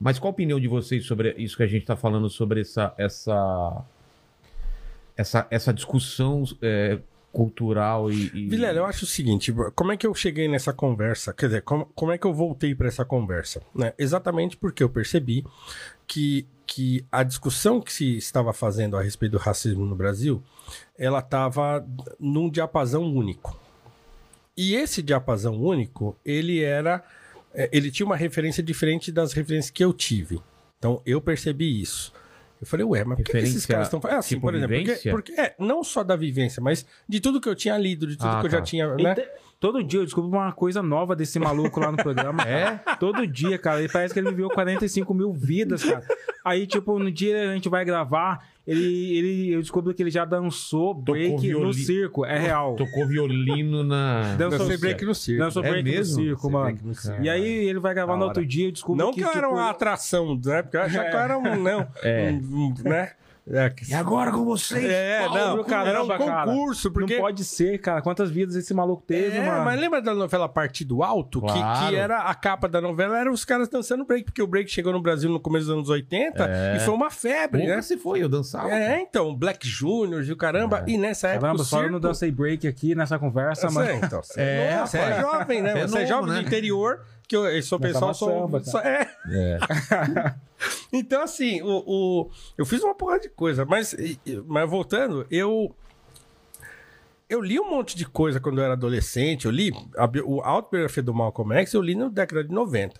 Mas 0.00 0.18
qual 0.18 0.30
a 0.30 0.32
opinião 0.32 0.58
de 0.60 0.68
vocês 0.68 1.04
sobre 1.06 1.34
isso 1.38 1.56
que 1.56 1.62
a 1.62 1.66
gente 1.66 1.84
tá 1.86 1.96
falando, 1.96 2.28
sobre 2.28 2.60
essa 2.60 2.94
essa 2.96 3.84
essa, 5.16 5.46
essa 5.50 5.72
discussão 5.74 6.44
é, 6.62 6.98
cultural 7.32 8.10
e, 8.10 8.30
e- 8.34 8.48
Vilela, 8.48 8.78
eu 8.78 8.84
acho 8.86 9.04
o 9.04 9.08
seguinte, 9.08 9.52
como 9.74 9.92
é 9.92 9.96
que 9.96 10.06
eu 10.06 10.14
cheguei 10.14 10.46
nessa 10.48 10.72
conversa? 10.72 11.32
Quer 11.32 11.46
dizer, 11.46 11.62
como, 11.62 11.86
como 11.94 12.12
é 12.12 12.18
que 12.18 12.26
eu 12.26 12.32
voltei 12.32 12.74
para 12.74 12.86
essa 12.88 13.04
conversa? 13.04 13.60
né? 13.74 13.92
Exatamente 13.98 14.56
porque 14.56 14.82
eu 14.82 14.88
percebi 14.88 15.44
que, 16.06 16.46
que 16.66 17.04
a 17.10 17.22
discussão 17.22 17.80
que 17.80 17.92
se 17.92 18.16
estava 18.16 18.52
fazendo 18.52 18.96
a 18.96 19.02
respeito 19.02 19.32
do 19.32 19.38
racismo 19.38 19.84
no 19.84 19.96
Brasil, 19.96 20.42
ela 20.96 21.18
estava 21.18 21.84
num 22.18 22.48
diapasão 22.48 23.04
único. 23.04 23.58
E 24.56 24.74
esse 24.74 25.02
diapasão 25.02 25.54
único, 25.60 26.16
ele 26.24 26.62
era, 26.62 27.04
ele 27.72 27.90
tinha 27.90 28.06
uma 28.06 28.16
referência 28.16 28.62
diferente 28.62 29.10
das 29.12 29.32
referências 29.32 29.70
que 29.70 29.84
eu 29.84 29.92
tive. 29.92 30.40
Então 30.78 31.02
eu 31.04 31.20
percebi 31.20 31.80
isso. 31.80 32.12
Eu 32.60 32.66
falei, 32.66 32.84
ué, 32.84 33.04
mas 33.04 33.18
por 33.18 33.24
que 33.24 33.32
que 33.32 33.38
esses 33.38 33.64
caras 33.64 33.86
estão 33.86 34.00
fazendo? 34.00 34.16
É 34.16 34.18
assim, 34.18 34.34
tipo 34.34 34.40
por 34.42 34.54
exemplo, 34.54 34.76
porque, 34.84 35.10
porque 35.10 35.32
é, 35.40 35.54
não 35.60 35.84
só 35.84 36.02
da 36.02 36.16
vivência, 36.16 36.60
mas 36.60 36.84
de 37.08 37.20
tudo 37.20 37.40
que 37.40 37.48
eu 37.48 37.54
tinha 37.54 37.78
lido, 37.78 38.04
de 38.06 38.16
tudo 38.16 38.28
Ah, 38.28 38.40
que 38.40 38.46
eu 38.46 38.50
já 38.50 38.58
tá. 38.58 38.64
tinha, 38.64 38.94
né? 38.96 39.12
Ente- 39.12 39.28
Todo 39.60 39.82
dia 39.82 39.98
eu 40.00 40.04
descubro 40.04 40.30
uma 40.30 40.52
coisa 40.52 40.80
nova 40.82 41.16
desse 41.16 41.36
maluco 41.38 41.80
lá 41.80 41.90
no 41.90 41.96
programa. 41.96 42.42
É? 42.46 42.76
Todo 43.00 43.26
dia, 43.26 43.58
cara. 43.58 43.80
Ele 43.80 43.88
parece 43.88 44.14
que 44.14 44.20
ele 44.20 44.30
viveu 44.30 44.48
45 44.50 45.12
mil 45.12 45.32
vidas, 45.32 45.82
cara. 45.82 46.04
Aí, 46.44 46.64
tipo, 46.64 46.96
no 46.98 47.10
dia 47.10 47.50
a 47.50 47.54
gente 47.54 47.68
vai 47.68 47.84
gravar, 47.84 48.48
ele, 48.70 49.16
ele, 49.16 49.54
eu 49.54 49.60
descubro 49.62 49.94
que 49.94 50.02
ele 50.02 50.10
já 50.10 50.26
dançou 50.26 50.92
break 50.92 51.32
no 51.32 51.38
violino. 51.38 51.72
circo. 51.72 52.24
É 52.26 52.38
real. 52.38 52.76
Tocou 52.76 53.06
violino 53.08 53.82
na. 53.82 54.34
Dançou 54.36 54.58
Dancei 54.58 54.76
break 54.76 55.04
no 55.06 55.14
circo. 55.14 55.42
Dançou 55.42 55.64
É 55.64 55.70
break 55.70 55.84
mesmo? 55.90 56.18
no 56.18 56.22
circo, 56.24 56.50
mano. 56.50 56.64
break 56.66 56.86
no 56.86 56.94
circo. 56.94 57.22
E 57.22 57.30
aí 57.30 57.42
ele 57.66 57.78
vai 57.80 57.94
gravar 57.94 58.16
no 58.18 58.24
outro 58.26 58.44
dia, 58.44 58.66
eu 58.68 58.72
descubro 58.72 59.02
Não 59.02 59.10
que, 59.12 59.20
que 59.20 59.24
eu 59.26 59.30
era 59.30 59.40
tipo, 59.46 59.52
uma 59.54 59.70
atração, 59.70 60.38
né? 60.44 60.60
Porque 60.62 60.76
eu 60.76 60.82
achava 60.82 61.08
que 61.08 61.16
eu 61.16 61.20
era 61.20 61.38
um, 61.38 61.56
não, 61.62 61.88
É. 62.02 62.30
um, 62.30 62.36
um, 62.66 62.74
né? 62.84 63.12
É, 63.50 63.70
que- 63.70 63.90
E 63.90 63.94
agora 63.94 64.30
com 64.30 64.44
vocês? 64.44 64.84
É, 64.84 65.20
Paulo, 65.26 65.56
não, 65.58 65.64
caramba, 65.64 65.88
era 65.90 66.02
um 66.02 66.26
cara. 66.28 66.52
concurso, 66.52 66.90
porque... 66.90 67.14
Não 67.14 67.22
pode 67.22 67.44
ser, 67.44 67.78
cara. 67.78 68.02
Quantas 68.02 68.30
vidas 68.30 68.54
esse 68.56 68.74
maluco 68.74 69.02
teve, 69.06 69.36
é, 69.38 69.46
mano? 69.46 69.64
mas 69.64 69.80
lembra 69.80 70.02
da 70.02 70.14
novela 70.14 70.48
Partido 70.48 71.02
Alto? 71.02 71.40
Que, 71.40 71.46
Claro. 71.52 71.88
que 71.88 71.96
era 71.96 72.18
a 72.22 72.34
capa 72.34 72.68
da 72.68 72.80
novela, 72.80 73.18
era 73.18 73.32
os 73.32 73.44
caras 73.44 73.68
dançando 73.68 74.04
break, 74.04 74.24
porque 74.24 74.42
o 74.42 74.46
break 74.46 74.70
chegou 74.70 74.92
no 74.92 75.00
Brasil 75.00 75.30
no 75.30 75.40
começo 75.40 75.66
dos 75.66 75.74
anos 75.74 75.88
80 75.88 76.44
É. 76.46 76.76
e 76.76 76.80
foi 76.80 76.94
uma 76.94 77.10
febre, 77.10 77.62
Porra, 77.62 77.76
né? 77.76 77.82
se 77.82 77.96
foi, 77.96 78.22
eu 78.22 78.28
dançava. 78.28 78.70
É, 78.70 79.00
então, 79.00 79.34
Black 79.34 79.66
Juniors 79.66 80.28
e 80.28 80.32
o 80.32 80.36
caramba, 80.36 80.84
e 80.86 80.98
nessa 80.98 81.28
época 81.28 81.46
Caramba, 81.46 81.64
só 81.64 81.78
eu 81.78 81.82
não 81.84 81.88
circo... 81.92 82.00
dancei 82.00 82.30
break 82.30 82.68
aqui 82.68 82.94
nessa 82.94 83.18
conversa, 83.18 83.66
Eu 83.68 83.72
mas. 83.72 83.86
sei, 83.88 83.96
então, 83.96 84.22
você, 84.22 84.40
É, 84.40 84.84
é, 84.94 84.98
é 84.98 85.20
jovem, 85.20 85.62
né? 85.62 85.86
Você 85.86 85.98
é 85.98 86.02
é 86.02 86.06
jovem 86.06 86.30
né? 86.34 86.40
do 86.42 86.46
interior 86.46 87.00
que 87.28 87.36
eu, 87.36 87.46
esse 87.46 87.72
o 87.74 87.78
Dançava 87.78 88.06
pessoal 88.08 88.14
só, 88.14 88.40
samba, 88.40 88.64
só- 88.64 88.80
é. 88.80 89.08
É. 89.30 89.58
Então, 90.92 91.22
assim, 91.22 91.62
o, 91.62 91.84
o- 91.86 92.30
eu 92.56 92.64
fiz 92.66 92.82
uma 92.82 92.94
porra 92.94 93.20
de 93.20 93.28
coisa, 93.28 93.64
mas, 93.64 93.94
mas 94.46 94.68
voltando, 94.68 95.26
eu. 95.30 95.72
Eu 97.28 97.42
li 97.42 97.60
um 97.60 97.68
monte 97.70 97.94
de 97.96 98.06
coisa 98.06 98.40
quando 98.40 98.58
eu 98.58 98.64
era 98.64 98.72
adolescente. 98.72 99.44
Eu 99.44 99.50
li 99.50 99.70
a, 99.96 100.08
o 100.24 100.40
autobiografia 100.40 101.02
do 101.02 101.12
Malcolm 101.14 101.54
X, 101.56 101.74
eu 101.74 101.82
li 101.82 101.94
na 101.94 102.08
década 102.08 102.42
de 102.42 102.50
90. 102.52 102.98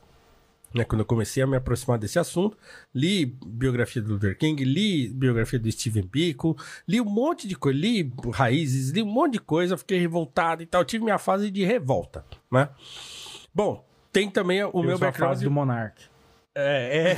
Né, 0.74 0.84
quando 0.84 1.00
eu 1.00 1.06
comecei 1.06 1.42
a 1.42 1.46
me 1.46 1.56
aproximar 1.56 1.98
desse 1.98 2.18
assunto, 2.18 2.54
li 2.94 3.24
biografia 3.46 4.02
do 4.02 4.12
Luther 4.12 4.36
King, 4.36 4.62
li 4.64 5.08
biografia 5.08 5.58
do 5.58 5.72
Steven 5.72 6.04
Biko, 6.06 6.54
li 6.86 7.00
um 7.00 7.06
monte 7.06 7.48
de 7.48 7.56
coisa, 7.56 7.78
li 7.78 8.12
raízes, 8.34 8.90
li 8.90 9.02
um 9.02 9.06
monte 9.06 9.32
de 9.32 9.40
coisa, 9.40 9.78
fiquei 9.78 9.98
revoltado 9.98 10.62
e 10.62 10.66
tal. 10.66 10.84
Tive 10.84 11.02
minha 11.04 11.16
fase 11.18 11.50
de 11.50 11.64
revolta, 11.64 12.22
né? 12.52 12.68
Bom, 13.54 13.82
tem 14.18 14.30
também 14.30 14.62
o 14.64 14.70
Eu 14.74 14.82
meu 14.82 14.98
background. 14.98 15.42
do 15.42 15.50
Monark. 15.50 16.02
É, 16.54 17.16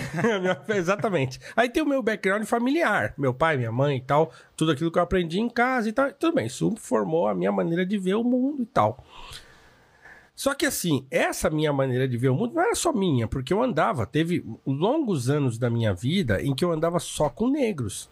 é, 0.69 0.77
exatamente. 0.77 1.41
Aí 1.57 1.71
tem 1.71 1.83
o 1.83 1.87
meu 1.87 2.03
background 2.03 2.45
familiar, 2.45 3.15
meu 3.17 3.33
pai, 3.33 3.57
minha 3.57 3.73
mãe 3.73 3.97
e 3.97 4.01
tal, 4.03 4.31
tudo 4.55 4.73
aquilo 4.73 4.93
que 4.93 4.99
eu 4.99 5.03
aprendi 5.03 5.41
em 5.41 5.49
casa 5.49 5.89
e 5.89 5.93
tal. 5.93 6.13
Tudo 6.13 6.35
bem, 6.35 6.47
isso 6.47 6.75
formou 6.77 7.27
a 7.27 7.35
minha 7.35 7.51
maneira 7.51 7.87
de 7.87 7.97
ver 7.97 8.15
o 8.15 8.25
mundo 8.25 8.63
e 8.63 8.67
tal. 8.67 9.03
Só 10.37 10.55
que 10.55 10.67
assim, 10.67 11.07
essa 11.11 11.49
minha 11.49 11.73
maneira 11.73 12.07
de 12.07 12.17
ver 12.19 12.29
o 12.29 12.35
mundo 12.35 12.55
não 12.55 12.63
era 12.63 12.75
só 12.75 12.93
minha, 12.93 13.27
porque 13.27 13.53
eu 13.53 13.63
andava, 13.63 14.07
teve 14.07 14.45
longos 14.67 15.31
anos 15.31 15.59
da 15.59 15.71
minha 15.71 15.95
vida 15.95 16.43
em 16.43 16.55
que 16.55 16.65
eu 16.65 16.73
andava 16.73 16.99
só 16.99 17.31
com 17.31 17.49
negros. 17.49 18.11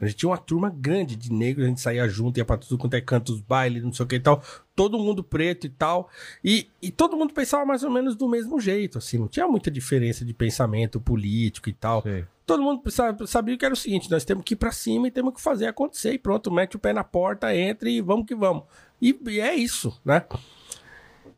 A 0.00 0.06
gente 0.06 0.16
tinha 0.18 0.28
uma 0.30 0.38
turma 0.38 0.70
grande 0.70 1.16
de 1.16 1.32
negros, 1.32 1.64
a 1.66 1.68
gente 1.68 1.80
saía 1.80 2.08
junto, 2.08 2.38
ia 2.38 2.44
pra 2.44 2.56
tudo 2.56 2.78
quanto 2.78 2.94
é 2.94 3.00
canto, 3.00 3.32
os 3.32 3.40
bailes, 3.40 3.82
não 3.82 3.92
sei 3.92 4.04
o 4.04 4.08
que 4.08 4.14
e 4.16 4.20
tal. 4.20 4.42
Todo 4.76 4.96
mundo 4.98 5.24
preto 5.24 5.66
e 5.66 5.70
tal. 5.70 6.08
E, 6.44 6.68
e 6.80 6.90
todo 6.92 7.16
mundo 7.16 7.34
pensava 7.34 7.64
mais 7.66 7.82
ou 7.82 7.90
menos 7.90 8.14
do 8.14 8.28
mesmo 8.28 8.60
jeito, 8.60 8.98
assim. 8.98 9.18
Não 9.18 9.26
tinha 9.26 9.48
muita 9.48 9.70
diferença 9.70 10.24
de 10.24 10.32
pensamento 10.32 11.00
político 11.00 11.68
e 11.68 11.72
tal. 11.72 12.02
Sei. 12.02 12.24
Todo 12.46 12.62
mundo 12.62 12.88
sa- 12.90 13.16
sabia 13.26 13.58
que 13.58 13.64
era 13.64 13.74
o 13.74 13.76
seguinte: 13.76 14.08
nós 14.10 14.24
temos 14.24 14.44
que 14.44 14.54
ir 14.54 14.56
pra 14.56 14.70
cima 14.70 15.08
e 15.08 15.10
temos 15.10 15.34
que 15.34 15.40
fazer 15.40 15.66
acontecer. 15.66 16.12
E 16.12 16.18
pronto, 16.18 16.50
mete 16.50 16.76
o 16.76 16.78
pé 16.78 16.92
na 16.92 17.02
porta, 17.02 17.54
entra 17.54 17.90
e 17.90 18.00
vamos 18.00 18.24
que 18.24 18.34
vamos. 18.36 18.62
E, 19.02 19.18
e 19.28 19.40
é 19.40 19.54
isso, 19.54 20.00
né? 20.04 20.24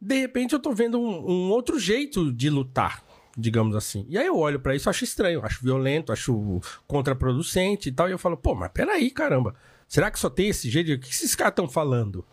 De 0.01 0.19
repente 0.21 0.53
eu 0.55 0.59
tô 0.61 0.73
vendo 0.73 0.99
um, 1.01 1.31
um 1.31 1.51
outro 1.51 1.79
jeito 1.79 2.33
de 2.33 2.49
lutar, 2.49 3.03
digamos 3.37 3.77
assim. 3.77 4.07
E 4.09 4.19
aí 4.19 4.27
eu 4.27 4.37
olho 4.37 4.61
pra 4.61 4.75
isso, 4.75 4.91
acho 4.91 5.05
estranho, 5.05 5.45
acho 5.45 5.65
violento, 5.65 6.13
acho 6.13 6.61
contraproducente 6.87 7.89
e 7.89 7.93
tal. 7.93 8.09
E 8.09 8.13
eu 8.13 8.19
falo, 8.19 8.37
pô, 8.37 8.55
mas 8.55 8.71
peraí, 8.73 9.11
caramba. 9.11 9.55
Será 9.87 10.11
que 10.11 10.19
só 10.19 10.31
tem 10.31 10.49
esse 10.49 10.71
jeito? 10.71 10.93
O 10.93 10.99
que 10.99 11.11
esses 11.11 11.35
caras 11.35 11.53
estão 11.53 11.69
falando? 11.69 12.25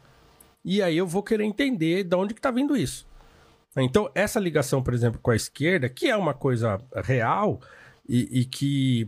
E 0.63 0.81
aí 0.81 0.97
eu 0.97 1.07
vou 1.07 1.23
querer 1.23 1.43
entender 1.43 2.03
de 2.03 2.15
onde 2.15 2.33
que 2.33 2.41
tá 2.41 2.51
vindo 2.51 2.75
isso. 2.75 3.07
Então, 3.75 4.09
essa 4.15 4.39
ligação, 4.39 4.81
por 4.81 4.93
exemplo, 4.93 5.19
com 5.21 5.31
a 5.31 5.35
esquerda, 5.35 5.87
que 5.87 6.07
é 6.07 6.17
uma 6.17 6.33
coisa 6.33 6.81
real 7.03 7.61
e, 8.07 8.41
e 8.41 8.45
que, 8.45 9.07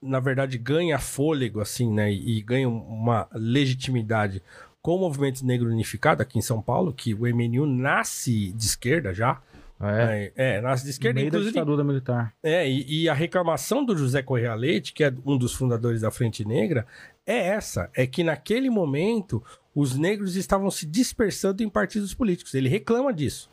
na 0.00 0.20
verdade, 0.20 0.56
ganha 0.56 0.98
fôlego, 0.98 1.60
assim, 1.60 1.92
né? 1.92 2.12
E, 2.12 2.38
e 2.38 2.42
ganha 2.42 2.68
uma 2.68 3.28
legitimidade 3.32 4.42
com 4.80 4.96
o 4.96 4.98
movimento 4.98 5.44
negro 5.44 5.68
unificado 5.68 6.22
aqui 6.22 6.38
em 6.38 6.42
São 6.42 6.60
Paulo, 6.60 6.92
que 6.92 7.14
o 7.14 7.20
MNU 7.20 7.66
nasce 7.66 8.52
de 8.52 8.66
esquerda 8.66 9.12
já. 9.14 9.40
Ah, 9.84 10.14
é? 10.14 10.32
É, 10.36 10.56
é, 10.56 10.60
nasce 10.60 10.84
de 10.84 10.88
No 10.88 10.90
esquerda, 10.92 11.14
meio 11.18 11.30
da 11.30 11.38
inclusive. 11.38 11.52
ditadura 11.54 11.82
militar. 11.82 12.32
É, 12.42 12.68
e, 12.68 13.02
e 13.02 13.08
a 13.08 13.14
reclamação 13.14 13.84
do 13.84 13.96
José 13.96 14.22
Correa 14.22 14.54
Leite, 14.54 14.92
que 14.92 15.02
é 15.02 15.12
um 15.26 15.36
dos 15.36 15.52
fundadores 15.52 16.02
da 16.02 16.10
Frente 16.10 16.44
Negra, 16.46 16.86
é 17.26 17.48
essa: 17.48 17.90
é 17.94 18.06
que 18.06 18.22
naquele 18.22 18.70
momento 18.70 19.42
os 19.74 19.98
negros 19.98 20.36
estavam 20.36 20.70
se 20.70 20.86
dispersando 20.86 21.62
em 21.62 21.68
partidos 21.68 22.14
políticos. 22.14 22.54
Ele 22.54 22.68
reclama 22.68 23.12
disso. 23.12 23.50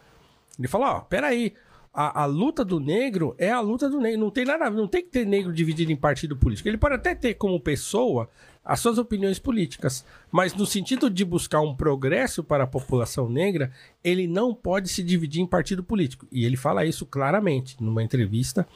Ele 0.57 0.67
fala: 0.67 0.97
ó, 0.97 0.99
peraí. 1.01 1.53
A, 1.91 2.21
a 2.21 2.25
luta 2.27 2.63
do 2.63 2.79
negro 2.79 3.35
é 3.39 3.49
a 3.49 3.59
luta 3.59 3.89
do 3.89 3.99
negro. 3.99 4.19
Não 4.19 4.29
tem 4.29 4.45
nada 4.45 4.67
a 4.67 4.69
ver, 4.69 4.75
não 4.77 4.87
tem 4.87 5.01
que 5.01 5.09
ter 5.09 5.25
negro 5.25 5.51
dividido 5.51 5.91
em 5.91 5.95
partido 5.95 6.37
político. 6.37 6.69
Ele 6.69 6.77
pode 6.77 6.93
até 6.93 7.15
ter 7.15 7.33
como 7.33 7.59
pessoa 7.59 8.29
as 8.69 8.79
suas 8.81 8.99
opiniões 8.99 9.39
políticas, 9.39 10.05
mas 10.31 10.53
no 10.53 10.63
sentido 10.63 11.09
de 11.09 11.25
buscar 11.25 11.59
um 11.59 11.75
progresso 11.75 12.43
para 12.43 12.65
a 12.65 12.67
população 12.67 13.27
negra, 13.27 13.71
ele 14.03 14.27
não 14.27 14.53
pode 14.53 14.89
se 14.89 15.01
dividir 15.01 15.41
em 15.41 15.47
partido 15.47 15.83
político. 15.83 16.27
E 16.31 16.45
ele 16.45 16.55
fala 16.55 16.85
isso 16.85 17.03
claramente 17.03 17.75
numa 17.81 18.03
entrevista 18.03 18.67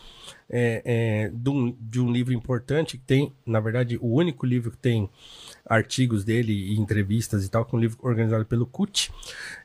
é, 0.50 0.82
é, 0.84 1.32
de, 1.32 1.48
um, 1.48 1.78
de 1.80 2.02
um 2.02 2.12
livro 2.12 2.34
importante 2.34 2.98
que 2.98 3.04
tem, 3.04 3.32
na 3.46 3.60
verdade, 3.60 4.00
o 4.02 4.08
único 4.08 4.48
livro 4.48 4.72
que 4.72 4.78
tem 4.78 5.08
artigos 5.64 6.24
dele 6.24 6.54
e 6.54 6.80
entrevistas 6.80 7.46
e 7.46 7.50
tal, 7.50 7.64
que 7.64 7.76
é 7.76 7.78
um 7.78 7.82
livro 7.82 8.00
organizado 8.02 8.46
pelo 8.48 8.66
CUT. 8.66 9.12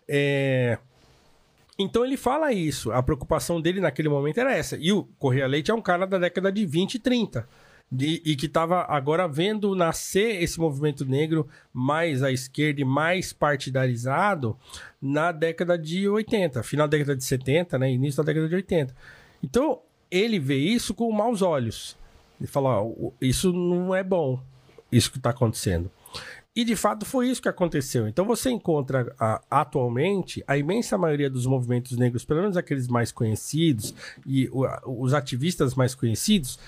É, 0.07 0.77
então 1.79 2.05
ele 2.05 2.19
fala 2.19 2.53
isso. 2.53 2.93
A 2.93 3.03
preocupação 3.03 3.63
dele 3.63 3.81
naquele 3.81 4.11
momento 4.11 4.37
era 4.37 4.53
essa. 4.53 4.77
E 4.77 4.93
o 4.93 5.05
Correia 5.19 5.47
Leite 5.47 5.71
é 5.71 5.75
um 5.75 5.81
cara 5.81 6.07
da 6.07 6.19
década 6.19 6.53
de 6.53 6.67
20 6.67 6.97
e 6.97 6.99
30. 6.99 7.49
De- 7.91 8.21
e 8.25 8.37
que 8.37 8.47
estava 8.47 8.83
agora 8.89 9.27
vendo 9.27 9.75
nascer 9.75 10.43
esse 10.43 10.59
movimento 10.61 11.05
negro 11.05 11.49
mais 11.73 12.23
à 12.23 12.31
esquerda 12.31 12.81
e 12.81 12.85
mais 12.85 13.33
partidarizado 13.33 14.57
na 15.01 15.33
década 15.33 15.79
de 15.79 16.09
80, 16.09 16.63
final 16.63 16.87
da 16.89 16.97
década 16.97 17.17
de 17.17 17.25
70, 17.25 17.79
né, 17.79 17.91
início 17.91 18.23
da 18.23 18.27
década 18.33 18.49
de 18.49 18.55
80. 18.55 18.95
Então, 19.43 19.81
ele 20.11 20.39
vê 20.39 20.57
isso 20.57 20.95
com 20.95 21.11
maus 21.13 21.43
olhos. 21.43 21.97
Ele 22.41 22.47
fala, 22.49 22.83
ó, 22.83 23.11
isso 23.21 23.53
não 23.53 23.95
é 23.95 24.03
bom, 24.03 24.41
isso 24.91 25.11
que 25.11 25.19
está 25.19 25.31
acontecendo. 25.31 25.91
E 26.57 26.65
de 26.65 26.75
fato 26.75 27.05
foi 27.07 27.29
isso 27.29 27.41
que 27.43 27.49
aconteceu. 27.49 28.09
Então 28.09 28.25
você 28.25 28.51
encontra 28.51 29.15
ah, 29.21 29.41
atualmente 29.49 30.43
a 30.47 30.57
imensa 30.57 30.99
maioria 30.99 31.31
dos 31.31 31.47
movimentos 31.47 31.97
negros, 31.97 32.25
pelo 32.25 32.41
menos 32.41 32.57
aqueles 32.57 32.89
mais 32.89 33.13
conhecidos 33.13 33.95
e 34.27 34.49
o- 34.51 34.67
os 35.05 35.15
ativistas 35.15 35.75
mais 35.77 35.95
conhecidos, 35.95 36.59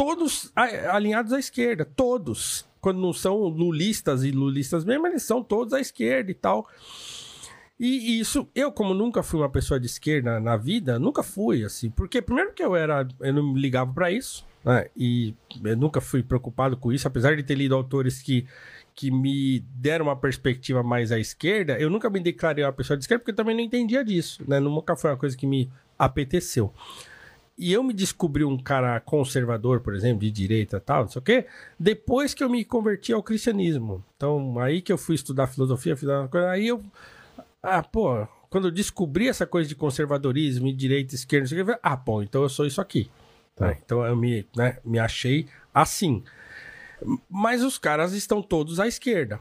todos 0.00 0.50
alinhados 0.88 1.30
à 1.30 1.38
esquerda, 1.38 1.84
todos. 1.84 2.64
Quando 2.80 2.98
não 2.98 3.12
são 3.12 3.36
lulistas 3.36 4.24
e 4.24 4.30
lulistas 4.30 4.82
mesmo, 4.82 5.06
eles 5.06 5.22
são 5.22 5.42
todos 5.42 5.74
à 5.74 5.80
esquerda 5.80 6.30
e 6.30 6.34
tal. 6.34 6.66
E 7.78 8.18
isso, 8.18 8.48
eu 8.54 8.72
como 8.72 8.94
nunca 8.94 9.22
fui 9.22 9.40
uma 9.40 9.50
pessoa 9.50 9.78
de 9.78 9.84
esquerda 9.84 10.40
na 10.40 10.56
vida, 10.56 10.98
nunca 10.98 11.22
fui 11.22 11.64
assim, 11.64 11.90
porque 11.90 12.22
primeiro 12.22 12.54
que 12.54 12.62
eu 12.62 12.74
era, 12.74 13.06
eu 13.20 13.34
não 13.34 13.52
me 13.52 13.60
ligava 13.60 13.92
pra 13.92 14.10
isso, 14.10 14.46
né? 14.64 14.86
E 14.96 15.34
eu 15.62 15.76
nunca 15.76 16.00
fui 16.00 16.22
preocupado 16.22 16.78
com 16.78 16.90
isso, 16.90 17.06
apesar 17.06 17.36
de 17.36 17.42
ter 17.42 17.54
lido 17.54 17.74
autores 17.74 18.22
que 18.22 18.46
que 18.94 19.10
me 19.10 19.60
deram 19.74 20.06
uma 20.06 20.16
perspectiva 20.16 20.82
mais 20.82 21.12
à 21.12 21.18
esquerda, 21.18 21.78
eu 21.78 21.88
nunca 21.88 22.10
me 22.10 22.20
declarei 22.20 22.64
uma 22.64 22.72
pessoa 22.72 22.96
de 22.96 23.04
esquerda 23.04 23.20
porque 23.20 23.30
eu 23.30 23.36
também 23.36 23.54
não 23.54 23.62
entendia 23.62 24.04
disso, 24.04 24.42
né? 24.48 24.60
Nunca 24.60 24.96
foi 24.96 25.10
uma 25.10 25.16
coisa 25.16 25.36
que 25.36 25.46
me 25.46 25.70
apeteceu. 25.98 26.72
E 27.62 27.70
eu 27.74 27.82
me 27.82 27.92
descobri 27.92 28.42
um 28.42 28.56
cara 28.56 28.98
conservador, 29.00 29.80
por 29.80 29.94
exemplo, 29.94 30.20
de 30.20 30.30
direita 30.30 30.78
e 30.78 30.80
tal, 30.80 31.02
não 31.02 31.10
sei 31.10 31.20
o 31.20 31.22
quê, 31.22 31.46
depois 31.78 32.32
que 32.32 32.42
eu 32.42 32.48
me 32.48 32.64
converti 32.64 33.12
ao 33.12 33.22
cristianismo. 33.22 34.02
Então, 34.16 34.58
aí 34.58 34.80
que 34.80 34.90
eu 34.90 34.96
fui 34.96 35.14
estudar 35.14 35.46
filosofia, 35.46 35.94
fiz 35.94 36.08
uma 36.08 36.26
coisa, 36.26 36.48
aí 36.48 36.68
eu. 36.68 36.82
Ah, 37.62 37.82
pô, 37.82 38.26
quando 38.48 38.68
eu 38.68 38.70
descobri 38.70 39.28
essa 39.28 39.46
coisa 39.46 39.68
de 39.68 39.74
conservadorismo 39.74 40.68
e 40.68 40.72
direita, 40.72 41.14
esquerda, 41.14 41.42
não 41.42 41.48
sei 41.48 41.60
o 41.60 41.66
quê, 41.66 41.78
ah, 41.82 41.96
pô, 41.98 42.22
então 42.22 42.42
eu 42.42 42.48
sou 42.48 42.64
isso 42.66 42.80
aqui. 42.80 43.10
Né? 43.58 43.76
Então 43.84 44.02
eu 44.06 44.16
me, 44.16 44.46
né, 44.56 44.78
me 44.82 44.98
achei 44.98 45.46
assim. 45.74 46.24
Mas 47.28 47.62
os 47.62 47.76
caras 47.76 48.12
estão 48.14 48.42
todos 48.42 48.80
à 48.80 48.86
esquerda. 48.88 49.38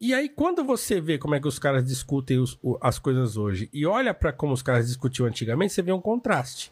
E 0.00 0.12
aí, 0.12 0.28
quando 0.28 0.64
você 0.64 1.00
vê 1.00 1.16
como 1.16 1.34
é 1.36 1.40
que 1.40 1.48
os 1.48 1.58
caras 1.60 1.84
discutem 1.84 2.38
os- 2.38 2.58
as 2.80 2.98
coisas 2.98 3.36
hoje 3.36 3.70
e 3.72 3.86
olha 3.86 4.12
pra 4.12 4.32
como 4.32 4.52
os 4.52 4.62
caras 4.62 4.88
discutiam 4.88 5.26
antigamente, 5.26 5.72
você 5.72 5.80
vê 5.80 5.92
um 5.92 6.00
contraste. 6.00 6.70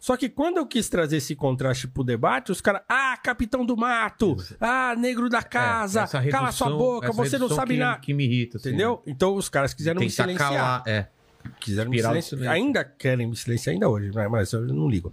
Só 0.00 0.16
que 0.16 0.28
quando 0.30 0.56
eu 0.56 0.66
quis 0.66 0.88
trazer 0.88 1.18
esse 1.18 1.36
contraste 1.36 1.86
pro 1.86 2.02
debate, 2.02 2.50
os 2.50 2.60
caras, 2.62 2.80
ah, 2.88 3.16
capitão 3.22 3.64
do 3.66 3.76
mato, 3.76 4.34
ah, 4.58 4.94
negro 4.96 5.28
da 5.28 5.42
casa, 5.42 6.00
É, 6.00 6.02
essa 6.04 6.22
cala 6.30 6.50
sua 6.50 6.68
redução- 6.68 6.78
boca, 6.78 7.12
você 7.12 7.36
não 7.38 7.46
redução 7.46 7.56
sabe 7.56 7.76
nada. 7.76 8.00
Que 8.00 8.14
me 8.14 8.24
irrita, 8.24 8.56
assim, 8.56 8.70
Entendeu? 8.70 9.02
Então 9.06 9.34
os 9.36 9.48
caras 9.50 9.74
quiseram 9.74 10.00
me 10.00 10.08
silenciar. 10.08 10.48
calar, 10.50 10.82
é. 10.86 11.06
Quiseram 11.60 11.90
me 11.90 11.96
Espiral 11.96 12.16
do 12.16 12.22
silenciar. 12.22 12.54
Ainda 12.54 12.82
querem 12.84 13.26
me 13.26 13.36
silenciar 13.36 13.74
ainda 13.74 13.88
hoje, 13.88 14.10
né? 14.14 14.26
mas 14.26 14.52
eu 14.52 14.62
não 14.62 14.88
ligo. 14.88 15.12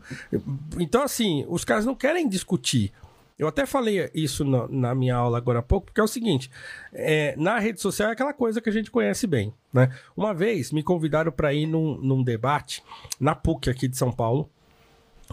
Então, 0.80 1.04
assim, 1.04 1.46
os 1.50 1.64
caras 1.66 1.86
não 1.86 1.94
querem 1.96 2.28
discutir. 2.28 2.92
Eu 3.40 3.48
até 3.48 3.66
falei 3.66 4.10
isso 4.16 4.44
na, 4.44 4.68
na 4.68 4.96
minha 4.96 5.16
aula 5.16 5.38
agora 5.38 5.60
há 5.60 5.62
pouco, 5.62 5.86
porque 5.88 6.02
é 6.02 6.04
o 6.04 6.08
seguinte: 6.08 6.50
é, 6.92 7.36
na 7.38 7.60
rede 7.60 7.80
social 7.80 8.10
é 8.10 8.14
aquela 8.14 8.34
coisa 8.34 8.60
que 8.60 8.68
a 8.70 8.74
gente 8.74 8.90
conhece 8.90 9.28
bem. 9.28 9.54
Né? 9.72 9.90
Uma 10.16 10.34
vez 10.34 10.72
me 10.72 10.82
convidaram 10.82 11.32
para 11.32 11.54
ir 11.54 11.66
num, 11.68 11.98
num 11.98 12.24
debate 12.24 12.82
na 13.20 13.36
PUC 13.36 13.70
aqui 13.70 13.88
de 13.88 13.96
São 13.96 14.12
Paulo, 14.12 14.50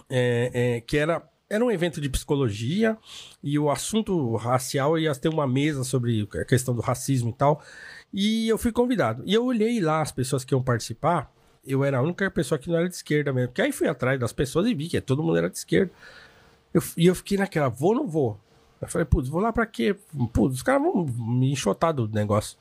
é, 0.09 0.51
é, 0.53 0.81
que 0.81 0.97
era, 0.97 1.27
era 1.49 1.63
um 1.63 1.71
evento 1.71 2.01
de 2.01 2.09
psicologia 2.09 2.97
e 3.43 3.57
o 3.57 3.69
assunto 3.69 4.35
racial 4.35 4.97
ia 4.97 5.13
ter 5.15 5.29
uma 5.29 5.47
mesa 5.47 5.83
sobre 5.83 6.27
a 6.33 6.45
questão 6.45 6.75
do 6.75 6.81
racismo 6.81 7.29
e 7.29 7.33
tal. 7.33 7.61
E 8.13 8.47
eu 8.47 8.57
fui 8.57 8.71
convidado. 8.71 9.23
E 9.25 9.33
eu 9.33 9.45
olhei 9.45 9.79
lá 9.79 10.01
as 10.01 10.11
pessoas 10.11 10.43
que 10.43 10.53
iam 10.53 10.63
participar. 10.63 11.31
Eu 11.65 11.83
era 11.83 11.97
a 11.97 12.01
única 12.01 12.29
pessoa 12.29 12.57
que 12.57 12.69
não 12.69 12.77
era 12.77 12.87
de 12.87 12.95
esquerda 12.95 13.33
mesmo. 13.33 13.49
Porque 13.49 13.61
aí 13.61 13.71
fui 13.71 13.87
atrás 13.87 14.19
das 14.19 14.31
pessoas 14.31 14.67
e 14.67 14.73
vi 14.73 14.87
que 14.87 14.99
todo 15.01 15.23
mundo 15.23 15.37
era 15.37 15.49
de 15.49 15.57
esquerda. 15.57 15.91
Eu, 16.73 16.81
e 16.97 17.07
eu 17.07 17.15
fiquei 17.15 17.37
naquela, 17.37 17.69
vou 17.69 17.89
ou 17.89 17.95
não 17.95 18.07
vou? 18.07 18.39
Eu 18.81 18.87
falei, 18.87 19.05
putz, 19.05 19.29
vou 19.29 19.41
lá 19.41 19.51
pra 19.51 19.65
quê? 19.65 19.95
Putz, 20.33 20.55
os 20.55 20.63
caras 20.63 20.81
vão 20.81 21.05
me 21.05 21.51
enxotar 21.51 21.93
do 21.93 22.07
negócio. 22.07 22.57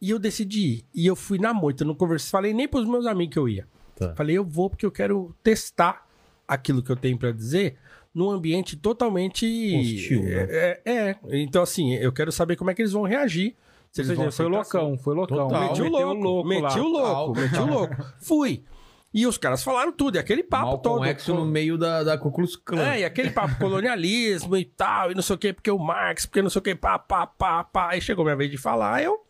E 0.00 0.10
eu 0.10 0.18
decidi 0.18 0.60
ir. 0.60 0.84
E 0.94 1.06
eu 1.06 1.14
fui 1.14 1.38
na 1.38 1.52
moita, 1.52 1.84
não 1.84 1.94
conversei, 1.94 2.30
falei 2.30 2.54
nem 2.54 2.66
pros 2.66 2.86
meus 2.86 3.06
amigos 3.06 3.34
que 3.34 3.38
eu 3.38 3.48
ia. 3.48 3.66
Tá. 3.94 4.14
Falei, 4.14 4.36
eu 4.38 4.44
vou 4.44 4.70
porque 4.70 4.86
eu 4.86 4.90
quero 4.90 5.34
testar 5.42 6.06
aquilo 6.54 6.82
que 6.82 6.90
eu 6.90 6.96
tenho 6.96 7.16
pra 7.16 7.30
dizer 7.32 7.76
num 8.14 8.30
ambiente 8.30 8.76
totalmente 8.76 9.46
Hostil, 9.46 10.22
né? 10.24 10.46
é, 10.50 10.80
é, 10.84 10.92
é. 10.92 11.16
então 11.40 11.62
assim, 11.62 11.94
eu 11.94 12.12
quero 12.12 12.32
saber 12.32 12.56
como 12.56 12.70
é 12.70 12.74
que 12.74 12.82
eles 12.82 12.92
vão 12.92 13.04
reagir. 13.04 13.54
Se 13.92 14.00
eles 14.00 14.08
seja, 14.08 14.22
vão 14.22 14.32
foi 14.32 14.46
loucão, 14.46 14.98
foi 14.98 15.14
loucão. 15.14 15.48
Total. 15.48 15.68
Meti 15.68 15.82
o 15.82 15.84
Meteu 15.84 16.12
louco, 16.12 16.48
meti 16.48 16.78
o 16.78 16.88
louco, 16.88 17.40
meti 17.40 17.58
o 17.58 17.66
louco. 17.66 17.96
Fui. 18.20 18.64
E 19.12 19.26
os 19.26 19.36
caras 19.36 19.64
falaram 19.64 19.90
tudo, 19.90 20.16
e 20.16 20.18
aquele 20.20 20.44
papo 20.44 20.66
Malcolm 20.66 21.00
todo. 21.00 21.08
X 21.08 21.26
no 21.26 21.44
meio 21.44 21.76
da, 21.76 22.04
da 22.04 22.16
Ku 22.16 22.30
Klux 22.30 22.54
Klan. 22.54 22.80
É, 22.80 23.00
e 23.00 23.04
aquele 23.04 23.30
papo 23.30 23.58
colonialismo 23.58 24.56
e 24.56 24.64
tal, 24.64 25.10
e 25.10 25.14
não 25.16 25.22
sei 25.22 25.34
o 25.34 25.38
quê, 25.38 25.52
porque 25.52 25.70
o 25.70 25.78
Marx, 25.78 26.26
porque 26.26 26.40
não 26.40 26.50
sei 26.50 26.60
o 26.60 26.62
quê, 26.62 26.76
pá, 26.76 26.96
pá, 26.96 27.26
pá, 27.26 27.64
pá. 27.64 27.90
Aí 27.90 28.00
chegou 28.00 28.24
minha 28.24 28.36
vez 28.36 28.48
de 28.48 28.56
falar, 28.56 29.02
eu. 29.02 29.24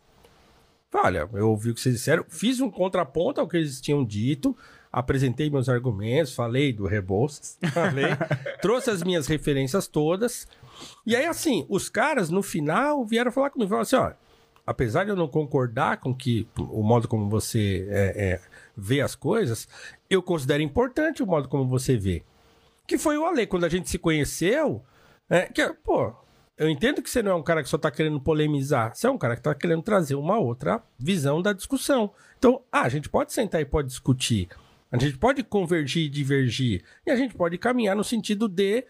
Olha, 0.93 1.27
eu 1.33 1.49
ouvi 1.49 1.71
o 1.71 1.73
que 1.73 1.81
vocês 1.81 1.95
disseram, 1.95 2.23
fiz 2.29 2.59
um 2.59 2.69
contraponto 2.69 3.41
ao 3.41 3.47
que 3.47 3.57
eles 3.57 3.81
tinham 3.81 4.05
dito, 4.05 4.55
apresentei 4.91 5.49
meus 5.49 5.69
argumentos, 5.69 6.35
falei 6.35 6.73
do 6.73 6.85
Rebouças, 6.85 7.57
falei, 7.73 8.05
trouxe 8.61 8.89
as 8.89 9.03
minhas 9.03 9.27
referências 9.27 9.87
todas. 9.87 10.47
E 11.05 11.15
aí, 11.15 11.25
assim, 11.25 11.65
os 11.69 11.89
caras, 11.89 12.29
no 12.29 12.43
final, 12.43 13.05
vieram 13.05 13.31
falar 13.31 13.49
comigo, 13.49 13.69
falaram 13.69 13.83
assim, 13.83 13.95
ó, 13.95 14.11
apesar 14.65 15.03
de 15.03 15.11
eu 15.11 15.15
não 15.15 15.27
concordar 15.27 15.97
com 15.97 16.13
que 16.13 16.47
o 16.57 16.83
modo 16.83 17.07
como 17.07 17.29
você 17.29 17.87
é, 17.89 18.31
é, 18.33 18.41
vê 18.75 19.01
as 19.01 19.15
coisas, 19.15 19.67
eu 20.09 20.21
considero 20.21 20.61
importante 20.61 21.23
o 21.23 21.27
modo 21.27 21.47
como 21.47 21.67
você 21.67 21.95
vê. 21.97 22.23
Que 22.85 22.97
foi 22.97 23.17
o 23.17 23.25
Ale, 23.25 23.47
quando 23.47 23.65
a 23.65 23.69
gente 23.69 23.89
se 23.89 23.97
conheceu, 23.97 24.83
é, 25.29 25.43
que, 25.43 25.65
pô, 25.83 26.13
eu 26.57 26.69
entendo 26.69 27.01
que 27.01 27.09
você 27.09 27.23
não 27.23 27.31
é 27.31 27.35
um 27.35 27.43
cara 27.43 27.63
que 27.63 27.69
só 27.69 27.77
tá 27.77 27.89
querendo 27.89 28.19
polemizar, 28.19 28.93
você 28.93 29.07
é 29.07 29.09
um 29.09 29.17
cara 29.17 29.35
que 29.35 29.41
tá 29.41 29.55
querendo 29.55 29.81
trazer 29.81 30.15
uma 30.15 30.37
outra 30.37 30.83
visão 30.99 31.41
da 31.41 31.53
discussão. 31.53 32.11
Então, 32.37 32.61
ah, 32.71 32.81
a 32.81 32.89
gente 32.89 33.09
pode 33.09 33.33
sentar 33.33 33.61
e 33.61 33.65
pode 33.65 33.87
discutir, 33.87 34.49
a 34.91 34.97
gente 34.97 35.17
pode 35.17 35.43
convergir 35.43 36.05
e 36.05 36.09
divergir, 36.09 36.83
e 37.05 37.11
a 37.11 37.15
gente 37.15 37.33
pode 37.35 37.57
caminhar 37.57 37.95
no 37.95 38.03
sentido 38.03 38.47
de 38.47 38.85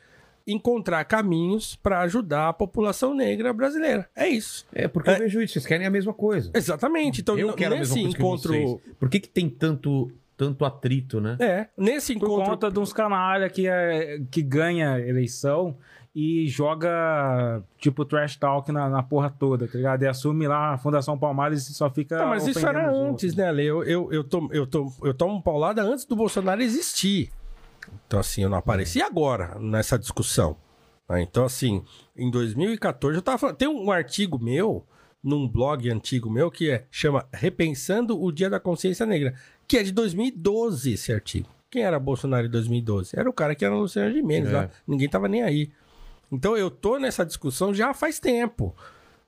encontrar 0.48 1.04
caminhos 1.06 1.76
para 1.76 2.02
ajudar 2.02 2.50
a 2.50 2.54
população 2.54 3.14
negra 3.14 3.54
brasileira. 3.54 4.10
É 4.16 4.28
isso. 4.28 4.66
É, 4.74 4.88
porque 4.88 5.10
eu 5.10 5.18
vejo 5.20 5.42
isso, 5.42 5.54
vocês 5.54 5.66
querem 5.66 5.86
a 5.86 5.90
mesma 5.92 6.14
coisa. 6.14 6.50
Exatamente. 6.54 7.22
Então, 7.22 7.38
eu 7.38 7.54
quero 7.54 7.76
a 7.76 7.78
mesma 7.78 7.96
nesse 7.96 8.02
coisa 8.02 8.18
que 8.18 8.24
encontro. 8.24 8.54
vocês. 8.54 8.96
Por 9.00 9.10
que, 9.10 9.20
que 9.20 9.30
tem 9.30 9.48
tanto, 9.48 10.12
tanto 10.36 10.66
atrito, 10.66 11.22
né? 11.22 11.38
É, 11.40 11.68
nesse 11.78 12.14
Por 12.16 12.26
encontro. 12.26 12.52
conta 12.52 12.72
de 12.72 12.80
uns 12.80 12.92
canalha 12.92 13.50
que, 13.50 13.68
é, 13.68 14.20
que 14.32 14.42
ganha 14.42 15.00
eleição 15.00 15.78
e 16.14 16.48
joga, 16.48 17.64
tipo, 17.78 18.04
trash 18.04 18.36
talk 18.36 18.70
na, 18.72 18.90
na 18.90 19.02
porra 19.02 19.30
toda, 19.30 19.68
tá 19.68 19.78
ligado? 19.78 20.04
E 20.04 20.08
assume 20.08 20.48
lá 20.48 20.74
a 20.74 20.78
Fundação 20.78 21.18
Palmares 21.18 21.70
e 21.70 21.74
só 21.74 21.90
fica. 21.90 22.18
Não, 22.18 22.28
mas 22.28 22.46
isso 22.46 22.66
era 22.68 22.90
antes, 22.90 23.00
outros. 23.32 23.36
né, 23.36 23.48
Ale? 23.48 23.66
Eu, 23.66 23.84
eu, 23.84 24.12
eu, 24.12 24.24
tomo, 24.24 24.50
eu, 24.54 24.68
tomo, 24.68 24.94
eu 25.04 25.14
tomo 25.14 25.42
paulada 25.42 25.82
antes 25.82 26.04
do 26.06 26.16
Bolsonaro 26.16 26.62
existir. 26.62 27.32
Então, 28.08 28.20
assim, 28.20 28.44
eu 28.44 28.50
não 28.50 28.58
apareci 28.58 29.02
agora 29.02 29.58
nessa 29.60 29.98
discussão. 29.98 30.56
né? 31.10 31.22
Então, 31.22 31.46
assim, 31.46 31.84
em 32.16 32.30
2014, 32.30 33.18
eu 33.18 33.22
tava 33.22 33.38
falando. 33.38 33.56
Tem 33.56 33.68
um 33.68 33.90
artigo 33.92 34.38
meu, 34.38 34.86
num 35.24 35.48
blog 35.48 35.90
antigo 35.90 36.30
meu, 36.30 36.52
que 36.52 36.72
é, 36.72 36.86
chama 36.92 37.26
Repensando 37.34 38.22
o 38.22 38.32
Dia 38.32 38.50
da 38.50 38.60
Consciência 38.60 39.06
Negra, 39.06 39.34
que 39.68 39.78
é 39.78 39.84
de 39.84 39.92
2012 39.94 40.94
esse 40.94 41.14
artigo. 41.14 41.48
Quem 41.70 41.84
era 41.84 41.98
Bolsonaro 41.98 42.48
em 42.48 42.50
2012? 42.50 43.18
Era 43.18 43.30
o 43.30 43.34
cara 43.34 43.56
que 43.56 43.64
era 43.64 43.74
o 43.74 43.80
Luciano 43.80 44.14
Gimenez 44.14 44.50
É. 44.50 44.58
lá. 44.58 44.70
Ninguém 44.86 45.08
tava 45.08 45.30
nem 45.30 45.42
aí. 45.42 45.72
Então 46.32 46.56
eu 46.56 46.72
tô 46.72 46.98
nessa 46.98 47.26
discussão 47.26 47.74
já 47.74 47.94
faz 47.94 48.20
tempo. 48.20 48.76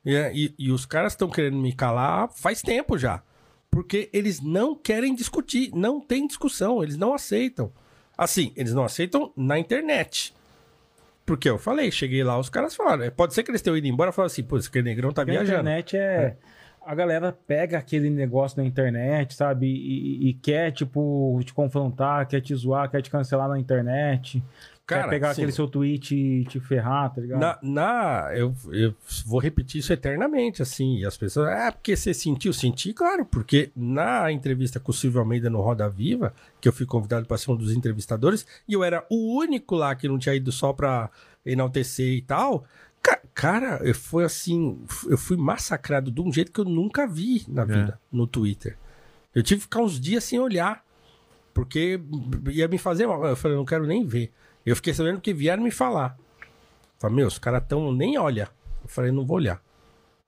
E, 0.06 0.16
e- 0.34 0.54
e 0.68 0.72
os 0.72 0.86
caras 0.86 1.14
estão 1.14 1.30
querendo 1.30 1.58
me 1.58 1.74
calar 1.74 2.30
faz 2.34 2.62
tempo 2.62 2.98
já. 2.98 3.22
Porque 3.70 4.10
eles 4.14 4.40
não 4.42 4.76
querem 4.76 5.16
discutir. 5.16 5.72
Não 5.74 6.00
tem 6.00 6.28
discussão. 6.28 6.84
Eles 6.84 6.96
não 6.98 7.14
aceitam. 7.14 7.72
Assim, 8.18 8.54
eles 8.56 8.74
não 8.74 8.84
aceitam 8.86 9.32
na 9.36 9.58
internet. 9.58 10.34
Porque 11.26 11.50
eu 11.50 11.58
falei, 11.58 11.90
cheguei 11.90 12.24
lá, 12.24 12.38
os 12.38 12.50
caras 12.50 12.76
falaram. 12.76 13.10
Pode 13.12 13.34
ser 13.34 13.44
que 13.44 13.50
eles 13.52 13.62
tenham 13.62 13.78
ido 13.78 13.88
embora 13.88 14.12
e 14.12 14.14
falaram 14.14 14.28
assim, 14.32 14.44
pô, 14.44 14.58
esse 14.58 14.70
negrão 14.82 15.12
tá 15.12 15.24
Porque 15.24 15.38
a 15.38 15.42
viajando. 15.42 15.62
internet 15.70 15.98
é... 15.98 16.36
A 16.86 16.94
galera 16.94 17.32
pega 17.48 17.78
aquele 17.78 18.10
negócio 18.10 18.62
na 18.62 18.68
internet, 18.68 19.34
sabe? 19.36 19.68
E, 19.68 20.28
e 20.28 20.34
quer, 20.34 20.70
tipo, 20.74 21.40
te 21.46 21.54
confrontar, 21.54 22.28
quer 22.28 22.42
te 22.42 22.54
zoar, 22.54 22.92
quer 22.92 23.02
te 23.02 23.10
cancelar 23.10 23.48
na 23.48 23.58
internet. 23.58 24.44
Cara, 24.86 25.04
quer 25.04 25.10
pegar 25.12 25.28
sim. 25.34 25.42
aquele 25.42 25.52
seu 25.54 25.66
tweet 25.68 26.14
e 26.14 26.44
te 26.46 26.60
ferrar, 26.60 27.14
tá 27.14 27.22
ligado? 27.22 27.40
Na, 27.40 27.58
na- 27.62 28.30
eu, 28.36 28.54
eu 28.72 28.94
vou 29.26 29.40
repetir 29.40 29.80
isso 29.80 29.94
eternamente, 29.94 30.62
assim. 30.62 30.98
E 30.98 31.06
as 31.06 31.16
pessoas, 31.16 31.48
ah, 31.50 31.72
porque 31.72 31.96
você 31.96 32.14
sentiu? 32.14 32.52
Senti, 32.52 32.92
claro, 32.94 33.26
porque 33.26 33.72
na 33.76 34.30
entrevista 34.32 34.80
com 34.82 34.92
o 34.92 34.94
Silvio 34.94 35.22
Almeida 35.22 35.50
no 35.50 35.62
Roda 35.62 35.90
Viva, 35.90 36.34
que 36.60 36.68
eu 36.68 36.74
fui 36.74 36.86
convidado 36.86 37.26
para 37.26 37.38
ser 37.38 37.52
um 37.52 37.56
dos 37.56 37.72
entrevistadores, 37.72 38.46
e 38.68 38.74
eu 38.74 38.84
era 38.84 39.06
o 39.10 39.38
único 39.40 39.74
lá 39.76 39.96
que 39.96 40.08
não 40.08 40.20
tinha 40.20 40.36
ido 40.36 40.52
só 40.52 40.74
pra 40.74 41.10
enaltecer 41.46 42.14
e 42.14 42.22
tal. 42.22 42.66
Ca- 43.02 43.22
Cara, 43.34 43.80
eu 43.84 43.96
fui 43.96 44.24
assim, 44.24 44.80
eu 45.08 45.18
fui 45.18 45.38
massacrado 45.38 46.12
de 46.12 46.22
um 46.22 46.32
jeito 46.32 46.52
que 46.52 46.60
eu 46.60 46.66
nunca 46.66 47.08
vi 47.08 47.44
na 47.48 47.64
vida 47.66 48.00
no 48.12 48.28
Twitter. 48.28 48.78
Eu 49.34 49.42
tive 49.42 49.60
que 49.60 49.64
ficar 49.64 49.80
uns 49.82 50.00
dias 50.00 50.24
sem 50.26 50.40
olhar, 50.40 50.84
porque 51.54 52.00
ia 52.52 52.68
me 52.68 52.78
fazer 52.78 53.08
mal. 53.08 53.26
Eu 53.26 53.36
falei, 53.36 53.56
eu 53.56 53.60
não 53.60 53.66
quero 53.66 53.88
nem 53.88 54.06
ver. 54.06 54.32
Eu 54.66 54.76
fiquei 54.76 54.94
sabendo 54.94 55.22
que 55.22 55.34
vieram 55.34 55.64
me 55.64 55.72
falar. 55.72 56.18
Falei, 57.00 57.18
meu, 57.18 57.28
os 57.28 57.38
caras 57.38 57.64
tão 57.68 57.92
nem 57.92 58.18
olha. 58.18 58.50
Eu 58.82 58.88
falei, 58.88 59.12
não 59.12 59.26
vou 59.26 59.38
olhar. 59.38 59.62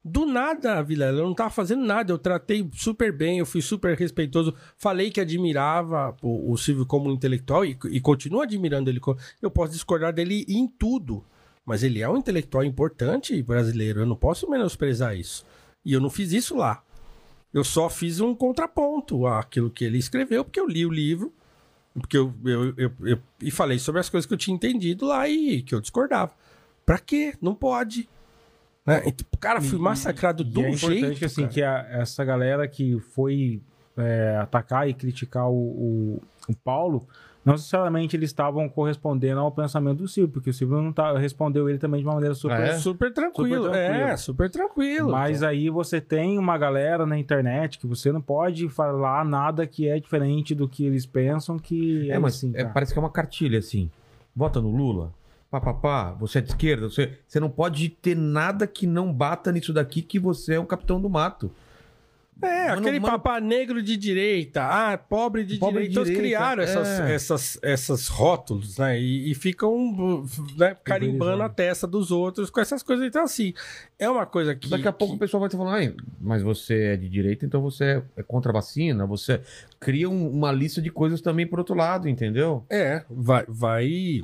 Do 0.07 0.23
nada, 0.23 0.83
Vilela, 0.83 1.17
eu 1.17 1.25
não 1.25 1.33
tava 1.33 1.49
fazendo 1.49 1.83
nada. 1.83 2.11
Eu 2.11 2.19
tratei 2.19 2.69
super 2.73 3.11
bem, 3.11 3.39
eu 3.39 3.45
fui 3.45 3.61
super 3.61 3.97
respeitoso. 3.97 4.53
Falei 4.77 5.09
que 5.09 5.19
admirava 5.19 6.15
o, 6.21 6.51
o 6.51 6.57
Silvio 6.57 6.85
como 6.85 7.11
intelectual 7.11 7.65
e, 7.65 7.77
e 7.89 7.99
continuo 7.99 8.41
admirando 8.41 8.89
ele. 8.89 9.01
Eu 9.41 9.49
posso 9.49 9.71
discordar 9.71 10.13
dele 10.13 10.45
em 10.47 10.67
tudo. 10.67 11.25
Mas 11.65 11.81
ele 11.81 12.01
é 12.01 12.07
um 12.07 12.17
intelectual 12.17 12.63
importante 12.63 13.41
brasileiro. 13.41 14.01
Eu 14.01 14.05
não 14.05 14.15
posso 14.15 14.47
menosprezar 14.47 15.17
isso. 15.17 15.43
E 15.83 15.93
eu 15.93 15.99
não 15.99 16.09
fiz 16.09 16.31
isso 16.31 16.55
lá. 16.55 16.83
Eu 17.51 17.63
só 17.63 17.89
fiz 17.89 18.19
um 18.19 18.35
contraponto 18.35 19.25
àquilo 19.25 19.71
que 19.71 19.85
ele 19.85 19.97
escreveu, 19.97 20.43
porque 20.43 20.59
eu 20.59 20.67
li 20.67 20.85
o 20.85 20.91
livro. 20.91 21.33
Porque 21.99 22.17
eu, 22.17 22.33
eu, 22.43 22.73
eu, 22.77 22.91
eu- 23.01 23.19
e 23.41 23.49
falei 23.49 23.79
sobre 23.79 24.01
as 24.01 24.09
coisas 24.09 24.25
que 24.27 24.33
eu 24.33 24.37
tinha 24.37 24.53
entendido 24.55 25.05
lá 25.05 25.27
e 25.29 25.61
que 25.61 25.73
eu 25.73 25.79
discordava. 25.81 26.31
Pra 26.85 26.99
quê? 26.99 27.33
Não 27.41 27.55
pode. 27.55 28.07
Né? 28.85 29.01
Então, 29.05 29.25
cara, 29.39 29.61
fui 29.61 29.79
massacrado 29.79 30.43
E 30.43 30.45
de 30.45 30.59
é 30.63 30.67
um 30.67 30.69
importante 30.73 30.99
jeito. 31.01 31.25
assim, 31.25 31.41
cara. 31.43 31.53
que 31.53 31.63
a- 31.63 31.87
essa 31.91 32.23
galera 32.23 32.67
que 32.67 32.99
foi 32.99 33.61
é, 33.97 34.37
atacar 34.41 34.87
e 34.89 34.93
criticar 34.93 35.49
o, 35.49 35.53
o, 35.55 36.21
o 36.49 36.55
Paulo, 36.63 37.07
não 37.45 37.53
necessariamente 37.53 38.15
eles 38.15 38.31
estavam 38.31 38.67
correspondendo 38.67 39.39
ao 39.39 39.51
pensamento 39.51 39.99
do 39.99 40.07
Silvio, 40.07 40.33
porque 40.33 40.49
o 40.49 40.53
Silvio 40.53 40.81
não 40.81 40.91
tá, 40.91 41.15
respondeu 41.17 41.69
ele 41.69 41.77
também 41.77 42.01
de 42.01 42.07
uma 42.07 42.15
maneira 42.15 42.33
super. 42.33 42.59
Ah, 42.59 42.67
é? 42.67 42.79
Super 42.79 43.13
tranquilo. 43.13 43.65
Super 43.65 43.71
tranquilo. 43.71 44.07
É, 44.07 44.17
super 44.17 44.49
tranquilo. 44.49 45.11
Mas 45.11 45.43
aí 45.43 45.69
você 45.69 46.01
tem 46.01 46.39
uma 46.39 46.57
galera 46.57 47.05
na 47.05 47.17
internet 47.19 47.77
que 47.77 47.85
você 47.85 48.11
não 48.11 48.21
pode 48.21 48.67
falar 48.67 49.23
nada 49.23 49.67
que 49.67 49.87
é 49.87 49.99
diferente 49.99 50.55
do 50.55 50.67
que 50.67 50.85
eles 50.85 51.05
pensam 51.05 51.59
que 51.59 52.09
É, 52.09 52.17
mas 52.17 52.37
assim, 52.37 52.51
é, 52.55 52.65
parece 52.65 52.91
que 52.91 52.99
é 52.99 53.01
uma 53.01 53.11
cartilha 53.11 53.59
assim. 53.59 53.91
Vota 54.35 54.59
no 54.59 54.71
Lula. 54.75 55.13
Pá, 55.51 55.61
pá, 55.61 55.73
pá, 55.73 56.11
você 56.19 56.39
é 56.39 56.41
de 56.41 56.49
esquerda, 56.49 56.89
você, 56.89 57.17
você 57.27 57.39
não 57.39 57.49
pode 57.49 57.87
ter 57.87 58.17
nada 58.17 58.65
que 58.65 58.87
não 58.87 59.13
bata 59.13 59.51
nisso 59.51 59.71
daqui 59.71 60.01
que 60.01 60.19
você 60.19 60.55
é 60.55 60.59
um 60.59 60.65
capitão 60.65 60.99
do 60.99 61.09
mato. 61.09 61.51
É, 62.41 62.67
Mano, 62.67 62.79
aquele 62.81 62.99
mano- 62.99 63.13
papá 63.17 63.39
negro 63.39 63.81
de 63.81 63.95
direita, 63.95 64.61
ah, 64.63 64.97
pobre 64.97 65.45
de 65.45 65.57
Pobre 65.57 65.87
direita. 65.87 65.91
Então, 66.01 66.03
eles 66.03 66.17
criaram 66.17 66.61
essas, 66.63 66.87
é. 66.99 67.15
essas, 67.15 67.59
essas 67.61 68.07
rótulos, 68.09 68.77
né? 68.77 68.99
E, 68.99 69.31
e 69.31 69.33
ficam 69.35 70.25
né, 70.57 70.75
carimbando 70.83 71.43
a 71.43 71.49
testa 71.49 71.87
dos 71.87 72.11
outros 72.11 72.49
com 72.49 72.59
essas 72.59 72.83
coisas. 72.83 73.05
Então, 73.07 73.23
assim, 73.23 73.53
é 73.97 74.09
uma 74.09 74.25
coisa 74.25 74.53
que. 74.53 74.67
Daqui 74.69 74.85
a 74.87 74.91
pouco 74.91 75.13
o 75.13 75.17
que- 75.17 75.21
pessoal 75.21 75.39
vai 75.39 75.49
te 75.49 75.55
falar, 75.55 75.75
"Ai, 75.75 75.95
mas 76.19 76.41
você 76.43 76.73
é 76.93 76.97
de 76.97 77.07
direita, 77.07 77.45
então 77.45 77.61
você 77.61 78.03
é- 78.17 78.23
contra 78.23 78.51
a 78.51 78.53
vacina, 78.53 79.05
você 79.05 79.39
cria 79.79 80.09
um- 80.09 80.29
uma 80.29 80.51
lista 80.51 80.81
de 80.81 80.89
coisas 80.89 81.21
também 81.21 81.47
por 81.47 81.57
outro 81.59 81.73
lado, 81.73 82.09
entendeu? 82.09 82.65
É, 82.69 83.03
vai. 83.09 83.45
Vai, 83.47 84.21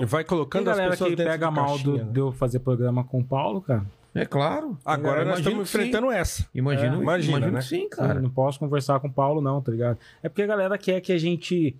vai 0.00 0.24
Tem 0.24 0.28
colocando 0.28 0.68
as 0.70 0.76
galera 0.76 0.90
pessoas 0.90 1.10
que 1.10 1.16
pega 1.16 1.50
mal 1.52 1.78
do, 1.78 1.84
caixinha, 1.92 2.04
né? 2.04 2.12
de 2.12 2.18
eu 2.18 2.32
fazer 2.32 2.58
programa 2.58 3.04
com 3.04 3.20
o 3.20 3.24
Paulo, 3.24 3.60
cara. 3.60 3.84
É 4.14 4.26
claro. 4.26 4.76
Agora 4.84 5.22
Eu 5.22 5.26
nós 5.26 5.38
estamos 5.38 5.70
que 5.70 5.76
sim. 5.76 5.78
enfrentando 5.78 6.10
essa. 6.10 6.46
Imagino, 6.54 6.96
É, 6.96 7.02
imagina, 7.02 7.38
imagino 7.38 7.52
né? 7.52 7.60
que 7.60 7.66
sim, 7.66 7.88
Cara, 7.88 8.08
cara. 8.08 8.20
não 8.20 8.30
posso 8.30 8.58
conversar 8.58 9.00
com 9.00 9.08
o 9.08 9.12
Paulo, 9.12 9.40
não, 9.40 9.60
tá 9.62 9.72
ligado? 9.72 9.98
É 10.22 10.28
porque 10.28 10.42
a 10.42 10.46
galera 10.46 10.76
quer 10.76 11.00
que 11.00 11.12
a 11.12 11.18
gente 11.18 11.74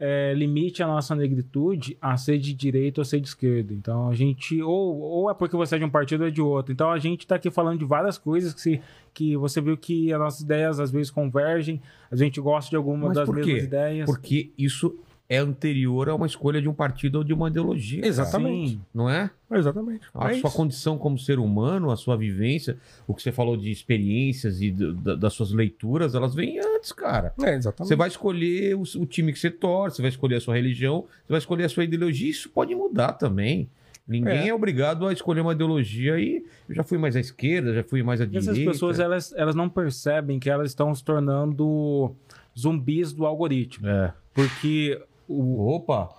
é, 0.00 0.32
limite 0.34 0.82
a 0.82 0.86
nossa 0.86 1.14
negritude 1.14 1.96
a 2.00 2.16
ser 2.16 2.38
de 2.38 2.52
direita 2.52 3.00
ou 3.00 3.04
ser 3.04 3.20
de 3.20 3.28
esquerda. 3.28 3.72
Então 3.72 4.08
a 4.08 4.14
gente. 4.14 4.60
Ou, 4.60 4.98
ou 5.00 5.30
é 5.30 5.34
porque 5.34 5.56
você 5.56 5.76
é 5.76 5.78
de 5.78 5.84
um 5.84 5.90
partido 5.90 6.22
ou 6.22 6.28
é 6.28 6.30
de 6.30 6.40
outro. 6.40 6.72
Então 6.72 6.90
a 6.90 6.98
gente 6.98 7.26
tá 7.26 7.36
aqui 7.36 7.50
falando 7.50 7.78
de 7.78 7.84
várias 7.84 8.18
coisas 8.18 8.52
que, 8.52 8.60
se, 8.60 8.80
que 9.14 9.36
você 9.36 9.60
viu 9.60 9.76
que 9.76 10.12
as 10.12 10.18
nossas 10.18 10.40
ideias 10.40 10.80
às 10.80 10.90
vezes 10.90 11.10
convergem, 11.10 11.80
a 12.10 12.16
gente 12.16 12.40
gosta 12.40 12.70
de 12.70 12.76
algumas 12.76 13.08
Mas 13.08 13.18
das 13.18 13.28
mesmas 13.28 13.62
ideias. 13.64 14.06
Porque 14.06 14.50
isso 14.58 14.96
é 15.30 15.36
anterior 15.36 16.08
a 16.08 16.14
uma 16.14 16.26
escolha 16.26 16.60
de 16.62 16.68
um 16.68 16.72
partido 16.72 17.16
ou 17.16 17.24
de 17.24 17.34
uma 17.34 17.48
ideologia. 17.48 18.06
Exatamente. 18.06 18.70
Sim. 18.70 18.80
Não 18.94 19.10
é? 19.10 19.30
Exatamente. 19.52 20.06
A 20.14 20.30
É 20.30 20.38
sua 20.38 20.48
isso. 20.48 20.56
condição 20.56 20.96
como 20.96 21.18
ser 21.18 21.38
humano, 21.38 21.90
a 21.90 21.96
sua 21.96 22.16
vivência, 22.16 22.78
o 23.06 23.14
que 23.14 23.22
você 23.22 23.30
falou 23.30 23.54
de 23.56 23.70
experiências 23.70 24.62
e 24.62 24.70
do- 24.70 25.16
das 25.16 25.34
suas 25.34 25.52
leituras, 25.52 26.14
elas 26.14 26.34
vêm 26.34 26.58
antes, 26.58 26.92
cara. 26.92 27.34
É, 27.42 27.54
exatamente. 27.54 27.88
Você 27.88 27.96
vai 27.96 28.08
escolher 28.08 28.74
o, 28.74 28.80
o 28.82 29.04
time 29.06 29.32
que 29.32 29.38
você 29.38 29.50
torce, 29.50 29.96
você 29.96 30.02
vai 30.02 30.08
escolher 30.10 30.36
a 30.36 30.40
sua 30.40 30.54
religião, 30.54 31.02
você 31.26 31.28
vai 31.32 31.38
escolher 31.38 31.64
a 31.64 31.68
sua 31.68 31.84
ideologia. 31.84 32.30
Isso 32.30 32.48
pode 32.48 32.74
mudar 32.74 33.12
também. 33.12 33.68
Ninguém 34.06 34.32
é. 34.38 34.48
É. 34.48 34.54
obrigado 34.54 35.06
a 35.06 35.12
escolher 35.12 35.42
uma 35.42 35.52
ideologia 35.52 36.18
e 36.18 36.42
eu 36.66 36.74
já 36.74 36.82
fui 36.82 36.96
mais 36.96 37.14
à 37.14 37.20
esquerda, 37.20 37.74
já 37.74 37.84
fui 37.84 38.02
mais 38.02 38.22
à 38.22 38.24
direita. 38.24 38.52
essas 38.52 38.64
pessoas, 38.64 38.98
elas, 38.98 39.34
elas 39.36 39.54
não 39.54 39.68
percebem 39.68 40.38
que 40.38 40.48
elas 40.48 40.70
estão 40.70 40.94
se 40.94 41.04
tornando 41.04 42.14
zumbis 42.58 43.12
do 43.12 43.26
algoritmo. 43.26 43.86
É. 43.86 44.14
Porque 44.32 44.98
o 45.28 45.74
Opa! 45.74 46.10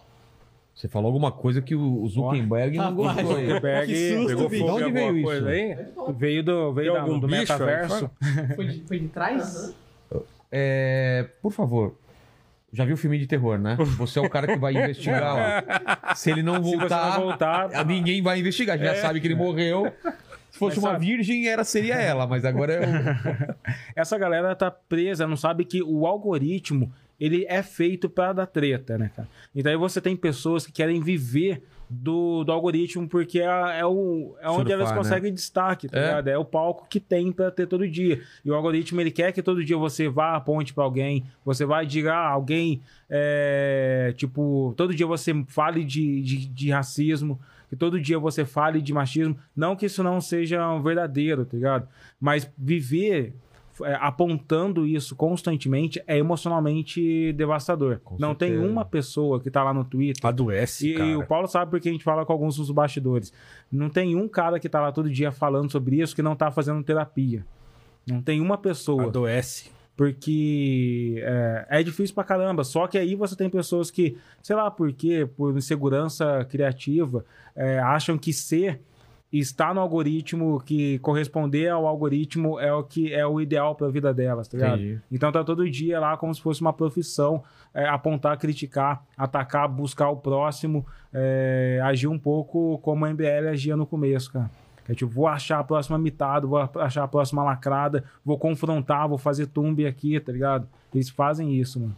Você 0.73 0.87
falou 0.87 1.07
alguma 1.07 1.31
coisa 1.31 1.61
que 1.61 1.75
o 1.75 2.01
o 2.03 2.07
Zuckerberg 2.07 2.77
não 2.77 2.95
gostou 2.95 3.35
aí. 3.35 3.45
Zuckerberg 3.47 3.87
Que 3.93 4.15
susto, 4.15 4.27
Pegou 4.27 4.49
fogo 4.49 4.71
onde 4.81 4.91
veio 4.91 5.07
alguma 5.07 5.11
isso? 5.11 5.23
coisa 5.23 5.49
aí? 5.49 5.77
veio 6.17 6.43
do, 6.43 6.73
veio 6.73 6.93
da- 6.93 6.99
do 7.05 7.19
bicho 7.19 7.27
metaverso. 7.41 8.09
Foi 8.55 8.65
de, 8.67 8.81
foi 8.87 8.99
de 8.99 9.07
trás? 9.09 9.75
É, 10.51 11.27
por 11.41 11.51
favor. 11.51 11.95
Já 12.71 12.85
viu 12.85 12.95
filme 12.95 13.17
de 13.17 13.25
terror, 13.27 13.57
né? 13.57 13.75
Você 13.97 14.19
é 14.19 14.21
o 14.21 14.29
cara 14.29 14.45
que 14.47 14.55
vai 14.55 14.73
investigar. 14.73 15.65
ó. 16.11 16.15
Se 16.15 16.29
ele 16.31 16.43
não 16.43 16.55
Se 16.63 16.69
você 16.69 16.77
voltar, 16.77 17.17
não 17.19 17.25
voltar, 17.25 17.85
ninguém 17.85 18.21
vai 18.21 18.39
investigar. 18.39 18.77
Já 18.77 18.95
sabe 18.95 19.19
que 19.19 19.27
ele 19.27 19.35
morreu. 19.35 19.91
Se 20.51 20.57
fosse 20.57 20.79
Mas 20.79 20.83
uma 20.91 20.97
virgem, 20.99 21.47
era, 21.47 21.63
seria 21.63 21.95
ela, 21.95 22.25
mas 22.25 22.43
agora 22.45 22.73
é 22.73 22.79
o... 22.79 23.55
essa 23.95 24.17
galera 24.17 24.55
tá 24.55 24.71
presa, 24.71 25.27
não 25.27 25.37
sabe 25.37 25.63
que 25.65 25.81
o 25.83 26.07
algoritmo 26.07 26.91
ele 27.19 27.45
é 27.49 27.61
feito 27.61 28.09
para 28.09 28.33
dar 28.33 28.45
treta, 28.45 28.97
né, 28.97 29.11
cara? 29.15 29.27
Então 29.55 29.71
aí 29.71 29.77
você 29.77 29.99
tem 29.99 30.15
pessoas 30.15 30.65
que 30.65 30.71
querem 30.71 31.01
viver 31.01 31.63
do, 31.89 32.43
do 32.43 32.51
algoritmo 32.51 33.09
porque 33.09 33.39
é, 33.39 33.79
é, 33.79 33.85
o, 33.85 34.35
é 34.39 34.47
onde 34.47 34.69
Surfar, 34.69 34.71
elas 34.73 34.91
né? 34.91 34.97
conseguem 34.97 35.33
destaque, 35.33 35.87
tá 35.87 35.97
É. 35.97 36.01
ligado? 36.05 36.27
É 36.27 36.37
o 36.37 36.45
palco 36.45 36.87
que 36.87 36.99
tem 36.99 37.31
para 37.31 37.49
ter 37.49 37.65
todo 37.65 37.89
dia. 37.89 38.21
E 38.45 38.51
o 38.51 38.53
algoritmo 38.53 39.01
ele 39.01 39.09
quer 39.09 39.31
que 39.31 39.41
todo 39.41 39.65
dia 39.65 39.75
você 39.75 40.07
vá 40.07 40.35
aponte 40.35 40.73
para 40.73 40.83
alguém, 40.83 41.25
você 41.43 41.65
vai 41.65 41.85
diga 41.87 42.13
ah, 42.13 42.29
alguém, 42.29 42.81
é, 43.09 44.13
tipo, 44.15 44.73
todo 44.77 44.93
dia 44.93 45.07
você 45.07 45.33
fale 45.47 45.83
de, 45.83 46.21
de, 46.21 46.45
de 46.47 46.69
racismo, 46.69 47.39
que 47.69 47.75
todo 47.75 47.99
dia 47.99 48.19
você 48.19 48.45
fale 48.45 48.81
de 48.81 48.93
machismo. 48.93 49.35
Não 49.55 49.75
que 49.75 49.87
isso 49.87 50.03
não 50.03 50.21
seja 50.21 50.71
um 50.71 50.81
verdadeiro, 50.81 51.43
tá 51.45 51.57
ligado? 51.57 51.87
Mas 52.19 52.49
viver 52.57 53.33
apontando 53.99 54.85
isso 54.85 55.15
constantemente 55.15 56.01
é 56.07 56.17
emocionalmente 56.17 57.33
devastador. 57.33 57.99
Com 58.03 58.17
não 58.19 58.35
tem 58.35 58.49
certeza. 58.49 58.71
uma 58.71 58.85
pessoa 58.85 59.39
que 59.39 59.49
tá 59.49 59.63
lá 59.63 59.73
no 59.73 59.83
Twitter. 59.85 60.25
Adoece, 60.25 60.89
E, 60.89 60.93
cara. 60.95 61.09
e 61.09 61.15
o 61.15 61.25
Paulo 61.25 61.47
sabe 61.47 61.71
porque 61.71 61.89
a 61.89 61.91
gente 61.91 62.03
fala 62.03 62.25
com 62.25 62.33
alguns 62.33 62.57
dos 62.57 62.71
bastidores. 62.71 63.31
Não 63.71 63.89
tem 63.89 64.15
um 64.15 64.27
cara 64.27 64.59
que 64.59 64.67
tá 64.69 64.79
lá 64.81 64.91
todo 64.91 65.09
dia 65.09 65.31
falando 65.31 65.71
sobre 65.71 66.01
isso 66.01 66.15
que 66.15 66.21
não 66.21 66.35
tá 66.35 66.51
fazendo 66.51 66.83
terapia. 66.83 67.45
Não 68.07 68.21
tem 68.21 68.41
uma 68.41 68.57
pessoa. 68.57 69.05
Adoece. 69.05 69.69
Porque 69.95 71.15
é, 71.23 71.67
é 71.81 71.83
difícil 71.83 72.15
pra 72.15 72.23
caramba. 72.23 72.63
Só 72.63 72.87
que 72.87 72.97
aí 72.97 73.15
você 73.15 73.35
tem 73.35 73.49
pessoas 73.49 73.91
que, 73.91 74.17
sei 74.41 74.55
lá 74.55 74.71
por 74.71 74.91
quê, 74.93 75.27
por 75.35 75.55
insegurança 75.57 76.45
criativa, 76.49 77.25
é, 77.55 77.79
acham 77.79 78.17
que 78.17 78.31
ser 78.31 78.81
estar 79.31 79.75
no 79.75 79.81
algoritmo, 79.81 80.59
que 80.61 80.97
corresponder 80.99 81.69
ao 81.69 81.85
algoritmo 81.85 82.59
é 82.59 82.73
o 82.73 82.83
que 82.83 83.13
é 83.13 83.25
o 83.25 83.39
ideal 83.39 83.75
pra 83.75 83.87
vida 83.89 84.13
delas, 84.13 84.47
tá 84.47 84.57
ligado? 84.57 84.79
Entendi. 84.81 85.01
Então 85.11 85.31
tá 85.31 85.43
todo 85.43 85.69
dia 85.69 85.99
lá 85.99 86.17
como 86.17 86.33
se 86.33 86.41
fosse 86.41 86.61
uma 86.61 86.73
profissão, 86.73 87.43
é, 87.73 87.87
apontar, 87.87 88.37
criticar, 88.37 89.03
atacar, 89.15 89.67
buscar 89.67 90.09
o 90.09 90.17
próximo, 90.17 90.85
é, 91.13 91.79
agir 91.83 92.07
um 92.07 92.17
pouco 92.17 92.79
como 92.79 93.05
a 93.05 93.13
MBL 93.13 93.49
agia 93.51 93.77
no 93.77 93.85
começo, 93.85 94.33
cara. 94.33 94.49
É 94.87 94.95
tipo, 94.95 95.11
vou 95.11 95.27
achar 95.27 95.59
a 95.59 95.63
próxima 95.63 95.99
mitada, 95.99 96.47
vou 96.47 96.57
achar 96.57 97.03
a 97.03 97.07
próxima 97.07 97.43
lacrada, 97.43 98.03
vou 98.25 98.39
confrontar, 98.39 99.07
vou 99.07 99.19
fazer 99.19 99.45
tumbe 99.45 99.85
aqui, 99.85 100.19
tá 100.19 100.31
ligado? 100.31 100.67
Eles 100.91 101.09
fazem 101.09 101.53
isso, 101.53 101.79
mano. 101.79 101.95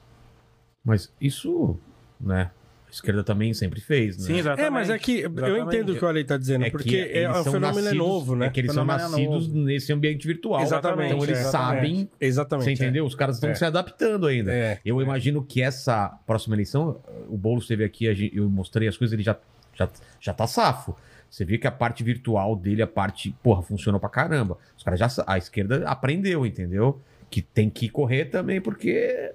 Mas 0.84 1.14
isso, 1.22 1.80
né? 2.20 2.52
A 2.92 2.94
esquerda 2.94 3.24
também 3.24 3.54
sempre 3.54 3.80
fez, 3.80 4.18
né? 4.18 4.24
Sim, 4.26 4.34
exatamente. 4.40 4.68
É, 4.68 4.70
mas 4.70 4.90
é 4.90 5.00
que 5.00 5.22
eu 5.22 5.32
Exatamente. 5.32 5.62
entendo 5.62 5.94
o 5.94 5.96
que 5.98 6.04
o 6.04 6.08
Ale 6.10 6.24
tá 6.26 6.36
dizendo, 6.36 6.64
É 6.64 6.66
que 6.66 6.72
porque 6.72 6.98
é, 7.14 7.30
o 7.32 7.44
fenômeno 7.46 7.66
é 7.68 7.72
nascidos- 7.84 7.94
novo, 7.98 8.36
né? 8.36 8.48
É 8.48 8.50
que 8.50 8.60
eles 8.60 8.74
são 8.74 8.84
é 8.84 8.88
nascidos 8.88 9.48
novo. 9.48 9.60
nesse 9.60 9.94
ambiente 9.94 10.28
virtual. 10.28 10.62
Exatamente, 10.62 11.14
Então 11.14 11.24
eles 11.24 11.40
é, 11.40 11.44
sabem, 11.44 12.10
Exatamente. 12.20 12.66
você 12.66 12.70
é. 12.72 12.74
entendeu? 12.74 13.06
Os 13.06 13.16
caras 13.16 13.38
estão 13.38 13.50
É. 13.50 13.56
se 13.56 13.64
adaptando 13.64 14.28
ainda. 14.28 14.52
É. 14.54 14.78
Eu 14.84 15.02
imagino 15.02 15.42
que 15.42 15.62
essa 15.62 16.10
próxima 16.28 16.54
eleição, 16.54 17.00
o 17.30 17.38
Boulos 17.38 17.64
esteve 17.64 17.86
aqui, 17.86 18.32
eu 18.36 18.50
mostrei 18.50 18.90
as 18.90 18.98
coisas, 18.98 19.14
ele 19.14 19.24
já, 19.24 19.38
já, 19.74 19.90
já 20.20 20.34
tá 20.34 20.46
safo. 20.46 20.94
Você 21.30 21.46
vê 21.46 21.58
que 21.58 21.66
a 21.68 21.72
parte 21.72 22.04
virtual 22.04 22.58
dele, 22.58 22.82
a 22.82 22.88
parte, 22.88 23.34
porra, 23.42 23.62
funcionou 23.62 24.02
pra 24.02 24.10
caramba. 24.10 24.58
Os 24.78 24.84
caras 24.84 25.00
já, 25.00 25.08
a 25.26 25.38
esquerda 25.38 25.88
aprendeu, 25.88 26.46
entendeu? 26.46 27.00
Que 27.30 27.42
tem 27.42 27.70
que 27.70 27.88
correr 27.88 28.26
também, 28.26 28.60
porque 28.60 29.32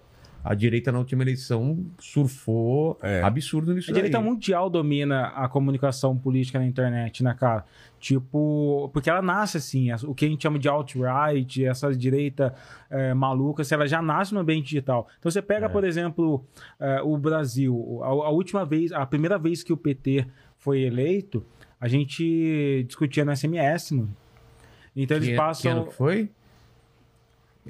a 0.48 0.54
direita 0.54 0.92
na 0.92 0.98
última 0.98 1.22
eleição 1.24 1.84
surfou 1.98 2.98
É. 3.02 3.20
absurdo 3.22 3.74
nisso 3.74 3.90
A 3.90 3.94
direita 3.94 4.18
daí. 4.18 4.26
mundial 4.26 4.70
domina 4.70 5.26
a 5.28 5.48
comunicação 5.48 6.16
política 6.16 6.58
na 6.58 6.66
internet, 6.66 7.22
né, 7.24 7.34
cara? 7.38 7.64
Tipo, 7.98 8.88
porque 8.92 9.10
ela 9.10 9.20
nasce 9.22 9.56
assim, 9.56 9.88
o 10.04 10.14
que 10.14 10.24
a 10.24 10.28
gente 10.28 10.42
chama 10.42 10.58
de 10.58 10.68
alt-right, 10.68 11.64
essa 11.64 11.92
direita 11.92 12.54
é, 12.88 13.12
maluca, 13.14 13.62
assim, 13.62 13.74
ela 13.74 13.86
já 13.88 14.00
nasce 14.00 14.32
no 14.32 14.40
ambiente 14.40 14.66
digital. 14.66 15.08
Então 15.18 15.30
você 15.30 15.42
pega, 15.42 15.68
por 15.68 15.82
exemplo, 15.82 16.44
é, 16.78 17.00
o 17.02 17.16
Brasil, 17.18 18.00
a, 18.02 18.06
a 18.06 18.30
última 18.30 18.64
vez, 18.64 18.92
a 18.92 19.04
primeira 19.04 19.38
vez 19.38 19.62
que 19.62 19.72
o 19.72 19.76
PT 19.76 20.26
foi 20.58 20.82
eleito, 20.82 21.44
a 21.80 21.88
gente 21.88 22.84
discutia 22.86 23.24
no 23.24 23.34
SMS, 23.36 23.90
mano. 23.92 24.14
Então 24.94 25.16
eles 25.16 25.28
Que, 25.28 25.34
que 25.34 25.38
ano 25.40 25.46
passam. 25.48 25.84
que 25.86 25.94
foi? 25.94 26.30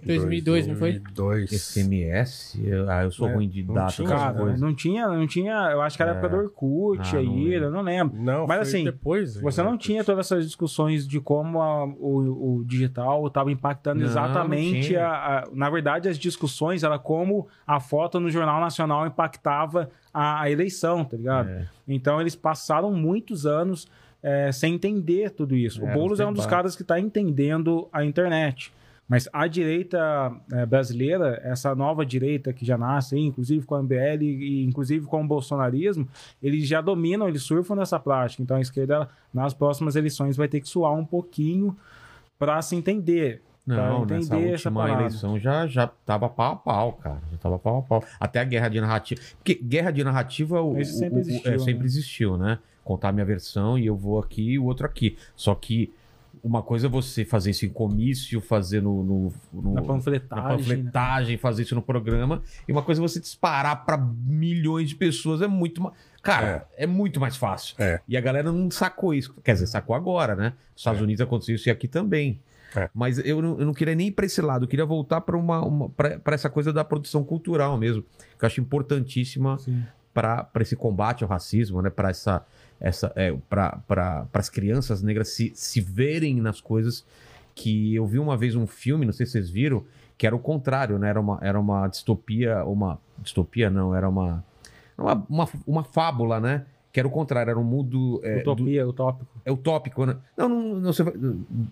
2002, 0.05 0.67
não 0.67 0.75
foi? 0.77 0.99
2002. 0.99 1.51
SMS? 1.53 2.59
Ah, 2.89 3.05
eu 3.05 3.11
sou 3.11 3.29
É, 3.29 3.35
ruim 3.35 3.49
de 3.49 3.63
data. 3.63 3.93
tinha, 3.93 4.09
Cara, 4.09 4.57
não 4.57 4.75
tinha, 4.75 5.07
não 5.09 5.27
tinha. 5.27 5.53
Eu 5.71 5.81
acho 5.83 5.97
que 5.97 6.03
era 6.03 6.13
É. 6.13 6.15
época 6.15 6.29
do 6.29 6.37
Orkut 6.43 7.01
Ah, 7.01 7.13
não 7.15 7.19
aí, 7.21 7.27
lembro. 7.49 7.65
eu 7.65 7.71
não 7.71 7.83
lembro. 7.83 8.17
Não, 8.23 8.47
Mas 8.47 8.57
foi 8.59 8.63
assim, 8.79 8.85
depois. 8.85 9.37
Você 9.41 9.63
não 9.63 9.73
né? 9.73 9.79
tinha 9.79 10.05
todas 10.05 10.27
essas 10.27 10.45
discussões 10.45 11.07
de 11.07 11.21
como 11.21 11.61
a- 11.63 11.85
o, 11.85 12.59
o 12.61 12.65
digital 12.65 13.27
estava 13.27 13.51
impactando 13.51 14.01
Não, 14.01 14.07
exatamente. 14.07 14.93
não 14.95 15.01
a, 15.03 15.39
a- 15.39 15.45
na 15.53 15.71
verdade, 15.71 16.09
as 16.09 16.19
discussões 16.19 16.83
era 16.83 16.99
como 16.99 17.47
a 17.67 17.81
foto 17.81 18.21
no 18.21 18.31
Jornal 18.31 18.61
Nacional 18.61 19.07
impactava 19.07 19.91
a, 20.13 20.43
a 20.43 20.51
eleição, 20.51 21.05
tá 21.05 21.17
ligado? 21.17 21.49
É. 21.49 21.69
Então 21.89 22.21
eles 22.21 22.35
passaram 22.37 22.93
muitos 22.93 23.47
anos 23.47 23.87
é, 24.23 24.51
sem 24.51 24.75
entender 24.75 25.31
tudo 25.31 25.55
isso. 25.55 25.85
É, 25.85 25.91
o 25.91 25.93
Boulos 25.93 26.15
os 26.15 26.21
é 26.21 26.27
um 26.27 26.33
dos 26.33 26.47
caras 26.47 26.75
que 26.75 26.83
está 26.83 26.99
entendendo 26.99 27.89
a 27.93 28.05
internet. 28.05 28.73
Mas 29.09 29.29
a 29.33 29.47
direita 29.47 30.33
é, 30.53 30.67
brasileira, 30.67 31.41
essa 31.45 31.75
nova 31.75 32.05
direita 32.05 32.53
que 32.53 32.65
já 32.65 32.77
nasce, 32.77 33.17
inclusive 33.17 33.65
com 33.65 33.77
a 33.77 33.83
MBL 33.83 34.23
e 34.23 34.65
inclusive 34.65 35.07
com 35.07 35.23
o 35.23 35.27
bolsonarismo, 35.27 36.09
eles 36.43 36.67
já 36.67 36.81
dominam, 36.81 37.29
eles 37.29 37.43
surfam 37.43 37.77
nessa 37.77 38.01
prática. 38.01 38.43
Então 38.43 38.57
a 38.57 38.61
esquerda, 38.61 39.09
nas 39.33 39.55
próximas 39.55 39.95
eleições, 39.95 40.37
vai 40.37 40.49
ter 40.49 40.61
que 40.61 40.69
suar 40.69 40.93
um 40.93 41.05
pouquinho 41.05 41.77
para 42.39 42.61
se 42.63 42.75
entender. 42.75 43.43
Não, 43.65 44.05
nessa 44.07 44.35
entender 44.37 44.53
essa 44.55 44.69
última 44.69 44.91
eleição 44.91 45.39
já, 45.41 45.67
já 45.67 45.89
tava 45.89 46.29
pau 46.29 46.53
a 46.53 46.57
pau, 46.57 46.93
cara. 46.93 47.21
Já 47.33 47.39
tava 47.39 47.59
pau 47.59 47.79
a 47.79 47.83
pau. 47.83 48.05
Até 48.21 48.41
a 48.41 48.45
guerra 48.45 48.69
de 48.69 48.81
narrativa. 48.81 49.21
Porque 49.39 49.55
guerra 49.55 49.91
de 49.91 50.05
narrativa 50.05 50.61
o, 50.63 50.85
sempre 50.85 51.19
o- 51.19 51.21
existiu, 51.21 51.53
é, 51.53 51.59
sempre 51.59 51.81
né? 51.81 51.85
existiu, 51.85 52.37
né? 52.37 52.59
Contar 52.85 53.09
a 53.09 53.13
minha 53.13 53.27
versão 53.27 53.77
e 53.77 53.87
eu 53.87 53.97
vou 53.97 54.21
aqui 54.21 54.51
e 54.53 54.59
o 54.59 54.65
outro 54.65 54.87
aqui. 54.87 55.17
Só 55.35 55.53
que 55.55 55.93
uma 56.43 56.63
coisa 56.63 56.87
é 56.87 56.91
você 56.91 57.25
fazer 57.25 57.51
isso 57.51 57.65
em 57.67 57.69
comício, 57.69 58.41
fazer 58.41 58.81
no, 58.83 59.03
no- 59.03 59.33
no- 59.53 59.75
Na 59.75 59.81
na 59.81 59.87
panfletagem. 59.87 60.47
né? 60.47 60.57
panfletagem, 60.57 61.37
fazer 61.39 61.63
isso 61.63 61.75
no 61.75 61.83
programa. 61.83 62.43
E 62.69 62.73
uma 62.73 62.83
coisa 62.83 63.01
é 63.01 63.03
você 63.03 63.21
disparar 63.21 63.85
pra 63.85 63.97
milhões 63.99 64.89
de 64.89 64.95
pessoas. 64.95 65.43
É 65.43 65.47
muito 65.47 65.83
mais. 65.83 65.95
Cara, 66.23 66.67
é. 66.77 66.87
muito 66.87 67.21
mais 67.21 67.37
fácil. 67.37 67.75
É. 67.79 68.01
E 68.09 68.17
a 68.17 68.21
galera 68.21 68.51
não 68.51 68.71
sacou 68.71 69.15
isso. 69.15 69.35
Quer 69.45 69.53
dizer, 69.53 69.67
sacou 69.67 69.95
agora, 69.95 70.35
né? 70.35 70.51
Nos 70.73 70.81
Estados 70.81 71.01
É. 71.01 71.05
Unidos 71.05 71.21
aconteceu 71.21 71.55
isso 71.55 71.69
e 71.69 71.71
aqui 71.71 71.87
também. 71.87 72.41
É. 72.75 72.91
Mas 72.93 73.19
eu 73.25 73.41
não, 73.41 73.59
eu 73.61 73.65
não 73.67 73.73
queria 73.73 73.95
nem 73.95 74.09
ir 74.09 74.13
pra 74.13 74.27
esse 74.27 74.43
lado, 74.43 74.65
eu 74.65 74.69
queria 74.69 74.85
voltar 74.85 75.21
para 75.23 75.37
uma, 75.37 75.65
uma 75.65 75.89
para 75.89 76.35
essa 76.35 76.51
coisa 76.51 76.73
da 76.73 76.85
produção 76.85 77.23
cultural 77.25 77.79
mesmo, 77.79 78.03
que 78.39 78.45
eu 78.45 78.47
acho 78.47 78.61
importantíssima 78.61 79.57
Sim. 79.59 79.83
para 80.13 80.51
esse 80.61 80.75
combate 80.77 81.23
ao 81.23 81.31
racismo, 81.31 81.81
né? 81.81 81.89
Para 81.91 82.11
essa 82.11 82.45
essa 82.81 83.13
é, 83.17 83.33
para 83.49 84.27
as 84.33 84.49
crianças 84.49 85.03
negras 85.03 85.29
se, 85.29 85.53
se 85.55 85.81
verem 85.81 86.41
nas 86.41 86.61
coisas 86.61 87.05
que 87.55 87.95
eu 87.95 88.07
vi 88.07 88.19
uma 88.19 88.37
vez 88.37 88.55
um 88.55 88.67
filme, 88.67 89.07
não 89.07 89.13
sei 89.13 89.25
se 89.27 89.33
vocês 89.33 89.49
viram, 89.51 89.85
que 90.19 90.27
era 90.27 90.37
o 90.37 90.39
contrário, 90.39 90.99
né? 90.99 91.09
Era 91.09 91.21
uma, 91.21 91.39
era 91.43 91.59
uma 91.59 91.89
distopia, 91.89 92.63
uma 92.65 92.99
distopia 93.19 93.71
não, 93.71 93.95
era 93.95 94.09
uma 94.09 94.45
uma, 94.99 95.27
uma, 95.29 95.49
uma 95.67 95.85
fábula, 95.85 96.41
né? 96.41 96.65
Que 96.93 97.01
era 97.01 97.07
o 97.07 97.11
contrário, 97.11 97.51
era 97.51 97.59
um 97.59 97.65
mundo 97.65 98.21
é, 98.25 98.37
do- 98.43 98.53
Utopia, 98.53 98.87
utópico. 98.89 99.31
é 99.45 99.53
utópico, 99.53 100.07
né? 100.07 100.17
Não, 100.37 100.49
não, 100.49 100.75
não 100.81 100.93
sei, 100.93 101.05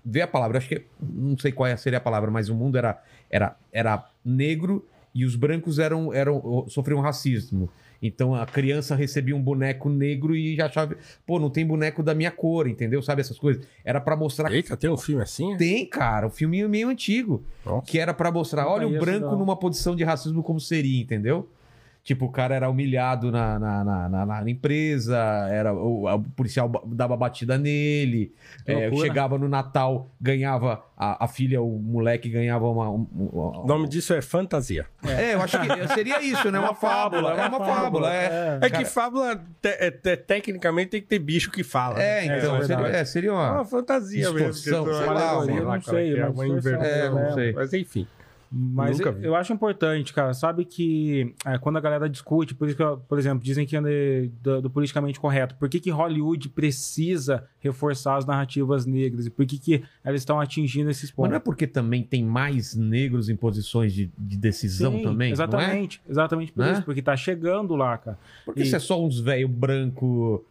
vê 0.04 0.20
a 0.22 0.26
palavra, 0.28 0.58
acho 0.58 0.68
que 0.68 0.84
não 1.00 1.36
sei 1.38 1.50
qual 1.52 1.66
é- 1.66 1.76
seria 1.76 1.98
a 1.98 2.02
palavra, 2.02 2.30
mas 2.30 2.48
o 2.50 2.54
mundo 2.54 2.76
era, 2.76 3.02
era, 3.30 3.56
era 3.72 4.06
negro 4.24 4.86
e 5.14 5.24
os 5.24 5.36
brancos 5.36 5.78
eram, 5.78 6.12
eram 6.12 6.66
sofriam 6.68 7.00
racismo. 7.00 7.70
Então 8.06 8.34
a 8.34 8.44
criança 8.44 8.94
recebia 8.94 9.34
um 9.34 9.40
boneco 9.40 9.88
negro 9.88 10.36
e 10.36 10.54
já 10.54 10.66
achava, 10.66 10.94
pô, 11.26 11.38
não 11.38 11.48
tem 11.48 11.66
boneco 11.66 12.02
da 12.02 12.14
minha 12.14 12.30
cor, 12.30 12.68
entendeu? 12.68 13.00
Sabe 13.00 13.22
essas 13.22 13.38
coisas? 13.38 13.66
Era 13.82 13.98
pra 13.98 14.14
mostrar 14.14 14.52
Eita, 14.52 14.76
tem 14.76 14.90
um 14.90 14.96
filme 14.98 15.22
assim? 15.22 15.56
tem, 15.56 15.86
cara, 15.86 16.26
um 16.26 16.30
filminho 16.30 16.68
meio 16.68 16.90
antigo. 16.90 17.42
Nossa. 17.64 17.86
Que 17.86 17.98
era 17.98 18.12
pra 18.12 18.30
mostrar, 18.30 18.68
olha 18.68 18.86
o 18.86 18.98
branco 18.98 19.30
não. 19.30 19.38
numa 19.38 19.56
posição 19.56 19.96
de 19.96 20.04
racismo 20.04 20.42
como 20.42 20.60
seria, 20.60 21.00
entendeu? 21.00 21.48
Tipo, 22.04 22.26
o 22.26 22.30
cara 22.30 22.54
era 22.54 22.68
humilhado 22.68 23.32
na, 23.32 23.58
na, 23.58 23.82
na, 23.82 24.08
na- 24.10 24.26
na 24.26 24.50
empresa, 24.50 25.16
era, 25.50 25.72
o, 25.72 26.06
o 26.06 26.22
policial 26.36 26.70
dava 26.86 27.16
batida 27.16 27.56
nele, 27.56 28.30
é, 28.66 28.90
chegava 28.96 29.38
no 29.38 29.48
Natal, 29.48 30.10
ganhava, 30.20 30.84
a, 30.98 31.24
a 31.24 31.26
filha, 31.26 31.62
o 31.62 31.78
moleque 31.78 32.28
ganhava 32.28 32.68
uma... 32.68 32.90
um- 32.90 33.06
um- 33.10 33.30
O 33.62 33.66
nome 33.66 33.88
disso 33.88 34.12
é 34.12 34.20
fantasia. 34.20 34.84
É, 35.02 35.32
eu 35.32 35.40
acho 35.40 35.58
que 35.58 35.88
seria 35.94 36.20
isso, 36.20 36.50
né? 36.50 36.58
Uma 36.58 36.74
fábula, 36.74 37.40
é 37.40 37.48
uma 37.48 37.58
fábula, 37.58 38.14
é. 38.14 38.58
É 38.60 38.68
que 38.68 38.84
fábula, 38.84 39.36
te- 39.62 39.68
é- 39.68 39.90
te- 39.90 40.16
tecnicamente, 40.18 40.90
tem 40.90 41.00
que 41.00 41.06
ter 41.08 41.18
bicho 41.18 41.50
que 41.50 41.64
fala. 41.64 42.02
É, 42.02 42.26
né? 42.26 42.38
então, 42.38 42.56
é 42.56 42.64
seria, 42.64 42.86
é, 42.88 43.04
seria 43.06 43.30
É 43.30 43.32
uma... 43.32 43.52
uma 43.52 43.64
fantasia 43.64 44.30
Distorção, 44.30 44.84
mesmo. 44.84 44.98
sei 44.98 45.06
lá, 45.06 45.74
Não 45.74 45.80
sei, 45.82 46.12
que 46.12 46.18
é 46.20 46.22
mas 46.26 46.34
uma 46.34 46.44
distorção, 46.44 46.72
inversão. 46.80 46.84
É, 46.84 47.10
não 47.28 47.32
sei. 47.32 47.52
Mas 47.54 47.72
enfim. 47.72 48.06
Mas 48.56 49.00
eu, 49.00 49.12
eu 49.20 49.34
acho 49.34 49.52
importante, 49.52 50.12
cara. 50.14 50.32
Sabe 50.32 50.64
que 50.64 51.34
é, 51.44 51.58
quando 51.58 51.76
a 51.76 51.80
galera 51.80 52.08
discute, 52.08 52.54
por 52.54 52.68
isso 52.68 52.76
que, 52.76 52.84
por 53.08 53.18
exemplo, 53.18 53.42
dizem 53.42 53.66
que 53.66 53.76
é 53.76 53.80
do, 54.40 54.62
do 54.62 54.70
politicamente 54.70 55.18
correto. 55.18 55.56
Por 55.56 55.68
que, 55.68 55.80
que 55.80 55.90
Hollywood 55.90 56.48
precisa 56.50 57.44
reforçar 57.58 58.16
as 58.16 58.24
narrativas 58.24 58.86
negras? 58.86 59.26
E 59.26 59.30
por 59.30 59.44
que, 59.44 59.58
que 59.58 59.82
elas 60.04 60.20
estão 60.20 60.38
atingindo 60.38 60.88
esses 60.90 61.10
Mas 61.10 61.16
não 61.18 61.24
é 61.24 61.38
pontos? 61.40 61.44
porque 61.44 61.66
também 61.66 62.02
tem 62.04 62.22
mais 62.24 62.76
negros 62.76 63.28
em 63.28 63.34
posições 63.34 63.92
de, 63.92 64.10
de 64.16 64.36
decisão 64.36 64.92
Sim, 64.92 65.02
também, 65.02 65.28
não 65.28 65.32
é? 65.32 65.32
Exatamente. 65.32 66.00
Exatamente 66.08 66.52
por 66.52 66.64
Né? 66.64 66.72
isso. 66.74 66.82
Porque 66.82 67.02
tá 67.02 67.16
chegando 67.16 67.74
lá, 67.74 67.98
cara. 67.98 68.18
Porque 68.44 68.62
E- 68.62 68.66
se 68.66 68.76
é 68.76 68.78
só 68.78 69.02
uns 69.04 69.18
velho 69.18 69.48
branco 69.48 70.44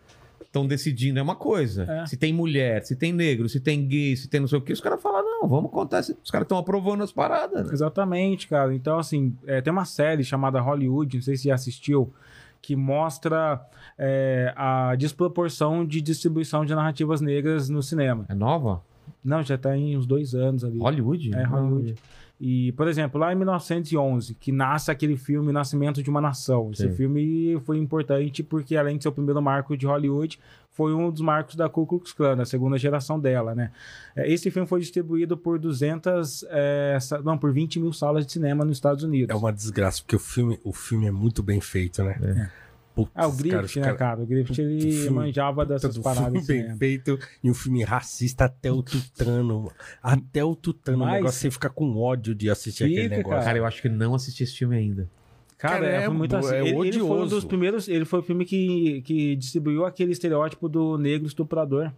estão 0.53 0.67
decidindo, 0.67 1.17
é 1.17 1.21
uma 1.21 1.35
coisa. 1.35 1.84
É. 1.89 2.05
Se 2.05 2.15
tem 2.15 2.31
mulher, 2.31 2.84
se 2.84 2.95
tem 2.95 3.11
negro, 3.11 3.49
se 3.49 3.59
tem 3.59 3.88
gay, 3.88 4.15
se 4.15 4.30
tem 4.30 4.39
não 4.39 4.47
sei 4.47 4.59
o 4.59 4.61
que, 4.61 4.71
os 4.71 4.80
caras 4.80 5.01
falam, 5.01 5.23
não, 5.23 5.49
vamos 5.49 5.71
contar. 5.71 6.01
Os 6.01 6.30
caras 6.30 6.45
estão 6.45 6.59
aprovando 6.59 7.03
as 7.03 7.11
paradas, 7.11 7.65
né? 7.65 7.73
Exatamente, 7.73 8.47
cara. 8.47 8.73
Então, 8.75 8.99
assim, 8.99 9.35
é, 9.47 9.61
tem 9.61 9.73
uma 9.73 9.85
série 9.85 10.23
chamada 10.23 10.61
Hollywood, 10.61 11.17
não 11.17 11.23
sei 11.23 11.35
se 11.35 11.45
já 11.45 11.55
assistiu, 11.55 12.13
que 12.61 12.75
mostra 12.75 13.59
é, 13.97 14.53
a 14.55 14.95
desproporção 14.95 15.84
de 15.84 15.99
distribuição 15.99 16.63
de 16.63 16.75
narrativas 16.75 17.19
negras 17.19 17.67
no 17.67 17.81
cinema. 17.81 18.25
É 18.30 18.35
nova? 18.35 18.84
Não, 19.23 19.41
já 19.41 19.57
tá 19.57 19.75
em 19.75 19.97
uns 19.97 20.05
dois 20.05 20.35
anos 20.35 20.63
ali. 20.63 20.77
Hollywood? 20.77 21.35
É, 21.35 21.43
Hollywood. 21.43 21.95
E, 22.45 22.73
por 22.73 22.89
exemplo, 22.89 23.17
lá 23.21 23.31
em 23.31 23.37
1911, 23.37 24.35
que 24.35 24.51
nasce 24.51 24.91
aquele 24.91 25.15
filme 25.15 25.53
Nascimento 25.53 26.03
de 26.03 26.09
uma 26.09 26.19
Nação. 26.19 26.71
Esse 26.73 26.89
Sim. 26.89 26.93
filme 26.93 27.57
foi 27.63 27.77
importante 27.77 28.43
porque, 28.43 28.75
além 28.75 28.97
de 28.97 29.03
ser 29.03 29.07
o 29.07 29.13
primeiro 29.13 29.41
marco 29.41 29.77
de 29.77 29.85
Hollywood, 29.85 30.37
foi 30.69 30.93
um 30.93 31.09
dos 31.09 31.21
marcos 31.21 31.55
da 31.55 31.69
Ku 31.69 31.87
Klux 31.87 32.11
Klan, 32.11 32.35
da 32.35 32.43
segunda 32.43 32.77
geração 32.77 33.17
dela, 33.17 33.55
né? 33.55 33.71
É, 34.13 34.29
Esse 34.29 34.51
filme 34.51 34.67
foi 34.67 34.81
distribuído 34.81 35.37
por 35.37 35.57
200, 35.57 36.43
é, 36.49 36.97
não, 37.23 37.37
por 37.37 37.53
20 37.53 37.79
mil 37.79 37.93
salas 37.93 38.25
de 38.25 38.33
cinema 38.33 38.65
nos 38.65 38.75
Estados 38.75 39.05
Unidos. 39.05 39.33
É 39.33 39.39
uma 39.39 39.53
desgraça, 39.53 40.01
porque 40.01 40.17
o 40.17 40.19
filme, 40.19 40.59
o 40.65 40.73
filme 40.73 41.05
é 41.05 41.11
muito 41.11 41.41
bem 41.41 41.61
feito, 41.61 42.03
né? 42.03 42.51
Putz, 42.95 43.11
Ah, 43.15 43.27
o 43.27 43.31
cara, 43.31 43.37
Griffith, 43.41 43.65
os 43.65 43.75
né, 43.77 43.81
cara- 43.83 43.97
cara? 43.97 44.21
O 44.21 44.25
Griffith, 44.27 44.59
ele 44.61 44.91
filme- 44.91 45.09
manjava 45.09 45.65
dessas 45.65 45.97
paradas 45.97 46.25
filme 46.25 46.41
de 46.41 46.47
bem 46.47 46.57
cinema. 46.61 46.77
feito 46.77 47.19
e 47.43 47.49
um 47.49 47.53
filme 47.53 47.83
racista 47.83 48.45
até 48.45 48.71
o 48.71 48.83
tutano. 48.83 49.71
Até 50.01 50.43
o 50.43 50.55
tutano. 50.55 50.99
Mas- 50.99 51.09
O 51.09 51.13
negócio 51.15 51.39
você 51.41 51.49
fica 51.51 51.69
com 51.69 51.97
ódio 51.97 52.35
de 52.35 52.49
assistir 52.51 52.83
aquele 52.83 53.03
Fica, 53.03 53.17
negócio. 53.17 53.43
Cara, 53.45 53.57
eu 53.57 53.65
acho 53.65 53.81
que 53.81 53.89
não 53.89 54.13
assisti 54.13 54.43
esse 54.43 54.55
filme 54.55 54.75
ainda. 54.77 55.09
Cara, 55.57 55.75
Cara, 55.75 55.87
é, 55.87 55.95
é 56.03 56.05
foi 56.05 56.13
muito 56.13 56.31
bo- 56.31 56.37
assim. 56.45 56.55
é 56.55 56.59
ele, 56.67 56.87
ele 56.89 56.99
foi 56.99 57.21
um 57.21 57.27
dos 57.27 57.45
primeiros. 57.45 57.87
Ele 57.87 58.05
foi 58.05 58.19
o 58.19 58.23
filme 58.23 58.45
que, 58.45 59.01
que 59.01 59.35
distribuiu 59.37 59.85
aquele 59.85 60.11
estereótipo 60.11 60.67
do 60.69 60.97
negro 60.97 61.25
estuprador. 61.25 61.91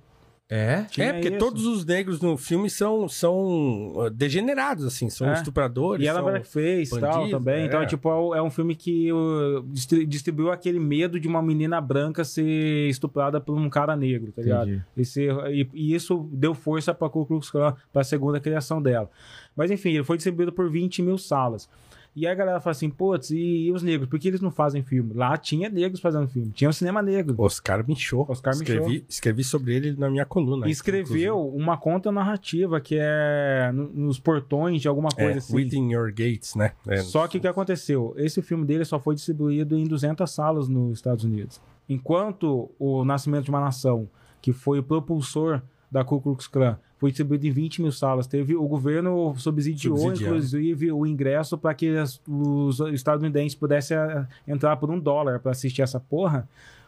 É? 0.47 0.84
Tinha 0.84 1.07
É, 1.07 1.13
porque 1.13 1.30
isso. 1.30 1.38
todos 1.39 1.65
os 1.65 1.84
negros 1.84 2.22
no 2.22 2.38
filme 2.38 2.69
são, 2.69 3.09
são 3.09 3.93
uh, 3.95 4.09
degenerados, 4.11 4.85
assim, 4.85 5.09
são 5.09 5.27
É. 5.27 5.34
estupradores. 5.34 6.05
E 6.05 6.07
era 6.07 6.19
são... 6.19 6.26
blackface 6.26 6.95
e 6.95 6.99
tal 6.99 7.27
também. 7.30 7.63
é. 7.63 7.65
Então, 7.65 7.84
tipo, 7.88 8.07
é 8.09 8.15
um- 8.15 8.35
é 8.35 8.41
um 8.43 8.51
filme 8.51 8.76
que 8.76 9.11
uh, 9.11 9.63
distri- 9.69 10.05
distribuiu 10.05 10.51
aquele 10.51 10.80
medo 10.80 11.19
de 11.19 11.27
uma 11.27 11.41
menina 11.41 11.81
branca 11.81 12.23
ser 12.23 12.88
estuprada 12.89 13.41
por 13.41 13.57
um 13.57 13.67
cara 13.72 13.95
negro, 13.95 14.31
tá 14.31 14.43
ligado? 14.43 14.69
Entendi. 14.69 14.84
E, 14.95 15.03
ser- 15.05 15.35
e- 15.51 15.69
e 15.73 15.95
isso 15.95 16.30
deu 16.31 16.53
força 16.53 16.93
pra 16.93 17.09
Ku 17.09 17.26
Klux 17.26 17.49
Klan, 17.49 17.76
pra 17.91 18.03
segunda 18.03 18.39
criação 18.39 18.80
dela. 18.80 19.09
Mas 19.55 19.72
enfim, 19.72 19.93
ele 19.95 20.03
foi 20.03 20.17
distribuído 20.17 20.51
por 20.53 20.69
20 20.69 21.01
mil 21.01 21.17
salas. 21.17 21.67
E 22.16 22.26
aí 22.26 22.32
a 22.32 22.36
galera 22.36 22.62
fala 22.62 22.72
assim, 22.72 22.90
putz, 22.90 23.30
e, 23.32 23.66
e 23.66 23.72
os 23.74 23.84
negros? 23.84 24.08
Por 24.10 24.18
que 24.18 24.28
eles 24.30 24.40
não 24.40 24.50
fazem 24.50 24.82
filme? 24.82 25.12
Lá 25.14 25.36
tinha 25.36 25.68
negros 25.70 26.00
fazendo 26.00 26.28
filme, 26.30 26.50
tinha 26.52 26.70
um 26.70 26.74
cinema 26.74 27.02
negro. 27.02 27.36
Oscar 27.38 27.86
Michaud. 27.86 28.32
Oscar 28.32 28.54
escrevi, 28.54 29.06
escrevi 29.10 29.44
sobre 29.44 29.76
ele 29.76 29.96
na 29.98 30.10
minha 30.10 30.26
coluna. 30.26 30.66
E 30.68 30.72
escreveu 30.72 31.46
uma 31.50 31.76
conta 31.78 32.12
narrativa 32.14 32.80
que 32.80 32.96
é 32.98 33.70
no- 33.74 33.90
nos 33.90 34.18
portões 34.20 34.82
de 34.82 34.88
alguma 34.88 35.10
É, 35.18 35.24
coisa 35.24 35.40
assim. 35.40 35.56
Within 35.56 35.92
Your 35.92 36.08
Gates, 36.10 36.56
né? 36.56 36.72
É, 36.88 36.98
Só 37.00 37.28
que 37.28 37.38
o 37.38 37.42
que 37.42 37.48
aconteceu? 37.48 38.14
Esse 38.16 38.42
filme 38.42 38.66
dele 38.66 38.86
só 38.86 38.98
foi 38.98 39.16
distribuído 39.16 39.78
em 39.78 39.84
200 39.86 40.32
salas 40.32 40.70
nos 40.70 40.94
Estados 40.98 41.26
Unidos. 41.26 41.60
Enquanto 41.90 42.72
o 42.80 43.04
Nascimento 43.04 43.44
de 43.46 43.50
uma 43.50 43.60
Nação, 43.60 44.08
que 44.42 44.54
foi 44.54 44.80
o 44.80 44.84
propulsor 44.84 45.62
da 45.92 46.04
Ku 46.04 46.22
Klux 46.22 46.48
Klan, 46.48 46.78
foi 46.97 47.11
distribuído 47.11 47.45
em 47.47 47.51
20 47.51 47.81
mil 47.81 47.91
salas. 47.91 48.26
Teve 48.27 48.55
o 48.55 48.67
governo 48.67 49.34
subsidiou, 49.38 49.97
inclusive, 50.13 50.91
o 50.91 51.05
ingresso 51.05 51.57
para 51.57 51.73
que 51.73 51.89
as- 51.97 52.22
os 52.27 52.80
estadunidenses 52.93 53.53
pudessem 53.55 53.97
eh, 53.97 54.26
entrar 54.47 54.77
por 54.77 54.89
um 54.89 54.99
dólar 54.99 55.39
para 55.39 55.51
assistir 55.51 55.81
essa 55.81 55.99
porra. 55.99 56.47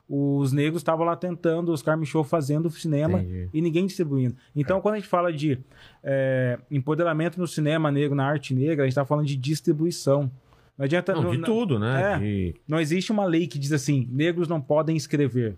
Os 0.09 0.53
negros 0.53 0.79
estavam 0.79 1.05
lá 1.05 1.17
tentando, 1.17 1.73
os 1.73 1.81
Carmen 1.81 2.05
Show 2.05 2.23
fazendo 2.23 2.69
cinema 2.69 3.19
Entendi. 3.21 3.49
e 3.53 3.61
ninguém 3.61 3.85
distribuindo. 3.85 4.37
Então, 4.55 4.79
quando 4.79 4.95
a 4.95 4.97
gente 4.99 5.09
fala 5.09 5.33
de 5.33 5.59
é, 6.01 6.57
empoderamento 6.71 7.37
no 7.37 7.45
cinema 7.45 7.91
negro, 7.91 8.15
na 8.15 8.25
arte 8.25 8.53
negra, 8.53 8.83
a 8.83 8.85
gente 8.85 8.93
está 8.93 9.03
falando 9.05 9.25
de 9.25 9.35
distribuição. 9.35 10.31
Não 10.77 10.85
adianta. 10.85 11.13
Não, 11.13 11.31
de 11.31 11.37
não- 11.39 11.45
tudo, 11.45 11.77
né? 11.77 12.13
É. 12.13 12.19
De- 12.19 12.55
não 12.65 12.79
existe 12.79 13.11
uma 13.11 13.25
lei 13.25 13.47
que 13.47 13.59
diz 13.59 13.73
assim: 13.73 14.07
negros 14.09 14.47
não 14.47 14.61
podem 14.61 14.95
escrever. 14.95 15.57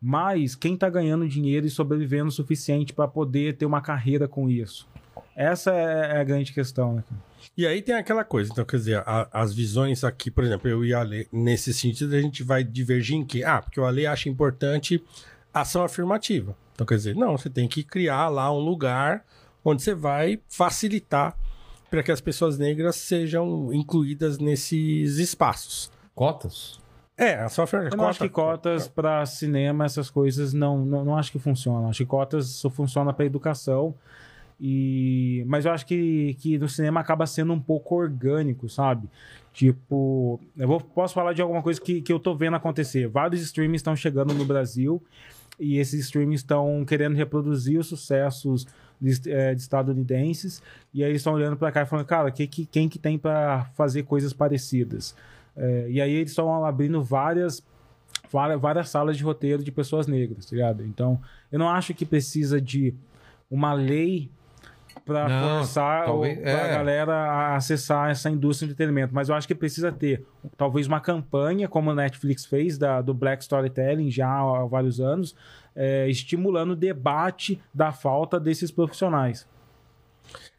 Mas 0.00 0.54
quem 0.54 0.74
está 0.74 0.88
ganhando 0.88 1.28
dinheiro 1.28 1.66
e 1.66 1.70
sobrevivendo 1.70 2.28
o 2.28 2.32
suficiente 2.32 2.92
para 2.92 3.06
poder 3.06 3.56
ter 3.56 3.66
uma 3.66 3.80
carreira 3.82 4.26
com 4.26 4.48
isso? 4.48 4.88
Essa 5.36 5.72
é 5.72 6.20
a 6.20 6.24
grande 6.24 6.52
questão, 6.52 6.94
né? 6.94 7.04
cara? 7.08 7.20
E 7.56 7.66
aí 7.66 7.82
tem 7.82 7.94
aquela 7.94 8.24
coisa, 8.24 8.50
então, 8.52 8.64
quer 8.64 8.76
dizer, 8.76 8.98
a- 9.06 9.28
as 9.32 9.54
visões 9.54 10.04
aqui, 10.04 10.30
por 10.30 10.44
exemplo, 10.44 10.68
eu 10.68 10.84
e 10.84 10.94
a 10.94 11.00
Ale, 11.00 11.26
nesse 11.32 11.72
sentido, 11.74 12.14
a 12.14 12.20
gente 12.20 12.42
vai 12.42 12.64
divergir 12.64 13.16
em 13.16 13.24
que? 13.24 13.44
Ah, 13.44 13.60
porque 13.60 13.80
o 13.80 13.84
Ale 13.84 14.06
acha 14.06 14.28
importante 14.28 15.02
ação 15.52 15.82
afirmativa. 15.82 16.56
Então, 16.74 16.86
quer 16.86 16.94
dizer, 16.96 17.14
não, 17.14 17.36
você 17.36 17.50
tem 17.50 17.68
que 17.68 17.82
criar 17.82 18.28
lá 18.28 18.50
um 18.52 18.58
lugar 18.58 19.24
onde 19.64 19.82
você 19.82 19.94
vai 19.94 20.40
facilitar 20.48 21.36
para 21.90 22.02
que 22.02 22.10
as 22.12 22.20
pessoas 22.20 22.56
negras 22.56 22.96
sejam 22.96 23.72
incluídas 23.72 24.38
nesses 24.38 25.18
espaços. 25.18 25.90
Cotas? 26.14 26.79
É, 27.20 27.34
ação 27.34 27.64
afirmativa. 27.64 27.94
Eu 27.94 27.98
não 27.98 28.08
acho 28.08 28.18
que 28.18 28.30
cotas 28.30 28.88
para 28.88 29.26
cinema, 29.26 29.84
essas 29.84 30.08
coisas, 30.08 30.54
não, 30.54 30.86
não, 30.86 31.04
não 31.04 31.16
acho 31.18 31.30
que 31.30 31.38
funcionam. 31.38 31.90
Acho 31.90 31.98
que 31.98 32.06
cotas 32.06 32.46
só 32.46 32.70
funcionam 32.70 33.12
para 33.12 33.26
educação. 33.26 33.94
E... 34.58 35.44
Mas 35.46 35.66
eu 35.66 35.72
acho 35.72 35.84
que, 35.84 36.34
que 36.40 36.58
no 36.58 36.66
cinema 36.66 37.00
acaba 37.00 37.26
sendo 37.26 37.52
um 37.52 37.60
pouco 37.60 37.94
orgânico, 37.94 38.70
sabe? 38.70 39.06
Tipo, 39.52 40.40
eu 40.56 40.66
vou, 40.66 40.80
posso 40.80 41.12
falar 41.12 41.34
de 41.34 41.42
alguma 41.42 41.62
coisa 41.62 41.78
que, 41.78 42.00
que 42.00 42.10
eu 42.10 42.18
tô 42.18 42.34
vendo 42.34 42.56
acontecer. 42.56 43.06
Vários 43.06 43.42
streams 43.42 43.76
estão 43.76 43.94
chegando 43.94 44.32
no 44.32 44.46
Brasil 44.46 45.02
e 45.58 45.76
esses 45.76 46.00
streams 46.06 46.40
estão 46.40 46.82
querendo 46.86 47.16
reproduzir 47.16 47.78
os 47.78 47.86
sucessos 47.86 48.66
de, 48.98 49.30
eh, 49.30 49.54
de 49.54 49.60
estadunidenses. 49.60 50.62
E 50.94 51.04
aí 51.04 51.10
eles 51.10 51.20
estão 51.20 51.34
olhando 51.34 51.58
para 51.58 51.70
cá 51.70 51.82
e 51.82 51.86
falando, 51.86 52.06
cara, 52.06 52.30
que, 52.30 52.46
que, 52.46 52.64
quem 52.64 52.88
que 52.88 52.98
tem 52.98 53.18
para 53.18 53.66
fazer 53.74 54.04
coisas 54.04 54.32
parecidas? 54.32 55.14
É, 55.56 55.86
e 55.90 56.00
aí 56.00 56.12
eles 56.12 56.30
estão 56.30 56.64
abrindo 56.64 57.02
várias, 57.02 57.62
várias, 58.30 58.60
várias 58.60 58.88
salas 58.88 59.16
de 59.16 59.24
roteiro 59.24 59.62
de 59.62 59.70
pessoas 59.72 60.06
negras, 60.06 60.46
tá 60.46 60.56
ligado? 60.56 60.84
Então, 60.84 61.20
eu 61.50 61.58
não 61.58 61.68
acho 61.68 61.92
que 61.94 62.04
precisa 62.06 62.60
de 62.60 62.94
uma 63.50 63.72
lei 63.72 64.30
para 65.04 65.28
forçar 65.58 66.04
talvez- 66.04 66.38
é. 66.38 66.68
galera 66.68 67.12
a 67.14 67.56
acessar 67.56 68.10
essa 68.10 68.28
indústria 68.30 68.68
de 68.68 68.74
entretenimento. 68.74 69.14
Mas 69.14 69.28
eu 69.28 69.34
acho 69.34 69.46
que 69.46 69.54
precisa 69.54 69.90
ter 69.90 70.24
talvez 70.56 70.86
uma 70.86 71.00
campanha, 71.00 71.68
como 71.68 71.90
a 71.90 71.94
Netflix 71.94 72.44
fez, 72.44 72.76
da, 72.78 73.00
do 73.00 73.12
Black 73.14 73.42
Storytelling 73.42 74.10
já 74.10 74.28
há 74.28 74.64
vários 74.66 75.00
anos, 75.00 75.34
é, 75.74 76.08
estimulando 76.08 76.72
o 76.72 76.76
debate 76.76 77.60
da 77.72 77.92
falta 77.92 78.38
desses 78.38 78.70
profissionais. 78.70 79.48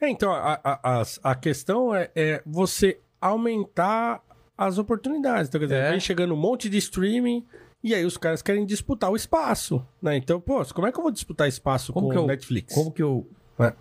É, 0.02 0.10
então, 0.10 0.32
a, 0.34 0.60
a, 0.64 1.00
as- 1.00 1.20
a 1.24 1.34
questão 1.36 1.94
é, 1.96 2.10
é 2.16 2.42
você 2.46 3.00
aumentar 3.22 4.22
as 4.58 4.78
oportunidades. 4.78 5.48
Então, 5.50 5.60
quer 5.60 5.66
dizer, 5.68 5.80
É. 5.84 5.92
vem 5.92 6.00
chegando 6.00 6.34
um 6.34 6.38
monte 6.38 6.70
de 6.70 6.78
streaming 6.78 7.46
e 7.84 7.94
aí 7.96 8.06
os 8.06 8.18
caras 8.18 8.42
querem 8.42 8.66
disputar 8.66 9.10
o 9.12 9.16
espaço, 9.16 9.86
né? 10.02 10.16
Então, 10.18 10.40
pô, 10.40 10.64
como 10.74 10.88
é 10.88 10.92
que 10.92 10.98
eu 11.00 11.04
vou 11.04 11.12
disputar 11.12 11.48
espaço 11.48 11.92
Como 11.94 12.08
com 12.08 12.12
que 12.12 12.18
eu- 12.18 12.24
o 12.24 12.28
Netflix? 12.28 12.74
Como 12.74 12.92
que 12.92 13.02
eu 13.02 13.28
É. 13.60 13.74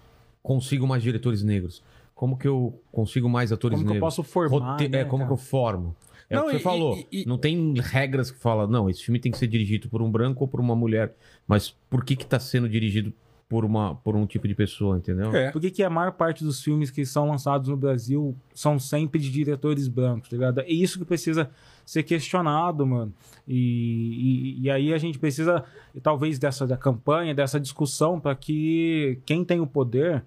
consigo 0.43 0.87
mais 0.87 1.03
diretores 1.03 1.43
negros? 1.43 1.83
como 2.15 2.37
que 2.37 2.47
eu 2.47 2.79
consigo 2.93 3.31
mais 3.31 3.51
atores 3.51 3.77
Como 3.79 3.87
que 3.87 3.91
eu 3.93 3.95
negros? 3.95 4.15
posso 4.17 4.23
formar, 4.23 4.73
Rote- 4.73 4.89
né, 4.91 4.99
é, 5.01 5.05
como 5.07 5.25
cara? 5.25 5.29
que 5.29 5.33
eu 5.33 5.37
formo? 5.39 5.97
É 6.29 6.35
Não, 6.37 6.43
o 6.43 6.47
que 6.49 6.51
você 6.53 6.57
e- 6.59 6.63
falou. 6.63 6.97
e- 7.11 7.23
e- 7.23 7.25
Não 7.27 7.39
tem 7.39 7.73
regras 7.81 8.31
que 8.31 8.39
falam, 8.39 8.67
não, 8.67 8.91
esse 8.91 9.03
filme 9.03 9.19
tem 9.19 9.33
que 9.33 9.39
ser 9.39 9.47
dirigido 9.47 9.89
por 9.89 10.03
um 10.03 10.11
branco 10.11 10.45
ou 10.45 10.47
por 10.49 10.61
uma 10.61 10.77
mulher. 10.77 11.17
Mas 11.49 11.71
por 11.89 12.05
que 12.05 12.15
que 12.15 12.27
tá 12.27 12.39
sendo 12.39 12.69
dirigido 12.69 13.11
por, 13.51 13.65
uma, 13.65 13.97
por 13.97 14.15
um 14.15 14.25
tipo 14.27 14.47
de 14.47 14.55
pessoa, 14.55 14.97
entendeu? 14.97 15.35
É. 15.35 15.51
Por 15.51 15.61
que, 15.61 15.73
que 15.73 15.83
a 15.83 15.91
maior 15.91 16.13
parte 16.13 16.45
dos 16.45 16.63
filmes 16.63 16.89
que 16.89 17.05
são 17.05 17.29
lançados 17.29 17.69
no 17.69 17.77
Brasil 17.77 18.37
são 18.55 18.79
sempre 18.79 19.19
de 19.21 19.29
diretores 19.29 19.89
brancos, 19.89 20.31
tá 20.31 20.37
ligado? 20.37 20.61
É 20.61 20.71
isso 20.71 21.01
que 21.01 21.05
precisa 21.05 21.51
ser 21.85 22.05
questionado, 22.05 22.87
mano. 22.87 23.13
E, 23.49 24.57
e, 24.61 24.63
e 24.63 24.71
aí 24.71 24.95
a 24.95 24.99
gente 24.99 25.19
precisa, 25.19 25.65
talvez, 26.01 26.39
dessa 26.39 26.65
da 26.65 26.77
campanha, 26.77 27.35
dessa 27.35 27.59
discussão, 27.59 28.21
para 28.21 28.37
que 28.37 29.19
quem 29.27 29.45
tem 29.45 29.61
o 29.61 29.67
poder. 29.67 30.23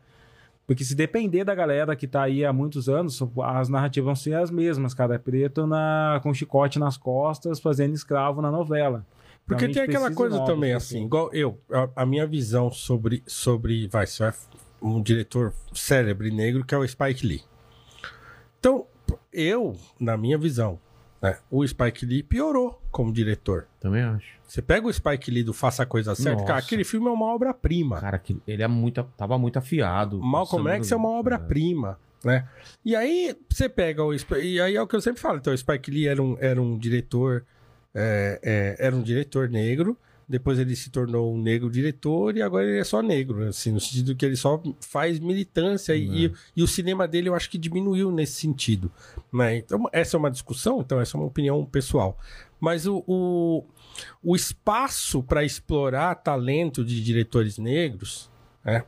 Porque 0.67 0.83
se 0.83 0.93
depender 0.93 1.45
da 1.45 1.55
galera 1.55 1.95
que 1.95 2.07
tá 2.07 2.23
aí 2.23 2.43
há 2.43 2.51
muitos 2.51 2.89
anos, 2.89 3.21
as 3.41 3.69
narrativas 3.69 4.05
vão 4.05 4.15
ser 4.15 4.33
as 4.33 4.51
mesmas, 4.51 4.93
cara. 4.93 5.15
É 5.15 5.17
preto 5.17 5.65
na, 5.65 6.19
com 6.21 6.33
chicote 6.33 6.77
nas 6.77 6.97
costas, 6.97 7.61
fazendo 7.61 7.93
escravo 7.93 8.41
na 8.41 8.51
novela. 8.51 9.05
Porque 9.45 9.67
tem 9.69 9.83
aquela 9.83 10.11
coisa 10.13 10.35
de 10.35 10.39
novas 10.39 10.55
também, 10.55 10.73
pessoas. 10.73 10.83
assim, 10.91 11.05
igual 11.05 11.29
eu, 11.33 11.59
a, 11.71 12.03
a 12.03 12.05
minha 12.05 12.25
visão 12.25 12.71
sobre, 12.71 13.21
sobre 13.27 13.87
vai, 13.87 14.07
você 14.07 14.23
vai, 14.23 14.33
um 14.81 15.01
diretor 15.01 15.53
célebre 15.73 16.31
negro 16.31 16.63
que 16.65 16.73
é 16.73 16.77
o 16.77 16.87
Spike 16.87 17.25
Lee. 17.27 17.41
Então, 18.59 18.85
eu, 19.31 19.75
na 19.99 20.15
minha 20.17 20.37
visão, 20.37 20.79
né, 21.21 21.37
o 21.51 21.65
Spike 21.67 22.05
Lee 22.05 22.23
piorou 22.23 22.81
como 22.91 23.11
diretor. 23.11 23.67
Também 23.79 24.01
acho. 24.01 24.27
Você 24.47 24.61
pega 24.61 24.87
o 24.87 24.93
Spike 24.93 25.29
Lee 25.31 25.43
do 25.43 25.53
Faça 25.53 25.83
a 25.83 25.85
Coisa 25.85 26.15
Certa, 26.15 26.33
Nossa. 26.33 26.45
cara, 26.45 26.59
aquele 26.59 26.83
filme 26.83 27.07
é 27.07 27.11
uma 27.11 27.25
obra-prima. 27.33 27.99
Cara, 27.99 28.19
que 28.19 28.39
ele 28.47 28.63
é 28.63 28.67
muito, 28.67 29.03
tava 29.17 29.37
muito 29.37 29.57
afiado. 29.57 30.21
Malcolm 30.21 30.69
X 30.69 30.91
é 30.91 30.95
uma 30.95 31.09
no- 31.09 31.15
obra-prima, 31.15 31.99
né? 32.23 32.47
E 32.85 32.95
aí 32.95 33.35
você 33.49 33.67
pega 33.67 34.03
o 34.03 34.13
e 34.13 34.61
aí 34.61 34.75
é 34.75 34.81
o 34.81 34.87
que 34.87 34.95
eu 34.95 35.01
sempre 35.01 35.21
falo. 35.21 35.37
Então 35.37 35.53
o 35.53 35.57
Spike 35.57 35.89
Lee 35.91 36.07
era 36.07 36.21
um, 36.21 36.37
era 36.39 36.61
um 36.61 36.77
diretor, 36.77 37.45
é, 37.93 38.39
é, 38.41 38.75
era 38.87 38.95
um 38.95 39.01
diretor 39.01 39.49
negro. 39.49 39.97
Depois 40.27 40.57
ele 40.57 40.75
se 40.75 40.89
tornou 40.89 41.33
um 41.33 41.41
negro 41.41 41.69
diretor 41.69 42.35
e 42.37 42.41
agora 42.41 42.65
ele 42.65 42.79
é 42.79 42.83
só 42.83 43.01
negro, 43.01 43.45
assim, 43.45 43.73
no 43.73 43.79
sentido 43.79 44.15
que 44.15 44.25
ele 44.25 44.37
só 44.37 44.61
faz 44.79 45.19
militância 45.19 45.93
e, 45.95 46.31
e 46.55 46.63
o 46.63 46.67
cinema 46.67 47.05
dele 47.05 47.27
eu 47.27 47.35
acho 47.35 47.49
que 47.49 47.57
diminuiu 47.57 48.09
nesse 48.09 48.39
sentido, 48.39 48.89
né? 49.31 49.57
Então 49.57 49.83
essa 49.91 50.15
é 50.15 50.17
uma 50.17 50.31
discussão, 50.31 50.79
então 50.79 50.99
essa 50.99 51.17
é 51.17 51.19
uma 51.19 51.27
opinião 51.27 51.63
pessoal. 51.65 52.17
Mas 52.57 52.87
o, 52.87 53.03
o, 53.05 53.65
o 54.23 54.33
espaço 54.33 55.21
para 55.21 55.43
explorar 55.43 56.15
talento 56.15 56.85
de 56.85 57.03
diretores 57.03 57.57
negros, 57.57 58.31
né? 58.63 58.85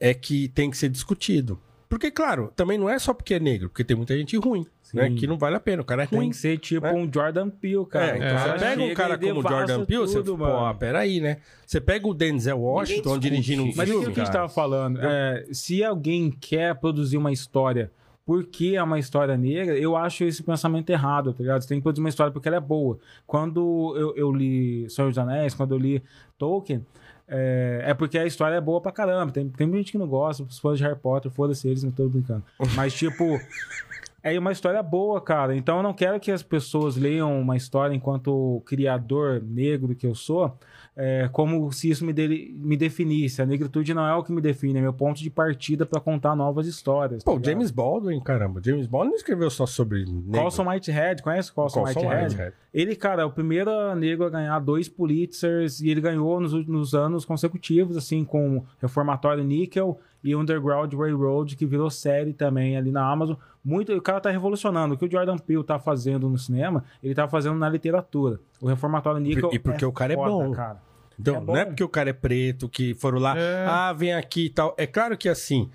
é 0.00 0.12
que 0.12 0.48
tem 0.48 0.70
que 0.70 0.76
ser 0.76 0.88
discutido. 0.88 1.58
Porque, 1.88 2.10
claro, 2.10 2.52
também 2.56 2.76
não 2.78 2.88
é 2.88 2.98
só 2.98 3.14
porque 3.14 3.34
é 3.34 3.40
negro, 3.40 3.68
porque 3.68 3.84
tem 3.84 3.96
muita 3.96 4.16
gente 4.16 4.36
ruim, 4.36 4.66
né? 4.92 5.10
Que 5.10 5.26
não 5.26 5.38
vale 5.38 5.56
a 5.56 5.60
pena. 5.60 5.82
O 5.82 5.84
cara 5.84 6.04
é 6.04 6.06
Tem 6.06 6.18
ruim. 6.18 6.30
que 6.30 6.36
ser 6.36 6.58
tipo 6.58 6.86
né? 6.86 6.92
um 6.92 7.10
Jordan 7.12 7.50
Peele, 7.50 7.84
cara. 7.86 8.06
É, 8.06 8.12
O 8.12 8.16
então 8.16 8.28
cara 8.28 8.58
você 8.58 8.64
pega 8.64 8.82
um 8.82 8.94
cara 8.94 9.18
como 9.18 9.42
Jordan 9.42 9.84
Peele, 9.84 10.00
você 10.00 10.22
tudo, 10.22 10.38
fala, 10.38 10.72
pô, 10.72 10.78
peraí, 10.80 11.20
né? 11.20 11.38
Você 11.66 11.80
pega 11.80 12.06
o 12.08 12.14
Denzel 12.14 12.58
Washington 12.60 13.18
dirigindo 13.18 13.62
um 13.62 13.68
isso. 13.68 13.76
Mas 13.76 13.88
é 13.88 13.92
filme, 13.92 14.00
aquilo 14.06 14.14
que 14.14 14.20
a 14.20 14.24
gente 14.24 14.32
tava 14.32 14.48
falando. 14.48 14.98
é, 15.02 15.44
se 15.52 15.84
alguém 15.84 16.30
quer 16.30 16.74
produzir 16.74 17.16
uma 17.16 17.32
história 17.32 17.90
porque 18.26 18.72
é 18.74 18.82
uma 18.82 18.98
história 18.98 19.36
negra, 19.36 19.76
eu 19.76 19.94
acho 19.94 20.24
esse 20.24 20.42
pensamento 20.42 20.88
errado, 20.88 21.34
tá 21.34 21.42
ligado? 21.42 21.60
Você 21.60 21.68
tem 21.68 21.78
que 21.78 21.82
produzir 21.82 22.00
uma 22.02 22.08
história 22.08 22.32
porque 22.32 22.48
ela 22.48 22.56
é 22.56 22.60
boa. 22.60 22.98
Quando 23.26 23.94
eu, 23.98 24.16
eu 24.16 24.32
li 24.32 24.88
Senhor 24.88 25.08
dos 25.08 25.18
Anéis, 25.18 25.52
quando 25.54 25.74
eu 25.74 25.78
li 25.78 26.02
Tolkien, 26.38 26.84
é, 27.26 27.82
é 27.86 27.94
porque 27.94 28.18
a 28.18 28.26
história 28.26 28.56
é 28.56 28.60
boa 28.60 28.80
pra 28.80 28.92
caramba. 28.92 29.32
Tem, 29.32 29.48
tem 29.48 29.72
gente 29.72 29.92
que 29.92 29.98
não 29.98 30.06
gosta, 30.06 30.42
os 30.42 30.58
fãs 30.58 30.78
de 30.78 30.84
Harry 30.84 30.98
Potter, 30.98 31.30
foda-se 31.30 31.68
eles, 31.68 31.82
não 31.82 31.90
tô 31.90 32.08
brincando. 32.08 32.44
Mas, 32.74 32.94
tipo, 32.94 33.24
é 34.22 34.38
uma 34.38 34.52
história 34.52 34.82
boa, 34.82 35.20
cara. 35.20 35.54
Então 35.54 35.76
eu 35.78 35.82
não 35.82 35.92
quero 35.92 36.18
que 36.18 36.30
as 36.30 36.42
pessoas 36.42 36.96
leiam 36.96 37.40
uma 37.40 37.56
história 37.56 37.94
enquanto 37.94 38.62
criador 38.64 39.42
negro 39.42 39.94
que 39.94 40.06
eu 40.06 40.14
sou, 40.14 40.58
é, 40.96 41.28
como 41.32 41.72
se 41.72 41.90
isso 41.90 42.04
me, 42.04 42.12
de- 42.12 42.54
me 42.56 42.76
definisse. 42.76 43.42
A 43.42 43.46
negritude 43.46 43.92
não 43.94 44.06
é 44.06 44.14
o 44.14 44.22
que 44.22 44.30
me 44.32 44.40
define, 44.40 44.78
é 44.78 44.82
meu 44.82 44.92
ponto 44.92 45.20
de 45.20 45.28
partida 45.30 45.84
pra 45.84 46.00
contar 46.00 46.36
novas 46.36 46.66
histórias. 46.66 47.22
tá 47.24 47.30
Pô, 47.30 47.36
ligado? 47.36 47.52
James 47.52 47.70
Baldwin, 47.70 48.20
caramba. 48.20 48.60
James 48.64 48.86
Baldwin 48.86 49.10
não 49.10 49.16
escreveu 49.16 49.50
só 49.50 49.66
sobre 49.66 50.04
negro. 50.04 50.40
Colson 50.42 50.68
Whitehead, 50.68 51.22
conhece 51.22 51.50
o 51.50 51.54
Colson, 51.54 51.82
Colson 51.82 52.00
Whitehead? 52.00 52.24
Whitehead. 52.34 52.56
Ele, 52.72 52.94
cara, 52.96 53.22
é 53.22 53.24
o 53.24 53.30
primeiro 53.30 53.70
negro 53.94 54.24
a 54.26 54.30
ganhar 54.30 54.58
dois 54.60 54.88
Pulitzers 54.88 55.80
e 55.80 55.88
ele 55.90 56.00
ganhou 56.00 56.40
nos, 56.40 56.52
nos 56.66 56.94
anos 56.94 57.24
consecutivos, 57.24 57.96
assim, 57.96 58.24
com 58.24 58.64
Reformatório 58.80 59.44
Nickel 59.44 59.98
e 60.24 60.34
Underground 60.34 60.92
Railroad, 60.94 61.54
que 61.54 61.66
virou 61.66 61.90
série 61.90 62.32
também 62.32 62.76
ali 62.76 62.90
na 62.90 63.06
Amazon. 63.06 63.36
Muito, 63.62 63.92
o 63.92 64.02
cara 64.02 64.20
tá 64.20 64.30
revolucionando. 64.30 64.94
O 64.94 64.98
que 64.98 65.04
o 65.04 65.10
Jordan 65.10 65.36
Peele 65.36 65.62
tá 65.62 65.78
fazendo 65.78 66.28
no 66.28 66.38
cinema, 66.38 66.82
ele 67.02 67.14
tá 67.14 67.28
fazendo 67.28 67.56
na 67.56 67.68
literatura. 67.68 68.40
O 68.60 68.66
Reformatório 68.66 69.20
Nickel. 69.20 69.50
E 69.52 69.58
porque 69.58 69.84
o 69.84 69.92
cara 69.92 70.14
é 70.14 70.16
foda, 70.16 70.30
bom. 70.30 70.52
Cara. 70.52 70.82
Então, 71.20 71.36
É 71.36 71.40
não 71.40 71.56
é 71.56 71.64
porque 71.64 71.84
o 71.84 71.88
cara 71.88 72.10
é 72.10 72.12
preto 72.12 72.68
que 72.68 72.94
foram 72.94 73.18
lá, 73.18 73.36
ah, 73.68 73.92
vem 73.92 74.14
aqui 74.14 74.46
e 74.46 74.50
tal. 74.50 74.74
É 74.76 74.86
claro 74.86 75.16
que 75.16 75.28
assim, 75.28 75.70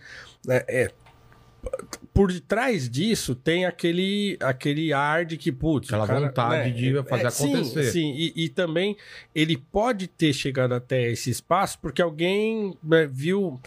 é, 0.50 0.66
é, 0.68 0.92
por 2.14 2.32
detrás 2.32 2.90
disso 2.90 3.36
tem 3.36 3.66
aquele, 3.66 4.38
aquele 4.42 4.92
ar 4.94 5.26
de 5.26 5.38
que, 5.38 5.52
putz, 5.52 5.90
Aquela 5.90 6.08
cara, 6.08 6.20
vontade 6.20 6.70
né, 6.70 6.76
de 6.76 7.04
fazer 7.04 7.28
acontecer. 7.28 7.84
Sim, 7.86 7.92
sim. 7.92 8.14
E, 8.16 8.46
e 8.46 8.50
também 8.50 8.98
ele 9.34 9.58
pode 9.58 10.08
ter 10.08 10.34
chegado 10.34 10.74
até 10.74 11.10
esse 11.10 11.30
espaço 11.30 11.80
porque 11.80 12.02
alguém 12.02 12.78
né, 12.84 13.08
viu, 13.08 13.60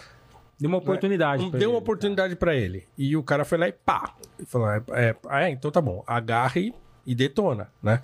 Deu 0.63 0.69
uma 0.71 0.79
oportunidade. 0.79 1.45
um- 1.45 1.51
pra 1.51 1.59
deu 1.59 1.69
ele, 1.69 1.75
uma 1.75 1.79
oportunidade 1.81 2.37
pra 2.37 2.55
ele. 2.55 2.87
E 2.97 3.17
o 3.17 3.23
cara 3.23 3.45
foi 3.45 3.59
lá 3.59 3.69
e 3.69 3.73
pá, 3.73 4.15
falou, 4.47 4.69
é, 4.71 4.83
é, 4.93 5.17
ah, 5.29 5.43
é, 5.43 5.51
então 5.51 5.71
tá 5.71 5.81
bom, 5.81 6.03
agarra 6.07 6.61
e, 6.61 6.73
e 7.07 7.15
detona, 7.15 7.69
né? 7.83 8.01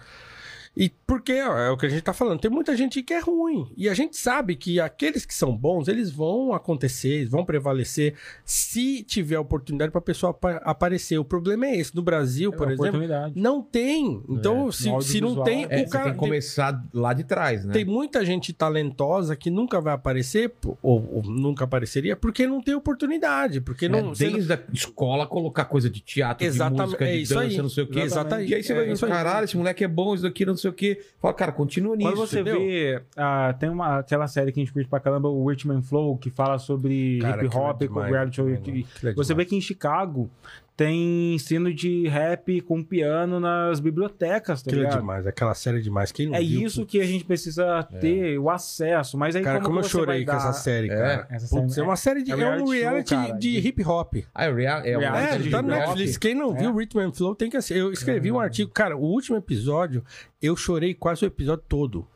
E 0.80 0.88
porque 1.04 1.32
é 1.32 1.70
o 1.70 1.76
que 1.76 1.86
a 1.86 1.88
gente 1.88 2.02
tá 2.02 2.12
falando, 2.12 2.38
tem 2.38 2.48
muita 2.50 2.76
gente 2.76 3.02
que 3.02 3.12
é 3.12 3.18
ruim. 3.18 3.66
E 3.76 3.88
a 3.88 3.94
gente 3.94 4.16
sabe 4.16 4.54
que 4.54 4.78
aqueles 4.78 5.26
que 5.26 5.34
são 5.34 5.56
bons, 5.56 5.88
eles 5.88 6.08
vão 6.10 6.52
acontecer, 6.52 7.08
eles 7.08 7.28
vão 7.30 7.44
prevalecer 7.44 8.14
se 8.44 9.02
tiver 9.02 9.38
oportunidade 9.40 9.90
pra 9.90 10.00
pessoa 10.00 10.30
apa- 10.30 10.60
aparecer. 10.64 11.18
O 11.18 11.24
problema 11.24 11.66
é 11.66 11.76
esse. 11.76 11.96
No 11.96 12.02
Brasil, 12.02 12.52
É 12.52 12.56
por 12.56 12.70
exemplo, 12.70 13.00
não 13.34 13.60
tem. 13.60 14.22
Então, 14.28 14.68
É, 14.68 14.72
se, 14.72 14.88
no 14.90 15.02
se 15.02 15.20
não 15.20 15.42
tem, 15.42 15.64
É, 15.68 15.78
o 15.82 15.86
você 15.86 15.86
cara 15.88 16.04
tem 16.04 16.12
que 16.12 16.18
começar 16.20 16.80
lá 16.94 17.12
de 17.12 17.24
trás, 17.24 17.64
né? 17.64 17.72
tem 17.72 17.84
muita 17.84 18.24
gente 18.24 18.52
talentosa 18.52 19.34
que 19.34 19.50
nunca 19.50 19.80
vai 19.80 19.94
aparecer, 19.94 20.52
ou, 20.80 21.08
ou 21.12 21.22
nunca 21.24 21.64
apareceria, 21.64 22.14
porque 22.14 22.46
não 22.46 22.60
tem 22.62 22.74
oportunidade. 22.76 23.60
Porque 23.60 23.86
É, 23.86 23.88
não. 23.88 24.14
você 24.14 24.26
não- 24.26 24.32
desde 24.34 24.52
a 24.52 24.60
escola 24.72 25.26
colocar 25.26 25.64
coisa 25.64 25.90
de 25.90 26.00
teatro, 26.00 26.46
Exatamente, 26.46 26.76
de 26.78 26.84
música, 26.86 27.04
de 27.04 27.10
é 27.10 27.16
isso 27.16 27.34
dança, 27.34 27.46
aí. 27.46 27.56
não 27.58 27.68
sei 27.68 27.82
o 27.84 27.86
quê. 27.88 27.98
Exatamente. 28.00 28.50
E 28.50 28.54
aí 28.54 28.62
você 28.62 28.72
É 28.72 28.76
vai 28.76 28.84
ver, 28.94 28.98
caralho, 29.08 29.44
esse 29.44 29.56
moleque 29.56 29.82
é 29.82 29.88
bom, 29.88 30.14
isso 30.14 30.22
daqui, 30.22 30.46
não 30.46 30.56
sei 30.56 30.67
o 30.68 30.72
quê. 30.72 31.00
Fala, 31.20 31.34
cara, 31.34 31.52
continua 31.52 31.96
nisso. 31.96 32.10
Quando 32.10 32.26
você 32.26 32.40
entendeu? 32.40 32.60
vê, 32.60 33.02
ah, 33.16 33.54
tem 33.58 33.68
uma, 33.68 33.98
aquela 33.98 34.26
série 34.26 34.52
que 34.52 34.60
a 34.60 34.62
gente 34.62 34.72
curte 34.72 34.88
pra 34.88 35.00
caramba, 35.00 35.28
o 35.28 35.46
Richmond 35.48 35.86
Flow, 35.86 36.16
que 36.16 36.30
fala 36.30 36.58
sobre 36.58 37.18
Cara, 37.20 37.44
hip 37.44 37.56
hop, 37.56 37.82
com 37.88 38.00
reality 38.00 38.36
show. 38.36 38.46
né, 38.46 39.14
Você 39.16 39.34
vê 39.34 39.44
que 39.44 39.56
em 39.56 39.60
Chicago 39.60 40.30
tem 40.78 41.34
ensino 41.34 41.74
de 41.74 42.06
rap 42.06 42.60
com 42.60 42.84
piano 42.84 43.40
nas 43.40 43.80
bibliotecas, 43.80 44.62
tá 44.62 44.70
Aquilo 44.70 44.82
é 44.82 44.84
ligado? 44.84 45.00
demais, 45.00 45.26
aquela 45.26 45.52
série 45.52 45.78
é 45.78 45.80
demais. 45.80 46.12
Quem 46.12 46.28
não 46.28 46.36
É 46.36 46.40
viu, 46.40 46.62
isso 46.68 46.86
que 46.86 47.00
a 47.00 47.04
gente 47.04 47.24
precisa 47.24 47.82
ter, 48.00 48.38
o 48.38 48.48
acesso. 48.48 49.18
Mas 49.18 49.34
aí 49.34 49.42
Cara, 49.42 49.56
como, 49.58 49.66
como, 49.70 49.78
eu 49.80 49.82
que 49.82 49.88
chorei 49.90 50.24
com 50.24 50.30
dar- 50.30 50.36
essa 50.36 50.52
série, 50.52 50.86
cara. 50.88 51.26
Essa 51.30 51.48
Putz, 51.48 51.74
série 51.74 51.84
é 51.84 51.88
uma 51.90 51.96
série 51.96 52.22
de. 52.22 52.30
é 52.30 52.34
É, 52.34 52.36
reality 52.38 52.62
um 52.62 52.66
show, 52.66 52.74
reality 52.76 53.14
cara, 53.16 53.32
de, 53.32 53.60
de- 53.60 53.68
hip 53.68 53.84
hop. 53.84 54.14
Ah, 54.32 54.44
é, 54.44 54.52
real, 54.54 54.80
é, 54.84 54.96
um 54.96 55.00
Reality 55.00 55.48
É, 55.48 55.50
tá 55.50 55.62
no. 55.62 55.68
Netflix. 55.68 56.16
Quem 56.16 56.34
não 56.36 56.54
É. 56.56 56.60
viu 56.60 56.72
Rhythm 56.76 57.00
and 57.00 57.12
Flow 57.12 57.34
tem 57.34 57.50
que 57.50 57.56
assistir. 57.56 57.80
Eu 57.80 57.90
escrevi 57.90 58.30
um 58.30 58.38
artigo. 58.38 58.70
Cara, 58.70 58.96
o 58.96 59.00
último 59.02 59.36
episódio, 59.36 60.04
eu 60.40 60.54
chorei 60.56 60.94
quase 60.94 61.24
o 61.24 61.26
episódio 61.26 61.64
todo. 61.68 62.06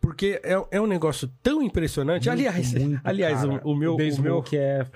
Porque 0.00 0.40
é, 0.42 0.56
é 0.70 0.80
um 0.80 0.86
negócio 0.86 1.30
tão 1.42 1.62
impressionante. 1.62 2.28
aliás, 2.28 2.72
Muito, 2.74 3.00
aliás 3.04 3.44
o, 3.44 3.60
o 3.64 3.76
meu. 3.76 3.96
The 3.96 4.02
o 4.04 4.06
meu 4.06 4.12
Smoke 4.14 4.56
é 4.56 4.86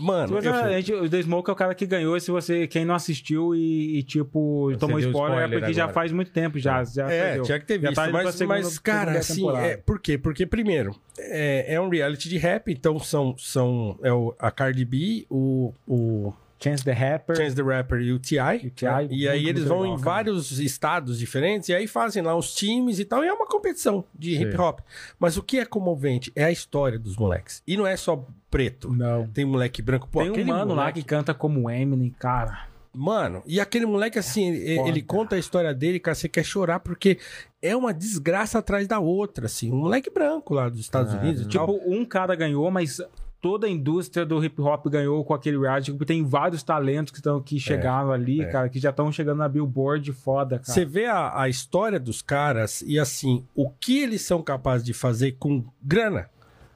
mano, 0.00 0.38
eu 0.38 0.54
a 0.54 0.72
gente- 0.80 0.92
o 0.92 1.08
The 1.08 1.22
Smoke 1.22 1.48
é 1.50 1.52
o 1.52 1.56
cara 1.56 1.74
que 1.74 1.86
ganhou. 1.86 2.18
Se 2.18 2.30
você, 2.30 2.66
quem 2.66 2.84
não 2.84 2.94
assistiu 2.94 3.54
e, 3.54 3.98
e, 3.98 4.02
tipo, 4.02 4.70
Você 4.70 4.76
tomou 4.78 4.98
deu 5.00 5.08
spoiler, 5.10 5.38
é 5.38 5.42
spoiler 5.42 5.60
porque 5.60 5.72
já 5.74 5.82
agora. 5.84 5.94
faz 5.94 6.12
muito 6.12 6.30
tempo 6.30 6.58
já. 6.58 6.82
já 6.84 7.10
É, 7.10 7.38
tinha 7.40 7.58
que 7.60 7.66
ter 7.66 7.80
Já 7.80 7.88
visto. 7.90 8.02
tá 8.04 8.10
mas, 8.10 8.34
segunda- 8.34 8.54
mas, 8.60 8.78
cara, 8.78 9.18
assim, 9.18 9.48
é, 9.56 9.76
por 9.76 10.00
quê? 10.00 10.18
Porque, 10.18 10.44
primeiro, 10.46 10.94
é, 11.18 11.74
é 11.74 11.80
um 11.80 11.88
reality 11.88 12.28
de 12.28 12.38
rap, 12.38 12.72
então 12.72 12.98
são, 12.98 13.36
são 13.38 13.98
é 14.02 14.12
o, 14.12 14.34
a 14.38 14.50
Cardi 14.50 14.84
B, 14.84 15.26
o, 15.30 15.72
o 15.86 16.32
Chance 16.64 16.82
the 16.84 16.92
Rapper. 16.92 17.36
Chance 17.36 17.54
the 17.54 17.62
Rapper 17.62 18.00
e 18.00 18.12
o 18.12 18.18
T.I. 18.18 18.60
E 18.64 18.66
o 18.68 18.70
T.I., 18.70 19.08
E 19.10 19.28
aí 19.28 19.46
eles 19.48 19.64
vão 19.64 19.80
legal, 19.80 19.94
em 19.94 20.00
cara. 20.00 20.10
vários 20.16 20.58
estados 20.58 21.18
diferentes 21.18 21.68
e 21.68 21.74
aí 21.74 21.86
fazem 21.86 22.22
lá 22.22 22.34
os 22.34 22.54
times 22.54 22.98
e 22.98 23.04
tal. 23.04 23.22
E 23.22 23.28
é 23.28 23.32
uma 23.32 23.46
competição 23.46 24.04
de 24.18 24.36
Sim. 24.36 24.42
hip 24.44 24.56
hop. 24.58 24.80
Mas 25.18 25.36
o 25.36 25.42
que 25.42 25.58
é 25.58 25.64
comovente 25.66 26.32
é 26.34 26.44
a 26.44 26.50
história 26.50 26.98
dos 26.98 27.16
moleques. 27.16 27.62
E 27.66 27.76
não 27.76 27.86
é 27.86 27.96
só 27.96 28.26
preto. 28.50 28.90
Não. 28.92 29.26
Tem 29.28 29.44
moleque 29.44 29.82
branco. 29.82 30.08
Pô, 30.10 30.20
Tem 30.20 30.30
um 30.44 30.46
mano 30.46 30.74
lá 30.74 30.82
moleque- 30.82 31.00
que 31.02 31.06
canta 31.06 31.34
como 31.34 31.68
Eminem, 31.68 32.10
cara. 32.10 32.66
Mano, 32.96 33.42
e 33.44 33.58
aquele 33.58 33.86
moleque 33.86 34.20
assim, 34.20 34.50
ele, 34.54 34.76
Foda. 34.76 34.88
ele 34.88 35.02
conta 35.02 35.34
a 35.34 35.38
história 35.38 35.74
dele, 35.74 35.98
cara, 35.98 36.14
você 36.14 36.28
quer 36.28 36.44
chorar 36.44 36.78
porque 36.78 37.18
é 37.60 37.74
uma 37.74 37.92
desgraça 37.92 38.60
atrás 38.60 38.86
da 38.86 39.00
outra, 39.00 39.46
assim. 39.46 39.72
Um 39.72 39.78
moleque 39.78 40.08
branco 40.10 40.54
lá 40.54 40.68
dos 40.68 40.78
Estados 40.78 41.12
Unidos 41.12 41.42
e 41.42 41.48
tal. 41.48 41.66
Tipo, 41.66 41.90
um 41.90 42.04
cara 42.04 42.36
ganhou, 42.36 42.70
mas 42.70 43.00
toda 43.44 43.66
a 43.66 43.70
indústria 43.70 44.24
do 44.24 44.42
hip 44.42 44.58
hop 44.58 44.86
ganhou 44.86 45.22
com 45.22 45.34
aquele 45.34 45.58
reality, 45.58 45.90
porque 45.90 46.06
tem 46.06 46.24
vários 46.24 46.62
talentos 46.62 47.12
que, 47.12 47.20
tão, 47.20 47.42
que 47.42 47.60
chegaram 47.60 48.10
ali, 48.10 48.40
é. 48.40 48.46
cara, 48.46 48.70
que 48.70 48.78
já 48.78 48.88
estão 48.88 49.12
chegando 49.12 49.36
na 49.36 49.48
Billboard 49.50 50.10
foda, 50.14 50.58
cara. 50.58 50.72
Você 50.72 50.82
vê 50.82 51.04
a, 51.04 51.42
a 51.42 51.46
história 51.46 52.00
dos 52.00 52.22
caras 52.22 52.80
e 52.86 52.98
assim, 52.98 53.44
o 53.54 53.68
que 53.68 53.98
eles 53.98 54.22
são 54.22 54.42
capazes 54.42 54.82
de 54.82 54.94
fazer 54.94 55.32
com 55.32 55.62
grana. 55.82 56.30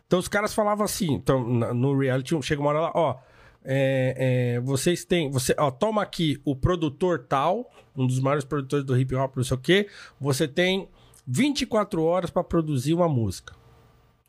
Então 0.07 0.19
os 0.19 0.29
caras 0.29 0.53
falavam 0.53 0.85
assim, 0.85 1.15
então 1.15 1.43
no 1.43 1.99
reality 1.99 2.39
chega 2.43 2.61
uma 2.61 2.69
hora 2.69 2.81
lá, 2.81 2.93
ó, 2.95 3.17
é, 3.65 4.57
é, 4.57 4.61
vocês 4.61 5.07
têm, 5.07 5.31
você, 5.31 5.55
ó, 5.57 5.71
toma 5.71 6.03
aqui 6.03 6.39
o 6.45 6.55
produtor 6.55 7.25
tal, 7.27 7.73
um 7.97 8.07
dos 8.07 8.21
maiores 8.21 8.45
produtores 8.45 8.85
do 8.85 8.95
hip 8.95 9.15
hop, 9.15 9.39
não 9.39 9.45
sei 9.45 9.57
o 9.57 9.61
quê, 9.61 9.89
você 10.21 10.47
tem 10.47 10.87
24 11.27 12.03
horas 12.03 12.29
pra 12.29 12.45
produzir 12.45 12.93
uma 12.93 13.09
música. 13.09 13.58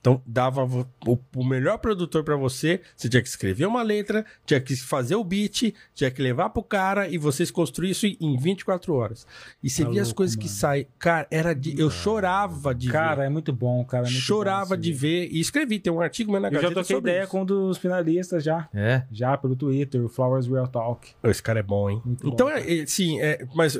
Então, 0.01 0.21
dava 0.25 0.63
o, 0.63 1.19
o 1.35 1.43
melhor 1.43 1.77
produtor 1.77 2.23
pra 2.23 2.35
você. 2.37 2.79
Você 2.95 3.09
tinha 3.09 3.21
que 3.21 3.27
escrever 3.27 3.65
uma 3.65 3.81
letra, 3.83 4.25
tinha 4.45 4.59
que 4.61 4.73
fazer 4.77 5.15
o 5.15 5.23
beat, 5.23 5.73
tinha 5.93 6.09
que 6.09 6.21
levar 6.21 6.49
pro 6.51 6.63
cara 6.63 7.07
e 7.09 7.17
vocês 7.17 7.51
construíram 7.51 7.91
isso 7.91 8.05
em 8.07 8.37
24 8.37 8.93
horas. 8.93 9.27
E 9.61 9.69
você 9.69 9.83
Tá 9.83 9.89
via 9.89 10.01
as 10.01 10.07
louco, 10.07 10.17
coisas 10.17 10.35
que 10.37 10.45
mano. 10.45 10.55
saem. 10.57 10.87
Cara, 10.97 11.27
era 11.29 11.53
de. 11.53 11.77
Eu 11.77 11.89
chorava 11.91 12.73
de 12.73 12.89
Cara, 12.89 13.17
ver. 13.23 13.25
é 13.25 13.29
muito 13.29 13.51
bom, 13.51 13.83
cara. 13.83 14.07
é 14.07 14.09
muito 14.09 14.21
Chorava 14.21 14.75
bom, 14.75 14.81
de 14.81 14.93
ver. 14.93 15.27
E 15.31 15.39
escrevi, 15.39 15.79
tem 15.79 15.91
um 15.91 15.99
artigo 15.99 16.31
meu 16.31 16.39
na 16.39 16.47
Eu 16.47 16.61
já 16.61 16.67
toquei 16.69 16.83
sobre 16.95 17.11
ideia 17.11 17.23
isso. 17.23 17.31
com 17.31 17.41
um 17.41 17.45
dos 17.45 17.77
finalistas 17.77 18.41
já. 18.43 18.69
É. 18.73 19.03
Já 19.11 19.37
pelo 19.37 19.55
Twitter, 19.55 20.01
o 20.03 20.07
Flowers 20.07 20.47
Real 20.47 20.67
Talk. 20.67 21.09
Esse 21.23 21.43
cara 21.43 21.59
é 21.59 21.63
bom, 21.63 21.89
hein? 21.89 22.01
Muito 22.05 22.25
então, 22.27 22.47
bom, 22.47 22.53
é, 22.53 22.79
é, 22.79 22.85
sim, 22.85 23.19
é, 23.19 23.45
mas 23.53 23.77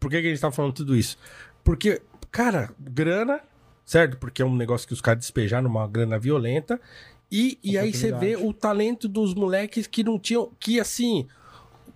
por 0.00 0.10
que, 0.10 0.20
que 0.22 0.26
a 0.28 0.30
gente 0.30 0.40
tá 0.40 0.50
falando 0.50 0.72
tudo 0.72 0.96
isso? 0.96 1.18
Porque, 1.62 2.00
cara, 2.30 2.70
grana, 2.78 3.40
certo? 3.88 4.18
Porque 4.18 4.42
é 4.42 4.44
um 4.44 4.54
negócio 4.54 4.86
que 4.86 4.92
os 4.92 5.00
caras 5.00 5.20
despejaram 5.20 5.68
uma 5.68 5.88
grana 5.88 6.18
violenta. 6.18 6.78
E, 7.32 7.58
e 7.64 7.78
aí 7.78 7.92
você 7.92 8.12
vê 8.12 8.36
o 8.36 8.52
talento 8.52 9.08
dos 9.08 9.34
moleques 9.34 9.86
que 9.86 10.04
não 10.04 10.18
tinham, 10.18 10.50
que 10.60 10.78
assim, 10.78 11.26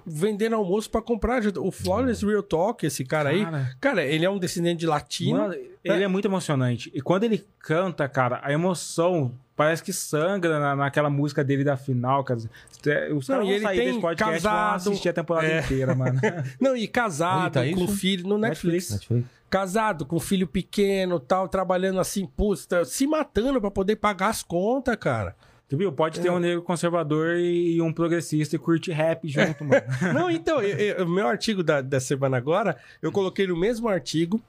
vendendo 0.06 0.56
almoço 0.56 0.90
pra 0.90 1.02
comprar. 1.02 1.42
O 1.58 1.70
Flawless 1.70 2.24
Real 2.24 2.42
Talk, 2.42 2.84
esse 2.86 3.04
cara, 3.04 3.28
aí, 3.30 3.44
Cara. 3.44 3.76
cara, 3.80 4.04
ele 4.04 4.24
é 4.24 4.30
um 4.30 4.38
descendente 4.38 4.80
de 4.80 4.86
latino. 4.86 5.38
Mano, 5.38 5.54
ele 5.84 6.02
é 6.04 6.08
muito 6.08 6.26
emocionante. 6.26 6.90
E 6.94 7.00
quando 7.02 7.24
ele 7.24 7.44
canta, 7.58 8.08
cara, 8.08 8.40
a 8.42 8.52
emoção 8.52 9.32
parece 9.54 9.82
que 9.82 9.92
sangra 9.92 10.58
na, 10.58 10.74
naquela 10.74 11.10
música 11.10 11.44
dele 11.44 11.62
da 11.62 11.76
final, 11.76 12.24
cara. 12.24 12.40
É, 12.86 13.12
Os 13.12 13.28
Não, 13.28 13.36
caras 13.36 13.48
e 13.48 13.50
vão 13.50 13.56
ele 13.56 13.64
sair 13.64 13.76
tem 13.78 13.86
desse 13.88 14.00
podcast 14.00 14.40
vão 14.42 14.50
casado. 14.52 14.76
assistir 14.76 15.08
a 15.08 15.12
temporada 15.12 15.46
É. 15.46 15.60
inteira, 15.60 15.94
mano. 15.94 16.18
Não, 16.60 16.74
e 16.76 16.88
casado, 16.88 17.52
tá 17.52 17.60
com 17.60 17.84
isso? 17.84 17.88
filho 17.96 18.26
no 18.28 18.38
Netflix. 18.38 18.90
Netflix. 18.90 19.41
Casado, 19.52 20.06
com 20.06 20.18
filho 20.18 20.46
pequeno 20.46 21.20
tal, 21.20 21.46
trabalhando 21.46 22.00
assim, 22.00 22.24
putz, 22.26 22.64
tá 22.64 22.86
se 22.86 23.06
matando 23.06 23.60
pra 23.60 23.70
poder 23.70 23.96
pagar 23.96 24.28
as 24.30 24.42
contas, 24.42 24.96
cara. 24.96 25.36
Tu 25.68 25.76
viu? 25.76 25.92
Pode 25.92 26.20
É. 26.20 26.22
ter 26.22 26.30
um 26.30 26.38
negro 26.38 26.62
conservador 26.62 27.36
e 27.36 27.78
um 27.82 27.92
progressista 27.92 28.56
e 28.56 28.58
curte 28.58 28.90
rap 28.90 29.28
junto, 29.28 29.62
mano. 29.62 29.82
Não, 30.14 30.30
então, 30.30 30.58
o 31.04 31.06
meu 31.08 31.28
artigo 31.28 31.62
da, 31.62 31.82
da 31.82 32.00
semana 32.00 32.38
agora, 32.38 32.78
eu 33.02 33.12
coloquei 33.12 33.46
no 33.46 33.54
mesmo 33.54 33.88
artigo 33.90 34.40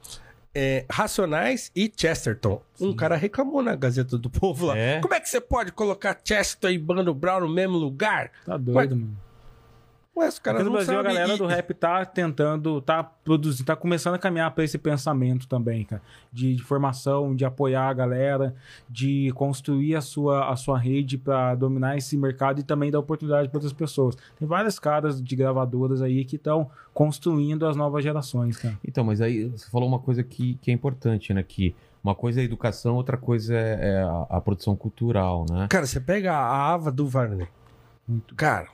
é, 0.55 0.85
Racionais 0.89 1.69
e 1.75 1.91
Chesterton. 1.93 2.61
Um 2.79 2.95
cara 2.95 3.17
reclamou 3.17 3.61
na 3.61 3.75
Gazeta 3.75 4.17
do 4.17 4.29
Povo 4.29 4.67
lá. 4.67 4.77
É? 4.77 5.01
Como 5.01 5.13
é 5.13 5.19
que 5.19 5.27
você 5.29 5.41
pode 5.41 5.73
colocar 5.73 6.17
Chesterton 6.23 6.69
e 6.69 6.79
Mano 6.79 7.13
Brown 7.13 7.41
no 7.41 7.49
mesmo 7.49 7.75
lugar? 7.77 8.31
Tá 8.45 8.55
doido, 8.55 8.95
mano. 8.95 9.17
Ué, 10.15 10.27
os 10.27 10.37
caras 10.37 10.59
no 10.59 10.65
não 10.65 10.73
Brasil, 10.73 10.99
a 10.99 11.01
galera 11.01 11.33
E- 11.33 11.37
do 11.39 11.47
rap 11.47 11.73
tá 11.73 12.05
tentando, 12.05 12.79
tá 12.81 13.03
produzindo, 13.03 13.65
tá 13.65 13.75
começando 13.75 14.13
a 14.13 14.19
caminhar 14.19 14.51
para 14.51 14.63
esse 14.63 14.77
pensamento 14.77 15.47
também, 15.47 15.83
cara. 15.85 16.03
De, 16.31 16.55
de 16.55 16.61
formação, 16.63 17.35
de 17.35 17.43
apoiar 17.43 17.89
a 17.89 17.93
galera, 17.93 18.53
de 18.87 19.31
construir 19.33 19.95
a 19.95 20.01
sua, 20.01 20.51
a 20.51 20.55
sua 20.55 20.77
rede 20.77 21.17
para 21.17 21.55
dominar 21.55 21.97
esse 21.97 22.15
mercado 22.15 22.59
e 22.59 22.63
também 22.63 22.91
dar 22.91 22.99
oportunidade 22.99 23.49
para 23.49 23.57
outras 23.57 23.73
pessoas. 23.73 24.15
Tem 24.37 24.47
vários 24.47 24.77
caras 24.77 25.19
de 25.19 25.35
gravadoras 25.35 25.99
aí 25.99 26.23
que 26.23 26.35
estão 26.35 26.69
construindo 26.93 27.65
as 27.65 27.75
novas 27.75 28.03
gerações, 28.03 28.55
cara. 28.57 28.77
Então, 28.87 29.03
mas 29.03 29.19
aí 29.19 29.45
você 29.45 29.67
falou 29.71 29.87
uma 29.89 29.99
coisa 29.99 30.21
que, 30.21 30.59
que 30.61 30.69
é 30.69 30.73
importante, 30.75 31.33
né? 31.33 31.41
Que 31.41 31.75
uma 32.03 32.13
coisa 32.13 32.39
é 32.39 32.43
a 32.43 32.45
educação, 32.45 32.95
outra 32.97 33.17
coisa 33.17 33.55
é, 33.55 33.79
é 33.95 34.01
a, 34.03 34.27
a 34.37 34.41
produção 34.41 34.75
cultural, 34.75 35.43
né? 35.49 35.65
Cara, 35.71 35.87
você 35.87 35.99
pega 35.99 36.33
a 36.33 36.71
Ava 36.71 36.91
do 36.91 37.07
Varney. 37.07 37.47
Cara, 38.35 38.67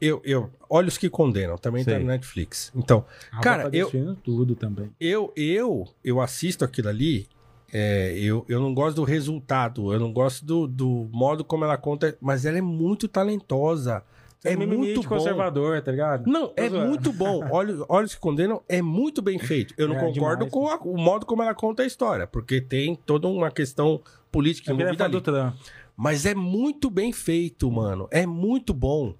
eu, 0.00 0.20
eu, 0.24 0.50
Olhos 0.68 0.96
que 0.98 1.08
Condenam, 1.10 1.56
também 1.56 1.84
tá 1.84 1.92
Sei. 1.92 2.00
no 2.00 2.06
Netflix. 2.06 2.72
Então, 2.74 3.04
A 3.32 3.40
Cara, 3.40 3.70
tá 3.70 3.76
eu- 3.76 4.16
tudo 4.22 4.54
também. 4.54 4.90
eu, 5.00 5.32
eu, 5.36 5.86
eu 6.04 6.20
assisto 6.20 6.64
aquilo 6.64 6.88
ali, 6.88 7.26
é, 7.72 8.12
eu, 8.18 8.44
eu 8.48 8.60
não 8.60 8.72
gosto 8.74 8.96
do 8.96 9.04
resultado, 9.04 9.92
eu 9.92 10.00
não 10.00 10.12
gosto 10.12 10.44
do, 10.44 10.66
do 10.66 11.08
modo 11.12 11.44
como 11.44 11.64
ela 11.64 11.76
conta, 11.76 12.16
mas 12.20 12.44
ela 12.44 12.58
é 12.58 12.62
muito 12.62 13.06
talentosa. 13.08 14.02
É 14.44 14.54
mimimi 14.54 14.76
muito 14.76 15.02
bom. 15.02 15.08
conservador, 15.08 15.82
tá 15.82 15.90
ligado? 15.90 16.30
Não, 16.30 16.52
é 16.56 16.68
zoando. 16.68 16.86
muito 16.88 17.12
bom. 17.12 17.40
Olhos, 17.50 17.84
Olhos 17.88 18.14
que 18.14 18.20
Condenam 18.20 18.62
é 18.68 18.80
muito 18.80 19.20
bem 19.20 19.36
feito. 19.38 19.74
Eu 19.76 19.88
não 19.88 19.96
É, 19.96 19.98
concordo 19.98 20.46
demais, 20.46 20.50
com 20.52 20.68
a- 20.68 20.76
o 20.76 20.96
modo 20.96 21.26
como 21.26 21.42
ela 21.42 21.54
conta 21.54 21.82
a 21.82 21.86
história, 21.86 22.24
porque 22.26 22.60
tem 22.60 22.94
toda 22.94 23.26
uma 23.26 23.50
questão 23.50 24.00
política 24.30 24.70
ele 24.70 24.80
é 24.82 24.84
envolvida 24.84 25.08
do 25.08 25.36
ali. 25.36 25.52
Mas 25.96 26.24
é 26.24 26.36
muito 26.36 26.88
bem 26.88 27.12
feito, 27.12 27.68
mano. 27.68 28.06
É 28.12 28.24
muito 28.24 28.72
bom. 28.72 29.12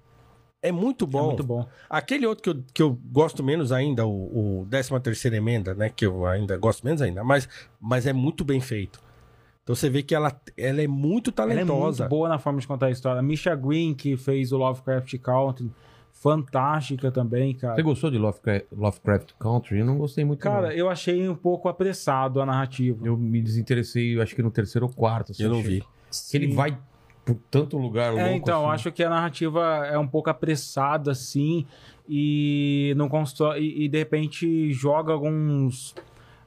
É 0.61 0.71
muito 0.71 1.05
É 1.05 1.07
bom. 1.07 1.25
muito 1.27 1.43
bom. 1.43 1.65
Aquele 1.89 2.25
outro 2.25 2.43
que 2.43 2.49
eu, 2.49 2.63
que 2.73 2.81
eu 2.81 2.99
gosto 3.11 3.43
menos 3.43 3.71
ainda, 3.71 4.05
o, 4.05 4.61
o 4.61 4.67
13 4.69 4.99
terceira 4.99 5.37
emenda, 5.37 5.73
né? 5.73 5.89
Que 5.89 6.05
eu 6.05 6.25
ainda 6.25 6.57
gosto 6.57 6.83
menos 6.85 7.01
ainda, 7.01 7.23
mas, 7.23 7.47
mas 7.79 8.05
é 8.05 8.11
muito 8.13 8.43
bem 8.43 8.59
feito. 8.59 8.99
Então 9.63 9.75
você 9.75 9.89
vê 9.89 10.01
que 10.03 10.13
ela, 10.15 10.37
ela 10.57 10.81
é 10.81 10.87
muito 10.87 11.31
Ela 11.37 11.51
é 11.53 11.55
talentosa. 11.55 12.03
muito 12.03 12.09
boa 12.09 12.27
na 12.27 12.39
forma 12.39 12.59
de 12.59 12.67
contar 12.67 12.87
a 12.87 12.91
história. 12.91 13.19
A 13.19 13.23
Misha 13.23 13.55
Green, 13.55 13.93
que 13.93 14.17
fez 14.17 14.51
o 14.51 14.57
Lovecraft 14.57 15.15
Country, 15.19 15.71
fantástica 16.11 17.11
também, 17.11 17.53
cara. 17.55 17.75
Você 17.75 17.83
gostou 17.83 18.11
de 18.11 18.17
Lovecraft, 18.17 18.65
Lovecraft 18.71 19.31
Country? 19.39 19.79
Eu 19.79 19.85
não 19.85 19.97
gostei 19.97 20.25
muito. 20.25 20.39
Cara, 20.41 20.67
não. 20.67 20.71
eu 20.73 20.89
achei 20.89 21.27
um 21.29 21.35
pouco 21.35 21.69
apressado 21.69 22.41
a 22.41 22.45
narrativa. 22.45 23.05
eu 23.07 23.15
me 23.15 23.41
desinteressei, 23.41 24.17
eu 24.17 24.21
acho 24.21 24.35
que 24.35 24.41
no 24.43 24.51
terceiro 24.51 24.85
ou 24.87 24.93
quarto. 24.93 25.31
assim, 25.31 25.43
Eu 25.43 25.49
não 25.51 25.59
achei 25.59 25.79
vi. 25.79 25.83
Que 26.31 26.37
ele 26.37 26.53
vai 26.53 26.77
por 27.33 27.41
tanto 27.51 27.77
lugar 27.77 28.11
louco. 28.11 28.25
É, 28.27 28.35
então, 28.35 28.65
assim. 28.65 28.73
acho 28.75 28.91
que 28.91 29.03
a 29.03 29.09
narrativa 29.09 29.85
é 29.87 29.97
um 29.97 30.07
pouco 30.07 30.29
apressada, 30.29 31.11
assim, 31.11 31.65
e 32.07 32.93
não 32.97 33.07
constrói. 33.07 33.59
E, 33.61 33.85
e, 33.85 33.87
de 33.89 33.97
repente 33.97 34.71
joga 34.73 35.13
alguns. 35.13 35.93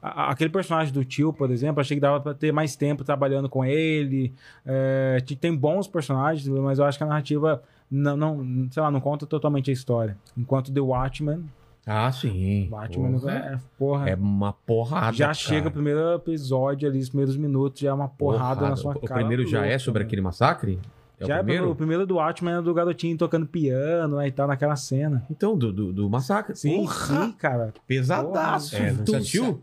a- 0.02 0.30
Aquele 0.30 0.50
personagem 0.50 0.92
do 0.92 1.04
tio, 1.04 1.32
por 1.32 1.50
exemplo, 1.50 1.80
achei 1.80 1.96
que 1.96 2.00
dava 2.00 2.20
pra 2.20 2.34
ter 2.34 2.52
mais 2.52 2.74
tempo 2.76 3.04
trabalhando 3.04 3.48
com 3.48 3.64
ele. 3.64 4.32
É, 4.66 5.18
te- 5.24 5.36
tem 5.36 5.54
bons 5.54 5.86
personagens, 5.86 6.46
mas 6.48 6.78
eu 6.78 6.84
acho 6.84 6.98
que 6.98 7.04
a 7.04 7.06
narrativa 7.06 7.62
não, 7.90 8.16
não, 8.16 8.68
sei 8.70 8.82
lá, 8.82 8.90
não 8.90 9.00
conta 9.00 9.26
totalmente 9.26 9.70
a 9.70 9.72
história. 9.72 10.16
Enquanto 10.36 10.72
The 10.72 10.80
Watchmen, 10.80 11.44
Ah, 11.84 12.12
sim. 12.12 12.68
Watchmen 12.70 13.18
Porra. 13.18 13.32
é, 13.32 13.58
porra, 13.76 14.10
É 14.10 14.14
uma 14.14 14.52
porrada. 14.52 15.12
já 15.16 15.26
cara. 15.26 15.34
chega 15.34 15.68
o 15.68 15.70
primeiro 15.72 16.14
episódio 16.14 16.88
ali, 16.88 17.00
os 17.00 17.08
primeiros 17.08 17.36
minutos, 17.36 17.80
já 17.80 17.90
é 17.90 17.92
uma 17.92 18.08
porrada, 18.08 18.68
na 18.68 18.76
sua 18.76 18.92
o, 18.92 19.00
cara. 19.00 19.20
O 19.20 19.26
primeiro 19.26 19.46
já 19.48 19.58
é 19.58 19.70
louca, 19.70 19.78
sobre 19.80 19.98
mano. 20.00 20.06
aquele 20.08 20.22
massacre? 20.22 20.78
É 21.18 21.26
já 21.26 21.34
o 21.34 21.38
primeiro? 21.38 21.64
é 21.64 21.68
o 21.68 21.74
primeiro 21.74 22.06
do 22.06 22.14
Watchmen 22.16 22.54
é 22.54 22.62
do 22.62 22.72
garotinho 22.72 23.16
tocando 23.18 23.46
piano 23.46 24.16
né, 24.18 24.28
e 24.28 24.30
tal, 24.30 24.46
naquela 24.46 24.76
cena. 24.76 25.24
Então, 25.30 25.56
do, 25.58 25.72
do, 25.72 25.92
do 25.92 26.08
massacre. 26.10 26.54
Sim, 26.56 26.76
Porra, 26.82 27.24
sim, 27.24 27.32
cara. 27.32 27.74
Pesadaço. 27.86 28.76
Porra. 28.76 28.86
É, 28.88 28.92
Você 28.92 29.16
assistiu? 29.16 29.62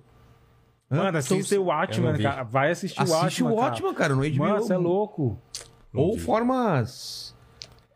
Mano, 0.89 1.17
assiste 1.19 1.55
o 1.57 1.65
Watchmen, 1.65 2.13
vi. 2.13 2.23
cara. 2.23 2.43
Vai 2.43 2.71
assistir 2.71 2.99
o 2.99 3.03
Assiste 3.03 3.43
Watchmen. 3.43 3.51
o 3.53 3.55
Watchmen, 3.55 3.93
cara, 3.93 4.15
no 4.15 4.21
HBO. 4.29 4.37
Mano, 4.39 4.55
você 4.59 4.73
é 4.73 4.77
louco. 4.77 5.37
Ou 5.93 6.17
formas 6.17 7.35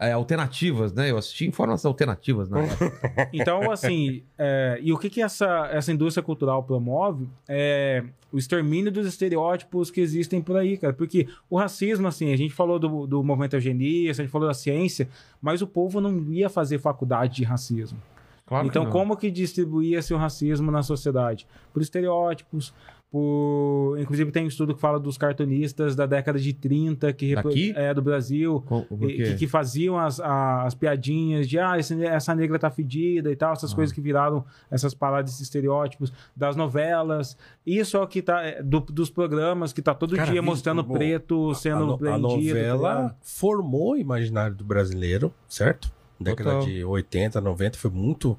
é, 0.03 0.11
alternativas, 0.11 0.93
né? 0.93 1.09
Eu 1.09 1.17
assisti 1.17 1.45
em 1.45 1.51
formas 1.51 1.85
alternativas, 1.85 2.49
né? 2.49 2.67
Então, 3.32 3.72
assim, 3.72 4.23
é, 4.38 4.80
e 4.82 4.91
o 4.91 4.98
que, 4.98 5.09
que 5.09 5.22
essa, 5.22 5.67
essa 5.72 5.91
indústria 5.91 6.23
cultural 6.23 6.64
promove 6.64 7.27
é 7.48 8.03
o 8.32 8.38
extermínio 8.38 8.91
dos 8.91 9.07
estereótipos 9.07 9.90
que 9.90 10.01
existem 10.01 10.41
por 10.41 10.57
aí, 10.57 10.77
cara. 10.77 10.93
Porque 10.93 11.27
o 11.49 11.57
racismo, 11.57 12.07
assim, 12.07 12.33
a 12.33 12.38
gente 12.38 12.53
falou 12.53 12.80
do, 12.80 13.07
do 13.07 13.23
movimento 13.23 13.56
eugenista, 13.56 14.22
a 14.22 14.25
gente 14.25 14.32
falou 14.32 14.48
da 14.48 14.53
ciência, 14.53 15.07
mas 15.41 15.61
o 15.61 15.67
povo 15.67 16.01
não 16.01 16.19
ia 16.32 16.49
fazer 16.49 16.80
faculdade 16.80 17.35
de 17.35 17.43
racismo. 17.43 17.99
Claro 18.45 18.64
que 18.65 18.69
então, 18.69 18.83
não. 18.83 18.91
como 18.91 19.15
que 19.15 19.32
distribuía-se 19.32 20.14
o 20.14 20.17
racismo 20.17 20.69
na 20.69 20.83
sociedade? 20.83 21.48
Por 21.72 21.82
estereótipos, 21.82 22.73
por... 23.17 23.95
Inclusive 24.00 24.32
tem 24.32 24.43
um 24.45 24.48
estudo 24.48 24.74
que 24.74 24.82
fala 24.82 25.00
dos 25.00 25.19
cartunistas 25.19 25.95
da 25.95 26.08
década 26.08 26.40
de 26.40 26.51
30, 26.51 27.14
que 27.14 27.35
é 27.75 27.93
do 27.93 28.01
Brasil, 28.01 28.59
Com- 28.66 28.83
que, 28.98 29.35
que 29.35 29.48
faziam 29.48 30.00
as, 30.00 30.19
a- 30.19 30.64
as 30.64 30.74
piadinhas 30.74 31.48
de 31.48 31.59
ah, 31.59 31.77
essa 31.77 32.33
negra 32.33 32.58
tá 32.58 32.72
fedida 32.72 33.32
e 33.32 33.35
tal, 33.35 33.53
essas 33.53 33.72
Ah. 33.72 33.75
coisas 33.75 33.93
que 33.93 34.01
viraram 34.01 34.43
essas 34.72 34.95
paradas 34.95 35.40
estereótipos 35.40 36.11
das 36.35 36.56
novelas. 36.56 37.38
Isso 37.64 37.95
é 37.98 38.00
o 38.01 38.08
que 38.08 38.19
tá 38.24 38.42
é, 38.42 38.64
do- 38.64 38.80
dos 38.80 39.11
programas 39.11 39.72
que 39.72 39.82
tá 39.83 39.93
todo 39.93 40.16
Cara, 40.16 40.32
dia 40.32 40.42
mostrando 40.42 40.82
bom, 40.82 40.95
preto 40.95 41.51
A, 41.51 41.56
sendo 41.56 41.93
a 41.93 41.98
prendido. 42.00 42.27
tá 42.27 42.35
novela 42.35 42.93
ligado? 42.95 43.16
formou 43.22 43.92
o 43.92 43.98
imaginário 43.98 44.56
do 44.56 44.64
brasileiro, 44.64 45.32
certo? 45.48 45.92
Década 46.19 46.50
Total. 46.51 46.66
de 46.66 46.83
80, 46.83 47.40
90, 47.40 47.77
foi 47.77 47.92
muito 47.92 48.35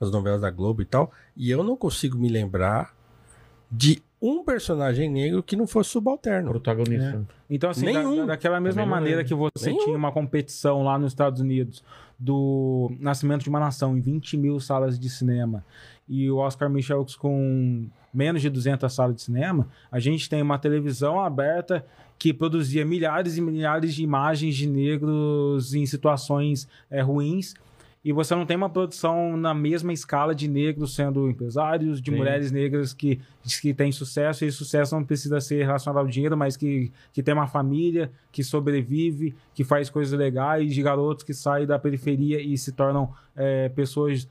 as 0.00 0.10
novelas 0.10 0.40
da 0.40 0.50
Globo 0.50 0.80
e 0.80 0.86
tal. 0.86 1.12
E 1.36 1.50
eu 1.50 1.62
não 1.62 1.76
consigo 1.76 2.16
me 2.16 2.28
lembrar 2.30 2.94
de 3.70 4.00
um 4.26 4.42
personagem 4.42 5.10
negro 5.10 5.42
que 5.42 5.54
não 5.56 5.66
fosse 5.66 5.90
subalterno. 5.90 6.48
Protagonista. 6.50 7.26
Então, 7.50 7.68
assim, 7.68 7.84
Nenhum. 7.84 8.16
da- 8.18 8.26
daquela 8.26 8.58
mesma 8.60 8.82
Também 8.82 8.90
maneira 8.94 9.18
lembro. 9.18 9.28
que 9.28 9.34
você 9.58 9.70
Nenhum. 9.70 9.84
tinha 9.84 9.96
uma 9.96 10.10
competição 10.10 10.82
lá 10.82 10.98
nos 10.98 11.12
Estados 11.12 11.40
Unidos 11.40 11.84
do 12.18 12.90
Nascimento 12.98 13.42
de 13.42 13.48
uma 13.50 13.60
Nação 13.60 13.96
em 13.96 14.00
20 14.00 14.36
mil 14.36 14.58
salas 14.60 14.98
de 14.98 15.10
cinema 15.10 15.64
e 16.08 16.30
o 16.30 16.36
Oscar 16.38 16.70
Michels 16.70 17.16
com 17.16 17.86
menos 18.12 18.40
de 18.40 18.48
200 18.48 18.92
salas 18.92 19.16
de 19.16 19.22
cinema, 19.22 19.68
a 19.90 19.98
gente 19.98 20.28
tem 20.30 20.40
uma 20.40 20.56
televisão 20.58 21.20
aberta 21.20 21.84
que 22.18 22.32
produzia 22.32 22.84
milhares 22.84 23.36
e 23.36 23.40
milhares 23.40 23.94
de 23.94 24.02
imagens 24.04 24.54
de 24.54 24.68
negros 24.68 25.74
em 25.74 25.84
situações 25.84 26.68
eh, 26.90 27.02
ruins 27.02 27.54
e 28.04 28.12
você 28.12 28.34
não 28.34 28.44
tem 28.44 28.56
uma 28.56 28.68
produção 28.68 29.34
na 29.36 29.54
mesma 29.54 29.92
escala 29.92 30.34
de 30.34 30.46
negros 30.46 30.94
sendo 30.94 31.28
empresários, 31.30 32.02
de 32.02 32.10
Sim. 32.10 32.16
mulheres 32.18 32.52
negras 32.52 32.92
que, 32.92 33.18
que 33.62 33.72
têm 33.72 33.90
sucesso, 33.90 34.44
e 34.44 34.52
sucesso 34.52 34.94
não 34.94 35.02
precisa 35.02 35.40
ser 35.40 35.64
relacionado 35.64 35.98
ao 36.00 36.06
dinheiro, 36.06 36.36
mas 36.36 36.56
que, 36.56 36.92
que 37.12 37.22
tem 37.22 37.32
uma 37.32 37.46
família, 37.46 38.10
que 38.30 38.44
sobrevive, 38.44 39.34
que 39.54 39.64
faz 39.64 39.88
coisas 39.88 40.16
legais, 40.18 40.74
de 40.74 40.82
garotos 40.82 41.24
que 41.24 41.32
saem 41.32 41.66
da 41.66 41.78
periferia 41.78 42.40
e 42.42 42.58
se 42.58 42.72
tornam 42.72 43.10
é, 43.34 43.70
pessoas 43.70 44.28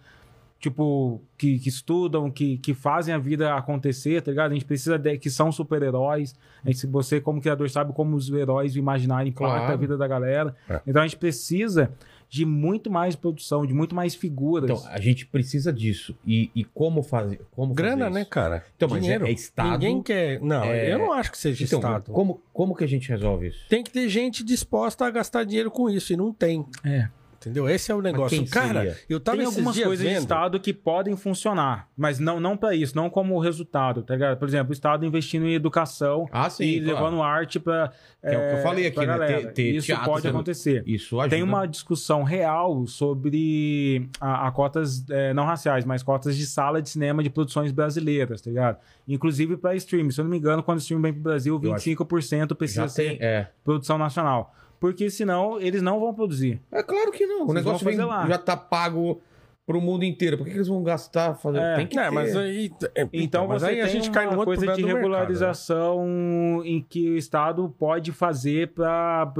tipo 0.60 1.22
que, 1.38 1.60
que 1.60 1.68
estudam, 1.68 2.32
que, 2.32 2.58
que 2.58 2.74
fazem 2.74 3.14
a 3.14 3.18
vida 3.18 3.54
acontecer, 3.54 4.22
tá 4.22 4.32
ligado? 4.32 4.52
A 4.52 4.54
gente 4.54 4.64
precisa 4.64 4.98
de 4.98 5.18
que 5.18 5.30
são 5.30 5.52
super-heróis. 5.52 6.34
Gente- 6.66 6.88
Você, 6.88 7.20
como 7.20 7.42
criador, 7.42 7.70
sabe 7.70 7.92
como 7.92 8.16
os 8.16 8.30
heróis 8.32 8.74
impactam 8.78 9.34
Claro. 9.34 9.74
a 9.74 9.76
vida 9.76 9.98
da 9.98 10.08
galera. 10.08 10.56
É. 10.70 10.80
Então 10.88 11.02
a 11.02 11.06
gente 11.06 11.18
precisa 11.18 11.92
de 12.34 12.46
muito 12.46 12.90
mais 12.90 13.16
produção, 13.16 13.64
de 13.64 13.76
muito 13.76 13.94
mais 13.94 14.16
figuras. 14.16 14.68
Então, 14.68 14.92
a 14.92 15.00
gente 15.00 15.24
precisa 15.24 15.72
disso. 15.72 16.18
E, 16.26 16.50
e 16.56 16.64
como 16.64 17.04
fazer? 17.04 17.42
Como 17.52 17.76
Grana, 17.76 18.06
fazer 18.06 18.20
né, 18.22 18.26
cara? 18.26 18.66
Então, 18.76 18.90
mas 18.90 19.08
é- 19.08 19.18
é 19.18 19.32
Estado- 19.32 19.74
Ninguém 19.74 20.02
quer. 20.02 20.42
Não, 20.42 20.64
É- 20.64 20.92
eu 20.92 20.98
não 20.98 21.14
acho 21.14 21.32
que 21.32 21.38
seja 21.38 21.64
Então, 21.64 21.78
Estado. 21.78 22.12
como, 22.12 22.42
como 22.52 22.74
que 22.76 22.84
a 22.84 22.88
gente 22.88 23.08
resolve 23.08 23.50
isso? 23.50 23.60
Tem 23.70 23.84
que 23.84 23.92
ter 23.92 24.10
gente 24.10 24.44
disposta 24.44 25.06
a 25.06 25.12
gastar 25.12 25.44
dinheiro 25.44 25.70
com 25.70 25.88
isso, 25.88 26.12
e 26.12 26.18
não 26.18 26.34
tem. 26.34 26.66
É. 26.84 27.08
Entendeu? 27.50 27.70
Esse 27.70 27.92
é 27.92 27.96
o 27.96 28.02
negócio. 28.02 28.38
quem 28.38 28.48
Cara, 28.48 28.82
seria? 28.82 28.98
eu 29.10 29.20
tava 29.20 29.38
Tem 29.38 29.46
algumas 29.46 29.76
dias 29.76 29.88
coisas 29.88 30.06
de 30.08 30.14
vendo... 30.14 30.22
Estado 30.22 30.60
que 30.60 30.74
podem 30.74 31.16
funcionar, 31.16 31.88
mas 31.98 32.20
não, 32.20 32.40
não 32.40 32.56
para 32.58 32.76
isso, 32.76 32.96
não 32.96 33.10
como 33.10 33.38
resultado, 33.40 34.02
tá 34.04 34.14
ligado? 34.14 34.38
Por 34.38 34.48
exemplo, 34.48 34.70
o 34.70 34.74
Estado 34.74 35.06
investindo 35.06 35.46
em 35.46 35.54
educação 35.54 36.28
Ah, 36.32 36.50
sim. 36.50 36.64
e 36.64 36.82
claro. 36.82 36.96
levando 37.06 37.22
arte 37.22 37.60
para. 37.60 37.90
Que 38.22 38.28
é 38.30 38.38
o 38.38 38.50
que 38.50 38.56
eu 38.60 38.64
falei 38.64 38.88
aqui, 38.88 39.06
né? 39.06 39.18
Ter- 39.28 39.52
ter 39.54 39.76
isso 39.76 39.86
teatro 39.88 40.06
pode 40.06 40.28
acontecer. 40.28 40.84
Isso 40.88 41.20
ajuda. 41.20 41.36
Tem 41.36 41.44
uma 41.44 41.66
discussão 41.66 42.24
real 42.24 42.86
sobre 42.88 44.08
a, 44.20 44.48
a 44.48 44.52
cotas, 44.52 45.04
é, 45.10 45.34
não 45.34 45.46
raciais, 45.46 45.86
mas 45.86 46.02
cotas 46.04 46.36
de 46.38 46.46
sala 46.46 46.82
de 46.82 46.90
cinema 46.90 47.22
de 47.24 47.30
produções 47.30 47.72
brasileiras, 47.72 48.42
tá 48.42 48.50
ligado? 48.50 48.78
Inclusive 49.08 49.58
para 49.58 49.76
stream. 49.76 50.10
Se 50.12 50.20
eu 50.22 50.24
não 50.24 50.32
me 50.32 50.38
engano, 50.38 50.64
quando 50.64 50.78
o 50.78 50.82
stream 50.82 51.02
vem 51.02 51.14
pro 51.14 51.22
Brasil, 51.22 51.60
Eu 51.62 51.74
acho 51.74 51.90
25% 51.90 52.56
precisa 52.56 52.84
Já 52.84 52.88
ser 52.88 53.18
tem, 53.18 53.28
é. 53.28 53.48
produção 53.64 53.98
nacional. 53.98 54.54
Porque 54.84 55.10
senão 55.10 55.62
eles 55.62 55.82
não 55.82 55.98
vão 55.98 56.14
produzir. 56.14 56.60
É 56.70 56.84
claro 56.84 57.10
que 57.10 57.26
não. 57.26 57.48
O 57.48 57.54
negócio 57.54 57.86
vem- 57.86 57.96
já 57.96 58.38
tá 58.38 58.58
pago 58.58 59.22
pro 59.66 59.80
mundo 59.80 60.04
inteiro. 60.04 60.36
Por 60.38 60.44
que, 60.44 60.50
que 60.50 60.58
eles 60.58 60.68
vão 60.68 60.84
gastar? 60.84 61.36
Fazer... 61.36 61.58
É. 61.60 61.76
Tem 61.78 61.88
que 61.88 61.98
É, 61.98 62.04
ter. 62.04 62.12
mas 62.12 62.36
aí, 62.36 62.70
é, 62.94 63.08
Então, 63.14 63.48
mas 63.48 63.62
você 63.62 63.68
aí 63.70 63.76
tem 63.76 63.84
a 63.84 63.88
gente 63.88 64.10
uma 64.10 64.14
cai 64.14 64.26
no 64.30 64.44
coisa 64.44 64.60
de 64.60 64.82
do 64.82 64.88
mercado, 64.88 64.88
né? 64.88 64.94
regularização 64.94 66.62
em 66.66 66.82
que 66.82 67.12
o 67.12 67.18
Estado 67.18 67.74
pode 67.80 68.12
fazer 68.12 68.74
para 68.74 69.32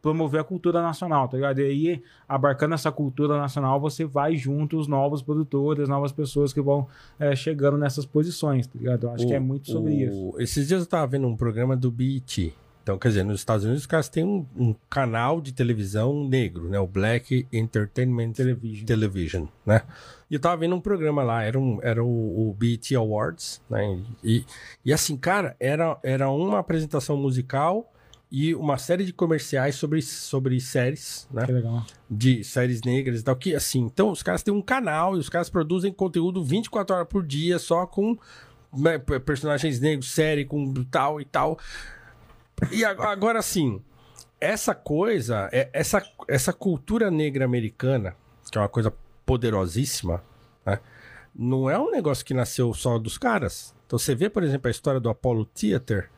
promover 0.00 0.40
a 0.40 0.44
cultura 0.44 0.80
nacional, 0.80 1.26
tá 1.28 1.36
ligado? 1.36 1.60
E 1.60 1.64
aí, 1.64 2.02
abarcando 2.28 2.74
essa 2.74 2.92
cultura 2.92 3.36
nacional, 3.36 3.80
você 3.80 4.04
vai 4.04 4.36
junto 4.36 4.78
os 4.78 4.86
novos 4.86 5.20
produtores, 5.20 5.82
as 5.82 5.88
novas 5.88 6.12
pessoas 6.12 6.52
que 6.52 6.60
vão 6.60 6.86
é, 7.18 7.34
chegando 7.34 7.76
nessas 7.76 8.06
posições, 8.06 8.68
tá 8.68 8.78
ligado? 8.78 9.06
Eu 9.08 9.10
acho 9.12 9.24
O- 9.24 9.28
que 9.28 9.34
é 9.34 9.40
muito 9.40 9.68
sobre 9.68 9.92
o- 9.92 9.96
isso. 9.96 10.34
Esses 10.38 10.68
dias 10.68 10.80
eu 10.82 10.86
tava 10.86 11.08
vendo 11.08 11.26
um 11.26 11.36
programa 11.36 11.76
do 11.76 11.90
BET. 11.90 12.54
Então, 12.82 12.98
quer 12.98 13.08
dizer, 13.08 13.24
nos 13.24 13.40
Estados 13.40 13.64
Unidos 13.64 13.82
os 13.82 13.86
caras 13.86 14.08
têm 14.08 14.24
um, 14.24 14.44
um 14.56 14.74
canal 14.90 15.40
de 15.40 15.52
televisão 15.52 16.26
negro, 16.28 16.68
né? 16.68 16.80
O 16.80 16.86
Black 16.86 17.46
Entertainment 17.52 18.32
Television. 18.32 18.86
Television, 18.86 19.46
né? 19.64 19.82
E 20.28 20.34
eu 20.34 20.40
tava 20.40 20.56
vendo 20.56 20.74
um 20.74 20.80
programa 20.80 21.22
lá, 21.22 21.42
era, 21.42 21.58
um, 21.58 21.78
era 21.82 22.02
o, 22.02 22.50
o 22.50 22.54
BET 22.54 22.92
Awards, 22.96 23.62
né? 23.70 24.02
E, 24.24 24.44
e 24.84 24.92
assim, 24.92 25.16
cara, 25.16 25.54
era, 25.60 25.96
era 26.02 26.28
uma 26.28 26.58
apresentação 26.58 27.16
musical 27.16 27.92
e 28.32 28.54
uma 28.54 28.78
série 28.78 29.04
de 29.04 29.12
comerciais 29.12 29.76
sobre, 29.76 30.00
sobre 30.00 30.58
séries, 30.58 31.28
né? 31.30 31.44
Que 31.44 31.52
legal. 31.52 31.84
de 32.10 32.42
séries 32.42 32.80
negras 32.80 33.20
e 33.20 33.22
tal, 33.22 33.36
que 33.36 33.54
assim, 33.54 33.80
então 33.80 34.10
os 34.10 34.22
caras 34.22 34.42
têm 34.42 34.52
um 34.52 34.62
canal 34.62 35.16
e 35.16 35.18
os 35.18 35.28
caras 35.28 35.50
produzem 35.50 35.92
conteúdo 35.92 36.42
24 36.42 36.96
horas 36.96 37.08
por 37.08 37.24
dia 37.24 37.58
só 37.58 37.86
com 37.86 38.18
né, 38.74 38.98
personagens 38.98 39.78
negros, 39.78 40.10
série 40.10 40.46
com 40.46 40.72
tal 40.90 41.20
e 41.20 41.24
tal. 41.24 41.58
E 42.70 42.84
ag- 42.84 43.00
agora 43.02 43.38
assim, 43.38 43.80
essa 44.40 44.74
coisa, 44.74 45.48
é- 45.52 45.68
essa, 45.72 46.02
essa 46.28 46.52
cultura 46.52 47.10
negra 47.10 47.44
americana, 47.44 48.14
que 48.50 48.58
é 48.58 48.60
uma 48.60 48.68
coisa 48.68 48.92
poderosíssima, 49.26 50.22
né, 50.64 50.78
não 51.34 51.68
é 51.68 51.78
um 51.78 51.90
negócio 51.90 52.24
que 52.24 52.34
nasceu 52.34 52.72
só 52.74 52.98
dos 52.98 53.16
caras. 53.18 53.74
Então 53.86 53.98
você 53.98 54.14
vê, 54.14 54.28
por 54.28 54.42
exemplo, 54.42 54.68
a 54.68 54.70
história 54.70 55.00
do 55.00 55.08
Apollo 55.10 55.44
Theater, 55.46 56.10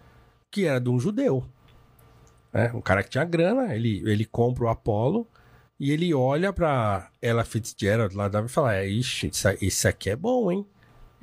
que 0.51 0.67
era 0.67 0.81
de 0.81 0.89
um 0.91 0.99
judeu. 0.99 1.45
né, 2.53 2.71
Um 2.75 2.81
cara 2.81 3.03
que 3.03 3.11
tinha 3.11 3.25
grana, 3.25 3.75
ele, 3.75 4.03
ele 4.09 4.25
compra 4.25 4.65
o 4.65 4.69
Apollo 4.69 5.27
e 5.79 5.91
ele 5.91 6.15
olha 6.15 6.53
pra 6.53 7.11
Ella 7.21 7.45
Fitzgerald 7.45 8.15
lá 8.17 8.31
e 8.45 8.49
fala: 8.49 8.75
é, 8.77 8.87
Ixi, 8.89 9.29
isso, 9.29 9.49
isso 9.61 9.89
aqui 9.89 10.11
é 10.11 10.17
bom, 10.17 10.51
hein? 10.53 10.67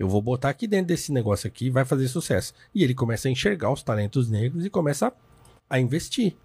Eu 0.02 0.10
vou 0.10 0.20
botar 0.20 0.50
aqui 0.50 0.66
dentro 0.66 0.88
desse 0.88 1.12
negócio 1.12 1.48
aqui 1.48 1.70
vai 1.70 1.86
fazer 1.86 2.08
sucesso. 2.08 2.56
E 2.74 2.84
ele 2.84 2.96
começa 2.96 3.28
a 3.28 3.32
enxergar 3.32 3.72
os 3.72 3.84
talentos 3.84 4.32
negros 4.32 4.66
e 4.66 4.70
começa 4.70 5.10
a, 5.10 5.14
a 5.70 5.80
investir. 5.80 6.36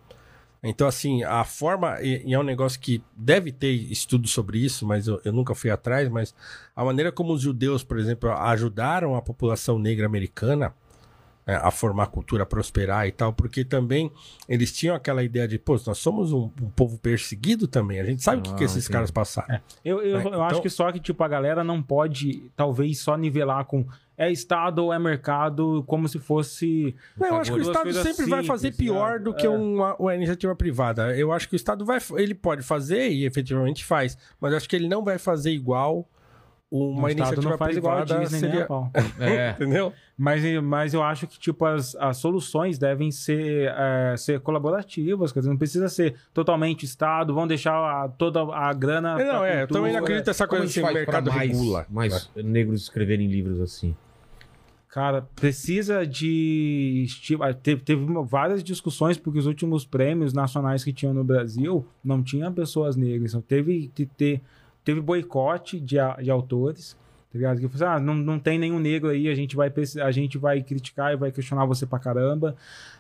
Então, 0.63 0.87
assim, 0.87 1.23
a 1.23 1.43
forma. 1.43 1.99
E, 2.03 2.35
é 2.35 2.39
um 2.39 2.43
negócio 2.43 2.79
que 2.79 3.03
deve 3.17 3.51
ter 3.51 3.71
estudo 3.71 4.29
sobre 4.29 4.59
isso, 4.59 4.87
mas 4.87 5.09
eu, 5.09 5.23
eu 5.25 5.33
nunca 5.33 5.55
fui 5.55 5.71
atrás. 5.71 6.07
Mas 6.11 6.35
a 6.75 6.85
maneira 6.85 7.11
como 7.11 7.33
os 7.33 7.41
judeus, 7.41 7.83
por 7.83 7.99
exemplo, 7.99 8.31
ajudaram 8.31 9.17
a 9.17 9.23
população 9.23 9.79
negra 9.79 10.05
americana 10.05 10.75
a 11.47 11.71
formar 11.71 12.03
a 12.05 12.07
cultura, 12.09 12.43
a 12.43 12.47
prosperar 12.47 13.07
e 13.07 13.13
tal, 13.13 13.33
porque 13.33 13.65
também 13.65 14.11
eles 14.49 14.73
tinham 14.73 14.97
aquela 14.97 15.23
ideia 15.23 15.47
de, 15.47 15.59
pô, 15.59 15.79
nós 15.87 15.99
somos 15.99 16.33
um, 16.33 16.51
um 16.61 16.69
povo 16.71 16.99
perseguido 16.99 17.69
também, 17.69 18.01
a 18.01 18.05
gente 18.05 18.21
sabe 18.23 18.41
o 18.41 18.43
que, 18.43 18.55
que 18.55 18.65
esses 18.65 18.79
entendi. 18.79 18.93
caras 18.93 19.11
passaram. 19.13 19.61
Eu, 19.85 20.03
eu, 20.03 20.19
É, 20.19 20.25
eu 20.27 20.43
acho 20.43 20.55
então- 20.55 20.63
que 20.63 20.69
só 20.71 20.91
que, 20.91 20.99
tipo, 20.99 21.23
a 21.23 21.29
galera 21.29 21.63
não 21.63 21.81
pode, 21.81 22.51
talvez, 22.57 22.99
só 22.99 23.17
nivelar 23.17 23.65
com 23.65 23.87
é 24.19 24.33
Estado 24.33 24.79
ou 24.83 24.93
é 24.95 24.99
mercado, 24.99 25.85
como 25.87 26.09
se 26.09 26.19
fosse. 26.19 26.97
Não, 27.19 27.27
eu 27.29 27.37
acho 27.37 27.53
que 27.53 27.59
o 27.59 27.63
Estado 27.63 27.93
sempre 27.93 28.25
vai 28.25 28.41
simples, 28.43 28.47
fazer 28.47 28.75
pior 28.75 29.13
sabe? 29.13 29.25
do 29.25 29.35
que 29.35 29.47
É. 29.47 29.51
uma, 29.51 29.95
uma 29.97 30.15
iniciativa 30.15 30.57
privada. 30.57 31.15
Eu 31.17 31.33
acho 31.33 31.47
que 31.49 31.55
o 31.55 31.57
Estado 31.57 31.85
vai, 31.85 31.99
ele 32.17 32.35
pode 32.35 32.63
fazer 32.63 33.11
e 33.11 33.27
efetivamente 33.27 33.85
faz, 33.85 34.17
mas 34.41 34.53
eu 34.53 34.57
acho 34.57 34.69
que 34.69 34.75
ele 34.75 34.89
não 34.89 35.05
vai 35.05 35.19
fazer 35.19 35.51
igual 35.53 36.09
uma 36.77 37.07
o 37.07 37.09
Estado 37.09 37.13
iniciativa 37.13 37.51
não 37.51 37.59
faz 37.59 37.77
igual 37.77 37.99
a 37.99 38.03
privada 38.03 38.25
Disney, 38.25 38.41
nem 38.41 38.51
seria... 38.51 38.69
É. 39.21 39.51
Entendeu? 39.51 39.93
Mas, 40.19 40.43
mas 40.63 40.95
eu 40.95 41.03
acho 41.03 41.27
que, 41.27 41.39
tipo, 41.39 41.65
as, 41.65 41.95
as 41.97 42.17
soluções 42.17 42.79
devem 42.79 43.11
ser, 43.11 43.71
é, 43.77 44.15
ser 44.17 44.41
colaborativas, 44.41 45.31
quer 45.33 45.41
dizer, 45.41 45.51
não 45.51 45.59
precisa 45.59 45.89
ser 45.89 46.15
totalmente 46.33 46.85
Estado, 46.85 47.35
vão 47.35 47.47
deixar 47.47 47.75
a- 47.75 48.09
toda 48.09 48.41
a 48.55 48.73
grana. 48.73 49.17
Não, 49.19 49.45
é, 49.45 49.63
eu 49.65 49.69
também 49.69 49.93
não 49.93 50.01
acredito 50.01 50.27
nessa 50.27 50.47
coisa 50.47 50.65
assim, 50.65 50.81
o 50.83 50.93
mercado 50.93 51.31
mais, 51.31 51.51
regula. 51.51 51.87
mais 51.91 52.31
negros 52.35 52.83
escreverem 52.83 53.29
livros 53.29 53.61
assim? 53.61 53.95
Cara, 54.89 55.21
precisa 55.37 56.07
de. 56.07 57.05
ah, 57.43 57.53
Teve, 57.53 57.83
teve 57.83 58.07
várias 58.25 58.65
discussões, 58.65 59.19
porque 59.19 59.39
os 59.39 59.45
últimos 59.45 59.85
prêmios 59.85 60.33
nacionais 60.33 60.83
que 60.83 60.91
tinham 60.91 61.13
no 61.13 61.23
Brasil 61.23 61.87
não 62.03 62.23
tinham 62.23 62.51
pessoas 62.51 62.97
negras. 62.97 63.33
Então 63.33 63.43
teve 63.43 63.91
que 63.95 64.07
ter. 64.07 64.41
Teve 64.87 65.01
boicote 65.01 65.81
de, 65.81 65.97
de 66.23 66.31
autores. 66.31 66.97
Tá 67.33 67.37
ligado? 67.37 67.59
Que 67.59 67.69
falou 67.69 67.89
assim, 67.89 67.97
ah, 67.97 68.01
não, 68.01 68.15
não 68.15 68.39
tem 68.39 68.57
nenhum 68.57 68.79
negro 68.79 69.11
aí, 69.11 69.29
a 69.29 69.35
gente 69.35 69.57
vai, 69.57 69.73
a 70.01 70.11
gente 70.13 70.39
vai 70.39 70.63
criticar 70.63 71.13
e 71.13 71.17
vai 71.17 71.33
questionar 71.33 71.67
você 71.67 71.85
pra 71.85 71.99
caramba. 71.99 72.55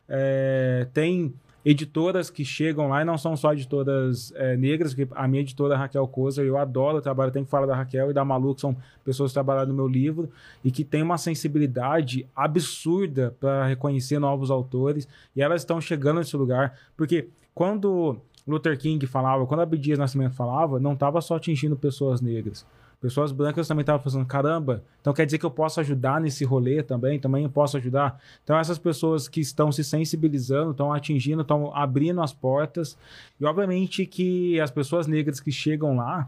É, 0.08 0.89
tem 0.92 1.32
editoras 1.65 2.28
que 2.28 2.44
chegam 2.44 2.89
lá 2.89 3.02
e 3.02 3.05
não 3.05 3.16
são 3.16 3.36
só 3.36 3.52
editoras 3.52 4.32
é, 4.34 4.56
negras, 4.56 4.94
porque 4.94 5.12
a 5.15 5.28
minha 5.28 5.42
editora 5.42 5.76
Raquel 5.76 6.06
Kozer, 6.08 6.44
eu 6.44 6.58
adoro 6.58 6.98
o 6.98 7.00
trabalho, 7.00 7.31
tem 7.31 7.44
que 7.44 7.50
falar 7.50 7.66
da 7.66 7.76
Raquel 7.76 8.10
e 8.10 8.12
da 8.12 8.24
Malu, 8.24 8.56
que 8.56 8.60
são 8.62 8.76
pessoas 9.05 9.31
que 9.31 9.34
trabalharam 9.34 9.68
no 9.68 9.74
meu 9.74 9.86
livro 9.86 10.28
e 10.65 10.73
que 10.73 10.82
tem 10.82 11.02
uma 11.02 11.18
sensibilidade 11.18 12.26
absurda 12.34 13.32
para 13.39 13.66
reconhecer 13.66 14.18
novos 14.18 14.50
autores 14.50 15.08
e 15.36 15.40
elas 15.40 15.62
estão 15.62 15.81
chegando 15.81 16.18
nesse 16.18 16.36
lugar, 16.36 16.76
porque 16.97 17.28
quando 17.55 18.20
Luther 18.47 18.78
King 18.78 19.05
falava, 19.07 19.44
quando 19.47 19.60
Abdias 19.60 19.99
Nascimento 19.99 20.34
falava, 20.34 20.78
não 20.78 20.92
estava 20.92 21.20
só 21.20 21.36
atingindo 21.36 21.76
pessoas 21.76 22.20
negras. 22.20 22.65
Pessoas 23.00 23.31
brancas 23.31 23.68
também 23.68 23.83
estavam 23.83 24.02
pensando, 24.02 24.25
caramba, 24.25 24.83
então 25.00 25.12
quer 25.12 25.26
dizer 25.26 25.39
que 25.39 25.44
eu 25.44 25.50
posso 25.50 25.81
ajudar 25.81 26.20
nesse 26.20 26.44
rolê 26.44 26.83
também? 26.83 27.20
Também 27.20 27.44
eu 27.44 27.50
posso 27.50 27.76
ajudar? 27.76 28.18
Então 28.42 28.58
essas 28.58 28.78
pessoas 28.78 29.28
que 29.28 29.41
estão 29.41 29.70
se 29.70 29.84
sensibilizando, 29.84 30.70
estão 30.70 30.92
atingindo, 30.92 31.42
estão 31.42 31.75
abrindo 31.75 32.23
as 32.23 32.33
portas. 32.33 32.97
E 33.39 33.44
obviamente 33.44 34.07
que 34.07 34.58
as 34.60 34.70
pessoas 34.70 35.07
negras 35.07 35.41
que 35.41 35.52
chegam 35.52 35.97
lá 35.97 36.26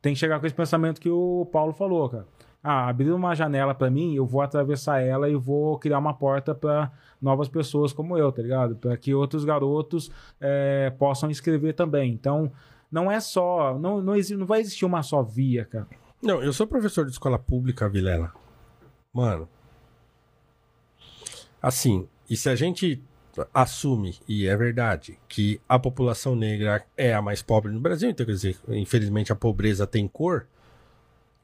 têm 0.00 0.14
que 0.14 0.20
chegar 0.20 0.38
com 0.38 0.46
esse 0.46 0.54
pensamento 0.54 1.00
que 1.00 1.10
o 1.10 1.48
Paulo 1.50 1.72
falou, 1.72 2.08
cara. 2.08 2.26
Ah, 2.64 2.88
abrir 2.88 3.12
uma 3.12 3.34
janela 3.34 3.74
pra 3.74 3.90
mim, 3.90 4.14
eu 4.14 4.24
vou 4.24 4.40
atravessar 4.40 5.00
ela 5.00 5.28
e 5.28 5.36
vou 5.36 5.78
criar 5.78 5.98
uma 5.98 6.14
porta 6.14 6.54
pra 6.54 6.90
novas 7.20 7.46
pessoas 7.46 7.92
como 7.92 8.16
eu, 8.16 8.32
tá 8.32 8.40
ligado? 8.40 8.74
Pra 8.76 8.96
que 8.96 9.14
outros 9.14 9.44
garotos 9.44 10.10
é, 10.40 10.90
possam 10.98 11.30
escrever 11.30 11.74
também. 11.74 12.10
Então, 12.10 12.50
não 12.90 13.12
é 13.12 13.20
só. 13.20 13.78
Não, 13.78 14.00
não, 14.00 14.16
exi- 14.16 14.34
não 14.36 14.46
vai 14.46 14.60
existir 14.60 14.86
uma 14.86 15.02
só 15.02 15.22
via, 15.22 15.66
cara. 15.66 15.86
Não, 16.22 16.42
eu 16.42 16.54
sou 16.54 16.66
professor 16.66 17.04
de 17.04 17.12
escola 17.12 17.38
pública, 17.38 17.86
Vilela. 17.86 18.32
Mano. 19.12 19.46
Assim, 21.60 22.08
e 22.28 22.36
se 22.36 22.48
a 22.48 22.54
gente 22.56 23.02
assume, 23.52 24.16
e 24.28 24.46
é 24.46 24.56
verdade, 24.56 25.18
que 25.28 25.60
a 25.68 25.78
população 25.78 26.36
negra 26.36 26.84
é 26.96 27.12
a 27.14 27.20
mais 27.20 27.42
pobre 27.42 27.72
no 27.72 27.80
Brasil, 27.80 28.08
então 28.10 28.24
quer 28.24 28.32
dizer, 28.32 28.56
infelizmente 28.68 29.32
a 29.32 29.36
pobreza 29.36 29.86
tem 29.86 30.06
cor, 30.06 30.46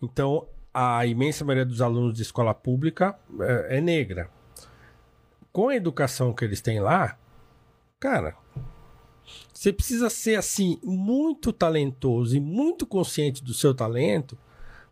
então 0.01 0.47
a 0.73 1.05
imensa 1.07 1.45
maioria 1.45 1.67
dos 1.67 1.81
alunos 1.83 2.15
de 2.15 2.23
escola 2.23 2.55
pública 2.55 3.19
é, 3.41 3.79
é 3.79 3.81
negra. 3.81 4.31
Com 5.53 5.69
a 5.69 5.77
educação 5.77 6.33
que 6.33 6.45
eles 6.45 6.61
têm 6.61 6.79
lá, 6.81 7.19
cara, 7.99 8.37
você 9.53 9.73
precisa 9.73 10.09
ser 10.09 10.37
assim 10.37 10.79
muito 10.83 11.53
talentoso 11.53 12.37
e 12.37 12.41
muito 12.41 12.87
consciente 12.87 13.43
do 13.43 13.53
seu 13.53 13.75
talento 13.75 14.39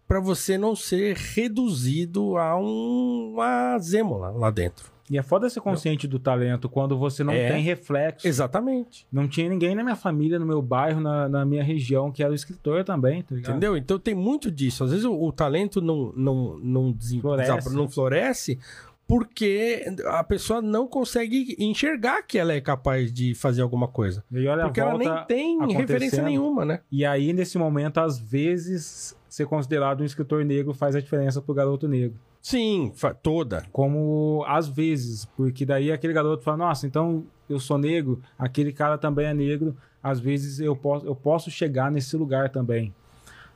para 0.07 0.21
você 0.21 0.57
não 0.59 0.75
ser 0.75 1.17
reduzido 1.17 2.37
a 2.39 2.57
um- 2.59 3.33
uma 3.35 3.79
zêmola 3.79 4.31
lá 4.31 4.51
dentro. 4.51 4.91
E 5.11 5.17
é 5.19 5.23
foda 5.23 5.49
ser 5.49 5.61
consciente 5.61 6.07
do 6.07 6.19
talento 6.19 6.69
quando 6.69 6.97
você 6.99 7.25
não 7.25 7.33
É. 7.33 7.53
tem 7.53 7.63
reflexo. 7.63 8.27
Exatamente. 8.27 9.07
Não 9.11 9.27
tinha 9.27 9.49
ninguém 9.49 9.75
na 9.75 9.83
minha 9.83 9.97
família, 9.97 10.39
no 10.39 10.47
meu 10.47 10.61
bairro, 10.61 11.01
na, 11.01 11.29
na 11.29 11.45
minha 11.45 11.63
região, 11.65 12.11
que 12.13 12.23
era 12.23 12.35
escritor 12.35 12.85
também, 12.85 13.23
tá? 13.23 13.35
Entendeu? 13.37 13.77
Então 13.77 13.99
tem 13.99 14.15
muito 14.15 14.51
disso. 14.51 14.85
Às 14.85 14.91
vezes 14.91 15.05
o, 15.05 15.13
o 15.15 15.33
talento 15.33 15.81
não, 15.81 16.13
não, 16.17 16.59
não, 16.59 16.93
desab- 16.93 17.73
não 17.73 17.89
floresce 17.89 18.59
porque 19.07 19.87
a 20.05 20.23
pessoa 20.23 20.61
não 20.61 20.87
consegue 20.87 21.57
enxergar 21.59 22.23
que 22.23 22.37
ela 22.37 22.53
é 22.53 22.61
capaz 22.61 23.11
de 23.11 23.35
fazer 23.35 23.63
alguma 23.63 23.89
coisa. 23.89 24.23
E 24.31 24.45
Porque 24.65 24.81
ela 24.81 24.99
nem 24.99 25.25
tem 25.27 25.73
referência 25.73 26.23
nenhuma, 26.23 26.63
né? 26.67 26.81
E 26.93 27.07
aí, 27.07 27.33
nesse 27.33 27.57
momento, 27.57 27.99
às 27.99 28.19
vezes, 28.19 29.17
ser 29.39 29.47
considerado 29.47 30.01
um 30.01 30.05
escritor 30.05 30.45
negro 30.45 30.75
faz 30.75 30.97
a 30.97 31.01
diferença 31.01 31.41
pro 31.41 31.55
garoto 31.55 31.87
negro. 31.87 32.19
Sim, 32.43 32.93
toda. 33.23 33.65
Como 33.73 34.45
às 34.47 34.69
vezes, 34.69 35.25
porque 35.37 35.65
daí 35.65 35.93
aquele 35.93 36.13
garoto 36.13 36.43
fala, 36.43 36.57
nossa, 36.57 36.87
então 36.87 37.25
eu 37.49 37.61
sou 37.61 37.79
negro, 37.79 38.21
aquele 38.37 38.73
cara 38.73 38.99
também 38.99 39.27
é 39.27 39.35
negro, 39.35 39.77
às 40.03 40.19
vezes 40.19 40.59
eu 40.59 40.75
posso, 40.75 41.07
eu 41.07 41.15
posso 41.15 41.51
chegar 41.51 41.91
nesse 41.91 42.17
lugar 42.17 42.51
também. 42.51 42.93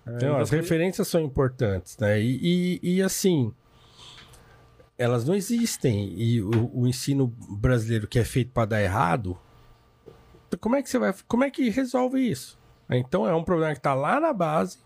É, 0.07 0.15
Então, 0.15 0.37
as 0.37 0.51
referências 0.51 1.09
são 1.09 1.21
importantes, 1.21 1.99
né? 1.99 2.21
E, 2.21 2.79
e, 2.83 2.97
e, 2.97 3.03
assim, 3.03 3.53
elas 4.97 5.25
não 5.25 5.35
existem. 5.35 6.13
E 6.17 6.41
o, 6.43 6.71
o 6.73 6.87
ensino 6.87 7.27
brasileiro 7.51 8.07
que 8.07 8.19
é 8.19 8.25
feito 8.25 8.53
para 8.53 8.67
dar 8.67 8.83
errado, 8.83 9.37
como 10.61 10.77
é 10.77 10.83
que 10.83 10.89
você 10.89 10.99
vai, 10.99 11.15
como 11.27 11.45
é 11.45 11.51
que 11.51 11.69
resolve 11.71 12.21
isso? 12.21 12.59
Então 12.91 13.27
é 13.27 13.35
um 13.35 13.45
problema 13.45 13.73
que 13.73 13.79
está 13.79 13.95
lá 13.95 14.21
na 14.21 14.33
base? 14.33 14.79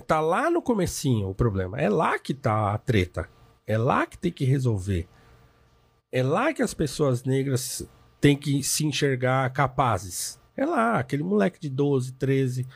Tá 0.00 0.20
lá 0.20 0.50
no 0.50 0.62
comecinho 0.62 1.28
o 1.28 1.34
problema. 1.34 1.80
É 1.80 1.88
lá 1.88 2.18
que 2.18 2.32
tá 2.32 2.72
a 2.72 2.78
treta. 2.78 3.28
É 3.66 3.76
lá 3.76 4.06
que 4.06 4.16
tem 4.18 4.32
que 4.32 4.44
resolver. 4.44 5.06
É 6.10 6.22
lá 6.22 6.52
que 6.52 6.62
as 6.62 6.74
pessoas 6.74 7.24
negras 7.24 7.86
têm 8.20 8.36
que 8.36 8.62
se 8.62 8.84
enxergar 8.86 9.50
capazes. 9.50 10.38
É 10.56 10.66
lá, 10.66 10.98
aquele 10.98 11.22
moleque 11.22 11.58
de 11.58 11.70
12, 11.70 12.12
13, 12.12 12.66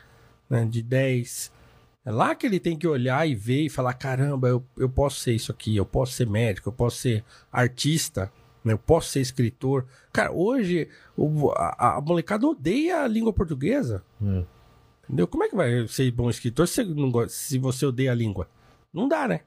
né, 0.49 0.65
de 0.65 0.81
10. 0.81 1.51
É 2.03 2.11
lá 2.11 2.33
que 2.33 2.45
ele 2.47 2.59
tem 2.59 2.77
que 2.77 2.87
olhar 2.87 3.27
e 3.27 3.35
ver 3.35 3.65
e 3.65 3.69
falar: 3.69 3.93
caramba, 3.93 4.47
eu, 4.47 4.63
eu 4.77 4.89
posso 4.89 5.19
ser 5.19 5.33
isso 5.33 5.51
aqui, 5.51 5.75
eu 5.75 5.85
posso 5.85 6.13
ser 6.13 6.27
médico, 6.27 6.69
eu 6.69 6.73
posso 6.73 6.97
ser 6.97 7.23
artista, 7.51 8.31
né, 8.63 8.73
eu 8.73 8.77
posso 8.79 9.09
ser 9.09 9.19
escritor. 9.19 9.85
Cara, 10.11 10.31
hoje 10.31 10.89
o- 11.15 11.51
a, 11.51 11.97
a 11.97 12.01
molecada 12.01 12.47
odeia 12.47 13.03
a 13.03 13.07
língua 13.07 13.31
portuguesa. 13.33 14.03
Hum. 14.21 14.43
Entendeu? 15.07 15.27
Como 15.27 15.43
é 15.43 15.49
que 15.49 15.55
vai 15.55 15.87
ser 15.87 16.11
bom 16.11 16.29
escritor 16.29 16.67
se 16.67 16.83
você, 16.83 16.83
não 16.93 17.09
gosta- 17.09 17.29
se 17.29 17.57
você 17.57 17.85
odeia 17.85 18.11
a 18.11 18.15
língua? 18.15 18.49
Não 18.93 19.07
dá, 19.07 19.27
né? 19.27 19.41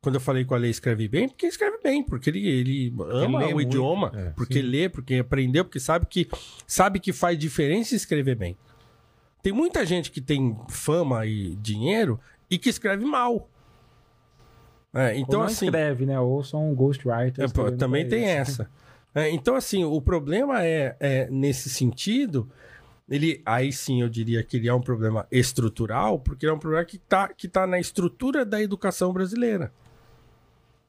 Quando 0.00 0.16
eu 0.16 0.20
falei 0.20 0.44
que 0.44 0.52
o 0.52 0.56
Ale 0.56 0.68
escreve 0.68 1.06
bem, 1.08 1.28
porque 1.28 1.46
ele 1.46 1.50
escreve 1.52 1.78
bem, 1.82 2.02
porque 2.02 2.28
ele, 2.30 2.46
ele 2.48 2.94
ama 3.10 3.38
lê 3.40 3.46
o 3.46 3.54
muito. 3.54 3.68
idioma, 3.68 4.12
É, 4.14 4.30
porque 4.30 4.54
sim. 4.60 4.62
lê, 4.62 4.88
porque 4.88 5.14
aprendeu, 5.16 5.64
porque 5.64 5.78
sabe 5.78 6.06
que 6.06 6.28
sabe 6.66 6.98
que 6.98 7.12
faz 7.12 7.38
diferença 7.38 7.94
escrever 7.94 8.34
bem. 8.36 8.56
Tem 9.42 9.52
muita 9.52 9.84
gente 9.86 10.10
que 10.10 10.20
tem 10.20 10.56
fama 10.68 11.24
e 11.26 11.54
dinheiro 11.56 12.18
e 12.50 12.58
que 12.58 12.68
escreve 12.68 13.04
mal. 13.04 13.48
É, 14.94 15.10
então 15.12 15.20
então, 15.22 15.40
não 15.40 15.46
assim. 15.46 15.66
escreve, 15.66 16.04
né? 16.06 16.18
Ou 16.20 16.42
são 16.44 16.70
um 16.70 16.74
ghostwriter. 16.74 17.44
É, 17.44 17.70
também 17.76 18.06
tem 18.06 18.24
essa. 18.24 18.68
É, 19.14 19.30
então, 19.30 19.54
assim, 19.54 19.84
o 19.84 20.00
problema 20.00 20.64
é, 20.64 20.96
é, 20.98 21.28
nesse 21.30 21.68
sentido, 21.70 22.48
ele 23.08 23.42
aí 23.44 23.72
sim 23.72 24.00
eu 24.00 24.08
diria 24.08 24.42
que 24.42 24.56
ele 24.56 24.68
é 24.68 24.74
um 24.74 24.80
problema 24.80 25.26
estrutural, 25.30 26.18
porque 26.18 26.46
é 26.46 26.52
um 26.52 26.58
problema 26.58 26.84
que 26.84 26.96
está 26.96 27.28
que 27.28 27.48
tá 27.48 27.66
na 27.66 27.78
estrutura 27.78 28.44
da 28.44 28.62
educação 28.62 29.12
brasileira. 29.12 29.72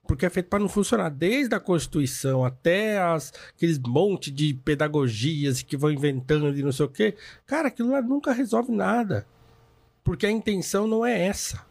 Porque 0.05 0.25
é 0.25 0.29
feito 0.29 0.49
para 0.49 0.59
não 0.59 0.67
funcionar. 0.67 1.09
Desde 1.09 1.55
a 1.55 1.59
Constituição 1.59 2.43
até 2.43 2.99
as, 2.99 3.31
aqueles 3.55 3.79
monte 3.79 4.29
de 4.29 4.53
pedagogias 4.53 5.61
que 5.61 5.77
vão 5.77 5.91
inventando 5.91 6.57
e 6.57 6.61
não 6.61 6.73
sei 6.73 6.85
o 6.85 6.89
quê. 6.89 7.15
Cara, 7.45 7.69
aquilo 7.69 7.91
lá 7.91 8.01
nunca 8.01 8.33
resolve 8.33 8.71
nada. 8.71 9.25
Porque 10.03 10.25
a 10.25 10.31
intenção 10.31 10.87
não 10.87 11.05
é 11.05 11.27
essa. 11.27 11.65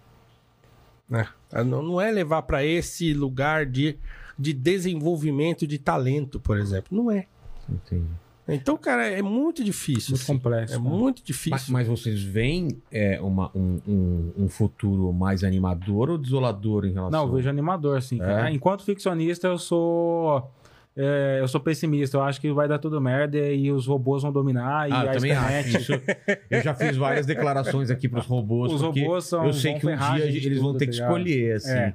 Né? 1.08 1.28
Não, 1.52 1.82
não 1.82 2.00
é 2.00 2.10
levar 2.10 2.42
para 2.42 2.64
esse 2.64 3.12
lugar 3.12 3.66
de, 3.66 3.98
de 4.38 4.54
desenvolvimento 4.54 5.66
de 5.66 5.78
talento, 5.78 6.40
por 6.40 6.56
exemplo. 6.56 6.96
Não 6.96 7.10
é. 7.10 7.26
Entendi. 7.68 8.21
Então, 8.48 8.76
cara, 8.76 9.06
é 9.08 9.22
muito 9.22 9.62
difícil. 9.62 10.10
Muito 10.12 10.22
assim. 10.22 10.32
complexo. 10.32 10.74
É 10.74 10.78
né? 10.78 10.82
muito 10.82 11.18
Mas, 11.20 11.26
difícil. 11.26 11.72
mas 11.72 11.86
vocês 11.86 12.22
veem 12.22 12.68
é, 12.90 13.20
uma, 13.20 13.50
um, 13.54 13.78
um, 13.86 14.32
um 14.44 14.48
futuro 14.48 15.12
mais 15.12 15.44
animador 15.44 16.10
ou 16.10 16.18
desolador 16.18 16.84
em 16.84 16.92
relação 16.92 17.10
Não, 17.20 17.28
eu 17.28 17.36
vejo 17.36 17.48
animador, 17.48 17.96
cara. 18.18 18.50
É? 18.50 18.52
Enquanto 18.52 18.84
ficcionista, 18.84 19.46
eu 19.46 19.58
sou. 19.58 20.50
é, 20.96 21.38
eu 21.40 21.46
sou 21.46 21.60
pessimista. 21.60 22.16
Eu 22.16 22.22
acho 22.22 22.40
que 22.40 22.52
vai 22.52 22.66
dar 22.66 22.78
tudo 22.80 23.00
merda 23.00 23.38
e 23.38 23.70
os 23.70 23.86
robôs 23.86 24.22
vão 24.24 24.32
dominar. 24.32 24.88
E 24.90 24.92
Ah, 24.92 25.02
a 25.02 25.12
também 25.12 25.30
internet. 25.30 25.76
acho. 25.76 25.92
Isso, 25.92 26.02
eu 26.50 26.60
já 26.62 26.74
fiz 26.74 26.96
várias 26.96 27.24
declarações 27.26 27.90
aqui 27.90 28.08
pros 28.08 28.26
robôs. 28.26 28.72
Os 28.74 28.82
robôs 28.82 29.24
são- 29.24 29.46
Eu 29.46 29.52
sei 29.52 29.72
vão 29.72 29.80
que 29.80 29.86
um 29.86 29.96
dia 29.96 30.24
eles 30.26 30.58
vão 30.58 30.72
tudo, 30.72 30.78
ter 30.78 30.86
tá 30.86 30.90
que 30.90 30.96
ligado? 30.98 31.08
escolher, 31.16 31.52
assim. 31.56 31.94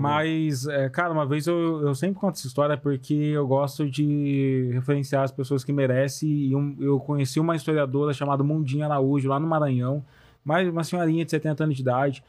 Mas, 0.00 0.66
é, 0.66 0.88
cara, 0.88 1.12
uma 1.12 1.26
vez 1.26 1.46
eu, 1.46 1.80
eu 1.86 1.94
sempre 1.94 2.20
conto 2.20 2.36
essa 2.36 2.46
história 2.46 2.76
porque 2.76 3.14
eu 3.14 3.46
gosto 3.46 3.88
de 3.88 4.70
referenciar 4.72 5.22
as 5.24 5.32
pessoas 5.32 5.64
que 5.64 5.72
merecem. 5.72 6.28
E 6.30 6.54
um- 6.56 6.76
eu 6.80 6.98
conheci 7.00 7.38
uma 7.40 7.56
historiadora 7.56 8.12
chamada 8.12 8.42
Mundinha 8.42 8.84
Araújo, 8.86 9.28
lá 9.28 9.38
no 9.40 9.46
Maranhão, 9.46 10.04
mais 10.44 10.68
uma 10.68 10.84
senhorinha 10.84 11.24
de 11.24 11.30
70 11.30 11.64
anos 11.64 11.76
de 11.76 11.82
idade. 11.82 12.24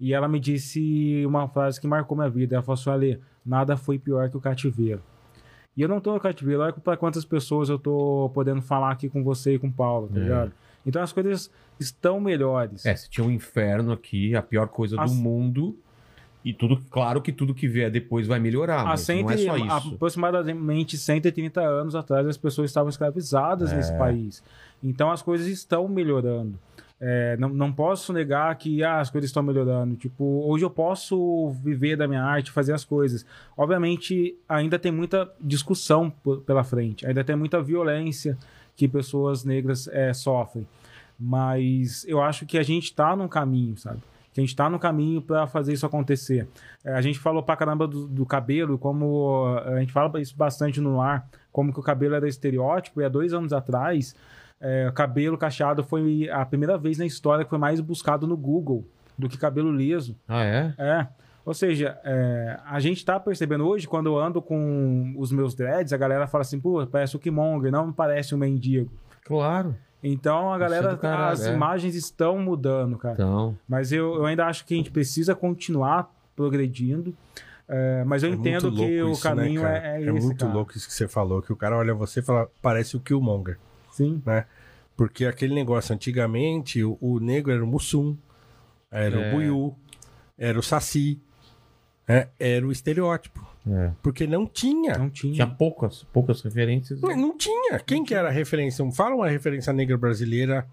E 0.00 0.14
ela 0.14 0.28
me 0.28 0.38
disse 0.38 1.24
uma 1.26 1.48
frase 1.48 1.80
que 1.80 1.86
marcou 1.86 2.16
minha 2.16 2.30
vida. 2.30 2.54
Ela 2.56 2.62
falou 2.62 2.74
assim: 2.78 2.90
Ale, 2.90 3.20
nada 3.44 3.76
foi 3.76 3.98
pior 3.98 4.30
que 4.30 4.36
o 4.36 4.40
cativeiro. 4.40 5.02
E 5.76 5.82
eu 5.82 5.88
não 5.88 6.00
tô 6.00 6.12
no 6.12 6.20
cativeiro, 6.20 6.62
olha 6.62 6.72
pra 6.72 6.96
quantas 6.96 7.24
pessoas 7.24 7.68
eu 7.68 7.78
tô 7.78 8.30
podendo 8.34 8.60
falar 8.60 8.90
aqui 8.92 9.08
com 9.08 9.22
você 9.22 9.54
e 9.54 9.58
com 9.58 9.68
o 9.68 9.72
Paulo, 9.72 10.08
tá 10.08 10.18
É. 10.18 10.22
ligado? 10.22 10.52
Então 10.86 11.02
as 11.02 11.12
coisas 11.12 11.50
estão 11.78 12.18
melhores. 12.20 12.84
É, 12.86 12.96
se 12.96 13.08
tinha 13.10 13.24
um 13.26 13.30
inferno 13.30 13.92
aqui, 13.92 14.34
a 14.34 14.42
pior 14.42 14.66
coisa 14.68 15.00
As- 15.00 15.12
do 15.12 15.16
mundo. 15.20 15.76
E 16.44 16.52
tudo, 16.52 16.80
claro 16.90 17.20
que 17.20 17.32
tudo 17.32 17.52
que 17.54 17.66
vier 17.68 17.90
depois 17.90 18.26
vai 18.26 18.38
melhorar, 18.38 18.84
mas 18.84 19.06
não 19.08 19.14
é 19.14 19.18
cento 19.18 19.32
e- 19.32 19.44
só 19.44 19.56
isso. 19.56 19.94
aproximadamente 19.94 20.96
130 20.96 21.60
anos 21.60 21.94
atrás, 21.94 22.26
as 22.26 22.36
pessoas 22.36 22.70
estavam 22.70 22.88
escravizadas 22.88 23.72
É. 23.72 23.76
nesse 23.76 23.92
país. 23.98 24.42
Então 24.82 25.10
as 25.10 25.20
coisas 25.20 25.46
estão 25.48 25.86
melhorando. 25.88 26.58
É, 27.00 27.36
não, 27.36 27.48
não 27.48 27.72
posso 27.72 28.12
negar 28.12 28.52
que 28.56 28.82
ah, 28.82 28.98
as 29.00 29.08
coisas 29.10 29.30
estão 29.30 29.42
melhorando. 29.42 29.94
Tipo, 29.96 30.24
hoje 30.48 30.64
eu 30.64 30.70
posso 30.70 31.50
viver 31.62 31.96
da 31.96 32.08
minha 32.08 32.22
arte, 32.24 32.50
fazer 32.50 32.72
as 32.72 32.84
coisas. 32.84 33.24
Obviamente, 33.56 34.34
ainda 34.48 34.78
tem 34.78 34.90
muita 34.90 35.30
discussão 35.40 36.10
pela 36.46 36.64
frente, 36.64 37.06
ainda 37.06 37.22
tem 37.22 37.36
muita 37.36 37.62
violência 37.62 38.36
que 38.76 38.88
pessoas 38.88 39.44
negras 39.44 39.86
é, 39.88 40.12
sofrem. 40.12 40.66
Mas 41.18 42.04
eu 42.08 42.20
acho 42.22 42.46
que 42.46 42.56
a 42.58 42.62
gente 42.62 42.84
está 42.84 43.14
num 43.16 43.28
caminho, 43.28 43.76
sabe? 43.76 43.98
Que 44.38 44.40
a 44.40 44.44
gente 44.44 44.50
está 44.50 44.70
no 44.70 44.78
caminho 44.78 45.20
para 45.20 45.48
fazer 45.48 45.72
isso 45.72 45.84
acontecer. 45.84 46.46
É, 46.84 46.92
a 46.92 47.00
gente 47.00 47.18
falou 47.18 47.42
pra 47.42 47.56
caramba 47.56 47.88
do, 47.88 48.06
do 48.06 48.24
cabelo, 48.24 48.78
como 48.78 49.58
a 49.64 49.80
gente 49.80 49.92
fala 49.92 50.20
isso 50.20 50.36
bastante 50.36 50.80
no 50.80 51.00
ar, 51.00 51.28
como 51.50 51.72
que 51.72 51.80
o 51.80 51.82
cabelo 51.82 52.14
era 52.14 52.28
estereótipo, 52.28 53.00
e 53.00 53.04
há 53.04 53.08
dois 53.08 53.34
anos 53.34 53.52
atrás, 53.52 54.14
é, 54.60 54.86
o 54.88 54.92
cabelo 54.92 55.36
cacheado 55.36 55.82
foi 55.82 56.30
a 56.30 56.46
primeira 56.46 56.78
vez 56.78 56.98
na 56.98 57.04
história 57.04 57.42
que 57.44 57.50
foi 57.50 57.58
mais 57.58 57.80
buscado 57.80 58.28
no 58.28 58.36
Google 58.36 58.86
do 59.18 59.28
que 59.28 59.36
cabelo 59.36 59.72
liso. 59.72 60.14
Ah, 60.28 60.44
é? 60.44 60.72
É. 60.78 61.08
Ou 61.44 61.52
seja, 61.52 61.98
é, 62.04 62.60
a 62.64 62.78
gente 62.78 63.04
tá 63.04 63.18
percebendo 63.18 63.66
hoje, 63.66 63.88
quando 63.88 64.06
eu 64.06 64.20
ando 64.20 64.40
com 64.40 65.14
os 65.18 65.32
meus 65.32 65.52
dreads, 65.52 65.92
a 65.92 65.96
galera 65.96 66.28
fala 66.28 66.42
assim, 66.42 66.60
pô, 66.60 66.86
parece 66.86 67.16
o 67.16 67.18
Killmonger, 67.18 67.72
não 67.72 67.92
parece 67.92 68.36
um 68.36 68.38
mendigo. 68.38 68.88
Claro. 69.24 69.74
Então 70.02 70.52
a 70.52 70.56
é 70.56 70.58
galera, 70.60 70.96
caralho, 70.96 71.32
as 71.32 71.44
é. 71.46 71.52
imagens 71.54 71.94
estão 71.94 72.38
mudando, 72.38 72.96
cara. 72.96 73.14
Então, 73.14 73.56
Mas 73.68 73.90
eu, 73.92 74.14
eu 74.14 74.26
ainda 74.26 74.46
acho 74.46 74.64
que 74.64 74.74
a 74.74 74.76
gente 74.76 74.90
precisa 74.90 75.34
continuar 75.34 76.12
progredindo. 76.36 77.14
É, 77.70 78.02
mas 78.04 78.22
eu 78.22 78.30
É 78.30 78.32
entendo 78.34 78.70
que 78.72 78.78
louco 78.78 79.10
o 79.10 79.12
isso, 79.12 79.28
né, 79.28 79.34
caminho 79.36 79.60
cara? 79.62 79.76
é, 79.78 80.02
é, 80.02 80.06
É 80.06 80.10
esse, 80.14 80.26
muito 80.26 80.38
cara. 80.44 80.52
louco 80.54 80.76
isso 80.76 80.86
que 80.86 80.94
você 80.94 81.06
falou, 81.08 81.42
que 81.42 81.52
o 81.52 81.56
cara 81.56 81.76
olha 81.76 81.92
você 81.92 82.20
e 82.20 82.22
fala, 82.22 82.48
parece 82.62 82.96
o 82.96 83.00
Killmonger, 83.00 83.58
Sim. 83.90 84.22
né? 84.24 84.46
Porque 84.96 85.26
aquele 85.26 85.54
negócio, 85.54 85.94
antigamente, 85.94 86.82
o, 86.82 86.96
o 87.00 87.20
negro 87.20 87.52
era 87.52 87.62
o 87.62 87.66
Mussum, 87.66 88.16
era 88.90 89.20
É. 89.20 89.28
o 89.28 89.34
Buiú, 89.34 89.76
era 90.38 90.58
o 90.58 90.62
Saci, 90.62 91.20
né? 92.06 92.28
era 92.40 92.66
o 92.66 92.72
estereótipo. 92.72 93.46
É. 93.70 93.92
Porque 94.02 94.26
não 94.26 94.46
tinha. 94.46 94.96
Não 94.96 95.10
tinha. 95.10 95.34
tinha 95.34 95.46
poucas, 95.46 96.04
poucas 96.12 96.40
referências. 96.42 97.00
Não, 97.00 97.16
não 97.16 97.36
tinha. 97.36 97.78
Quem 97.80 98.04
que 98.04 98.14
era 98.14 98.28
a 98.28 98.32
referência? 98.32 98.88
Fala 98.92 99.14
uma 99.14 99.28
referência 99.28 99.72
negra 99.72 99.96
brasileira 99.96 100.66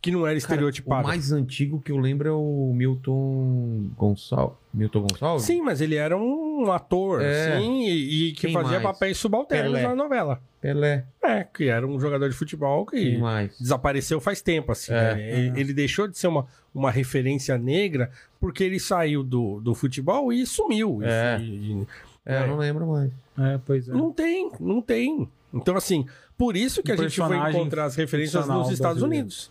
que 0.00 0.10
não 0.10 0.26
era 0.26 0.34
O 0.34 0.38
estereotipada. 0.38 1.02
mais 1.06 1.30
antigo 1.32 1.80
que 1.80 1.92
eu 1.92 1.98
lembro 1.98 2.28
é 2.28 2.32
o 2.32 2.72
Milton 2.74 3.90
Gonçalves. 3.96 4.56
Milton 4.72 5.02
Gonçalves? 5.02 5.44
Sim, 5.44 5.60
mas 5.62 5.80
ele 5.80 5.96
era 5.96 6.16
um 6.16 6.70
ator, 6.72 7.20
É. 7.22 7.58
sim, 7.58 7.82
e, 7.86 8.28
e 8.28 8.32
que 8.32 8.42
Quem 8.46 8.52
fazia 8.54 8.80
mais? 8.80 8.82
papéis 8.82 9.18
subalternos 9.18 9.72
Pelé. 9.72 9.88
na 9.88 9.94
novela. 9.94 10.40
Pelé. 10.60 11.04
É, 11.22 11.44
que 11.44 11.64
era 11.68 11.86
um 11.86 11.98
jogador 12.00 12.28
de 12.28 12.34
futebol 12.36 12.86
que 12.86 13.18
desapareceu 13.58 14.20
faz 14.20 14.40
tempo, 14.40 14.72
assim. 14.72 14.92
É. 14.92 15.14
né? 15.14 15.38
Ele, 15.38 15.60
ele 15.60 15.74
deixou 15.74 16.06
de 16.08 16.16
ser 16.18 16.28
uma, 16.28 16.46
uma 16.74 16.90
referência 16.90 17.58
negra 17.58 18.10
porque 18.38 18.62
ele 18.64 18.78
saiu 18.80 19.22
do, 19.22 19.60
do 19.60 19.74
futebol 19.74 20.32
e 20.32 20.46
sumiu. 20.46 21.00
É. 21.02 21.38
E- 21.40 21.72
e- 21.82 21.86
É, 22.24 22.42
eu 22.42 22.46
não 22.48 22.58
lembro 22.58 22.86
mais. 22.86 23.10
É, 23.38 23.58
pois 23.64 23.88
é. 23.88 23.92
não 23.92 24.12
tem, 24.12 24.50
não 24.60 24.80
tem. 24.82 25.28
Então, 25.52 25.74
assim, 25.76 26.06
por 26.38 26.56
isso 26.56 26.82
que 26.82 26.92
Um 26.92 26.94
a 26.94 26.96
gente 26.98 27.16
foi 27.16 27.36
encontrar 27.50 27.84
as 27.86 27.96
referências 27.96 28.46
nos 28.46 28.70
Estados. 28.70 29.02
Unidos. 29.02 29.50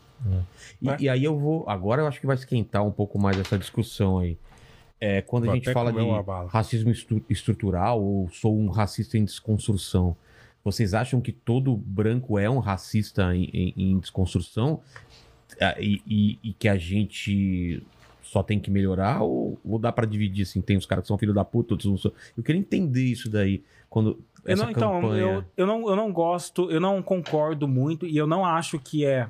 E, 0.81 0.85
Né? 0.87 0.97
e 0.99 1.09
aí 1.09 1.23
eu 1.23 1.37
vou. 1.37 1.67
Agora 1.69 2.01
eu 2.01 2.07
acho 2.07 2.19
que 2.19 2.27
vai 2.27 2.35
esquentar 2.35 2.85
um 2.85 2.91
pouco 2.91 3.17
mais 3.19 3.37
essa 3.37 3.57
discussão 3.57 4.19
aí. 4.19 4.37
É, 5.01 5.21
quando 5.21 5.45
Vou 5.45 5.53
a 5.53 5.55
gente 5.55 5.71
fala 5.71 5.93
de 5.93 5.99
racismo 6.49 6.91
estu- 6.91 7.23
estrutural 7.29 8.01
ou 8.03 8.29
sou 8.29 8.57
um 8.57 8.69
racista 8.69 9.17
em 9.17 9.23
desconstrução, 9.23 10.15
vocês 10.63 10.93
acham 10.93 11.21
que 11.21 11.31
todo 11.31 11.75
branco 11.77 12.37
é 12.37 12.49
um 12.49 12.59
racista 12.59 13.33
em, 13.33 13.45
em- 13.53 13.73
em 13.77 13.99
desconstrução 13.99 14.81
Ah, 15.59 15.75
e, 15.79 16.01
e- 16.05 16.39
e 16.43 16.53
que 16.53 16.67
a 16.67 16.77
gente 16.77 17.81
só 18.21 18.43
tem 18.43 18.59
que 18.59 18.69
melhorar 18.69 19.21
ou, 19.23 19.59
ou 19.65 19.79
dá 19.79 19.91
pra 19.91 20.05
dividir 20.05 20.43
assim? 20.43 20.61
Tem 20.61 20.77
os 20.77 20.85
caras 20.85 21.03
que 21.03 21.07
são 21.07 21.17
filho 21.17 21.33
da 21.33 21.43
puta, 21.43 21.73
outros 21.73 21.89
não 21.89 21.97
são. 21.97 22.11
Eu 22.37 22.43
queria 22.43 22.59
entender 22.61 23.03
isso 23.03 23.29
daí 23.29 23.63
quando 23.89 24.19
Eu 24.45 24.53
essa 24.53 24.63
não, 24.65 24.71
então, 24.71 24.93
campanha. 25.01 25.21
eu, 25.21 25.43
eu, 25.57 25.65
não, 25.67 25.89
eu 25.89 25.95
não 25.95 26.13
gosto, 26.13 26.69
eu 26.69 26.79
não 26.79 27.01
concordo 27.01 27.67
muito 27.67 28.05
e 28.05 28.15
eu 28.15 28.27
não 28.27 28.45
acho 28.45 28.77
que 28.79 29.03
é, 29.05 29.27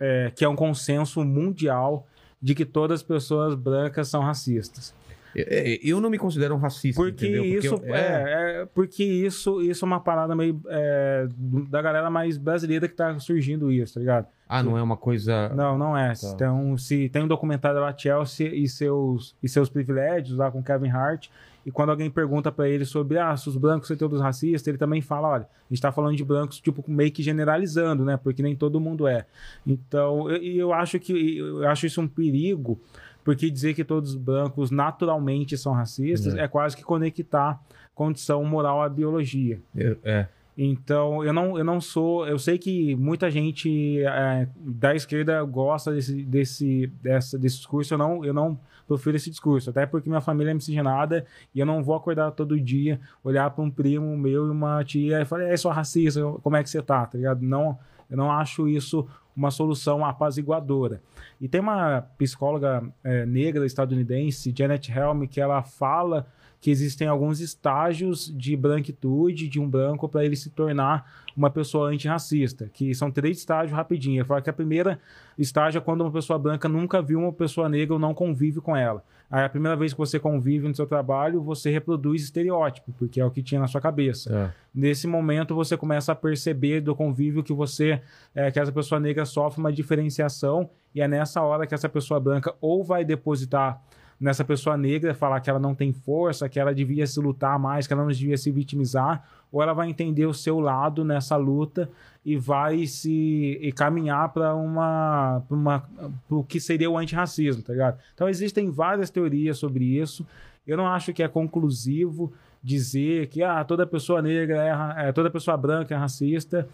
é, 0.00 0.32
que 0.34 0.44
é 0.44 0.48
um 0.48 0.56
consenso 0.56 1.22
mundial 1.24 2.06
de 2.42 2.54
que 2.54 2.64
todas 2.64 3.00
as 3.00 3.02
pessoas 3.06 3.54
brancas 3.54 4.08
são 4.08 4.22
racistas. 4.22 4.94
É, 5.36 5.74
é, 5.74 5.78
Eu 5.84 6.00
não 6.00 6.10
me 6.10 6.18
considero 6.18 6.56
um 6.56 6.58
racista, 6.58 7.00
Porque, 7.00 7.24
entendeu? 7.28 7.44
isso 7.44 7.74
eu- 7.84 7.94
é, 7.94 8.62
é- 8.62 8.66
porque 8.74 9.04
isso, 9.04 9.62
isso 9.62 9.84
é 9.84 9.86
uma 9.86 10.00
parada 10.00 10.34
meio 10.34 10.60
é, 10.68 11.28
da 11.68 11.80
galera 11.80 12.10
mais 12.10 12.36
brasileira 12.36 12.88
que 12.88 12.94
tá 12.96 13.16
surgindo 13.20 13.70
isso, 13.70 13.94
tá 13.94 14.00
ligado? 14.00 14.26
Ah, 14.48 14.60
não 14.60 14.76
é 14.76 14.82
uma 14.82 14.96
coisa. 14.96 15.48
Não, 15.50 15.78
não 15.78 15.96
é. 15.96 16.14
Tá. 16.14 16.32
Então, 16.34 16.76
se 16.76 17.08
tem 17.10 17.22
um 17.22 17.28
documentário 17.28 17.78
lá, 17.80 17.96
Chelsea 17.96 18.48
e 18.52 18.66
seus, 18.68 19.36
e 19.40 19.48
seus 19.48 19.68
privilégios, 19.68 20.36
lá 20.36 20.50
com 20.50 20.60
Kevin 20.64 20.88
Hart, 20.88 21.28
e 21.64 21.70
quando 21.70 21.90
alguém 21.90 22.10
pergunta 22.10 22.50
pra 22.50 22.68
ele 22.68 22.84
sobre, 22.84 23.18
ah, 23.18 23.36
se 23.36 23.48
os 23.48 23.56
brancos 23.56 23.88
são 23.88 23.96
todos 23.96 24.20
racistas, 24.20 24.66
ele 24.66 24.78
também 24.78 25.00
fala, 25.02 25.28
olha, 25.28 25.44
a 25.44 25.72
gente 25.74 25.82
tá 25.82 25.92
falando 25.92 26.16
de 26.16 26.24
brancos, 26.24 26.60
tipo, 26.60 26.82
meio 26.90 27.12
que 27.12 27.22
generalizando, 27.22 28.04
né? 28.04 28.16
Porque 28.16 28.42
nem 28.42 28.56
todo 28.56 28.80
mundo 28.80 29.06
é. 29.06 29.26
Então, 29.66 30.30
eu- 30.30 30.42
eu, 30.42 30.72
acho 30.72 30.98
que, 30.98 31.38
eu 31.38 31.68
acho 31.68 31.86
isso 31.86 32.00
um 32.00 32.08
perigo, 32.08 32.80
porque 33.22 33.50
dizer 33.50 33.74
que 33.74 33.84
todos 33.84 34.10
os 34.10 34.16
brancos 34.16 34.70
naturalmente 34.70 35.56
são 35.58 35.72
racistas 35.72 36.34
É. 36.34 36.44
é, 36.44 36.48
quase 36.48 36.76
que 36.76 36.82
conectar 36.82 37.60
condição 37.94 38.42
moral 38.44 38.80
à 38.82 38.88
biologia. 38.88 39.60
É, 39.76 39.96
é. 40.02 40.28
Então, 40.62 41.24
eu 41.24 41.32
não, 41.32 41.56
eu 41.56 41.64
não 41.64 41.80
sou. 41.80 42.28
Eu 42.28 42.38
sei 42.38 42.58
que 42.58 42.94
muita 42.94 43.30
gente 43.30 44.04
é, 44.04 44.46
da 44.54 44.94
esquerda 44.94 45.42
gosta 45.42 45.90
desse, 45.90 46.22
desse, 46.22 46.86
dessa, 47.02 47.38
desse 47.38 47.56
discurso. 47.56 47.94
Eu 47.94 47.98
não, 47.98 48.22
eu 48.22 48.34
não 48.34 48.60
prefiro 48.86 49.16
esse 49.16 49.30
discurso. 49.30 49.70
Até 49.70 49.86
porque 49.86 50.10
minha 50.10 50.20
família 50.20 50.50
é 50.50 50.54
miscigenada 50.54 51.24
e 51.54 51.60
eu 51.60 51.64
não 51.64 51.82
vou 51.82 51.94
acordar 51.94 52.32
todo 52.32 52.60
dia, 52.60 53.00
olhar 53.24 53.48
para 53.50 53.64
um 53.64 53.70
primo 53.70 54.14
meu 54.18 54.48
e 54.48 54.50
uma 54.50 54.84
tia 54.84 55.22
e 55.22 55.24
falar: 55.24 55.44
é 55.44 55.56
só 55.56 55.70
racista, 55.70 56.20
como 56.42 56.56
é 56.56 56.62
que 56.62 56.68
você 56.68 56.82
tá? 56.82 57.06
tá 57.06 57.16
ligado? 57.16 57.40
Não, 57.40 57.78
eu 58.10 58.18
não 58.18 58.30
acho 58.30 58.68
isso 58.68 59.08
uma 59.34 59.50
solução 59.50 60.04
apaziguadora. 60.04 61.00
E 61.40 61.48
tem 61.48 61.62
uma 61.62 62.02
psicóloga 62.18 62.82
é, 63.02 63.24
negra 63.24 63.64
estadunidense, 63.64 64.52
Janet 64.54 64.92
Helm, 64.92 65.24
que 65.24 65.40
ela 65.40 65.62
fala 65.62 66.26
que 66.60 66.70
existem 66.70 67.08
alguns 67.08 67.40
estágios 67.40 68.32
de 68.36 68.54
branquitude 68.54 69.48
de 69.48 69.58
um 69.58 69.68
branco 69.68 70.08
para 70.08 70.24
ele 70.24 70.36
se 70.36 70.50
tornar 70.50 71.10
uma 71.34 71.48
pessoa 71.48 71.88
antirracista, 71.88 72.68
que 72.72 72.94
são 72.94 73.10
três 73.10 73.38
estágios 73.38 73.74
rapidinho. 73.74 74.20
Ele 74.20 74.24
fala 74.24 74.42
que 74.42 74.50
a 74.50 74.52
primeira 74.52 75.00
estágio 75.38 75.78
é 75.78 75.80
quando 75.80 76.02
uma 76.02 76.10
pessoa 76.10 76.38
branca 76.38 76.68
nunca 76.68 77.00
viu 77.00 77.18
uma 77.18 77.32
pessoa 77.32 77.68
negra 77.68 77.94
ou 77.94 77.98
não 77.98 78.12
convive 78.12 78.60
com 78.60 78.76
ela. 78.76 79.02
Aí 79.30 79.44
a 79.44 79.48
primeira 79.48 79.76
vez 79.76 79.92
que 79.92 79.98
você 79.98 80.18
convive 80.18 80.68
no 80.68 80.74
seu 80.74 80.86
trabalho, 80.86 81.40
você 81.40 81.70
reproduz 81.70 82.22
estereótipo, 82.24 82.92
porque 82.98 83.20
é 83.20 83.24
o 83.24 83.30
que 83.30 83.42
tinha 83.42 83.60
na 83.60 83.68
sua 83.68 83.80
cabeça. 83.80 84.30
é. 84.34 84.50
Nesse 84.72 85.06
momento 85.06 85.54
você 85.54 85.76
começa 85.76 86.12
a 86.12 86.14
perceber 86.14 86.80
do 86.80 86.94
convívio 86.94 87.42
que 87.42 87.52
você 87.52 88.00
é, 88.34 88.50
que 88.50 88.60
essa 88.60 88.70
pessoa 88.70 89.00
negra 89.00 89.24
sofre 89.24 89.60
uma 89.60 89.72
diferenciação 89.72 90.68
e 90.94 91.00
é 91.00 91.08
nessa 91.08 91.40
hora 91.42 91.66
que 91.66 91.74
essa 91.74 91.88
pessoa 91.88 92.20
branca 92.20 92.54
ou 92.60 92.84
vai 92.84 93.04
depositar 93.04 93.82
nessa 94.20 94.44
pessoa 94.44 94.76
negra, 94.76 95.14
falar 95.14 95.40
que 95.40 95.48
ela 95.48 95.58
não 95.58 95.74
tem 95.74 95.92
força, 95.92 96.48
que 96.48 96.60
ela 96.60 96.74
devia 96.74 97.06
se 97.06 97.18
lutar 97.18 97.58
mais, 97.58 97.86
que 97.86 97.92
ela 97.92 98.02
não 98.02 98.10
devia 98.10 98.36
se 98.36 98.50
vitimizar, 98.50 99.26
ou 99.50 99.62
ela 99.62 99.72
vai 99.72 99.88
entender 99.88 100.26
o 100.26 100.34
seu 100.34 100.60
lado 100.60 101.02
nessa 101.04 101.36
luta 101.36 101.90
e 102.24 102.36
vai 102.36 102.86
se 102.86 103.58
e 103.62 103.72
caminhar 103.72 104.28
para 104.28 104.54
uma 104.54 105.42
para 105.48 105.56
uma 105.56 105.88
pro 106.28 106.44
que 106.44 106.60
seria 106.60 106.90
o 106.90 106.98
antirracismo, 106.98 107.62
tá 107.62 107.72
ligado? 107.72 107.98
Então 108.14 108.28
existem 108.28 108.70
várias 108.70 109.08
teorias 109.08 109.56
sobre 109.56 109.84
isso. 109.84 110.26
Eu 110.66 110.76
não 110.76 110.86
acho 110.86 111.14
que 111.14 111.22
é 111.22 111.28
conclusivo 111.28 112.30
dizer 112.62 113.28
que 113.28 113.42
ah, 113.42 113.64
toda 113.64 113.86
pessoa 113.86 114.20
negra 114.20 114.62
é, 114.98 115.08
é 115.08 115.12
toda 115.12 115.30
pessoa 115.30 115.56
branca 115.56 115.94
é 115.94 115.98
racista. 115.98 116.68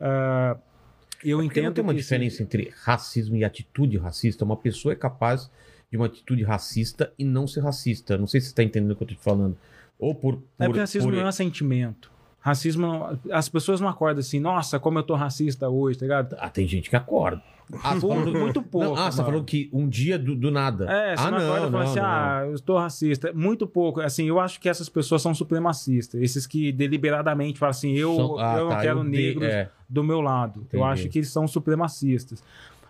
Ah, 0.00 0.56
eu 1.22 1.38
não 1.38 1.44
entendo 1.44 1.74
tem 1.74 1.84
uma 1.84 1.94
diferença 1.94 2.42
entre 2.42 2.72
racismo 2.82 3.36
e 3.36 3.44
atitude 3.44 3.98
racista. 3.98 4.44
Uma 4.44 4.56
pessoa 4.56 4.92
é 4.92 4.96
capaz 4.96 5.50
de 5.90 5.96
uma 5.96 6.06
atitude 6.06 6.42
racista 6.42 7.12
e 7.18 7.24
não 7.24 7.46
ser 7.46 7.60
racista. 7.62 8.16
Não 8.18 8.26
sei 8.26 8.40
se 8.40 8.46
você 8.48 8.52
está 8.52 8.62
entendendo 8.62 8.90
o 8.92 8.96
que 8.96 9.02
eu 9.02 9.08
tô 9.08 9.14
te 9.14 9.20
falando. 9.20 9.56
Ou 9.98 10.14
por. 10.14 10.36
por 10.36 10.42
É 10.58 10.66
porque 10.66 10.80
racismo 10.80 11.10
por- 11.10 11.16
não 11.18 11.26
é 11.28 11.32
sentimento. 11.32 12.10
Racismo, 12.40 12.86
não- 12.86 13.18
as 13.32 13.48
pessoas 13.48 13.80
não 13.80 13.88
acordam 13.88 14.20
assim, 14.20 14.38
nossa, 14.38 14.78
como 14.78 14.98
eu 14.98 15.02
tô 15.02 15.14
racista 15.14 15.68
hoje, 15.68 15.98
tá 15.98 16.04
ligado? 16.04 16.36
Ah, 16.38 16.48
tem 16.48 16.66
gente 16.66 16.88
que 16.88 16.94
acorda. 16.94 17.42
Ah, 17.82 17.98
falando- 18.00 18.30
Muito 18.32 18.62
pouco. 18.62 18.86
Não, 18.86 18.96
ah, 18.96 19.10
você 19.10 19.18
tá 19.18 19.24
falando 19.24 19.44
que 19.44 19.68
um 19.72 19.88
dia 19.88 20.16
do, 20.16 20.36
do 20.36 20.52
nada. 20.52 20.84
É, 20.88 21.16
você 21.16 21.22
ah, 21.24 21.30
não, 21.32 21.38
acorda 21.38 21.66
e 21.66 21.70
fala 21.72 21.84
assim, 21.84 21.96
não. 21.98 22.04
ah, 22.04 22.42
eu 22.46 22.54
estou 22.54 22.78
racista. 22.78 23.32
Muito 23.32 23.66
pouco. 23.66 24.00
Assim, 24.00 24.28
eu 24.28 24.38
acho 24.38 24.60
que 24.60 24.68
essas 24.68 24.88
pessoas 24.88 25.20
são 25.22 25.34
supremacistas. 25.34 26.22
Esses 26.22 26.46
que 26.46 26.70
deliberadamente 26.70 27.58
falam 27.58 27.70
assim, 27.70 27.92
eu, 27.94 28.14
São- 28.14 28.38
ah, 28.38 28.54
eu 28.58 28.64
não 28.64 28.70
tá, 28.70 28.80
quero 28.82 28.98
eu 29.00 29.04
de- 29.04 29.10
negros 29.10 29.48
é. 29.48 29.68
do 29.88 30.04
meu 30.04 30.20
lado. 30.20 30.60
Eu 30.60 30.78
Entendi. 30.80 30.84
acho 30.84 31.08
que 31.08 31.18
eles 31.18 31.30
são 31.30 31.48
supremacistas. 31.48 32.40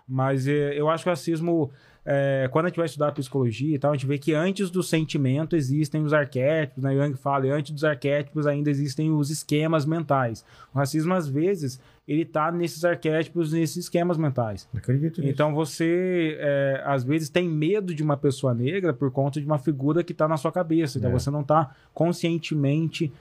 Mas 0.07 0.47
é, 0.47 0.79
eu 0.79 0.87
acho 0.89 1.03
que 1.03 1.09
o 1.09 1.11
racismo, 1.11 1.71
é, 2.09 2.47
quando 2.49 2.65
a 2.65 2.67
gente 2.69 2.77
vai 2.77 2.85
estudar 2.85 3.11
psicologia 3.11 3.75
e 3.75 3.77
tal, 3.77 3.91
a 3.91 3.93
gente 3.93 4.07
vê 4.07 4.17
que 4.17 4.33
antes 4.33 4.69
do 4.71 4.81
sentimento 4.81 5.57
existem 5.57 6.01
os 6.01 6.13
arquétipos, 6.13 6.81
né? 6.81 6.95
Jung 6.95 7.17
fala, 7.17 7.45
e 7.47 7.49
antes 7.51 7.71
dos 7.73 7.83
arquétipos 7.83 8.47
ainda 8.47 8.69
existem 8.69 9.11
os 9.11 9.29
esquemas 9.29 9.85
mentais. 9.85 10.45
O 10.73 10.77
racismo, 10.77 11.13
às 11.13 11.27
vezes, 11.27 11.81
ele 12.07 12.23
tá 12.23 12.49
nesses 12.49 12.85
arquétipos, 12.85 13.51
nesses 13.51 13.75
esquemas 13.75 14.17
mentais. 14.17 14.69
Acredito 14.73 15.19
nisso. 15.19 15.33
Então 15.33 15.53
você, 15.53 16.37
é, 16.39 16.81
às 16.85 17.03
vezes, 17.03 17.27
tem 17.27 17.49
medo 17.49 17.93
de 17.93 18.01
uma 18.01 18.15
pessoa 18.15 18.53
negra 18.53 18.93
por 18.93 19.11
conta 19.11 19.41
de 19.41 19.45
uma 19.45 19.59
figura 19.59 20.01
que 20.01 20.13
está 20.13 20.29
na 20.29 20.37
sua 20.37 20.51
cabeça. 20.51 20.97
Então 20.97 21.09
É. 21.09 21.13
você 21.13 21.29
não 21.29 21.41
está 21.41 21.75
conscientemente 21.93 23.11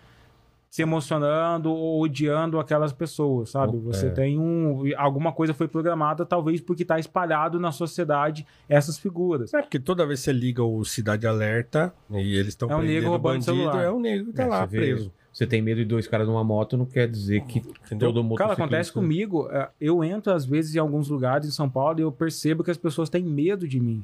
se 0.70 0.82
emocionando 0.82 1.70
ou 1.72 2.02
odiando 2.02 2.58
aquelas 2.60 2.92
pessoas, 2.92 3.50
sabe? 3.50 3.76
É. 3.76 3.80
Você 3.80 4.10
tem 4.10 4.38
um. 4.38 4.82
Alguma 4.96 5.32
coisa 5.32 5.54
foi 5.54 5.68
programada, 5.68 6.26
talvez 6.26 6.60
porque 6.60 6.82
está 6.82 6.98
espalhado 6.98 7.58
na 7.58 7.72
sociedade 7.72 8.46
essas 8.68 8.98
figuras. 8.98 9.54
É 9.54 9.62
porque 9.62 9.78
toda 9.78 10.06
vez 10.06 10.20
que 10.20 10.24
você 10.26 10.32
liga 10.32 10.62
o 10.62 10.84
Cidade 10.84 11.26
Alerta 11.26 11.94
e 12.10 12.36
eles 12.36 12.48
estão 12.48 12.70
É 12.70 12.76
um 12.76 12.78
negro 12.80 12.90
prendendo 12.92 13.10
roubando 13.10 13.32
bandido, 13.34 13.56
celular. 13.56 13.82
é 13.84 13.90
um 13.90 14.00
negro 14.00 14.26
que 14.26 14.32
tá 14.34 14.42
É, 14.42 14.46
lá 14.46 14.60
você 14.66 14.66
vê- 14.66 14.78
preso. 14.92 15.12
Você 15.32 15.46
tem 15.46 15.60
medo 15.60 15.78
de 15.80 15.84
dois 15.84 16.06
caras 16.08 16.26
numa 16.26 16.42
moto, 16.42 16.78
não 16.78 16.86
quer 16.86 17.06
dizer 17.06 17.42
que 17.44 17.58
Entendeu? 17.58 18.08
todo 18.10 18.24
mundo. 18.24 18.38
Cara, 18.38 18.54
acontece 18.54 18.90
comigo. 18.90 19.48
é, 19.50 19.68
Eu 19.78 20.02
entro, 20.02 20.32
às 20.32 20.46
vezes, 20.46 20.74
em 20.74 20.78
alguns 20.78 21.10
lugares 21.10 21.46
em 21.46 21.50
São 21.50 21.68
Paulo 21.68 21.98
e 22.00 22.02
eu 22.02 22.10
percebo 22.10 22.64
que 22.64 22.70
as 22.70 22.78
pessoas 22.78 23.10
têm 23.10 23.22
medo 23.22 23.68
de 23.68 23.78
mim. 23.78 24.02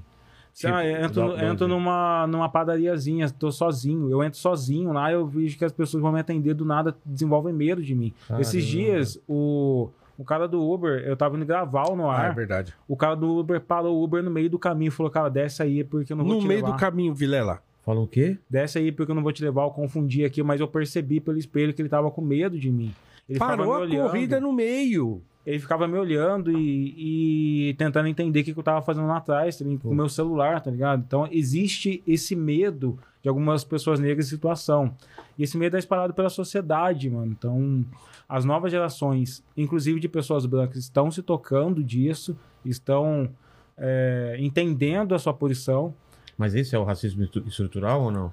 Tipo, 0.54 0.74
ah, 0.74 0.86
eu 0.86 1.04
entro, 1.04 1.44
entro 1.44 1.68
numa, 1.68 2.26
numa 2.26 2.48
padariazinha, 2.48 3.28
tô 3.30 3.50
sozinho. 3.50 4.10
Eu 4.10 4.22
entro 4.22 4.38
sozinho 4.38 4.92
lá, 4.92 5.10
eu 5.10 5.26
vejo 5.26 5.56
que 5.56 5.64
as 5.64 5.72
pessoas 5.72 6.02
vão 6.02 6.12
me 6.12 6.20
atender 6.20 6.54
do 6.54 6.64
nada, 6.64 6.94
desenvolvem 7.04 7.52
medo 7.54 7.82
de 7.82 7.94
mim. 7.94 8.12
Caramba. 8.28 8.42
Esses 8.42 8.64
dias, 8.64 9.18
o, 9.28 9.88
O 10.18 10.24
cara 10.24 10.46
do 10.46 10.60
Uber, 10.62 11.02
eu 11.06 11.16
tava 11.16 11.36
indo 11.36 11.46
gravar 11.46 11.88
no 11.96 12.08
Ah, 12.10 12.24
é 12.24 12.26
ar. 12.26 12.34
verdade. 12.34 12.74
o 12.86 12.94
cara 12.96 13.14
do 13.16 13.38
Uber 13.38 13.60
parou 13.60 13.96
o 13.98 14.04
Uber 14.04 14.22
no 14.22 14.30
meio 14.30 14.50
do 14.50 14.58
caminho 14.58 14.88
e 14.88 14.92
falou: 14.92 15.10
Cara, 15.10 15.28
desce 15.30 15.62
aí 15.62 15.82
porque 15.82 16.12
eu 16.12 16.16
não 16.16 16.24
vou 16.24 16.34
No 16.34 16.40
te 16.40 16.46
meio 16.46 16.60
levar. 16.60 16.72
do 16.76 16.78
caminho, 16.78 17.14
Vilela. 17.14 17.60
Falam 17.84 18.04
o 18.04 18.06
quê? 18.06 18.36
Desce 18.48 18.78
aí 18.78 18.92
porque 18.92 19.10
eu 19.10 19.16
não 19.16 19.22
vou 19.22 19.32
te 19.32 19.42
levar. 19.42 19.62
Eu 19.64 19.70
confundi 19.70 20.24
aqui, 20.24 20.42
mas 20.42 20.60
eu 20.60 20.68
percebi 20.68 21.18
pelo 21.18 21.38
espelho 21.38 21.72
que 21.74 21.82
ele 21.82 21.88
tava 21.88 22.10
com 22.10 22.20
medo 22.20 22.56
de 22.58 22.70
mim. 22.70 22.94
Ele 23.28 23.38
Parou 23.38 23.72
a 23.72 23.78
olhando. 23.80 24.06
corrida 24.06 24.38
no 24.38 24.52
meio. 24.52 25.22
Ele 25.44 25.58
ficava 25.58 25.88
me 25.88 25.98
olhando 25.98 26.56
e, 26.56 27.68
e 27.68 27.74
tentando 27.74 28.06
entender 28.08 28.40
o 28.40 28.44
que, 28.44 28.50
eu 28.56 28.62
tava 28.62 28.80
fazendo 28.80 29.08
lá 29.08 29.16
atrás, 29.16 29.56
ligado? 29.58 29.80
com 29.82 29.88
o 29.88 29.94
meu 29.94 30.08
celular, 30.08 30.60
tá 30.60 30.70
ligado? 30.70 31.02
Então 31.04 31.28
existe 31.32 32.02
esse 32.06 32.36
medo 32.36 32.98
de 33.20 33.28
algumas 33.28 33.64
pessoas 33.64 33.98
negras 33.98 34.26
em 34.26 34.30
situação. 34.30 34.94
E 35.36 35.42
esse 35.42 35.56
medo 35.56 35.76
é 35.76 35.78
espalhado 35.78 36.14
pela 36.14 36.28
sociedade, 36.28 37.08
mano. 37.10 37.32
Então, 37.32 37.84
as 38.28 38.44
novas 38.44 38.70
gerações, 38.70 39.44
inclusive 39.56 39.98
de 40.00 40.08
pessoas 40.08 40.46
brancas, 40.46 40.78
estão 40.78 41.10
se 41.10 41.22
tocando 41.22 41.82
disso, 41.82 42.36
estão 42.64 43.28
é, 43.76 44.36
entendendo 44.38 45.14
a 45.14 45.18
sua 45.18 45.34
posição. 45.34 45.94
Mas 46.36 46.54
esse 46.54 46.74
é 46.74 46.78
o 46.78 46.84
racismo 46.84 47.22
estru- 47.24 47.44
estrutural 47.46 48.02
ou 48.02 48.10
não? 48.10 48.32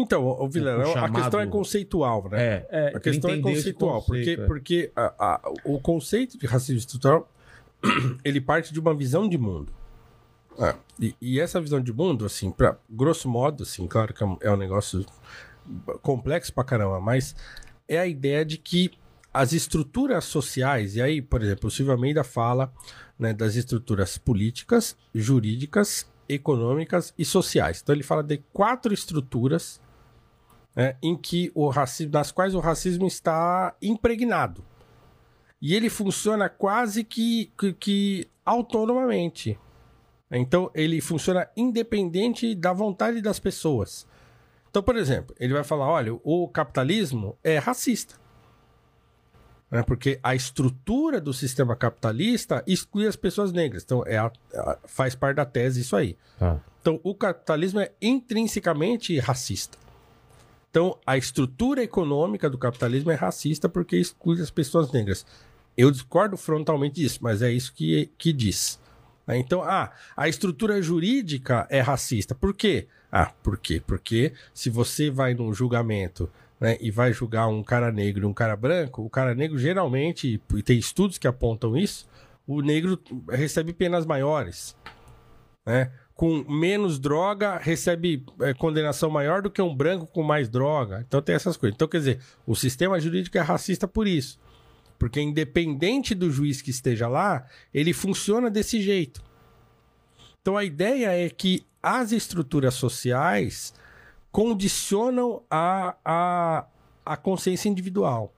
Então, 0.00 0.24
o 0.28 0.48
Vilela, 0.48 0.84
a 0.84 0.92
chamado- 0.92 1.14
questão 1.20 1.40
é 1.40 1.46
conceitual, 1.48 2.28
né? 2.30 2.40
É. 2.40 2.66
É, 2.70 2.96
A 2.96 3.00
questão 3.00 3.30
é 3.30 3.40
conceitual, 3.40 4.00
porque, 4.02 4.20
conceito, 4.20 4.42
é. 4.42 4.46
porque 4.46 4.92
a- 4.94 5.14
a- 5.18 5.52
o 5.64 5.80
conceito 5.80 6.38
de 6.38 6.46
racismo 6.46 6.78
estrutural 6.78 7.28
ele 8.24 8.40
parte 8.40 8.72
de 8.72 8.78
uma 8.78 8.94
visão 8.94 9.28
de 9.28 9.36
mundo. 9.36 9.72
É, 10.58 10.74
e, 11.00 11.14
e 11.20 11.40
essa 11.40 11.60
visão 11.60 11.80
de 11.80 11.92
mundo, 11.92 12.24
assim, 12.24 12.50
pra, 12.50 12.76
grosso 12.88 13.28
modo, 13.28 13.62
assim, 13.64 13.86
claro 13.88 14.14
que 14.14 14.22
é 14.22 14.26
um, 14.26 14.36
é 14.40 14.50
um 14.52 14.56
negócio 14.56 15.04
complexo 16.02 16.52
pra 16.52 16.64
caramba, 16.64 17.00
mas 17.00 17.34
é 17.86 17.98
a 17.98 18.06
ideia 18.06 18.44
de 18.44 18.56
que 18.58 18.90
as 19.32 19.52
estruturas 19.52 20.24
sociais, 20.24 20.96
e 20.96 21.02
aí, 21.02 21.20
por 21.22 21.42
exemplo, 21.42 21.68
o 21.68 21.70
Silvio 21.70 21.92
Almeida 21.92 22.24
fala 22.24 22.72
né, 23.18 23.32
das 23.32 23.54
estruturas 23.56 24.16
políticas, 24.16 24.96
jurídicas, 25.14 26.06
econômicas 26.28 27.12
e 27.18 27.24
sociais. 27.24 27.80
Então 27.82 27.94
ele 27.94 28.02
fala 28.02 28.22
de 28.22 28.38
quatro 28.52 28.92
estruturas 28.92 29.80
né, 30.74 30.96
em 31.02 31.16
que 31.16 31.50
o 31.54 31.68
racismo, 31.68 32.12
nas 32.12 32.30
quais 32.32 32.54
o 32.54 32.60
racismo 32.60 33.06
está 33.06 33.74
impregnado. 33.82 34.64
E 35.60 35.74
ele 35.74 35.90
funciona 35.90 36.48
quase 36.48 37.02
que, 37.02 37.52
que, 37.58 37.72
que 37.72 38.28
autonomamente. 38.44 39.58
Então 40.30 40.70
ele 40.74 41.00
funciona 41.00 41.48
independente 41.56 42.54
da 42.54 42.72
vontade 42.72 43.20
das 43.20 43.38
pessoas. 43.38 44.06
Então, 44.70 44.82
por 44.82 44.94
exemplo, 44.96 45.34
ele 45.40 45.54
vai 45.54 45.64
falar: 45.64 45.88
olha, 45.88 46.12
o 46.22 46.46
capitalismo 46.48 47.36
é 47.42 47.58
racista. 47.58 48.14
Né, 49.70 49.82
Porque 49.82 50.18
a 50.22 50.34
estrutura 50.34 51.20
do 51.20 51.32
sistema 51.32 51.74
capitalista 51.74 52.62
exclui 52.66 53.06
as 53.06 53.16
pessoas 53.16 53.52
negras. 53.52 53.82
Então, 53.82 54.02
é 54.06 54.16
a- 54.16 54.30
faz 54.86 55.14
parte 55.14 55.36
da 55.36 55.44
tese 55.44 55.80
isso 55.80 55.96
aí. 55.96 56.16
Tá. 56.38 56.60
Então, 56.80 57.00
o 57.02 57.14
capitalismo 57.14 57.80
é 57.80 57.90
intrinsecamente 58.00 59.18
racista. 59.18 59.76
Então, 60.70 60.98
a 61.06 61.16
estrutura 61.16 61.82
econômica 61.82 62.48
do 62.48 62.58
capitalismo 62.58 63.10
é 63.10 63.14
racista 63.14 63.68
porque 63.68 63.96
exclui 63.96 64.40
as 64.40 64.50
pessoas 64.50 64.92
negras. 64.92 65.24
Eu 65.76 65.90
discordo 65.90 66.36
frontalmente 66.36 66.96
disso, 66.96 67.20
mas 67.22 67.40
é 67.40 67.50
isso 67.50 67.72
que, 67.72 68.10
que 68.18 68.32
diz. 68.32 68.78
Né? 69.26 69.38
Então, 69.38 69.62
ah, 69.62 69.92
a 70.16 70.28
estrutura 70.28 70.80
jurídica 70.82 71.66
é 71.70 71.80
racista. 71.80 72.34
Por 72.34 72.54
quê? 72.54 72.86
Ah, 73.10 73.32
por 73.42 73.56
quê? 73.58 73.82
Porque 73.86 74.32
se 74.52 74.68
você 74.68 75.10
vai 75.10 75.34
num 75.34 75.54
julgamento 75.54 76.30
né, 76.60 76.76
e 76.80 76.90
vai 76.90 77.12
julgar 77.12 77.48
um 77.48 77.62
cara 77.62 77.90
negro 77.90 78.24
e 78.24 78.26
um 78.26 78.34
cara 78.34 78.56
branco, 78.56 79.02
o 79.02 79.08
cara 79.08 79.34
negro 79.34 79.58
geralmente, 79.58 80.40
e 80.54 80.62
tem 80.62 80.78
estudos 80.78 81.16
que 81.16 81.26
apontam 81.26 81.76
isso, 81.76 82.06
o 82.46 82.60
negro 82.60 83.00
recebe 83.30 83.72
penas 83.72 84.04
maiores 84.04 84.76
né? 85.68 85.92
Com 86.18 86.44
menos 86.48 86.98
droga, 86.98 87.58
recebe 87.58 88.26
é, 88.40 88.52
condenação 88.52 89.08
maior 89.08 89.40
do 89.40 89.48
que 89.48 89.62
um 89.62 89.72
branco 89.72 90.04
com 90.04 90.24
mais 90.24 90.48
droga. 90.48 91.04
Então 91.06 91.22
tem 91.22 91.32
essas 91.32 91.56
coisas. 91.56 91.76
Então, 91.76 91.86
quer 91.86 91.98
dizer, 91.98 92.20
o 92.44 92.56
sistema 92.56 92.98
jurídico 92.98 93.38
é 93.38 93.40
racista 93.40 93.86
por 93.86 94.08
isso. 94.08 94.36
Porque 94.98 95.20
independente 95.20 96.16
do 96.16 96.28
juiz 96.28 96.60
que 96.60 96.70
esteja 96.70 97.06
lá, 97.06 97.46
ele 97.72 97.92
funciona 97.92 98.50
desse 98.50 98.82
jeito. 98.82 99.22
Então 100.42 100.56
a 100.56 100.64
ideia 100.64 101.12
é 101.14 101.30
que 101.30 101.64
as 101.80 102.10
estruturas 102.10 102.74
sociais 102.74 103.72
condicionam 104.32 105.44
a, 105.48 105.94
a, 106.04 106.66
a 107.06 107.16
consciência 107.16 107.68
individual. 107.68 108.34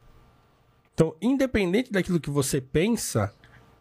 Então, 0.93 1.17
independente 1.23 1.91
daquilo 1.91 2.21
que 2.21 2.29
você 2.29 2.61
pensa, 2.61 3.33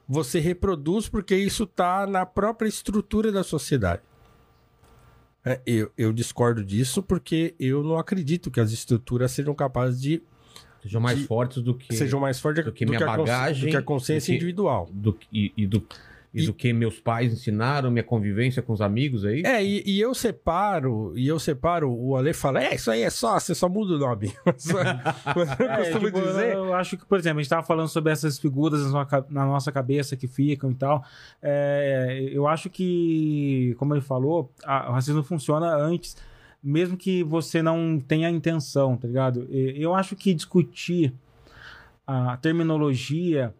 você 0.09 0.39
reproduz 0.39 1.07
porque 1.07 1.35
isso 1.35 1.63
está 1.65 2.07
na 2.07 2.25
própria 2.25 2.67
estrutura 2.67 3.31
da 3.31 3.43
sociedade. 3.43 4.01
É, 5.45 5.61
eu, 5.65 5.91
eu 5.97 6.11
discordo 6.11 6.63
disso 6.65 7.01
porque 7.01 7.55
eu 7.59 7.83
não 7.83 7.97
acredito 7.97 8.49
que 8.51 8.59
as 8.59 8.71
estruturas 8.71 9.31
sejam 9.31 9.53
capazes 9.53 10.01
de 10.01 10.21
Sejam 10.81 11.01
mais 11.01 11.19
Que- 11.19 11.27
fortes 11.27 11.61
do 11.61 11.75
que. 11.75 11.93
sejam 11.93 12.21
mais 12.21 12.39
fortes 12.39 12.63
do 12.63 12.71
que 12.71 12.85
minha 12.85 12.97
a 12.99 13.05
consci- 13.05 13.17
bagagem, 13.17 13.65
do 13.65 13.71
que 13.71 13.75
a 13.77 13.81
consciência 13.81 14.27
do 14.33 14.37
que- 14.37 14.43
individual. 14.45 14.89
do, 14.93 15.17
e, 15.31 15.51
e 15.57 15.67
do, 15.67 15.85
e, 16.33 16.43
E- 16.43 16.45
do 16.45 16.53
que 16.53 16.71
meus 16.71 16.99
pais 16.99 17.33
ensinaram, 17.33 17.89
minha 17.89 18.03
convivência 18.03 18.61
com 18.61 18.71
os 18.73 18.81
amigos 18.81 19.25
aí. 19.25 19.41
É, 19.43 19.63
e, 19.63 19.81
e 19.85 19.99
eu 19.99 20.13
separo, 20.13 21.11
e 21.17 21.27
eu 21.27 21.39
separo, 21.39 21.91
o 21.91 22.15
Ale 22.15 22.33
fala, 22.33 22.63
é, 22.63 22.75
isso 22.75 22.91
aí 22.91 23.01
é 23.01 23.09
só, 23.09 23.39
você 23.39 23.55
só 23.55 23.67
muda 23.67 23.95
o 23.95 23.97
nome. 23.97 24.31
Mas, 24.45 24.65
eu 25.59 25.65
É, 25.69 25.77
costumo 25.77 26.05
tipo, 26.05 26.21
dizer. 26.21 26.53
Eu 26.53 26.73
acho 26.73 26.97
que, 26.97 27.05
por 27.05 27.17
exemplo, 27.17 27.39
a 27.39 27.41
gente 27.41 27.49
tava 27.49 27.65
falando 27.65 27.87
sobre 27.87 28.11
essas 28.11 28.37
figuras 28.37 28.79
na, 29.29 29.45
nossa 29.45 29.71
cabeça 29.71 30.15
que 30.15 30.27
ficam 30.27 30.71
e 30.71 30.75
tal. 30.75 31.03
É, 31.41 32.29
eu 32.31 32.47
acho 32.47 32.69
que, 32.69 33.75
como 33.79 33.93
ele 33.95 34.01
falou, 34.01 34.51
a- 34.63 34.89
o 34.89 34.93
racismo 34.93 35.23
funciona 35.23 35.75
antes, 35.75 36.15
mesmo 36.61 36.95
que 36.97 37.23
você 37.23 37.61
não 37.63 37.99
tenha 38.05 38.27
a 38.27 38.31
intenção, 38.31 38.95
tá 38.97 39.07
ligado? 39.07 39.47
Eu 39.49 39.95
acho 39.95 40.15
que 40.15 40.33
discutir 40.33 41.13
a 42.05 42.37
terminologia 42.37 43.53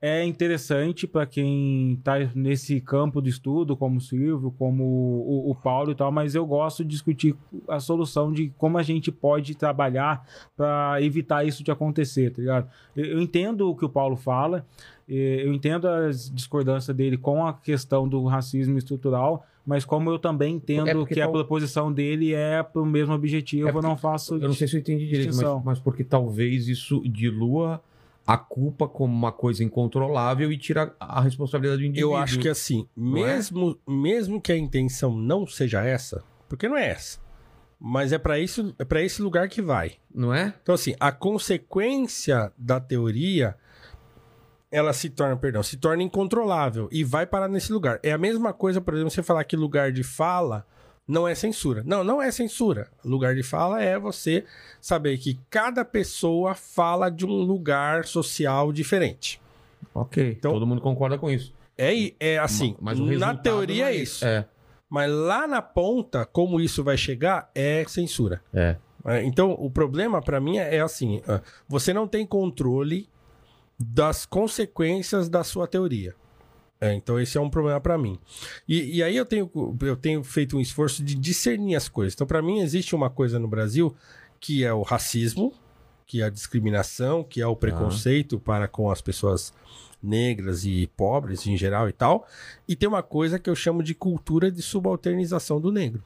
é 0.00 0.24
interessante 0.24 1.06
para 1.06 1.24
quem 1.26 1.94
está 1.94 2.18
nesse 2.34 2.80
campo 2.80 3.22
de 3.22 3.30
estudo, 3.30 3.74
como 3.76 3.96
o 3.96 4.00
Silvio, 4.00 4.54
como 4.58 4.84
o, 4.84 5.50
o 5.50 5.54
Paulo 5.54 5.90
e 5.90 5.94
tal, 5.94 6.12
mas 6.12 6.34
eu 6.34 6.44
gosto 6.44 6.84
de 6.84 6.90
discutir 6.90 7.34
a 7.66 7.80
solução 7.80 8.30
de 8.30 8.52
como 8.58 8.76
a 8.76 8.82
gente 8.82 9.10
pode 9.10 9.54
trabalhar 9.54 10.26
para 10.54 11.00
evitar 11.00 11.46
isso 11.46 11.64
de 11.64 11.70
acontecer, 11.70 12.30
tá 12.30 12.40
ligado? 12.42 12.68
Eu, 12.94 13.20
entendo 13.20 13.70
o 13.70 13.74
que 13.74 13.86
o 13.86 13.88
Paulo 13.88 14.16
fala, 14.16 14.66
eu 15.08 15.52
entendo 15.54 15.88
as 15.88 16.30
discordâncias 16.30 16.94
dele 16.94 17.16
com 17.16 17.46
a 17.46 17.54
questão 17.54 18.06
do 18.06 18.24
racismo 18.26 18.76
estrutural, 18.76 19.46
mas 19.66 19.84
como 19.84 20.10
eu 20.10 20.18
também 20.18 20.56
entendo 20.56 20.88
É 20.88 20.92
porque 20.94 21.14
que 21.14 21.20
a 21.20 21.24
tal- 21.24 21.32
proposição 21.32 21.90
dele 21.92 22.34
é 22.34 22.62
para 22.62 22.82
o 22.82 22.86
mesmo 22.86 23.14
objetivo, 23.14 23.68
É 23.68 23.72
eu 23.72 23.82
não 23.82 23.96
faço. 23.96 24.34
Eu 24.34 24.40
não 24.48 24.52
sei 24.52 24.68
se 24.68 24.76
eu 24.76 24.80
entendi 24.80 25.08
direito, 25.08 25.34
mas, 25.34 25.64
mas 25.64 25.78
porque 25.80 26.04
talvez 26.04 26.68
isso 26.68 27.02
dilua 27.08 27.80
a 28.26 28.36
culpa 28.36 28.88
como 28.88 29.14
uma 29.14 29.30
coisa 29.30 29.62
incontrolável 29.62 30.50
e 30.50 30.58
tira 30.58 30.94
a 30.98 31.20
responsabilidade 31.20 31.82
do 31.82 31.86
indivíduo. 31.86 32.12
Eu 32.12 32.16
acho 32.16 32.38
que 32.38 32.48
assim, 32.48 32.88
é? 32.96 33.00
mesmo, 33.00 33.78
mesmo 33.86 34.40
que 34.40 34.50
a 34.50 34.56
intenção 34.56 35.16
não 35.16 35.46
seja 35.46 35.84
essa, 35.84 36.24
porque 36.48 36.68
não 36.68 36.76
é 36.76 36.88
essa, 36.88 37.20
mas 37.78 38.12
é 38.12 38.18
para 38.18 38.38
isso, 38.38 38.74
é 38.78 38.84
para 38.84 39.02
esse 39.02 39.22
lugar 39.22 39.48
que 39.48 39.62
vai. 39.62 39.92
Não 40.12 40.34
é? 40.34 40.52
Então 40.60 40.74
assim, 40.74 40.94
a 40.98 41.12
consequência 41.12 42.52
da 42.58 42.80
teoria 42.80 43.56
ela 44.70 44.92
se 44.92 45.08
torna, 45.08 45.36
perdão, 45.36 45.62
se 45.62 45.76
torna 45.76 46.02
incontrolável 46.02 46.88
e 46.90 47.04
vai 47.04 47.24
parar 47.24 47.48
nesse 47.48 47.72
lugar. 47.72 48.00
É 48.02 48.12
a 48.12 48.18
mesma 48.18 48.52
coisa, 48.52 48.80
por 48.80 48.94
exemplo, 48.94 49.10
você 49.10 49.22
falar 49.22 49.44
que 49.44 49.56
lugar 49.56 49.92
de 49.92 50.02
fala 50.02 50.66
não 51.06 51.26
é 51.26 51.34
censura. 51.34 51.82
Não, 51.86 52.02
não 52.02 52.20
é 52.20 52.30
censura. 52.30 52.88
Lugar 53.04 53.34
de 53.34 53.42
fala 53.42 53.80
é 53.82 53.98
você 53.98 54.44
saber 54.80 55.18
que 55.18 55.38
cada 55.48 55.84
pessoa 55.84 56.54
fala 56.54 57.08
de 57.10 57.24
um 57.24 57.30
lugar 57.42 58.04
social 58.04 58.72
diferente. 58.72 59.40
Ok. 59.94 60.36
Então- 60.38 60.52
Todo 60.52 60.66
mundo 60.66 60.80
concorda 60.80 61.16
com 61.18 61.30
isso. 61.30 61.52
É, 61.78 61.92
é 62.18 62.38
assim, 62.38 62.74
Mas 62.80 62.98
na 62.98 63.34
teoria 63.34 63.84
não 63.84 63.90
é 63.92 63.94
isso. 63.96 64.24
É. 64.24 64.46
Mas 64.88 65.10
lá 65.12 65.46
na 65.46 65.60
ponta, 65.60 66.24
como 66.24 66.60
isso 66.60 66.82
vai 66.82 66.96
chegar, 66.96 67.50
é 67.54 67.84
censura. 67.86 68.40
É. 68.54 68.76
É, 69.04 69.22
Então, 69.24 69.52
o 69.52 69.70
problema 69.70 70.20
pra 70.22 70.40
mim 70.40 70.56
é 70.58 70.80
assim: 70.80 71.20
ah, 71.28 71.40
você 71.68 71.92
não 71.92 72.08
tem 72.08 72.26
controle 72.26 73.08
das 73.78 74.24
consequências 74.24 75.28
da 75.28 75.44
sua 75.44 75.66
teoria. 75.66 76.14
É, 76.80 76.92
então, 76.92 77.18
esse 77.18 77.38
é 77.38 77.40
um 77.40 77.48
problema 77.48 77.80
pra 77.80 77.96
mim. 77.96 78.18
E, 78.68 78.96
e 78.96 79.02
aí 79.02 79.16
eu 79.16 79.24
tenho, 79.24 79.50
eu 79.80 79.96
tenho 79.96 80.22
feito 80.22 80.56
um 80.56 80.60
esforço 80.60 81.02
de 81.02 81.14
discernir 81.14 81.74
as 81.74 81.88
coisas. 81.88 82.14
Então, 82.14 82.26
pra 82.26 82.42
mim, 82.42 82.60
existe 82.60 82.94
uma 82.94 83.08
coisa 83.08 83.38
no 83.38 83.48
Brasil 83.48 83.94
que 84.38 84.64
é 84.64 84.72
o 84.72 84.82
racismo, 84.82 85.52
que 86.06 86.20
é 86.20 86.24
a 86.24 86.30
discriminação, 86.30 87.24
que 87.24 87.40
é 87.40 87.46
o 87.46 87.56
preconceito 87.56 88.38
para 88.38 88.68
com 88.68 88.90
as 88.90 89.00
pessoas 89.00 89.52
negras 90.02 90.64
e 90.64 90.86
pobres 90.96 91.46
em 91.46 91.56
geral 91.56 91.88
e 91.88 91.92
tal. 91.92 92.26
E 92.68 92.76
tem 92.76 92.88
uma 92.88 93.02
coisa 93.02 93.38
que 93.38 93.50
eu 93.50 93.56
chamo 93.56 93.82
de 93.82 93.94
cultura 93.94 94.50
de 94.50 94.62
subalternização 94.62 95.60
do 95.60 95.72
negro. 95.72 96.02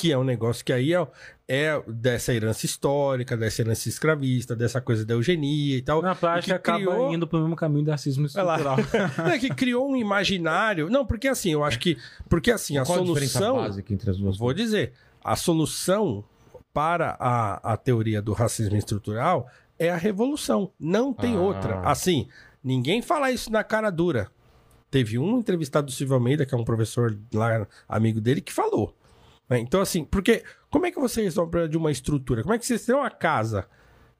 Que 0.00 0.10
é 0.10 0.16
um 0.16 0.24
negócio 0.24 0.64
que 0.64 0.72
aí 0.72 0.94
é, 0.94 1.06
é 1.46 1.82
dessa 1.86 2.32
herança 2.32 2.64
histórica, 2.64 3.36
dessa 3.36 3.60
herança 3.60 3.86
escravista, 3.86 4.56
dessa 4.56 4.80
coisa 4.80 5.04
da 5.04 5.12
eugenia 5.12 5.76
e 5.76 5.82
tal. 5.82 6.00
Na 6.00 6.14
prática, 6.14 6.46
que 6.46 6.52
acaba 6.70 6.78
criou- 6.78 7.12
indo 7.12 7.26
pro 7.26 7.38
mesmo 7.40 7.54
caminho 7.54 7.84
do 7.84 7.90
racismo 7.90 8.24
estrutural. 8.24 8.76
Não, 9.18 9.26
é 9.26 9.38
que 9.38 9.50
criou 9.50 9.90
um 9.90 9.94
imaginário. 9.96 10.88
Não, 10.88 11.04
porque 11.04 11.28
assim, 11.28 11.52
eu 11.52 11.62
acho 11.62 11.78
que. 11.78 11.98
Porque 12.30 12.50
assim, 12.50 12.78
a 12.78 12.84
Qual 12.86 13.02
a 13.02 13.04
solução. 13.06 13.56
básica 13.56 13.92
entre 13.92 14.08
as 14.10 14.16
duas 14.16 14.38
Vou 14.38 14.54
dizer, 14.54 14.94
a 15.22 15.36
solução 15.36 16.24
para 16.72 17.16
a, 17.20 17.72
a 17.74 17.76
teoria 17.76 18.22
do 18.22 18.32
racismo 18.32 18.76
estrutural 18.76 19.46
é 19.78 19.90
a 19.90 19.96
revolução. 19.96 20.70
Não 20.80 21.12
tem 21.12 21.36
Ah. 21.36 21.40
outra. 21.40 21.80
Assim, 21.80 22.26
ninguém 22.64 23.02
fala 23.02 23.30
isso 23.30 23.52
na 23.52 23.62
cara 23.62 23.90
dura. 23.90 24.30
Teve 24.90 25.18
um 25.18 25.38
entrevistado 25.38 25.86
do 25.88 25.92
Silvio 25.92 26.14
Almeida, 26.14 26.46
que 26.46 26.54
é 26.54 26.58
um 26.58 26.64
professor 26.64 27.16
lá, 27.34 27.66
amigo 27.88 28.18
dele, 28.20 28.40
que 28.40 28.52
falou. 28.52 28.96
Né? 29.50 29.58
Então, 29.58 29.80
assim, 29.80 30.04
porque 30.04 30.44
como 30.70 30.86
é 30.86 30.92
que 30.92 31.00
você 31.00 31.22
resolve 31.22 31.48
o 31.48 31.50
problema 31.50 31.68
de 31.68 31.76
uma 31.76 31.90
estrutura? 31.90 32.42
Como 32.42 32.54
é 32.54 32.58
que 32.58 32.64
você 32.64 32.78
tem 32.78 32.94
uma 32.94 33.10
casa 33.10 33.66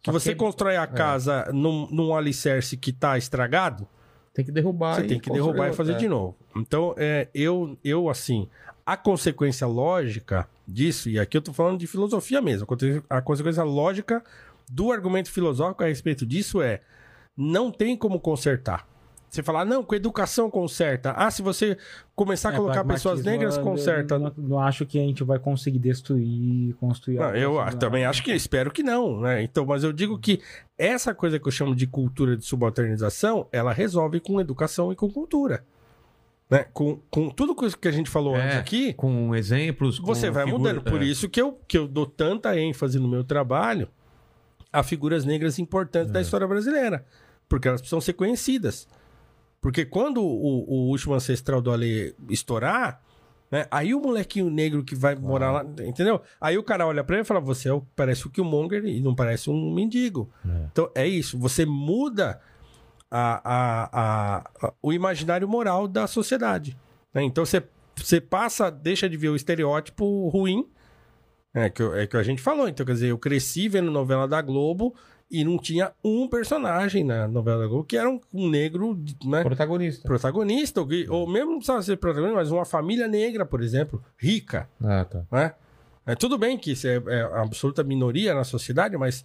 que 0.02 0.10
você 0.10 0.34
constrói 0.34 0.76
a 0.76 0.86
casa 0.86 1.48
num, 1.52 1.86
num 1.90 2.14
alicerce 2.14 2.76
que 2.76 2.92
tá 2.92 3.16
estragado? 3.16 3.86
Tem 4.34 4.44
que 4.44 4.50
derrubar. 4.50 4.96
Você 4.96 5.04
tem 5.04 5.20
que 5.20 5.30
derrubar 5.30 5.66
e 5.66 5.70
outra. 5.70 5.72
fazer 5.72 5.96
de 5.96 6.08
novo. 6.08 6.36
Então, 6.56 6.94
é, 6.96 7.28
eu, 7.32 7.78
eu, 7.84 8.08
assim, 8.08 8.48
a 8.84 8.96
consequência 8.96 9.66
lógica 9.66 10.48
disso, 10.66 11.08
e 11.08 11.18
aqui 11.18 11.36
eu 11.36 11.42
tô 11.42 11.52
falando 11.52 11.78
de 11.78 11.86
filosofia 11.86 12.40
mesmo, 12.40 12.66
a 13.08 13.22
consequência 13.22 13.62
lógica 13.62 14.22
do 14.70 14.92
argumento 14.92 15.30
filosófico 15.30 15.82
a 15.82 15.86
respeito 15.86 16.24
disso 16.24 16.62
é: 16.62 16.80
não 17.36 17.70
tem 17.70 17.96
como 17.96 18.20
consertar. 18.20 18.86
Você 19.30 19.44
falar, 19.44 19.64
não, 19.64 19.84
com 19.84 19.94
educação 19.94 20.50
conserta. 20.50 21.12
Ah, 21.12 21.30
se 21.30 21.40
você 21.40 21.78
começar 22.16 22.50
a 22.50 22.52
É, 22.52 22.56
colocar 22.56 22.84
pessoas 22.84 23.22
negras, 23.22 23.56
conserta. 23.56 24.18
Não, 24.18 24.32
não 24.36 24.58
acho 24.58 24.84
que 24.84 24.98
a 24.98 25.02
gente 25.02 25.22
vai 25.22 25.38
conseguir 25.38 25.78
destruir, 25.78 26.74
construir. 26.80 27.18
Não, 27.18 27.36
eu 27.36 27.60
assim, 27.60 27.78
também 27.78 28.02
não. 28.02 28.10
acho 28.10 28.24
que, 28.24 28.32
espero 28.32 28.72
que 28.72 28.82
não, 28.82 29.20
né? 29.20 29.40
Então, 29.44 29.64
mas 29.64 29.84
eu 29.84 29.92
digo 29.92 30.18
que 30.18 30.40
essa 30.76 31.14
coisa 31.14 31.38
que 31.38 31.46
eu 31.46 31.52
chamo 31.52 31.76
de 31.76 31.86
cultura 31.86 32.36
de 32.36 32.44
subalternização, 32.44 33.46
ela 33.52 33.72
resolve 33.72 34.18
com 34.18 34.40
educação 34.40 34.90
e 34.90 34.96
com 34.96 35.08
cultura. 35.08 35.64
Né? 36.50 36.64
Com, 36.72 36.98
com 37.08 37.30
tudo 37.30 37.54
que 37.54 37.86
a 37.86 37.92
gente 37.92 38.10
falou 38.10 38.34
É, 38.34 38.42
antes 38.44 38.56
aqui, 38.56 38.92
Com 38.94 39.32
exemplos. 39.36 40.00
com 40.00 40.06
você 40.06 40.28
vai 40.28 40.44
figura- 40.46 40.74
mudando. 40.74 40.82
Por 40.90 41.00
é. 41.00 41.04
isso 41.04 41.28
que 41.28 41.40
eu, 41.40 41.56
que 41.68 41.78
eu 41.78 41.86
dou 41.86 42.04
tanta 42.04 42.58
ênfase 42.58 42.98
no 42.98 43.06
meu 43.06 43.22
trabalho 43.22 43.88
a 44.72 44.82
figuras 44.82 45.24
negras 45.24 45.60
importantes 45.60 46.10
É. 46.10 46.12
da 46.14 46.20
história 46.20 46.48
brasileira. 46.48 47.06
Porque 47.48 47.68
elas 47.68 47.80
precisam 47.80 48.00
ser 48.00 48.14
conhecidas. 48.14 48.88
Porque 49.60 49.84
quando 49.84 50.22
o, 50.22 50.64
o 50.68 50.88
último 50.88 51.14
ancestral 51.14 51.60
do 51.60 51.70
Ale 51.70 52.14
estourar, 52.28 53.02
né, 53.50 53.66
aí 53.70 53.94
o 53.94 54.00
molequinho 54.00 54.48
negro 54.48 54.82
que 54.84 54.94
vai 54.94 55.14
morar 55.14 55.50
lá, 55.50 55.64
entendeu? 55.84 56.20
Aí 56.40 56.56
o 56.56 56.62
cara 56.62 56.86
olha 56.86 57.04
pra 57.04 57.16
ele 57.16 57.22
e 57.22 57.26
fala: 57.26 57.40
Você 57.40 57.68
é 57.68 57.72
o- 57.72 57.82
parece 57.94 58.26
o 58.26 58.30
Killmonger 58.30 58.84
e 58.86 59.00
não 59.00 59.14
parece 59.14 59.50
um 59.50 59.74
mendigo. 59.74 60.30
Então 60.72 60.90
é 60.94 61.06
isso. 61.06 61.38
Você 61.38 61.66
muda 61.66 62.40
a- 63.10 63.40
a- 63.44 63.90
a- 64.68 64.72
o 64.82 64.92
imaginário 64.92 65.48
moral 65.48 65.86
da 65.88 66.06
sociedade. 66.06 66.76
né? 67.12 67.22
Então 67.24 67.44
você, 67.44 67.62
você 67.96 68.20
passa, 68.20 68.70
deixa 68.70 69.08
de 69.08 69.16
ver 69.16 69.28
o 69.30 69.36
estereótipo 69.36 70.28
ruim. 70.28 70.66
É 71.52 71.68
que, 71.68 71.82
é 71.82 72.06
que 72.06 72.16
a 72.16 72.22
gente 72.22 72.40
falou. 72.40 72.68
Então, 72.68 72.86
quer 72.86 72.92
dizer, 72.92 73.08
eu 73.08 73.18
cresci 73.18 73.68
vendo 73.68 73.90
novela 73.90 74.28
da 74.28 74.40
Globo 74.40 74.94
e 75.30 75.44
não 75.44 75.58
tinha 75.58 75.92
um 76.02 76.26
personagem 76.26 77.04
na 77.04 77.28
novela 77.28 77.60
da 77.60 77.68
Globo 77.68 77.84
que 77.84 77.96
era 77.96 78.10
um, 78.10 78.20
um 78.34 78.48
negro, 78.48 78.98
né? 79.24 79.42
Protagonista. 79.42 80.06
Protagonista, 80.06 80.80
ou, 80.80 80.88
ou 81.10 81.26
mesmo 81.28 81.50
não 81.50 81.58
precisava 81.58 81.82
ser 81.82 81.96
protagonista, 81.98 82.36
mas 82.36 82.50
uma 82.50 82.64
família 82.64 83.06
negra, 83.06 83.46
por 83.46 83.62
exemplo, 83.62 84.02
rica 84.18 84.68
Ah, 84.82 85.04
tá. 85.04 85.24
né? 85.30 85.54
É, 86.04 86.14
tudo 86.16 86.36
bem 86.36 86.58
que 86.58 86.72
isso 86.72 86.88
é, 86.88 87.00
é 87.06 87.22
a 87.22 87.42
absoluta 87.42 87.84
minoria 87.84 88.34
na 88.34 88.42
sociedade, 88.42 88.96
mas, 88.96 89.24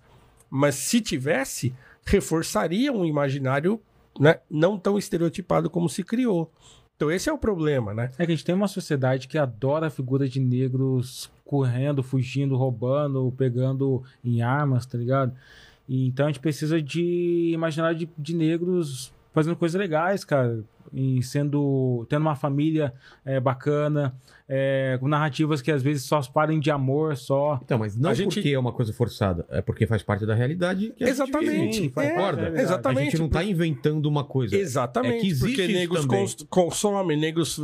mas 0.50 0.76
se 0.76 1.02
tivesse, 1.02 1.74
reforçaria 2.06 2.94
um 2.94 3.04
imaginário 3.04 3.82
né, 4.20 4.40
não 4.50 4.78
tão 4.78 4.98
estereotipado 4.98 5.70
como 5.70 5.90
se 5.90 6.04
criou. 6.04 6.52
Então 6.96 7.12
esse 7.12 7.30
é 7.30 7.34
o 7.34 7.38
problema, 7.38 7.94
né? 7.94 8.12
É 8.18 8.26
que 8.26 8.32
a 8.32 8.36
gente 8.36 8.46
tem 8.46 8.56
uma 8.56 8.68
sociedade 8.68 9.28
que 9.28 9.38
adora 9.38 9.88
a 9.88 9.90
figura 9.90 10.30
de 10.30 10.40
negros 10.40 11.30
correndo, 11.44 12.02
fugindo, 12.02 12.56
roubando, 12.56 13.34
pegando 13.38 14.04
em 14.24 14.42
armas, 14.42 14.86
tá 14.86 14.98
ligado? 14.98 15.34
Então 15.88 16.26
a 16.26 16.30
gente 16.30 16.40
precisa 16.40 16.82
de 16.82 17.52
imaginário 17.54 17.98
de, 17.98 18.10
de 18.18 18.36
negros 18.36 19.14
fazendo 19.34 19.56
coisas 19.56 19.80
legais, 19.80 20.24
cara. 20.24 20.64
E 20.94 21.22
sendo. 21.24 22.06
tendo 22.10 22.22
uma 22.22 22.36
família 22.36 22.94
é, 23.26 23.40
bacana, 23.40 24.16
é, 24.48 24.98
com 25.00 25.08
narrativas 25.08 25.62
que 25.62 25.72
às 25.72 25.82
vezes 25.82 26.04
só 26.04 26.22
parem 26.22 26.60
de 26.60 26.70
amor 26.70 27.16
só. 27.18 27.60
Então, 27.64 27.80
mas 27.80 27.96
não 27.96 28.10
A 28.10 28.14
gente- 28.14 28.36
porque 28.36 28.50
é 28.50 28.60
uma 28.60 28.72
coisa 28.72 28.94
forçada, 28.94 29.46
é 29.50 29.62
porque 29.62 29.88
faz 29.88 30.04
parte 30.04 30.26
da 30.26 30.36
realidade. 30.36 30.94
Que 30.96 31.04
a 31.04 31.08
gente 31.08 31.16
Exatamente. 31.16 31.82
vive. 31.82 31.94
É, 31.98 32.10
Concorda? 32.12 32.50
é, 32.56 32.62
exatamente. 32.62 33.02
A 33.02 33.04
gente 33.12 33.20
não 33.20 33.30
tá 33.30 33.44
inventando 33.44 34.06
uma 34.06 34.24
coisa. 34.24 34.56
Exatamente, 34.56 35.18
É 35.18 35.22
que 35.22 35.28
existe 35.28 35.56
porque 35.58 35.68
negros 35.74 36.06
cons- 36.06 36.46
consomem, 36.50 37.18
negros 37.18 37.60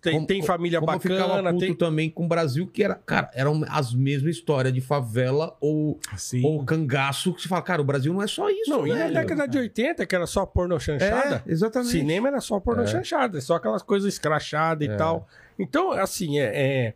tem, 0.00 0.14
Como- 0.14 0.26
tem 0.26 0.42
família 0.42 0.80
Como 0.80 0.92
eu 0.92 1.00
ficava 1.00 1.28
bacana, 1.28 1.52
puto 1.52 1.64
tem... 1.64 1.74
também 1.74 2.10
com 2.10 2.24
o 2.24 2.28
Brasil, 2.28 2.66
que 2.66 2.82
era, 2.82 2.94
cara, 2.94 3.30
eram 3.34 3.64
as 3.68 3.94
mesmas 3.94 4.36
histórias 4.36 4.72
de 4.72 4.80
favela 4.80 5.56
ou, 5.60 5.98
Sim. 6.16 6.42
ou 6.44 6.64
cangaço, 6.64 7.32
que 7.34 7.42
você 7.42 7.48
fala, 7.48 7.62
cara, 7.62 7.80
o 7.80 7.84
Brasil 7.84 8.12
não 8.12 8.22
é 8.22 8.26
só 8.26 8.48
isso, 8.50 8.70
Não, 8.70 8.86
e 8.86 8.90
na 8.90 8.96
velho. 8.96 9.14
década 9.14 9.46
de 9.48 9.58
80, 9.58 10.04
que 10.06 10.14
era 10.14 10.26
só 10.26 10.44
porno 10.44 10.78
chanchada, 10.78 11.42
É, 11.46 11.50
exatamente. 11.52 11.90
Cinema 11.92 12.28
era 12.28 12.40
só 12.40 12.60
pornô 12.66 12.82
É. 12.82 12.86
chanchada, 12.86 13.40
só 13.40 13.54
aquelas 13.54 13.82
coisas 13.82 14.12
escrachadas 14.12 14.86
e 14.86 14.90
É. 14.90 14.96
tal. 14.96 15.26
Então, 15.58 15.92
assim, 15.92 16.38
é, 16.38 16.44
é, 16.54 16.94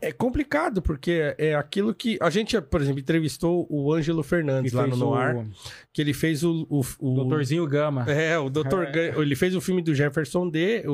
é 0.00 0.12
complicado, 0.12 0.80
porque 0.80 1.34
é 1.36 1.54
aquilo 1.56 1.92
que. 1.92 2.16
A 2.22 2.30
gente, 2.30 2.58
por 2.60 2.80
exemplo, 2.80 3.00
entrevistou 3.00 3.66
o 3.68 3.92
Ângelo 3.92 4.22
Fernandes 4.22 4.70
Que 4.70 4.76
lá 4.76 4.86
no 4.86 4.96
Noar, 4.96 5.36
o 5.38 5.46
que 5.92 6.00
ele 6.00 6.14
fez 6.14 6.44
o. 6.44 6.66
o, 6.70 6.80
o 7.00 7.14
Doutorzinho 7.16 7.66
Gama. 7.66 8.04
É, 8.10 8.38
o 8.38 8.48
Dr. 8.48 8.86
Gama. 8.92 9.22
Ele 9.22 9.34
fez 9.34 9.54
o 9.56 9.60
filme 9.60 9.82
do 9.82 9.92
Jefferson 9.94 10.48
D, 10.48 10.84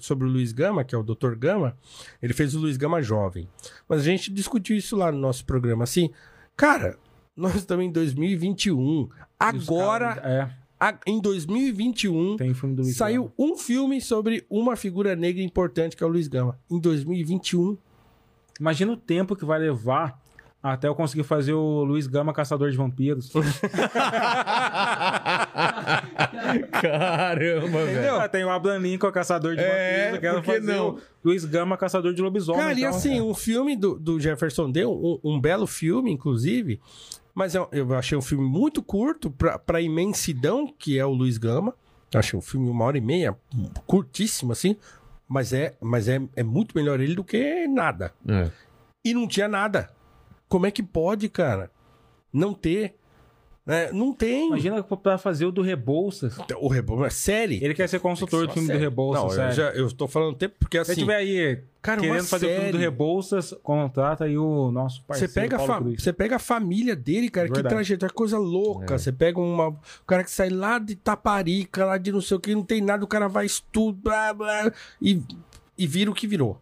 sobre 0.00 0.28
o 0.28 0.30
Luiz 0.30 0.52
Gama, 0.52 0.84
que 0.84 0.94
é 0.94 0.98
o 0.98 1.02
Dr. 1.02 1.34
Gama. 1.36 1.74
Ele 2.22 2.34
fez 2.34 2.54
o 2.54 2.60
Luiz 2.60 2.76
Gama 2.76 3.00
jovem. 3.02 3.48
Mas 3.88 4.00
a 4.00 4.04
gente 4.04 4.30
discutiu 4.30 4.76
isso 4.76 4.94
lá 4.94 5.10
no 5.10 5.18
nosso 5.18 5.44
programa. 5.46 5.84
Assim, 5.84 6.10
cara, 6.54 6.96
nós 7.34 7.54
estamos 7.54 7.84
em 7.84 7.90
2021. 7.90 9.08
E 9.52 9.56
os 9.56 9.68
Agora, 9.68 10.10
a- 10.22 10.59
em 11.06 11.20
2021, 11.20 12.34
É, 12.34 12.36
tem 12.38 12.54
filme 12.54 12.74
do 12.74 12.82
Luiz 12.82 12.96
Saiu 12.96 13.30
um 13.38 13.56
filme 13.56 14.00
sobre 14.00 14.44
uma 14.48 14.76
figura 14.76 15.14
negra 15.14 15.42
importante 15.42 15.96
que 15.96 16.02
é 16.02 16.06
o 16.06 16.10
Luiz 16.10 16.26
Gama. 16.28 16.58
Em 16.70 16.78
2021. 16.80 17.76
Imagina 18.58 18.92
o 18.92 18.96
tempo 18.96 19.36
que 19.36 19.44
vai 19.44 19.58
levar 19.58 20.18
até 20.62 20.86
eu 20.88 20.94
conseguir 20.94 21.22
fazer 21.22 21.54
o 21.54 21.84
Luiz 21.84 22.06
Gama 22.06 22.34
Caçador 22.34 22.70
de 22.70 22.76
Vampiros. 22.76 23.30
Caramba, 26.70 27.84
velho. 27.86 28.28
Tem 28.28 28.44
o 28.44 28.50
Abraham 28.50 28.78
Lincoln 28.78 29.10
Caçador 29.12 29.54
de 29.56 29.62
É, 29.62 30.10
Vampiros. 30.10 30.14
Eu 30.14 30.20
quero 30.20 30.42
fazer 30.42 30.76
não? 30.76 30.88
o 30.90 30.98
Luiz 31.24 31.44
Gama 31.44 31.76
Caçador 31.76 32.12
de 32.12 32.22
Lobisomem. 32.22 32.60
Cara, 32.60 32.74
e 32.74 32.78
então, 32.82 32.90
assim, 32.90 33.20
um 33.20 33.34
filme 33.34 33.76
do, 33.76 33.98
do 33.98 34.20
Jefferson 34.20 34.70
D, 34.70 34.84
um, 34.84 35.18
um 35.24 35.40
belo 35.40 35.66
filme, 35.66 36.10
inclusive. 36.12 36.80
Mas 37.40 37.54
eu, 37.54 37.66
eu 37.72 37.94
achei 37.94 38.18
um 38.18 38.20
filme 38.20 38.46
muito 38.46 38.82
curto 38.82 39.30
pra, 39.30 39.58
pra 39.58 39.80
imensidão 39.80 40.70
que 40.78 40.98
é 40.98 41.06
o 41.06 41.10
Luiz 41.10 41.38
Gama. 41.38 41.74
Achei 42.14 42.38
um 42.38 42.42
filme 42.42 42.68
uma 42.68 42.84
hora 42.84 42.98
e 42.98 43.00
meia, 43.00 43.34
curtíssimo, 43.86 44.52
assim. 44.52 44.76
Mas 45.26 45.54
é, 45.54 45.74
mas 45.80 46.06
é, 46.06 46.20
é 46.36 46.42
muito 46.42 46.76
melhor 46.76 47.00
ele 47.00 47.14
do 47.14 47.24
que 47.24 47.66
nada. 47.66 48.12
É. 48.28 48.50
E 49.02 49.14
não 49.14 49.26
tinha 49.26 49.48
nada. 49.48 49.88
Como 50.50 50.66
é 50.66 50.70
que 50.70 50.82
pode, 50.82 51.30
cara? 51.30 51.70
Não 52.30 52.52
ter. 52.52 52.94
Né? 53.66 53.90
Não 53.92 54.12
tem. 54.12 54.48
Imagina 54.48 54.82
pra 54.82 55.18
fazer 55.18 55.44
o 55.46 55.52
do 55.52 55.62
Rebouças. 55.62 56.36
O 56.58 56.68
Rebolo 56.68 57.04
é 57.04 57.10
série. 57.10 57.62
Ele 57.62 57.74
quer 57.74 57.88
ser 57.88 58.00
consultor 58.00 58.46
do 58.46 58.52
filme 58.52 58.66
do 58.68 58.72
Série. 58.72 58.84
Rebouças, 58.84 59.22
Não, 59.22 59.30
eu, 59.30 59.36
sério. 59.36 59.54
já, 59.54 59.70
eu 59.70 59.92
tô 59.92 60.08
falando 60.08 60.34
tempo 60.36 60.54
porque 60.58 60.76
Se 60.78 60.80
assim. 60.82 60.92
você 60.94 61.00
estiver 61.00 61.16
aí 61.16 61.62
Cara, 61.82 62.00
querendo 62.00 62.24
fazer 62.24 62.46
o 62.46 62.48
filme 62.48 62.64
do 62.66 62.72
série. 62.72 62.78
Rebouças, 62.78 63.54
contrata 63.62 64.24
aí 64.24 64.36
o 64.38 64.70
nosso 64.72 64.96
Você 65.00 65.06
parceiro 65.06 65.32
pega, 65.34 65.56
a 65.56 65.58
Paulo 65.58 65.72
fa- 65.74 65.80
Cruz. 65.80 66.02
você 66.02 66.12
pega 66.12 66.36
a 66.36 66.38
família 66.38 66.96
dele, 66.96 67.28
cara, 67.28 67.46
que 67.48 67.54
Verdade. 67.54 67.74
trajetória, 67.74 68.14
coisa 68.14 68.38
louca. 68.38 68.98
Você 68.98 69.12
pega 69.12 69.38
uma, 69.38 69.68
o 69.68 69.78
cara 70.06 70.24
que 70.24 70.30
sai 70.30 70.48
lá 70.50 70.78
de 70.78 70.96
Taparica, 70.96 71.84
lá 71.84 71.98
de 71.98 72.10
não 72.10 72.20
sei 72.20 72.36
o 72.36 72.40
que, 72.40 72.54
não 72.54 72.62
tem 72.64 72.80
nada, 72.80 73.04
o 73.04 73.08
cara 73.08 73.28
vai 73.28 73.46
estudar, 73.46 74.34
blá, 74.34 74.62
blá, 74.64 74.72
e, 75.00 75.22
e 75.78 75.86
vira 75.86 76.10
o 76.10 76.14
que 76.14 76.26
virou. 76.26 76.60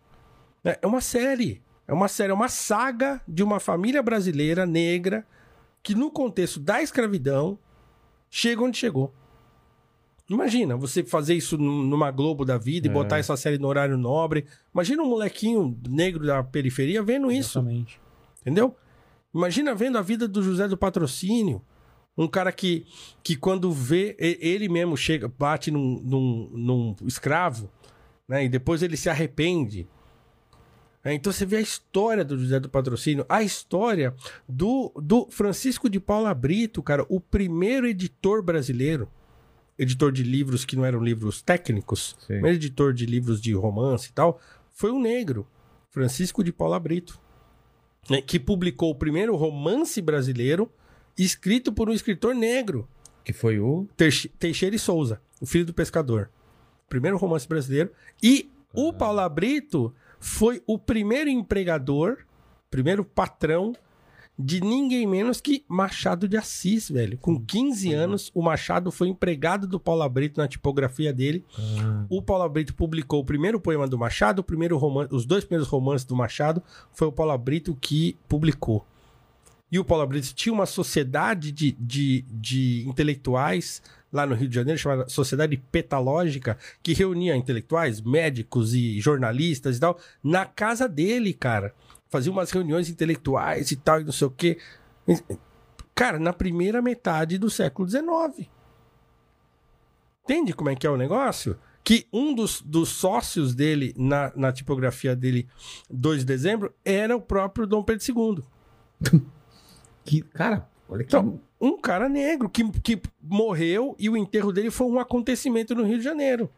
É 0.65 0.79
é 0.83 0.87
uma 0.87 1.01
série. 1.01 1.63
É 1.87 1.93
uma 1.93 2.07
série, 2.09 2.31
é 2.33 2.35
uma 2.35 2.49
saga 2.49 3.19
de 3.27 3.43
uma 3.43 3.59
família 3.59 4.03
brasileira 4.03 4.67
negra 4.67 5.25
que, 5.83 5.95
no 5.95 6.11
contexto 6.11 6.61
da 6.61 6.83
escravidão, 6.83 7.59
chega 8.31 8.63
onde 8.63 8.77
chegou. 8.79 9.13
Imagina 10.29 10.77
você 10.77 11.03
fazer 11.03 11.35
isso 11.35 11.57
num- 11.57 11.83
numa 11.85 12.11
Globo 12.11 12.45
da 12.45 12.59
vida 12.59 12.87
e 12.87 12.91
É. 12.91 12.93
botar 12.93 13.19
essa 13.19 13.37
série 13.37 13.57
no 13.59 13.67
horário 13.67 13.97
nobre. 13.97 14.45
Imagina 14.75 15.03
um 15.03 15.09
molequinho 15.09 15.79
negro 15.89 16.27
da 16.27 16.43
periferia 16.45 17.03
vendo 17.03 17.31
isso. 17.33 17.59
Exatamente. 17.59 17.99
Entendeu? 18.43 18.77
Imagina 19.35 19.75
vendo 19.75 19.97
a 19.97 20.03
vida 20.03 20.29
do 20.29 20.43
José 20.43 20.69
do 20.69 20.77
Patrocínio. 20.77 21.63
Um 22.17 22.27
cara 22.29 22.53
que, 22.53 22.85
que 23.23 23.37
quando 23.37 23.73
vê, 23.73 24.17
ele 24.19 24.69
mesmo 24.69 24.97
chega, 24.97 25.29
bate 25.29 25.71
num, 25.71 26.01
num, 26.03 26.51
num 26.53 26.97
escravo, 27.07 27.71
né? 28.27 28.45
E 28.45 28.49
depois 28.49 28.83
ele 28.83 28.97
se 28.97 29.09
arrepende. 29.09 29.87
É, 31.11 31.15
Então 31.15 31.33
você 31.33 31.47
vê 31.47 31.57
a 31.57 31.61
história 31.61 32.25
do 32.25 32.39
José 32.39 32.61
do 32.61 32.69
Patrocínio, 32.69 33.25
a 33.29 33.43
história 33.43 34.15
do, 34.49 34.93
do 34.97 35.27
Francisco 35.31 35.89
de 35.89 35.99
Paula 36.01 36.33
Brito, 36.35 36.83
cara, 36.83 37.05
o 37.09 37.21
primeiro 37.21 37.87
editor 37.87 38.43
brasileiro, 38.43 39.09
editor 39.79 40.11
de 40.13 40.23
livros 40.23 40.65
que 40.65 40.77
não 40.77 40.85
eram 40.85 41.01
livros 41.03 41.41
técnicos, 41.43 42.17
Sim. 42.21 42.27
primeiro 42.27 42.57
editor 42.57 42.93
de 42.93 43.07
livros 43.07 43.41
de 43.41 43.53
romance 43.55 44.09
e 44.11 44.13
tal, 44.13 44.41
foi 44.73 44.91
um 44.91 45.01
negro, 45.01 45.47
Francisco 45.91 46.43
de 46.45 46.53
Paula 46.53 46.79
Brito, 46.79 47.19
né, 48.11 48.21
que 48.23 48.39
publicou 48.39 48.91
o 48.91 48.95
primeiro 48.95 49.35
romance 49.37 50.01
brasileiro 50.01 50.71
escrito 51.17 51.73
por 51.73 51.89
um 51.89 51.93
escritor 51.93 52.35
negro, 52.35 52.89
Que 53.25 53.33
foi 53.33 53.59
o. 53.59 53.87
Teix- 53.97 54.29
Teixeira 54.39 54.75
e 54.77 54.79
Souza, 54.79 55.21
o 55.41 55.47
filho 55.47 55.67
do 55.67 55.75
pescador. 55.75 56.31
Primeiro 56.89 57.19
romance 57.19 57.47
brasileiro. 57.47 57.91
E 58.23 58.51
o 58.73 58.93
Paula 58.93 59.29
Brito 59.29 59.93
foi 60.19 60.63
o 60.67 60.79
primeiro 60.79 61.31
empregador, 61.31 62.19
primeiro 62.71 63.05
patrão 63.05 63.75
de 64.39 64.61
ninguém 64.61 65.05
menos 65.05 65.41
que 65.41 65.65
Machado 65.67 66.29
de 66.29 66.37
Assis, 66.37 66.89
velho. 66.89 67.19
Com 67.19 67.45
15 67.45 67.93
anos, 67.93 68.31
o 68.33 68.41
Machado 68.41 68.93
foi 68.93 69.09
empregado 69.09 69.67
do 69.67 69.81
Paula 69.81 70.09
Brito 70.09 70.41
na 70.41 70.47
tipografia 70.47 71.13
dele. 71.13 71.45
O 72.09 72.23
Paula 72.23 72.49
Brito 72.49 72.73
publicou 72.73 73.21
o 73.21 73.25
primeiro 73.25 73.59
poema 73.59 73.89
do 73.89 73.99
Machado, 73.99 74.39
o 74.39 74.45
primeiro 74.45 74.79
romance, 74.79 75.13
os 75.13 75.27
dois 75.27 75.45
primeiros 75.45 75.69
romances 75.69 76.05
do 76.05 76.15
Machado 76.15 76.63
foi 76.93 77.09
o 77.09 77.13
Paula 77.13 77.37
Brito 77.37 77.77
que 77.81 78.17
publicou. 78.29 78.87
E 79.73 79.79
o 79.79 79.85
Paula 79.85 80.07
Brito 80.07 80.33
tinha 80.33 80.53
uma 80.53 80.67
sociedade 80.67 81.51
de, 81.51 81.73
de, 81.73 82.25
de 82.31 82.89
intelectuais 82.89 83.83
lá 84.13 84.27
no 84.27 84.35
Rio 84.35 84.49
de 84.49 84.55
Janeiro, 84.55 84.79
chamada 84.79 85.09
Sociedade 85.09 85.57
Petalógica, 85.57 86.57
que 86.83 86.93
reunia 86.93 87.37
intelectuais, 87.37 88.01
médicos 88.01 88.75
e 88.75 89.01
jornalistas 89.01 89.77
e 89.77 89.81
tal, 89.81 89.99
na 90.23 90.47
casa 90.47 90.89
dele, 90.89 91.33
cara. 91.33 91.75
Fazia 92.09 92.33
umas 92.33 92.51
reuniões 92.51 92.89
intelectuais 92.89 93.71
e 93.71 93.77
tal, 93.77 94.01
e 94.01 94.05
não 94.05 94.13
sei 94.13 94.27
o 94.27 94.31
quê. 94.31 94.59
Cara, 95.95 96.19
na 96.19 96.33
primeira 96.33 96.81
metade 96.81 97.39
do 97.39 97.51
século 97.51 97.89
XIX. 97.89 98.49
Entende 100.25 100.53
como 100.53 100.71
é 100.71 100.77
que 100.77 100.87
é 100.87 100.91
o 100.91 100.97
negócio? 100.97 101.59
Que 101.83 102.07
um 102.13 102.35
dos, 102.35 102.61
dos 102.61 102.91
sócios 102.91 103.55
dele, 103.55 103.95
na, 103.97 104.33
na 104.37 104.53
tipografia 104.53 105.17
dele, 105.17 105.49
2 105.91 106.21
de 106.21 106.25
dezembro, 106.27 106.75
era 106.85 107.17
o 107.17 107.21
próprio 107.21 107.67
Dom 107.67 107.83
Pedro 107.83 108.05
II. 108.07 109.23
Que, 110.05 110.23
cara, 110.23 110.67
olha 110.89 111.05
que. 111.05 111.17
Então, 111.17 111.41
um 111.61 111.79
cara 111.81 112.09
negro 112.09 112.49
que, 112.49 112.69
que 112.81 113.01
morreu 113.21 113.95
e 113.99 114.09
o 114.09 114.17
enterro 114.17 114.53
dele 114.53 114.71
foi 114.71 114.87
um 114.87 114.99
acontecimento 114.99 115.75
no 115.75 115.85
Rio 115.85 115.99
de 115.99 116.05
Janeiro. 116.05 116.51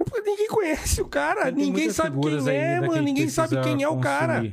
É 0.00 0.20
ninguém 0.20 0.48
conhece 0.48 1.00
o 1.00 1.06
cara, 1.06 1.44
Tem 1.44 1.52
ninguém 1.54 1.72
muitas 1.72 1.96
sabe 1.96 2.20
quem 2.20 2.48
é, 2.48 2.80
mano, 2.80 3.02
ninguém 3.02 3.28
sabe 3.28 3.60
quem 3.62 3.82
é 3.82 3.88
o 3.88 4.00
cara. 4.00 4.44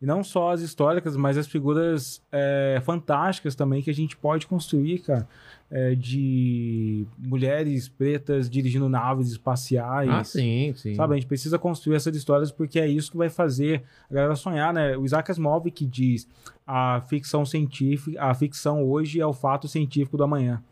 E 0.00 0.06
não 0.06 0.22
só 0.22 0.50
as 0.50 0.60
históricas, 0.60 1.16
mas 1.16 1.38
as 1.38 1.46
figuras 1.46 2.22
é, 2.30 2.80
fantásticas 2.84 3.54
também 3.54 3.82
que 3.82 3.90
a 3.90 3.94
gente 3.94 4.16
pode 4.16 4.46
construir, 4.46 4.98
cara. 5.00 5.28
É, 5.76 5.92
de 5.92 7.04
mulheres 7.18 7.88
pretas 7.88 8.48
dirigindo 8.48 8.88
naves 8.88 9.26
espaciais. 9.32 10.08
Ah, 10.08 10.22
sim, 10.22 10.72
sim. 10.76 10.94
Sabe, 10.94 11.14
a 11.14 11.16
gente 11.16 11.26
precisa 11.26 11.58
construir 11.58 11.96
essas 11.96 12.14
histórias 12.14 12.52
porque 12.52 12.78
é 12.78 12.86
isso 12.86 13.10
que 13.10 13.16
vai 13.16 13.28
fazer 13.28 13.82
a 14.08 14.14
galera 14.14 14.36
sonhar, 14.36 14.72
né? 14.72 14.96
O 14.96 15.04
Isaac 15.04 15.28
Asimov 15.32 15.68
que 15.72 15.84
diz 15.84 16.28
a 16.64 17.00
ficção 17.08 17.44
científica, 17.44 18.22
a 18.22 18.32
ficção 18.34 18.84
hoje 18.84 19.20
é 19.20 19.26
o 19.26 19.32
fato 19.32 19.66
científico 19.66 20.16
do 20.16 20.22
amanhã. 20.22 20.62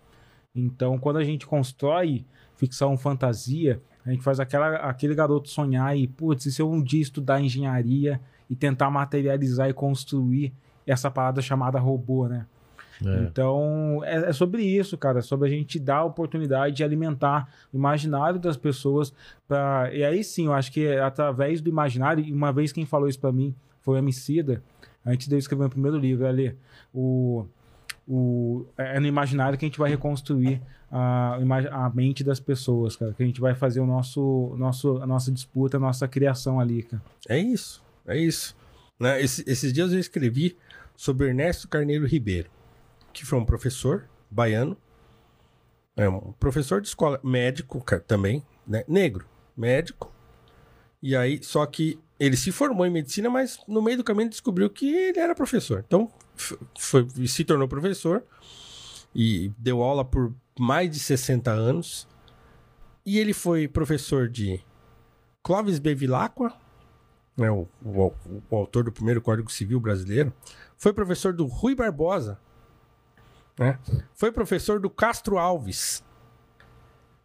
Então, 0.54 0.96
quando 0.96 1.16
a 1.16 1.24
gente 1.24 1.48
constrói 1.48 2.24
ficção 2.54 2.96
fantasia, 2.96 3.82
a 4.06 4.10
gente 4.12 4.22
faz 4.22 4.38
aquela, 4.38 4.76
aquele 4.76 5.16
garoto 5.16 5.48
sonhar 5.48 5.96
e, 5.96 6.06
putz, 6.06 6.46
e 6.46 6.52
se 6.52 6.62
eu 6.62 6.70
um 6.70 6.80
dia 6.80 7.02
estudar 7.02 7.40
engenharia 7.40 8.20
e 8.48 8.54
tentar 8.54 8.88
materializar 8.88 9.68
e 9.68 9.72
construir 9.72 10.52
essa 10.86 11.10
parada 11.10 11.42
chamada 11.42 11.80
robô, 11.80 12.28
né? 12.28 12.46
É. 13.04 13.22
Então, 13.22 14.00
é, 14.04 14.30
é 14.30 14.32
sobre 14.32 14.62
isso, 14.62 14.96
cara. 14.98 15.18
É 15.20 15.22
sobre 15.22 15.48
a 15.48 15.50
gente 15.50 15.78
dar 15.78 15.96
a 15.98 16.04
oportunidade 16.04 16.76
de 16.76 16.84
alimentar 16.84 17.48
o 17.72 17.76
imaginário 17.76 18.38
das 18.38 18.56
pessoas. 18.56 19.12
Pra... 19.48 19.90
E 19.92 20.04
aí 20.04 20.22
sim, 20.24 20.46
eu 20.46 20.52
acho 20.52 20.70
que 20.72 20.86
é 20.86 21.00
através 21.00 21.60
do 21.60 21.68
imaginário, 21.68 22.24
e 22.24 22.32
uma 22.32 22.52
vez 22.52 22.72
quem 22.72 22.84
falou 22.86 23.08
isso 23.08 23.18
pra 23.20 23.32
mim 23.32 23.54
foi 23.80 23.96
o 23.96 23.98
Emicida, 23.98 24.62
antes 25.04 25.26
de 25.28 25.34
eu 25.34 25.38
escrever 25.38 25.64
o 25.64 25.70
primeiro 25.70 25.98
livro, 25.98 26.26
ali, 26.26 26.54
o, 26.94 27.44
o, 28.06 28.64
é 28.76 29.00
no 29.00 29.06
imaginário 29.06 29.58
que 29.58 29.64
a 29.64 29.68
gente 29.68 29.78
vai 29.78 29.90
reconstruir 29.90 30.60
a, 30.90 31.38
a 31.70 31.90
mente 31.90 32.22
das 32.22 32.38
pessoas, 32.38 32.94
cara. 32.96 33.12
Que 33.12 33.22
a 33.22 33.26
gente 33.26 33.40
vai 33.40 33.54
fazer 33.54 33.80
o 33.80 33.86
nosso, 33.86 34.54
nosso, 34.58 34.98
a 34.98 35.06
nossa 35.06 35.32
disputa, 35.32 35.76
a 35.76 35.80
nossa 35.80 36.06
criação 36.06 36.60
ali, 36.60 36.82
cara. 36.82 37.02
É 37.28 37.38
isso, 37.38 37.82
é 38.06 38.16
isso. 38.18 38.54
Né? 39.00 39.20
Esse- 39.22 39.42
esses 39.50 39.72
dias 39.72 39.92
eu 39.92 39.98
escrevi 39.98 40.56
sobre 40.94 41.28
Ernesto 41.28 41.66
Carneiro 41.66 42.06
Ribeiro, 42.06 42.48
que 43.12 43.24
foi 43.24 43.38
um 43.38 43.44
professor 43.44 44.08
baiano, 44.30 44.76
é 45.96 46.08
um 46.08 46.32
professor 46.32 46.80
de 46.80 46.88
escola, 46.88 47.20
médico 47.22 47.84
também, 48.06 48.44
né? 48.66 48.84
negro, 48.88 49.26
médico. 49.56 50.10
E 51.02 51.14
aí, 51.16 51.42
só 51.42 51.64
que 51.66 51.98
ele 52.18 52.36
se 52.36 52.50
formou 52.52 52.86
em 52.86 52.90
medicina, 52.90 53.28
mas 53.28 53.58
no 53.66 53.82
meio 53.82 53.98
do 53.98 54.04
caminho 54.04 54.30
descobriu 54.30 54.70
que 54.70 54.88
ele 54.88 55.18
era 55.18 55.34
professor. 55.34 55.84
Então, 55.86 56.10
foi, 56.78 57.06
se 57.26 57.44
tornou 57.44 57.66
professor 57.68 58.24
e 59.14 59.50
deu 59.58 59.82
aula 59.82 60.04
por 60.04 60.32
mais 60.58 60.90
de 60.90 60.98
60 60.98 61.50
anos. 61.50 62.08
E 63.04 63.18
ele 63.18 63.32
foi 63.34 63.66
professor 63.66 64.28
de 64.28 64.64
Clóvis 65.42 65.78
Bevilacqua, 65.80 66.54
né, 67.36 67.50
o, 67.50 67.66
o- 67.84 68.12
o 68.48 68.56
autor 68.56 68.84
do 68.84 68.92
primeiro 68.92 69.20
Código 69.20 69.50
Civil 69.50 69.80
brasileiro, 69.80 70.32
foi 70.76 70.92
professor 70.92 71.32
do 71.32 71.46
Rui 71.46 71.74
Barbosa, 71.74 72.38
né? 73.58 73.78
foi 74.14 74.30
professor 74.32 74.80
do 74.80 74.88
Castro 74.90 75.38
Alves. 75.38 76.02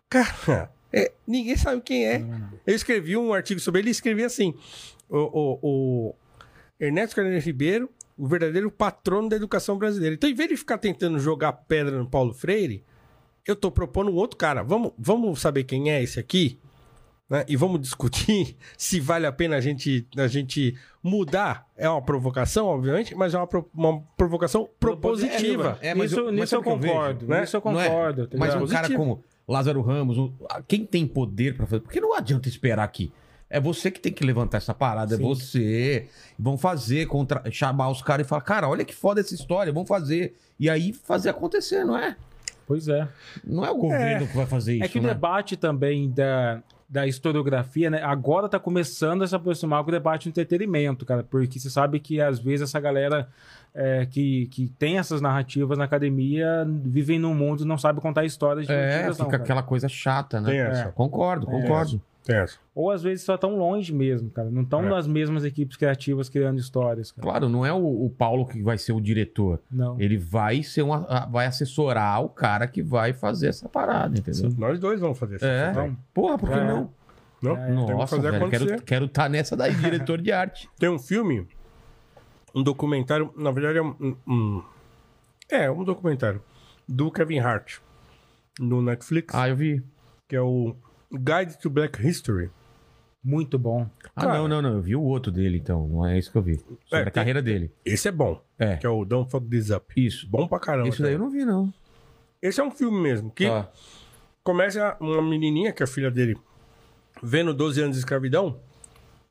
Cara, 0.10 0.72
é, 0.92 1.12
ninguém 1.28 1.56
sabe 1.58 1.82
quem 1.82 2.06
é. 2.08 2.24
Eu 2.66 2.76
escrevi 2.76 3.18
um 3.18 3.34
artigo 3.34 3.60
sobre 3.60 3.82
ele 3.82 3.90
e 3.90 3.92
escrevi 3.92 4.24
assim: 4.24 4.54
o, 5.10 5.18
o- 5.18 5.60
o 6.10 6.16
Ernesto 6.80 7.16
Carneiro 7.16 7.44
Ribeiro, 7.44 7.90
o 8.18 8.28
verdadeiro 8.28 8.72
patrono 8.72 9.28
da 9.30 9.36
educação 9.36 9.78
brasileira. 9.78 10.16
Então, 10.16 10.30
em 10.30 10.34
vez 10.36 10.50
de 10.50 10.58
ficar 10.58 10.78
tentando 10.78 11.20
jogar 11.20 11.52
pedra 11.54 11.98
no 11.98 12.10
Paulo 12.10 12.34
Freire, 12.34 12.84
eu 13.46 13.56
tô 13.56 13.70
propondo 13.72 14.12
um 14.12 14.16
outro 14.16 14.38
cara. 14.38 14.64
Vamos, 14.64 14.94
vamos 14.98 15.40
saber 15.42 15.64
quem 15.66 15.92
é 15.92 16.02
esse 16.02 16.20
aqui? 16.20 16.60
Né? 17.30 17.44
E 17.48 17.56
vamos 17.56 17.80
discutir 17.82 18.56
se 18.78 19.00
vale 19.00 19.26
a 19.26 19.32
pena 19.32 19.56
a 19.58 19.62
gente, 19.62 20.08
a 20.18 20.28
gente 20.28 20.76
mudar. 21.04 21.66
É 21.76 21.90
uma 21.90 22.02
provocação, 22.02 22.68
obviamente, 22.68 23.14
mas 23.16 23.34
é 23.34 23.38
uma, 23.38 23.48
pro- 23.48 23.70
uma 23.74 24.02
provocação 24.16 24.70
propositiva. 24.80 25.78
É, 25.82 25.94
mas 25.94 26.12
nisso 26.12 26.20
eu- 26.22 26.26
mas 26.26 26.36
nisso 26.36 26.56
eu 26.56 26.60
o 26.60 26.64
que 26.64 26.70
eu 26.70 26.78
vejo, 26.80 26.94
concordo. 26.94 27.28
né? 27.28 27.42
Nisso 27.42 27.56
eu 27.56 27.60
é? 27.60 27.62
concordo. 27.62 28.30
Mas 28.38 28.56
um 28.56 28.66
cara 28.68 28.96
como 28.96 29.24
Lázaro 29.48 29.82
Ramos, 29.82 30.18
um- 30.18 30.34
quem 30.68 30.86
tem 30.86 31.06
poder 31.08 31.56
pra 31.56 31.66
fazer? 31.66 31.82
Porque 31.82 32.00
não 32.02 32.14
adianta 32.16 32.48
esperar 32.50 32.84
aqui. 32.84 33.12
É 33.50 33.62
você 33.62 33.90
que 33.90 34.00
tem 34.02 34.12
que 34.12 34.26
levantar 34.26 34.58
essa 34.58 34.74
parada, 34.74 35.14
é 35.14 35.18
Sim. 35.18 35.24
você. 35.24 36.08
Vão 36.38 36.58
fazer, 36.58 37.08
contra... 37.08 37.50
chamar 37.50 37.90
os 37.90 38.02
caras 38.02 38.26
e 38.26 38.30
falar, 38.30 38.42
cara, 38.42 38.68
olha 38.68 38.84
que 38.84 38.94
foda 38.94 39.22
essa 39.22 39.34
história, 39.34 39.72
vamos 39.72 39.88
fazer. 39.88 40.36
E 40.60 40.70
aí 40.70 40.92
fazer 40.92 41.30
acontecer, 41.30 41.86
não 41.86 41.98
é? 41.98 42.18
Pois 42.66 42.90
é. 42.90 43.08
Não 43.46 43.66
é 43.66 43.72
o 43.72 43.78
governo 43.78 44.28
que 44.28 44.36
vai 44.36 44.46
fazer 44.46 44.76
isso, 44.76 44.84
É 44.84 44.88
que 44.90 45.00
o 45.00 45.02
né? 45.02 45.14
debate 45.14 45.56
também 45.56 46.10
da, 46.12 46.62
da 46.90 47.06
historiografia, 47.06 47.90
né? 47.90 48.02
Agora 48.02 48.48
tá 48.48 48.58
começando 48.58 49.24
a 49.24 49.28
se 49.28 49.36
aproximar 49.36 49.84
com 49.84 49.90
o 49.90 49.92
debate 49.92 50.26
do 50.26 50.30
entretenimento, 50.30 51.06
cara. 51.06 51.24
Porque 51.24 51.60
você 51.60 51.70
sabe 51.70 52.00
que 52.00 52.22
às 52.22 52.40
vezes 52.40 52.70
essa 52.70 52.80
galera 52.80 53.28
é, 53.76 54.06
que, 54.06 54.48
que 54.48 54.70
tem 54.80 54.98
essas 54.98 55.20
narrativas 55.20 55.78
na 55.78 55.84
academia 55.84 56.66
vivem 56.86 57.20
num 57.20 57.34
mundo 57.34 57.64
e 57.64 57.68
não 57.68 57.78
sabe 57.78 58.00
contar 58.00 58.24
histórias 58.24 58.70
É, 58.70 58.74
divertidas, 58.74 59.18
fica 59.18 59.38
não, 59.38 59.44
aquela 59.44 59.64
coisa 59.64 59.90
chata, 59.90 60.40
né? 60.40 60.50
Tem 60.50 60.60
É. 60.60 60.92
Concordo, 60.96 61.46
Tem 61.46 61.62
concordo. 61.62 62.02
Essa. 62.34 62.58
Ou 62.76 62.92
às 62.92 63.02
vezes 63.04 63.24
só 63.26 63.38
tão 63.38 63.56
longe 63.58 63.94
mesmo, 63.94 64.30
cara. 64.30 64.50
Não 64.50 64.62
estão 64.62 64.84
É. 64.86 64.90
nas 64.90 65.08
mesmas 65.08 65.44
equipes 65.44 65.76
criativas 65.78 66.30
criando 66.30 66.60
histórias, 66.60 67.12
cara. 67.12 67.22
Claro, 67.28 67.50
não 67.50 67.66
é 67.66 67.72
o, 67.74 68.06
o 68.06 68.10
Paulo 68.10 68.46
que 68.46 68.62
vai 68.62 68.78
ser 68.78 68.92
o 68.94 69.02
diretor. 69.02 69.60
Não. 69.72 70.00
Ele 70.00 70.18
vai 70.18 70.62
ser 70.64 70.82
uma, 70.82 71.06
a- 71.08 71.26
vai 71.26 71.46
assessorar 71.48 72.22
o 72.24 72.30
cara 72.30 72.68
que 72.68 72.82
vai 72.84 73.14
fazer 73.14 73.48
essa 73.48 73.68
parada, 73.70 74.18
entendeu? 74.18 74.52
Nós 74.58 74.80
dois 74.80 75.00
vamos 75.00 75.18
fazer 75.18 75.38
isso. 75.38 75.46
É. 75.46 75.72
também. 75.74 75.98
Porra, 76.14 76.38
por 76.38 76.50
que 76.50 76.56
É. 76.56 76.64
não? 76.64 76.92
Não? 77.42 77.56
É, 77.56 77.68
que 77.68 77.94
Nossa, 77.94 78.16
fazer 78.16 78.32
velho, 78.32 78.50
quero 78.50 78.82
quero 78.82 79.06
estar 79.06 79.30
nessa 79.30 79.56
daí, 79.56 79.74
diretor 79.76 80.20
de 80.22 80.32
arte. 80.32 80.68
Tem 80.80 80.90
um 80.90 80.98
filme, 80.98 81.48
um 82.56 82.64
documentário, 82.64 83.32
na 83.38 83.52
verdade 83.52 83.78
é 83.78 83.82
um, 83.82 83.96
um- 84.00 84.16
um- 84.28 84.64
é 85.50 85.70
um 85.72 85.84
documentário 85.84 86.42
do 86.88 87.12
Kevin 87.12 87.40
Hart 87.40 87.78
no 88.60 88.82
Netflix, 88.82 89.36
Ah, 89.36 89.48
eu 89.50 89.56
vi. 89.56 89.84
que 90.28 90.36
é 90.36 90.42
o 90.42 90.76
Guide 91.12 91.58
to 91.60 91.70
Black 91.70 92.06
History. 92.06 92.50
Muito 93.24 93.58
bom. 93.60 93.90
Ah, 94.16 94.22
Cara. 94.22 94.38
não, 94.38 94.48
não, 94.48 94.62
não. 94.62 94.74
Eu 94.76 94.82
vi 94.82 94.96
o 94.96 95.02
outro 95.02 95.32
dele, 95.32 95.58
então. 95.58 95.88
Não 95.88 96.06
é 96.06 96.18
isso 96.18 96.32
que 96.32 96.38
eu 96.38 96.42
vi. 96.42 96.58
Sobre 96.60 96.78
É, 96.92 97.00
a 97.00 97.04
tem- 97.06 97.14
carreira 97.14 97.42
dele. 97.42 97.74
Esse 97.84 98.08
é 98.08 98.12
bom, 98.12 98.42
É. 98.58 98.78
que 98.78 98.86
é 98.86 98.90
o 98.90 99.04
Don't 99.04 99.30
Fuck 99.30 99.48
This 99.50 99.70
Up. 99.70 99.86
Isso. 99.98 100.28
Bom 100.30 100.48
pra 100.48 100.60
caramba. 100.60 100.88
Esse 100.90 101.02
daí 101.02 101.14
eu 101.14 101.20
não 101.20 101.30
vi, 101.30 101.44
não. 101.44 101.74
Esse 102.42 102.62
é 102.62 102.64
um 102.64 102.72
filme 102.72 103.00
mesmo, 103.02 103.32
que 103.32 103.48
Tá. 103.48 103.70
começa 104.44 104.96
uma 105.00 105.22
menininha, 105.22 105.74
que 105.74 105.82
é 105.84 105.86
a 105.86 105.88
filha 105.88 106.10
dele, 106.12 106.38
vendo 107.22 107.54
12 107.54 107.82
anos 107.82 107.96
de 107.96 108.00
escravidão, 108.00 108.60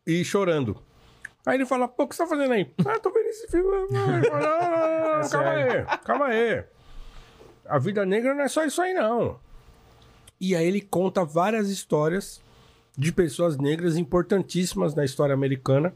e 0.07 0.25
chorando. 0.25 0.77
Aí 1.47 1.57
ele 1.57 1.65
fala, 1.65 1.87
pô, 1.89 2.03
o 2.03 2.09
que 2.09 2.17
você 2.17 2.23
tá 2.25 2.29
fazendo 2.29 2.53
aí? 2.53 2.71
Ah, 2.85 2.99
tô 2.99 3.11
vendo 3.13 3.27
esse 3.29 3.47
filme. 3.49 3.69
Ele 3.69 4.29
fala, 4.29 4.41
não, 4.41 5.21
não, 5.23 5.29
calma 5.31 5.51
aí, 5.51 5.99
calma 6.05 6.27
aí. 6.27 6.65
A 7.67 7.79
vida 7.79 8.05
negra 8.05 8.35
não 8.35 8.43
é 8.43 8.49
só 8.49 8.65
isso 8.65 8.83
aí, 8.83 8.93
não. 8.93 9.39
E 10.40 10.55
aí 10.55 10.66
ele 10.66 10.81
conta 10.81 11.24
várias 11.24 11.70
histórias 11.70 12.42
de 12.97 13.12
pessoas 13.12 13.56
negras 13.58 13.97
importantíssimas 13.97 14.94
na 14.94 15.05
história 15.05 15.34
americana. 15.34 15.92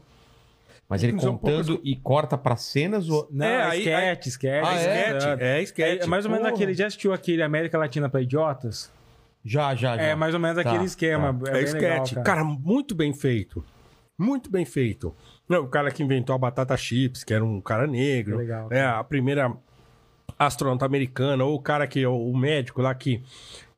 Mas 0.89 1.03
ele 1.03 1.17
São 1.21 1.37
contando 1.37 1.79
e 1.83 1.95
corta 1.95 2.37
pra 2.37 2.57
cenas 2.57 3.07
ou. 3.09 3.27
Não, 3.31 3.45
É, 3.45 3.49
é, 3.49 3.63
aí- 3.63 3.79
esquete, 3.79 4.29
esquete. 4.29 4.67
Ah, 4.67 4.73
é? 4.75 5.07
Sketch, 5.17 5.41
é 5.41 5.61
sketch. 5.63 6.03
É 6.03 6.05
mais 6.05 6.25
ou 6.25 6.31
menos 6.31 6.45
Porra. 6.47 6.55
aquele. 6.55 6.73
Já 6.73 6.87
assistiu 6.87 7.13
aquele 7.13 7.41
América 7.41 7.77
Latina 7.77 8.09
pra 8.09 8.21
Idiotas? 8.21 8.91
Já, 9.43 9.73
já, 9.73 9.95
já. 9.95 10.03
É 10.03 10.15
mais 10.15 10.33
ou 10.33 10.39
menos 10.39 10.61
Tá, 10.61 10.69
aquele 10.69 10.83
esquema. 10.85 11.33
tá. 11.33 11.51
É, 11.57 11.61
É, 11.61 11.63
sketch. 11.63 12.11
legal, 12.11 12.23
cara. 12.25 12.43
muito 12.43 12.93
bem 12.93 13.13
feito. 13.13 13.63
Muito 14.19 14.51
bem 14.51 14.65
feito. 14.65 15.15
Não, 15.47 15.63
o 15.63 15.67
cara 15.67 15.89
que 15.91 16.03
inventou 16.03 16.35
a 16.35 16.37
batata 16.37 16.75
chips, 16.75 17.23
que 17.23 17.33
era 17.33 17.43
um 17.43 17.59
cara 17.61 17.87
negro. 17.87 18.37
Legal, 18.37 18.67
É, 18.71 18.83
a 18.83 19.03
primeira 19.03 19.51
astronauta 20.37 20.85
americana, 20.85 21.43
ou 21.45 21.55
o 21.55 21.61
cara 21.61 21.87
que 21.87 22.03
é 22.03 22.07
o 22.07 22.35
médico 22.35 22.81
lá 22.81 22.93
que, 22.93 23.23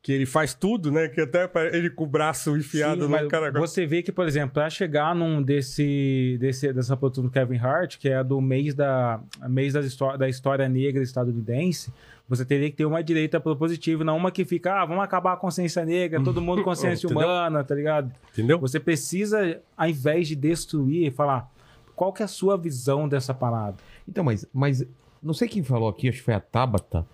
que 0.03 0.11
ele 0.11 0.25
faz 0.25 0.53
tudo, 0.53 0.91
né? 0.91 1.07
Que 1.07 1.21
até 1.21 1.49
ele 1.71 1.89
com 1.89 2.03
o 2.03 2.07
braço 2.07 2.55
enfiado 2.57 3.05
Sim, 3.05 3.11
no 3.11 3.27
cara. 3.29 3.53
Você 3.53 3.85
vê 3.85 4.03
que, 4.03 4.11
por 4.11 4.27
exemplo, 4.27 4.53
pra 4.53 4.69
chegar 4.69 5.15
num 5.15 5.41
desse, 5.41 6.37
desse 6.41 6.73
dessa 6.73 6.97
produção 6.97 7.23
do 7.23 7.29
Kevin 7.31 7.55
Hart, 7.57 7.97
que 7.97 8.09
é 8.09 8.17
a 8.17 8.23
do 8.23 8.41
mês 8.41 8.75
da 8.75 9.21
mês 9.47 9.71
das 9.71 9.85
histó- 9.85 10.17
da 10.17 10.27
história 10.27 10.67
negra 10.67 11.01
estadunidense, 11.01 11.93
você 12.27 12.43
teria 12.43 12.69
que 12.69 12.75
ter 12.75 12.85
uma 12.85 13.01
direita 13.01 13.39
propositiva, 13.39 14.03
não 14.03 14.17
uma 14.17 14.29
que 14.29 14.43
fica, 14.43 14.81
ah, 14.81 14.85
vamos 14.85 15.01
acabar 15.05 15.33
a 15.33 15.37
consciência 15.37 15.85
negra, 15.85 16.21
todo 16.21 16.41
mundo 16.41 16.61
consciência 16.65 17.07
humana, 17.07 17.63
tá 17.63 17.73
ligado? 17.73 18.11
Entendeu? 18.33 18.59
Você 18.59 18.81
precisa, 18.81 19.61
ao 19.77 19.87
invés 19.87 20.27
de 20.27 20.35
destruir, 20.35 21.13
falar 21.13 21.49
qual 21.95 22.11
que 22.11 22.21
é 22.21 22.25
a 22.25 22.27
sua 22.27 22.57
visão 22.57 23.07
dessa 23.07 23.33
parada. 23.33 23.77
Então, 24.05 24.21
mas, 24.21 24.45
mas 24.53 24.85
não 25.21 25.33
sei 25.33 25.47
quem 25.47 25.63
falou 25.63 25.87
aqui, 25.87 26.09
acho 26.09 26.17
que 26.17 26.25
foi 26.25 26.33
a 26.33 26.41
Tabata. 26.41 27.05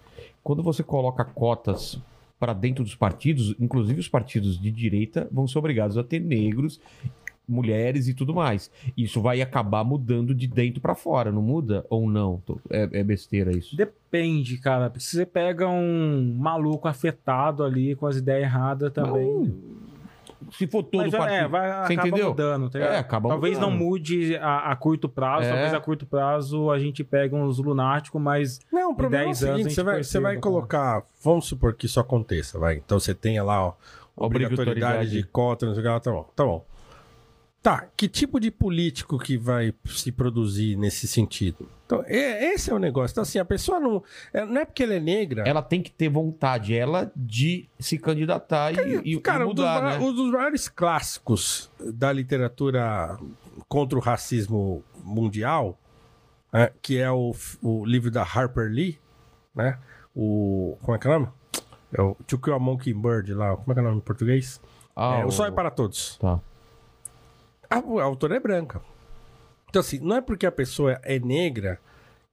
Quando 0.42 0.64
você 0.64 0.82
coloca 0.82 1.24
cotas 1.24 2.00
para 2.40 2.54
dentro 2.54 2.84
dos 2.84 2.96
partidos, 2.96 3.56
inclusive 3.60 4.00
os 4.00 4.08
partidos 4.08 4.60
de 4.60 4.72
direita 4.72 5.28
vão 5.32 5.48
ser 5.48 5.60
obrigados 5.60 5.98
a 5.98 6.04
ter 6.04 6.20
negros, 6.20 6.80
mulheres 7.50 8.08
e 8.08 8.14
tudo 8.14 8.34
mais. 8.34 8.72
Isso 8.96 9.22
vai 9.22 9.42
acabar 9.42 9.84
mudando 9.84 10.34
de 10.36 10.48
dentro 10.48 10.80
para 10.80 10.96
fora, 10.96 11.32
não 11.32 11.42
muda 11.42 11.86
ou 11.90 12.10
não? 12.10 12.42
É, 12.70 13.00
é 13.00 13.04
besteira 13.04 13.52
isso. 13.52 13.76
Depende, 13.76 14.58
cara. 14.58 14.90
porque 14.90 15.04
Se 15.04 15.18
você 15.18 15.26
pega 15.26 15.68
um 15.68 16.36
maluco 16.38 16.88
afetado 16.88 17.64
ali 17.64 17.96
com 17.96 18.06
as 18.06 18.18
ideias 18.18 18.44
erradas 18.44 18.94
também. 18.94 19.54
Se 20.52 20.68
for 20.68 20.84
todo 20.84 21.02
Mas, 21.04 21.12
partido, 21.12 21.34
é, 21.36 21.48
vai, 21.48 21.68
você 21.88 21.94
acaba 21.94 22.08
entendeu? 22.08 22.30
mudando, 22.30 22.70
tá 22.70 22.80
ligado? 22.80 22.94
É, 22.94 22.98
acaba 22.98 23.30
Talvez 23.30 23.56
mudando. 23.58 23.70
não 23.72 23.78
mude 23.78 24.36
a, 24.38 24.72
a 24.72 24.76
curto 24.76 25.08
prazo, 25.10 25.46
É. 25.46 25.50
talvez 25.50 25.74
a 25.74 25.80
curto 25.80 26.06
prazo 26.06 26.70
a 26.72 26.80
gente 26.80 27.04
pegue 27.04 27.36
uns 27.36 27.58
lunáticos, 27.60 28.22
mas 28.22 28.60
Não, 28.72 28.92
o 28.92 28.96
problema 28.96 29.26
é 29.26 29.28
o 29.28 29.30
10 29.30 29.44
anos 29.44 29.54
a 29.54 29.58
seguinte, 29.58 29.74
você 29.76 29.84
vai, 29.84 30.04
você 30.04 30.20
vai 30.20 30.32
cara. 30.34 30.42
colocar... 30.42 31.04
Vamos 31.24 31.46
supor 31.46 31.74
que 31.74 31.86
isso 31.86 32.00
aconteça, 32.00 32.58
vai. 32.60 32.76
Então 32.78 33.00
você 33.00 33.14
tenha 33.14 33.44
lá, 33.44 33.64
ó, 33.68 33.74
obrigatoriedade 34.16 34.72
Obrigatoriedade. 34.72 35.10
de 35.12 35.24
cota, 35.24 35.66
não 35.66 35.74
sei 35.74 35.82
o 35.82 35.86
que 35.86 35.90
lá, 35.92 36.00
tá 36.00 36.12
bom. 36.12 36.30
Tá 36.36 36.44
bom. 36.46 36.66
Tá, 37.62 37.86
que 37.98 38.08
tipo 38.08 38.40
de 38.40 38.50
político 38.52 39.20
que 39.20 39.38
vai 39.38 39.74
se 39.86 40.12
produzir 40.12 40.76
nesse 40.78 41.08
sentido? 41.08 41.68
Então, 41.90 42.04
é- 42.06 42.54
esse 42.54 42.70
é 42.70 42.74
o 42.74 42.78
negócio. 42.78 43.14
Então, 43.16 43.24
assim, 43.24 43.40
a 43.40 43.46
pessoa 43.46 43.80
não... 43.80 44.04
é- 44.32 44.46
Não 44.46 44.62
é 44.62 44.66
porque 44.66 44.84
ela 44.84 44.94
é 44.94 45.00
negra... 45.00 45.42
Ela 45.48 45.64
tem 45.64 45.82
que 45.82 45.90
ter 45.90 46.08
vontade, 46.08 46.76
ela, 46.78 47.12
de 47.16 47.68
se 47.80 47.98
candidatar 47.98 48.72
e, 48.72 48.98
e- 48.98 49.16
e 49.16 49.20
Cara, 49.20 49.48
um 49.48 49.54
dos, 49.56 49.66
mudar, 49.66 49.82
ma- 49.82 49.90
né? 49.98 49.98
um 49.98 50.14
dos 50.14 50.32
maiores 50.32 50.68
clássicos 50.70 51.72
da 51.80 52.14
literatura 52.14 53.18
contra 53.68 53.98
o 53.98 54.02
racismo 54.02 54.84
mundial, 55.04 55.80
né, 56.54 56.70
que 56.80 57.00
é 57.00 57.10
o, 57.10 57.34
o 57.60 57.84
livro 57.86 58.12
da 58.12 58.22
Harper 58.22 58.70
Lee, 58.72 59.00
né? 59.56 59.80
O. 60.16 60.78
Como 60.84 60.96
é 60.96 61.00
que 61.00 61.08
é 61.08 61.10
o 61.10 61.14
nome? 61.20 61.28
É 61.92 62.02
o 62.04 62.16
To 62.28 62.38
Kill 62.38 62.54
a 62.54 62.60
Mockingbird 62.60 63.34
lá. 63.34 63.58
Como 63.58 63.72
é 63.72 63.74
que 63.74 63.80
é 63.80 63.82
o 63.82 63.86
nome 63.86 63.98
em 63.98 64.02
português? 64.02 64.62
Ah, 64.96 65.22
é, 65.22 65.26
o 65.26 65.32
Sol 65.32 65.48
é 65.48 65.52
para 65.52 65.72
Todos. 65.72 66.18
Tá. 66.18 66.40
A, 67.68 67.76
a 67.78 68.04
autora 68.04 68.36
é 68.36 68.40
branca. 68.40 68.80
Então, 69.70 69.80
assim, 69.80 70.00
não 70.00 70.16
é 70.16 70.22
porque 70.22 70.46
a 70.46 70.52
pessoa 70.52 71.00
é 71.04 71.20
negra 71.20 71.80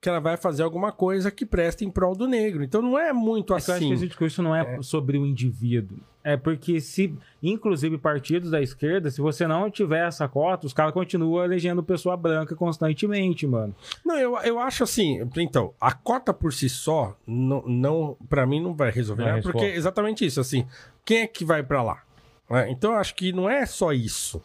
que 0.01 0.09
ela 0.09 0.21
vai 0.21 0.37
fazer 0.37 0.63
alguma 0.63 0.93
coisa 0.93 1.31
que 1.31 1.45
presta 1.45 1.85
em 1.85 1.91
prol 1.91 2.15
do 2.15 2.29
negro. 2.29 2.63
Então 2.63 2.83
não 2.83 2.99
é 2.99 3.13
muito 3.13 3.45
é 3.45 3.47
que 3.47 3.53
eu 3.53 3.57
acho 3.57 3.67
que 3.67 3.73
assim. 3.73 3.93
esse 3.93 4.07
discurso 4.07 4.43
não 4.43 4.55
é, 4.55 4.81
sobre 4.83 5.19
o 5.19 5.27
indivíduo. 5.27 5.99
É 6.23 6.37
porque 6.37 6.81
se, 6.81 7.15
inclusive, 7.43 7.97
partidos 7.99 8.51
da 8.51 8.61
esquerda, 8.61 9.11
se 9.11 9.21
você 9.21 9.47
não 9.47 9.71
tiver 9.71 10.07
essa 10.07 10.29
cota, 10.29 10.67
os 10.67 10.73
caras 10.73 10.93
continuam 10.93 11.45
elegendo 11.45 11.83
pessoa 11.83 12.17
branca 12.17 12.55
constantemente, 12.55 13.47
mano. 13.47 13.75
Não, 14.05 14.19
eu, 14.19 14.37
eu 14.39 14.59
acho 14.59 14.85
assim. 14.85 15.21
Então, 15.37 15.73
a 15.81 15.93
cota 15.93 16.35
por 16.35 16.53
si 16.53 16.69
só, 16.69 17.17
não, 17.27 17.63
não 17.63 18.17
para 18.29 18.47
mim, 18.47 18.61
não 18.61 18.75
vai 18.75 18.91
resolver. 18.91 19.23
Não 19.23 19.39
é 19.39 19.41
porque 19.41 19.65
é 19.65 19.77
exatamente 19.77 20.27
isso. 20.27 20.41
Assim, 20.41 20.67
quem 21.05 21.19
é 21.19 21.27
que 21.27 21.45
vai 21.45 21.63
pra 21.63 21.83
lá? 21.83 22.03
né? 22.51 22.71
Então, 22.71 22.93
eu 22.93 22.99
acho 22.99 23.15
que 23.15 23.33
não 23.33 23.49
é 23.49 23.65
só 23.65 23.93
isso. 23.93 24.43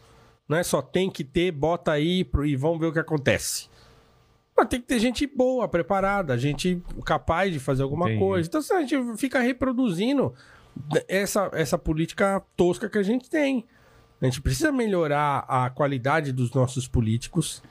Não 0.48 0.58
é 0.58 0.64
só 0.64 0.82
tem 0.82 1.10
que 1.10 1.24
ter, 1.24 1.52
bota 1.52 1.92
aí 1.92 2.24
pro- 2.24 2.46
e 2.46 2.56
vamos 2.56 2.80
ver 2.80 2.88
o 2.88 2.94
que 2.94 3.00
acontece. 3.00 3.70
Mas 4.58 4.68
tem 4.68 4.82
que 4.82 4.88
ter 4.88 5.00
gente 5.00 5.26
boa, 5.26 5.68
preparada, 5.68 6.38
gente 6.38 6.82
capaz 7.06 7.52
de 7.54 7.60
fazer 7.60 7.84
alguma 7.84 8.08
Entendi. 8.08 8.20
coisa. 8.20 8.48
Então, 8.48 8.62
se 8.62 8.74
a 8.74 8.82
gente 8.82 9.18
fica 9.18 9.40
reproduzindo 9.40 10.34
essa, 11.08 11.50
essa 11.54 11.78
política 11.78 12.42
tosca 12.56 12.90
que 12.90 12.98
a 12.98 13.04
gente 13.04 13.30
tem. 13.30 13.66
A 14.22 14.26
gente 14.26 14.42
precisa 14.42 14.72
melhorar 14.72 15.46
a 15.48 15.70
qualidade 15.70 16.32
dos 16.32 16.54
nossos 16.54 16.88
políticos. 16.88 17.64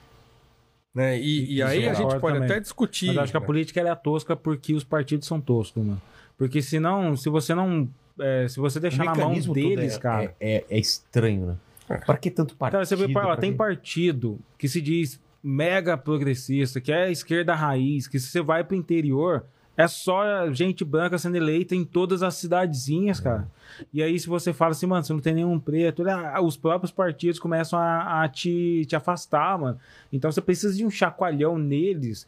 Né? 0.92 1.20
E, 1.20 1.54
e 1.56 1.62
aí 1.62 1.88
a 1.88 1.94
gente 1.94 2.18
pode 2.18 2.38
também. 2.38 2.50
até 2.50 2.58
discutir. 2.58 3.06
Mas 3.08 3.16
eu 3.16 3.22
acho 3.22 3.32
que 3.32 3.36
a 3.38 3.40
política 3.40 3.78
ela 3.78 3.90
é 3.90 3.94
tosca 3.94 4.34
porque 4.34 4.74
os 4.74 4.82
partidos 4.82 5.28
são 5.28 5.40
toscos, 5.40 5.84
mano. 5.84 6.02
Porque 6.36 6.60
senão, 6.62 7.14
se 7.16 7.28
você 7.28 7.54
não. 7.54 7.88
é, 8.18 8.48
se 8.48 8.58
você 8.58 8.78
O 8.78 8.80
deixar 8.80 9.04
na 9.04 9.14
mão 9.14 9.32
deles, 9.34 9.94
é, 9.94 9.98
cara. 10.00 10.34
É, 10.40 10.56
é- 10.56 10.64
é 10.70 10.78
estranho, 10.78 11.46
né? 11.46 11.56
Pra 11.98 12.16
que 12.16 12.30
tanto 12.30 12.56
partido? 12.56 12.72
Cara, 12.72 12.84
você 12.84 12.96
vê, 12.96 13.12
ó, 13.16 13.36
tem 13.36 13.54
partido 13.54 14.38
que 14.56 14.68
se 14.68 14.80
diz 14.80 15.20
mega 15.42 15.96
progressista, 15.96 16.80
que 16.80 16.92
é 16.92 17.04
a 17.04 17.10
esquerda 17.10 17.54
raiz, 17.54 18.06
que 18.06 18.18
se 18.18 18.28
você 18.28 18.42
vai 18.42 18.62
pro 18.62 18.76
interior, 18.76 19.44
é 19.76 19.88
só 19.88 20.52
gente 20.52 20.84
branca 20.84 21.16
sendo 21.16 21.36
eleita 21.36 21.74
em 21.74 21.84
todas 21.84 22.22
as 22.22 22.34
cidadezinhas, 22.34 23.18
cara. 23.18 23.48
E 23.92 24.02
aí, 24.02 24.18
se 24.18 24.28
você 24.28 24.52
fala 24.52 24.72
assim, 24.72 24.86
mano, 24.86 25.02
você 25.02 25.12
não 25.12 25.20
tem 25.20 25.34
nenhum 25.34 25.58
preto, 25.58 26.06
ah, 26.08 26.40
os 26.42 26.56
próprios 26.56 26.92
partidos 26.92 27.40
começam 27.40 27.78
a, 27.78 28.22
a 28.22 28.28
te, 28.28 28.84
te 28.86 28.94
afastar, 28.94 29.58
mano. 29.58 29.78
Então 30.12 30.30
você 30.30 30.40
precisa 30.42 30.76
de 30.76 30.84
um 30.84 30.90
chacoalhão 30.90 31.56
neles, 31.56 32.26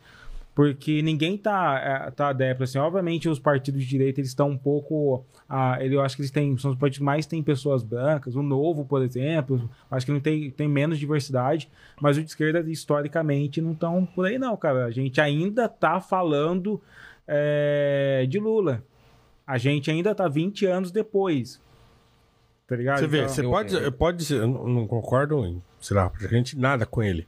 porque 0.54 1.00
ninguém 1.02 1.36
tá, 1.38 1.78
é, 2.06 2.10
tá 2.10 2.28
adepto, 2.28 2.62
assim. 2.64 2.78
Obviamente, 2.78 3.28
os 3.28 3.38
partidos 3.38 3.82
de 3.82 3.88
direita, 3.88 4.20
eles 4.20 4.30
estão 4.30 4.50
um 4.50 4.56
pouco... 4.58 5.24
Ah, 5.48 5.78
ele- 5.80 5.96
eu 5.96 6.02
acho 6.02 6.14
que 6.16 6.22
eles 6.22 6.30
têm, 6.30 6.56
são 6.58 6.70
os 6.72 6.76
partidos 6.76 6.98
que 6.98 7.04
mais 7.04 7.24
têm 7.26 7.42
pessoas 7.42 7.82
brancas. 7.82 8.36
O 8.36 8.42
Novo, 8.42 8.84
por 8.84 9.02
exemplo, 9.02 9.70
acho 9.90 10.04
que 10.06 10.12
não 10.12 10.20
tem, 10.20 10.50
tem 10.50 10.68
menos 10.68 10.98
diversidade. 10.98 11.70
Mas 12.00 12.18
o 12.18 12.22
de 12.22 12.28
esquerda, 12.28 12.60
historicamente, 12.70 13.60
não 13.62 13.72
estão 13.72 14.04
por 14.04 14.26
aí, 14.26 14.38
não, 14.38 14.56
cara. 14.56 14.84
A 14.84 14.90
gente 14.90 15.20
ainda 15.20 15.68
tá 15.68 16.00
falando 16.00 16.80
é, 17.26 18.26
de 18.28 18.38
Lula. 18.38 18.82
A 19.46 19.56
gente 19.58 19.90
ainda 19.90 20.14
tá 20.14 20.28
20 20.28 20.66
anos 20.66 20.90
depois. 20.90 21.60
Tá 22.66 22.76
ligado? 22.76 22.98
Você 23.00 23.06
vê, 23.06 23.18
Então- 23.18 23.28
você 23.28 23.44
eu- 23.44 23.50
pode, 23.50 23.74
eu- 23.74 23.92
pode 23.92 24.24
ser, 24.24 24.34
eu 24.40 24.46
não 24.48 24.66
não 24.68 24.86
concordo 24.86 25.44
em, 25.46 25.62
sei 25.80 25.96
lá, 25.96 26.08
pra 26.08 26.26
gente 26.28 26.58
nada 26.58 26.86
com 26.86 27.02
ele. 27.02 27.26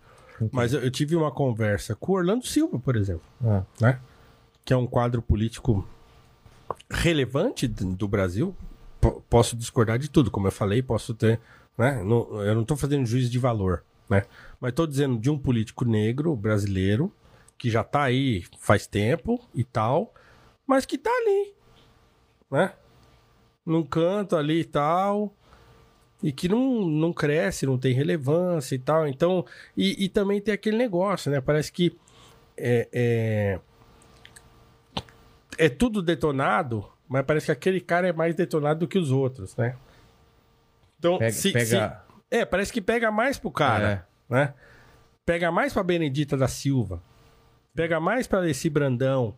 Mas 0.52 0.72
eu, 0.72 0.80
eu 0.80 0.90
tive 0.90 1.14
uma 1.16 1.30
conversa 1.30 1.94
com 1.94 2.12
o 2.12 2.16
Orlando 2.16 2.46
Silva, 2.46 2.78
por 2.78 2.96
exemplo, 2.96 3.22
Ah. 3.44 3.62
né? 3.80 4.00
Que 4.64 4.72
é 4.72 4.76
um 4.76 4.86
quadro 4.86 5.20
político 5.22 5.86
relevante 6.90 7.66
do 7.68 8.08
Brasil. 8.08 8.54
P- 9.00 9.20
posso 9.28 9.56
discordar 9.56 9.98
de 9.98 10.08
tudo, 10.10 10.30
como 10.30 10.46
eu 10.46 10.52
falei, 10.52 10.82
posso 10.82 11.14
ter, 11.14 11.40
né? 11.76 12.02
Não- 12.02 12.42
eu 12.42 12.54
não 12.54 12.64
tô 12.64 12.76
fazendo 12.76 13.06
juízo 13.06 13.30
de 13.30 13.38
valor, 13.38 13.84
né? 14.08 14.24
Mas 14.60 14.72
tô 14.72 14.86
dizendo 14.86 15.18
de 15.18 15.30
um 15.30 15.38
político 15.38 15.84
negro 15.84 16.34
brasileiro 16.34 17.12
que 17.58 17.70
já 17.70 17.84
tá 17.84 18.02
aí 18.02 18.44
faz 18.58 18.86
tempo 18.86 19.40
e 19.54 19.62
tal, 19.64 20.12
mas 20.66 20.84
que 20.86 20.98
tá 20.98 21.10
ali, 21.10 21.54
né? 22.50 22.72
Num 23.64 23.82
canto 23.82 24.36
ali 24.36 24.60
e 24.60 24.64
tal, 24.64 25.32
e 26.24 26.32
que 26.32 26.48
não, 26.48 26.86
não 26.86 27.12
cresce, 27.12 27.66
não 27.66 27.76
tem 27.78 27.92
relevância 27.92 28.74
e 28.74 28.78
tal. 28.78 29.06
Então, 29.06 29.44
e, 29.76 30.04
e 30.04 30.08
também 30.08 30.40
tem 30.40 30.54
aquele 30.54 30.78
negócio, 30.78 31.30
né? 31.30 31.38
Parece 31.38 31.70
que 31.70 31.94
é, 32.56 32.88
é, 32.90 33.60
é 35.58 35.68
tudo 35.68 36.00
detonado, 36.02 36.88
mas 37.06 37.24
parece 37.26 37.46
que 37.46 37.52
aquele 37.52 37.80
cara 37.80 38.08
é 38.08 38.12
mais 38.12 38.34
detonado 38.34 38.80
do 38.80 38.88
que 38.88 38.98
os 38.98 39.10
outros, 39.12 39.54
né? 39.56 39.76
Então, 40.98 41.18
Pega, 41.18 41.32
se- 41.32 41.52
pega- 41.52 41.66
se- 42.30 42.36
é, 42.36 42.44
parece 42.46 42.72
que 42.72 42.80
pega 42.80 43.10
mais 43.10 43.38
pro 43.38 43.50
cara, 43.50 44.06
né? 44.28 44.54
Pega 45.26 45.52
mais 45.52 45.72
pra 45.72 45.82
Benedita 45.82 46.36
da 46.36 46.48
Silva. 46.48 47.02
Pega 47.74 48.00
mais 48.00 48.26
pra 48.26 48.48
esse 48.48 48.70
Brandão. 48.70 49.36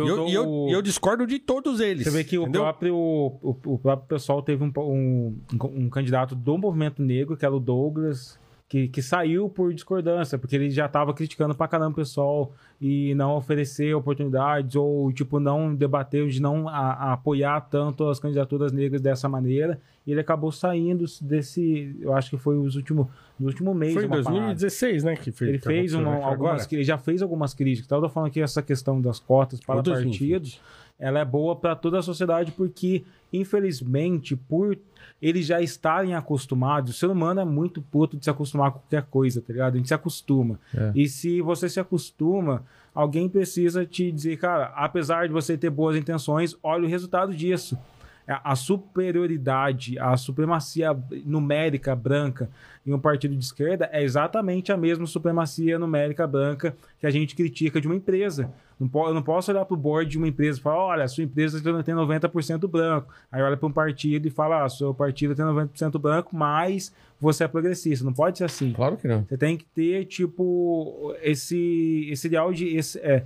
Eu 0.00 0.06
eu, 0.08 0.28
e 0.28 0.34
eu, 0.34 0.48
o- 0.48 0.68
eu 0.70 0.82
discordo 0.82 1.26
de 1.26 1.38
todos 1.38 1.80
eles. 1.80 2.04
Você 2.04 2.10
vê 2.10 2.24
que 2.24 2.36
o 2.38 2.44
próprio, 2.50 2.96
o, 2.96 3.56
o 3.66 3.78
próprio 3.78 4.08
pessoal 4.08 4.42
teve 4.42 4.64
um, 4.64 4.72
um, 4.78 5.36
um 5.64 5.88
candidato 5.88 6.34
do 6.34 6.58
movimento 6.58 7.00
negro, 7.02 7.36
que 7.36 7.44
era 7.44 7.54
o 7.54 7.60
Douglas, 7.60 8.38
que, 8.74 8.88
que 8.88 9.00
saiu 9.00 9.48
por 9.48 9.72
discordância, 9.72 10.36
porque 10.36 10.56
ele 10.56 10.68
já 10.68 10.88
tava 10.88 11.14
criticando 11.14 11.54
pra 11.54 11.68
caramba 11.68 11.92
o 11.92 11.94
pessoal 11.94 12.50
e 12.80 13.14
não 13.14 13.36
oferecer 13.36 13.94
oportunidades 13.94 14.74
ou, 14.74 15.12
tipo, 15.12 15.38
não 15.38 15.72
debater, 15.72 16.26
de 16.26 16.42
não 16.42 16.68
a- 16.68 16.92
a 16.92 17.12
apoiar 17.12 17.60
tanto 17.70 18.08
as 18.08 18.18
candidaturas 18.18 18.72
negras 18.72 19.00
dessa 19.00 19.28
maneira. 19.28 19.80
E 20.04 20.10
ele 20.10 20.20
acabou 20.20 20.50
saindo 20.50 21.04
desse, 21.22 21.96
eu 22.00 22.12
acho 22.14 22.30
que 22.30 22.36
foi 22.36 22.58
os 22.58 22.74
últimos, 22.74 23.06
no 23.38 23.46
último 23.46 23.72
mês. 23.72 23.94
Foi 23.94 24.02
em 24.02 24.06
uma 24.06 24.16
parada. 24.22 24.30
2016, 24.40 25.04
né? 25.04 25.14
Que 25.16 25.30
fez, 25.30 25.48
Ele 25.50 25.58
fez 25.60 25.94
uma, 25.94 26.02
né? 26.10 26.22
algumas, 26.24 26.62
Agora. 26.62 26.68
ele 26.72 26.82
já 26.84 26.98
fez 26.98 27.22
algumas 27.22 27.54
críticas. 27.54 27.86
Então, 27.86 27.98
eu 27.98 28.02
tô 28.02 28.08
falando 28.08 28.32
que 28.32 28.40
essa 28.40 28.60
questão 28.60 29.00
das 29.00 29.20
cotas 29.20 29.60
para 29.60 29.76
Ou 29.76 29.82
2020. 29.82 30.18
partidos, 30.18 30.60
ela 30.98 31.18
é 31.18 31.24
boa 31.24 31.56
para 31.56 31.74
toda 31.74 31.98
a 31.98 32.02
sociedade 32.02 32.52
porque, 32.52 33.04
infelizmente, 33.32 34.36
por 34.36 34.78
eles 35.20 35.46
já 35.46 35.60
estarem 35.60 36.14
acostumados, 36.14 36.90
o 36.94 36.98
ser 36.98 37.06
humano 37.06 37.40
é 37.40 37.44
muito 37.44 37.80
puto 37.80 38.16
de 38.16 38.24
se 38.24 38.30
acostumar 38.30 38.72
com 38.72 38.78
qualquer 38.78 39.02
coisa, 39.04 39.40
tá 39.40 39.52
ligado? 39.52 39.74
A 39.74 39.76
gente 39.78 39.88
se 39.88 39.94
acostuma. 39.94 40.58
É. 40.74 40.92
E 40.94 41.08
se 41.08 41.40
você 41.40 41.68
se 41.68 41.80
acostuma, 41.80 42.64
alguém 42.94 43.28
precisa 43.28 43.84
te 43.86 44.12
dizer, 44.12 44.36
cara, 44.36 44.66
apesar 44.76 45.26
de 45.26 45.32
você 45.32 45.56
ter 45.56 45.70
boas 45.70 45.96
intenções, 45.96 46.56
olha 46.62 46.84
o 46.84 46.88
resultado 46.88 47.34
disso. 47.34 47.78
A 48.26 48.54
a 48.54 48.56
superioridade, 48.56 49.98
a 49.98 50.16
supremacia 50.16 50.96
numérica 51.24 51.94
branca 51.94 52.48
em 52.86 52.92
um 52.92 52.98
partido 52.98 53.34
de 53.34 53.44
esquerda 53.44 53.88
é 53.92 54.02
exatamente 54.02 54.70
a 54.70 54.76
mesma 54.76 55.06
supremacia 55.06 55.78
numérica 55.78 56.26
branca 56.26 56.76
que 57.00 57.06
a 57.06 57.10
gente 57.10 57.34
critica 57.34 57.80
de 57.80 57.88
uma 57.88 57.96
empresa. 57.96 58.52
Eu 58.80 59.14
não 59.14 59.22
posso 59.22 59.50
olhar 59.50 59.64
para 59.64 59.74
o 59.74 59.76
board 59.76 60.10
de 60.10 60.18
uma 60.18 60.28
empresa 60.28 60.58
e 60.58 60.62
falar, 60.62 60.78
olha, 60.78 61.04
a 61.04 61.08
sua 61.08 61.24
empresa 61.24 61.60
tem 61.82 61.94
90% 61.94 62.68
branco. 62.68 63.12
Aí 63.30 63.42
olha 63.42 63.56
para 63.56 63.68
um 63.68 63.72
partido 63.72 64.26
e 64.26 64.30
fala, 64.30 64.64
ah, 64.64 64.68
seu 64.68 64.92
partido 64.92 65.34
tem 65.34 65.44
90% 65.44 65.98
branco, 65.98 66.36
mas 66.36 66.92
você 67.20 67.44
é 67.44 67.48
progressista. 67.48 68.04
Não 68.04 68.12
pode 68.12 68.38
ser 68.38 68.44
assim. 68.44 68.72
Claro 68.72 68.96
que 68.96 69.06
não. 69.06 69.24
Você 69.24 69.36
tem 69.36 69.56
que 69.56 69.64
ter, 69.64 70.04
tipo, 70.06 71.14
esse, 71.22 72.08
esse 72.10 72.26
ideal 72.26 72.52
de. 72.52 72.76
Esse, 72.76 72.98
é, 72.98 73.24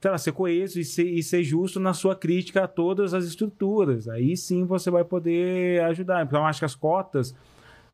sei 0.00 0.10
lá, 0.10 0.18
ser 0.18 0.32
coeso 0.32 0.78
e 0.78 0.84
ser, 0.84 1.04
e 1.04 1.22
ser 1.22 1.42
justo 1.42 1.80
na 1.80 1.92
sua 1.92 2.14
crítica 2.14 2.64
a 2.64 2.68
todas 2.68 3.14
as 3.14 3.24
estruturas. 3.24 4.08
Aí 4.08 4.36
sim 4.36 4.64
você 4.64 4.90
vai 4.90 5.04
poder 5.04 5.82
ajudar. 5.84 6.24
Então, 6.24 6.46
acho 6.46 6.60
que 6.60 6.64
as 6.64 6.74
cotas, 6.74 7.34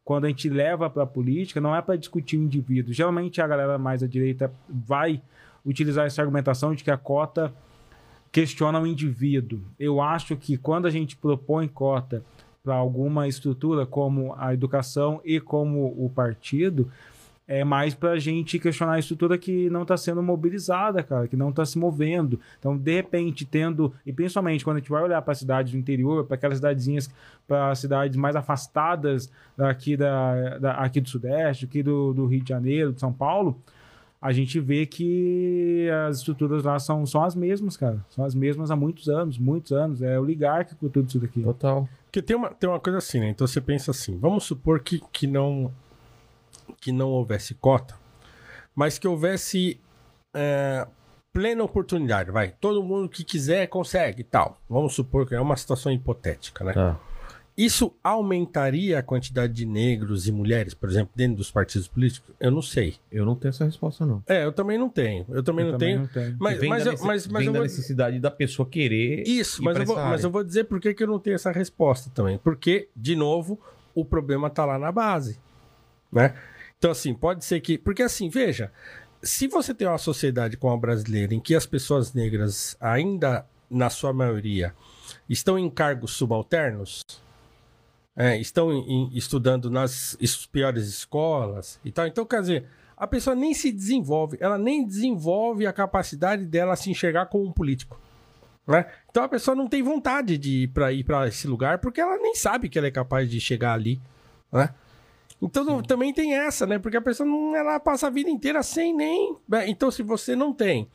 quando 0.04 0.26
a 0.26 0.28
gente 0.28 0.48
leva 0.48 0.90
para 0.90 1.04
a 1.04 1.06
política, 1.06 1.60
não 1.60 1.74
é 1.74 1.80
para 1.80 1.96
discutir 1.96 2.36
o 2.36 2.42
indivíduo. 2.42 2.92
Geralmente 2.92 3.40
a 3.40 3.46
galera 3.46 3.78
mais 3.78 4.02
à 4.02 4.06
direita 4.06 4.52
vai 4.68 5.22
utilizar 5.64 6.06
essa 6.06 6.20
argumentação 6.20 6.74
de 6.74 6.84
que 6.84 6.90
a 6.90 6.98
cota 6.98 7.52
questiona 8.30 8.80
o 8.80 8.86
indivíduo. 8.86 9.60
Eu 9.78 10.00
acho 10.02 10.36
que 10.36 10.58
quando 10.58 10.86
a 10.86 10.90
gente 10.90 11.16
propõe 11.16 11.68
cota 11.68 12.22
para 12.62 12.74
alguma 12.74 13.28
estrutura 13.28 13.86
como 13.86 14.34
a 14.36 14.52
educação 14.52 15.20
e 15.24 15.40
como 15.40 15.86
o 15.96 16.10
partido, 16.10 16.90
é 17.46 17.62
mais 17.62 17.92
para 17.94 18.12
a 18.12 18.18
gente 18.18 18.58
questionar 18.58 18.94
a 18.94 18.98
estrutura 18.98 19.36
que 19.36 19.68
não 19.68 19.82
está 19.82 19.96
sendo 19.96 20.22
mobilizada, 20.22 21.02
cara, 21.02 21.28
que 21.28 21.36
não 21.36 21.50
está 21.50 21.64
se 21.66 21.78
movendo. 21.78 22.40
Então, 22.58 22.76
de 22.76 22.94
repente, 22.94 23.44
tendo, 23.44 23.92
e 24.06 24.12
principalmente 24.12 24.64
quando 24.64 24.76
a 24.78 24.80
gente 24.80 24.90
vai 24.90 25.02
olhar 25.02 25.20
para 25.20 25.34
cidades 25.34 25.72
do 25.72 25.78
interior, 25.78 26.24
para 26.24 26.36
aquelas 26.36 26.56
cidadezinhas, 26.58 27.10
para 27.46 27.74
cidades 27.74 28.16
mais 28.16 28.34
afastadas 28.34 29.30
daqui, 29.56 29.96
da, 29.96 30.58
da- 30.58 30.72
aqui 30.76 31.00
do 31.00 31.08
Sudeste, 31.08 31.66
aqui 31.66 31.82
do, 31.82 32.14
do 32.14 32.24
Rio 32.26 32.42
de 32.42 32.48
Janeiro, 32.48 32.92
de 32.92 33.00
São 33.00 33.12
Paulo, 33.12 33.60
a 34.22 34.32
gente 34.32 34.58
vê 34.58 34.86
que 34.86 35.86
as 36.08 36.16
estruturas 36.18 36.64
lá 36.64 36.78
são, 36.78 37.04
são 37.04 37.22
as 37.22 37.34
mesmas, 37.34 37.76
cara. 37.76 38.02
São 38.08 38.24
as 38.24 38.34
mesmas 38.34 38.70
há 38.70 38.76
muitos 38.76 39.06
anos, 39.10 39.36
muitos 39.36 39.70
anos. 39.72 40.00
É 40.00 40.18
oligárquico 40.18 40.88
tudo 40.88 41.06
isso 41.08 41.18
daqui. 41.18 41.42
Total. 41.42 41.86
Porque 42.06 42.22
tem 42.22 42.34
uma, 42.34 42.48
tem 42.48 42.70
uma 42.70 42.80
coisa 42.80 42.96
assim, 42.96 43.20
né? 43.20 43.28
Então 43.28 43.46
você 43.46 43.60
pensa 43.60 43.90
assim, 43.90 44.16
vamos 44.18 44.44
supor 44.44 44.80
que, 44.80 45.02
que, 45.12 45.26
não, 45.26 45.70
que 46.80 46.92
não 46.92 47.10
houvesse 47.10 47.54
cota, 47.54 47.94
mas 48.74 48.98
que 48.98 49.06
houvesse 49.06 49.80
é, 50.34 50.86
plena 51.32 51.64
oportunidade, 51.64 52.30
vai. 52.30 52.54
Todo 52.60 52.82
mundo 52.82 53.08
que 53.08 53.24
quiser 53.24 53.66
consegue 53.66 54.20
e 54.20 54.24
tal. 54.24 54.58
Vamos 54.68 54.94
supor 54.94 55.26
que 55.26 55.34
é 55.34 55.40
uma 55.40 55.56
situação 55.56 55.92
hipotética, 55.92 56.64
né? 56.64 56.72
Tá. 56.72 56.98
Isso 57.56 57.94
aumentaria 58.02 58.98
a 58.98 59.02
quantidade 59.02 59.52
de 59.52 59.64
negros 59.64 60.26
e 60.26 60.32
mulheres, 60.32 60.74
por 60.74 60.88
exemplo, 60.88 61.12
dentro 61.14 61.36
dos 61.36 61.52
partidos 61.52 61.86
políticos? 61.86 62.34
Eu 62.40 62.50
não 62.50 62.60
sei. 62.60 62.96
Eu 63.12 63.24
não 63.24 63.36
tenho 63.36 63.50
essa 63.50 63.64
resposta, 63.64 64.04
não. 64.04 64.24
É, 64.26 64.44
eu 64.44 64.52
também 64.52 64.76
não 64.76 64.88
tenho. 64.88 65.24
Eu 65.28 65.40
também 65.40 65.64
Eu 65.64 65.72
não 65.72 65.78
também 65.78 65.94
tenho. 65.94 66.00
não 66.00 66.08
tenho. 66.08 66.36
Mas, 66.40 66.58
vem 66.58 66.68
mas, 66.68 66.84
da, 66.84 66.92
eu, 66.92 66.98
mas, 67.04 67.26
mas 67.28 67.38
vem 67.38 67.46
eu 67.46 67.52
da 67.52 67.58
vou... 67.60 67.64
necessidade 67.64 68.18
da 68.18 68.30
pessoa 68.30 68.68
querer. 68.68 69.22
Isso, 69.24 69.62
mas 69.62 69.76
eu, 69.76 69.86
vou, 69.86 69.96
mas 69.96 70.24
eu 70.24 70.30
vou 70.30 70.42
dizer 70.42 70.64
por 70.64 70.80
que 70.80 70.92
que 70.94 71.04
eu 71.04 71.06
não 71.06 71.20
tenho 71.20 71.36
essa 71.36 71.52
resposta 71.52 72.10
também. 72.12 72.38
Porque, 72.38 72.88
de 72.96 73.14
novo, 73.14 73.60
o 73.94 74.04
problema 74.04 74.50
tá 74.50 74.64
lá 74.64 74.76
na 74.76 74.90
base. 74.90 75.38
Né? 76.10 76.34
Então, 76.84 76.92
assim, 76.92 77.14
pode 77.14 77.42
ser 77.46 77.60
que. 77.62 77.78
Porque, 77.78 78.02
assim, 78.02 78.28
veja, 78.28 78.70
se 79.22 79.48
você 79.48 79.72
tem 79.72 79.88
uma 79.88 79.96
sociedade 79.96 80.54
como 80.58 80.74
a 80.74 80.76
brasileira, 80.76 81.32
em 81.34 81.40
que 81.40 81.54
as 81.54 81.64
pessoas 81.64 82.12
negras, 82.12 82.76
ainda 82.78 83.46
na 83.70 83.88
sua 83.88 84.12
maioria, 84.12 84.74
estão 85.26 85.58
em 85.58 85.70
cargos 85.70 86.10
subalternos, 86.12 87.00
é, 88.14 88.38
estão 88.38 88.70
em- 88.70 89.08
estudando 89.16 89.70
nas 89.70 90.14
es- 90.20 90.44
piores 90.44 90.86
escolas 90.86 91.80
e 91.82 91.90
tal. 91.90 92.06
Então, 92.06 92.26
quer 92.26 92.42
dizer, 92.42 92.66
a 92.94 93.06
pessoa 93.06 93.34
nem 93.34 93.54
se 93.54 93.72
desenvolve, 93.72 94.36
ela 94.38 94.58
nem 94.58 94.86
desenvolve 94.86 95.66
a 95.66 95.72
capacidade 95.72 96.44
dela 96.44 96.76
se 96.76 96.90
enxergar 96.90 97.24
como 97.30 97.46
um 97.46 97.52
político. 97.52 97.98
Né? 98.66 98.84
Então 99.10 99.24
a 99.24 99.28
pessoa 99.28 99.54
não 99.54 99.68
tem 99.68 99.82
vontade 99.82 100.36
de 100.36 100.64
ir 100.64 100.68
para 100.68 100.92
ir 100.92 101.02
para 101.02 101.28
esse 101.28 101.46
lugar 101.46 101.78
porque 101.78 102.00
ela 102.00 102.18
nem 102.18 102.34
sabe 102.34 102.68
que 102.68 102.76
ela 102.78 102.88
é 102.88 102.90
capaz 102.90 103.30
de 103.30 103.38
chegar 103.40 103.72
ali, 103.72 104.00
né? 104.52 104.68
Então 105.42 105.64
não- 105.64 105.82
também 105.82 106.12
tem 106.12 106.34
essa, 106.34 106.66
né? 106.66 106.78
Porque 106.78 106.96
a 106.96 107.02
pessoa 107.02 107.28
não 107.28 107.54
ela 107.54 107.78
passa 107.78 108.06
a 108.06 108.10
vida 108.10 108.30
inteira 108.30 108.62
sem 108.62 108.94
nem. 108.94 109.36
né? 109.48 109.68
Então 109.68 109.90
se 109.90 110.02
você 110.02 110.34
não 110.34 110.52
tem 110.52 110.88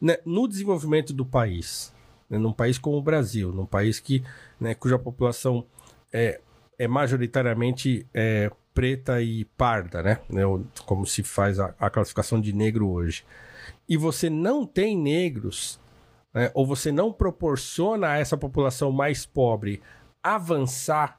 né, 0.00 0.18
no 0.24 0.46
desenvolvimento 0.46 1.12
do 1.12 1.24
país, 1.24 1.92
né, 2.30 2.38
num 2.38 2.52
país 2.52 2.78
como 2.78 2.96
o 2.98 3.02
Brasil, 3.02 3.52
num 3.52 3.66
país 3.66 3.98
que 3.98 4.22
né, 4.60 4.74
cuja 4.74 4.98
população 4.98 5.64
é, 6.12 6.40
é 6.78 6.86
majoritariamente 6.86 8.06
é, 8.14 8.50
preta 8.74 9.22
e 9.22 9.44
parda, 9.56 10.02
né? 10.02 10.20
né, 10.28 10.42
Como 10.84 11.06
se 11.06 11.22
faz 11.22 11.58
a, 11.58 11.74
a 11.78 11.88
classificação 11.90 12.40
de 12.40 12.52
negro 12.52 12.88
hoje. 12.90 13.24
E 13.88 13.96
você 13.96 14.28
não 14.28 14.66
tem 14.66 14.96
negros 14.96 15.80
né, 16.34 16.50
ou 16.54 16.66
você 16.66 16.92
não 16.92 17.10
proporciona 17.12 18.08
a 18.10 18.18
essa 18.18 18.36
população 18.36 18.92
mais 18.92 19.24
pobre 19.24 19.82
avançar 20.22 21.18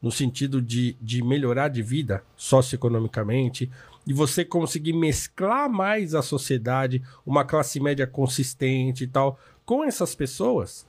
no 0.00 0.10
sentido 0.10 0.62
de, 0.62 0.96
de 1.00 1.22
melhorar 1.22 1.68
de 1.68 1.82
vida 1.82 2.22
socioeconomicamente, 2.36 3.70
e 4.06 4.12
você 4.12 4.44
conseguir 4.44 4.94
mesclar 4.94 5.68
mais 5.68 6.14
a 6.14 6.22
sociedade, 6.22 7.02
uma 7.26 7.44
classe 7.44 7.78
média 7.78 8.06
consistente 8.06 9.04
e 9.04 9.06
tal, 9.06 9.38
com 9.66 9.84
essas 9.84 10.14
pessoas. 10.14 10.86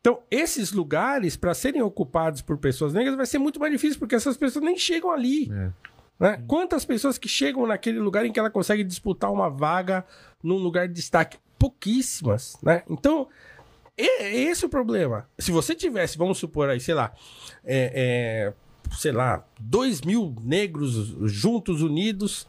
Então, 0.00 0.20
esses 0.30 0.72
lugares, 0.72 1.36
para 1.36 1.54
serem 1.54 1.82
ocupados 1.82 2.42
por 2.42 2.58
pessoas 2.58 2.92
negras, 2.92 3.16
vai 3.16 3.26
ser 3.26 3.38
muito 3.38 3.60
mais 3.60 3.72
difícil, 3.72 3.98
porque 3.98 4.14
essas 4.14 4.36
pessoas 4.36 4.64
nem 4.64 4.76
chegam 4.76 5.10
ali. 5.10 5.50
É. 5.52 5.70
Né? 6.18 6.42
Quantas 6.46 6.84
pessoas 6.84 7.18
que 7.18 7.28
chegam 7.28 7.66
naquele 7.66 7.98
lugar 7.98 8.24
em 8.24 8.32
que 8.32 8.40
ela 8.40 8.50
consegue 8.50 8.82
disputar 8.82 9.30
uma 9.32 9.48
vaga 9.48 10.04
num 10.42 10.56
lugar 10.56 10.88
de 10.88 10.94
destaque? 10.94 11.38
Pouquíssimas, 11.58 12.56
né? 12.62 12.82
Então, 12.88 13.28
é, 13.96 14.24
é 14.24 14.34
esse 14.34 14.64
o 14.64 14.68
problema. 14.68 15.28
Se 15.38 15.50
você 15.50 15.74
tivesse, 15.74 16.18
vamos 16.18 16.38
supor 16.38 16.68
aí, 16.68 16.80
sei 16.80 16.94
lá, 16.94 17.12
é, 17.64 18.52
é, 18.92 18.94
sei 18.96 19.12
lá, 19.12 19.44
dois 19.58 20.02
mil 20.02 20.34
negros 20.42 21.14
juntos, 21.30 21.82
unidos, 21.82 22.46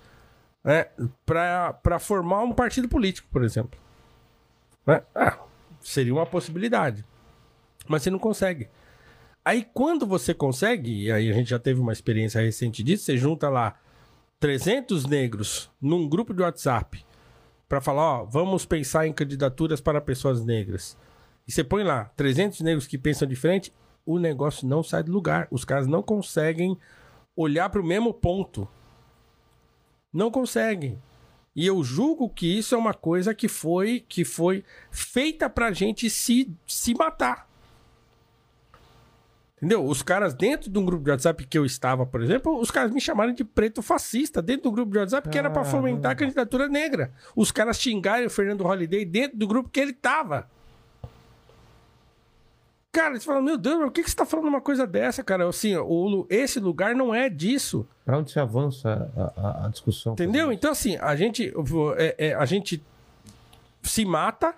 né, 0.64 0.88
para 1.26 2.00
formar 2.00 2.44
um 2.44 2.54
partido 2.54 2.90
político, 2.90 3.28
por 3.32 3.44
exemplo. 3.44 3.80
Né? 4.86 5.02
Ah, 5.16 5.40
seria 5.82 6.14
uma 6.14 6.26
possibilidade. 6.26 7.06
Mas 7.88 8.04
você 8.04 8.10
não 8.10 8.20
consegue. 8.20 8.70
Aí 9.44 9.66
quando 9.74 10.06
você 10.06 10.34
consegue, 10.34 11.04
e 11.06 11.12
aí 11.12 11.30
a 11.30 11.34
gente 11.34 11.50
já 11.50 11.60
teve 11.60 11.80
uma 11.80 11.94
experiência 11.94 12.42
recente 12.42 12.84
disso, 12.84 13.06
você 13.06 13.16
junta 13.16 13.48
lá 13.48 13.80
300 14.40 15.06
negros 15.06 15.72
num 15.82 16.08
grupo 16.08 16.34
de 16.34 16.42
WhatsApp 16.42 17.06
para 17.68 17.80
falar, 17.80 18.22
ó, 18.22 18.26
vamos 18.26 18.66
pensar 18.66 19.08
em 19.08 19.14
candidaturas 19.14 19.80
para 19.80 20.02
pessoas 20.02 20.44
negras. 20.44 20.98
E 21.48 21.52
você 21.52 21.64
põe 21.64 21.84
lá 21.84 22.06
300 22.16 22.62
negros 22.62 22.88
que 22.88 22.98
pensam 22.98 23.28
diferente, 23.28 23.74
o 24.06 24.20
negócio 24.20 24.68
não 24.68 24.84
sai 24.84 25.04
do 25.04 25.12
lugar. 25.12 25.48
Os 25.50 25.64
caras 25.64 25.88
não 25.88 26.04
conseguem 26.04 26.78
olhar 27.36 27.70
para 27.70 27.82
o 27.82 27.86
mesmo 27.86 28.14
ponto. 28.14 28.68
Não 30.12 30.32
conseguem. 30.32 31.02
E 31.56 31.66
eu 31.66 31.84
julgo 31.84 32.30
que 32.30 32.58
isso 32.58 32.76
é 32.76 32.78
uma 32.78 32.94
coisa 32.94 33.34
que 33.34 33.48
foi 33.48 34.06
que 34.08 34.24
foi 34.24 34.64
feita 34.92 35.50
pra 35.50 35.72
gente 35.72 36.10
se, 36.10 36.54
se 36.68 36.94
matar. 36.94 37.48
Entendeu? 39.58 39.84
Os 39.84 40.04
caras 40.04 40.36
dentro 40.36 40.70
de 40.70 40.78
um 40.78 40.86
grupo 40.86 41.04
de 41.04 41.10
WhatsApp 41.10 41.48
que 41.48 41.58
eu 41.58 41.66
estava, 41.66 42.06
por 42.06 42.22
exemplo, 42.22 42.60
os 42.60 42.70
caras 42.70 42.92
me 42.92 43.02
chamaram 43.02 43.34
de 43.34 43.44
preto 43.44 43.82
fascista 43.82 44.40
dentro 44.40 44.64
do 44.64 44.72
grupo 44.72 44.92
de 44.92 45.00
WhatsApp 45.00 45.28
que 45.30 45.38
era 45.38 45.50
pra 45.50 45.66
fomentar 45.66 46.12
a 46.12 46.16
candidatura 46.16 46.68
negra. 46.68 47.12
Os 47.36 47.52
caras 47.52 47.80
xingaram 47.80 48.28
o 48.28 48.30
Fernando 48.30 48.62
Holliday 48.62 49.04
dentro 49.04 49.36
do 49.36 49.48
grupo 49.48 49.70
que 49.70 49.80
ele 49.80 49.94
tava. 49.94 50.48
Cara, 52.98 53.20
você 53.20 53.26
fala, 53.26 53.42
meu 53.42 53.58
Deus, 53.58 53.78
por 53.80 53.92
que, 53.92 54.02
que 54.04 54.10
você 54.10 54.16
tá 54.16 54.26
falando 54.26 54.48
uma 54.48 54.62
coisa 54.62 54.88
dessa, 54.88 55.24
cara? 55.24 55.48
Assim, 55.48 55.76
o, 55.76 56.26
esse 56.30 56.60
lugar 56.60 56.96
não 56.96 57.14
é 57.14 57.30
disso. 57.30 57.88
Pra 58.04 58.18
onde 58.18 58.32
se 58.32 58.40
avança 58.40 59.12
a, 59.16 59.42
a- 59.42 59.66
a 59.66 59.70
discussão? 59.70 60.14
Entendeu? 60.14 60.52
Então, 60.52 60.72
assim, 60.72 60.98
a 60.98 61.16
gente, 61.16 61.54
é- 61.98 62.16
é, 62.30 62.34
a 62.34 62.46
gente 62.46 62.84
se 63.84 64.04
mata 64.04 64.56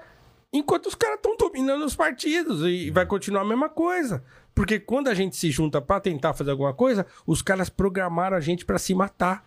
enquanto 0.53 0.87
os 0.87 0.95
caras 0.95 1.17
estão 1.17 1.35
dominando 1.37 1.83
os 1.85 1.95
partidos 1.95 2.61
e 2.63 2.89
vai 2.91 3.05
continuar 3.05 3.41
a 3.41 3.45
mesma 3.45 3.67
coisa. 3.69 4.23
Porque 4.55 4.79
quando 4.79 5.07
a 5.09 5.13
gente 5.13 5.35
se 5.35 5.51
junta 5.51 5.81
pra 5.81 5.99
tentar 5.99 6.33
fazer 6.33 6.51
alguma 6.51 6.73
coisa, 6.73 7.05
os 7.27 7.41
caras 7.41 7.69
programaram 7.69 8.35
a 8.37 8.39
gente 8.41 8.65
pra 8.65 8.77
se 8.77 8.93
matar. 8.95 9.43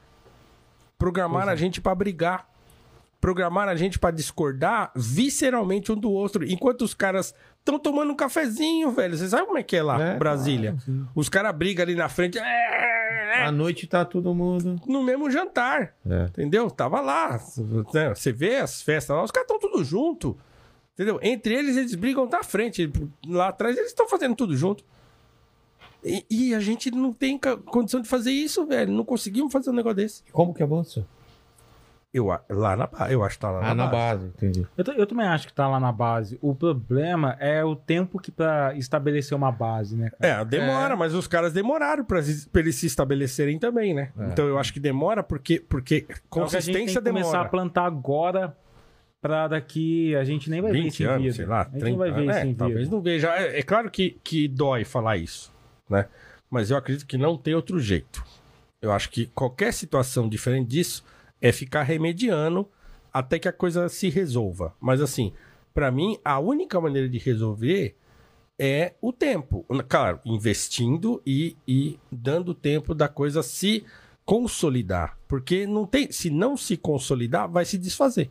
Programaram 0.99 1.51
a 1.53 1.57
gente 1.57 1.81
pra 1.81 1.95
brigar. 1.95 2.49
Programaram 3.21 3.71
a 3.73 3.77
gente 3.77 3.99
pra 3.99 4.11
discordar 4.11 4.91
visceralmente 4.97 5.93
um 5.93 5.97
do 5.97 6.11
outro. 6.11 6.45
Enquanto 6.45 6.83
os 6.83 6.93
caras 6.95 7.35
estão 7.63 7.79
tomando 7.79 8.13
um 8.13 8.17
cafezinho, 8.17 8.91
velho. 8.91 9.17
Você 9.17 9.29
sabe 9.29 9.47
como 9.47 9.57
é 9.59 9.63
que 9.63 9.77
é 9.77 9.83
lá, 9.83 10.01
É, 10.03 10.17
Brasília? 10.19 10.77
Os 11.15 11.29
caras 11.29 11.55
brigam 11.57 11.83
ali 11.85 11.95
na 11.95 12.09
frente. 12.09 12.39
é, 12.39 13.45
À 13.45 13.51
noite 13.53 13.87
tá 13.87 14.05
todo 14.05 14.35
mundo. 14.35 14.81
no 14.87 15.03
mesmo 15.03 15.31
jantar. 15.31 15.95
É. 16.09 16.25
Entendeu? 16.25 16.71
Tava 16.71 17.01
lá. 17.01 17.41
né? 17.95 18.15
Você 18.15 18.33
vê 18.33 18.57
as 18.57 18.83
festas 18.83 19.17
lá, 19.17 19.23
os 19.25 19.31
caras 19.31 19.49
estão 19.51 19.59
tudo 19.71 19.83
junto. 19.85 20.37
Entendeu? 20.95 21.19
Entre 21.23 21.55
eles, 21.55 21.77
eles 21.77 21.95
brigam 21.95 22.27
na 22.29 22.43
frente. 22.43 22.93
Lá 23.27 23.49
atrás, 23.49 23.77
eles 23.77 23.89
estão 23.91 24.07
fazendo 24.09 24.35
tudo 24.37 24.55
junto. 24.57 24.85
E, 26.05 26.27
e 26.29 26.55
a 26.55 26.61
gente 26.61 26.91
não 26.91 27.13
tem 27.13 27.39
ca- 27.39 27.57
condição 27.57 28.01
de 28.01 28.09
fazer 28.09 28.33
isso, 28.33 28.67
velho. 28.67 28.93
Não 28.93 29.05
conseguimos 29.05 29.53
fazer 29.53 29.71
um 29.71 29.73
negócio 29.73 29.97
desse. 29.97 30.23
Como 30.33 30.53
que 30.53 30.63
avança? 30.63 31.07
Eu, 32.15 32.27
lá 32.27 32.77
na 32.77 32.89
eu 33.11 33.25
acho 33.25 33.37
que 33.37 33.41
tá 33.41 33.51
lá 33.51 33.71
Ah, 33.71 33.75
na 33.75 33.87
base. 33.87 34.25
base, 34.25 34.27
entendi. 34.37 34.67
Eu, 34.77 34.85
eu 34.95 35.07
também 35.07 35.27
acho 35.27 35.47
que 35.47 35.53
tá 35.55 35.67
lá 35.67 35.81
na 35.81 35.91
base. 35.91 36.39
O 36.43 36.55
problema 36.55 37.37
é 37.41 37.65
o 37.65 37.75
tempo 37.75 38.19
que 38.19 38.31
pra 38.31 38.75
estabelecer 38.77 39.35
uma 39.35 39.51
base, 39.51 39.97
né, 39.97 40.11
cara? 40.11 40.43
É, 40.43 40.45
demora, 40.45 40.95
mas 40.95 41.15
os 41.15 41.27
caras 41.27 41.55
demoraram 41.55 42.05
pra 42.05 42.19
eles 42.19 42.75
se 42.77 42.87
estabelecerem 42.87 43.59
também, 43.59 43.95
né? 43.95 44.13
É. 44.19 44.27
Então 44.27 44.47
eu 44.47 44.59
acho 44.59 44.75
que 44.75 44.81
demora 44.81 45.23
porque, 45.23 45.59
porque 45.59 46.05
Então, 46.07 46.07
que 46.07 46.13
a 46.13 46.61
gente 46.61 46.67
tem 46.67 46.85
consistência 46.85 47.01
que 47.01 47.09
começar 47.09 47.31
demora. 47.31 47.47
a 47.47 47.51
plantar 47.51 47.85
agora 47.87 48.57
pra 49.21 49.49
daqui 49.49 50.15
a 50.17 50.25
gente 50.25 50.51
nem 50.51 50.61
vai 50.61 50.71
ver 50.73 50.83
20 50.83 50.93
isso 50.93 51.03
em 51.03 51.07
anos, 51.07 51.23
vida. 51.23 51.35
sei 51.37 51.47
lá, 51.47 51.61
a 51.61 51.65
gente 51.65 51.73
30 51.81 51.91
não 51.91 51.97
vai 51.99 52.11
ver 52.11 52.21
anos. 52.23 52.37
isso 52.37 52.45
É, 52.45 52.47
em 52.49 52.55
talvez 52.55 52.81
vida. 52.81 52.91
não 52.95 53.03
veja. 53.03 53.29
É, 53.37 53.59
é 53.61 53.63
claro 53.63 53.91
que, 53.91 54.19
que 54.23 54.49
dói 54.49 54.85
falar 54.85 55.17
isso, 55.17 55.51
né? 55.89 56.07
Mas 56.51 56.71
eu 56.71 56.77
acredito 56.77 57.07
que 57.07 57.17
não 57.17 57.39
tem 57.39 57.55
outro 57.55 57.81
jeito. 57.81 58.23
Eu 58.83 58.93
acho 58.93 59.09
que 59.09 59.27
qualquer 59.29 59.73
situação 59.73 60.29
diferente 60.29 60.69
disso 60.69 61.03
é 61.43 61.51
ficar 61.53 61.83
remediando 61.83 62.67
até 63.13 63.39
que 63.39 63.49
a 63.49 63.53
coisa 63.53 63.89
se 63.89 64.09
resolva. 64.09 64.75
Mas 64.81 65.01
assim, 65.03 65.35
pra 65.75 65.91
mim, 65.91 66.17
a 66.25 66.39
única 66.39 66.81
maneira 66.81 67.09
de 67.09 67.19
resolver 67.19 67.97
é 68.59 68.95
o 69.03 69.13
tempo. 69.13 69.67
Claro, 69.89 70.21
investindo 70.25 71.21
e, 71.27 71.57
e 71.67 71.99
dando 72.11 72.55
tempo 72.55 72.95
da 72.95 73.09
coisa 73.09 73.43
se 73.43 73.85
consolidar. 74.25 75.19
Porque 75.27 75.67
não 75.67 75.85
tem, 75.85 76.13
se 76.13 76.31
não 76.31 76.57
se 76.57 76.77
consolidar, 76.77 77.51
vai 77.51 77.65
se 77.65 77.77
desfazer. 77.77 78.31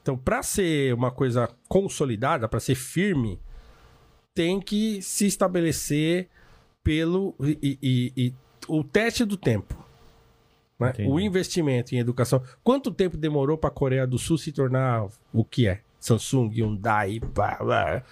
Então, 0.00 0.16
para 0.16 0.42
ser 0.42 0.94
uma 0.94 1.10
coisa 1.10 1.48
consolidada, 1.68 2.48
para 2.48 2.60
ser 2.60 2.74
firme, 2.74 3.38
tem 4.34 4.60
que 4.60 5.00
se 5.02 5.26
estabelecer 5.26 6.28
pelo 6.82 7.34
e, 7.40 7.78
e- 7.82 8.12
e 8.16 8.34
o 8.68 8.82
teste 8.82 9.24
do 9.24 9.36
tempo. 9.36 9.83
Né? 10.78 10.92
O 11.06 11.18
investimento 11.20 11.94
em 11.94 11.98
educação. 11.98 12.42
Quanto 12.62 12.90
tempo 12.90 13.16
demorou 13.16 13.56
para 13.56 13.68
a 13.68 13.72
Coreia 13.72 14.06
do 14.06 14.18
Sul 14.18 14.36
se 14.38 14.50
tornar 14.52 15.06
o 15.32 15.44
que 15.44 15.68
é? 15.68 15.80
Samsung, 16.00 16.48
Hyundai, 16.50 17.20
pá, 17.34 17.56
pá. 17.56 18.02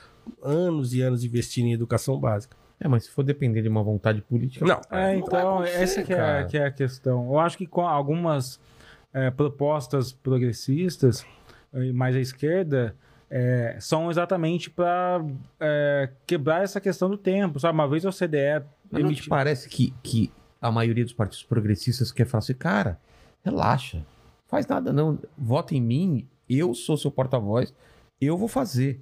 anos 0.43 0.95
e 0.95 1.03
anos 1.03 1.25
investindo 1.25 1.67
em 1.67 1.73
educação 1.73 2.19
básica. 2.19 2.57
É, 2.81 2.89
mas 2.89 3.05
se 3.05 3.11
for 3.11 3.23
depender 3.23 3.63
de 3.63 3.69
uma 3.69 3.83
vontade 3.83 4.21
política. 4.23 4.65
Não, 4.65 4.81
É, 4.91 5.15
então, 5.17 5.63
essa 5.63 6.03
que 6.03 6.13
é, 6.13 6.45
que 6.45 6.57
é 6.57 6.67
a 6.67 6.71
questão. 6.71 7.27
Eu 7.27 7.39
acho 7.39 7.57
que 7.57 7.67
com 7.67 7.83
algumas 7.87 8.59
é, 9.13 9.31
propostas 9.31 10.13
progressistas, 10.13 11.25
eh, 11.73 11.93
mais 11.93 12.17
à 12.17 12.21
esquerda, 12.21 12.97
é, 13.31 13.77
são 13.79 14.11
exatamente 14.11 14.69
para 14.71 15.23
quebrar 16.27 16.63
essa 16.65 16.81
questão 16.81 17.09
do 17.09 17.17
tempo. 17.17 17.61
Sabe? 17.61 17.75
Uma 17.75 17.89
vez 17.89 18.05
a 18.05 18.09
OCDE 18.09 18.65
Mas 18.91 19.03
não 19.03 19.11
te 19.11 19.15
emiti- 19.19 19.29
parece 19.29 19.69
que, 19.69 19.93
que 20.03 20.33
a 20.63 20.71
maioria 20.71 21.05
dos 21.05 21.13
partidos 21.13 21.43
progressistas 21.43 22.11
quer 22.13 22.25
falar 22.25 22.39
assim, 22.39 22.55
cara, 22.55 22.99
relaxa, 23.45 24.03
faz 24.47 24.67
nada 24.67 24.93
não, 24.93 25.19
vota 25.37 25.75
em 25.75 25.81
mim, 25.83 26.27
eu 26.49 26.73
sou 26.75 26.97
seu 26.97 27.11
porta-voz, 27.11 27.75
eu 28.21 28.37
vou 28.39 28.49
fazer. 28.49 29.01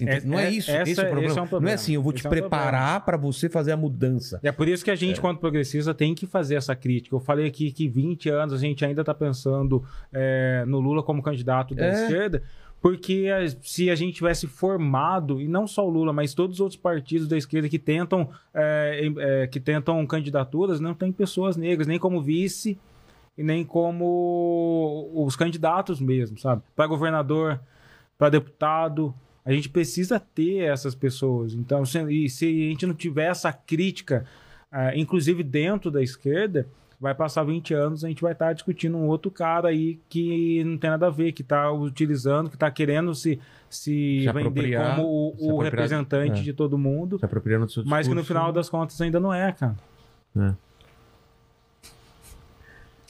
É- 0.00 0.20
não 0.20 0.38
é, 0.38 0.46
é- 0.46 0.50
isso, 0.50 0.70
essa- 0.70 0.88
esse 0.88 1.00
é 1.00 1.04
o 1.04 1.10
problema. 1.10 1.30
é 1.34 1.36
um 1.36 1.40
Não 1.40 1.46
problema. 1.48 1.70
é 1.72 1.74
assim, 1.74 1.92
eu 1.94 2.02
vou 2.02 2.12
Esse 2.12 2.22
te 2.22 2.26
é 2.26 2.30
um 2.30 2.30
preparar 2.30 3.04
pra 3.04 3.18
você 3.18 3.48
fazer 3.50 3.72
a 3.72 3.76
mudança. 3.76 4.40
É 4.42 4.50
por 4.50 4.66
isso 4.66 4.82
que 4.84 4.90
a 4.90 4.94
gente, 4.94 5.20
quando 5.20 5.38
progressista, 5.38 5.92
tem 5.92 6.14
que 6.14 6.26
fazer 6.26 6.54
essa 6.54 6.74
crítica. 6.74 7.14
Eu 7.14 7.20
falei 7.20 7.46
aqui 7.46 7.70
que 7.70 7.86
20 7.88 8.30
anos 8.30 8.54
a 8.54 8.56
gente 8.56 8.82
ainda 8.84 9.02
está 9.02 9.12
pensando 9.12 9.84
é, 10.12 10.64
no 10.66 10.80
Lula 10.80 11.02
como 11.02 11.20
candidato 11.22 11.74
da 11.74 11.84
É. 11.86 11.92
esquerda, 12.04 12.42
porque 12.80 13.26
se 13.62 13.90
a 13.90 13.94
gente 13.94 14.14
tivesse 14.14 14.46
formado, 14.46 15.40
e 15.40 15.46
não 15.46 15.66
só 15.66 15.86
o 15.86 15.90
Lula, 15.90 16.12
mas 16.12 16.32
todos 16.32 16.56
os 16.56 16.60
outros 16.60 16.80
partidos 16.80 17.28
da 17.28 17.36
esquerda 17.36 17.68
que 17.68 17.78
tentam, 17.78 18.30
é, 18.54 19.10
é, 19.18 19.46
que 19.46 19.60
tentam 19.60 20.04
candidaturas, 20.06 20.80
não 20.80 20.94
tem 20.94 21.12
pessoas 21.12 21.56
negras, 21.56 21.86
nem 21.86 21.98
como 21.98 22.22
vice 22.22 22.78
e 23.36 23.42
nem 23.42 23.64
como 23.64 25.10
os 25.14 25.36
candidatos 25.36 26.00
mesmo, 26.00 26.38
sabe? 26.38 26.62
Para 26.74 26.86
governador, 26.86 27.60
para 28.16 28.30
deputado. 28.30 29.14
A 29.44 29.52
gente 29.52 29.68
precisa 29.68 30.18
ter 30.18 30.64
essas 30.64 30.94
pessoas. 30.94 31.52
Então, 31.52 31.84
se, 31.84 32.00
e 32.10 32.30
se 32.30 32.46
a 32.46 32.70
gente 32.70 32.86
não 32.86 32.94
tiver 32.94 33.26
essa 33.26 33.52
crítica, 33.52 34.24
ah, 34.70 34.96
inclusive 34.96 35.42
dentro 35.42 35.90
da 35.90 36.02
esquerda, 36.02 36.66
vai 37.00 37.14
passar 37.14 37.42
20 37.44 37.72
anos, 37.72 38.04
a 38.04 38.08
gente 38.08 38.20
vai 38.22 38.32
estar 38.32 38.52
discutindo 38.52 38.96
um 38.96 39.06
outro 39.08 39.30
cara 39.30 39.68
aí 39.68 39.98
que 40.08 40.62
não 40.64 40.76
tem 40.76 40.90
nada 40.90 41.06
a 41.06 41.10
ver, 41.10 41.32
que 41.32 41.42
está 41.42 41.72
utilizando, 41.72 42.50
que 42.50 42.56
está 42.56 42.70
querendo 42.70 43.14
se, 43.14 43.40
se, 43.70 44.22
Se 44.24 44.32
vender 44.32 44.76
como 44.78 45.02
o, 45.32 45.34
se 45.38 45.44
o 45.52 45.58
representante 45.58 46.40
é. 46.40 46.42
de 46.42 46.52
todo 46.52 46.76
mundo, 46.76 47.18
Se 47.18 47.24
apropriando 47.24 47.66
do 47.66 47.72
seu 47.72 47.84
mas 47.86 48.06
que 48.06 48.14
no 48.14 48.20
discurso. 48.20 48.26
final 48.40 48.52
das 48.52 48.68
contas 48.68 49.00
ainda 49.00 49.18
não 49.18 49.32
é, 49.32 49.50
cara. 49.52 49.76
É. 50.36 50.52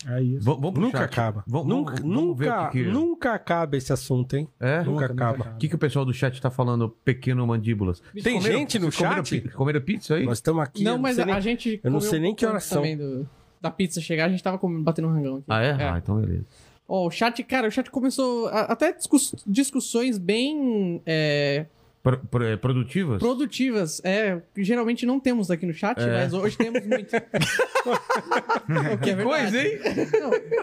É 0.08 0.22
isso. 0.22 0.44
Vamos, 0.46 0.72
Nunca 0.80 0.96
chat. 0.98 1.12
acaba. 1.12 1.44
Vamos, 1.46 1.68
nunca, 1.68 1.94
vamos- 1.96 2.14
vamos 2.14 2.38
ver 2.38 2.46
nunca, 2.46 2.62
o 2.68 2.70
que, 2.70 2.84
que... 2.84 2.90
nunca 2.90 3.34
acaba 3.34 3.76
esse 3.76 3.92
assunto, 3.92 4.34
hein? 4.34 4.48
É? 4.58 4.78
Nunca 4.78 4.90
Nunca, 4.90 5.04
acaba. 5.12 5.38
nunca 5.38 5.50
O 5.50 5.58
que, 5.58 5.68
que 5.68 5.74
o 5.74 5.78
pessoal 5.78 6.06
do 6.06 6.12
chat 6.14 6.40
tá 6.40 6.48
falando, 6.50 6.88
pequeno 7.04 7.46
mandíbulas? 7.46 8.02
Tem 8.22 8.40
gente 8.40 8.78
no 8.78 8.90
comeram 8.90 9.22
chat? 9.24 9.40
Comeram 9.50 9.80
pizza 9.82 10.14
aí? 10.14 10.24
Nós 10.24 10.38
estamos 10.38 10.62
aqui. 10.62 10.82
não, 10.84 10.92
eu 10.92 10.98
mas 10.98 11.16
sei 11.16 11.22
a, 11.24 11.26
nem- 11.26 11.34
a 11.34 11.40
gente. 11.40 11.80
eu 11.84 11.90
não 11.90 12.00
sei 12.00 12.18
nem 12.18 12.34
que 12.34 12.46
horas 12.46 12.64
são. 12.64 12.78
também 12.78 12.96
do- 12.96 13.28
da 13.60 13.70
pizza 13.70 14.00
chegar, 14.00 14.26
a 14.26 14.28
gente 14.28 14.42
tava 14.42 14.58
comendo, 14.58 14.82
batendo 14.82 15.08
um 15.08 15.12
rangão 15.12 15.36
aqui. 15.36 15.44
Ah, 15.48 15.62
é? 15.62 15.68
É. 15.70 15.88
Ah, 15.88 15.98
então 16.02 16.20
beleza. 16.20 16.44
Ó, 16.88 17.06
o 17.06 17.10
chat, 17.10 17.42
cara, 17.44 17.68
o 17.68 17.70
chat 17.70 17.90
começou 17.90 18.48
a- 18.48 18.62
até 18.62 18.92
discuss- 18.92 19.34
discussões 19.46 20.18
bem 20.18 21.00
é, 21.06 21.66
Pro- 22.02 22.18
pro- 22.18 22.44
é, 22.44 22.56
produtivas? 22.56 23.18
produtivas. 23.20 24.00
É, 24.02 24.40
geralmente 24.56 25.04
não 25.06 25.20
temos 25.20 25.50
aqui 25.50 25.66
no 25.66 25.72
chat, 25.74 26.00
É. 26.00 26.06
mas 26.06 26.32
hoje 26.32 26.56
temos 26.56 26.84
muito. 26.84 27.10
o 28.94 28.98
que 28.98 29.10
é 29.10 29.14
verdade. 29.14 29.24
Coisa, 29.24 29.62
hein? 29.62 29.78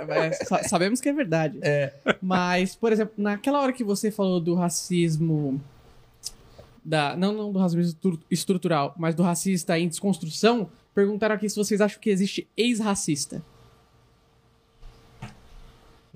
Não, 0.08 0.14
é, 0.16 0.32
sa- 0.34 0.64
sabemos 0.64 1.00
que 1.00 1.10
é 1.10 1.14
verdade. 1.14 1.60
Mas, 2.22 2.76
por 2.76 2.92
exemplo, 2.92 3.14
naquela 3.18 3.62
hora 3.62 3.72
que 3.74 3.84
você 3.84 4.12
falou 4.12 4.40
do 4.40 4.54
racismo. 4.56 5.62
Da, 6.84 7.18
não, 7.18 7.34
não 7.34 7.52
do 7.52 7.60
racismo 7.60 7.82
estru- 7.82 8.20
estrutural, 8.32 8.96
mas 8.98 9.14
do 9.14 9.22
racista 9.22 9.78
em 9.78 9.90
desconstrução, 9.90 10.70
perguntaram 10.98 11.36
aqui 11.36 11.48
se 11.48 11.56
vocês 11.56 11.80
acham 11.80 12.02
que 12.02 12.10
existe 12.10 12.48
ex-racista. 12.58 13.44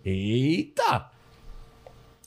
Eita! 0.03 1.11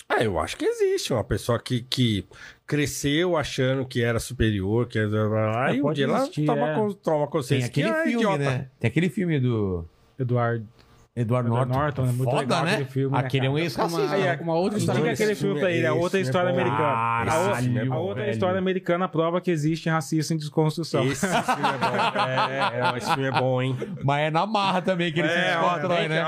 É, 0.08 0.24
eu 0.24 0.38
acho 0.38 0.56
que 0.56 0.64
existe 0.64 1.12
uma 1.12 1.24
pessoa 1.24 1.58
que, 1.58 1.82
que 1.82 2.24
cresceu 2.64 3.36
achando 3.36 3.84
que 3.84 4.04
era 4.04 4.20
superior, 4.20 4.86
que 4.86 4.96
era... 5.00 5.66
Aí 5.66 5.80
um 5.80 5.82
pode 5.82 5.96
dia 5.96 6.04
ela 6.04 6.18
existir, 6.18 6.46
toma, 6.46 6.70
é. 6.70 6.74
toma 7.02 7.24
Tem 7.24 7.26
consciência 7.26 7.66
aquele 7.66 7.88
que 7.88 7.92
é 7.92 8.02
filme, 8.04 8.16
idiota. 8.18 8.38
né? 8.38 8.70
Tem 8.78 8.88
aquele 8.88 9.08
filme 9.08 9.40
do 9.40 9.84
Eduardo. 10.16 10.68
Eduardo 11.16 11.48
Edward 11.48 11.68
Norton. 11.70 11.80
Norton, 11.80 12.02
é 12.02 12.06
muito 12.06 12.24
Foda, 12.24 12.40
legal 12.40 12.64
né? 12.64 12.72
aquele 12.72 12.88
filme, 12.88 13.12
né, 13.12 13.18
aquele 13.24 13.46
é 13.46 13.50
um 13.50 13.52
cara? 13.52 13.64
ex-racista. 13.64 14.02
Uma, 14.02 14.12
Aí, 14.14 14.22
é- 14.26 14.38
uma 14.42 14.54
outra 14.54 14.78
história. 14.78 15.00
Esse 15.12 15.22
aquele 15.22 15.34
filme 15.36 15.60
pra 15.60 15.70
ele, 15.70 15.84
é- 15.84 15.88
a 15.88 15.94
outra 15.94 16.18
esse 16.18 16.28
história 16.28 16.48
é 16.48 16.52
americana. 16.52 16.82
Ah, 16.82 17.20
a, 17.32 17.38
outra- 17.38 17.56
filme 17.62 17.78
é 17.78 17.82
a 17.82 17.84
bom, 17.84 17.94
outra 17.96 18.22
velho. 18.22 18.32
história 18.32 18.58
americana 18.58 19.08
prova 19.08 19.40
que 19.40 19.50
existe 19.50 19.88
racista 19.88 20.34
em 20.34 20.36
desconstrução. 20.36 21.04
Esse 21.06 21.24
filme 21.24 21.34
é 21.36 21.78
bom. 21.78 22.18
É, 22.20 22.94
é, 22.94 22.98
esse 22.98 23.06
filme 23.14 23.28
é 23.28 23.30
bom, 23.30 23.62
hein? 23.62 23.76
Mas 24.02 24.20
é 24.22 24.30
na 24.32 24.44
marra 24.44 24.82
também 24.82 25.12
que 25.12 25.20
ele 25.20 25.28
se 25.28 25.34
É, 25.34 25.40
desconta 25.56 25.88
né? 26.08 26.20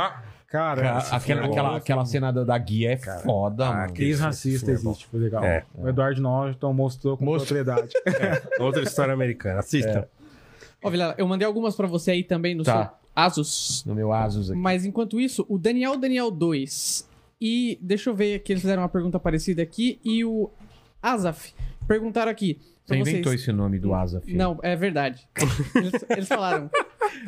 Cara, 0.49 0.81
Cara, 0.81 0.99
aquela, 1.17 1.41
é 1.43 1.45
aquela, 1.47 1.77
aquela 1.77 2.05
cena 2.07 2.33
da, 2.33 2.45
da 2.45 2.57
guia 2.57 2.93
é 2.93 2.97
foda, 2.97 3.67
ah, 3.67 3.73
mano. 3.73 3.93
filme 4.61 4.75
é 4.75 4.77
existe, 4.93 5.07
foi 5.09 5.19
legal. 5.21 5.43
É. 5.45 5.65
O 5.75 5.89
Eduardo 5.89 6.23
Norton 6.23 6.73
mostrou 6.73 7.17
com 7.17 7.25
Mostrou. 7.25 7.65
propriedade. 7.65 7.93
Outra 8.61 8.83
história 8.85 9.13
americana. 9.13 9.59
Assista. 9.59 10.09
Ó, 10.83 10.89
Vilela, 10.89 11.17
eu 11.19 11.27
mandei 11.27 11.45
algumas 11.45 11.75
pra 11.75 11.89
você 11.89 12.13
aí 12.13 12.23
também 12.23 12.55
no 12.55 12.63
Tá. 12.63 12.73
seu 12.73 13.06
Asus. 13.17 13.83
No 13.87 13.95
meu 13.95 14.13
Asus 14.13 14.51
aqui. 14.51 14.61
Mas 14.61 14.85
enquanto 14.85 15.19
isso, 15.19 15.45
o 15.49 15.59
Daniel 15.59 15.97
Daniel 15.97 16.31
2 16.31 17.09
e 17.41 17.79
deixa 17.83 18.11
eu 18.11 18.15
ver 18.15 18.41
que 18.41 18.53
eles 18.53 18.63
fizeram 18.63 18.83
uma 18.83 18.89
pergunta 18.89 19.19
parecida 19.19 19.63
aqui 19.63 19.99
e 20.05 20.25
o 20.25 20.51
Azaf 21.03 21.55
Perguntaram 21.87 22.31
aqui. 22.31 22.59
Você 22.87 22.95
pra 22.95 22.97
inventou 22.99 23.33
vocês. 23.33 23.43
esse 23.43 23.53
nome 23.53 23.79
do 23.81 23.93
Asa, 23.93 24.21
filho. 24.21 24.39
Não, 24.39 24.59
é 24.63 24.77
verdade. 24.77 25.29
Eles, 25.75 25.93
eles 26.09 26.29
falaram. 26.29 26.71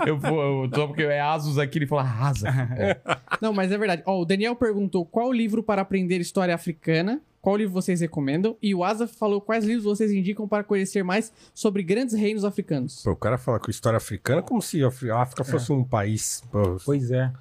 Eu 0.06 0.16
vou, 0.16 0.64
eu 0.64 0.70
tô 0.70 0.86
porque 0.86 1.02
é 1.02 1.20
Asus 1.20 1.58
aqui, 1.58 1.78
ele 1.78 1.86
fala 1.86 2.02
Asa. 2.02 2.48
É. 2.48 3.00
Não, 3.40 3.52
mas 3.52 3.72
é 3.72 3.78
verdade. 3.78 4.02
Ó, 4.06 4.20
o 4.20 4.24
Daniel 4.24 4.54
perguntou 4.54 5.04
qual 5.04 5.32
livro 5.32 5.62
para 5.62 5.82
aprender 5.82 6.20
história 6.20 6.54
africana, 6.54 7.20
qual 7.40 7.56
livro 7.56 7.72
vocês 7.72 8.00
recomendam, 8.00 8.56
e 8.62 8.74
o 8.74 8.84
Asa 8.84 9.08
falou 9.08 9.40
quais 9.40 9.64
livros 9.64 9.84
vocês 9.84 10.12
indicam 10.12 10.46
para 10.46 10.62
conhecer 10.62 11.02
mais 11.02 11.32
sobre 11.52 11.82
grandes 11.82 12.14
reinos 12.14 12.44
africanos. 12.44 13.02
Pô, 13.02 13.10
o 13.10 13.16
cara 13.16 13.36
fala 13.36 13.58
com 13.58 13.70
história 13.70 13.96
africana 13.96 14.42
como 14.42 14.62
se 14.62 14.80
a 14.84 14.88
África 15.20 15.42
fosse 15.42 15.72
um 15.72 15.82
país. 15.82 16.42
Pô, 16.52 16.76
Pois 16.84 17.10
é. 17.10 17.32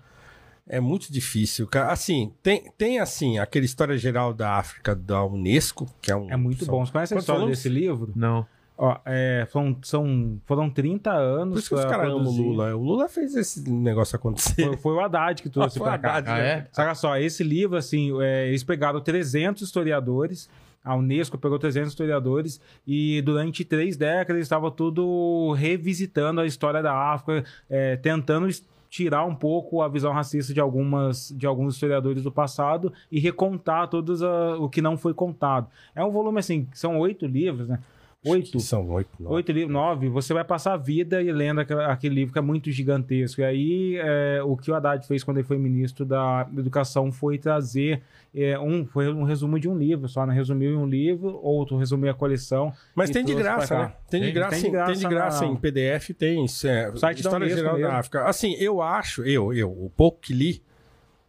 É 0.69 0.79
muito 0.79 1.11
difícil. 1.11 1.65
cara. 1.67 1.91
Assim, 1.91 2.31
tem, 2.43 2.71
tem 2.77 2.99
assim, 2.99 3.39
aquela 3.39 3.65
história 3.65 3.97
geral 3.97 4.33
da 4.33 4.55
África 4.57 4.93
da 4.95 5.23
Unesco, 5.23 5.87
que 6.01 6.11
é 6.11 6.15
um. 6.15 6.29
É 6.29 6.35
muito 6.35 6.65
são- 6.65 6.73
bom. 6.73 6.85
Você 6.85 6.91
conhece 6.91 7.13
a 7.15 7.17
história 7.17 7.45
desse 7.47 7.69
livro? 7.69 8.11
Não. 8.15 8.45
Ó, 8.79 8.95
é, 9.05 9.47
são, 9.51 9.75
são, 9.81 10.39
foram 10.45 10.69
30 10.69 11.11
anos. 11.11 11.53
Por 11.53 11.59
isso 11.59 11.69
que 11.69 11.75
os 11.75 11.85
caras 11.85 12.11
amam 12.11 12.27
o. 12.27 12.31
Lula. 12.37 12.75
O 12.75 12.83
Lula 12.83 13.09
fez 13.09 13.33
esse 13.35 13.67
negócio 13.67 14.15
acontecer. 14.15 14.65
Foi, 14.67 14.77
foi 14.77 14.93
o 14.93 14.99
Haddad 14.99 15.41
que 15.41 15.49
trouxe 15.49 15.77
Ah, 15.77 15.79
foi 15.81 15.87
pra 15.89 15.97
o 15.97 16.01
cá. 16.01 16.17
Haddad, 16.17 16.29
Ah, 16.29 16.43
né? 16.43 16.49
é? 16.49 16.67
Saca 16.71 16.93
só, 16.93 17.17
esse 17.17 17.43
livro, 17.43 17.75
assim, 17.75 18.11
é, 18.21 18.47
eles 18.49 18.63
pegaram 18.63 19.01
300 19.01 19.63
historiadores, 19.63 20.47
a 20.83 20.95
Unesco 20.95 21.37
pegou 21.39 21.57
300 21.57 21.89
historiadores, 21.89 22.61
e 22.85 23.19
durante 23.23 23.65
três 23.65 23.97
décadas 23.97 24.35
eles 24.35 24.45
estavam 24.45 24.69
tudo 24.69 25.53
revisitando 25.53 26.39
a 26.41 26.45
história 26.45 26.81
da 26.83 26.93
África, 26.93 27.43
é, 27.67 27.95
tentando 27.97 28.47
tirar 28.89 29.25
um 29.25 29.35
pouco 29.35 29.81
a 29.81 29.87
visão 29.87 30.11
racista 30.13 30.53
de, 30.53 30.59
algumas, 30.59 31.33
de 31.35 31.45
alguns 31.45 31.75
historiadores 31.75 32.23
do 32.23 32.31
passado 32.31 32.91
e 33.11 33.19
recontar 33.19 33.87
todos 33.89 34.21
a- 34.23 34.57
o 34.57 34.69
que 34.69 34.81
não 34.81 34.97
foi 34.97 35.13
contado. 35.13 35.67
É 35.95 36.03
um 36.03 36.11
volume, 36.11 36.39
assim, 36.39 36.67
são 36.73 36.97
oito 36.99 37.25
livros, 37.25 37.67
né? 37.67 37.79
Oito. 38.29 38.59
São 38.59 38.89
oito. 38.89 39.09
nove. 39.19 39.35
Oito 39.35 39.51
livros, 39.51 39.73
nove, 39.73 40.09
você 40.09 40.33
vai 40.33 40.43
passar 40.43 40.73
a 40.73 40.77
vida 40.77 41.21
e 41.21 41.31
lendo 41.31 41.59
aquele 41.61 42.15
livro 42.15 42.33
que 42.33 42.39
é 42.39 42.41
muito 42.41 42.71
gigantesco. 42.71 43.41
E 43.41 43.43
aí, 43.43 43.95
é, 43.97 44.41
o 44.43 44.55
que 44.57 44.69
o 44.71 44.75
Haddad 44.75 45.05
fez 45.07 45.23
quando 45.23 45.37
ele 45.37 45.47
foi 45.47 45.57
ministro 45.57 46.05
da 46.05 46.47
Educação 46.57 47.11
foi 47.11 47.37
trazer 47.37 48.01
é, 48.35 48.57
um, 48.59 48.85
foi 48.85 49.11
um 49.11 49.23
resumo 49.23 49.59
de 49.59 49.67
um 49.67 49.75
livro, 49.77 50.07
só, 50.07 50.25
né? 50.25 50.33
Resumiu 50.33 50.71
em 50.71 50.75
um 50.77 50.85
livro, 50.85 51.39
outro 51.41 51.77
resumiu 51.77 52.11
a 52.11 52.13
coleção. 52.13 52.71
Mas 52.93 53.09
tem 53.09 53.23
de 53.25 53.33
graça, 53.33 53.77
né? 53.79 53.93
Tem 54.09 54.19
de 54.21 54.25
Tem- 54.27 54.33
graça, 54.35 54.51
tem 54.51 54.61
de 54.61 54.67
em- 54.67 54.71
tem 54.71 54.93
de 54.95 54.99
graça 55.01 55.09
graça 55.09 55.45
na- 55.45 55.51
em 55.51 55.55
PDF, 55.55 56.13
tem. 56.13 56.43
É, 56.43 56.47
site 56.47 57.01
da 57.01 57.11
História 57.13 57.37
Unesco 57.45 57.57
Geral 57.59 57.75
mesmo. 57.75 57.89
da 57.91 57.97
África. 57.97 58.23
Assim, 58.25 58.53
eu 58.59 58.81
acho, 58.81 59.23
eu, 59.23 59.53
eu, 59.53 59.71
o 59.71 59.89
pouco 59.95 60.19
que 60.21 60.33
li, 60.33 60.61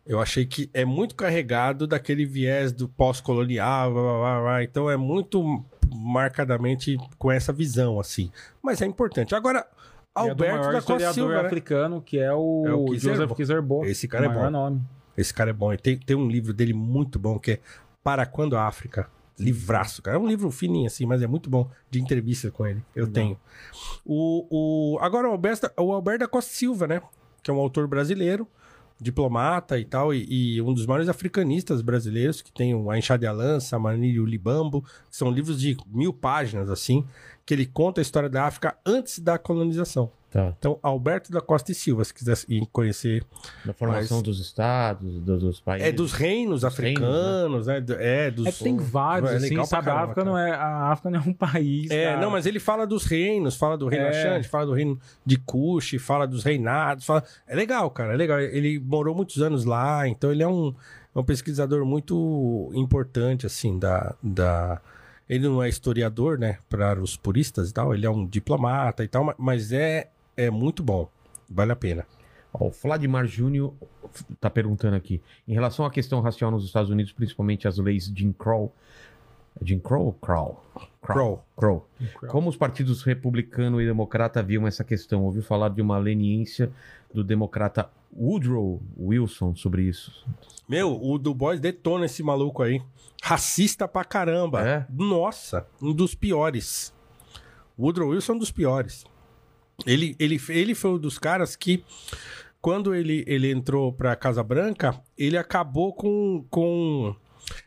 eu 0.07 0.20
achei 0.20 0.44
que 0.44 0.68
é 0.75 0.85
muito 0.85 1.15
carregado 1.15 1.86
daquele 1.86 2.27
viés 2.27 2.73
do 2.73 2.89
pós-colonial, 2.89 3.93
blá, 3.93 4.02
blá, 4.02 4.18
blá, 4.18 4.41
blá. 4.43 4.65
então 4.65 4.91
é 4.91 4.97
muito 4.97 5.65
marcadamente 5.94 6.97
com 7.18 7.31
essa 7.31 7.52
visão, 7.52 7.99
assim. 8.00 8.31
Mas 8.62 8.81
é 8.83 8.86
importante. 8.86 9.34
Agora, 9.34 9.67
é 10.17 10.31
Alberto 10.31 10.58
maior 10.58 10.73
da 10.73 10.83
Costa 10.83 11.12
Silva, 11.12 11.34
né? 11.34 11.47
africano, 11.47 12.02
que 12.02 12.18
é 12.18 12.33
o, 12.33 12.65
É 12.67 12.73
o 12.73 12.84
Kizerbo. 12.86 13.17
Joseph 13.17 13.36
Kizerbo. 13.36 13.84
Esse 13.84 14.08
cara 14.08 14.26
é 14.26 14.28
bom. 14.28 14.50
nome. 14.50 14.83
Esse 15.17 15.33
cara 15.34 15.50
é 15.50 15.52
bom. 15.52 15.75
Tem, 15.76 15.99
tem 15.99 16.17
um 16.17 16.28
livro 16.28 16.52
dele 16.52 16.73
muito 16.73 17.18
bom 17.18 17.39
que 17.39 17.52
é 17.52 17.60
Para 18.02 18.26
Quando 18.26 18.57
a 18.57 18.67
África. 18.67 19.08
Livraço, 19.39 20.02
cara. 20.02 20.17
É 20.17 20.20
um 20.20 20.26
livro 20.26 20.50
fininho 20.50 20.86
assim, 20.89 21.07
mas 21.07 21.23
é 21.23 21.26
muito 21.26 21.49
bom 21.49 21.70
de 21.89 22.00
entrevista 22.00 22.50
com 22.50 22.67
ele. 22.67 22.83
Eu 22.94 23.07
tenho. 23.07 23.39
O, 24.05 24.94
o, 24.94 24.99
agora 25.00 25.28
o 25.28 25.33
Alberto, 25.33 25.70
o 25.76 25.92
Alberto 25.92 26.20
da 26.20 26.28
Costa 26.28 26.52
Silva, 26.52 26.89
né? 26.89 27.00
Que 27.41 27.50
é 27.50 27.55
um 27.55 27.58
autor 27.58 27.86
brasileiro, 27.86 28.49
diplomata 29.01 29.78
e 29.78 29.85
tal, 29.85 30.12
e, 30.12 30.57
e 30.57 30.62
um 30.62 30.75
dos 30.75 30.86
maiores 30.86 31.09
africanistas 31.09 31.81
brasileiros, 31.81 32.43
que 32.43 32.52
tem 32.52 32.75
o 32.75 32.91
A 32.91 32.99
Enxada 32.99 33.25
e 33.25 33.28
a 33.28 33.33
Lança, 33.33 33.78
Manilha 33.78 34.17
e 34.17 34.20
o 34.20 34.27
Libambo, 34.27 34.83
que 34.83 35.17
são 35.17 35.31
livros 35.31 35.60
de 35.60 35.77
mil 35.86 36.12
páginas, 36.12 36.68
assim, 36.68 37.07
que 37.47 37.55
ele 37.55 37.67
conta 37.67 38.01
a 38.01 38.02
história 38.02 38.28
da 38.28 38.44
África 38.44 38.77
antes 38.85 39.18
da 39.18 39.39
colonização. 39.39 40.10
Tá. 40.31 40.55
Então, 40.58 40.78
Alberto 40.82 41.32
da 41.32 41.40
Costa 41.40 41.73
e 41.73 41.74
Silva, 41.74 42.05
se 42.05 42.12
quiser 42.12 42.36
ir 42.50 42.66
conhecer 42.70 43.24
Da 43.65 43.73
formação 43.73 44.18
Mas- 44.18 44.24
dos 44.24 44.40
estados, 44.40 45.20
do- 45.20 45.39
dos 45.39 45.58
países. 45.58 45.89
é 45.89 45.90
dos 45.92 46.12
reinos 46.12 46.60
Dos 46.60 46.65
africanos, 46.66 47.66
né? 47.66 47.81
Do- 47.81 47.94
É, 47.94 48.31
dos. 48.31 48.47
É 48.47 48.52
que 48.52 48.62
tem 48.65 48.76
vários, 48.76 49.31
É 49.32 49.36
assim, 49.36 49.65
sabe? 49.65 49.89
A 49.89 49.92
caramba, 49.92 50.02
África, 50.02 50.15
cara. 50.23 50.31
não 50.31 50.39
é, 50.39 50.50
a 50.52 50.92
África 50.92 51.10
não 51.10 51.18
é 51.18 51.23
um 51.23 51.32
país, 51.32 51.90
É, 51.90 52.05
cara. 52.10 52.20
não, 52.20 52.31
mas 52.31 52.44
ele 52.44 52.60
fala 52.60 52.86
dos 52.86 53.05
reinos, 53.07 53.57
fala 53.57 53.78
do 53.78 53.89
reino 53.89 54.05
É. 54.05 54.08
Axante, 54.10 54.48
fala 54.48 54.66
do 54.66 54.74
reino 54.74 55.00
de 55.24 55.39
Cush, 55.39 55.97
fala 55.98 56.26
dos 56.26 56.44
reinados, 56.44 57.07
fala... 57.07 57.24
É 57.47 57.57
legal, 57.57 57.90
cara, 57.90 58.12
é 58.12 58.16
legal. 58.16 58.39
Ele 58.39 58.78
morou 58.78 59.15
muitos 59.15 59.40
anos 59.40 59.65
lá, 59.65 60.07
então 60.07 60.31
ele 60.31 60.42
é 60.42 60.48
um, 60.48 60.74
é 61.15 61.18
um 61.18 61.24
pesquisador 61.24 61.86
muito 61.86 62.70
importante, 62.74 63.47
assim, 63.47 63.78
da... 63.78 64.15
da... 64.23 64.78
Ele 65.26 65.47
não 65.47 65.62
é 65.62 65.68
historiador, 65.68 66.39
né, 66.39 66.58
para 66.70 66.98
os 67.02 67.15
puristas 67.16 67.68
e 67.70 67.73
tal, 67.74 67.94
ele 67.94 68.07
é 68.07 68.10
um 68.10 68.26
diplomata 68.26 69.05
e 69.05 69.08
tal, 69.08 69.24
ma- 69.24 69.34
mas 69.36 69.73
é, 69.73 70.08
é 70.39 70.50
muito 70.50 70.84
bom, 70.84 71.10
vale 71.50 71.73
a 71.73 71.76
pena. 71.76 72.07
Ó, 72.55 72.68
o 72.68 72.70
Vladimir 72.70 73.26
Júnior 73.26 73.75
tá 74.41 74.49
perguntando 74.49 74.94
aqui. 74.94 75.20
Em 75.47 75.52
relação 75.52 75.84
à 75.84 75.91
questão 75.91 76.20
racial 76.20 76.50
nos 76.50 76.65
Estados 76.65 76.91
Unidos, 76.91 77.12
principalmente 77.12 77.67
as 77.67 77.76
leis 77.76 78.05
Jim 78.15 78.33
Crow. 78.33 78.73
Jim 79.60 79.81
Crow 79.81 80.07
ou 80.07 80.12
Crow? 80.12 80.65
Crow. 81.02 81.44
Crow. 81.57 81.89
Como 82.28 82.49
os 82.49 82.57
partidos 82.57 83.02
republicano 83.02 83.83
e 83.83 83.84
democrata 83.86 84.41
viam 84.41 84.65
essa 84.65 84.84
questão? 84.84 85.25
Ouviu 85.25 85.42
falar 85.42 85.70
de 85.70 85.83
uma 85.83 85.99
leniência 85.99 86.70
do 87.12 87.25
democrata 87.25 87.91
Woodrow 88.17 88.81
Wilson 88.97 89.57
sobre 89.57 89.83
isso? 89.83 90.25
Meu, 90.68 91.02
o 91.02 91.18
Du 91.18 91.34
Bois 91.34 91.58
detona 91.58 92.07
esse 92.07 92.23
maluco 92.23 92.62
aí. 92.62 92.81
Racista 93.20 93.89
pra 93.89 94.05
caramba. 94.05 94.67
É? 94.67 94.86
Nossa, 94.89 95.67
um 95.83 95.92
dos 95.92 96.15
piores. 96.15 96.94
O 97.76 97.83
Woodrow 97.83 98.10
Wilson 98.10 98.33
é 98.33 98.36
um 98.36 98.39
dos 98.39 98.52
piores. 98.52 99.05
Ele, 99.86 100.16
ele, 100.18 100.40
ele 100.48 100.74
foi 100.74 100.90
um 100.92 100.98
dos 100.98 101.18
caras 101.18 101.55
que, 101.55 101.84
quando 102.60 102.94
ele, 102.94 103.24
ele 103.26 103.50
entrou 103.50 103.92
pra 103.92 104.16
Casa 104.16 104.42
Branca, 104.42 105.00
ele 105.16 105.36
acabou 105.36 105.92
com. 105.92 106.44
com... 106.50 107.15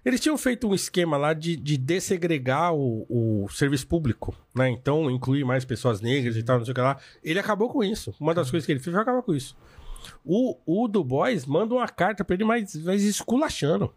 Eles 0.05 0.19
tinham 0.19 0.37
feito 0.37 0.67
um 0.67 0.75
esquema 0.75 1.17
lá 1.17 1.33
de, 1.33 1.55
de 1.55 1.75
dessegregar 1.77 2.73
o, 2.75 3.05
o 3.09 3.49
serviço 3.49 3.87
público, 3.87 4.35
né? 4.53 4.69
Então, 4.69 5.09
incluir 5.09 5.43
mais 5.43 5.65
pessoas 5.65 6.01
negras 6.01 6.35
e 6.35 6.43
tal, 6.43 6.57
não 6.59 6.65
sei 6.65 6.71
o 6.71 6.75
que 6.75 6.81
lá. 6.81 6.99
Ele 7.23 7.39
acabou 7.39 7.67
com 7.69 7.83
isso. 7.83 8.13
Uma 8.19 8.33
das 8.33 8.51
coisas 8.51 8.65
que 8.65 8.71
ele 8.71 8.79
fez 8.79 8.93
foi 8.93 9.01
acabar 9.01 9.23
com 9.23 9.33
isso. 9.33 9.57
O, 10.23 10.57
o 10.65 10.87
Du 10.87 11.03
Bois 11.03 11.45
manda 11.45 11.73
uma 11.73 11.87
carta 11.87 12.23
pra 12.23 12.35
ele, 12.35 12.43
mas, 12.43 12.75
mas 12.83 13.01
esculachando. 13.03 13.91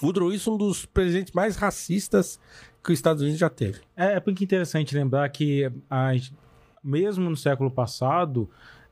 O 0.00 0.06
Woodrow 0.06 0.28
Wilson 0.28 0.54
um 0.54 0.58
dos 0.58 0.84
presidentes 0.86 1.32
mais 1.32 1.56
racistas 1.56 2.40
que 2.82 2.92
os 2.92 2.98
Estados 2.98 3.20
Unidos 3.22 3.38
já 3.38 3.50
teve. 3.50 3.80
É, 3.96 4.14
é 4.14 4.20
porque 4.20 4.44
é 4.44 4.46
interessante 4.46 4.94
lembrar 4.94 5.28
que 5.28 5.70
a- 5.90 6.12
mesmo 6.82 7.28
no 7.28 7.36
século 7.36 7.70
passado, 7.70 8.48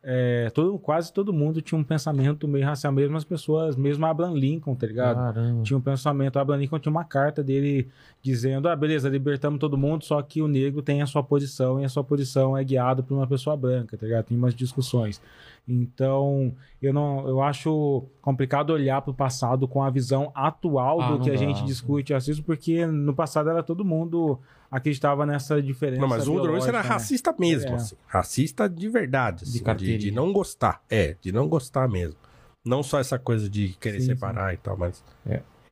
é, 0.08 0.50
todo, 0.50 0.78
quase 0.78 1.12
todo 1.12 1.32
mundo 1.32 1.60
tinha 1.60 1.76
um 1.76 1.82
pensamento 1.82 2.47
meio 2.47 2.65
racial, 2.65 2.92
mesmo 2.92 3.16
as 3.16 3.24
pessoas, 3.24 3.74
mesmo 3.74 4.06
Abraham 4.06 4.34
Lincoln, 4.34 4.76
tá 4.76 4.86
ligado? 4.86 5.16
Caramba. 5.16 5.62
Tinha 5.65 5.76
um 5.76 5.81
pensamento, 5.81 6.39
Abraham 6.39 6.60
Lincoln 6.60 6.78
tinha 6.78 6.92
uma 6.92 7.05
carta 7.05 7.42
dele 7.42 7.89
dizendo, 8.23 8.68
ah, 8.68 8.76
beleza, 8.76 9.08
libertamos 9.08 9.58
todo 9.58 9.76
mundo, 9.76 10.05
só 10.05 10.23
que 10.23 10.40
o 10.40 10.47
negro 10.47 10.81
tem 10.81 11.02
a 11.02 11.06
sua 11.06 11.24
posição 11.24 11.81
e 11.81 11.84
a 11.84 11.89
sua 11.89 12.05
posição 12.05 12.56
é 12.56 12.62
guiada 12.62 13.02
por 13.02 13.15
uma 13.15 13.26
pessoa 13.26 13.56
branca, 13.56 13.97
tá 13.97 14.06
ligado? 14.06 14.26
Tem 14.26 14.39
umas 14.39 14.55
discussões. 14.55 15.20
Então, 15.69 16.55
eu 16.81 16.93
não, 16.93 17.27
eu 17.27 17.43
acho 17.43 18.05
complicado 18.23 18.70
olhar 18.70 19.03
para 19.03 19.11
o 19.11 19.15
passado 19.15 19.67
com 19.67 19.83
a 19.83 19.91
visão 19.91 20.31
atual 20.35 21.01
Ah, 21.01 21.11
do 21.12 21.20
que 21.20 21.31
a 21.31 21.33
dá. 21.33 21.39
gente 21.39 21.65
discute 21.65 22.12
racismo, 22.12 22.45
porque 22.45 22.86
no 22.86 23.15
passado 23.15 23.51
era 23.51 23.62
todo 23.62 23.85
mundo 23.85 24.39
acreditava 24.70 25.25
nessa 25.27 25.61
diferença. 25.61 26.01
Não, 26.01 26.09
mas 26.09 26.27
o 26.28 26.33
Woodrow 26.35 26.57
era 26.57 26.83
né? 26.83 26.89
racista 26.89 27.35
mesmo, 27.39 27.70
É. 27.70 27.75
assim. 27.75 27.97
Racista 28.07 28.69
de 28.69 28.89
verdade, 28.89 29.45
assim, 29.45 29.53
de, 29.59 29.61
carteirinha. 29.65 29.99
de 29.99 30.11
não 30.11 30.33
gostar. 30.33 30.83
É, 30.89 31.17
de 31.20 31.33
não 31.33 31.49
gostar 31.49 31.89
mesmo. 31.89 32.17
Não 32.65 32.83
só 32.83 32.99
essa 32.99 33.19
coisa 33.19 33.49
de 33.49 33.69
querer 33.81 34.01
Sim, 34.01 34.07
separar 34.07 34.53
e 34.55 34.57
tal, 34.57 34.77
mas... 34.77 35.03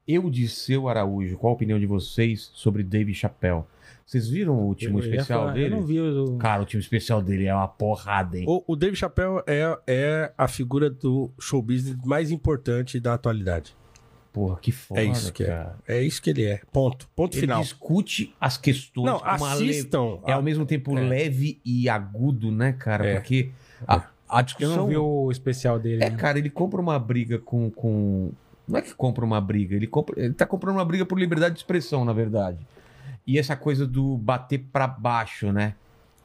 Eu 0.06 0.28
de 0.30 0.46
seu 0.48 0.86
Araújo, 0.88 1.36
qual 1.38 1.52
a 1.52 1.54
opinião 1.56 1.78
de 1.78 1.86
vocês 1.86 2.50
sobre 2.52 2.82
Dave 2.82 3.14
Chappelle? 3.14 3.64
Vocês 4.06 4.28
viram 4.28 4.54
o 4.54 4.66
último 4.66 4.98
Eu 4.98 5.04
ia 5.04 5.10
especial 5.12 5.40
falar, 5.40 5.52
dele? 5.52 5.66
Eu 5.74 5.78
não 5.78 5.86
vi 5.86 6.00
o... 6.00 6.36
Cara, 6.36 6.58
o 6.58 6.60
último 6.60 6.80
especial 6.80 7.22
dele 7.22 7.46
é 7.46 7.54
uma 7.54 7.66
porrada, 7.68 8.38
hein? 8.38 8.44
O, 8.46 8.62
o 8.66 8.76
Dave 8.76 8.94
Chappelle 8.96 9.42
é, 9.46 9.78
é 9.86 10.32
a 10.36 10.46
figura 10.46 10.90
do 10.90 11.30
show 11.40 11.62
business 11.62 11.96
mais 12.04 12.30
importante 12.30 13.00
da 13.00 13.14
atualidade. 13.14 13.74
Porra, 14.32 14.58
que 14.60 14.72
foda, 14.72 15.00
É 15.00 15.04
isso 15.04 15.32
que 15.32 15.44
é. 15.44 15.46
cara. 15.46 15.76
É 15.86 16.02
isso 16.02 16.20
que 16.20 16.28
ele 16.28 16.44
é. 16.44 16.60
Ponto. 16.72 17.08
Ponto 17.14 17.34
Ele 17.34 17.42
final. 17.42 17.62
discute 17.62 18.34
as 18.40 18.56
questões 18.58 19.06
Não, 19.06 19.20
com 19.20 19.24
uma 19.26 19.54
leve- 19.54 19.70
assistam. 19.70 20.18
É 20.26 20.32
ao 20.32 20.42
mesmo 20.42 20.66
tempo 20.66 20.98
É. 20.98 21.00
leve 21.00 21.60
e 21.64 21.88
agudo, 21.88 22.50
né, 22.50 22.72
cara? 22.72 23.06
É. 23.06 23.14
Porque 23.14 23.52
a, 23.86 24.02
a 24.28 24.40
Eu 24.40 24.42
discussão... 24.42 24.76
não 24.76 24.86
vi 24.88 24.96
o 24.96 25.30
especial 25.30 25.78
dele. 25.78 26.02
É, 26.02 26.10
né? 26.10 26.16
cara, 26.16 26.36
ele 26.38 26.50
compra 26.50 26.80
uma 26.80 26.98
briga 26.98 27.38
com, 27.38 27.70
com. 27.70 28.32
Não 28.66 28.78
é 28.78 28.82
que 28.82 28.92
compra 28.92 29.24
uma 29.24 29.40
briga, 29.40 29.76
ele, 29.76 29.86
compra... 29.86 30.20
ele 30.20 30.34
tá 30.34 30.44
comprando 30.44 30.74
uma 30.76 30.84
briga 30.84 31.06
por 31.06 31.16
liberdade 31.18 31.54
de 31.54 31.60
expressão, 31.60 32.04
na 32.04 32.12
verdade. 32.12 32.58
E 33.26 33.38
essa 33.38 33.56
coisa 33.56 33.86
do 33.86 34.16
bater 34.16 34.58
pra 34.72 34.86
baixo, 34.86 35.50
né? 35.52 35.74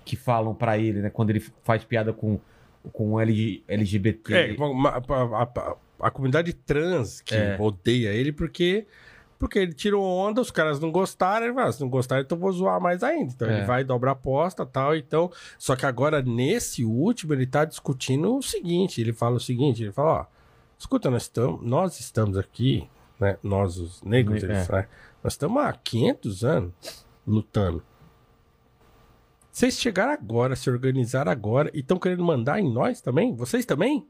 Que 0.05 0.15
falam 0.15 0.53
pra 0.53 0.77
ele, 0.77 1.01
né? 1.01 1.09
Quando 1.09 1.29
ele 1.29 1.39
faz 1.63 1.83
piada 1.83 2.11
com, 2.13 2.39
com. 2.91 3.19
LGBT. 3.19 4.33
É, 4.33 4.55
a, 4.59 5.43
a- 5.43 5.75
a- 6.01 6.11
comunidade 6.11 6.53
trans 6.53 7.21
que 7.21 7.35
É. 7.35 7.57
odeia 7.59 8.09
ele 8.09 8.31
porque 8.31 8.85
Porque 9.37 9.57
ele 9.57 9.71
tirou 9.71 10.03
onda, 10.03 10.41
os 10.41 10.51
caras 10.51 10.81
não 10.81 10.91
gostaram, 10.91 11.45
ele 11.45 11.53
fala, 11.55 11.69
"Ah, 11.69 11.71
se 11.71 11.79
não 11.79 11.87
gostaram, 11.87 12.21
então 12.21 12.37
vou 12.37 12.51
zoar 12.51 12.81
mais 12.81 13.01
ainda. 13.03 13.31
Então 13.33 13.47
É. 13.49 13.59
ele 13.59 13.65
vai 13.65 13.85
dobrar 13.85 14.11
a 14.11 14.13
aposta 14.13 14.65
tal, 14.65 14.93
então... 14.93 15.31
Só 15.57 15.77
que 15.77 15.85
agora, 15.85 16.21
nesse 16.21 16.83
último, 16.83 17.33
ele 17.33 17.45
tá 17.47 17.63
discutindo 17.63 18.35
o 18.35 18.41
seguinte, 18.41 18.99
ele 18.99 19.13
fala 19.13 19.37
o 19.37 19.39
seguinte, 19.39 19.81
ele 19.83 19.93
fala, 19.93 20.11
ó, 20.11 20.25
escuta, 20.77 21.09
nós 21.09 21.21
estamos, 21.21 21.65
nós 21.65 21.97
estamos 22.01 22.37
aqui, 22.37 22.85
né, 23.17 23.37
nós 23.41 23.77
os 23.77 24.03
negros, 24.03 24.43
É. 24.43 24.45
ele 24.45 24.55
fala, 24.65 24.89
nós 25.23 25.33
estamos 25.33 25.61
há 25.63 25.73
500 25.73 26.43
anos 26.43 26.73
lutando. 27.27 27.83
Vocês 29.51 29.77
chegaram 29.79 30.13
agora, 30.13 30.55
se 30.55 30.69
organizaram 30.69 31.31
agora 31.31 31.69
e 31.73 31.79
estão 31.79 31.97
querendo 31.99 32.23
mandar 32.23 32.59
em 32.59 32.71
nós 32.71 33.01
também? 33.01 33.35
Vocês 33.35 33.65
também? 33.65 34.07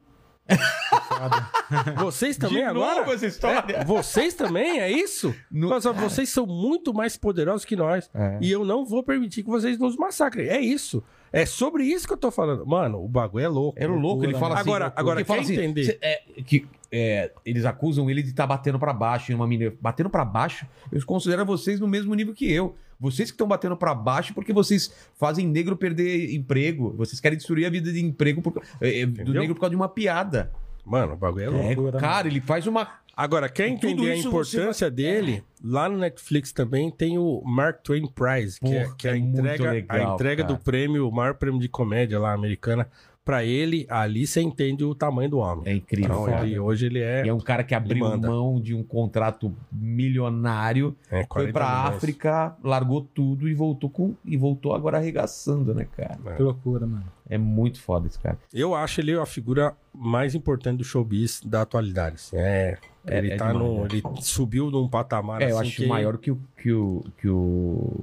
Vocês 1.98 2.38
também 2.38 2.58
De 2.60 2.64
agora? 2.64 3.00
novo 3.02 3.14
essa 3.14 3.26
história? 3.28 3.76
É, 3.76 3.84
vocês 3.86 4.34
também, 4.34 4.80
é 4.80 4.92
isso? 4.92 5.34
No- 5.52 5.70
Mas, 5.70 5.86
ó, 5.86 5.94
vocês 5.94 6.30
são 6.30 6.46
muito 6.46 6.94
mais 6.94 7.16
poderosos 7.18 7.66
que 7.66 7.76
nós. 7.76 8.10
É. 8.14 8.38
E 8.42 8.50
eu 8.52 8.66
não 8.66 8.86
vou 8.86 9.04
permitir 9.04 9.44
que 9.44 9.50
vocês 9.50 9.78
nos 9.78 9.96
massacrem. 9.96 10.48
É 10.48 10.60
isso. 10.60 11.04
É 11.32 11.45
sobre 11.45 11.83
isso 11.83 12.08
que 12.08 12.14
eu 12.14 12.17
tô 12.17 12.32
falando. 12.32 12.66
Mano, 12.66 13.03
o 13.03 13.08
bagulho 13.08 13.45
é 13.45 13.48
louco. 13.48 13.77
Era 13.80 13.91
o 13.91 13.98
louco, 13.99 14.24
ele 14.24 14.33
fala 14.33 14.56
assim. 14.56 14.69
Agora- 14.69 14.93
agora, 14.95 15.19
ele 15.19 15.25
fala 15.25 15.40
quer 15.43 15.53
entender? 15.53 15.83
cê- 15.85 15.98
é, 16.01 16.22
que 16.43 16.66
é, 16.91 17.32
eles 17.45 17.66
acusam 17.66 18.09
ele 18.09 18.24
de 18.24 18.30
estar 18.30 18.48
batendo 18.48 18.80
pra 18.80 18.91
baixo 18.93 19.32
em 19.32 19.35
uma 19.35 19.45
mina. 19.48 19.72
Batendo 19.80 20.09
pra 20.09 20.25
baixo, 20.25 20.66
eu 20.91 21.03
considero 21.06 21.45
vocês 21.45 21.80
no 21.80 21.88
mesmo 21.88 22.14
nível 22.16 22.33
que 22.33 22.51
eu. 22.51 22.75
Vocês 22.99 23.30
que 23.32 23.35
estão 23.35 23.48
batendo 23.48 23.77
pra 23.77 23.93
baixo 23.95 24.33
porque 24.33 24.51
vocês 24.51 24.91
fazem 25.17 25.48
negro 25.48 25.77
perder 25.77 26.33
emprego. 26.33 26.93
Vocês 26.98 27.19
querem 27.19 27.38
destruir 27.38 27.66
a 27.66 27.69
vida 27.69 27.93
de 27.93 28.03
emprego 28.03 28.41
por- 28.41 28.61
é, 28.82 29.01
é, 29.01 29.06
do 29.06 29.32
negro 29.40 29.53
por 29.56 29.61
causa 29.61 29.69
de 29.72 29.75
uma 29.77 29.88
piada. 29.88 30.51
Mano, 30.85 31.14
o 31.14 31.17
bagulho 31.17 31.43
é 31.43 31.49
louco. 31.49 31.66
É, 31.66 31.75
loucura, 31.75 31.99
cara, 31.99 32.27
ele 32.27 32.41
faz 32.41 32.66
uma. 32.67 32.88
Agora, 33.16 33.49
quer 33.49 33.67
entender 33.67 34.11
a 34.11 34.17
importância 34.17 34.90
dele? 34.90 35.43
Lá 35.61 35.90
no 35.90 35.98
Netflix 35.98 36.53
também 36.53 36.90
tem 36.90 37.17
o 37.17 37.41
Mark 37.45 37.82
Twain 37.83 38.08
Prize, 38.08 38.59
que 38.59 38.74
é, 38.74 38.83
Porra, 38.83 38.95
que 38.98 39.08
é 39.08 39.11
a 39.11 39.17
é 39.17 39.19
muito 39.19 39.40
entrega, 39.40 39.72
legal, 39.72 39.98
a 39.98 40.14
entrega 40.14 40.43
cara. 40.43 40.56
do 40.56 40.64
prêmio, 40.64 41.08
o 41.08 41.11
maior 41.11 41.33
prêmio 41.33 41.59
de 41.59 41.67
comédia 41.67 42.17
lá 42.17 42.32
americana. 42.32 42.88
Pra 43.30 43.45
ele, 43.45 43.85
ali 43.90 44.25
você 44.25 44.41
entende 44.41 44.83
o 44.83 44.95
tamanho 44.95 45.30
do 45.30 45.38
homem. 45.38 45.64
É 45.67 45.74
incrível. 45.75 46.24
Então, 46.24 46.43
ele- 46.43 46.58
hoje 46.59 46.88
ele 46.88 46.99
é, 46.99 47.24
E 47.24 47.30
é 47.30 47.33
um 47.33 47.40
cara 47.40 47.64
que 47.64 47.75
abriu 47.75 48.17
mão 48.17 48.59
de 48.59 48.74
um 48.74 48.82
contrato 48.82 49.56
milionário, 49.72 50.95
é 51.11 51.17
foi 51.19 51.27
40 51.27 51.53
pra 51.53 51.67
milhões. 51.83 51.95
África, 51.98 52.58
largou 52.64 53.01
tudo 53.14 53.48
e 53.48 53.53
voltou 53.53 53.88
com 53.88 54.16
e 54.25 54.35
voltou 54.35 54.74
agora 54.74 54.98
arregaçando, 54.98 55.75
né, 55.75 55.85
cara? 55.95 56.17
Que 56.35 56.41
loucura, 56.41 56.88
mano. 56.88 57.03
É 57.30 57.38
muito 57.38 57.80
foda 57.80 58.08
esse 58.08 58.17
cara. 58.17 58.40
Eu 58.51 58.74
acho 58.74 58.99
ele 58.99 59.14
a 59.14 59.25
figura 59.27 59.75
mais 59.93 60.33
importante 60.33 60.80
do 60.80 60.83
showbiz 60.83 61.40
da 61.45 61.61
atualidade. 61.61 62.16
assim. 62.16 62.35
É, 62.35 62.77
É- 63.06 63.17
ele 63.19 63.32
é 63.32 63.35
tá 63.35 63.49
demais, 63.51 63.67
no, 63.67 63.82
né? 63.82 63.88
ele 63.91 64.03
subiu 64.22 64.72
num 64.72 64.88
patamar 64.90 65.40
É, 65.43 65.51
eu 65.51 65.59
assim 65.59 65.67
acho 65.67 65.77
que 65.77 65.88
maior 65.88 66.17
que 66.17 66.32
o 66.32 66.40
que 66.58 66.72
o 66.74 67.03
que 67.19 67.30
o 67.30 67.93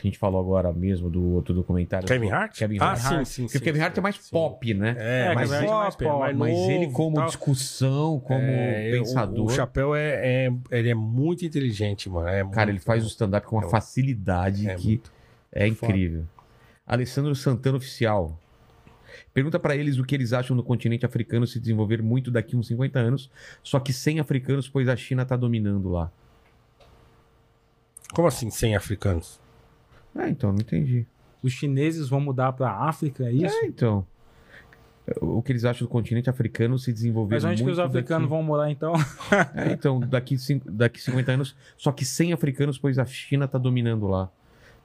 que 0.00 0.08
a 0.08 0.10
gente 0.10 0.18
falou 0.18 0.40
agora 0.40 0.72
mesmo 0.72 1.08
do 1.10 1.22
outro 1.34 1.54
documentário. 1.54 2.06
Kevin 2.08 2.30
Hart? 2.30 2.56
Kevin 2.58 2.78
ah, 2.80 2.92
Hart. 2.92 2.98
sim, 3.00 3.24
sim, 3.24 3.42
Porque 3.44 3.58
o 3.58 3.60
Kevin 3.60 3.80
Hart 3.80 3.98
é 3.98 4.00
mais 4.00 4.16
pop, 4.30 4.74
né? 4.74 4.96
É, 4.98 5.26
É, 5.26 5.34
mais 5.34 5.50
é 5.52 5.60
mais 5.66 5.94
pop, 5.96 6.04
é 6.04 6.08
pop, 6.08 6.20
mais 6.20 6.36
Mas 6.36 6.52
novo, 6.58 6.70
ele 6.70 6.90
como 6.92 7.16
tal. 7.16 7.26
discussão, 7.26 8.20
como 8.20 8.40
É, 8.40 8.88
o- 8.88 8.98
pensador, 8.98 9.46
O, 9.46 9.50
Chapéu 9.50 9.94
é, 9.94 10.46
é- 10.46 10.52
ele 10.70 10.90
é 10.90 10.94
muito 10.94 11.44
inteligente, 11.44 12.08
mano. 12.08 12.28
É 12.28 12.44
cara, 12.48 12.70
ele 12.70 12.72
muito- 12.78 12.84
faz 12.84 13.04
o 13.04 13.08
stand-up 13.08 13.46
com 13.46 13.56
uma 13.56 13.66
É, 13.66 13.70
facilidade 13.70 14.68
é 14.68 14.74
que 14.74 14.86
muito 14.86 15.12
é 15.52 15.66
incrível. 15.66 16.24
Alessandro 16.86 17.34
Santana 17.34 17.76
Oficial. 17.76 18.38
Pergunta 19.34 19.58
pra 19.58 19.76
eles 19.76 19.98
o 19.98 20.04
que 20.04 20.14
eles 20.14 20.32
acham 20.32 20.56
do 20.56 20.62
continente 20.62 21.04
africano 21.06 21.46
se 21.46 21.58
desenvolver 21.60 22.02
muito 22.02 22.30
daqui 22.30 22.56
uns 22.56 22.66
50 22.68 22.98
anos, 22.98 23.30
só 23.62 23.78
que 23.80 23.92
sem 23.92 24.18
africanos, 24.20 24.68
pois 24.68 24.88
a 24.88 24.96
China 24.96 25.24
tá 25.24 25.36
dominando 25.36 25.88
lá. 25.88 26.10
Como 28.12 28.26
assim, 28.26 28.50
sem 28.50 28.74
africanos? 28.74 29.39
Ah, 30.14 30.28
então, 30.28 30.52
não 30.52 30.60
entendi. 30.60 31.06
Os 31.42 31.52
chineses 31.52 32.08
vão 32.08 32.20
mudar 32.20 32.52
pra 32.52 32.70
África, 32.70 33.24
é 33.24 33.32
isso? 33.32 33.56
É, 33.56 33.66
então. 33.66 34.06
O 35.20 35.42
que 35.42 35.50
eles 35.50 35.64
acham 35.64 35.86
do 35.86 35.90
continente 35.90 36.30
africano 36.30 36.78
se 36.78 36.92
desenvolver 36.92 37.34
Mas 37.34 37.44
onde 37.44 37.64
que 37.64 37.70
os 37.70 37.78
africanos 37.78 38.28
daqui... 38.28 38.30
vão 38.30 38.42
morar 38.42 38.70
então? 38.70 38.92
É, 39.54 39.72
então, 39.72 39.98
daqui, 39.98 40.38
cin- 40.38 40.60
daqui 40.64 41.00
50 41.00 41.32
anos, 41.32 41.56
só 41.76 41.90
que 41.90 42.04
sem 42.04 42.32
africanos, 42.32 42.78
pois 42.78 42.98
a 42.98 43.04
China 43.04 43.48
tá 43.48 43.58
dominando 43.58 44.06
lá. 44.06 44.30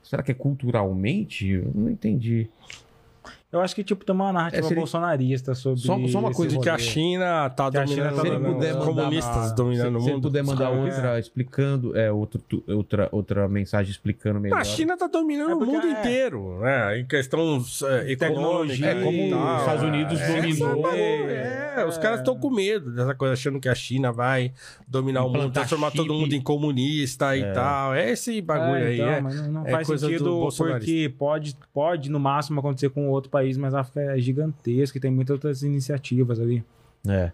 Será 0.01 0.23
que 0.23 0.31
é 0.31 0.35
culturalmente? 0.35 1.47
Eu 1.49 1.71
não 1.75 1.89
entendi. 1.89 2.49
Eu 3.51 3.61
acho 3.61 3.73
que 3.73 3.83
tipo 3.85 4.03
tem 4.03 4.13
uma 4.13 4.33
narrativa 4.33 4.59
É, 4.59 4.63
se 4.63 4.73
ele- 4.73 4.81
bolsonarista 4.81 5.55
sobre 5.55 5.79
Só- 5.79 5.97
só 6.09 6.19
uma 6.19 6.33
coisa 6.33 6.57
De 6.57 6.61
que 6.61 6.69
a. 6.69 6.77
China 6.77 7.49
tá 7.49 7.71
Que 7.71 7.77
a 7.77 7.87
China 7.87 8.09
dominando 8.09 8.15
tá 8.15 8.21
Se 8.21 8.27
ele 8.27 8.35
dominando- 8.35 8.55
puder 8.55 8.73
mandar 8.73 8.85
comunistas 8.85 9.35
uma- 9.35 9.55
dominando 9.55 9.95
o 9.95 9.99
Se 10.01 10.05
ele 10.07 10.13
mundo. 10.15 10.23
puder 10.23 10.43
mandar 10.43 10.65
É. 10.73 10.77
outra 10.77 11.19
explicando, 11.19 11.97
é, 11.97 12.11
outro, 12.11 12.41
tu- 12.49 12.63
outra, 12.67 13.07
outra 13.13 13.47
mensagem 13.47 13.91
explicando 13.91 14.41
melhor. 14.41 14.59
A 14.59 14.63
China 14.65 14.97
tá 14.97 15.07
dominando 15.07 15.51
É 15.51 15.55
o 15.55 15.59
mundo 15.61 15.87
é. 15.87 15.91
inteiro, 15.91 16.59
né? 16.59 16.99
Em 16.99 17.05
questão 17.05 17.39
é, 17.39 18.11
econômica. 18.11 18.17
Tecnologia, 18.17 18.87
É 18.87 19.03
como 19.03 19.29
tal. 19.29 19.53
os 19.55 19.59
Estados 19.61 19.83
Unidos 19.83 20.19
É, 20.21 20.35
dominou. 20.41 20.91
É, 20.91 21.85
os 21.87 21.97
caras 21.97 22.19
estão 22.19 22.37
com 22.37 22.49
medo 22.49 22.91
dessa 22.91 23.13
coisa, 23.15 23.33
achando 23.33 23.59
que 23.59 23.69
a 23.69 23.75
China 23.75 24.11
vai 24.11 24.51
dominar 24.87 25.23
o 25.23 25.29
mundo, 25.29 25.51
transformar 25.51 25.91
chip. 25.91 25.97
todo 25.97 26.13
mundo 26.13 26.33
em 26.33 26.41
comunista 26.41 27.37
e 27.37 27.53
tal. 27.53 27.93
É 27.93 28.09
esse 28.11 28.41
bagulho 28.41 28.83
É, 28.83 28.87
aí. 28.87 28.95
então, 28.95 29.07
é. 29.09 29.21
mas 29.21 29.41
não, 29.41 29.51
não 29.51 29.67
é 29.67 29.71
faz 29.71 29.87
sentido 29.87 30.49
porque 30.57 31.13
pode, 31.17 31.55
pode 31.73 32.09
no 32.09 32.19
máximo 32.19 32.59
acontecer 32.59 32.89
com 32.89 33.07
outro 33.09 33.29
país, 33.29 33.44
mas 33.57 33.73
a 33.73 33.81
África 33.81 34.01
é 34.01 34.17
gigantesca 34.19 34.97
e 34.97 35.01
tem 35.01 35.11
muitas 35.11 35.33
outras 35.35 35.63
iniciativas 35.63 36.39
ali. 36.39 36.63
É. 37.07 37.31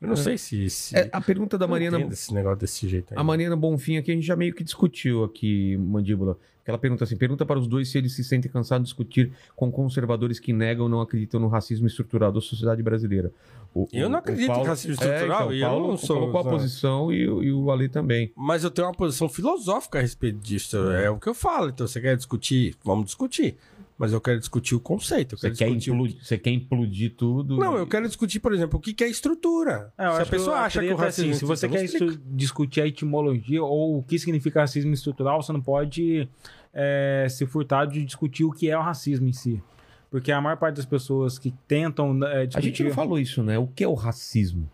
Eu 0.00 0.08
não 0.08 0.16
sei 0.16 0.38
se. 0.38 0.70
se... 0.70 0.96
É, 0.96 1.10
a 1.12 1.20
pergunta 1.20 1.58
da 1.58 1.64
eu 1.64 1.68
não 1.68 1.72
Mariana. 1.74 1.98
entendo 1.98 2.12
esse 2.12 2.32
negócio 2.32 2.58
desse 2.58 2.88
jeito 2.88 3.12
aí. 3.12 3.18
A 3.20 3.22
Mariana 3.22 3.54
Bonfim 3.54 3.98
aqui, 3.98 4.10
a 4.10 4.14
gente 4.14 4.26
já 4.26 4.34
meio 4.34 4.54
que 4.54 4.64
discutiu 4.64 5.24
aqui, 5.24 5.76
Mandíbula. 5.76 6.38
Ela 6.64 6.78
pergunta 6.78 7.04
assim: 7.04 7.16
pergunta 7.16 7.44
para 7.44 7.58
os 7.58 7.66
dois 7.66 7.88
se 7.90 7.98
eles 7.98 8.14
se 8.14 8.24
sentem 8.24 8.50
cansados 8.50 8.86
de 8.86 8.90
discutir 8.94 9.30
com 9.54 9.70
conservadores 9.70 10.38
que 10.38 10.52
negam 10.54 10.84
ou 10.84 10.88
não 10.88 11.00
acreditam 11.02 11.38
no 11.38 11.48
racismo 11.48 11.86
estrutural 11.86 12.32
da 12.32 12.40
sociedade 12.40 12.82
brasileira. 12.82 13.30
O- 13.74 13.86
Eu 13.92 14.08
não 14.08 14.18
acredito 14.20 14.46
Paulo- 14.46 14.64
em 14.64 14.68
racismo 14.68 14.92
É, 15.04 15.06
estrutural, 15.06 15.40
então, 15.42 15.52
e 15.52 15.56
o 15.60 15.64
eu 15.64 15.68
Paulo 15.68 15.88
não 15.88 15.96
sou- 15.98 16.16
colocou 16.20 16.40
a 16.40 16.44
posição 16.44 17.12
e, 17.12 17.28
o- 17.28 17.42
e 17.42 17.52
o 17.52 17.70
Ale 17.70 17.88
também. 17.88 18.32
Mas 18.34 18.64
eu 18.64 18.70
tenho 18.70 18.88
uma 18.88 18.94
posição 18.94 19.28
filosófica 19.28 19.98
a 19.98 20.00
respeito 20.02 20.38
disso. 20.38 20.76
É 20.92 21.10
o 21.10 21.18
que 21.18 21.28
eu 21.28 21.34
falo. 21.34 21.68
Então, 21.68 21.86
você 21.86 22.00
quer 22.00 22.16
discutir? 22.16 22.74
Vamos 22.84 23.04
discutir. 23.06 23.56
Mas 24.00 24.14
eu 24.14 24.20
quero 24.20 24.38
discutir 24.38 24.74
o 24.74 24.80
conceito. 24.80 25.34
Eu 25.34 25.38
Você 25.38 25.50
quer, 25.50 25.66
discutir 25.66 25.90
o- 25.90 25.94
implodir, 25.94 26.24
você 26.24 26.38
quer 26.38 26.50
implodir 26.52 27.14
tudo. 27.18 27.58
Não, 27.58 27.76
e- 27.76 27.80
eu 27.80 27.86
quero 27.86 28.06
discutir, 28.06 28.40
por 28.40 28.54
exemplo, 28.54 28.78
o 28.78 28.80
que 28.82 28.94
que 28.94 29.04
é 29.04 29.08
estrutura. 29.10 29.92
É, 29.98 30.10
se 30.16 30.22
a 30.22 30.26
pessoa 30.26 30.56
que 30.56 30.62
acha 30.64 30.80
que 30.80 30.86
o 30.86 30.90
é 30.92 30.94
racismo... 30.94 31.30
assim, 31.30 31.38
se 31.38 31.44
você 31.44 31.68
quer 31.68 31.84
discutir 32.24 32.80
a 32.80 32.86
etimologia 32.86 33.62
ou 33.62 33.98
o 33.98 34.02
que 34.02 34.18
significa 34.18 34.60
racismo 34.60 34.94
estrutural, 34.94 35.42
você 35.42 35.52
não 35.52 35.60
pode 35.60 36.26
é, 36.72 37.26
se 37.28 37.44
furtar 37.44 37.84
de 37.84 38.02
discutir 38.02 38.44
o 38.44 38.50
que 38.50 38.70
é 38.70 38.78
o 38.78 38.80
racismo 38.80 39.28
em 39.28 39.34
si. 39.34 39.62
Porque 40.10 40.32
a 40.32 40.40
maior 40.40 40.56
parte 40.56 40.76
das 40.76 40.86
pessoas 40.86 41.38
que 41.38 41.52
tentam 41.68 42.18
é, 42.24 42.40
A 42.40 42.44
discutir... 42.46 42.66
gente 42.68 42.84
não 42.84 42.92
falou 42.92 43.18
isso, 43.18 43.42
né? 43.42 43.58
O 43.58 43.66
que 43.66 43.84
é 43.84 43.88
o 43.88 43.92
racismo? 43.92 44.66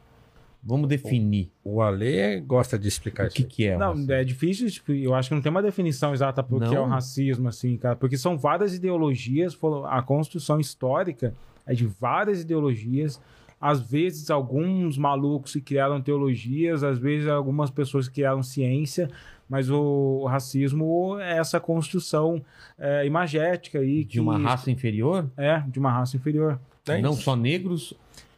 Vamos 0.67 0.89
definir. 0.89 1.49
O 1.63 1.81
Ale 1.81 2.41
gosta 2.41 2.77
de 2.79 2.89
explicar 2.89 3.29
O 3.29 3.31
que, 3.31 3.45
que 3.45 3.67
é 3.67 3.77
o 3.77 3.79
Não, 3.79 3.89
racismo. 3.91 4.13
é 4.13 4.25
difícil, 4.25 4.71
tipo, 4.71 4.93
eu 4.93 5.15
acho 5.15 5.29
que 5.29 5.35
não 5.37 5.43
tem 5.43 5.51
uma 5.51 5.63
definição 5.63 6.13
exata 6.13 6.43
pro 6.43 6.59
que 6.59 6.67
Não? 6.67 6.75
é 6.75 6.81
o 6.81 6.87
racismo, 6.87 7.49
assim, 7.49 7.77
cara. 7.77 7.95
Porque 7.95 8.19
são 8.19 8.37
várias 8.37 8.75
ideologias, 8.75 9.57
a 9.89 10.03
construção 10.03 10.59
histórica 10.59 11.33
é 11.65 11.73
de 11.75 11.87
várias 11.87 12.41
ideologias. 12.43 13.21
Às 13.61 13.81
vezes, 13.81 14.29
alguns 14.31 14.99
malucos 14.99 15.53
que 15.53 15.61
criaram 15.61 16.01
teologias, 16.03 16.83
às 16.83 16.99
vezes, 16.99 17.27
algumas 17.29 17.71
pessoas 17.71 18.09
que 18.09 18.17
criaram 18.17 18.43
ciência, 18.43 19.09
mas 19.49 19.71
o, 19.71 19.79
o 20.23 20.27
racismo 20.27 21.17
é 21.21 21.39
essa 21.39 21.59
construção 21.61 22.43
é, 22.79 23.07
imagética 23.07 23.79
aí. 23.79 24.05
De 24.05 24.21
uma 24.21 24.37
que- 24.37 24.43
raça 24.43 24.71
inferior? 24.71 25.31
É, 25.37 25.61
de 25.69 25.79
uma 25.79 25.91
raça 25.91 26.17
inferior. 26.17 26.59
É 26.89 27.01
não 27.01 27.13
isso. 27.13 27.23
só 27.23 27.35
negros? 27.37 27.95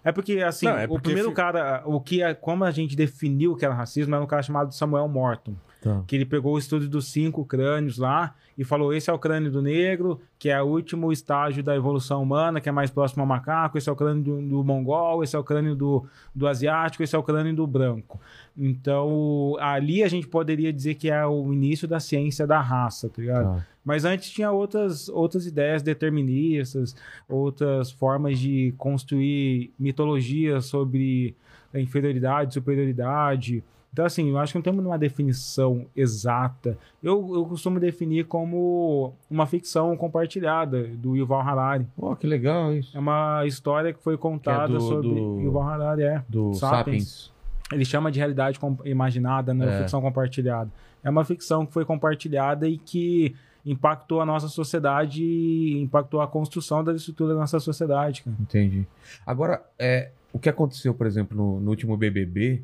É 0.09 0.13
porque, 0.13 0.39
assim, 0.41 0.67
Não, 0.67 0.79
é 0.79 0.85
o 0.85 0.89
porque 0.89 1.05
primeiro 1.05 1.29
fi- 1.31 1.35
cara, 1.35 1.83
o 1.87 2.01
que 2.01 2.23
é, 2.23 2.35
como 2.35 2.65
a 2.65 2.71
gente 2.71 2.97
definiu 2.97 3.55
que 3.57 3.65
era 3.65 3.75
racismo, 3.75 4.15
era 4.15 4.25
um 4.25 4.27
cara 4.27 4.43
chamado 4.43 4.73
Samuel 4.75 5.09
Morton 5.09 5.55
Tá. 5.81 6.03
que 6.09 6.17
ele 6.17 6.25
pegou 6.25 6.55
o 6.55 6.59
estudo 6.59 6.89
dos 6.89 7.07
cinco 7.07 7.45
crânios 7.45 7.99
lá 7.99 8.35
e 8.57 8.65
falou: 8.65 8.93
esse 8.93 9.09
é 9.09 9.13
o 9.13 9.19
crânio 9.19 9.49
do 9.49 9.63
negro, 9.63 10.21
que 10.37 10.49
é 10.51 10.61
o 10.61 10.67
último 10.67 11.13
estágio 11.13 11.63
da 11.63 11.77
evolução 11.77 12.21
humana, 12.21 12.61
que 12.61 12.69
é 12.69 12.73
mais 12.73 12.91
próximo 12.91 13.23
ao 13.23 13.29
macaco, 13.29 13.79
esse 13.79 13.89
é 13.89 13.93
o 13.93 13.95
crânio 13.95 14.25
do, 14.25 14.43
do 14.43 14.65
mongol, 14.65 15.23
esse 15.23 15.37
é 15.37 15.39
o 15.39 15.45
crânio 15.45 15.77
do, 15.77 16.05
do 16.35 16.49
asiático, 16.49 17.05
esse 17.05 17.15
é 17.15 17.19
o 17.19 17.23
crânio 17.23 17.55
do 17.55 17.65
branco. 17.65 18.21
Então, 18.57 19.57
ali 19.61 20.03
a 20.03 20.09
gente 20.09 20.27
poderia 20.27 20.73
dizer 20.73 20.95
que 20.97 21.11
é 21.11 21.25
o 21.25 21.53
início 21.53 21.87
da 21.89 22.01
ciência 22.01 22.47
da 22.47 22.61
raça, 22.61 23.09
tá 23.09 23.23
ligado? 23.23 23.57
Tá. 23.59 23.67
Mas 23.89 24.05
antes 24.05 24.29
tinha 24.29 24.51
outras, 24.53 25.09
outras 25.09 25.47
ideias 25.47 25.83
deterministas, 25.83 26.95
outras 27.27 27.91
formas 27.91 28.39
de 28.39 28.75
construir 28.77 29.73
mitologia 29.79 30.61
sobre 30.61 31.35
a 31.73 31.81
inferioridade, 31.81 32.53
superioridade. 32.53 33.65
Então, 33.91 34.05
assim, 34.05 34.29
eu 34.29 34.37
acho 34.37 34.53
que 34.53 34.59
não 34.59 34.63
temos 34.63 34.85
uma 34.85 34.99
definição 34.99 35.87
exata. 35.97 36.77
Eu, 37.03 37.35
eu 37.35 37.47
costumo 37.47 37.81
definir 37.81 38.27
como 38.27 39.15
uma 39.31 39.47
ficção 39.47 39.97
compartilhada 39.97 40.83
do 40.89 41.17
Yuval 41.17 41.41
Harari. 41.41 41.87
Oh, 41.97 42.15
que 42.15 42.27
legal 42.27 42.71
isso. 42.75 42.95
É 42.95 43.01
uma 43.01 43.47
história 43.47 43.95
que 43.95 44.03
foi 44.03 44.19
contada 44.19 44.75
do- 44.75 44.81
sobre 44.83 45.09
do- 45.09 45.41
Yuval 45.41 45.63
Harari, 45.67 46.03
é. 46.03 46.23
Do 46.29 46.53
Sapiens. 46.53 46.77
Sapiens. 46.79 47.33
Ele 47.73 47.85
chama 47.87 48.11
de 48.13 48.19
realidade 48.19 48.59
imaginada, 48.85 49.55
né? 49.55 49.77
É. 49.77 49.79
Ficção 49.81 50.03
compartilhada. 50.03 50.71
É 51.03 51.09
uma 51.09 51.25
ficção 51.25 51.65
que 51.65 51.73
foi 51.73 51.87
compartilhada 51.87 52.69
e 52.69 52.77
que 52.77 53.35
impactou 53.71 54.21
a 54.21 54.27
nossa 54.27 54.49
sociedade 54.49 55.23
e 55.23 55.81
impactou 55.81 56.21
a 56.21 56.27
construção 56.27 56.83
da 56.83 56.95
estrutura 56.95 57.35
da 57.35 57.41
nossa 57.41 57.61
sociedade, 57.61 58.23
cara. 58.23 58.37
Entendi. 58.41 58.87
Agora, 59.27 59.63
é, 59.79 60.11
o 60.33 60.39
que 60.39 60.49
aconteceu, 60.49 60.95
por 60.95 61.07
exemplo, 61.07 61.37
no, 61.37 61.61
no 61.61 61.71
último 61.71 61.97
BBB, 61.97 62.63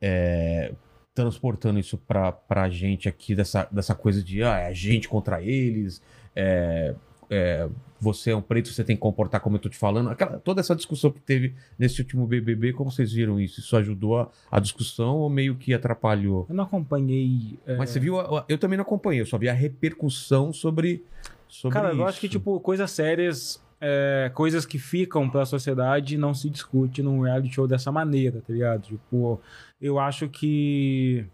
é, 0.00 0.72
transportando 1.14 1.78
isso 1.78 1.98
pra, 1.98 2.32
pra 2.32 2.70
gente 2.70 3.08
aqui, 3.08 3.34
dessa, 3.34 3.68
dessa 3.70 3.94
coisa 3.94 4.22
de 4.22 4.42
ah, 4.42 4.58
é 4.58 4.66
a 4.68 4.72
gente 4.72 5.08
contra 5.08 5.42
eles, 5.42 6.00
é, 6.34 6.94
é, 7.28 7.68
você 8.00 8.30
é 8.30 8.36
um 8.36 8.40
preto, 8.42 8.68
você 8.68 8.84
tem 8.84 8.94
que 8.96 9.00
comportar 9.02 9.40
como 9.40 9.56
eu 9.56 9.60
tô 9.60 9.68
te 9.68 9.76
falando. 9.76 10.08
Aquela, 10.10 10.38
toda 10.38 10.60
essa 10.60 10.74
discussão 10.76 11.10
que 11.10 11.20
teve 11.20 11.54
nesse 11.78 12.00
último 12.00 12.26
BBB, 12.26 12.72
como 12.72 12.90
vocês 12.90 13.12
viram 13.12 13.40
isso? 13.40 13.60
Isso 13.60 13.76
ajudou 13.76 14.18
a, 14.20 14.30
a 14.50 14.60
discussão 14.60 15.16
ou 15.16 15.28
meio 15.28 15.54
que 15.56 15.74
atrapalhou? 15.74 16.46
Eu 16.48 16.54
não 16.54 16.64
acompanhei. 16.64 17.58
é, 17.66 17.76
Mas 17.76 17.90
você 17.90 17.98
viu, 18.00 18.18
a- 18.20 18.44
eu 18.48 18.56
também 18.58 18.76
não 18.76 18.82
acompanhei, 18.84 19.20
eu 19.22 19.26
só 19.26 19.36
vi 19.38 19.48
a 19.48 19.52
repercussão 19.52 20.52
sobre, 20.52 21.04
sobre 21.48 21.74
Cara, 21.74 21.88
eu 21.88 21.94
isso. 21.94 22.04
acho 22.04 22.20
que, 22.20 22.28
tipo, 22.28 22.60
coisas 22.60 22.90
sérias, 22.90 23.60
é, 23.80 24.30
coisas 24.34 24.64
que 24.66 24.78
ficam 24.78 25.28
pra 25.28 25.44
sociedade 25.46 26.16
não 26.18 26.34
se 26.34 26.48
discute 26.50 27.02
num 27.02 27.20
reality 27.22 27.54
show 27.54 27.66
dessa 27.66 27.90
maneira, 27.92 28.42
tá 28.46 28.52
ligado? 28.52 28.82
Tipo, 28.82 29.40
eu 29.80 29.98
acho 29.98 30.28
que 30.28 31.24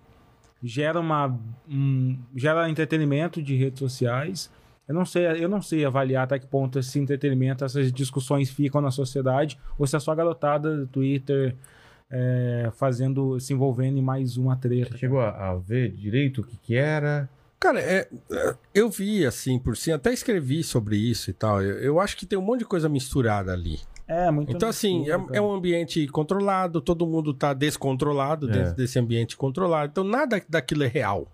gera 0.63 0.99
uma. 1.01 1.39
um- 1.69 2.19
gera 2.35 2.69
entretenimento 2.71 3.43
de 3.43 3.55
redes 3.55 3.79
sociais. 3.79 4.51
Eu 4.89 4.95
não 4.95 5.05
sei, 5.05 5.27
eu 5.43 5.49
não 5.49 5.63
sei 5.63 5.85
avaliar 5.85 6.25
até 6.25 6.39
que 6.39 6.47
ponto 6.47 6.79
esse 6.79 6.99
entretenimento, 6.99 7.65
essas 7.65 7.91
discussões 7.93 8.51
ficam 8.51 8.81
na 8.81 8.91
sociedade, 8.91 9.59
ou 9.79 9.87
se 9.87 9.97
é 9.97 10.01
só 10.01 10.13
a 10.13 10.15
garotada 10.15 10.77
do 10.77 10.87
Twitter 10.87 11.57
é, 12.11 12.71
fazendo, 12.77 13.41
se 13.41 13.53
envolvendo 13.53 13.99
em 13.99 14.03
mais 14.03 14.37
uma 14.37 14.57
treta. 14.57 14.93
Você 14.93 14.99
chegou 14.99 15.21
a, 15.21 15.51
a 15.51 15.55
ver 15.57 15.91
direito 15.93 16.43
o 16.43 16.45
que 16.45 16.57
que 16.57 16.77
era? 16.77 17.29
Cara, 17.59 17.81
é, 17.81 18.07
é, 18.31 18.55
eu 18.75 18.91
vi 18.91 19.25
assim 19.25 19.59
por 19.59 19.75
cima, 19.77 19.97
até 19.97 20.13
escrevi 20.13 20.63
sobre 20.63 20.97
isso 20.97 21.31
e 21.31 21.33
tal. 21.33 21.63
Eu, 21.63 21.79
eu 21.79 22.01
acho 22.01 22.17
que 22.17 22.27
tem 22.27 22.39
um 22.39 22.43
monte 22.43 22.59
de 22.59 22.67
coisa 22.67 22.89
misturada 22.89 23.53
ali. 23.53 23.81
É, 24.07 24.31
muito 24.31 24.53
Então, 24.53 24.69
assim, 24.69 25.09
é, 25.09 25.39
é 25.39 25.41
um 25.41 25.51
ambiente 25.51 26.07
controlado, 26.09 26.79
todo 26.83 27.07
mundo 27.07 27.33
tá 27.33 27.55
descontrolado 27.55 28.51
É. 28.51 28.53
dentro 28.53 28.75
desse 28.75 28.99
ambiente 28.99 29.35
controlado. 29.35 29.91
Então, 29.91 30.05
nada 30.05 30.43
daquilo 30.47 30.83
é 30.85 30.89
real. 30.89 31.27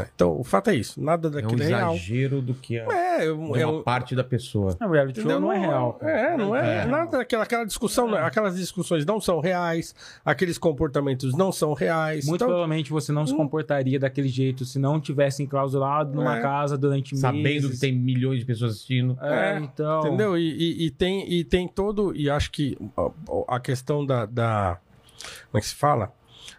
Né? 0.00 0.06
Então, 0.14 0.38
o 0.38 0.44
fato 0.44 0.70
é 0.70 0.74
isso, 0.74 1.02
nada 1.02 1.28
É 1.28 1.30
um 1.30 1.32
daquilo 1.34 1.62
é, 1.62 1.66
real. 1.66 1.94
exagero 1.94 2.40
do 2.42 2.54
que 2.54 2.76
é, 2.78 2.86
É, 2.90 3.24
é, 3.26 3.32
um- 3.32 3.56
é 3.56 3.66
uma 3.66 3.78
um- 3.78 3.82
parte 3.82 4.14
da 4.14 4.22
pessoa. 4.22 4.76
Não, 4.80 4.88
o 4.88 4.92
reality 4.92 5.20
show 5.20 5.30
Entendeu? 5.30 5.40
não 5.48 5.52
é 5.52 5.58
real. 5.58 5.98
É, 6.02 6.36
não 6.36 6.54
é, 6.54 6.82
É. 6.82 6.84
nada 6.86 7.18
daquela 7.18 7.42
aquela 7.44 7.64
discussão, 7.64 8.06
não- 8.08 8.18
aquelas 8.18 8.56
discussões 8.56 9.04
não 9.06 9.20
são 9.20 9.40
reais, 9.40 9.94
aqueles 10.24 10.58
comportamentos 10.58 11.34
não 11.36 11.50
são 11.50 11.72
reais. 11.72 12.24
Muito 12.26 12.36
então, 12.36 12.48
provavelmente 12.48 12.90
você 12.90 13.10
não 13.12 13.26
se 13.26 13.34
comportaria 13.34 13.98
daquele 13.98 14.28
jeito 14.28 14.64
se 14.64 14.78
não 14.78 15.00
tivesse 15.00 15.42
enclausurado 15.42 16.14
numa 16.14 16.38
É. 16.38 16.42
casa 16.42 16.76
durante 16.78 17.12
meses. 17.14 17.20
Sabendo 17.20 17.70
que 17.70 17.78
tem 17.78 17.92
milhões 17.92 18.40
de 18.40 18.44
pessoas 18.44 18.72
assistindo. 18.72 19.16
É, 19.20 19.54
É, 19.54 19.58
então. 19.58 20.06
Entendeu? 20.06 20.36
E, 20.36 20.42
e- 20.50 20.86
e 20.86 20.90
tem, 20.90 21.30
e 21.32 21.44
tem 21.44 21.66
todo. 21.66 22.14
E 22.14 22.28
acho 22.28 22.50
que 22.50 22.76
ó, 22.96 23.10
a 23.48 23.58
questão 23.60 24.04
da, 24.04 24.26
da- 24.26 24.78
Como 25.50 25.58
é 25.58 25.60
que 25.60 25.66
se 25.66 25.74
fala? 25.74 26.12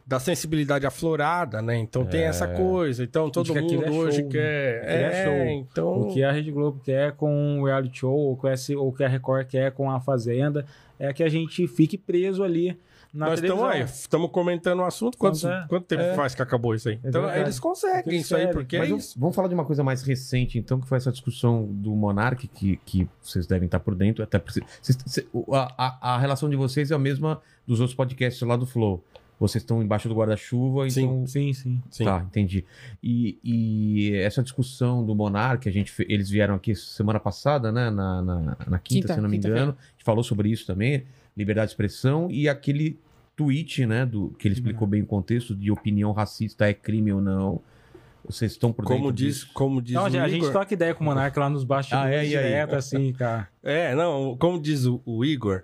Da 0.08 0.19
sensibilidade 0.22 0.86
aflorada, 0.86 1.61
né? 1.61 1.76
Então 1.77 2.06
tem 2.06 2.22
essa 2.24 2.48
coisa. 2.48 3.03
Então 3.03 3.30
todo 3.30 3.53
mundo 3.53 3.84
é 3.84 3.90
hoje 3.90 4.22
show, 4.22 4.30
quer. 4.30 4.77
Aquilo 4.82 5.03
é 5.03 5.24
show. 5.26 5.48
então. 5.60 6.02
O 6.02 6.14
que 6.14 6.24
a 6.24 6.32
Rede 6.32 6.50
Globo 6.50 6.80
quer 6.82 7.11
com 7.11 7.60
o 7.60 7.66
reality 7.66 8.00
show, 8.00 8.16
ou, 8.18 8.38
com 8.38 8.48
esse, 8.48 8.74
ou 8.74 8.94
que 8.94 9.03
a 9.03 9.08
Record 9.10 9.45
quer 9.48 9.72
com 9.74 9.92
a 9.92 10.00
Fazenda, 10.00 10.66
é 10.98 11.11
que 11.11 11.22
a 11.24 11.27
gente 11.30 11.68
fique 11.68 11.98
preso 11.98 12.42
ali 12.42 12.77
na 13.14 13.27
Nós 13.27 13.42
estamos 13.42 13.64
aí, 13.66 13.82
estamos 13.82 14.32
comentando 14.32 14.80
o 14.80 14.86
assunto. 14.86 15.18
Quanto, 15.18 15.38
Então, 15.40 15.52
é. 15.52 15.66
quanto 15.68 15.86
tempo 15.86 16.02
É. 16.03 16.14
faz 16.14 16.34
que 16.34 16.42
acabou 16.42 16.74
isso 16.74 16.88
aí? 16.88 17.00
Então 17.03 17.30
eles 17.36 17.60
conseguem 17.60 18.14
Eles 18.14 18.26
isso 18.26 18.36
aí, 18.36 18.48
porque 18.48 18.77
Mas 18.77 18.88
é 18.88 18.90
vamos, 18.92 19.06
isso. 19.08 19.19
vamos 19.19 19.36
falar 19.36 19.48
de 19.50 19.53
uma 19.56 19.66
coisa 19.66 19.84
mais 19.84 20.03
recente, 20.03 20.58
então, 20.58 20.80
que 20.80 20.88
foi 20.88 20.98
essa 21.00 21.11
discussão 21.11 21.66
do 21.69 21.92
Monark, 21.92 22.48
que, 22.48 22.80
que 22.86 23.10
vocês 23.22 23.45
devem 23.45 23.66
estar 23.66 23.80
por 23.82 23.94
dentro. 23.94 24.24
Até 24.24 24.40
porque 24.40 24.61
vocês- 24.82 24.98
a, 25.52 25.74
a- 25.77 26.16
a 26.16 26.18
relação 26.19 26.50
de 26.50 26.56
vocês 26.56 26.92
é 26.92 26.95
a 26.95 27.00
mesma 27.00 27.42
dos 27.66 27.82
outros 27.82 27.95
podcasts 27.95 28.42
lá 28.48 28.56
do 28.56 28.66
Flow. 28.66 29.03
Vocês 29.40 29.61
estão 29.61 29.83
embaixo 29.83 30.09
do 30.09 30.16
guarda-chuva, 30.16 30.90
Sim. 30.90 31.03
então. 31.03 31.27
Sim, 31.27 31.53
sim. 31.53 31.82
Sim. 31.91 32.06
Tá, 32.06 32.24
entendi. 32.27 32.66
E, 33.03 33.38
e 33.43 34.16
essa 34.16 34.41
discussão 34.41 35.06
do 35.06 35.14
Monark, 35.14 35.69
a 35.69 35.72
gente, 35.72 35.93
eles 36.09 36.30
vieram 36.30 36.56
aqui 36.56 36.74
semana 36.74 37.19
passada, 37.19 37.72
né? 37.72 37.90
Na, 37.91 38.22
na, 38.22 38.35
na 38.41 38.80
quinta, 38.80 38.80
Quinta, 38.80 39.14
se 39.14 39.22
não 39.22 39.30
me 39.30 39.38
engano. 39.38 39.77
A 39.80 39.91
gente 39.91 40.03
falou 40.03 40.24
sobre 40.24 40.49
isso 40.49 40.66
também, 40.66 41.03
liberdade 41.35 41.67
de 41.67 41.74
expressão 41.74 42.27
e 42.32 42.49
aquele 42.49 42.99
tweet, 43.35 43.85
né? 43.85 44.06
Do, 44.06 44.30
que 44.40 44.48
ele 44.48 44.56
explicou 44.56 44.88
bem 44.88 45.03
o 45.03 45.06
contexto 45.06 45.56
de 45.56 45.69
opinião 45.72 46.11
racista 46.11 46.67
é 46.67 46.74
crime 46.74 47.14
ou 47.14 47.22
não. 47.22 47.61
Vocês 48.25 48.51
estão 48.53 48.74
por 48.74 48.83
Como 48.83 48.98
dentro 48.99 49.14
diz, 49.14 49.35
disso? 49.35 49.49
como 49.53 49.82
diz 49.82 49.91
Então, 49.91 50.03
o 50.03 50.22
a 50.22 50.27
gente 50.27 50.51
troca 50.51 50.74
ideia 50.74 50.93
com 50.93 51.01
o 51.03 51.06
Monark 51.06 51.38
lá 51.40 51.49
nos 51.49 51.64
bastidores 51.64 52.06
Ah, 52.09 52.11
é? 52.11 52.27
E 52.27 52.35
aí? 52.35 52.43
direto, 52.43 52.75
assim, 52.75 53.14
cara. 53.14 53.48
É, 53.64 53.95
não, 53.95 54.35
como 54.38 54.59
diz 54.59 54.85
o, 54.85 55.01
o 55.06 55.24
Igor, 55.24 55.64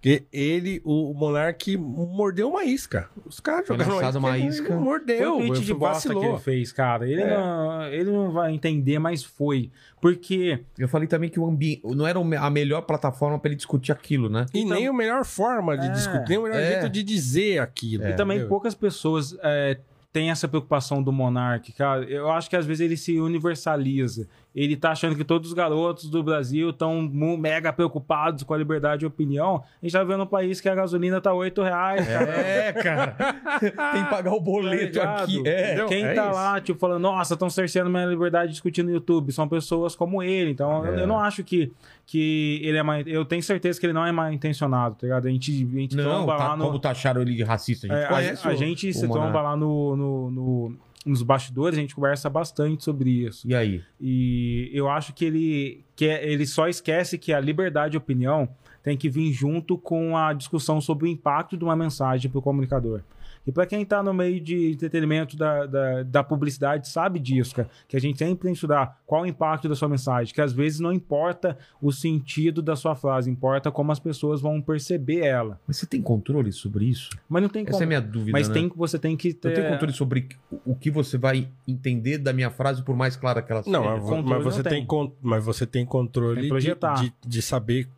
que 0.00 0.24
ele, 0.32 0.80
o, 0.84 1.10
o 1.10 1.14
Monark, 1.14 1.76
mordeu 1.76 2.48
uma 2.50 2.64
isca. 2.64 3.08
Os 3.26 3.40
caras 3.40 3.66
jogaram 3.66 4.20
uma 4.20 4.38
ele 4.38 4.46
isca. 4.46 4.76
Mordeu, 4.76 5.34
Foi 5.34 5.42
um 5.42 5.46
tweet 5.48 5.64
de 5.64 5.74
bosta 5.74 6.14
que 6.14 6.24
ele 6.24 6.38
fez, 6.38 6.70
cara. 6.70 7.08
Ele, 7.08 7.20
É. 7.22 7.36
não, 7.36 7.82
ele 7.86 8.10
não 8.12 8.30
vai 8.30 8.52
entender, 8.54 8.98
mas 9.00 9.24
foi. 9.24 9.70
Porque 10.00 10.60
Eu 10.78 10.88
falei 10.88 11.08
também 11.08 11.28
que 11.28 11.40
o 11.40 11.46
ambiente 11.46 11.82
não 11.84 12.06
era 12.06 12.18
a 12.20 12.50
melhor 12.50 12.82
plataforma 12.82 13.38
para 13.40 13.48
ele 13.48 13.56
discutir 13.56 13.90
aquilo, 13.90 14.28
né? 14.28 14.46
E 14.54 14.60
Então- 14.60 14.76
nem 14.76 14.86
a 14.86 14.92
melhor 14.92 15.24
forma 15.24 15.76
de 15.76 15.86
É. 15.86 15.90
discutir, 15.90 16.28
nem 16.28 16.38
o 16.38 16.42
melhor 16.44 16.60
É. 16.60 16.70
jeito 16.72 16.88
de 16.88 17.02
dizer 17.02 17.58
aquilo. 17.58 18.04
É. 18.04 18.10
E 18.10 18.14
também 18.16 18.36
entendeu? 18.36 18.48
poucas 18.50 18.76
pessoas 18.76 19.36
é, 19.42 19.78
têm 20.12 20.30
essa 20.30 20.46
preocupação 20.46 21.02
do 21.02 21.10
Monark, 21.12 21.72
cara. 21.72 22.04
Eu 22.04 22.30
acho 22.30 22.48
que 22.48 22.54
às 22.56 22.64
vezes 22.64 22.80
ele 22.82 22.96
se 22.96 23.18
universaliza. 23.20 24.28
Ele 24.56 24.76
tá 24.76 24.90
achando 24.90 25.14
que 25.14 25.22
todos 25.22 25.48
os 25.48 25.54
garotos 25.54 26.08
do 26.10 26.22
Brasil 26.22 26.70
estão 26.70 27.02
mega 27.38 27.72
preocupados 27.72 28.42
com 28.42 28.54
a 28.54 28.58
liberdade 28.58 29.00
de 29.00 29.06
opinião. 29.06 29.62
A 29.80 29.84
gente 29.84 29.92
tá 29.92 30.02
vendo 30.02 30.22
um 30.24 30.26
país 30.26 30.60
que 30.60 30.68
a 30.68 30.74
gasolina 30.74 31.20
tá 31.20 31.32
8 31.32 31.62
reais, 31.62 32.06
cara. 32.08 32.30
É, 32.32 32.72
cara. 32.72 33.16
Tem 33.92 34.04
que 34.04 34.10
pagar 34.10 34.32
o 34.32 34.40
boleto 34.40 34.98
Tá 34.98 35.16
aqui. 35.22 35.42
É, 35.46 35.66
Entendeu? 35.68 35.86
Quem 35.86 36.04
é 36.04 36.14
tá 36.14 36.24
isso. 36.26 36.34
lá, 36.34 36.60
tipo, 36.60 36.78
falando, 36.80 37.02
nossa, 37.02 37.34
estão 37.34 37.48
cerceando 37.50 37.88
minha 37.90 38.06
liberdade 38.06 38.50
discutindo 38.50 38.86
no 38.86 38.94
YouTube, 38.94 39.30
são 39.32 39.46
pessoas 39.48 39.94
como 39.94 40.22
ele. 40.22 40.50
Então, 40.50 40.84
eu, 40.84 40.94
É. 40.98 41.02
eu 41.02 41.06
não 41.06 41.20
acho 41.20 41.44
que, 41.44 41.70
que 42.06 42.60
ele 42.64 42.78
é 42.78 42.82
mal. 42.82 43.00
Eu 43.02 43.24
tenho 43.24 43.42
certeza 43.42 43.78
que 43.78 43.86
ele 43.86 43.92
não 43.92 44.04
é 44.04 44.10
mal 44.10 44.32
intencionado, 44.32 44.96
tá 44.96 45.06
ligado? 45.06 45.28
A 45.28 45.30
gente, 45.30 45.50
a 45.52 45.78
gente 45.78 45.94
Não, 45.96 46.04
tromba 46.04 46.36
tá, 46.36 46.48
lá 46.48 46.56
no. 46.56 46.64
como 46.64 46.78
taxaram 46.80 47.20
ele 47.22 47.34
de 47.34 47.44
racista, 47.44 47.86
a 47.86 47.90
gente 47.94 48.04
É, 48.04 48.08
conhece 48.08 48.48
a 48.48 48.50
o- 48.50 48.56
gente 48.56 48.88
o 48.88 48.94
se 48.94 49.06
Monark. 49.06 49.30
tromba 49.32 49.42
lá 49.50 49.56
no, 49.56 49.94
no- 49.96 50.30
no- 50.30 50.76
nos 51.06 51.22
bastidores, 51.22 51.78
a 51.78 51.80
gente 51.80 51.94
conversa 51.94 52.28
bastante 52.28 52.84
sobre 52.84 53.10
isso. 53.10 53.48
E 53.48 53.54
aí? 53.54 53.82
E 54.00 54.70
eu 54.72 54.88
acho 54.88 55.12
que 55.12 55.24
ele, 55.24 55.84
que 55.94 56.06
é- 56.06 56.28
ele 56.30 56.46
só 56.46 56.68
esquece 56.68 57.16
que 57.18 57.32
a 57.32 57.40
liberdade 57.40 57.92
de 57.92 57.96
opinião 57.96 58.48
tem 58.82 58.96
que 58.96 59.08
vir 59.08 59.32
junto 59.32 59.76
com 59.78 60.16
a 60.16 60.32
discussão 60.32 60.80
sobre 60.80 61.04
o 61.04 61.08
impacto 61.08 61.56
de 61.56 61.64
uma 61.64 61.76
mensagem 61.76 62.30
para 62.30 62.38
o 62.38 62.42
comunicador. 62.42 63.00
E 63.48 63.52
para 63.52 63.64
quem 63.64 63.80
está 63.80 64.02
no 64.02 64.12
meio 64.12 64.38
de 64.40 64.72
entretenimento 64.72 65.34
da, 65.34 65.64
da, 65.64 66.02
da 66.02 66.22
publicidade, 66.22 66.86
sabe 66.86 67.18
disso, 67.18 67.54
cara, 67.54 67.70
que 67.88 67.96
a 67.96 68.00
gente 68.00 68.18
sempre 68.18 68.42
tem 68.42 68.52
que 68.52 68.56
estudar 68.58 69.00
qual 69.06 69.22
o 69.22 69.26
impacto 69.26 69.66
da 69.70 69.74
sua 69.74 69.88
mensagem, 69.88 70.34
que 70.34 70.40
às 70.42 70.52
vezes 70.52 70.80
não 70.80 70.92
importa 70.92 71.56
o 71.80 71.90
sentido 71.90 72.60
da 72.60 72.76
sua 72.76 72.94
frase, 72.94 73.30
importa 73.30 73.70
como 73.70 73.90
as 73.90 73.98
pessoas 73.98 74.42
vão 74.42 74.60
perceber 74.60 75.20
ela. 75.20 75.58
Mas 75.66 75.78
você 75.78 75.86
tem 75.86 76.02
controle 76.02 76.52
sobre 76.52 76.84
isso? 76.84 77.08
Mas 77.26 77.40
não 77.42 77.48
tem 77.48 77.62
Essa 77.62 77.70
como. 77.72 77.82
é 77.82 77.84
a 77.84 77.88
minha 77.88 78.00
dúvida, 78.02 78.32
Mas 78.32 78.48
né? 78.48 78.54
tem, 78.54 78.68
você 78.76 78.98
tem 78.98 79.16
que 79.16 79.32
ter. 79.32 79.48
Eu 79.48 79.54
tenho 79.54 79.68
controle 79.70 79.92
sobre 79.94 80.28
o- 80.66 80.74
que 80.76 80.90
você 80.90 81.16
vai 81.16 81.48
entender 81.66 82.18
da 82.18 82.34
minha 82.34 82.50
frase, 82.50 82.82
por 82.82 82.94
mais 82.94 83.16
clara 83.16 83.40
que 83.40 83.50
ela 83.50 83.62
seja. 83.62 83.72
Não, 83.78 83.82
mas, 83.82 84.24
mas 84.24 84.44
você 84.44 84.62
não 84.62 84.70
tem. 84.70 84.84
con- 84.84 85.12
mas 85.22 85.42
você 85.42 85.66
tem 85.66 85.86
controle 85.86 86.34
Tem 86.34 86.42
de, 86.44 86.48
projetar. 86.50 86.94
de, 86.96 87.14
de 87.26 87.40
saber. 87.40 87.88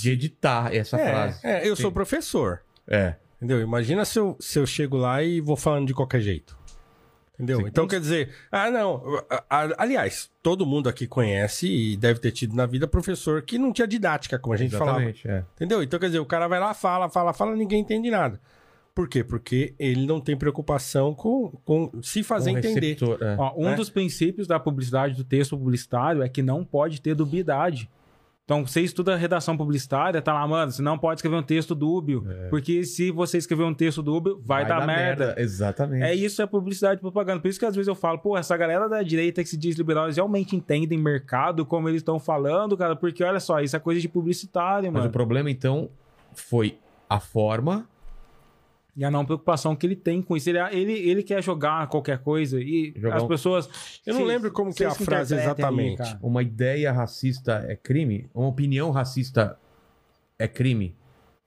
De 0.00 0.10
editar 0.12 0.72
essa 0.72 0.96
é, 0.96 1.10
frase. 1.10 1.40
é, 1.46 1.68
eu 1.68 1.74
Sim. 1.74 1.82
sou 1.82 1.90
professor. 1.90 2.60
É. 2.86 3.14
Entendeu? 3.40 3.60
Imagina 3.62 4.04
se 4.04 4.18
eu, 4.18 4.36
se 4.38 4.58
eu 4.58 4.66
chego 4.66 4.98
lá 4.98 5.22
e 5.22 5.40
vou 5.40 5.56
falando 5.56 5.86
de 5.86 5.94
qualquer 5.94 6.20
jeito. 6.20 6.58
Entendeu? 7.34 7.60
Sim. 7.60 7.66
Então 7.68 7.88
quer 7.88 7.98
dizer, 7.98 8.28
ah, 8.52 8.70
não. 8.70 9.02
aliás, 9.78 10.30
todo 10.42 10.66
mundo 10.66 10.90
aqui 10.90 11.06
conhece 11.06 11.66
e 11.66 11.96
deve 11.96 12.20
ter 12.20 12.32
tido 12.32 12.54
na 12.54 12.66
vida 12.66 12.86
professor 12.86 13.40
que 13.40 13.56
não 13.56 13.72
tinha 13.72 13.88
didática, 13.88 14.38
como 14.38 14.52
a 14.52 14.58
gente 14.58 14.76
falava. 14.76 14.98
Exatamente, 14.98 15.26
é. 15.26 15.42
Entendeu? 15.54 15.82
Então, 15.82 15.98
quer 15.98 16.06
dizer, 16.06 16.18
o 16.18 16.26
cara 16.26 16.46
vai 16.46 16.60
lá, 16.60 16.74
fala, 16.74 17.08
fala, 17.08 17.32
fala, 17.32 17.56
ninguém 17.56 17.80
entende 17.80 18.10
nada. 18.10 18.38
Por 18.94 19.08
quê? 19.08 19.24
Porque 19.24 19.72
ele 19.78 20.04
não 20.04 20.20
tem 20.20 20.36
preocupação 20.36 21.14
com, 21.14 21.50
com 21.64 21.90
se 22.02 22.22
fazer 22.22 22.52
Um 22.52 22.58
entender. 22.58 22.98
é. 23.22 23.36
Ó, 23.38 23.54
um 23.56 23.70
né? 23.70 23.74
dos 23.74 23.88
princípios 23.88 24.46
da 24.46 24.60
publicidade, 24.60 25.14
do 25.14 25.24
texto 25.24 25.56
publicitário, 25.56 26.22
é 26.22 26.28
que 26.28 26.42
não 26.42 26.62
pode 26.62 27.00
ter 27.00 27.14
dubiedade. 27.14 27.88
Então, 28.50 28.66
você 28.66 28.80
estuda 28.80 29.14
redação 29.14 29.56
publicitária, 29.56 30.20
tá 30.20 30.34
lá, 30.34 30.44
mano, 30.44 30.72
você 30.72 30.82
não 30.82 30.98
pode 30.98 31.18
escrever 31.18 31.36
um 31.36 31.42
texto 31.42 31.72
dúbio. 31.72 32.26
Porque 32.50 32.82
se 32.82 33.12
você 33.12 33.38
escrever 33.38 33.62
um 33.62 33.72
texto 33.72 34.02
dúbio, 34.02 34.42
vai, 34.44 34.66
dar, 34.66 34.84
merda. 34.84 35.36
Exatamente. 35.38 36.02
É 36.02 36.12
isso, 36.12 36.42
é 36.42 36.46
publicidade 36.46 36.98
e 36.98 37.00
propaganda. 37.00 37.38
Por 37.40 37.46
isso 37.46 37.60
que 37.60 37.64
às 37.64 37.76
vezes 37.76 37.86
eu 37.86 37.94
falo, 37.94 38.18
pô, 38.18 38.36
essa 38.36 38.56
galera 38.56 38.88
da 38.88 39.04
direita 39.04 39.40
que 39.40 39.48
se 39.48 39.56
diz 39.56 39.76
liberal, 39.76 40.06
eles 40.06 40.16
realmente 40.16 40.56
entendem 40.56 40.98
mercado, 40.98 41.64
como 41.64 41.88
eles 41.88 42.00
estão 42.00 42.18
falando, 42.18 42.76
cara, 42.76 42.96
porque 42.96 43.22
olha 43.22 43.38
só, 43.38 43.60
isso 43.60 43.76
é 43.76 43.78
coisa 43.78 44.00
de 44.00 44.08
publicitário, 44.08 44.90
Mas 44.90 44.98
o 44.98 45.04
mano. 45.04 45.12
problema, 45.12 45.48
então, 45.48 45.88
foi 46.34 46.76
a 47.08 47.20
forma 47.20 47.88
E 48.96 49.04
a 49.04 49.10
não 49.10 49.24
preocupação 49.24 49.74
que 49.76 49.86
ele 49.86 49.96
tem 49.96 50.20
com 50.20 50.36
isso. 50.36 50.50
Ele, 50.50 50.58
ele, 50.72 50.92
ele 50.92 51.22
quer 51.22 51.42
jogar 51.42 51.86
qualquer 51.88 52.18
coisa 52.18 52.60
e 52.60 52.92
Jogar 52.96 53.16
as 53.18 53.22
um- 53.22 53.28
pessoas. 53.28 53.68
Eu 54.04 54.14
não 54.14 54.24
lembro 54.24 54.50
como 54.50 54.74
que 54.74 54.82
é 54.84 54.86
a 54.86 54.94
frase 54.94 55.34
exatamente. 55.34 56.02
Uma 56.20 56.42
ideia 56.42 56.92
racista 56.92 57.64
é 57.68 57.76
crime? 57.76 58.28
Uma 58.34 58.48
opinião 58.48 58.90
racista 58.90 59.56
é 60.38 60.46
crime? 60.48 60.94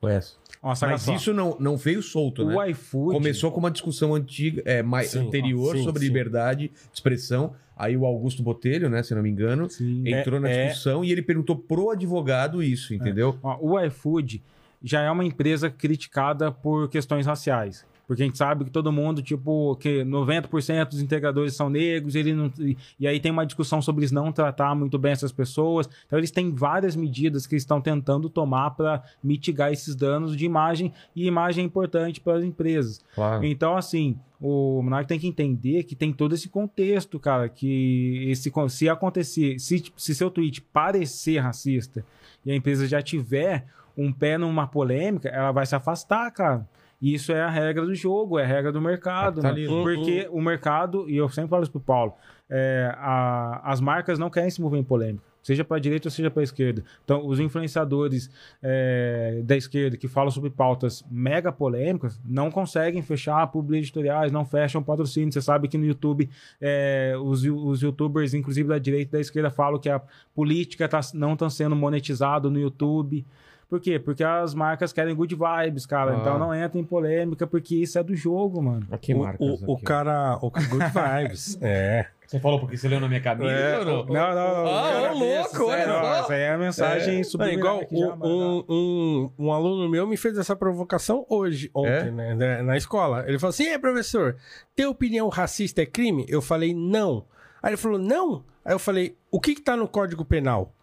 Essa. 0.06 0.36
Nossa, 0.62 0.86
Mas 0.86 1.02
só. 1.04 1.16
isso 1.16 1.34
não, 1.34 1.56
não 1.62 1.78
veio 1.78 2.02
solto, 2.02 2.44
né? 2.46 2.54
o 2.54 2.64
iFood. 2.66 3.14
Começou 3.14 3.52
com 3.54 3.60
uma 3.62 3.72
discussão 3.72 4.14
antiga, 4.14 4.62
é, 4.66 4.84
mais 4.84 5.12
Sim, 5.12 5.28
anterior 5.28 5.78
sim, 5.78 5.84
sobre 5.86 6.02
sim. 6.02 6.08
liberdade 6.08 6.68
de 6.68 6.74
expressão. 6.94 7.54
Aí 7.78 7.96
o 7.96 8.06
Augusto 8.06 8.44
Botelho, 8.44 8.90
né, 8.90 9.02
se 9.02 9.16
não 9.16 9.22
me 9.24 9.30
engano, 9.30 9.70
Sim. 9.70 10.04
entrou 10.06 10.42
na 10.42 10.50
é- 10.50 10.66
discussão 10.68 11.06
e 11.06 11.12
ele 11.12 11.22
perguntou 11.22 11.56
pro 11.56 11.90
advogado 11.90 12.62
isso, 12.62 12.94
entendeu? 12.94 13.38
Ó, 13.42 13.58
o 13.62 13.80
iFood 13.80 14.44
já 14.84 15.02
é 15.02 15.10
uma 15.10 15.24
empresa 15.26 15.70
criticada 15.70 16.52
por 16.52 16.90
questões 16.90 17.26
raciais. 17.26 17.86
Porque 18.06 18.22
a 18.22 18.26
gente 18.26 18.38
sabe 18.38 18.66
que 18.66 18.70
todo 18.70 18.92
mundo, 18.92 19.22
tipo, 19.22 19.78
que 19.78 20.04
90% 20.04 20.90
dos 20.90 21.02
integradores 21.02 21.56
são 21.56 21.70
negros, 21.70 22.16
ele 22.16 22.34
não, 22.34 22.52
e- 22.60 23.08
aí 23.08 23.18
tem 23.20 23.32
uma 23.32 23.46
discussão 23.46 23.82
sobre 23.82 24.02
eles 24.02 24.12
não 24.12 24.32
tratar 24.32 24.76
muito 24.76 25.00
bem 25.00 25.14
essas 25.14 25.32
pessoas. 25.32 25.90
Então 26.06 26.20
eles 26.20 26.30
têm 26.30 26.54
várias 26.54 26.98
medidas 26.98 27.48
que 27.48 27.56
estão 27.56 27.80
tentando 27.80 28.30
tomar 28.30 28.72
para 28.72 29.02
mitigar 29.24 29.72
esses 29.72 29.96
danos 29.96 30.36
de 30.36 30.46
imagem, 30.46 30.92
e 31.16 31.26
imagem 31.26 31.64
é 31.64 31.66
importante 31.66 32.20
para 32.20 32.36
as 32.38 32.44
empresas. 32.44 33.02
Claro. 33.16 33.46
Então, 33.46 33.78
assim, 33.78 34.18
o 34.40 34.82
Monark 34.84 35.08
tem 35.08 35.18
que 35.18 35.28
entender 35.28 35.84
que 35.84 35.96
tem 35.96 36.12
todo 36.12 36.36
esse 36.36 36.50
contexto, 36.50 37.18
cara, 37.18 37.48
que 37.48 38.26
esse, 38.30 38.52
se 38.70 38.90
acontecer, 38.90 39.58
se, 39.60 39.82
se 39.96 40.14
seu 40.14 40.30
tweet 40.30 40.60
parecer 40.62 41.40
racista 41.40 42.06
e 42.46 42.52
a 42.52 42.56
empresa 42.56 42.86
já 42.86 43.02
tiver 43.02 43.66
um 43.98 44.12
pé 44.12 44.38
numa 44.38 44.68
polêmica, 44.68 45.30
ela 45.30 45.52
vai 45.52 45.66
se 45.66 45.76
afastar, 45.76 46.32
cara. 46.32 46.68
Isso 47.02 47.34
é 47.34 47.42
a 47.42 47.50
regra 47.50 47.86
do 47.86 47.94
jogo, 47.94 48.40
é 48.40 48.44
a 48.44 48.48
regra 48.48 48.72
do 48.72 48.80
mercado. 48.80 49.42
né? 49.42 49.50
Porque 49.98 50.28
o 50.32 50.42
mercado, 50.42 51.10
e 51.10 51.18
eu 51.18 51.28
sempre 51.28 51.50
falo 51.50 51.64
isso 51.64 51.72
pro 51.72 51.82
Paulo, 51.82 52.14
é, 52.50 52.94
a- 52.98 53.62
as 53.66 53.82
marcas 53.82 54.18
não 54.18 54.30
querem 54.30 54.50
se 54.50 54.62
mover 54.62 54.80
em 54.80 54.84
polêmica. 54.84 55.24
Seja 55.42 55.66
para 55.66 55.76
a 55.76 55.80
direita 55.82 56.08
ou 56.08 56.12
seja 56.12 56.32
para 56.32 56.42
a 56.42 56.44
esquerda. 56.46 56.86
Então, 57.04 57.28
os 57.28 57.38
influenciadores 57.42 58.30
é, 58.62 59.42
da 59.44 59.58
esquerda 59.58 59.98
que 59.98 60.08
falam 60.08 60.32
sobre 60.32 60.50
pautas 60.50 61.04
mega 61.12 61.52
polêmicas 61.52 62.18
não 62.24 62.50
conseguem 62.50 63.02
fechar 63.02 63.46
publi 63.48 63.80
editoriais, 63.80 64.32
não 64.32 64.46
fecham 64.46 64.82
patrocínio. 64.82 65.34
Você 65.34 65.42
sabe 65.42 65.68
que 65.68 65.78
no 65.78 65.84
YouTube 65.86 66.30
é, 66.62 67.14
os, 67.22 67.44
os 67.44 67.82
youtubers, 67.82 68.34
inclusive 68.34 68.70
da 68.70 68.78
direita 68.78 69.10
e 69.10 69.12
da 69.14 69.20
esquerda, 69.20 69.50
falam 69.52 69.78
que 69.78 69.90
a 69.90 70.02
política 70.34 70.88
tá, 70.88 71.02
não 71.14 71.34
está 71.34 71.50
sendo 71.50 71.76
monetizado 71.76 72.50
no 72.50 72.58
YouTube. 72.58 73.26
Por 73.70 73.80
quê? 73.80 73.98
Porque 73.98 74.24
as 74.24 74.54
marcas 74.54 74.94
querem 74.94 75.16
good 75.16 75.36
vibes, 75.36 75.86
cara. 75.86 76.14
Ah. 76.14 76.18
Então 76.20 76.38
não 76.38 76.54
entra 76.54 76.80
em 76.80 76.84
polêmica, 76.84 77.48
porque 77.48 77.76
isso 77.76 77.98
é 77.98 78.04
do 78.04 78.16
jogo, 78.16 78.62
mano. 78.62 78.86
Aqui 78.92 79.14
O, 79.14 79.20
marcas 79.20 79.62
o, 79.62 79.72
o 79.72 79.76
aqui. 79.76 79.84
cara. 79.86 80.38
O 80.42 80.50
Good 80.52 80.68
Vibes. 80.94 81.58
é. 81.62 82.08
Você 82.26 82.40
falou 82.40 82.60
porque 82.62 82.76
você 82.78 82.88
leu 82.88 83.00
na 83.00 83.08
minha 83.08 83.22
camisa 83.22 83.52
É, 83.52 83.86
não? 83.86 84.06
Não, 84.06 84.06
não. 84.06 84.68
Ah, 84.68 85.12
ô, 85.14 85.18
louco, 85.20 85.66
olha 85.66 85.86
só. 85.86 86.16
Essa 86.22 86.34
aí 86.34 86.42
é 86.42 86.50
a 86.54 86.58
mensagem 86.58 87.20
É, 87.20 87.24
subliminar 87.24 87.60
igual 87.60 87.86
que 87.86 87.96
já 87.96 88.14
um, 88.16 88.24
um, 88.24 88.66
um, 88.70 89.32
um 89.38 89.52
aluno 89.54 89.88
meu 89.88 90.08
me 90.08 90.18
fez 90.18 90.36
essa 90.40 90.56
provocação 90.56 91.26
hoje, 91.30 91.70
ontem, 91.76 91.90
É? 92.08 92.12
né, 92.12 92.34
na- 92.34 92.64
na 92.64 92.78
escola. 92.78 93.24
Ele 93.28 93.38
falou 93.38 93.52
assim: 93.52 93.66
é, 93.68 93.78
professor, 93.78 94.36
ter 94.76 94.88
opinião 94.88 95.30
racista 95.30 95.84
é 95.84 95.86
crime? 95.86 96.26
Eu 96.28 96.42
falei, 96.42 96.74
não. 96.74 97.26
Aí 97.62 97.72
ele 97.72 97.78
falou, 97.78 98.00
não. 98.00 98.44
Aí 98.66 98.74
eu 98.74 98.80
falei, 98.80 99.16
o 99.30 99.40
que 99.40 99.54
que 99.54 99.62
tá 99.62 99.78
no 99.78 99.88
Código 99.88 100.26
Penal? 100.26 100.74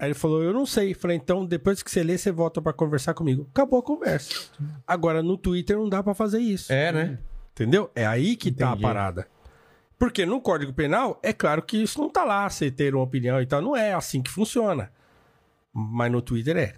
Aí 0.00 0.08
ele 0.08 0.14
falou, 0.14 0.42
eu 0.42 0.54
não 0.54 0.64
sei. 0.64 0.94
Falei, 0.94 1.18
então 1.18 1.44
depois 1.44 1.82
que 1.82 1.90
você 1.90 2.02
lê, 2.02 2.16
você 2.16 2.32
volta 2.32 2.62
pra 2.62 2.72
conversar 2.72 3.12
comigo. 3.12 3.46
Acabou 3.50 3.80
a 3.80 3.82
conversa. 3.82 4.34
Agora 4.86 5.22
no 5.22 5.36
Twitter 5.36 5.76
não 5.76 5.90
dá 5.90 6.02
pra 6.02 6.14
fazer 6.14 6.38
isso. 6.38 6.72
É, 6.72 6.90
né? 6.90 7.18
Entendeu? 7.52 7.90
É 7.94 8.06
aí 8.06 8.34
que 8.34 8.50
tá 8.50 8.68
a 8.68 8.70
Entendi. 8.70 8.82
parada. 8.82 9.28
Porque 9.98 10.24
no 10.24 10.40
Código 10.40 10.72
Penal, 10.72 11.20
é 11.22 11.34
claro 11.34 11.60
que 11.60 11.76
isso 11.82 12.00
não 12.00 12.08
tá 12.08 12.24
lá, 12.24 12.48
você 12.48 12.70
ter 12.70 12.94
uma 12.94 13.04
opinião 13.04 13.42
e 13.42 13.46
tal. 13.46 13.60
Não 13.60 13.76
é 13.76 13.92
assim 13.92 14.22
que 14.22 14.30
funciona. 14.30 14.90
Mas 15.70 16.10
no 16.10 16.22
Twitter 16.22 16.56
é. 16.56 16.74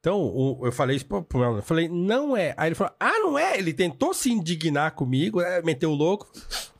Então, 0.00 0.58
eu 0.62 0.72
falei 0.72 0.96
isso 0.96 1.06
pro, 1.06 1.22
pro 1.22 1.38
meu 1.38 1.46
aluno. 1.46 1.60
Eu 1.60 1.64
falei, 1.66 1.88
não 1.88 2.36
é. 2.36 2.52
Aí 2.56 2.68
ele 2.68 2.74
falou, 2.74 2.92
ah, 2.98 3.18
não 3.20 3.38
é? 3.38 3.56
Ele 3.56 3.72
tentou 3.72 4.12
se 4.12 4.32
indignar 4.32 4.92
comigo, 4.96 5.40
é, 5.40 5.62
meteu 5.62 5.92
o 5.92 5.94
louco. 5.94 6.28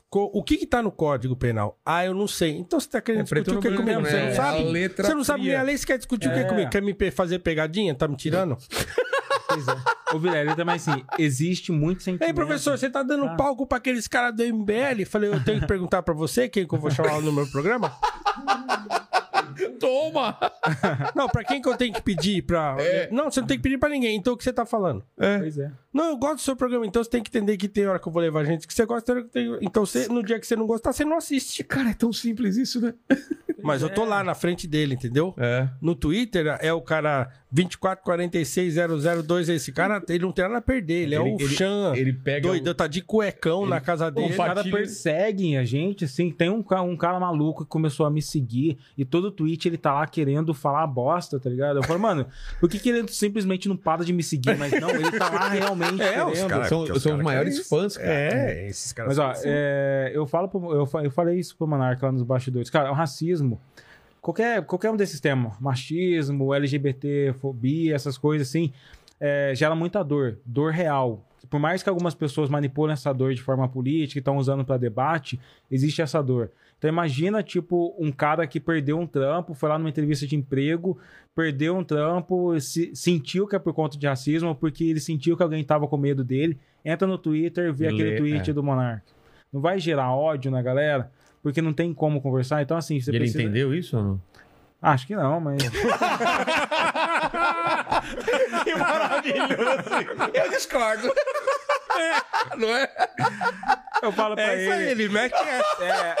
Co- 0.09 0.31
O 0.33 0.43
que 0.43 0.57
que 0.57 0.65
tá 0.65 0.81
no 0.81 0.91
Código 0.91 1.35
Penal? 1.35 1.79
Ah, 1.85 2.03
eu 2.03 2.13
não 2.15 2.27
sei. 2.27 2.57
Então 2.57 2.79
você 2.79 2.89
tá 2.89 2.99
querendo 2.99 3.21
É 3.21 3.23
discutir 3.23 3.55
o 3.55 3.59
que 3.61 3.71
comigo? 3.77 4.01
Você 4.01 4.13
né? 4.13 4.21
não 4.23 4.27
É 4.29 4.33
sabe? 4.35 4.57
a 4.57 4.61
letra 4.63 5.05
Você 5.07 5.13
não 5.13 5.23
sabe 5.23 5.43
nem 5.43 5.55
a 5.55 5.61
lei, 5.61 5.77
você 5.77 5.85
quer 5.85 5.97
discutir 5.97 6.29
o 6.29 6.33
que 6.33 6.39
É. 6.39 6.43
comigo? 6.45 6.69
Quer 6.71 6.81
me 6.81 6.95
fazer 7.11 7.39
pegadinha? 7.39 7.93
Tá 7.93 8.07
me 8.07 8.15
tirando? 8.15 8.57
Pois 9.51 9.67
é. 9.67 9.75
Ô, 10.15 10.19
Vilela, 10.19 10.55
também 10.55 10.75
assim, 10.75 11.03
existe 11.17 11.71
muito 11.71 12.03
sentimento. 12.03 12.27
Ei, 12.29 12.33
professor, 12.35 12.77
você 12.77 12.87
tá 12.87 13.01
dando 13.01 13.25
Ah. 13.25 13.35
palco 13.35 13.65
pra 13.65 13.79
aqueles 13.79 14.07
caras 14.07 14.35
do 14.35 14.43
MBL? 14.43 15.05
Falei, 15.07 15.31
eu 15.33 15.43
tenho 15.43 15.59
que 15.59 15.65
perguntar 15.65 16.03
pra 16.03 16.13
você 16.13 16.47
quem 16.47 16.67
que 16.67 16.73
eu 16.75 16.77
vou 16.79 16.91
chamar 16.91 17.19
no 17.21 17.31
meu 17.33 17.47
programa? 17.49 17.91
Toma! 19.79 20.37
Não, 21.15 21.27
pra 21.27 21.43
quem 21.43 21.61
que 21.61 21.67
eu 21.69 21.75
tenho 21.77 21.93
que 21.93 22.01
pedir 22.01 22.41
pra... 22.43 22.75
É. 22.79 23.09
Não, 23.11 23.29
você 23.31 23.39
não 23.41 23.47
tem 23.47 23.57
que 23.57 23.63
pedir 23.63 23.77
pra 23.77 23.89
ninguém. 23.89 24.15
Então 24.15 24.33
o 24.33 24.37
que 24.37 24.43
você 24.43 24.53
tá 24.53 24.65
falando? 24.65 25.03
Pois 25.15 25.57
é. 25.57 25.71
Não, 25.93 26.09
eu 26.09 26.17
gosto 26.17 26.35
do 26.35 26.41
seu 26.41 26.55
programa. 26.55 26.85
Então 26.85 27.03
você 27.03 27.09
tem 27.09 27.23
que 27.23 27.29
entender 27.29 27.57
que 27.57 27.67
tem 27.67 27.87
hora 27.87 27.99
que 27.99 28.07
eu 28.07 28.11
vou 28.11 28.21
levar 28.21 28.43
gente 28.45 28.67
que 28.67 28.73
você 28.73 28.85
gosta. 28.85 29.05
tem 29.05 29.15
hora 29.15 29.23
que 29.25 29.31
tem- 29.31 29.57
Então 29.61 29.85
você, 29.85 30.07
no 30.07 30.23
dia 30.23 30.39
que 30.39 30.45
você 30.47 30.55
não 30.55 30.67
gostar, 30.67 30.93
você 30.93 31.03
não 31.03 31.17
assiste. 31.17 31.63
Cara, 31.63 31.89
é 31.89 31.93
tão 31.93 32.13
simples 32.13 32.57
isso, 32.57 32.79
né? 32.79 32.93
Mas 33.61 33.81
eu 33.81 33.89
tô 33.89 34.05
lá 34.05 34.23
na 34.23 34.33
frente 34.33 34.65
dele, 34.65 34.93
entendeu? 34.95 35.33
É. 35.37 35.67
No 35.81 35.93
Twitter 35.93 36.57
é 36.61 36.71
o 36.71 36.81
cara 36.81 37.29
2446002. 37.53 39.49
Esse 39.49 39.71
cara, 39.71 40.01
ele 40.07 40.19
não 40.23 40.31
tem 40.31 40.45
nada 40.45 40.57
a 40.57 40.61
perder. 40.61 41.03
Ele, 41.03 41.15
é 41.15 41.19
Ele- 41.19 41.29
o 41.31 41.35
ele- 41.41 41.55
Chan. 41.55 41.93
Ele 41.95 42.13
pega. 42.13 42.47
Doidão, 42.47 42.73
tá 42.73 42.87
de 42.87 43.01
cuecão 43.01 43.65
na 43.65 43.81
casa 43.81 44.09
dele. 44.09 44.31
Os 44.31 44.37
caras 44.37 44.65
perseguem 44.69 45.57
a 45.57 45.65
gente, 45.65 46.05
assim. 46.05 46.31
Tem 46.31 46.49
um, 46.49 46.63
um 46.83 46.97
cara 46.97 47.19
maluco 47.19 47.63
que 47.65 47.69
começou 47.69 48.05
a 48.05 48.09
me 48.09 48.21
seguir 48.21 48.77
e 48.97 49.03
todo 49.03 49.31
tweet 49.49 49.67
ele 49.67 49.77
tá 49.77 49.93
lá 49.93 50.05
querendo 50.07 50.53
falar 50.53 50.85
bosta, 50.87 51.39
tá 51.39 51.49
ligado? 51.49 51.77
Eu 51.77 51.83
falo, 51.83 51.99
mano, 51.99 52.25
por 52.59 52.69
que, 52.69 52.77
que 52.79 52.89
ele 52.89 53.07
simplesmente 53.07 53.67
não 53.67 53.75
para 53.75 54.03
de 54.05 54.13
me 54.13 54.21
seguir? 54.23 54.57
Mas 54.57 54.71
não, 54.79 54.89
ele 54.91 55.11
tá 55.11 55.29
lá 55.29 55.49
realmente 55.49 56.01
É, 56.01 56.23
os 56.23 56.31
querendo. 56.33 56.49
caras- 56.49 56.67
são, 56.69 56.79
porque 56.79 56.91
os 56.97 57.03
são 57.03 57.17
os 57.17 57.23
maiores 57.23 57.55
isso. 57.59 57.69
fãs, 57.69 57.97
cara. 57.97 58.09
É, 58.09 58.67
esses 58.67 58.93
caras 58.93 59.09
Mas 59.09 59.19
ó, 59.19 59.23
são 59.23 59.31
assim. 59.31 59.43
é, 59.51 60.11
eu 60.13 60.25
falo 60.27 60.47
pro- 60.47 60.71
eu, 60.73 60.87
eu 61.03 61.11
falei 61.11 61.39
isso 61.39 61.55
pro 61.57 61.67
Monarca 61.67 62.05
lá 62.05 62.11
nos 62.11 62.23
bastidores. 62.23 62.69
Cara, 62.69 62.91
o 62.91 62.93
racismo, 62.93 63.59
qualquer, 64.21 64.63
qualquer 64.65 64.91
um 64.91 64.95
desses 64.97 65.19
temas, 65.19 65.53
machismo, 65.59 66.53
LGBT, 66.53 67.33
fobia, 67.39 67.95
essas 67.95 68.17
coisas 68.17 68.47
assim, 68.47 68.71
é, 69.19 69.53
gera 69.55 69.75
muita 69.75 70.03
dor, 70.03 70.37
dor 70.45 70.71
real. 70.71 71.25
Por 71.49 71.59
mais 71.59 71.81
que 71.81 71.89
algumas 71.89 72.13
pessoas 72.13 72.49
manipulem 72.49 72.93
essa 72.93 73.11
dor 73.13 73.33
de 73.33 73.41
forma 73.41 73.67
política 73.67 74.19
e 74.19 74.21
estão 74.21 74.37
usando 74.37 74.63
para 74.63 74.77
debate, 74.77 75.39
existe 75.71 76.01
essa 76.01 76.21
dor. 76.21 76.51
Então 76.77 76.87
imagina, 76.89 77.41
tipo, 77.43 77.95
um 77.99 78.11
cara 78.11 78.45
que 78.47 78.59
perdeu 78.59 78.97
um 78.99 79.07
trampo, 79.07 79.53
foi 79.53 79.67
lá 79.69 79.77
numa 79.77 79.89
entrevista 79.89 80.25
de 80.27 80.35
emprego, 80.35 80.97
perdeu 81.35 81.75
um 81.75 81.83
trampo, 81.83 82.59
se- 82.59 82.95
sentiu 82.95 83.47
que 83.47 83.55
é 83.55 83.59
por 83.59 83.73
conta 83.73 83.97
de 83.97 84.07
racismo, 84.07 84.53
porque 84.55 84.83
ele 84.85 84.99
sentiu 84.99 85.35
que 85.35 85.43
alguém 85.43 85.63
tava 85.63 85.87
com 85.87 85.97
medo 85.97 86.23
dele, 86.23 86.57
entra 86.85 87.07
no 87.07 87.17
Twitter, 87.17 87.73
vê 87.73 87.85
E 87.85 87.87
aquele 87.87 88.09
lê, 88.11 88.17
tweet 88.17 88.49
é. 88.49 88.53
do 88.53 88.63
Monark. 88.63 89.03
Não 89.51 89.59
vai 89.59 89.79
gerar 89.79 90.13
ódio 90.13 90.51
na 90.51 90.61
galera, 90.61 91.11
porque 91.41 91.61
não 91.61 91.73
tem 91.73 91.93
como 91.93 92.21
conversar. 92.21 92.61
Então, 92.61 92.77
assim, 92.77 93.01
você 93.01 93.09
E 93.11 93.15
ele 93.15 93.19
precisa... 93.25 93.41
entendeu 93.43 93.73
isso 93.73 93.97
ou 93.97 94.03
não? 94.03 94.21
Acho 94.81 95.05
que 95.07 95.15
não, 95.15 95.41
mas... 95.41 95.57
Que 98.63 98.75
maravilhoso! 98.75 99.89
Eu 100.33 100.49
discordo. 100.51 101.09
Não 102.57 102.69
é? 102.69 102.89
Eu 104.01 104.11
falo 104.11 104.35
pra 104.35 104.43
É 104.53 104.61
isso 104.63 104.71
aí, 104.71 104.81
ele... 104.89 105.03
ele 105.03 105.13
mete 105.13 105.35
essa. 105.35 105.83
É, 105.83 106.15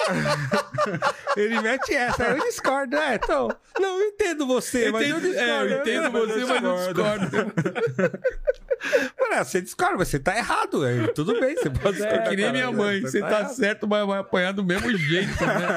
Ele 1.41 1.61
mete 1.61 1.95
essa. 1.95 2.23
Eu 2.23 2.39
discordo, 2.43 2.97
é. 2.97 3.15
Então, 3.15 3.47
não, 3.79 3.99
eu 3.99 4.07
entendo 4.07 4.45
você, 4.45 4.91
mas 4.91 5.09
eu 5.09 5.19
discordo. 5.19 5.49
é, 5.49 5.61
eu 5.61 5.79
entendo 5.81 6.11
você, 6.11 6.45
mas 6.45 6.63
eu 6.63 6.75
discordo. 6.75 7.53
Mano, 9.19 9.45
você 9.45 9.61
discorda, 9.61 9.97
mas 9.97 10.07
você 10.07 10.19
tá 10.19 10.35
errado. 10.35 10.85
É, 10.85 11.07
tudo 11.07 11.39
bem, 11.39 11.55
você 11.55 11.69
pode 11.69 12.01
É 12.01 12.17
que 12.29 12.35
nem 12.35 12.51
minha 12.51 12.71
mãe, 12.71 13.01
você 13.01 13.19
tá 13.19 13.41
errado. 13.41 13.53
certo, 13.53 13.87
mas 13.87 14.07
vai 14.07 14.19
apanhar 14.19 14.53
do 14.53 14.63
mesmo 14.63 14.95
jeito, 14.97 15.45
né? 15.45 15.67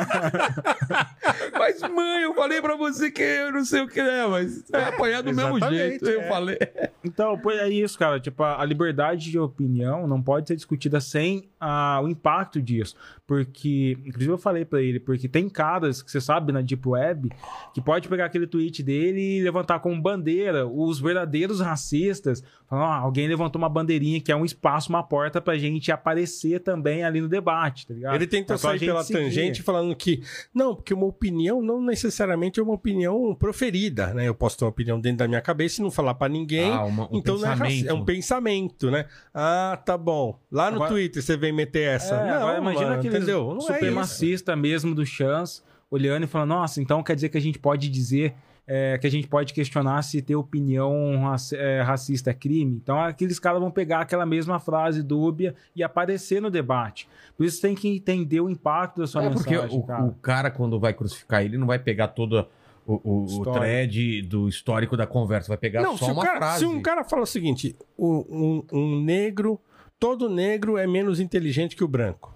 mas, 1.58 1.80
mãe, 1.82 2.22
eu 2.22 2.34
falei 2.34 2.60
pra 2.62 2.76
você 2.76 3.10
que 3.10 3.22
eu 3.22 3.52
não 3.52 3.64
sei 3.64 3.82
o 3.82 3.88
que 3.88 4.00
é, 4.00 4.26
mas 4.26 4.64
vai 4.70 4.84
apanhar 4.84 5.22
do 5.22 5.34
mesmo 5.34 5.58
Exatamente, 5.58 5.88
jeito. 5.88 6.08
Eu 6.08 6.20
é. 6.22 6.28
falei. 6.28 6.58
Então, 7.04 7.38
pô, 7.38 7.50
é 7.50 7.68
isso, 7.68 7.98
cara. 7.98 8.18
Tipo, 8.20 8.42
a 8.42 8.62
a 8.62 8.64
liberdade 8.64 9.28
de 9.30 9.38
opinião 9.38 10.06
não 10.06 10.22
pode 10.22 10.46
ser 10.46 10.54
discutida 10.54 11.00
sem 11.00 11.50
ah, 11.60 12.00
o 12.02 12.08
impacto 12.08 12.62
disso. 12.62 12.96
Porque, 13.34 13.96
inclusive 14.04 14.30
eu 14.30 14.36
falei 14.36 14.62
pra 14.62 14.82
ele, 14.82 15.00
porque 15.00 15.26
tem 15.26 15.48
caras 15.48 16.02
que 16.02 16.10
você 16.10 16.20
sabe 16.20 16.52
na 16.52 16.60
Deep 16.60 16.86
Web 16.86 17.30
que 17.72 17.80
pode 17.80 18.06
pegar 18.06 18.26
aquele 18.26 18.46
tweet 18.46 18.82
dele 18.82 19.38
e 19.38 19.42
levantar 19.42 19.78
como 19.80 19.98
bandeira 20.00 20.66
os 20.66 21.00
verdadeiros 21.00 21.58
racistas. 21.60 22.42
Falar, 22.68 22.84
"Ah, 22.84 22.96
alguém 22.98 23.26
levantou 23.26 23.58
uma 23.58 23.70
bandeirinha 23.70 24.20
que 24.20 24.30
é 24.30 24.36
um 24.36 24.44
espaço, 24.44 24.90
uma 24.90 25.02
porta 25.02 25.40
pra 25.40 25.56
gente 25.56 25.90
aparecer 25.90 26.60
também 26.60 27.04
ali 27.04 27.22
no 27.22 27.28
debate, 27.28 27.86
tá 27.86 27.94
ligado? 27.94 28.14
Ele 28.16 28.26
tentou 28.26 28.54
É 28.54 28.58
só 28.58 28.68
a 28.68 28.70
sair 28.72 28.78
gente 28.80 28.88
pela 28.88 29.02
seguir. 29.02 29.18
tangente 29.18 29.62
falando 29.62 29.96
que. 29.96 30.22
Não, 30.54 30.74
porque 30.74 30.92
uma 30.92 31.06
opinião 31.06 31.62
não 31.62 31.82
necessariamente 31.82 32.60
é 32.60 32.62
uma 32.62 32.74
opinião 32.74 33.34
proferida, 33.34 34.12
né? 34.12 34.28
Eu 34.28 34.34
posso 34.34 34.58
ter 34.58 34.64
uma 34.66 34.70
opinião 34.70 35.00
dentro 35.00 35.18
da 35.18 35.28
minha 35.28 35.40
cabeça 35.40 35.80
e 35.80 35.82
não 35.84 35.90
falar 35.90 36.14
pra 36.14 36.28
ninguém. 36.28 36.70
Ah, 36.70 36.84
uma- 36.84 37.04
um 37.10 37.16
então 37.16 37.38
não 37.38 37.50
é, 37.50 37.54
raci- 37.54 37.88
é 37.88 37.92
um 37.94 38.04
pensamento, 38.04 38.90
né? 38.90 39.06
Ah, 39.32 39.80
tá 39.84 39.96
bom. 39.96 40.38
Lá 40.50 40.70
no 40.70 40.76
Agora- 40.76 40.90
Twitter 40.90 41.22
você 41.22 41.34
vem 41.36 41.52
meter 41.52 41.82
essa. 41.88 42.14
É, 42.14 42.26
não, 42.30 42.34
agora 42.36 42.58
imagina 42.58 42.84
mano, 42.86 42.98
aquele 42.98 43.14
entendeu? 43.22 43.48
Não 43.54 43.58
é 43.58 43.72
supremacista 43.74 44.56
mesmo 44.56 44.94
do 44.94 45.04
Chance 45.06 45.62
olhando 45.90 46.24
e 46.24 46.26
falando, 46.26 46.48
nossa, 46.50 46.80
então 46.80 47.02
quer 47.02 47.14
dizer 47.14 47.28
que 47.28 47.36
a 47.38 47.40
gente 47.40 47.58
pode 47.58 47.88
dizer 47.88 48.34
é, 48.66 48.96
que 48.96 49.06
a 49.06 49.10
gente 49.10 49.26
pode 49.26 49.52
questionar 49.52 50.00
se 50.02 50.22
ter 50.22 50.36
opinião 50.36 51.20
raci- 51.22 51.56
é, 51.56 51.82
racista 51.82 52.30
é 52.30 52.34
crime. 52.34 52.76
Então 52.82 52.98
aqueles 52.98 53.38
caras 53.38 53.60
vão 53.60 53.70
pegar 53.70 54.00
aquela 54.00 54.24
mesma 54.24 54.58
frase 54.60 55.02
dúbia 55.02 55.54
e 55.74 55.82
aparecer 55.82 56.40
no 56.40 56.48
debate. 56.50 57.08
Por 57.36 57.44
isso 57.44 57.60
tem 57.60 57.74
que 57.74 57.88
entender 57.88 58.40
o 58.40 58.48
impacto 58.48 59.00
da 59.00 59.06
sua 59.06 59.24
É 59.24 59.30
porque 59.30 59.50
mensagem, 59.50 59.78
o, 59.78 59.82
cara. 59.82 60.04
o 60.04 60.12
cara, 60.14 60.50
quando 60.50 60.78
vai 60.78 60.94
crucificar 60.94 61.44
ele, 61.44 61.58
não 61.58 61.66
vai 61.66 61.78
pegar 61.78 62.08
todo 62.08 62.46
o, 62.86 62.94
o, 63.04 63.40
o 63.40 63.52
thread 63.52 64.22
do 64.22 64.48
histórico 64.48 64.96
da 64.96 65.06
conversa, 65.06 65.48
vai 65.48 65.58
pegar 65.58 65.82
Não, 65.82 65.96
só 65.96 66.12
uma 66.12 66.22
cara, 66.24 66.38
frase. 66.38 66.58
se 66.60 66.64
um 66.64 66.80
cara 66.80 67.04
fala 67.04 67.22
o 67.22 67.26
seguinte: 67.26 67.76
um, 67.98 68.64
um 68.72 69.00
negro, 69.02 69.60
todo 69.98 70.28
negro 70.30 70.78
é 70.78 70.86
menos 70.86 71.20
inteligente 71.20 71.76
que 71.76 71.84
o 71.84 71.88
branco. 71.88 72.31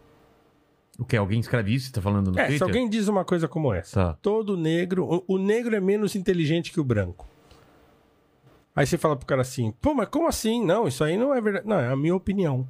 O 0.99 1.05
que? 1.05 1.17
Alguém 1.17 1.41
escreve 1.41 1.75
isso? 1.75 1.87
Você 1.87 1.93
tá 1.93 2.01
falando 2.03 2.31
no 2.33 2.39
É, 2.39 2.45
se 2.45 2.49
Twitter? 2.51 2.67
alguém 2.69 2.89
diz 2.89 3.07
uma 3.09 3.25
coisa 3.25 3.47
como 3.47 3.73
essa, 3.73 4.13
Tá. 4.13 4.19
todo 4.23 4.57
negro, 4.57 5.05
o, 5.29 5.35
o 5.35 5.39
negro 5.39 5.77
é 5.77 5.81
menos 5.81 6.15
inteligente 6.17 6.73
que 6.73 6.81
o 6.81 6.85
branco. 6.85 7.29
Aí 8.75 8.87
você 8.87 8.97
fala 8.99 9.17
pro 9.17 9.27
cara 9.27 9.41
assim, 9.43 9.73
pô, 9.81 9.95
mas 9.95 10.09
como 10.09 10.27
assim? 10.29 10.65
Não, 10.65 10.87
isso 10.89 11.03
aí 11.05 11.17
não 11.17 11.35
é 11.35 11.41
verdade. 11.41 11.67
Não, 11.67 11.79
é 11.79 11.89
a 11.89 11.97
minha 11.97 12.15
opinião. 12.15 12.67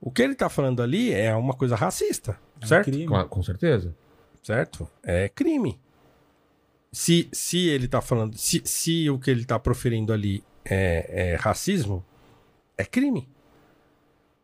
O 0.00 0.10
que 0.10 0.20
ele 0.22 0.34
tá 0.34 0.48
falando 0.48 0.82
ali 0.82 1.12
é 1.12 1.34
uma 1.34 1.54
coisa 1.54 1.76
racista, 1.76 2.36
É 2.60 2.64
um 2.64 2.68
certo? 2.68 2.84
crime. 2.86 3.06
Com, 3.06 3.24
com 3.28 3.42
certeza. 3.42 3.94
certo? 4.42 4.88
É 5.02 5.28
crime. 5.28 5.78
Se, 6.90 7.28
se 7.32 7.68
ele 7.68 7.86
tá 7.88 8.00
falando, 8.00 8.36
se, 8.36 8.60
se 8.64 9.08
o 9.08 9.18
que 9.18 9.30
ele 9.30 9.44
tá 9.44 9.58
proferindo 9.58 10.12
ali 10.12 10.42
é, 10.64 11.32
é 11.32 11.36
racismo, 11.36 12.04
é 12.76 12.84
crime. 12.84 13.28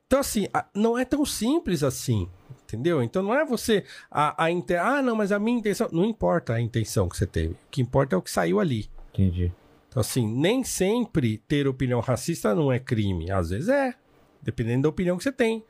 Então, 0.08 0.20
assim, 0.20 0.46
não 0.74 0.96
é 0.98 1.04
tão 1.04 1.22
simples 1.26 1.82
assim, 1.82 2.26
entendeu? 2.64 3.02
Então 3.02 3.22
não 3.22 3.34
é 3.34 3.44
você. 3.44 3.84
A, 4.10 4.44
a 4.44 4.50
inte- 4.50 4.74
Ah, 4.74 5.02
não, 5.02 5.14
mas 5.14 5.30
a 5.30 5.38
minha 5.38 5.58
intenção. 5.58 5.86
Não 5.92 6.02
importa 6.02 6.54
a 6.54 6.60
intenção 6.60 7.10
que 7.10 7.16
você 7.16 7.26
teve. 7.26 7.52
O 7.52 7.56
que 7.70 7.82
importa 7.82 8.16
é 8.16 8.18
o 8.18 8.22
que 8.22 8.30
saiu 8.30 8.58
ali. 8.58 8.88
Entendi. 9.12 9.52
Então, 9.86 10.00
assim, 10.00 10.26
nem 10.26 10.64
sempre 10.64 11.36
ter 11.46 11.68
opinião 11.68 12.00
racista 12.00 12.54
não 12.54 12.72
é 12.72 12.78
crime. 12.78 13.30
Às 13.30 13.50
vezes 13.50 13.68
é. 13.68 13.94
Dependendo 14.40 14.84
da 14.84 14.88
opinião 14.88 15.18
que 15.18 15.22
você 15.24 15.32
tem. 15.32 15.62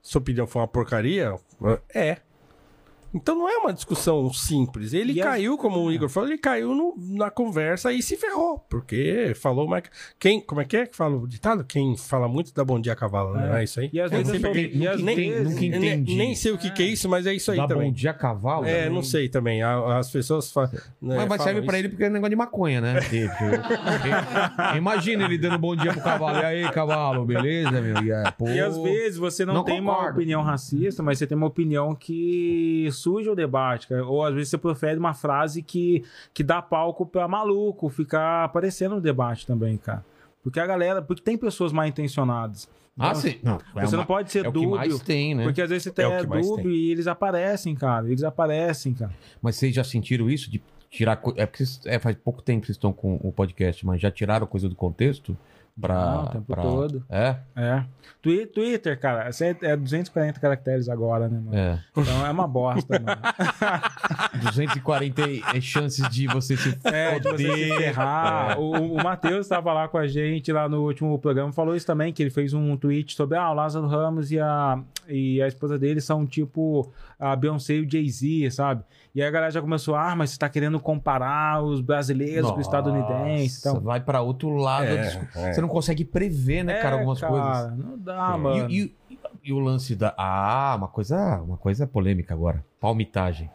Se 0.00 0.16
a 0.16 0.20
opinião 0.20 0.46
for 0.46 0.60
uma 0.60 0.68
porcaria, 0.68 1.34
é. 1.92 2.18
Então 3.12 3.34
não 3.34 3.48
é 3.48 3.56
uma 3.58 3.72
discussão 3.72 4.32
simples. 4.32 4.92
Ele 4.92 5.12
E 5.14 5.20
as- 5.20 5.26
caiu, 5.26 5.58
como 5.58 5.80
o 5.80 5.90
Igor 5.92 6.08
falou, 6.08 6.28
ele 6.28 6.38
caiu 6.38 6.74
no- 6.74 6.94
na 7.16 7.30
conversa 7.30 7.92
e 7.92 8.00
se 8.02 8.16
ferrou. 8.16 8.58
Porque 8.70 9.32
falou 9.34 9.66
mais. 9.66 9.84
Quem, 10.18 10.40
como 10.40 10.60
é 10.60 10.64
que 10.64 10.76
é 10.76 10.86
que 10.86 10.94
fala 10.96 11.16
o 11.16 11.26
ditado? 11.26 11.64
Quem 11.64 11.96
fala 11.96 12.28
muito 12.28 12.54
dá 12.54 12.64
bom 12.64 12.78
dia 12.80 12.92
a 12.92 12.96
cavalo, 12.96 13.34
né? 13.34 13.44
É. 13.44 13.48
Não 13.48 13.56
é 13.56 13.64
isso 13.64 13.80
aí? 13.80 13.90
E 13.92 14.00
às 14.00 14.10
Nem 14.12 14.22
vezes, 14.22 14.42
eu 14.44 14.54
e 14.54 14.86
às 14.88 15.02
nem, 15.02 15.16
vezes- 15.16 15.44
nunca 15.48 15.60
nem- 15.60 15.70
entendi. 15.90 16.14
nem 16.16 16.34
sei 16.34 16.52
o 16.52 16.58
que, 16.58 16.70
que 16.70 16.82
é 16.82 16.86
isso, 16.86 17.08
mas 17.08 17.26
é 17.26 17.34
isso 17.34 17.50
aí 17.50 17.56
Dá 17.56 17.66
também. 17.66 17.88
bom 17.88 17.92
dia 17.96 18.10
a 18.12 18.14
cavalo? 18.14 18.64
É, 18.64 18.84
né? 18.84 18.88
não 18.90 19.02
sei 19.02 19.28
também. 19.28 19.62
As 19.62 20.10
pessoas 20.10 20.50
falam. 20.52 20.70
Mas, 21.00 21.28
mas 21.28 21.42
serve 21.42 21.62
pra 21.62 21.78
ele 21.78 21.88
porque 21.88 22.04
é 22.04 22.10
negócio 22.10 22.30
de 22.30 22.36
maconha, 22.36 22.80
né? 22.80 22.94
Imagina 24.76 25.24
ele 25.24 25.38
dando 25.38 25.58
bom 25.58 25.74
dia 25.74 25.92
pro 25.92 26.02
cavalo. 26.02 26.38
E 26.38 26.44
aí, 26.44 26.70
cavalo, 26.70 27.24
beleza, 27.24 27.70
meu? 27.80 28.02
E, 28.04 28.10
é, 28.10 28.30
pô, 28.30 28.48
E 28.48 28.60
às 28.60 28.76
vezes 28.78 29.18
você 29.18 29.44
não, 29.44 29.54
Não 29.54 29.64
tem 29.64 29.80
uma 29.80 29.94
concordo. 29.94 30.16
opinião 30.18 30.42
racista, 30.42 31.02
mas 31.02 31.18
você 31.18 31.26
tem 31.26 31.36
uma 31.36 31.46
opinião 31.46 31.94
que 31.94 32.88
suja 33.00 33.32
o 33.32 33.34
debate, 33.36 33.88
cara. 33.88 34.04
Ou 34.06 34.24
às 34.24 34.34
vezes 34.34 34.50
você 34.50 34.58
profere 34.58 34.98
uma 34.98 35.14
frase 35.14 35.62
que, 35.62 36.04
que 36.34 36.42
dá 36.44 36.60
palco 36.62 37.04
pra 37.06 37.26
maluco 37.26 37.88
ficar 37.88 38.44
aparecendo 38.44 38.94
no 38.96 39.00
debate 39.00 39.46
também, 39.46 39.76
cara. 39.76 40.04
Porque 40.42 40.58
a 40.60 40.66
galera, 40.66 41.02
porque 41.02 41.22
tem 41.22 41.36
pessoas 41.36 41.72
mal 41.72 41.86
intencionadas. 41.86 42.68
Ah, 42.98 43.08
Então, 43.10 43.20
sim. 43.20 43.38
Não, 43.42 43.54
é 43.76 43.86
Você 43.86 43.94
uma- 43.94 43.98
não 44.02 44.06
pode 44.06 44.30
ser 44.30 44.44
é 44.46 44.50
dúbio. 44.50 44.70
mais 44.70 44.98
tem, 45.00 45.34
né? 45.34 45.44
Porque 45.44 45.62
às 45.62 45.68
vezes 45.70 45.84
você 45.84 45.88
É 45.90 45.92
tem 45.92 46.06
o 46.06 46.20
que 46.20 46.26
mais 46.26 46.46
dúbio 46.46 46.64
tem. 46.64 46.72
e 46.72 46.90
eles 46.90 47.06
aparecem, 47.06 47.74
cara. 47.74 48.06
Eles 48.06 48.22
aparecem, 48.22 48.92
cara. 48.94 49.12
Mas 49.40 49.56
vocês 49.56 49.74
já 49.74 49.84
sentiram 49.84 50.28
isso 50.28 50.50
de 50.50 50.60
tirar. 50.90 51.20
É 51.36 51.46
porque 51.46 51.64
vocês- 51.64 51.80
é, 51.86 51.98
faz 51.98 52.16
pouco 52.16 52.42
tempo 52.42 52.60
que 52.62 52.66
vocês 52.66 52.76
estão 52.76 52.92
com 52.92 53.14
o 53.22 53.32
podcast, 53.32 53.86
mas 53.86 54.00
já 54.00 54.10
tiraram 54.10 54.46
coisa 54.46 54.68
do 54.68 54.74
contexto? 54.74 55.36
Pra, 55.80 55.94
Não, 55.94 56.22
o 56.24 56.28
tempo 56.28 56.44
pra- 56.46 56.62
todo. 56.62 57.04
É? 57.08 57.36
É. 57.56 57.84
Twi- 58.22 58.46
Twitter, 58.46 58.98
cara, 59.00 59.32
você 59.32 59.56
é 59.62 59.74
240 59.76 60.38
caracteres 60.38 60.88
agora, 60.90 61.26
né, 61.28 61.40
mano? 61.42 61.56
É. 61.56 61.78
Então 61.96 62.26
é 62.26 62.30
uma 62.30 62.46
bosta, 62.46 62.98
mano. 63.00 63.20
240 64.42 65.22
e- 65.56 65.60
chances 65.62 66.08
de 66.08 66.26
você 66.26 66.56
se 66.56 66.76
É, 66.84 67.18
de 67.18 67.28
você 67.30 67.46
se 67.68 67.76
ferrar. 67.78 68.58
O, 68.60 68.94
o 68.94 69.02
Matheus 69.02 69.40
estava 69.46 69.72
lá 69.72 69.88
com 69.88 69.98
a 69.98 70.06
gente 70.06 70.52
lá 70.52 70.68
no 70.68 70.82
último 70.84 71.18
programa, 71.18 71.52
falou 71.52 71.74
isso 71.74 71.86
também, 71.86 72.12
que 72.12 72.22
ele 72.22 72.30
fez 72.30 72.52
um 72.52 72.76
tweet 72.76 73.14
sobre 73.14 73.36
ah, 73.38 73.50
o 73.50 73.54
Lázaro 73.54 73.86
Ramos 73.86 74.30
e 74.30 74.38
a, 74.38 74.78
e 75.08 75.40
a 75.42 75.46
esposa 75.48 75.78
dele 75.78 76.00
são 76.00 76.26
tipo 76.26 76.92
a 77.18 77.34
Beyoncé 77.36 77.74
e 77.74 77.80
o 77.80 77.90
Jay-Z, 77.90 78.50
sabe? 78.50 78.82
E 79.14 79.20
aí 79.20 79.26
a 79.26 79.30
galera 79.30 79.50
já 79.50 79.60
começou, 79.60 79.96
ah, 79.96 80.14
mas 80.14 80.30
você 80.30 80.38
tá 80.38 80.48
querendo 80.48 80.78
comparar 80.78 81.62
os 81.64 81.80
brasileiros 81.80 82.48
com 82.50 82.58
os 82.60 82.66
estadunidenses. 82.66 83.56
Nossa, 83.64 83.68
Então, 83.70 83.80
vai 83.82 84.00
pra 84.00 84.20
outro 84.20 84.50
lado. 84.54 84.86
É, 84.86 85.28
é. 85.34 85.52
Você 85.52 85.60
não 85.60 85.68
consegue 85.68 86.04
prever, 86.04 86.62
né, 86.62 86.74
cara, 86.80 86.94
É, 86.96 86.98
algumas 87.00 87.20
cara, 87.20 87.32
coisas. 87.32 87.76
Não 87.78 87.98
dá, 87.98 88.38
mano. 88.38 88.70
E, 88.70 88.94
e- 89.10 89.18
e 89.42 89.52
o 89.52 89.58
lance 89.58 89.96
da. 89.96 90.14
Ah, 90.16 90.74
uma 90.76 90.86
coisa, 90.88 91.40
uma 91.42 91.56
coisa 91.56 91.86
polêmica 91.86 92.34
agora. 92.34 92.64
Palmitagem. 92.80 93.50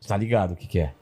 Você 0.00 0.08
tá 0.08 0.16
ligado 0.16 0.52
o 0.52 0.56
que, 0.56 0.66
que 0.68 0.78
é? 0.78 0.92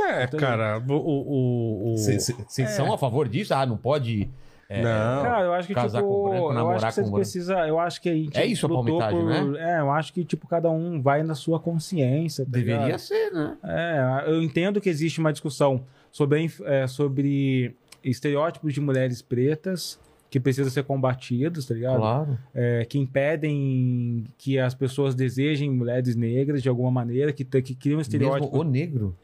É, 0.00 0.26
cara, 0.26 0.82
o. 0.88 0.92
o, 0.92 1.92
o- 1.92 1.96
Vocês 1.96 2.30
É. 2.58 2.66
são 2.66 2.92
a 2.92 2.98
favor 2.98 3.28
disso? 3.28 3.54
Ah, 3.54 3.64
não 3.66 3.76
pode. 3.76 4.28
É, 4.68 4.82
Não. 4.82 5.22
Cara, 5.22 5.44
eu 5.46 5.52
acho 5.54 5.66
que, 5.68 5.74
Casar 5.74 6.02
tipo, 6.02 6.08
com 6.14 6.28
branco, 6.28 6.52
eu 6.52 6.70
acho 6.70 6.94
que 6.94 7.00
branco. 7.00 7.16
precisam, 7.16 7.58
eu 7.66 7.78
acho 7.78 8.02
que 8.02 8.08
a 8.08 8.14
gente 8.14 8.36
É 8.38 8.44
isso 8.46 8.66
a 8.66 8.68
lutou 8.68 8.98
palmitagem, 8.98 9.20
por- 9.44 9.52
né? 9.52 9.76
É, 9.76 9.80
eu 9.80 9.90
acho 9.90 10.12
que, 10.12 10.24
tipo, 10.24 10.46
cada 10.46 10.70
um 10.70 11.00
vai 11.00 11.22
na 11.22 11.34
sua 11.34 11.58
consciência, 11.58 12.44
tá 12.44 12.50
Deveria 12.52 12.84
ligado? 12.84 12.98
ser, 12.98 13.30
né? 13.32 13.56
É, 13.64 14.24
eu 14.26 14.42
entendo 14.42 14.80
que 14.80 14.88
existe 14.88 15.20
uma 15.20 15.32
discussão 15.32 15.82
sobre, 16.12 16.50
é, 16.64 16.86
sobre 16.86 17.74
estereótipos 18.04 18.72
de 18.74 18.80
mulheres 18.80 19.22
pretas 19.22 19.98
que 20.30 20.38
precisam 20.38 20.70
ser 20.70 20.84
combatidos, 20.84 21.64
tá 21.66 21.72
ligado? 21.74 21.96
Claro. 21.96 22.38
É, 22.54 22.84
que 22.84 22.98
impedem 22.98 24.24
que 24.36 24.58
as 24.58 24.74
pessoas 24.74 25.14
desejem 25.14 25.70
mulheres 25.70 26.14
negras 26.14 26.62
de 26.62 26.68
alguma 26.68 26.90
maneira, 26.90 27.32
que, 27.32 27.44
que 27.44 27.74
criam 27.74 27.98
um 27.98 28.02
estereótipo. 28.02 28.44
Mesmo 28.44 28.60
o 28.60 28.64
negro. 28.64 29.16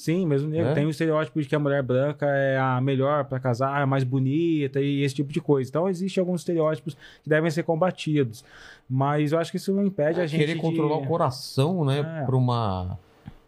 Sim, 0.00 0.24
mesmo 0.28 0.48
negro. 0.48 0.68
É? 0.68 0.74
Tem 0.74 0.86
o 0.86 0.90
estereótipo 0.90 1.42
de 1.42 1.48
que 1.48 1.56
a 1.56 1.58
mulher 1.58 1.82
branca 1.82 2.24
é 2.24 2.56
a 2.56 2.80
melhor 2.80 3.24
pra 3.24 3.40
casar, 3.40 3.82
é 3.82 3.84
mais 3.84 4.04
bonita 4.04 4.80
e 4.80 5.02
esse 5.02 5.16
tipo 5.16 5.32
de 5.32 5.40
coisa. 5.40 5.68
Então, 5.68 5.88
existem 5.88 6.20
alguns 6.20 6.42
estereótipos 6.42 6.94
que 7.20 7.28
devem 7.28 7.50
ser 7.50 7.64
combatidos. 7.64 8.44
Mas 8.88 9.32
eu 9.32 9.40
acho 9.40 9.50
que 9.50 9.56
isso 9.56 9.72
não 9.74 9.84
impede 9.84 10.20
a 10.20 10.26
gente 10.26 10.38
Querer 10.38 10.54
de- 10.54 10.60
controlar 10.60 10.98
o 10.98 11.04
coração, 11.06 11.84
né? 11.84 12.20
É. 12.22 12.24
Por 12.24 12.36
uma. 12.36 12.96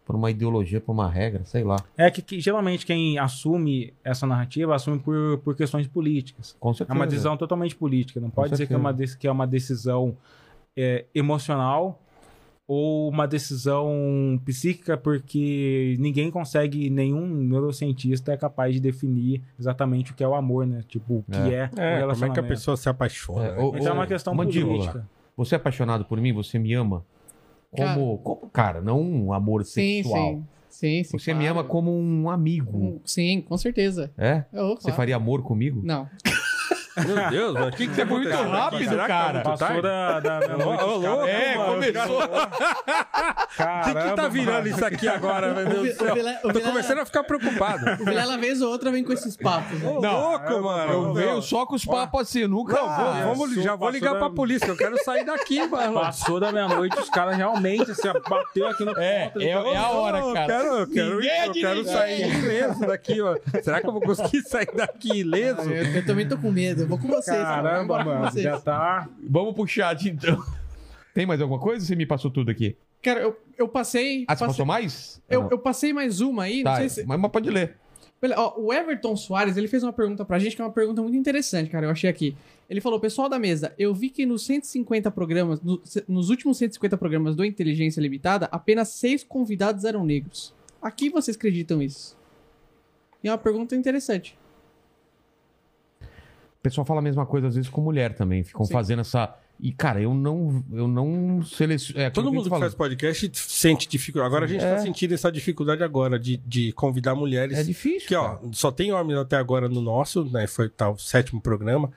Por 0.05 0.15
uma 0.17 0.29
ideologia, 0.29 0.81
por 0.81 0.91
uma 0.91 1.09
regra, 1.09 1.41
sei 1.45 1.63
lá. 1.63 1.77
É 1.95 2.11
que, 2.11 2.21
que 2.21 2.41
geralmente 2.41 2.85
quem 2.85 3.17
assume 3.17 3.93
essa 4.03 4.27
narrativa 4.27 4.75
assume 4.75 4.99
por, 4.99 5.37
por 5.37 5.55
questões 5.55 5.87
políticas. 5.87 6.53
Com 6.59 6.71
É 6.71 6.73
certeza. 6.73 6.99
uma 6.99 7.07
decisão 7.07 7.37
totalmente 7.37 7.77
política. 7.77 8.19
Não 8.19 8.29
pode 8.29 8.51
dizer 8.51 8.67
que 8.67 8.73
é, 8.73 8.77
uma, 8.77 8.93
que 8.93 9.25
é 9.27 9.31
uma 9.31 9.47
decisão 9.47 10.17
é, 10.75 11.05
emocional 11.15 11.97
ou 12.67 13.09
uma 13.09 13.27
decisão 13.27 14.39
psíquica, 14.45 14.97
porque 14.97 15.95
ninguém 15.99 16.31
consegue, 16.31 16.89
nenhum 16.89 17.27
neurocientista 17.27 18.31
é 18.31 18.37
capaz 18.37 18.73
de 18.73 18.79
definir 18.79 19.41
exatamente 19.59 20.11
o 20.11 20.15
que 20.15 20.23
é 20.23 20.27
o 20.27 20.33
amor, 20.35 20.65
né? 20.65 20.81
Tipo, 20.87 21.15
o 21.15 21.23
que 21.23 21.53
é, 21.53 21.69
o 21.73 21.79
É, 21.79 22.07
como 22.13 22.25
é 22.25 22.29
que 22.29 22.39
a 22.39 22.43
pessoa 22.43 22.77
se 22.77 22.87
apaixona? 22.87 23.45
É, 23.47 23.51
né? 23.55 23.61
o- 23.63 23.75
Então 23.75 23.87
é 23.87 23.91
uma 23.91 24.07
questão 24.07 24.33
Mandíbula. 24.33 24.77
política. 24.77 25.09
Você 25.35 25.55
é 25.55 25.57
apaixonado 25.57 26.05
por 26.05 26.19
mim? 26.21 26.31
Você 26.33 26.57
me 26.59 26.73
ama? 26.73 27.03
Como, 27.71 28.17
como 28.19 28.49
cara, 28.49 28.81
não 28.81 29.01
um 29.01 29.33
amor 29.33 29.63
Sim, 29.63 30.01
sexual. 30.03 30.33
sim. 30.33 30.45
Sim, 30.69 31.03
sim. 31.03 31.17
Você 31.19 31.33
me 31.33 31.43
claro. 31.43 31.59
ama 31.59 31.67
como 31.67 31.91
um 31.91 32.29
amigo. 32.29 33.01
Sim, 33.05 33.41
com 33.41 33.57
certeza. 33.57 34.11
É? 34.17 34.45
Oh, 34.53 34.75
Você 34.75 34.83
claro. 34.83 34.95
faria 34.95 35.15
amor 35.17 35.41
comigo? 35.43 35.81
Não. 35.83 36.07
Meu 36.97 37.29
Deus, 37.29 37.53
mano. 37.53 37.67
O 37.67 37.71
que, 37.71 37.87
que 37.87 37.93
você 37.95 38.01
É 38.01 38.05
muito 38.05 38.27
aconteceu? 38.27 38.51
rápido, 38.51 38.89
Será 38.89 39.01
que 39.03 39.07
tá 39.07 39.07
cara. 39.07 39.33
muito 39.33 39.43
Passou 39.45 39.67
tarde? 39.67 39.81
da, 39.81 40.19
da 40.19 40.39
meia-noite. 40.39 40.83
Ô, 40.83 40.95
louco, 40.97 41.25
É, 41.27 41.55
mano. 41.57 41.73
começou. 41.73 42.21
O 42.21 43.83
que, 43.83 43.93
que 44.09 44.15
tá 44.15 44.27
virando 44.27 44.55
mano. 44.55 44.67
isso 44.67 44.85
aqui 44.85 45.07
agora, 45.07 45.53
meu 45.53 45.65
Deus 45.65 45.89
do 45.89 45.95
céu? 45.95 46.11
o 46.11 46.15
Vila- 46.15 46.31
o 46.31 46.41
Tô 46.41 46.47
Vilela- 46.53 46.69
começando 46.71 46.99
a 46.99 47.05
ficar 47.05 47.23
preocupado. 47.23 47.85
O 48.01 48.05
Vilela, 48.05 48.37
vez 48.37 48.61
ou 48.61 48.69
outra, 48.69 48.91
vem 48.91 49.03
com 49.03 49.13
esses 49.13 49.35
papos. 49.37 49.81
Ô, 49.83 50.01
Não, 50.01 50.31
louco, 50.31 50.61
mano. 50.61 50.91
Eu 50.93 51.13
venho 51.13 51.41
só 51.41 51.65
com 51.65 51.75
os 51.75 51.85
papos 51.85 52.21
assim, 52.21 52.47
nunca. 52.47 52.73
Não, 52.75 52.87
vou- 52.87 53.35
vamos, 53.35 53.55
já 53.63 53.75
vou 53.75 53.89
ligar 53.89 54.15
pra 54.15 54.29
polícia, 54.29 54.67
eu 54.67 54.77
quero 54.77 55.01
sair 55.03 55.23
daqui, 55.25 55.65
mano. 55.67 55.93
Passou 55.93 56.39
da 56.39 56.51
meia-noite, 56.51 56.97
os 56.99 57.09
caras 57.09 57.35
realmente 57.37 57.91
assim, 57.91 58.07
ó, 58.07 58.13
bateu 58.29 58.67
aqui 58.67 58.83
no 58.85 58.91
É, 58.99 59.29
ponto, 59.29 59.41
é, 59.41 59.49
é 59.49 59.77
a 59.77 59.89
hora, 59.89 60.19
Eu 60.19 60.33
cara. 60.33 60.47
quero, 60.47 60.67
eu 60.79 60.87
quero, 60.87 61.15
Ninguém 61.15 61.29
é 61.31 61.47
eu 61.47 61.51
quero 61.53 61.85
sair 61.85 62.29
ileso 62.37 62.79
daqui, 62.81 63.21
ó. 63.21 63.37
Será 63.63 63.81
que 63.81 63.87
eu 63.87 63.91
vou 63.91 64.01
conseguir 64.01 64.41
sair 64.47 64.69
daqui 64.75 65.19
ileso? 65.19 65.61
Eu, 65.69 65.95
eu 65.95 66.05
também 66.05 66.27
tô 66.27 66.37
com 66.37 66.51
medo. 66.51 66.80
Eu 66.81 66.87
vou 66.87 66.97
com 66.97 67.07
vocês. 67.07 67.37
cara. 67.37 67.61
Caramba, 67.69 68.03
mano, 68.03 68.29
vocês. 68.31 68.43
já 68.43 68.59
tá. 68.59 69.09
Vamos 69.23 69.53
pro 69.53 69.65
chat, 69.67 70.09
então. 70.09 70.41
Tem 71.13 71.25
mais 71.25 71.41
alguma 71.41 71.59
coisa 71.59 71.85
você 71.85 71.95
me 71.95 72.05
passou 72.05 72.31
tudo 72.31 72.49
aqui? 72.51 72.75
Cara, 73.01 73.19
eu, 73.19 73.37
eu 73.57 73.67
passei. 73.67 74.25
Ah, 74.27 74.35
você 74.35 74.39
passei- 74.39 74.47
passou 74.47 74.65
mais? 74.65 75.21
eu, 75.29 75.41
Não. 75.43 75.49
eu 75.51 75.59
passei 75.59 75.91
mais 75.93 76.21
uma 76.21 76.43
aí, 76.43 76.63
não 76.63 76.71
Tá, 76.71 76.77
sei 76.77 76.89
se. 76.89 77.03
mas, 77.05 77.31
pode 77.31 77.49
ler. 77.49 77.77
Ó, 78.37 78.61
o 78.61 78.71
Everton 78.71 79.15
Soares, 79.15 79.57
ele 79.57 79.67
fez 79.67 79.81
uma 79.81 79.91
pergunta 79.91 80.23
pra 80.23 80.37
gente 80.37 80.55
que 80.55 80.61
é 80.61 80.65
uma 80.65 80.71
pergunta 80.71 81.01
muito 81.01 81.17
interessante, 81.17 81.71
cara. 81.71 81.87
Eu 81.87 81.89
achei 81.89 82.07
aqui. 82.07 82.37
Ele 82.69 82.79
falou, 82.79 82.99
pessoal 82.99 83.27
da 83.27 83.39
mesa, 83.39 83.73
eu 83.79 83.93
vi 83.95 84.09
que 84.11 84.25
nos 84.27 84.45
150 84.45 85.09
programas, 85.09 85.59
no- 85.61 85.81
nos 86.07 86.29
últimos 86.29 86.57
150 86.59 86.95
programas 86.97 87.35
do 87.35 87.43
Inteligência 87.43 87.99
Limitada, 87.99 88.47
apenas 88.51 88.89
seis 88.89 89.23
convidados 89.23 89.83
eram 89.85 90.05
negros. 90.05 90.53
A 90.79 90.91
que 90.91 91.09
vocês 91.09 91.35
acreditam 91.35 91.81
isso? 91.81 92.15
E 93.23 93.27
é 93.27 93.31
uma 93.31 93.37
pergunta 93.39 93.75
interessante. 93.75 94.37
O 96.61 96.63
pessoal 96.63 96.85
fala 96.85 96.99
a 96.99 97.03
mesma 97.03 97.25
coisa 97.25 97.47
às 97.47 97.55
vezes 97.55 97.69
com 97.69 97.81
mulher 97.81 98.13
também. 98.13 98.43
Ficam 98.43 98.63
Sim. 98.63 98.71
fazendo 98.73 98.99
essa. 98.99 99.35
E, 99.59 99.71
cara, 99.71 99.99
eu 99.99 100.13
não, 100.13 100.63
eu 100.71 100.87
não 100.87 101.41
seleciono. 101.43 101.99
É, 101.99 102.09
Todo 102.11 102.31
mundo 102.31 102.49
que 102.51 102.59
faz 102.59 102.75
podcast 102.75 103.31
sente 103.33 103.87
dificuldade. 103.89 104.27
Agora 104.27 104.45
a 104.45 104.47
gente 104.47 104.63
É. 104.63 104.75
tá 104.75 104.79
sentindo 104.81 105.13
essa 105.13 105.31
dificuldade 105.31 105.83
agora 105.83 106.19
de, 106.19 106.37
de 106.37 106.71
convidar 106.73 107.15
mulheres. 107.15 107.57
É 107.57 107.63
difícil. 107.63 108.07
Que, 108.07 108.15
ó, 108.15 108.37
só 108.51 108.71
tem 108.71 108.91
homens 108.91 109.17
até 109.19 109.37
agora 109.37 109.67
no 109.67 109.81
nosso, 109.81 110.23
né? 110.25 110.45
Foi 110.45 110.69
tá, 110.69 110.89
o 110.91 110.97
sétimo 110.99 111.41
programa. 111.41 111.91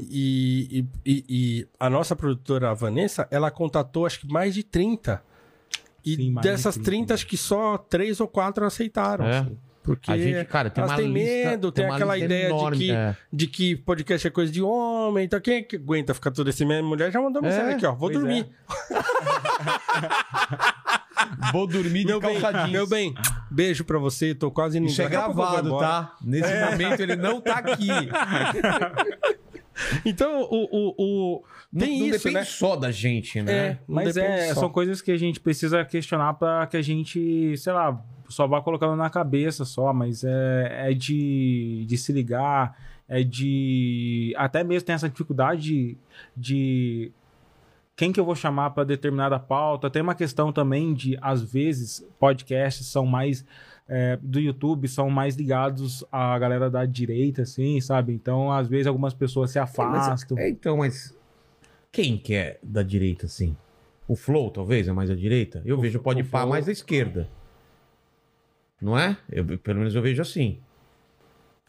E, 0.00 0.86
e, 1.04 1.10
e- 1.10 1.24
e 1.28 1.68
a 1.78 1.88
nossa 1.90 2.16
produtora, 2.16 2.70
a 2.70 2.74
Vanessa, 2.74 3.28
ela 3.30 3.50
contatou 3.50 4.06
acho 4.06 4.20
que 4.20 4.28
mais 4.32 4.54
de 4.54 4.62
30. 4.62 5.22
E 6.04 6.16
Sim, 6.16 6.30
mais 6.30 6.42
de 6.46 6.50
dessas 6.52 6.74
30, 6.74 6.84
30, 6.90 7.14
acho 7.14 7.26
que 7.26 7.36
só 7.36 7.76
três 7.78 8.18
ou 8.20 8.28
quatro 8.28 8.64
aceitaram. 8.64 9.26
É. 9.26 9.38
assim. 9.38 9.58
Porque 9.86 10.10
A 10.12 10.18
gente, 10.18 10.44
cara, 10.48 10.68
tem 10.68 10.82
elas 10.84 10.96
têm 10.96 11.08
medo, 11.08 11.70
tem 11.72 11.84
uma 11.86 11.94
aquela 11.94 12.18
ideia 12.18 12.48
de 12.48 12.52
enorme, 12.52 12.78
que- 12.78 12.90
é. 12.90 13.16
de 13.32 13.46
que 13.46 13.76
podcast 13.76 14.26
é 14.26 14.30
coisa 14.30 14.52
de 14.52 14.60
homem. 14.60 15.24
Então 15.24 15.40
quem 15.40 15.54
é 15.58 15.62
que 15.62 15.76
aguenta 15.76 16.12
ficar 16.12 16.32
todo 16.32 16.50
esse 16.50 16.64
mesmo? 16.66 16.88
Mulher 16.88 17.10
já 17.12 17.20
mandou 17.20 17.40
mensagem 17.40 17.72
É, 17.72 17.74
aqui, 17.76 17.86
ó. 17.86 17.92
Vou 17.94 18.10
pois 18.10 18.18
dormir. 18.18 18.46
Vou 21.52 21.66
dormir 21.66 22.00
de 22.00 22.06
Meu 22.06 22.20
bem, 22.20 22.40
calça 22.40 22.58
jeans. 22.58 22.70
meu 22.72 22.86
bem, 22.86 23.14
beijo 23.50 23.84
pra 23.84 23.98
você. 23.98 24.34
Tô 24.34 24.50
quase 24.50 24.78
indo 24.78 24.86
Isso 24.86 25.00
é 25.02 25.08
gravado, 25.08 25.78
tá? 25.78 26.14
Nesse 26.22 26.52
momento 26.70 27.00
ele 27.00 27.16
não 27.16 27.40
tá 27.40 27.54
aqui. 27.58 27.88
Então, 30.06 30.40
o, 30.40 30.68
o, 30.72 30.94
o... 30.96 31.44
Não- 31.70 31.86
tem 31.86 31.98
não 31.98 32.06
isso, 32.06 32.16
depende 32.18 32.34
né? 32.36 32.44
só 32.44 32.76
da 32.76 32.90
gente, 32.90 33.42
né? 33.42 33.52
É, 33.52 33.78
Mas 33.86 34.16
é, 34.16 34.54
só. 34.54 34.60
são 34.60 34.70
coisas 34.70 35.02
que 35.02 35.12
a 35.12 35.18
gente 35.18 35.38
precisa 35.38 35.84
questionar 35.84 36.32
pra 36.32 36.66
que 36.66 36.78
a 36.78 36.82
gente, 36.82 37.54
sei 37.58 37.72
lá, 37.74 38.02
só 38.28 38.46
vá 38.46 38.60
colocando 38.60 38.96
na 38.96 39.08
cabeça 39.10 39.64
só, 39.64 39.92
mas 39.92 40.24
é, 40.24 40.90
é 40.90 40.94
de, 40.94 41.84
de 41.86 41.96
se 41.98 42.12
ligar, 42.12 42.76
é 43.08 43.22
de. 43.22 44.34
Até 44.36 44.62
mesmo 44.64 44.86
tem 44.86 44.94
essa 44.94 45.08
dificuldade 45.08 45.62
de. 45.62 45.96
de 46.36 47.12
quem 47.94 48.12
que 48.12 48.20
eu 48.20 48.24
vou 48.26 48.34
chamar 48.34 48.70
para 48.70 48.84
determinada 48.84 49.38
pauta. 49.38 49.88
Tem 49.88 50.02
uma 50.02 50.14
questão 50.14 50.52
também 50.52 50.92
de, 50.92 51.16
às 51.22 51.42
vezes, 51.42 52.06
podcasts 52.18 52.86
são 52.86 53.06
mais. 53.06 53.44
é, 53.88 54.18
do 54.20 54.38
YouTube 54.38 54.86
são 54.88 55.08
mais 55.08 55.34
ligados 55.36 56.04
à 56.12 56.38
galera 56.38 56.68
da 56.68 56.84
direita, 56.84 57.42
assim, 57.42 57.80
sabe? 57.80 58.12
Então, 58.12 58.52
às 58.52 58.68
vezes, 58.68 58.86
algumas 58.86 59.14
pessoas 59.14 59.50
se 59.50 59.58
afastam. 59.58 60.36
É, 60.38 60.48
então, 60.50 60.76
mas 60.78 61.16
quem 61.90 62.18
que 62.18 62.34
é 62.34 62.58
da 62.62 62.82
direita, 62.82 63.26
assim? 63.26 63.56
O 64.08 64.14
Flow, 64.14 64.50
talvez, 64.50 64.86
é 64.86 64.92
mais 64.92 65.08
da 65.08 65.14
direita? 65.14 65.62
Eu 65.64 65.80
vejo 65.80 65.98
o 65.98 66.02
Pode 66.02 66.20
o 66.20 66.24
Flow- 66.24 66.48
mais 66.48 66.66
da 66.66 66.72
esquerda. 66.72 67.28
Não 68.80 68.98
é? 68.98 69.16
Eu- 69.30 69.44
pelo 69.58 69.78
menos 69.78 69.94
eu 69.94 70.02
vejo 70.02 70.20
assim. 70.22 70.58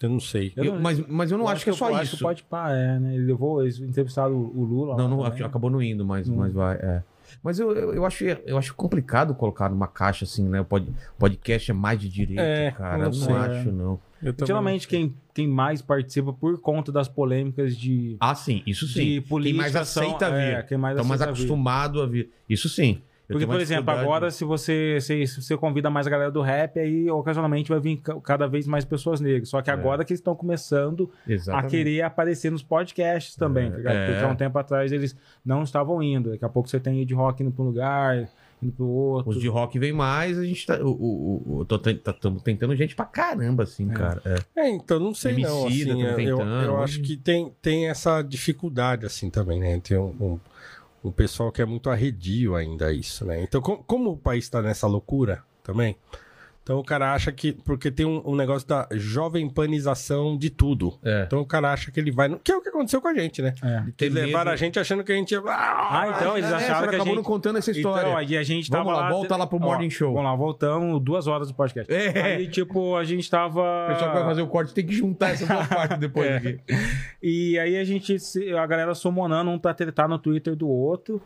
Eu 0.01 0.09
não 0.09 0.19
sei. 0.19 0.53
Eu 0.55 0.79
mas, 0.79 0.99
mas 1.07 1.31
eu 1.31 1.37
não 1.39 1.45
Eu 1.45 1.49
acho 1.49 1.63
que 1.63 1.71
é 1.71 1.73
só 1.73 1.89
eu 1.89 1.95
acho 1.95 2.03
isso. 2.03 2.17
que 2.17 2.23
pode 2.23 2.43
pá, 2.43 2.71
é, 2.71 2.99
né? 2.99 3.15
Ele 3.15 3.25
levou, 3.25 3.63
eles 3.63 3.79
entrevistaram 3.79 4.35
o 4.35 4.59
o 4.59 4.63
Lula. 4.63 4.95
Não, 4.95 5.07
não 5.07 5.23
também. 5.23 5.43
acabou 5.43 5.69
não 5.71 5.81
indo, 5.81 6.05
mas, 6.05 6.29
Hum. 6.29 6.35
mas 6.37 6.53
vai. 6.53 6.75
é. 6.75 7.01
Mas 7.43 7.59
eu, 7.59 7.71
eu, 7.71 7.93
eu 7.95 8.05
acho, 8.05 8.23
eu 8.23 8.57
acho 8.57 8.73
complicado 8.75 9.33
colocar 9.35 9.69
numa 9.69 9.87
caixa 9.87 10.23
assim, 10.23 10.47
né? 10.47 10.61
O 10.61 10.65
pod, 10.65 10.87
podcast 11.17 11.71
é 11.71 11.73
mais 11.73 11.99
de 11.99 12.07
direita, 12.09 12.41
É, 12.41 12.71
cara. 12.71 12.93
eu 12.95 12.97
não 12.99 13.05
não, 13.05 13.13
sei. 13.13 13.33
acho, 13.35 13.71
não. 13.71 13.99
Geralmente 14.45 14.87
quem, 14.87 15.13
quem 15.33 15.47
mais 15.47 15.81
participa 15.81 16.31
por 16.31 16.59
conta 16.61 16.91
das 16.91 17.07
polêmicas 17.07 17.75
de, 17.75 18.17
Ah, 18.19 18.33
sim, 18.33 18.63
isso 18.65 18.87
sim. 18.87 19.19
de 19.19 19.21
Quem 19.41 19.53
mais 19.53 19.75
aceita 19.75 20.25
são- 20.27 20.31
vir. 20.35 20.41
É, 20.41 20.63
quem 20.63 20.77
mais 20.77 20.95
Estão 20.95 21.07
mais 21.07 21.21
vir. 21.21 21.27
acostumado 21.27 22.01
a 22.01 22.05
vir. 22.07 22.29
Isso 22.49 22.69
sim. 22.69 23.01
Porque, 23.27 23.45
por 23.45 23.59
exemplo, 23.59 23.91
agora 23.91 24.31
se 24.31 24.45
você, 24.45 24.99
se, 25.01 25.27
se 25.27 25.41
você 25.41 25.57
convida 25.57 25.89
mais 25.89 26.07
a 26.07 26.09
galera 26.09 26.31
do 26.31 26.41
rap, 26.41 26.79
aí 26.79 27.09
ocasionalmente 27.11 27.69
vai 27.69 27.79
vir 27.79 27.97
ca- 27.97 28.19
cada 28.21 28.47
vez 28.47 28.65
mais 28.67 28.85
pessoas 28.85 29.19
negras. 29.19 29.49
Só 29.49 29.61
que 29.61 29.69
É. 29.69 29.73
agora 29.73 30.05
que 30.05 30.13
eles 30.13 30.19
estão 30.19 30.35
começando 30.35 31.09
Exatamente. 31.27 31.65
a 31.65 31.69
querer 31.69 32.01
aparecer 32.03 32.51
nos 32.51 32.63
podcasts 32.63 33.35
também, 33.35 33.69
tá 33.69 33.77
ligado? 33.77 33.95
É. 33.95 34.07
Porque 34.11 34.23
há 34.25 34.27
um 34.29 34.35
tempo 34.35 34.57
atrás 34.57 34.91
eles 34.91 35.15
não 35.45 35.63
estavam 35.63 36.01
indo. 36.01 36.29
Daqui 36.31 36.45
a 36.45 36.49
pouco 36.49 36.69
você 36.69 36.79
tem 36.79 37.05
de 37.05 37.13
rock 37.13 37.43
indo 37.43 37.51
para 37.51 37.63
um 37.63 37.67
lugar, 37.67 38.29
indo 38.63 38.71
para 38.71 38.85
o 38.85 38.89
outro. 38.89 39.31
Os 39.31 39.39
de 39.41 39.47
rock 39.49 39.77
vem 39.77 39.91
mais, 39.91 40.39
a 40.39 40.45
gente 40.45 40.65
tá. 40.65 40.77
O, 40.81 40.87
o, 40.89 41.57
o, 41.59 41.65
tô 41.65 41.77
tá- 41.77 42.13
tamo 42.13 42.39
tentando 42.39 42.75
gente 42.77 42.95
pra 42.95 43.05
caramba, 43.05 43.63
assim, 43.63 43.87
cara. 43.89 44.21
É. 44.55 44.61
É, 44.61 44.69
então 44.69 44.99
não 44.99 45.13
sei 45.13 45.37
não, 45.37 45.65
Emicida, 45.67 45.91
assim, 45.93 46.01
tão 46.01 46.09
eu, 46.09 46.19
eu, 46.29 46.37
tentando, 46.37 46.63
eu 46.65 46.77
acho 46.81 47.01
que 47.01 47.17
tem, 47.17 47.51
tem 47.61 47.89
essa 47.89 48.21
dificuldade 48.21 49.05
assim 49.05 49.29
também, 49.29 49.59
né? 49.59 49.79
Tem 49.83 49.97
um, 49.97 50.15
um, 50.19 50.39
um 51.03 51.11
pessoal 51.11 51.51
que 51.51 51.61
é 51.61 51.65
muito 51.65 51.89
arredio 51.89 52.55
ainda 52.55 52.91
isso, 52.91 53.25
né? 53.25 53.41
Então, 53.41 53.61
com- 53.61 53.77
como 53.83 54.11
o 54.11 54.17
país 54.17 54.49
tá 54.49 54.61
nessa 54.61 54.87
loucura 54.87 55.43
também, 55.63 55.95
então 56.67 56.79
o 56.79 56.83
cara 56.83 57.13
acha 57.13 57.31
que, 57.31 57.53
porque 57.53 57.89
tem 57.89 58.05
um, 58.05 58.21
um 58.25 58.35
negócio 58.35 58.67
da 58.67 58.85
jovem 58.91 59.49
panização 59.49 60.37
de 60.37 60.49
tudo. 60.49 60.99
É. 61.01 61.23
Então 61.25 61.39
o 61.39 61.45
cara 61.45 61.71
acha 61.71 61.89
que 61.91 61.97
ele 61.97 62.11
vai, 62.11 62.27
no- 62.27 62.37
que 62.39 62.51
é 62.51 62.55
o 62.57 62.61
que 62.61 62.67
aconteceu 62.67 62.99
com 63.01 63.07
a 63.07 63.13
gente, 63.13 63.41
né? 63.41 63.53
É. 63.63 63.83
Eles 64.01 64.13
levaram 64.13 64.51
medo. 64.51 64.53
a 64.53 64.55
gente 64.57 64.77
achando 64.77 65.01
que 65.01 65.13
a 65.13 65.15
gente 65.15 65.31
ia... 65.31 65.41
Ah, 65.47 66.13
então 66.13 66.37
eles 66.37 66.51
É, 66.51 66.55
acharam 66.55 66.79
que 66.89 66.95
a 66.95 66.97
acabou 66.97 67.05
gente... 67.05 67.15
não 67.15 67.23
contando 67.23 67.57
essa 67.57 67.71
história. 67.71 68.07
Então, 68.09 68.17
aí 68.17 68.35
a 68.35 68.43
gente 68.43 68.69
Vamos 68.69 68.85
tava 68.87 68.99
lá, 68.99 69.09
volta 69.09 69.37
lá 69.37 69.47
pro 69.47 69.57
Morning 69.59 69.89
Show. 69.89 70.13
Vamos 70.13 70.29
lá, 70.29 70.35
voltamos 70.35 71.01
duas 71.01 71.25
horas 71.25 71.47
do 71.47 71.53
podcast. 71.53 71.89
É. 71.93 72.21
Aí, 72.35 72.49
tipo, 72.49 72.97
a 72.97 73.05
gente 73.05 73.29
tava... 73.29 73.61
O 73.85 73.87
pessoal 73.93 74.11
que 74.11 74.17
vai 74.17 74.25
fazer 74.25 74.41
o 74.41 74.47
corte 74.47 74.73
tem 74.73 74.85
que 74.85 74.93
juntar 74.93 75.29
essa 75.29 75.45
duas 75.45 75.67
partes 75.67 75.97
depois 75.99 76.27
É. 76.29 76.35
aqui. 76.35 76.59
E 77.23 77.57
aí 77.59 77.77
a 77.77 77.83
gente, 77.85 78.17
a 78.57 78.65
galera 78.67 78.93
sumonando 78.93 79.49
um 79.51 79.57
pra 79.57 79.73
tretar 79.73 80.09
no 80.09 80.19
Twitter 80.19 80.53
do 80.53 80.67
outro. 80.67 81.21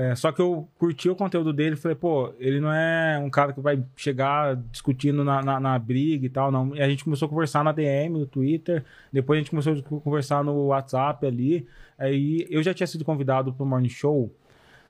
É, 0.00 0.14
só 0.14 0.30
que 0.30 0.40
eu 0.40 0.68
curti 0.78 1.10
o 1.10 1.16
conteúdo 1.16 1.52
dele 1.52 1.74
falei, 1.74 1.96
pô, 1.96 2.32
ele 2.38 2.60
não 2.60 2.72
é 2.72 3.18
um 3.18 3.28
cara 3.28 3.52
que 3.52 3.60
vai 3.60 3.82
chegar 3.96 4.54
discutindo 4.70 5.24
na, 5.24 5.42
na, 5.42 5.58
na 5.58 5.76
briga 5.76 6.24
e 6.24 6.28
tal, 6.28 6.52
não. 6.52 6.76
E 6.76 6.80
a 6.80 6.88
gente 6.88 7.02
começou 7.02 7.26
a 7.26 7.28
conversar 7.28 7.64
na 7.64 7.72
DM, 7.72 8.16
no 8.16 8.24
Twitter. 8.26 8.84
Depois 9.12 9.38
a 9.38 9.40
gente 9.40 9.50
começou 9.50 9.72
a 9.72 10.00
conversar 10.00 10.44
no 10.44 10.66
WhatsApp 10.66 11.26
ali. 11.26 11.66
Aí 11.98 12.46
eu 12.48 12.62
já 12.62 12.72
tinha 12.72 12.86
sido 12.86 13.04
convidado 13.04 13.52
pro 13.52 13.66
Morning 13.66 13.88
Show 13.88 14.32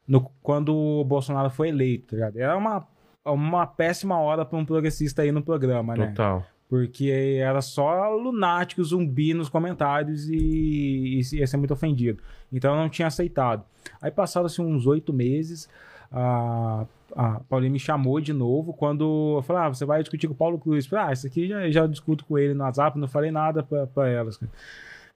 no- 0.07 0.31
quando 0.43 0.77
o 0.77 1.03
Bolsonaro 1.05 1.49
foi 1.49 1.70
eleito, 1.70 2.09
tá 2.09 2.17
ligado? 2.17 2.37
Era 2.39 2.55
uma, 2.55 2.87
uma 3.25 3.67
péssima 3.67 4.19
hora 4.20 4.45
pra 4.45 4.59
um 4.59 4.65
progressista 4.67 5.23
aí 5.23 5.33
no 5.33 5.43
programa, 5.43 5.97
né? 5.97 6.09
Total. 6.09 6.45
Porque 6.69 7.39
era 7.41 7.63
só 7.63 8.15
lunático, 8.15 8.85
zumbi 8.85 9.33
nos 9.33 9.49
comentários 9.49 10.29
e, 10.29 11.21
e 11.21 11.37
ia 11.37 11.47
ser 11.47 11.57
muito 11.57 11.73
ofendido. 11.73 12.23
Então 12.53 12.75
eu 12.75 12.81
não 12.81 12.89
tinha 12.89 13.09
aceitado. 13.09 13.65
Aí 14.03 14.11
passaram-se 14.11 14.61
uns 14.61 14.87
oito 14.87 15.13
meses, 15.13 15.69
a, 16.13 16.87
a 17.17 17.41
Paulinha 17.49 17.73
me 17.73 17.79
chamou 17.79 18.21
de 18.21 18.33
novo 18.33 18.73
quando 18.73 19.37
eu 19.39 19.43
falei, 19.43 19.63
ah, 19.63 19.69
você 19.69 19.85
vai 19.85 20.03
discutir 20.03 20.27
com 20.27 20.35
o 20.35 20.37
Paulo 20.37 20.59
Cruz. 20.59 20.85
Eu 20.85 20.91
falei, 20.91 21.07
ah, 21.07 21.13
isso 21.13 21.27
aqui 21.27 21.49
já, 21.49 21.71
já 21.71 21.87
discuto 21.87 22.25
com 22.25 22.39
ele 22.39 22.55
no 22.55 22.65
WhatsApp, 22.65 22.99
não 22.99 23.09
falei 23.09 23.31
nada 23.31 23.63
pra 23.63 24.09
elas. 24.09 24.39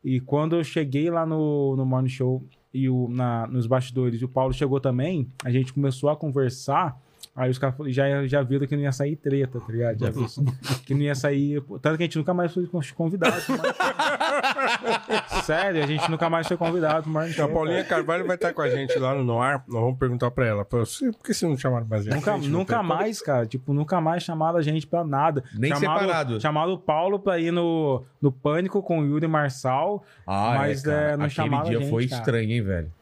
E 0.04 0.20
quando 0.20 0.56
eu 0.56 0.64
cheguei 0.64 1.10
lá 1.10 1.24
no, 1.24 1.76
no 1.76 1.86
Morning 1.86 2.08
Show 2.08 2.42
e 2.72 2.88
o, 2.88 3.08
na, 3.08 3.46
nos 3.46 3.66
bastidores 3.66 4.20
e 4.20 4.24
o 4.24 4.28
Paulo 4.28 4.52
chegou 4.52 4.80
também, 4.80 5.28
a 5.44 5.50
gente 5.50 5.72
começou 5.72 6.10
a 6.10 6.16
conversar. 6.16 6.98
Aí 7.34 7.50
os 7.50 7.56
caras 7.58 7.74
já, 7.88 8.26
já 8.26 8.42
viram 8.42 8.66
que 8.66 8.76
não 8.76 8.82
ia 8.82 8.92
sair 8.92 9.16
treta, 9.16 9.58
tá 9.58 9.72
ligado? 9.72 9.98
Já 9.98 10.10
viram 10.10 10.26
que 10.84 10.92
não 10.94 11.00
ia 11.00 11.14
sair. 11.14 11.62
Tanto 11.80 11.96
que 11.96 12.02
a 12.02 12.06
gente 12.06 12.18
nunca 12.18 12.34
mais 12.34 12.52
foi 12.52 12.68
convidado. 12.94 13.34
mas- 13.48 15.42
Sério, 15.44 15.82
a 15.82 15.86
gente 15.86 16.10
nunca 16.10 16.28
mais 16.28 16.46
foi 16.46 16.56
convidado. 16.56 17.08
Mas 17.08 17.38
A 17.40 17.48
Paulinha 17.48 17.84
Carvalho 17.84 18.26
vai 18.26 18.36
estar 18.36 18.52
com 18.52 18.60
a 18.62 18.68
gente 18.68 18.98
lá 18.98 19.14
no 19.14 19.24
Noir. 19.24 19.62
Nós 19.66 19.80
vamos 19.82 19.98
perguntar 19.98 20.30
pra 20.30 20.46
ela. 20.46 20.64
Por 20.64 20.84
que 20.86 21.32
vocês 21.32 21.42
não 21.42 21.56
chamaram 21.56 21.86
mais 21.86 22.04
gente? 22.04 22.14
Nunca, 22.14 22.32
A 22.34 22.38
nunca 22.38 22.82
mais, 22.82 23.20
cara. 23.22 23.46
Tipo, 23.46 23.72
nunca 23.72 24.00
mais 24.00 24.22
chamaram 24.22 24.58
a 24.58 24.62
gente 24.62 24.86
pra 24.86 25.02
nada. 25.04 25.42
Nem 25.54 25.74
chamaram, 25.74 26.00
separado. 26.00 26.40
Chamaram 26.40 26.72
o 26.72 26.78
Paulo 26.78 27.18
pra 27.18 27.38
ir 27.38 27.50
no, 27.50 28.04
no 28.20 28.30
Pânico 28.30 28.82
com 28.82 29.00
o 29.00 29.04
Yuri 29.06 29.26
Marçal. 29.26 30.04
Ah, 30.26 30.54
Mas, 30.58 30.84
é, 30.84 30.90
cara. 30.90 31.00
é, 31.00 31.16
não 31.16 31.24
Aquele 31.24 31.30
chamaram 31.30 31.66
a 31.66 31.70
dia 31.70 31.78
gente, 31.80 31.90
foi 31.90 32.06
cara. 32.08 32.20
estranho, 32.20 32.50
hein, 32.50 32.62
velho? 32.62 32.92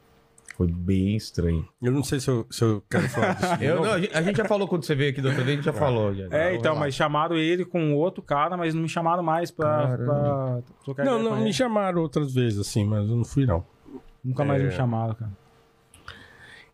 Foi 0.61 0.67
bem 0.71 1.17
estranho. 1.17 1.67
Eu 1.81 1.91
não 1.91 2.05
sei 2.05 2.21
se 2.21 2.29
eu, 2.29 2.47
se 2.51 2.63
eu 2.63 2.83
quero 2.91 3.09
falar 3.09 3.33
disso. 3.33 3.47
Eu, 3.65 3.77
não, 3.83 3.93
a 3.95 3.99
gente- 4.23 4.37
já 4.37 4.45
falou 4.45 4.69
quando 4.69 4.85
você 4.85 4.95
veio 4.95 5.09
aqui 5.11 5.23
da 5.23 5.31
outra 5.31 5.43
vez, 5.43 5.55
a 5.55 5.57
gente 5.57 5.65
já 5.65 5.73
falou. 5.73 6.15
Já, 6.15 6.27
É, 6.31 6.55
então, 6.55 6.75
lá. 6.75 6.81
mas 6.81 6.95
chamaram 6.95 7.35
ele 7.39 7.65
com 7.65 7.95
outro 7.95 8.23
cara, 8.23 8.59
mas 8.59 8.75
não 8.75 8.83
me 8.83 8.89
chamaram 8.89 9.23
mais 9.23 9.51
pra, 9.51 9.97
pra 9.97 10.59
trocar 10.85 11.03
Não, 11.07 11.23
não, 11.23 11.41
me 11.41 11.51
chamaram 11.51 12.03
outras 12.03 12.35
vezes, 12.35 12.59
assim, 12.59 12.85
mas 12.85 13.09
eu 13.09 13.17
não 13.17 13.25
fui, 13.25 13.47
não. 13.47 13.65
Nunca 14.23 14.45
mais 14.45 14.61
É. 14.61 14.67
me 14.67 14.71
chamaram, 14.71 15.15
cara. 15.15 15.31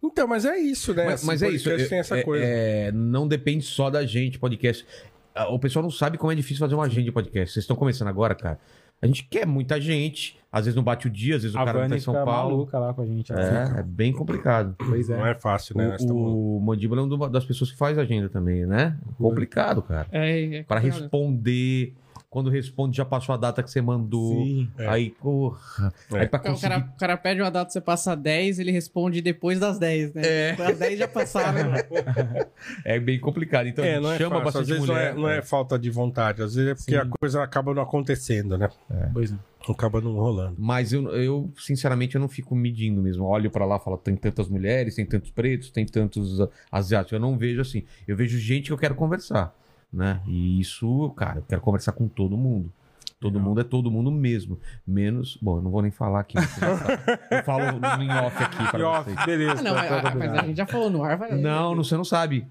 Então, 0.02 0.26
mas 0.26 0.44
é 0.44 0.56
isso, 0.58 0.92
né? 0.92 1.04
Mas, 1.04 1.14
Assim, 1.14 1.26
mas 1.28 1.42
é 1.42 1.46
podcast 1.46 1.80
isso. 1.82 1.90
tem 1.90 1.98
essa 2.00 2.18
é- 2.18 2.22
coisa. 2.24 2.44
é, 2.44 2.90
não 2.90 3.28
depende 3.28 3.64
só 3.64 3.88
da 3.88 4.04
gente, 4.04 4.36
podcast. 4.36 4.84
Ah, 5.32 5.48
O 5.48 5.60
pessoal 5.60 5.82
não 5.84 5.90
sabe 5.90 6.18
como 6.18 6.32
é 6.32 6.34
difícil 6.34 6.58
fazer 6.58 6.74
uma 6.74 6.86
agenda 6.86 7.04
de 7.04 7.12
podcast. 7.12 7.52
Vocês 7.54 7.62
estão 7.62 7.76
começando 7.76 8.08
agora, 8.08 8.34
cara. 8.34 8.58
A 9.00 9.06
gente 9.06 9.24
quer 9.24 9.46
muita 9.46 9.80
gente. 9.80 10.38
Às 10.50 10.64
vezes 10.64 10.74
não 10.74 10.82
bate 10.82 11.06
o 11.06 11.10
dia, 11.10 11.36
às 11.36 11.42
vezes 11.42 11.54
o 11.54 11.58
a 11.58 11.64
cara 11.66 11.72
não 11.72 11.80
tá 11.80 11.88
Vânia 11.88 11.98
em 11.98 12.00
São 12.00 12.14
Paulo. 12.14 12.56
maluca 12.56 12.78
lá 12.78 12.94
com 12.94 13.02
a 13.02 13.06
gente. 13.06 13.30
É, 13.30 13.80
é 13.80 13.82
bem 13.82 14.10
complicado. 14.10 14.74
Pois 14.78 15.10
é. 15.10 15.16
Não 15.16 15.26
é 15.26 15.34
fácil, 15.34 15.76
né? 15.76 15.96
O, 16.08 16.56
o 16.56 16.60
Mandíbula 16.60 17.02
é 17.02 17.04
uma 17.04 17.28
das 17.28 17.44
pessoas 17.44 17.70
que 17.70 17.76
faz 17.76 17.98
agenda 17.98 18.30
também, 18.30 18.64
né? 18.64 18.96
Complicado, 19.18 19.82
cara. 19.82 20.06
É, 20.10 20.56
é 20.56 20.62
Para 20.62 20.80
responder 20.80 21.92
quando 22.28 22.50
responde 22.50 22.96
já 22.96 23.04
passou 23.04 23.34
a 23.34 23.38
data 23.38 23.62
que 23.62 23.70
você 23.70 23.80
mandou. 23.80 24.34
Sim. 24.44 24.70
É. 24.78 24.86
Aí, 24.88 25.10
porra. 25.10 25.92
É. 26.12 26.18
Aí 26.20 26.28
pra 26.28 26.38
O 26.40 26.42
cara, 26.42 26.50
conseguir... 26.54 26.74
o 26.94 26.96
cara 26.98 27.16
pede 27.16 27.40
uma 27.40 27.50
data, 27.50 27.70
você 27.70 27.80
passa 27.80 28.14
10, 28.14 28.58
ele 28.58 28.70
responde 28.70 29.20
depois 29.22 29.58
das 29.60 29.78
10, 29.78 30.14
né? 30.14 30.22
É. 30.24 30.50
Depois 30.50 30.68
das 30.70 30.78
10 30.78 30.98
já 30.98 31.08
passaram. 31.08 31.72
É 32.84 32.98
bem 32.98 33.18
complicado. 33.18 33.66
Então, 33.68 33.84
É, 33.84 34.00
não 34.00 34.12
é 34.12 34.18
chama 34.18 34.42
fácil. 34.42 34.48
Às 34.48 34.54
bastante 34.54 34.66
vezes 34.68 34.86
não 34.88 34.94
mulher. 34.94 35.10
é, 35.12 35.14
não 35.14 35.28
é 35.28 35.42
falta 35.42 35.78
de 35.78 35.90
vontade, 35.90 36.42
às 36.42 36.54
vezes 36.54 36.70
é 36.70 36.74
porque 36.74 36.92
Sim. 36.92 36.96
a 36.98 37.06
coisa 37.18 37.42
acaba 37.42 37.72
não 37.74 37.82
acontecendo, 37.82 38.56
né? 38.58 38.68
Pois 39.12 39.32
é. 39.32 39.36
Acaba 39.68 40.00
não 40.00 40.12
rolando. 40.14 40.54
Mas 40.58 40.92
eu, 40.92 41.08
eu, 41.08 41.50
sinceramente, 41.58 42.14
eu 42.14 42.20
não 42.20 42.28
fico 42.28 42.54
medindo 42.54 43.02
mesmo. 43.02 43.24
Olho 43.24 43.50
pra 43.50 43.64
lá 43.64 43.76
e 43.76 43.80
falo, 43.80 43.96
tem 43.98 44.14
tantas 44.14 44.48
mulheres, 44.48 44.94
tem 44.94 45.04
tantos 45.04 45.30
pretos, 45.30 45.70
tem 45.70 45.84
tantos 45.84 46.38
asiáticos. 46.70 47.12
Eu 47.14 47.20
não 47.20 47.36
vejo 47.36 47.60
assim. 47.60 47.82
Eu 48.06 48.16
vejo 48.16 48.38
gente 48.38 48.66
que 48.66 48.72
eu 48.72 48.78
quero 48.78 48.94
conversar, 48.94 49.52
né? 49.92 50.20
E 50.26 50.60
isso, 50.60 51.10
cara, 51.16 51.38
eu 51.38 51.44
quero 51.48 51.60
conversar 51.60 51.92
com 51.92 52.08
todo 52.08 52.36
mundo. 52.36 52.72
Todo 53.18 53.40
mundo 53.40 53.60
é 53.60 53.64
todo 53.64 53.90
mundo 53.90 54.10
mesmo. 54.10 54.60
Menos. 54.86 55.38
Bom, 55.40 55.56
eu 55.56 55.62
não 55.62 55.70
vou 55.70 55.80
nem 55.80 55.90
falar 55.90 56.20
aqui. 56.20 56.36
Eu 57.30 57.44
falo 57.44 57.62
em 58.02 58.10
off 58.10 58.44
aqui 58.44 58.70
pra 58.70 59.02
vocês. 59.02 59.24
beleza. 59.24 59.52
Ah, 59.52 59.62
não, 59.62 59.74
tá 59.74 59.80
mas, 59.80 59.88
todo 59.88 60.06
ah, 60.06 60.14
mas 60.14 60.32
a 60.32 60.46
gente 60.46 60.56
já 60.56 60.66
falou 60.66 60.90
no 60.90 61.02
ar. 61.02 61.16
Vai... 61.16 61.32
Não, 61.32 61.74
não, 61.74 61.82
você 61.82 61.96
não 61.96 62.04
sabe. 62.04 62.46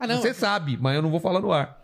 Ah, 0.00 0.06
não. 0.06 0.16
Você 0.16 0.32
sabe, 0.32 0.78
mas 0.80 0.96
eu 0.96 1.02
não 1.02 1.10
vou 1.10 1.20
falar 1.20 1.40
no 1.40 1.52
ar. 1.52 1.83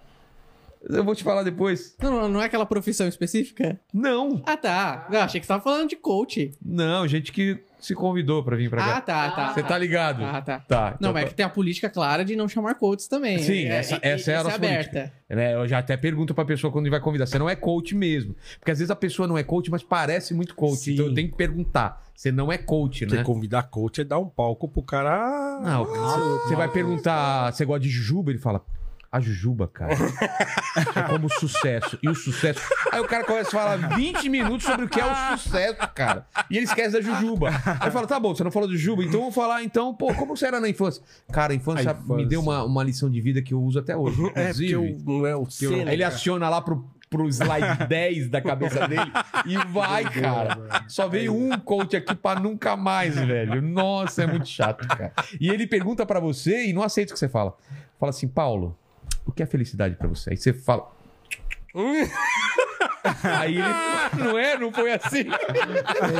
Eu 0.88 1.04
vou 1.04 1.14
te 1.14 1.22
falar 1.22 1.42
depois. 1.42 1.94
Não, 2.02 2.10
não, 2.22 2.28
não 2.28 2.42
é 2.42 2.46
aquela 2.46 2.64
profissão 2.64 3.06
específica? 3.06 3.78
Não, 3.92 4.42
Ah, 4.46 4.56
tá. 4.56 5.06
Não, 5.10 5.20
achei 5.20 5.38
que 5.38 5.44
você 5.46 5.48
tava 5.52 5.62
falando 5.62 5.88
de 5.90 5.96
coach. 5.96 6.52
não, 6.64 7.06
gente 7.06 7.30
que 7.32 7.58
se 7.78 7.94
convidou 7.94 8.42
pra 8.42 8.56
vir 8.56 8.68
pra 8.70 8.82
Ah, 8.82 8.86
cá. 8.94 9.00
tá, 9.00 9.30
tá. 9.30 9.52
Você 9.54 9.62
tá 9.62 9.76
ligado? 9.78 10.24
Ah, 10.24 10.40
tá. 10.40 10.60
Tá. 10.60 10.90
Não, 11.00 11.10
então 11.10 11.12
mas 11.12 11.24
é 11.24 11.26
que 11.28 11.34
tem 11.34 11.44
a 11.44 11.48
política 11.50 11.88
clara 11.90 12.24
de 12.24 12.34
não 12.36 12.48
chamar 12.48 12.74
coaches 12.76 13.08
também. 13.08 13.38
Sim, 13.38 13.64
essa- 13.66 13.98
essa 14.02 14.32
é 14.32 14.36
a 14.36 14.42
nossa 14.42 14.56
aberta. 14.56 15.12
né, 15.28 15.54
eu 15.54 15.66
já 15.68 15.78
até 15.78 15.96
pergunto 15.96 16.34
pra 16.34 16.44
pessoa 16.44 16.72
quando 16.72 16.88
vai 16.90 17.00
convidar. 17.00 17.26
Você 17.26 17.38
não 17.38 17.48
é 17.48 17.54
coach 17.56 17.94
mesmo. 17.94 18.34
Porque 18.58 18.70
às 18.70 18.78
vezes 18.78 18.90
a 18.90 18.96
pessoa 18.96 19.28
não 19.28 19.36
é 19.36 19.42
coach, 19.42 19.70
mas 19.70 19.82
parece 19.82 20.32
muito 20.34 20.54
coach. 20.54 20.76
Sim. 20.78 20.94
Então 20.94 21.06
eu 21.06 21.14
tenho 21.14 21.28
que 21.30 21.36
perguntar. 21.36 22.02
Você 22.14 22.30
não 22.32 22.50
é 22.52 22.58
coach, 22.58 23.00
Porque 23.06 23.16
né? 23.16 23.22
convidar 23.24 23.62
coach 23.64 24.00
é 24.00 24.04
dar 24.04 24.18
um 24.18 24.28
palco 24.28 24.68
pro 24.68 24.82
cara. 24.82 25.60
Não, 25.62 25.84
você- 25.84 26.48
você 26.48 26.56
vai 26.56 26.68
perguntar, 26.68 27.52
você 27.52 27.64
gosta 27.64 27.80
de 27.80 27.88
Jujuba? 27.88 28.30
Ele 28.30 28.38
fala, 28.38 28.62
a 29.12 29.18
Jujuba, 29.18 29.66
cara, 29.66 29.92
é 30.96 31.02
como 31.08 31.28
sucesso. 31.28 31.98
E 32.02 32.08
o 32.08 32.14
sucesso... 32.14 32.60
Aí 32.92 33.00
o 33.00 33.06
cara 33.08 33.24
começa 33.24 33.48
a 33.48 33.50
falar 33.50 33.76
20 33.96 34.28
minutos 34.28 34.64
sobre 34.64 34.86
o 34.86 34.88
que 34.88 35.00
é 35.00 35.04
o 35.04 35.36
sucesso, 35.38 35.76
cara. 35.94 36.26
E 36.48 36.56
ele 36.56 36.64
esquece 36.66 36.92
da 36.92 37.00
Jujuba. 37.00 37.48
Aí 37.80 37.90
fala, 37.90 38.06
tá 38.06 38.20
bom, 38.20 38.34
você 38.34 38.44
não 38.44 38.50
falou 38.52 38.68
de 38.68 38.76
Jujuba, 38.76 39.02
então 39.02 39.18
vamos 39.20 39.34
falar, 39.34 39.64
então, 39.64 39.92
pô, 39.94 40.14
como 40.14 40.36
você 40.36 40.46
era 40.46 40.60
na 40.60 40.68
infância? 40.68 41.02
Cara, 41.32 41.52
a 41.52 41.56
infância, 41.56 41.90
A 41.90 41.94
infância. 41.94 42.14
me 42.16 42.24
deu 42.26 42.40
uma, 42.40 42.62
uma 42.62 42.84
lição 42.84 43.10
de 43.10 43.20
vida 43.20 43.42
que 43.42 43.52
eu 43.52 43.60
uso 43.60 43.78
até 43.80 43.96
hoje. 43.96 44.16
É, 44.34 44.42
Inclusive, 44.42 44.76
o- 44.76 44.98
não 45.04 45.26
é 45.26 45.34
o 45.34 45.42
Aí 45.62 45.66
ele 45.92 46.02
cara. 46.02 46.14
aciona 46.14 46.48
lá 46.48 46.60
pro, 46.62 46.88
pro 47.10 47.26
slide 47.28 47.86
10 47.88 48.28
da 48.28 48.40
cabeça 48.40 48.86
dele 48.86 49.10
e 49.44 49.56
vai, 49.72 50.04
cara. 50.04 50.84
Só 50.86 51.08
veio 51.08 51.34
um 51.34 51.58
coach 51.58 51.96
aqui 51.96 52.14
pra 52.14 52.38
nunca 52.38 52.76
mais, 52.76 53.16
velho. 53.16 53.60
Nossa, 53.60 54.22
é 54.22 54.26
muito 54.28 54.46
chato, 54.48 54.86
cara. 54.86 55.12
E 55.40 55.48
ele 55.48 55.66
pergunta 55.66 56.06
pra 56.06 56.20
você 56.20 56.66
e 56.66 56.72
não 56.72 56.82
aceita 56.84 57.10
o 57.10 57.14
que 57.14 57.18
você 57.18 57.28
fala. 57.28 57.56
Fala 57.98 58.10
assim, 58.10 58.28
Paulo, 58.28 58.78
o 59.26 59.32
que 59.32 59.42
é 59.42 59.46
felicidade 59.46 59.94
pra 59.96 60.08
você? 60.08 60.30
Aí 60.30 60.36
você 60.36 60.52
fala. 60.52 60.90
Aí 63.22 63.54
ele. 63.56 64.24
Não 64.24 64.38
é? 64.38 64.58
Não 64.58 64.72
foi 64.72 64.92
assim? 64.92 65.24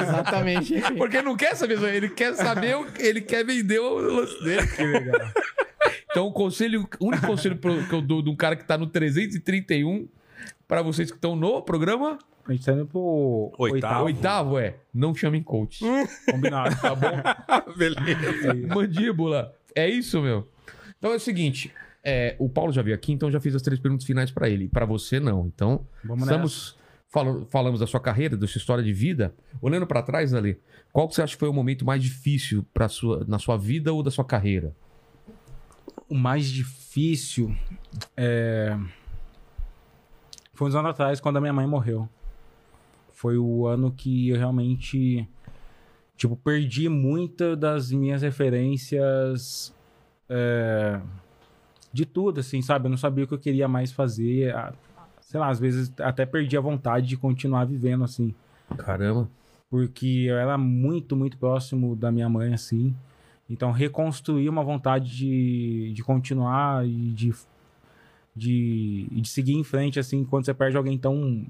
Exatamente. 0.03 0.81
Porque 0.97 1.21
não 1.23 1.37
quer 1.37 1.55
saber, 1.57 1.83
ele 1.95 2.09
quer 2.09 2.35
saber, 2.35 2.77
o- 2.77 2.87
ele 2.99 3.21
quer 3.21 3.45
vender 3.45 3.79
o 3.81 3.97
lance 3.99 4.43
dele. 4.43 4.67
Que 4.67 4.83
legal. 4.85 5.21
Então, 6.11 6.27
o 6.27 6.33
conselho, 6.33 6.89
o 6.99 7.07
único 7.07 7.27
conselho 7.27 7.57
que 7.59 7.95
eu 7.95 8.01
dou 8.03 8.23
de 8.23 8.31
um 8.31 8.37
cara 8.37 8.57
que 8.57 8.65
tá 8.65 8.77
no 8.77 8.87
331, 8.87 10.09
pra 10.67 10.83
vocês 10.83 11.11
que 11.11 11.17
estão 11.17 11.37
no 11.37 11.63
programa, 11.63 12.19
A 12.47 12.53
gente 12.53 12.65
tá 12.65 12.73
indo 12.73 12.87
pro 12.87 13.53
Oitavo. 13.59 14.05
oitavo 14.05 14.59
é, 14.59 14.77
não 14.93 15.15
chamem 15.15 15.43
coach. 15.43 15.85
Combinado. 16.31 16.75
Tá 16.81 16.95
bom? 16.95 17.23
Beleza. 17.77 18.55
Mandíbula. 18.75 19.55
É 19.75 19.89
isso, 19.89 20.21
meu. 20.21 20.49
Então 20.99 21.13
é 21.13 21.17
o 21.17 21.21
seguinte, 21.21 21.73
é, 22.03 22.35
o 22.39 22.49
Paulo 22.49 22.73
já 22.73 22.83
veio 22.83 22.95
aqui, 22.95 23.13
então 23.13 23.31
já 23.31 23.41
fiz 23.41 23.55
as 23.55 23.63
três 23.63 23.79
perguntas 23.79 24.07
finais 24.07 24.31
pra 24.31 24.49
ele. 24.49 24.69
Pra 24.69 24.85
você, 24.85 25.21
não. 25.21 25.47
Então, 25.47 25.87
Vamos 26.05 26.23
estamos... 26.25 26.79
falamos 27.51 27.81
da 27.81 27.87
sua 27.87 28.01
carreira, 28.01 28.37
da 28.37 28.47
sua 28.47 28.59
história 28.59 28.83
de 28.83 28.93
vida. 28.93 29.35
Olhando 29.61 29.87
pra 29.87 30.03
trás, 30.03 30.33
Ali, 30.33 30.59
qual 30.93 31.09
que 31.09 31.15
você 31.15 31.23
acha 31.23 31.35
que 31.35 31.41
foi 31.41 31.49
o 31.49 31.53
momento 31.53 31.85
mais 31.85 32.03
difícil 32.03 32.65
pra 32.73 32.89
sua, 32.89 33.25
na 33.27 33.39
sua 33.39 33.57
vida 33.57 33.93
ou 33.93 34.03
da 34.03 34.11
sua 34.11 34.25
carreira? 34.25 34.75
O 36.09 36.15
mais 36.15 36.47
difícil 36.49 37.55
é... 38.17 38.77
foi 40.55 40.69
uns 40.69 40.75
anos 40.75 40.91
atrás, 40.91 41.21
quando 41.21 41.37
a 41.37 41.41
minha 41.41 41.53
mãe 41.53 41.67
morreu. 41.67 42.09
Foi 43.13 43.37
o 43.37 43.67
ano 43.67 43.93
que 43.93 44.31
eu 44.31 44.39
realmente, 44.39 45.29
tipo, 46.17 46.35
perdi 46.37 46.89
muita 46.89 47.55
das 47.55 47.93
minhas 47.93 48.23
referências 48.23 49.75
é, 50.27 51.01
de 51.93 52.07
tudo, 52.07 52.41
assim, 52.41 52.63
sabe? 52.63 52.87
Eu 52.87 52.91
não 52.91 52.97
sabia 52.97 53.25
o 53.25 53.27
que 53.27 53.35
eu 53.35 53.39
queria 53.39 53.69
mais 53.69 53.93
fazer. 53.93 54.55
Sei 55.21 55.39
lá, 55.39 55.49
às 55.49 55.59
vezes 55.61 55.93
até 56.01 56.25
perdi 56.27 56.57
a 56.57 56.61
vontade 56.61 57.07
de 57.07 57.17
continuar 57.17 57.65
vivendo, 57.65 58.05
assim. 58.05 58.35
Caramba. 58.77 59.29
porque 59.69 60.25
eu 60.29 60.37
era 60.37 60.57
muito, 60.59 61.17
muito 61.17 61.37
próximo 61.37 61.95
da 61.95 62.11
minha 62.11 62.29
mãe, 62.29 62.53
assim. 62.55 62.95
Então, 63.49 63.73
reconstruir 63.73 64.49
uma 64.49 64.63
vontade 64.63 65.17
de, 65.17 65.93
de 65.93 66.03
continuar 66.05 66.87
e 66.87 67.13
de, 67.13 67.35
de, 68.35 69.09
de 69.11 69.29
seguir 69.29 69.55
em 69.55 69.65
frente, 69.65 69.99
assim, 69.99 70.25
quando 70.25 70.45
você 70.45 70.55
perde 70.55 70.77
alguém 70.77 70.97
tão, 70.97 71.45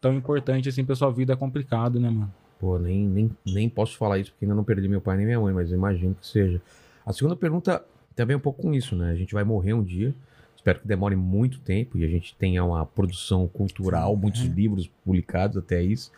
tão 0.00 0.14
importante, 0.14 0.68
assim, 0.68 0.84
pra 0.84 0.96
sua 0.96 1.10
vida 1.10 1.32
é 1.32 1.36
complicado, 1.36 2.00
né, 2.00 2.10
mano? 2.10 2.32
Pô, 2.58 2.78
nem, 2.78 3.06
nem, 3.06 3.30
nem 3.46 3.68
posso 3.68 3.96
falar 3.96 4.18
isso 4.18 4.32
porque 4.32 4.44
ainda 4.44 4.54
não 4.54 4.64
perdi 4.64 4.88
meu 4.88 5.00
pai 5.00 5.16
nem 5.16 5.26
minha 5.26 5.40
mãe, 5.40 5.54
mas 5.54 5.70
imagino 5.70 6.16
que 6.20 6.26
seja. 6.26 6.60
A 7.06 7.12
segunda 7.12 7.36
pergunta 7.36 7.84
ver 8.22 8.36
um 8.36 8.40
pouco 8.40 8.62
com 8.62 8.74
isso, 8.74 8.94
né? 8.94 9.10
A 9.10 9.16
gente 9.16 9.32
vai 9.34 9.42
morrer 9.44 9.72
um 9.72 9.82
dia. 9.82 10.14
Espero 10.54 10.80
que 10.80 10.86
demore 10.86 11.16
muito 11.16 11.58
tempo 11.60 11.98
e 11.98 12.04
a 12.04 12.08
gente 12.08 12.34
tenha 12.36 12.64
uma 12.64 12.86
produção 12.86 13.46
cultural, 13.48 14.16
muitos 14.16 14.42
livros 14.42 14.88
publicados 15.04 15.56
até 15.56 15.82
isso. 15.82 16.10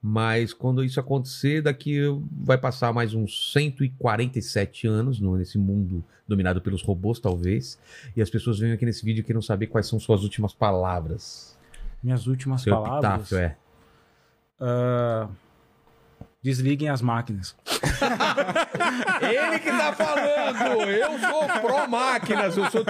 Mas 0.00 0.52
quando 0.52 0.82
isso 0.82 0.98
acontecer, 0.98 1.62
daqui 1.62 2.00
vai 2.40 2.56
passar 2.58 2.92
mais 2.92 3.12
uns 3.14 3.52
147 3.52 4.86
anos 4.86 5.20
no- 5.20 5.36
nesse 5.36 5.58
mundo 5.58 6.02
dominado 6.26 6.60
pelos 6.62 6.82
robôs, 6.82 7.20
talvez. 7.20 7.78
E 8.16 8.22
as 8.22 8.30
pessoas 8.30 8.58
vêm 8.58 8.72
aqui 8.72 8.84
nesse 8.86 9.04
vídeo 9.04 9.20
e 9.20 9.24
querem 9.24 9.42
saber 9.42 9.66
quais 9.66 9.86
são 9.86 10.00
suas 10.00 10.22
últimas 10.22 10.52
palavras. 10.54 11.56
Minhas 12.02 12.26
últimas 12.26 12.62
Seu 12.62 12.74
palavras. 12.74 13.04
epitáfio 13.32 13.38
é. 13.38 13.56
ah, 14.60 15.28
desliguem 16.42 16.88
as 16.88 17.00
máquinas. 17.00 17.54
Ele 19.22 19.58
que 19.60 19.70
tá 19.70 19.92
falando! 19.92 20.90
Eu 20.90 21.18
sou 21.18 21.60
pró-máquinas, 21.60 22.56
eu 22.56 22.70
sou 22.70 22.84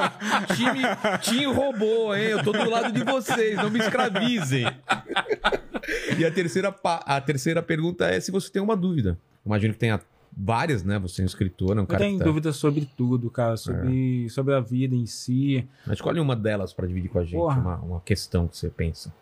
time, 0.56 0.82
time 1.20 1.44
robô, 1.46 2.14
hein? 2.14 2.28
Eu 2.28 2.42
tô 2.42 2.52
do 2.52 2.68
lado 2.68 2.90
de 2.90 3.04
vocês, 3.04 3.56
não 3.56 3.70
me 3.70 3.78
escravizem. 3.78 4.64
E 6.16 6.24
a 6.24 6.30
terceira, 6.30 6.74
a 6.84 7.20
terceira 7.20 7.62
pergunta 7.62 8.06
é 8.06 8.18
se 8.18 8.30
você 8.30 8.50
tem 8.50 8.62
uma 8.62 8.76
dúvida. 8.76 9.18
Imagino 9.44 9.74
que 9.74 9.80
tenha 9.80 10.00
várias, 10.34 10.82
né? 10.82 10.98
Você 11.00 11.20
é 11.20 11.24
um 11.24 11.26
escritor, 11.26 11.74
né? 11.74 11.82
Um 11.82 11.86
Eu 11.88 11.98
tenho 11.98 12.18
tá... 12.18 12.24
dúvidas 12.24 12.56
sobre 12.56 12.88
tudo, 12.96 13.30
cara, 13.30 13.56
sobre, 13.56 14.28
sobre 14.30 14.54
a 14.54 14.60
vida 14.60 14.94
em 14.94 15.06
si. 15.06 15.68
Mas 15.86 15.96
Escolhe 15.98 16.20
uma 16.20 16.34
delas 16.34 16.72
pra 16.72 16.86
dividir 16.86 17.10
com 17.10 17.18
a 17.18 17.24
gente, 17.24 17.36
uma, 17.36 17.76
uma 17.76 18.00
questão 18.00 18.48
que 18.48 18.56
você 18.56 18.70
pensa. 18.70 19.12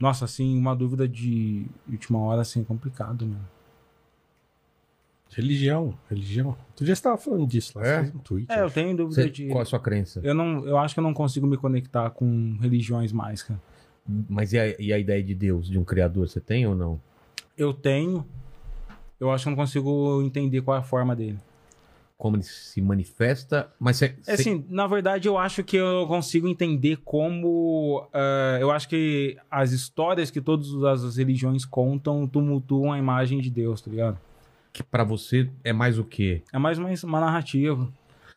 Nossa, 0.00 0.24
assim, 0.24 0.56
uma 0.58 0.74
dúvida 0.74 1.06
de 1.06 1.66
última 1.88 2.18
hora, 2.20 2.40
assim, 2.40 2.62
é 2.62 2.64
complicado, 2.64 3.26
mano. 3.26 3.46
Religião, 5.32 5.94
religião. 6.08 6.56
Tu 6.74 6.84
já 6.84 6.92
estava 6.92 7.16
falando 7.16 7.46
disso 7.46 7.78
lá, 7.78 7.86
É? 7.86 8.00
fez 8.02 8.14
um 8.14 8.18
tweet. 8.18 8.50
É, 8.50 8.60
eu 8.60 8.64
acho. 8.64 8.74
tenho 8.74 8.96
dúvida 8.96 9.22
Você- 9.22 9.30
de. 9.30 9.46
Qual 9.48 9.60
é 9.60 9.62
a 9.62 9.66
sua 9.66 9.78
crença? 9.78 10.20
Eu, 10.24 10.34
não, 10.34 10.66
eu 10.66 10.76
acho 10.76 10.92
que 10.94 10.98
eu 10.98 11.04
não 11.04 11.14
consigo 11.14 11.46
me 11.46 11.56
conectar 11.56 12.10
com 12.10 12.56
religiões 12.60 13.12
mais, 13.12 13.42
cara. 13.42 13.60
Mas 14.28 14.52
e 14.52 14.58
a, 14.58 14.80
e 14.80 14.92
a 14.92 14.98
ideia 14.98 15.22
de 15.22 15.34
Deus, 15.34 15.68
de 15.68 15.78
um 15.78 15.84
criador, 15.84 16.28
você 16.28 16.40
tem 16.40 16.66
ou 16.66 16.74
não? 16.74 17.00
Eu 17.56 17.72
tenho. 17.72 18.26
Eu 19.20 19.30
acho 19.30 19.44
que 19.44 19.48
eu 19.48 19.50
não 19.52 19.56
consigo 19.58 20.20
entender 20.22 20.62
qual 20.62 20.76
é 20.76 20.80
a 20.80 20.82
forma 20.82 21.14
dele. 21.14 21.38
Como 22.20 22.36
ele 22.36 22.42
se 22.42 22.82
manifesta, 22.82 23.72
mas 23.80 23.96
você... 23.96 24.14
É 24.26 24.34
Assim, 24.34 24.62
na 24.68 24.86
verdade, 24.86 25.26
eu 25.26 25.38
acho 25.38 25.64
que 25.64 25.76
eu 25.76 26.06
consigo 26.06 26.46
entender 26.46 26.98
como. 27.02 28.06
ah, 28.12 28.58
eu 28.60 28.70
acho 28.70 28.86
que 28.90 29.38
as 29.50 29.72
histórias 29.72 30.30
que 30.30 30.38
todas 30.38 30.70
as 30.84 31.16
religiões 31.16 31.64
contam 31.64 32.28
tumultuam 32.28 32.92
a 32.92 32.98
imagem 32.98 33.40
de 33.40 33.48
Deus, 33.48 33.80
tá 33.80 33.90
ligado? 33.90 34.18
que 34.72 34.82
pra 34.82 35.04
você 35.04 35.50
é 35.64 35.72
mais 35.72 35.98
o 35.98 36.04
quê? 36.04 36.42
É 36.52 36.58
mais 36.58 36.78
uma, 36.78 36.88
uma 37.04 37.20
narrativa. 37.20 37.90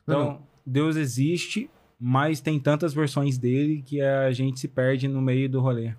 Então, 0.03 0.26
Não, 0.26 0.42
Deus 0.66 0.95
existe, 0.95 1.70
mas 2.00 2.42
tem 2.42 2.60
tantas 2.60 2.94
versões 2.94 3.38
dele 3.38 3.84
que 3.86 4.02
a 4.02 4.32
gente 4.32 4.60
se 4.60 4.68
perde 4.68 5.08
no 5.08 5.22
meio 5.22 5.50
do 5.50 5.62
rolê. 5.62 5.94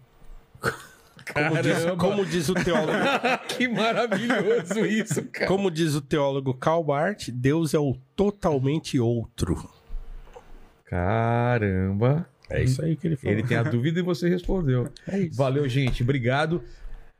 Como 1.32 1.62
diz, 1.62 1.84
como 1.98 2.26
diz 2.26 2.48
o 2.48 2.54
teólogo, 2.54 2.98
que 3.48 3.66
maravilhoso 3.66 4.84
isso, 4.84 5.24
cara. 5.24 5.46
como 5.46 5.70
diz 5.70 5.94
o 5.94 6.00
teólogo 6.00 6.52
Karl 6.52 6.84
Barth, 6.84 7.30
Deus 7.30 7.72
é 7.72 7.78
o 7.78 7.96
totalmente 8.14 8.98
outro. 8.98 9.70
Caramba. 10.84 12.28
É 12.50 12.62
isso 12.62 12.82
aí 12.82 12.94
que 12.94 13.06
ele 13.06 13.16
falou. 13.16 13.36
Ele 13.36 13.46
tem 13.46 13.56
a 13.56 13.62
dúvida 13.62 14.00
e 14.00 14.02
você 14.02 14.28
respondeu. 14.28 14.88
É 15.08 15.18
isso. 15.18 15.36
Valeu, 15.36 15.68
gente. 15.68 16.02
Obrigado. 16.02 16.62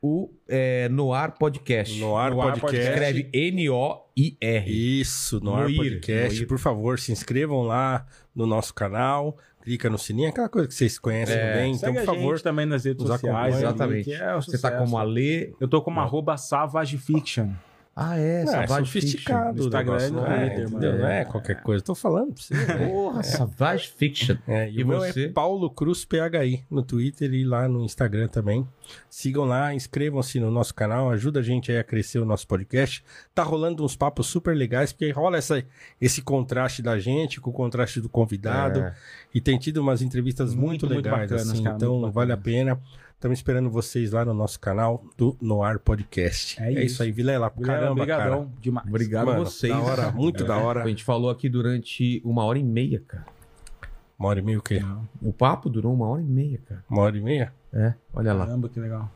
O 0.01 0.29
é, 0.47 0.87
Noar 0.89 1.37
Podcast. 1.37 1.99
Noar 1.99 2.31
Noar 2.31 2.59
Podcast. 2.59 2.89
Escreve 2.89 3.29
N-O-I-R. 3.33 4.99
Isso, 5.01 5.39
no 5.43 5.55
Ar 5.55 5.63
Noir, 5.63 5.77
Podcast. 5.77 6.37
Noir. 6.37 6.47
Por 6.47 6.59
favor, 6.59 6.99
se 6.99 7.11
inscrevam 7.11 7.63
lá 7.63 8.05
no 8.35 8.45
nosso 8.45 8.73
canal. 8.73 9.37
Clica 9.65 9.89
no 9.89 9.97
sininho, 9.97 10.29
aquela 10.29 10.47
coisa 10.47 10.67
que 10.67 10.75
vocês 10.75 10.99
conhecem 10.99 11.35
É, 11.35 11.53
bem. 11.55 11.73
Então, 11.73 11.91
por 11.91 12.01
a 12.01 12.05
favor. 12.05 12.39
também 12.39 12.67
nas 12.67 12.85
redes 12.85 13.05
sociais. 13.05 13.55
ali, 13.55 13.63
Exatamente. 13.63 14.13
é 14.13 14.33
Você 14.35 14.51
tá 14.51 14.57
sucesso. 14.69 14.77
como 14.77 14.97
Alê. 14.97 15.53
Eu 15.59 15.67
tô 15.67 15.81
como 15.81 15.99
arroba 15.99 16.37
Savage 16.37 16.99
Fiction. 16.99 17.49
Ah, 17.97 18.17
é. 18.17 18.43
Não, 18.43 18.53
é 18.53 18.67
Savage 18.67 18.85
sofisticado 18.91 19.57
No 19.57 19.63
o 19.63 19.65
Instagram 19.67 19.93
negócio, 19.93 20.07
e 20.09 20.11
no 20.11 20.21
não 20.21 20.27
é, 20.27 20.35
Twitter, 20.49 20.67
entendeu? 20.67 20.89
mano. 20.91 21.01
Não 21.01 21.07
é 21.09 21.23
qualquer 21.25 21.61
coisa. 21.61 21.81
Tô 21.81 21.95
falando 21.95 22.33
pra 22.33 22.43
você. 22.43 22.53
Fiction. 22.55 22.77
né? 22.77 22.87
Porra, 22.89 23.23
Savage 23.23 23.87
Fiction. 23.95 24.35
É, 24.45 24.69
e, 24.69 24.79
E 24.79 24.83
o 24.83 24.87
meu 24.87 24.99
você? 24.99 25.25
é 25.25 25.29
Paulo 25.29 25.69
Cruz 25.69 26.03
PHI 26.03 26.65
no 26.69 26.83
Twitter 26.83 27.33
e 27.33 27.45
lá 27.45 27.69
no 27.69 27.85
Instagram 27.85 28.27
também. 28.27 28.67
Sigam 29.09 29.45
lá, 29.45 29.73
inscrevam-se 29.73 30.41
no 30.41 30.51
nosso 30.51 30.75
canal, 30.75 31.09
ajuda 31.09 31.39
a 31.39 31.43
gente 31.43 31.71
aí 31.71 31.77
a 31.77 31.83
crescer 31.85 32.19
o 32.19 32.25
nosso 32.25 32.45
podcast. 32.45 33.01
Tá 33.33 33.43
rolando 33.43 33.83
uns 33.85 33.95
papos 33.95 34.27
super 34.27 34.53
legais, 34.55 34.91
porque 34.91 35.09
rola 35.11 35.37
essa, 35.37 35.63
esse 36.01 36.21
contraste 36.21 36.81
da 36.81 36.99
gente 36.99 37.39
com 37.39 37.49
o 37.49 37.53
contraste 37.53 38.01
do 38.01 38.09
convidado. 38.09 38.81
É. 38.81 38.93
E 39.33 39.39
tem 39.39 39.57
tido 39.57 39.77
umas 39.77 40.01
entrevistas 40.01 40.53
muito, 40.53 40.85
Muito, 40.85 40.85
muito 40.87 41.05
legais, 41.05 41.31
bacanas, 41.31 41.49
assim, 41.49 41.63
cara, 41.63 41.75
então 41.77 41.97
muito 41.97 42.13
vale 42.13 42.33
a 42.33 42.37
pena. 42.37 42.77
Estamos 43.25 43.39
esperando 43.39 43.71
vocês 43.71 44.11
lá 44.11 44.23
no 44.23 44.35
nosso 44.35 44.59
canal 44.59 45.03
do 45.17 45.35
Noar 45.41 45.79
Podcast. 45.79 46.61
É 46.61 46.67
É, 46.67 46.71
isso 46.73 46.85
isso. 46.85 47.01
aí, 47.01 47.11
Vilela. 47.11 47.49
Caramba, 47.49 47.93
Obrigadão 47.93 48.43
cara. 48.43 48.51
demais. 48.61 48.87
Obrigado 48.87 49.29
a 49.29 49.33
Mano, 49.33 49.45
vocês. 49.45 49.73
Da 49.73 49.79
hora, 49.79 50.11
muito 50.11 50.43
da 50.43 50.57
hora. 50.57 50.83
A 50.83 50.87
gente 50.87 51.03
falou 51.03 51.31
aqui 51.31 51.49
durante 51.49 52.21
uma 52.23 52.43
hora 52.43 52.59
e 52.59 52.63
meia, 52.63 53.01
cara. 53.07 53.25
Uma 54.19 54.29
hora 54.29 54.37
e 54.37 54.43
meia 54.43 54.59
o 54.59 54.61
quê? 54.61 54.79
O 55.23 55.33
papo 55.33 55.71
durou 55.71 55.91
uma 55.91 56.07
hora 56.07 56.21
e 56.21 56.25
meia, 56.27 56.59
cara. 56.69 56.85
Uma 56.87 57.01
hora 57.01 57.17
e 57.17 57.21
meia? 57.21 57.51
É, 57.73 57.95
olha 58.13 58.31
lá. 58.31 58.45
Caramba, 58.45 58.69
que 58.69 58.79
legal. 58.79 59.09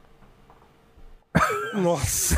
Nossa! 1.76 2.36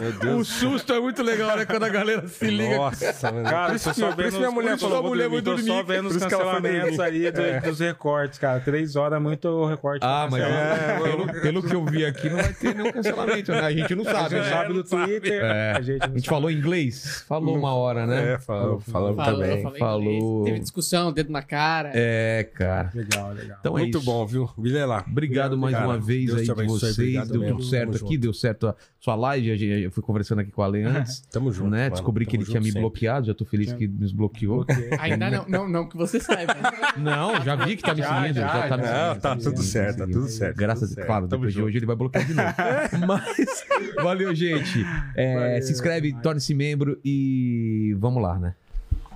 Meu 0.00 0.10
O 0.10 0.12
Deus. 0.12 0.48
susto 0.48 0.92
é 0.92 1.00
muito 1.00 1.22
legal, 1.22 1.56
né? 1.56 1.64
Quando 1.64 1.82
a 1.84 1.88
galera 1.88 2.26
se 2.28 2.46
liga. 2.46 2.76
Nossa, 2.76 3.32
mano. 3.32 3.48
Cara, 3.48 3.74
isso, 3.74 3.94
só 3.94 4.10
vendo 4.10 4.28
isso 4.28 4.38
minha 4.38 4.50
mulher 4.50 4.78
falou, 4.78 4.94
sua 4.96 5.00
vou 5.02 5.10
mulher 5.10 5.24
dormir. 5.28 5.42
Tô 5.42 5.50
dormir. 5.54 5.66
só 5.66 5.82
vendo 5.82 6.06
os 6.08 6.16
cancelamentos 6.18 7.00
ali 7.00 7.30
do- 7.30 7.60
dos 7.62 7.80
recortes, 7.80 8.38
cara. 8.38 8.60
Três 8.60 8.94
horas 8.96 9.16
é 9.16 9.20
muito 9.20 9.66
recorte. 9.66 10.02
Ah, 10.04 10.28
mas 10.30 10.42
cancelar. 10.42 11.02
pelo, 11.02 11.40
pelo 11.42 11.62
que 11.62 11.74
eu 11.74 11.84
vi 11.84 12.04
aqui, 12.04 12.28
não 12.28 12.36
vai 12.36 12.52
ter 12.52 12.74
nenhum 12.74 12.92
cancelamento, 12.92 13.52
né? 13.52 13.60
A 13.60 13.72
gente 13.72 13.94
não 13.94 14.02
A 14.06 14.12
sabe, 14.12 14.30
gente 14.36 14.44
né? 14.44 14.50
sabe 14.50 14.72
do 14.74 14.84
Twitter. 14.84 15.42
É. 15.44 15.72
A 15.76 15.80
gente 15.80 16.02
A 16.04 16.08
gente 16.08 16.28
falou 16.28 16.50
inglês? 16.50 17.24
Falou 17.28 17.56
uma 17.56 17.74
hora, 17.74 18.06
né? 18.06 18.34
É, 18.34 18.38
falou, 18.38 18.80
falamos 18.80 19.16
Falou, 19.24 19.40
também. 19.40 19.78
falou. 19.78 20.44
Teve 20.44 20.58
discussão, 20.60 21.10
dedo 21.12 21.32
na 21.32 21.42
cara. 21.42 21.90
É, 21.94 22.44
cara. 22.54 22.90
Legal, 22.94 23.32
legal. 23.32 23.56
Então 23.60 23.76
é 23.76 23.80
Muito 23.82 23.98
isso. 23.98 24.04
bom, 24.06 24.26
viu? 24.26 24.48
Vilela. 24.58 25.04
Obrigado 25.06 25.56
mais 25.56 25.74
Cara, 25.74 25.86
uma 25.86 25.98
vez 25.98 26.26
Deus 26.26 26.38
aí 26.40 26.44
de 26.46 26.66
vocês. 26.66 26.98
obrigado 26.98 27.57
Deu 27.60 27.68
certo 27.70 27.90
aqui, 27.90 27.98
junto. 27.98 28.18
deu 28.18 28.32
certo 28.34 28.66
a 28.68 28.74
sua 28.98 29.14
live. 29.14 29.50
a 29.52 29.56
gente- 29.56 29.82
Eu 29.84 29.90
fui 29.90 30.02
conversando 30.02 30.40
aqui 30.40 30.50
com 30.50 30.62
a 30.62 30.66
Ale 30.66 30.82
antes. 30.84 31.20
Tamo 31.30 31.52
junto. 31.52 31.70
né? 31.70 31.82
mano. 31.84 31.92
Descobri 31.92 32.26
que 32.26 32.36
ele 32.36 32.44
tinha 32.44 32.60
me 32.60 32.66
sempre. 32.66 32.80
bloqueado, 32.80 33.26
já 33.26 33.34
tô 33.34 33.44
feliz 33.44 33.72
que 33.72 33.86
desbloqueou. 33.86 34.64
Ainda 34.98 35.30
não, 35.30 35.44
não, 35.48 35.68
não 35.68 35.88
que 35.88 35.96
você 35.96 36.18
saiba. 36.20 36.54
Não, 36.98 37.40
já 37.42 37.54
vi 37.54 37.76
que 37.76 37.82
tá 37.82 37.94
me 37.94 38.00
Já, 38.02 38.20
seguindo, 38.20 38.34
já, 38.36 38.46
já, 38.48 38.68
tá 38.68 38.76
me 38.76 38.82
já. 38.82 38.88
seguindo. 38.88 39.14
Não, 39.14 39.20
tá 39.20 39.34
me 39.36 39.42
tudo 39.42 39.62
certo, 39.62 40.00
me 40.00 40.06
tá 40.06 40.12
tudo 40.12 40.28
certo, 40.28 40.56
Graças 40.56 40.90
a 40.90 40.94
certo. 40.94 41.06
claro, 41.06 41.28
depois 41.28 41.52
de 41.52 41.62
hoje 41.62 41.78
ele 41.78 41.86
vai 41.86 41.94
bloquear 41.96 42.24
de 42.26 42.34
novo. 42.34 42.48
Mas, 43.06 43.64
valeu, 44.02 44.34
gente. 44.34 44.84
É, 45.14 45.34
Valeu, 45.34 45.62
se 45.62 45.72
inscreve, 45.72 46.12
torne-se 46.22 46.54
membro 46.54 46.98
e 47.04 47.94
vamos 47.98 48.22
lá, 48.22 48.38
né? 48.38 48.54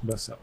Abração. 0.02 0.36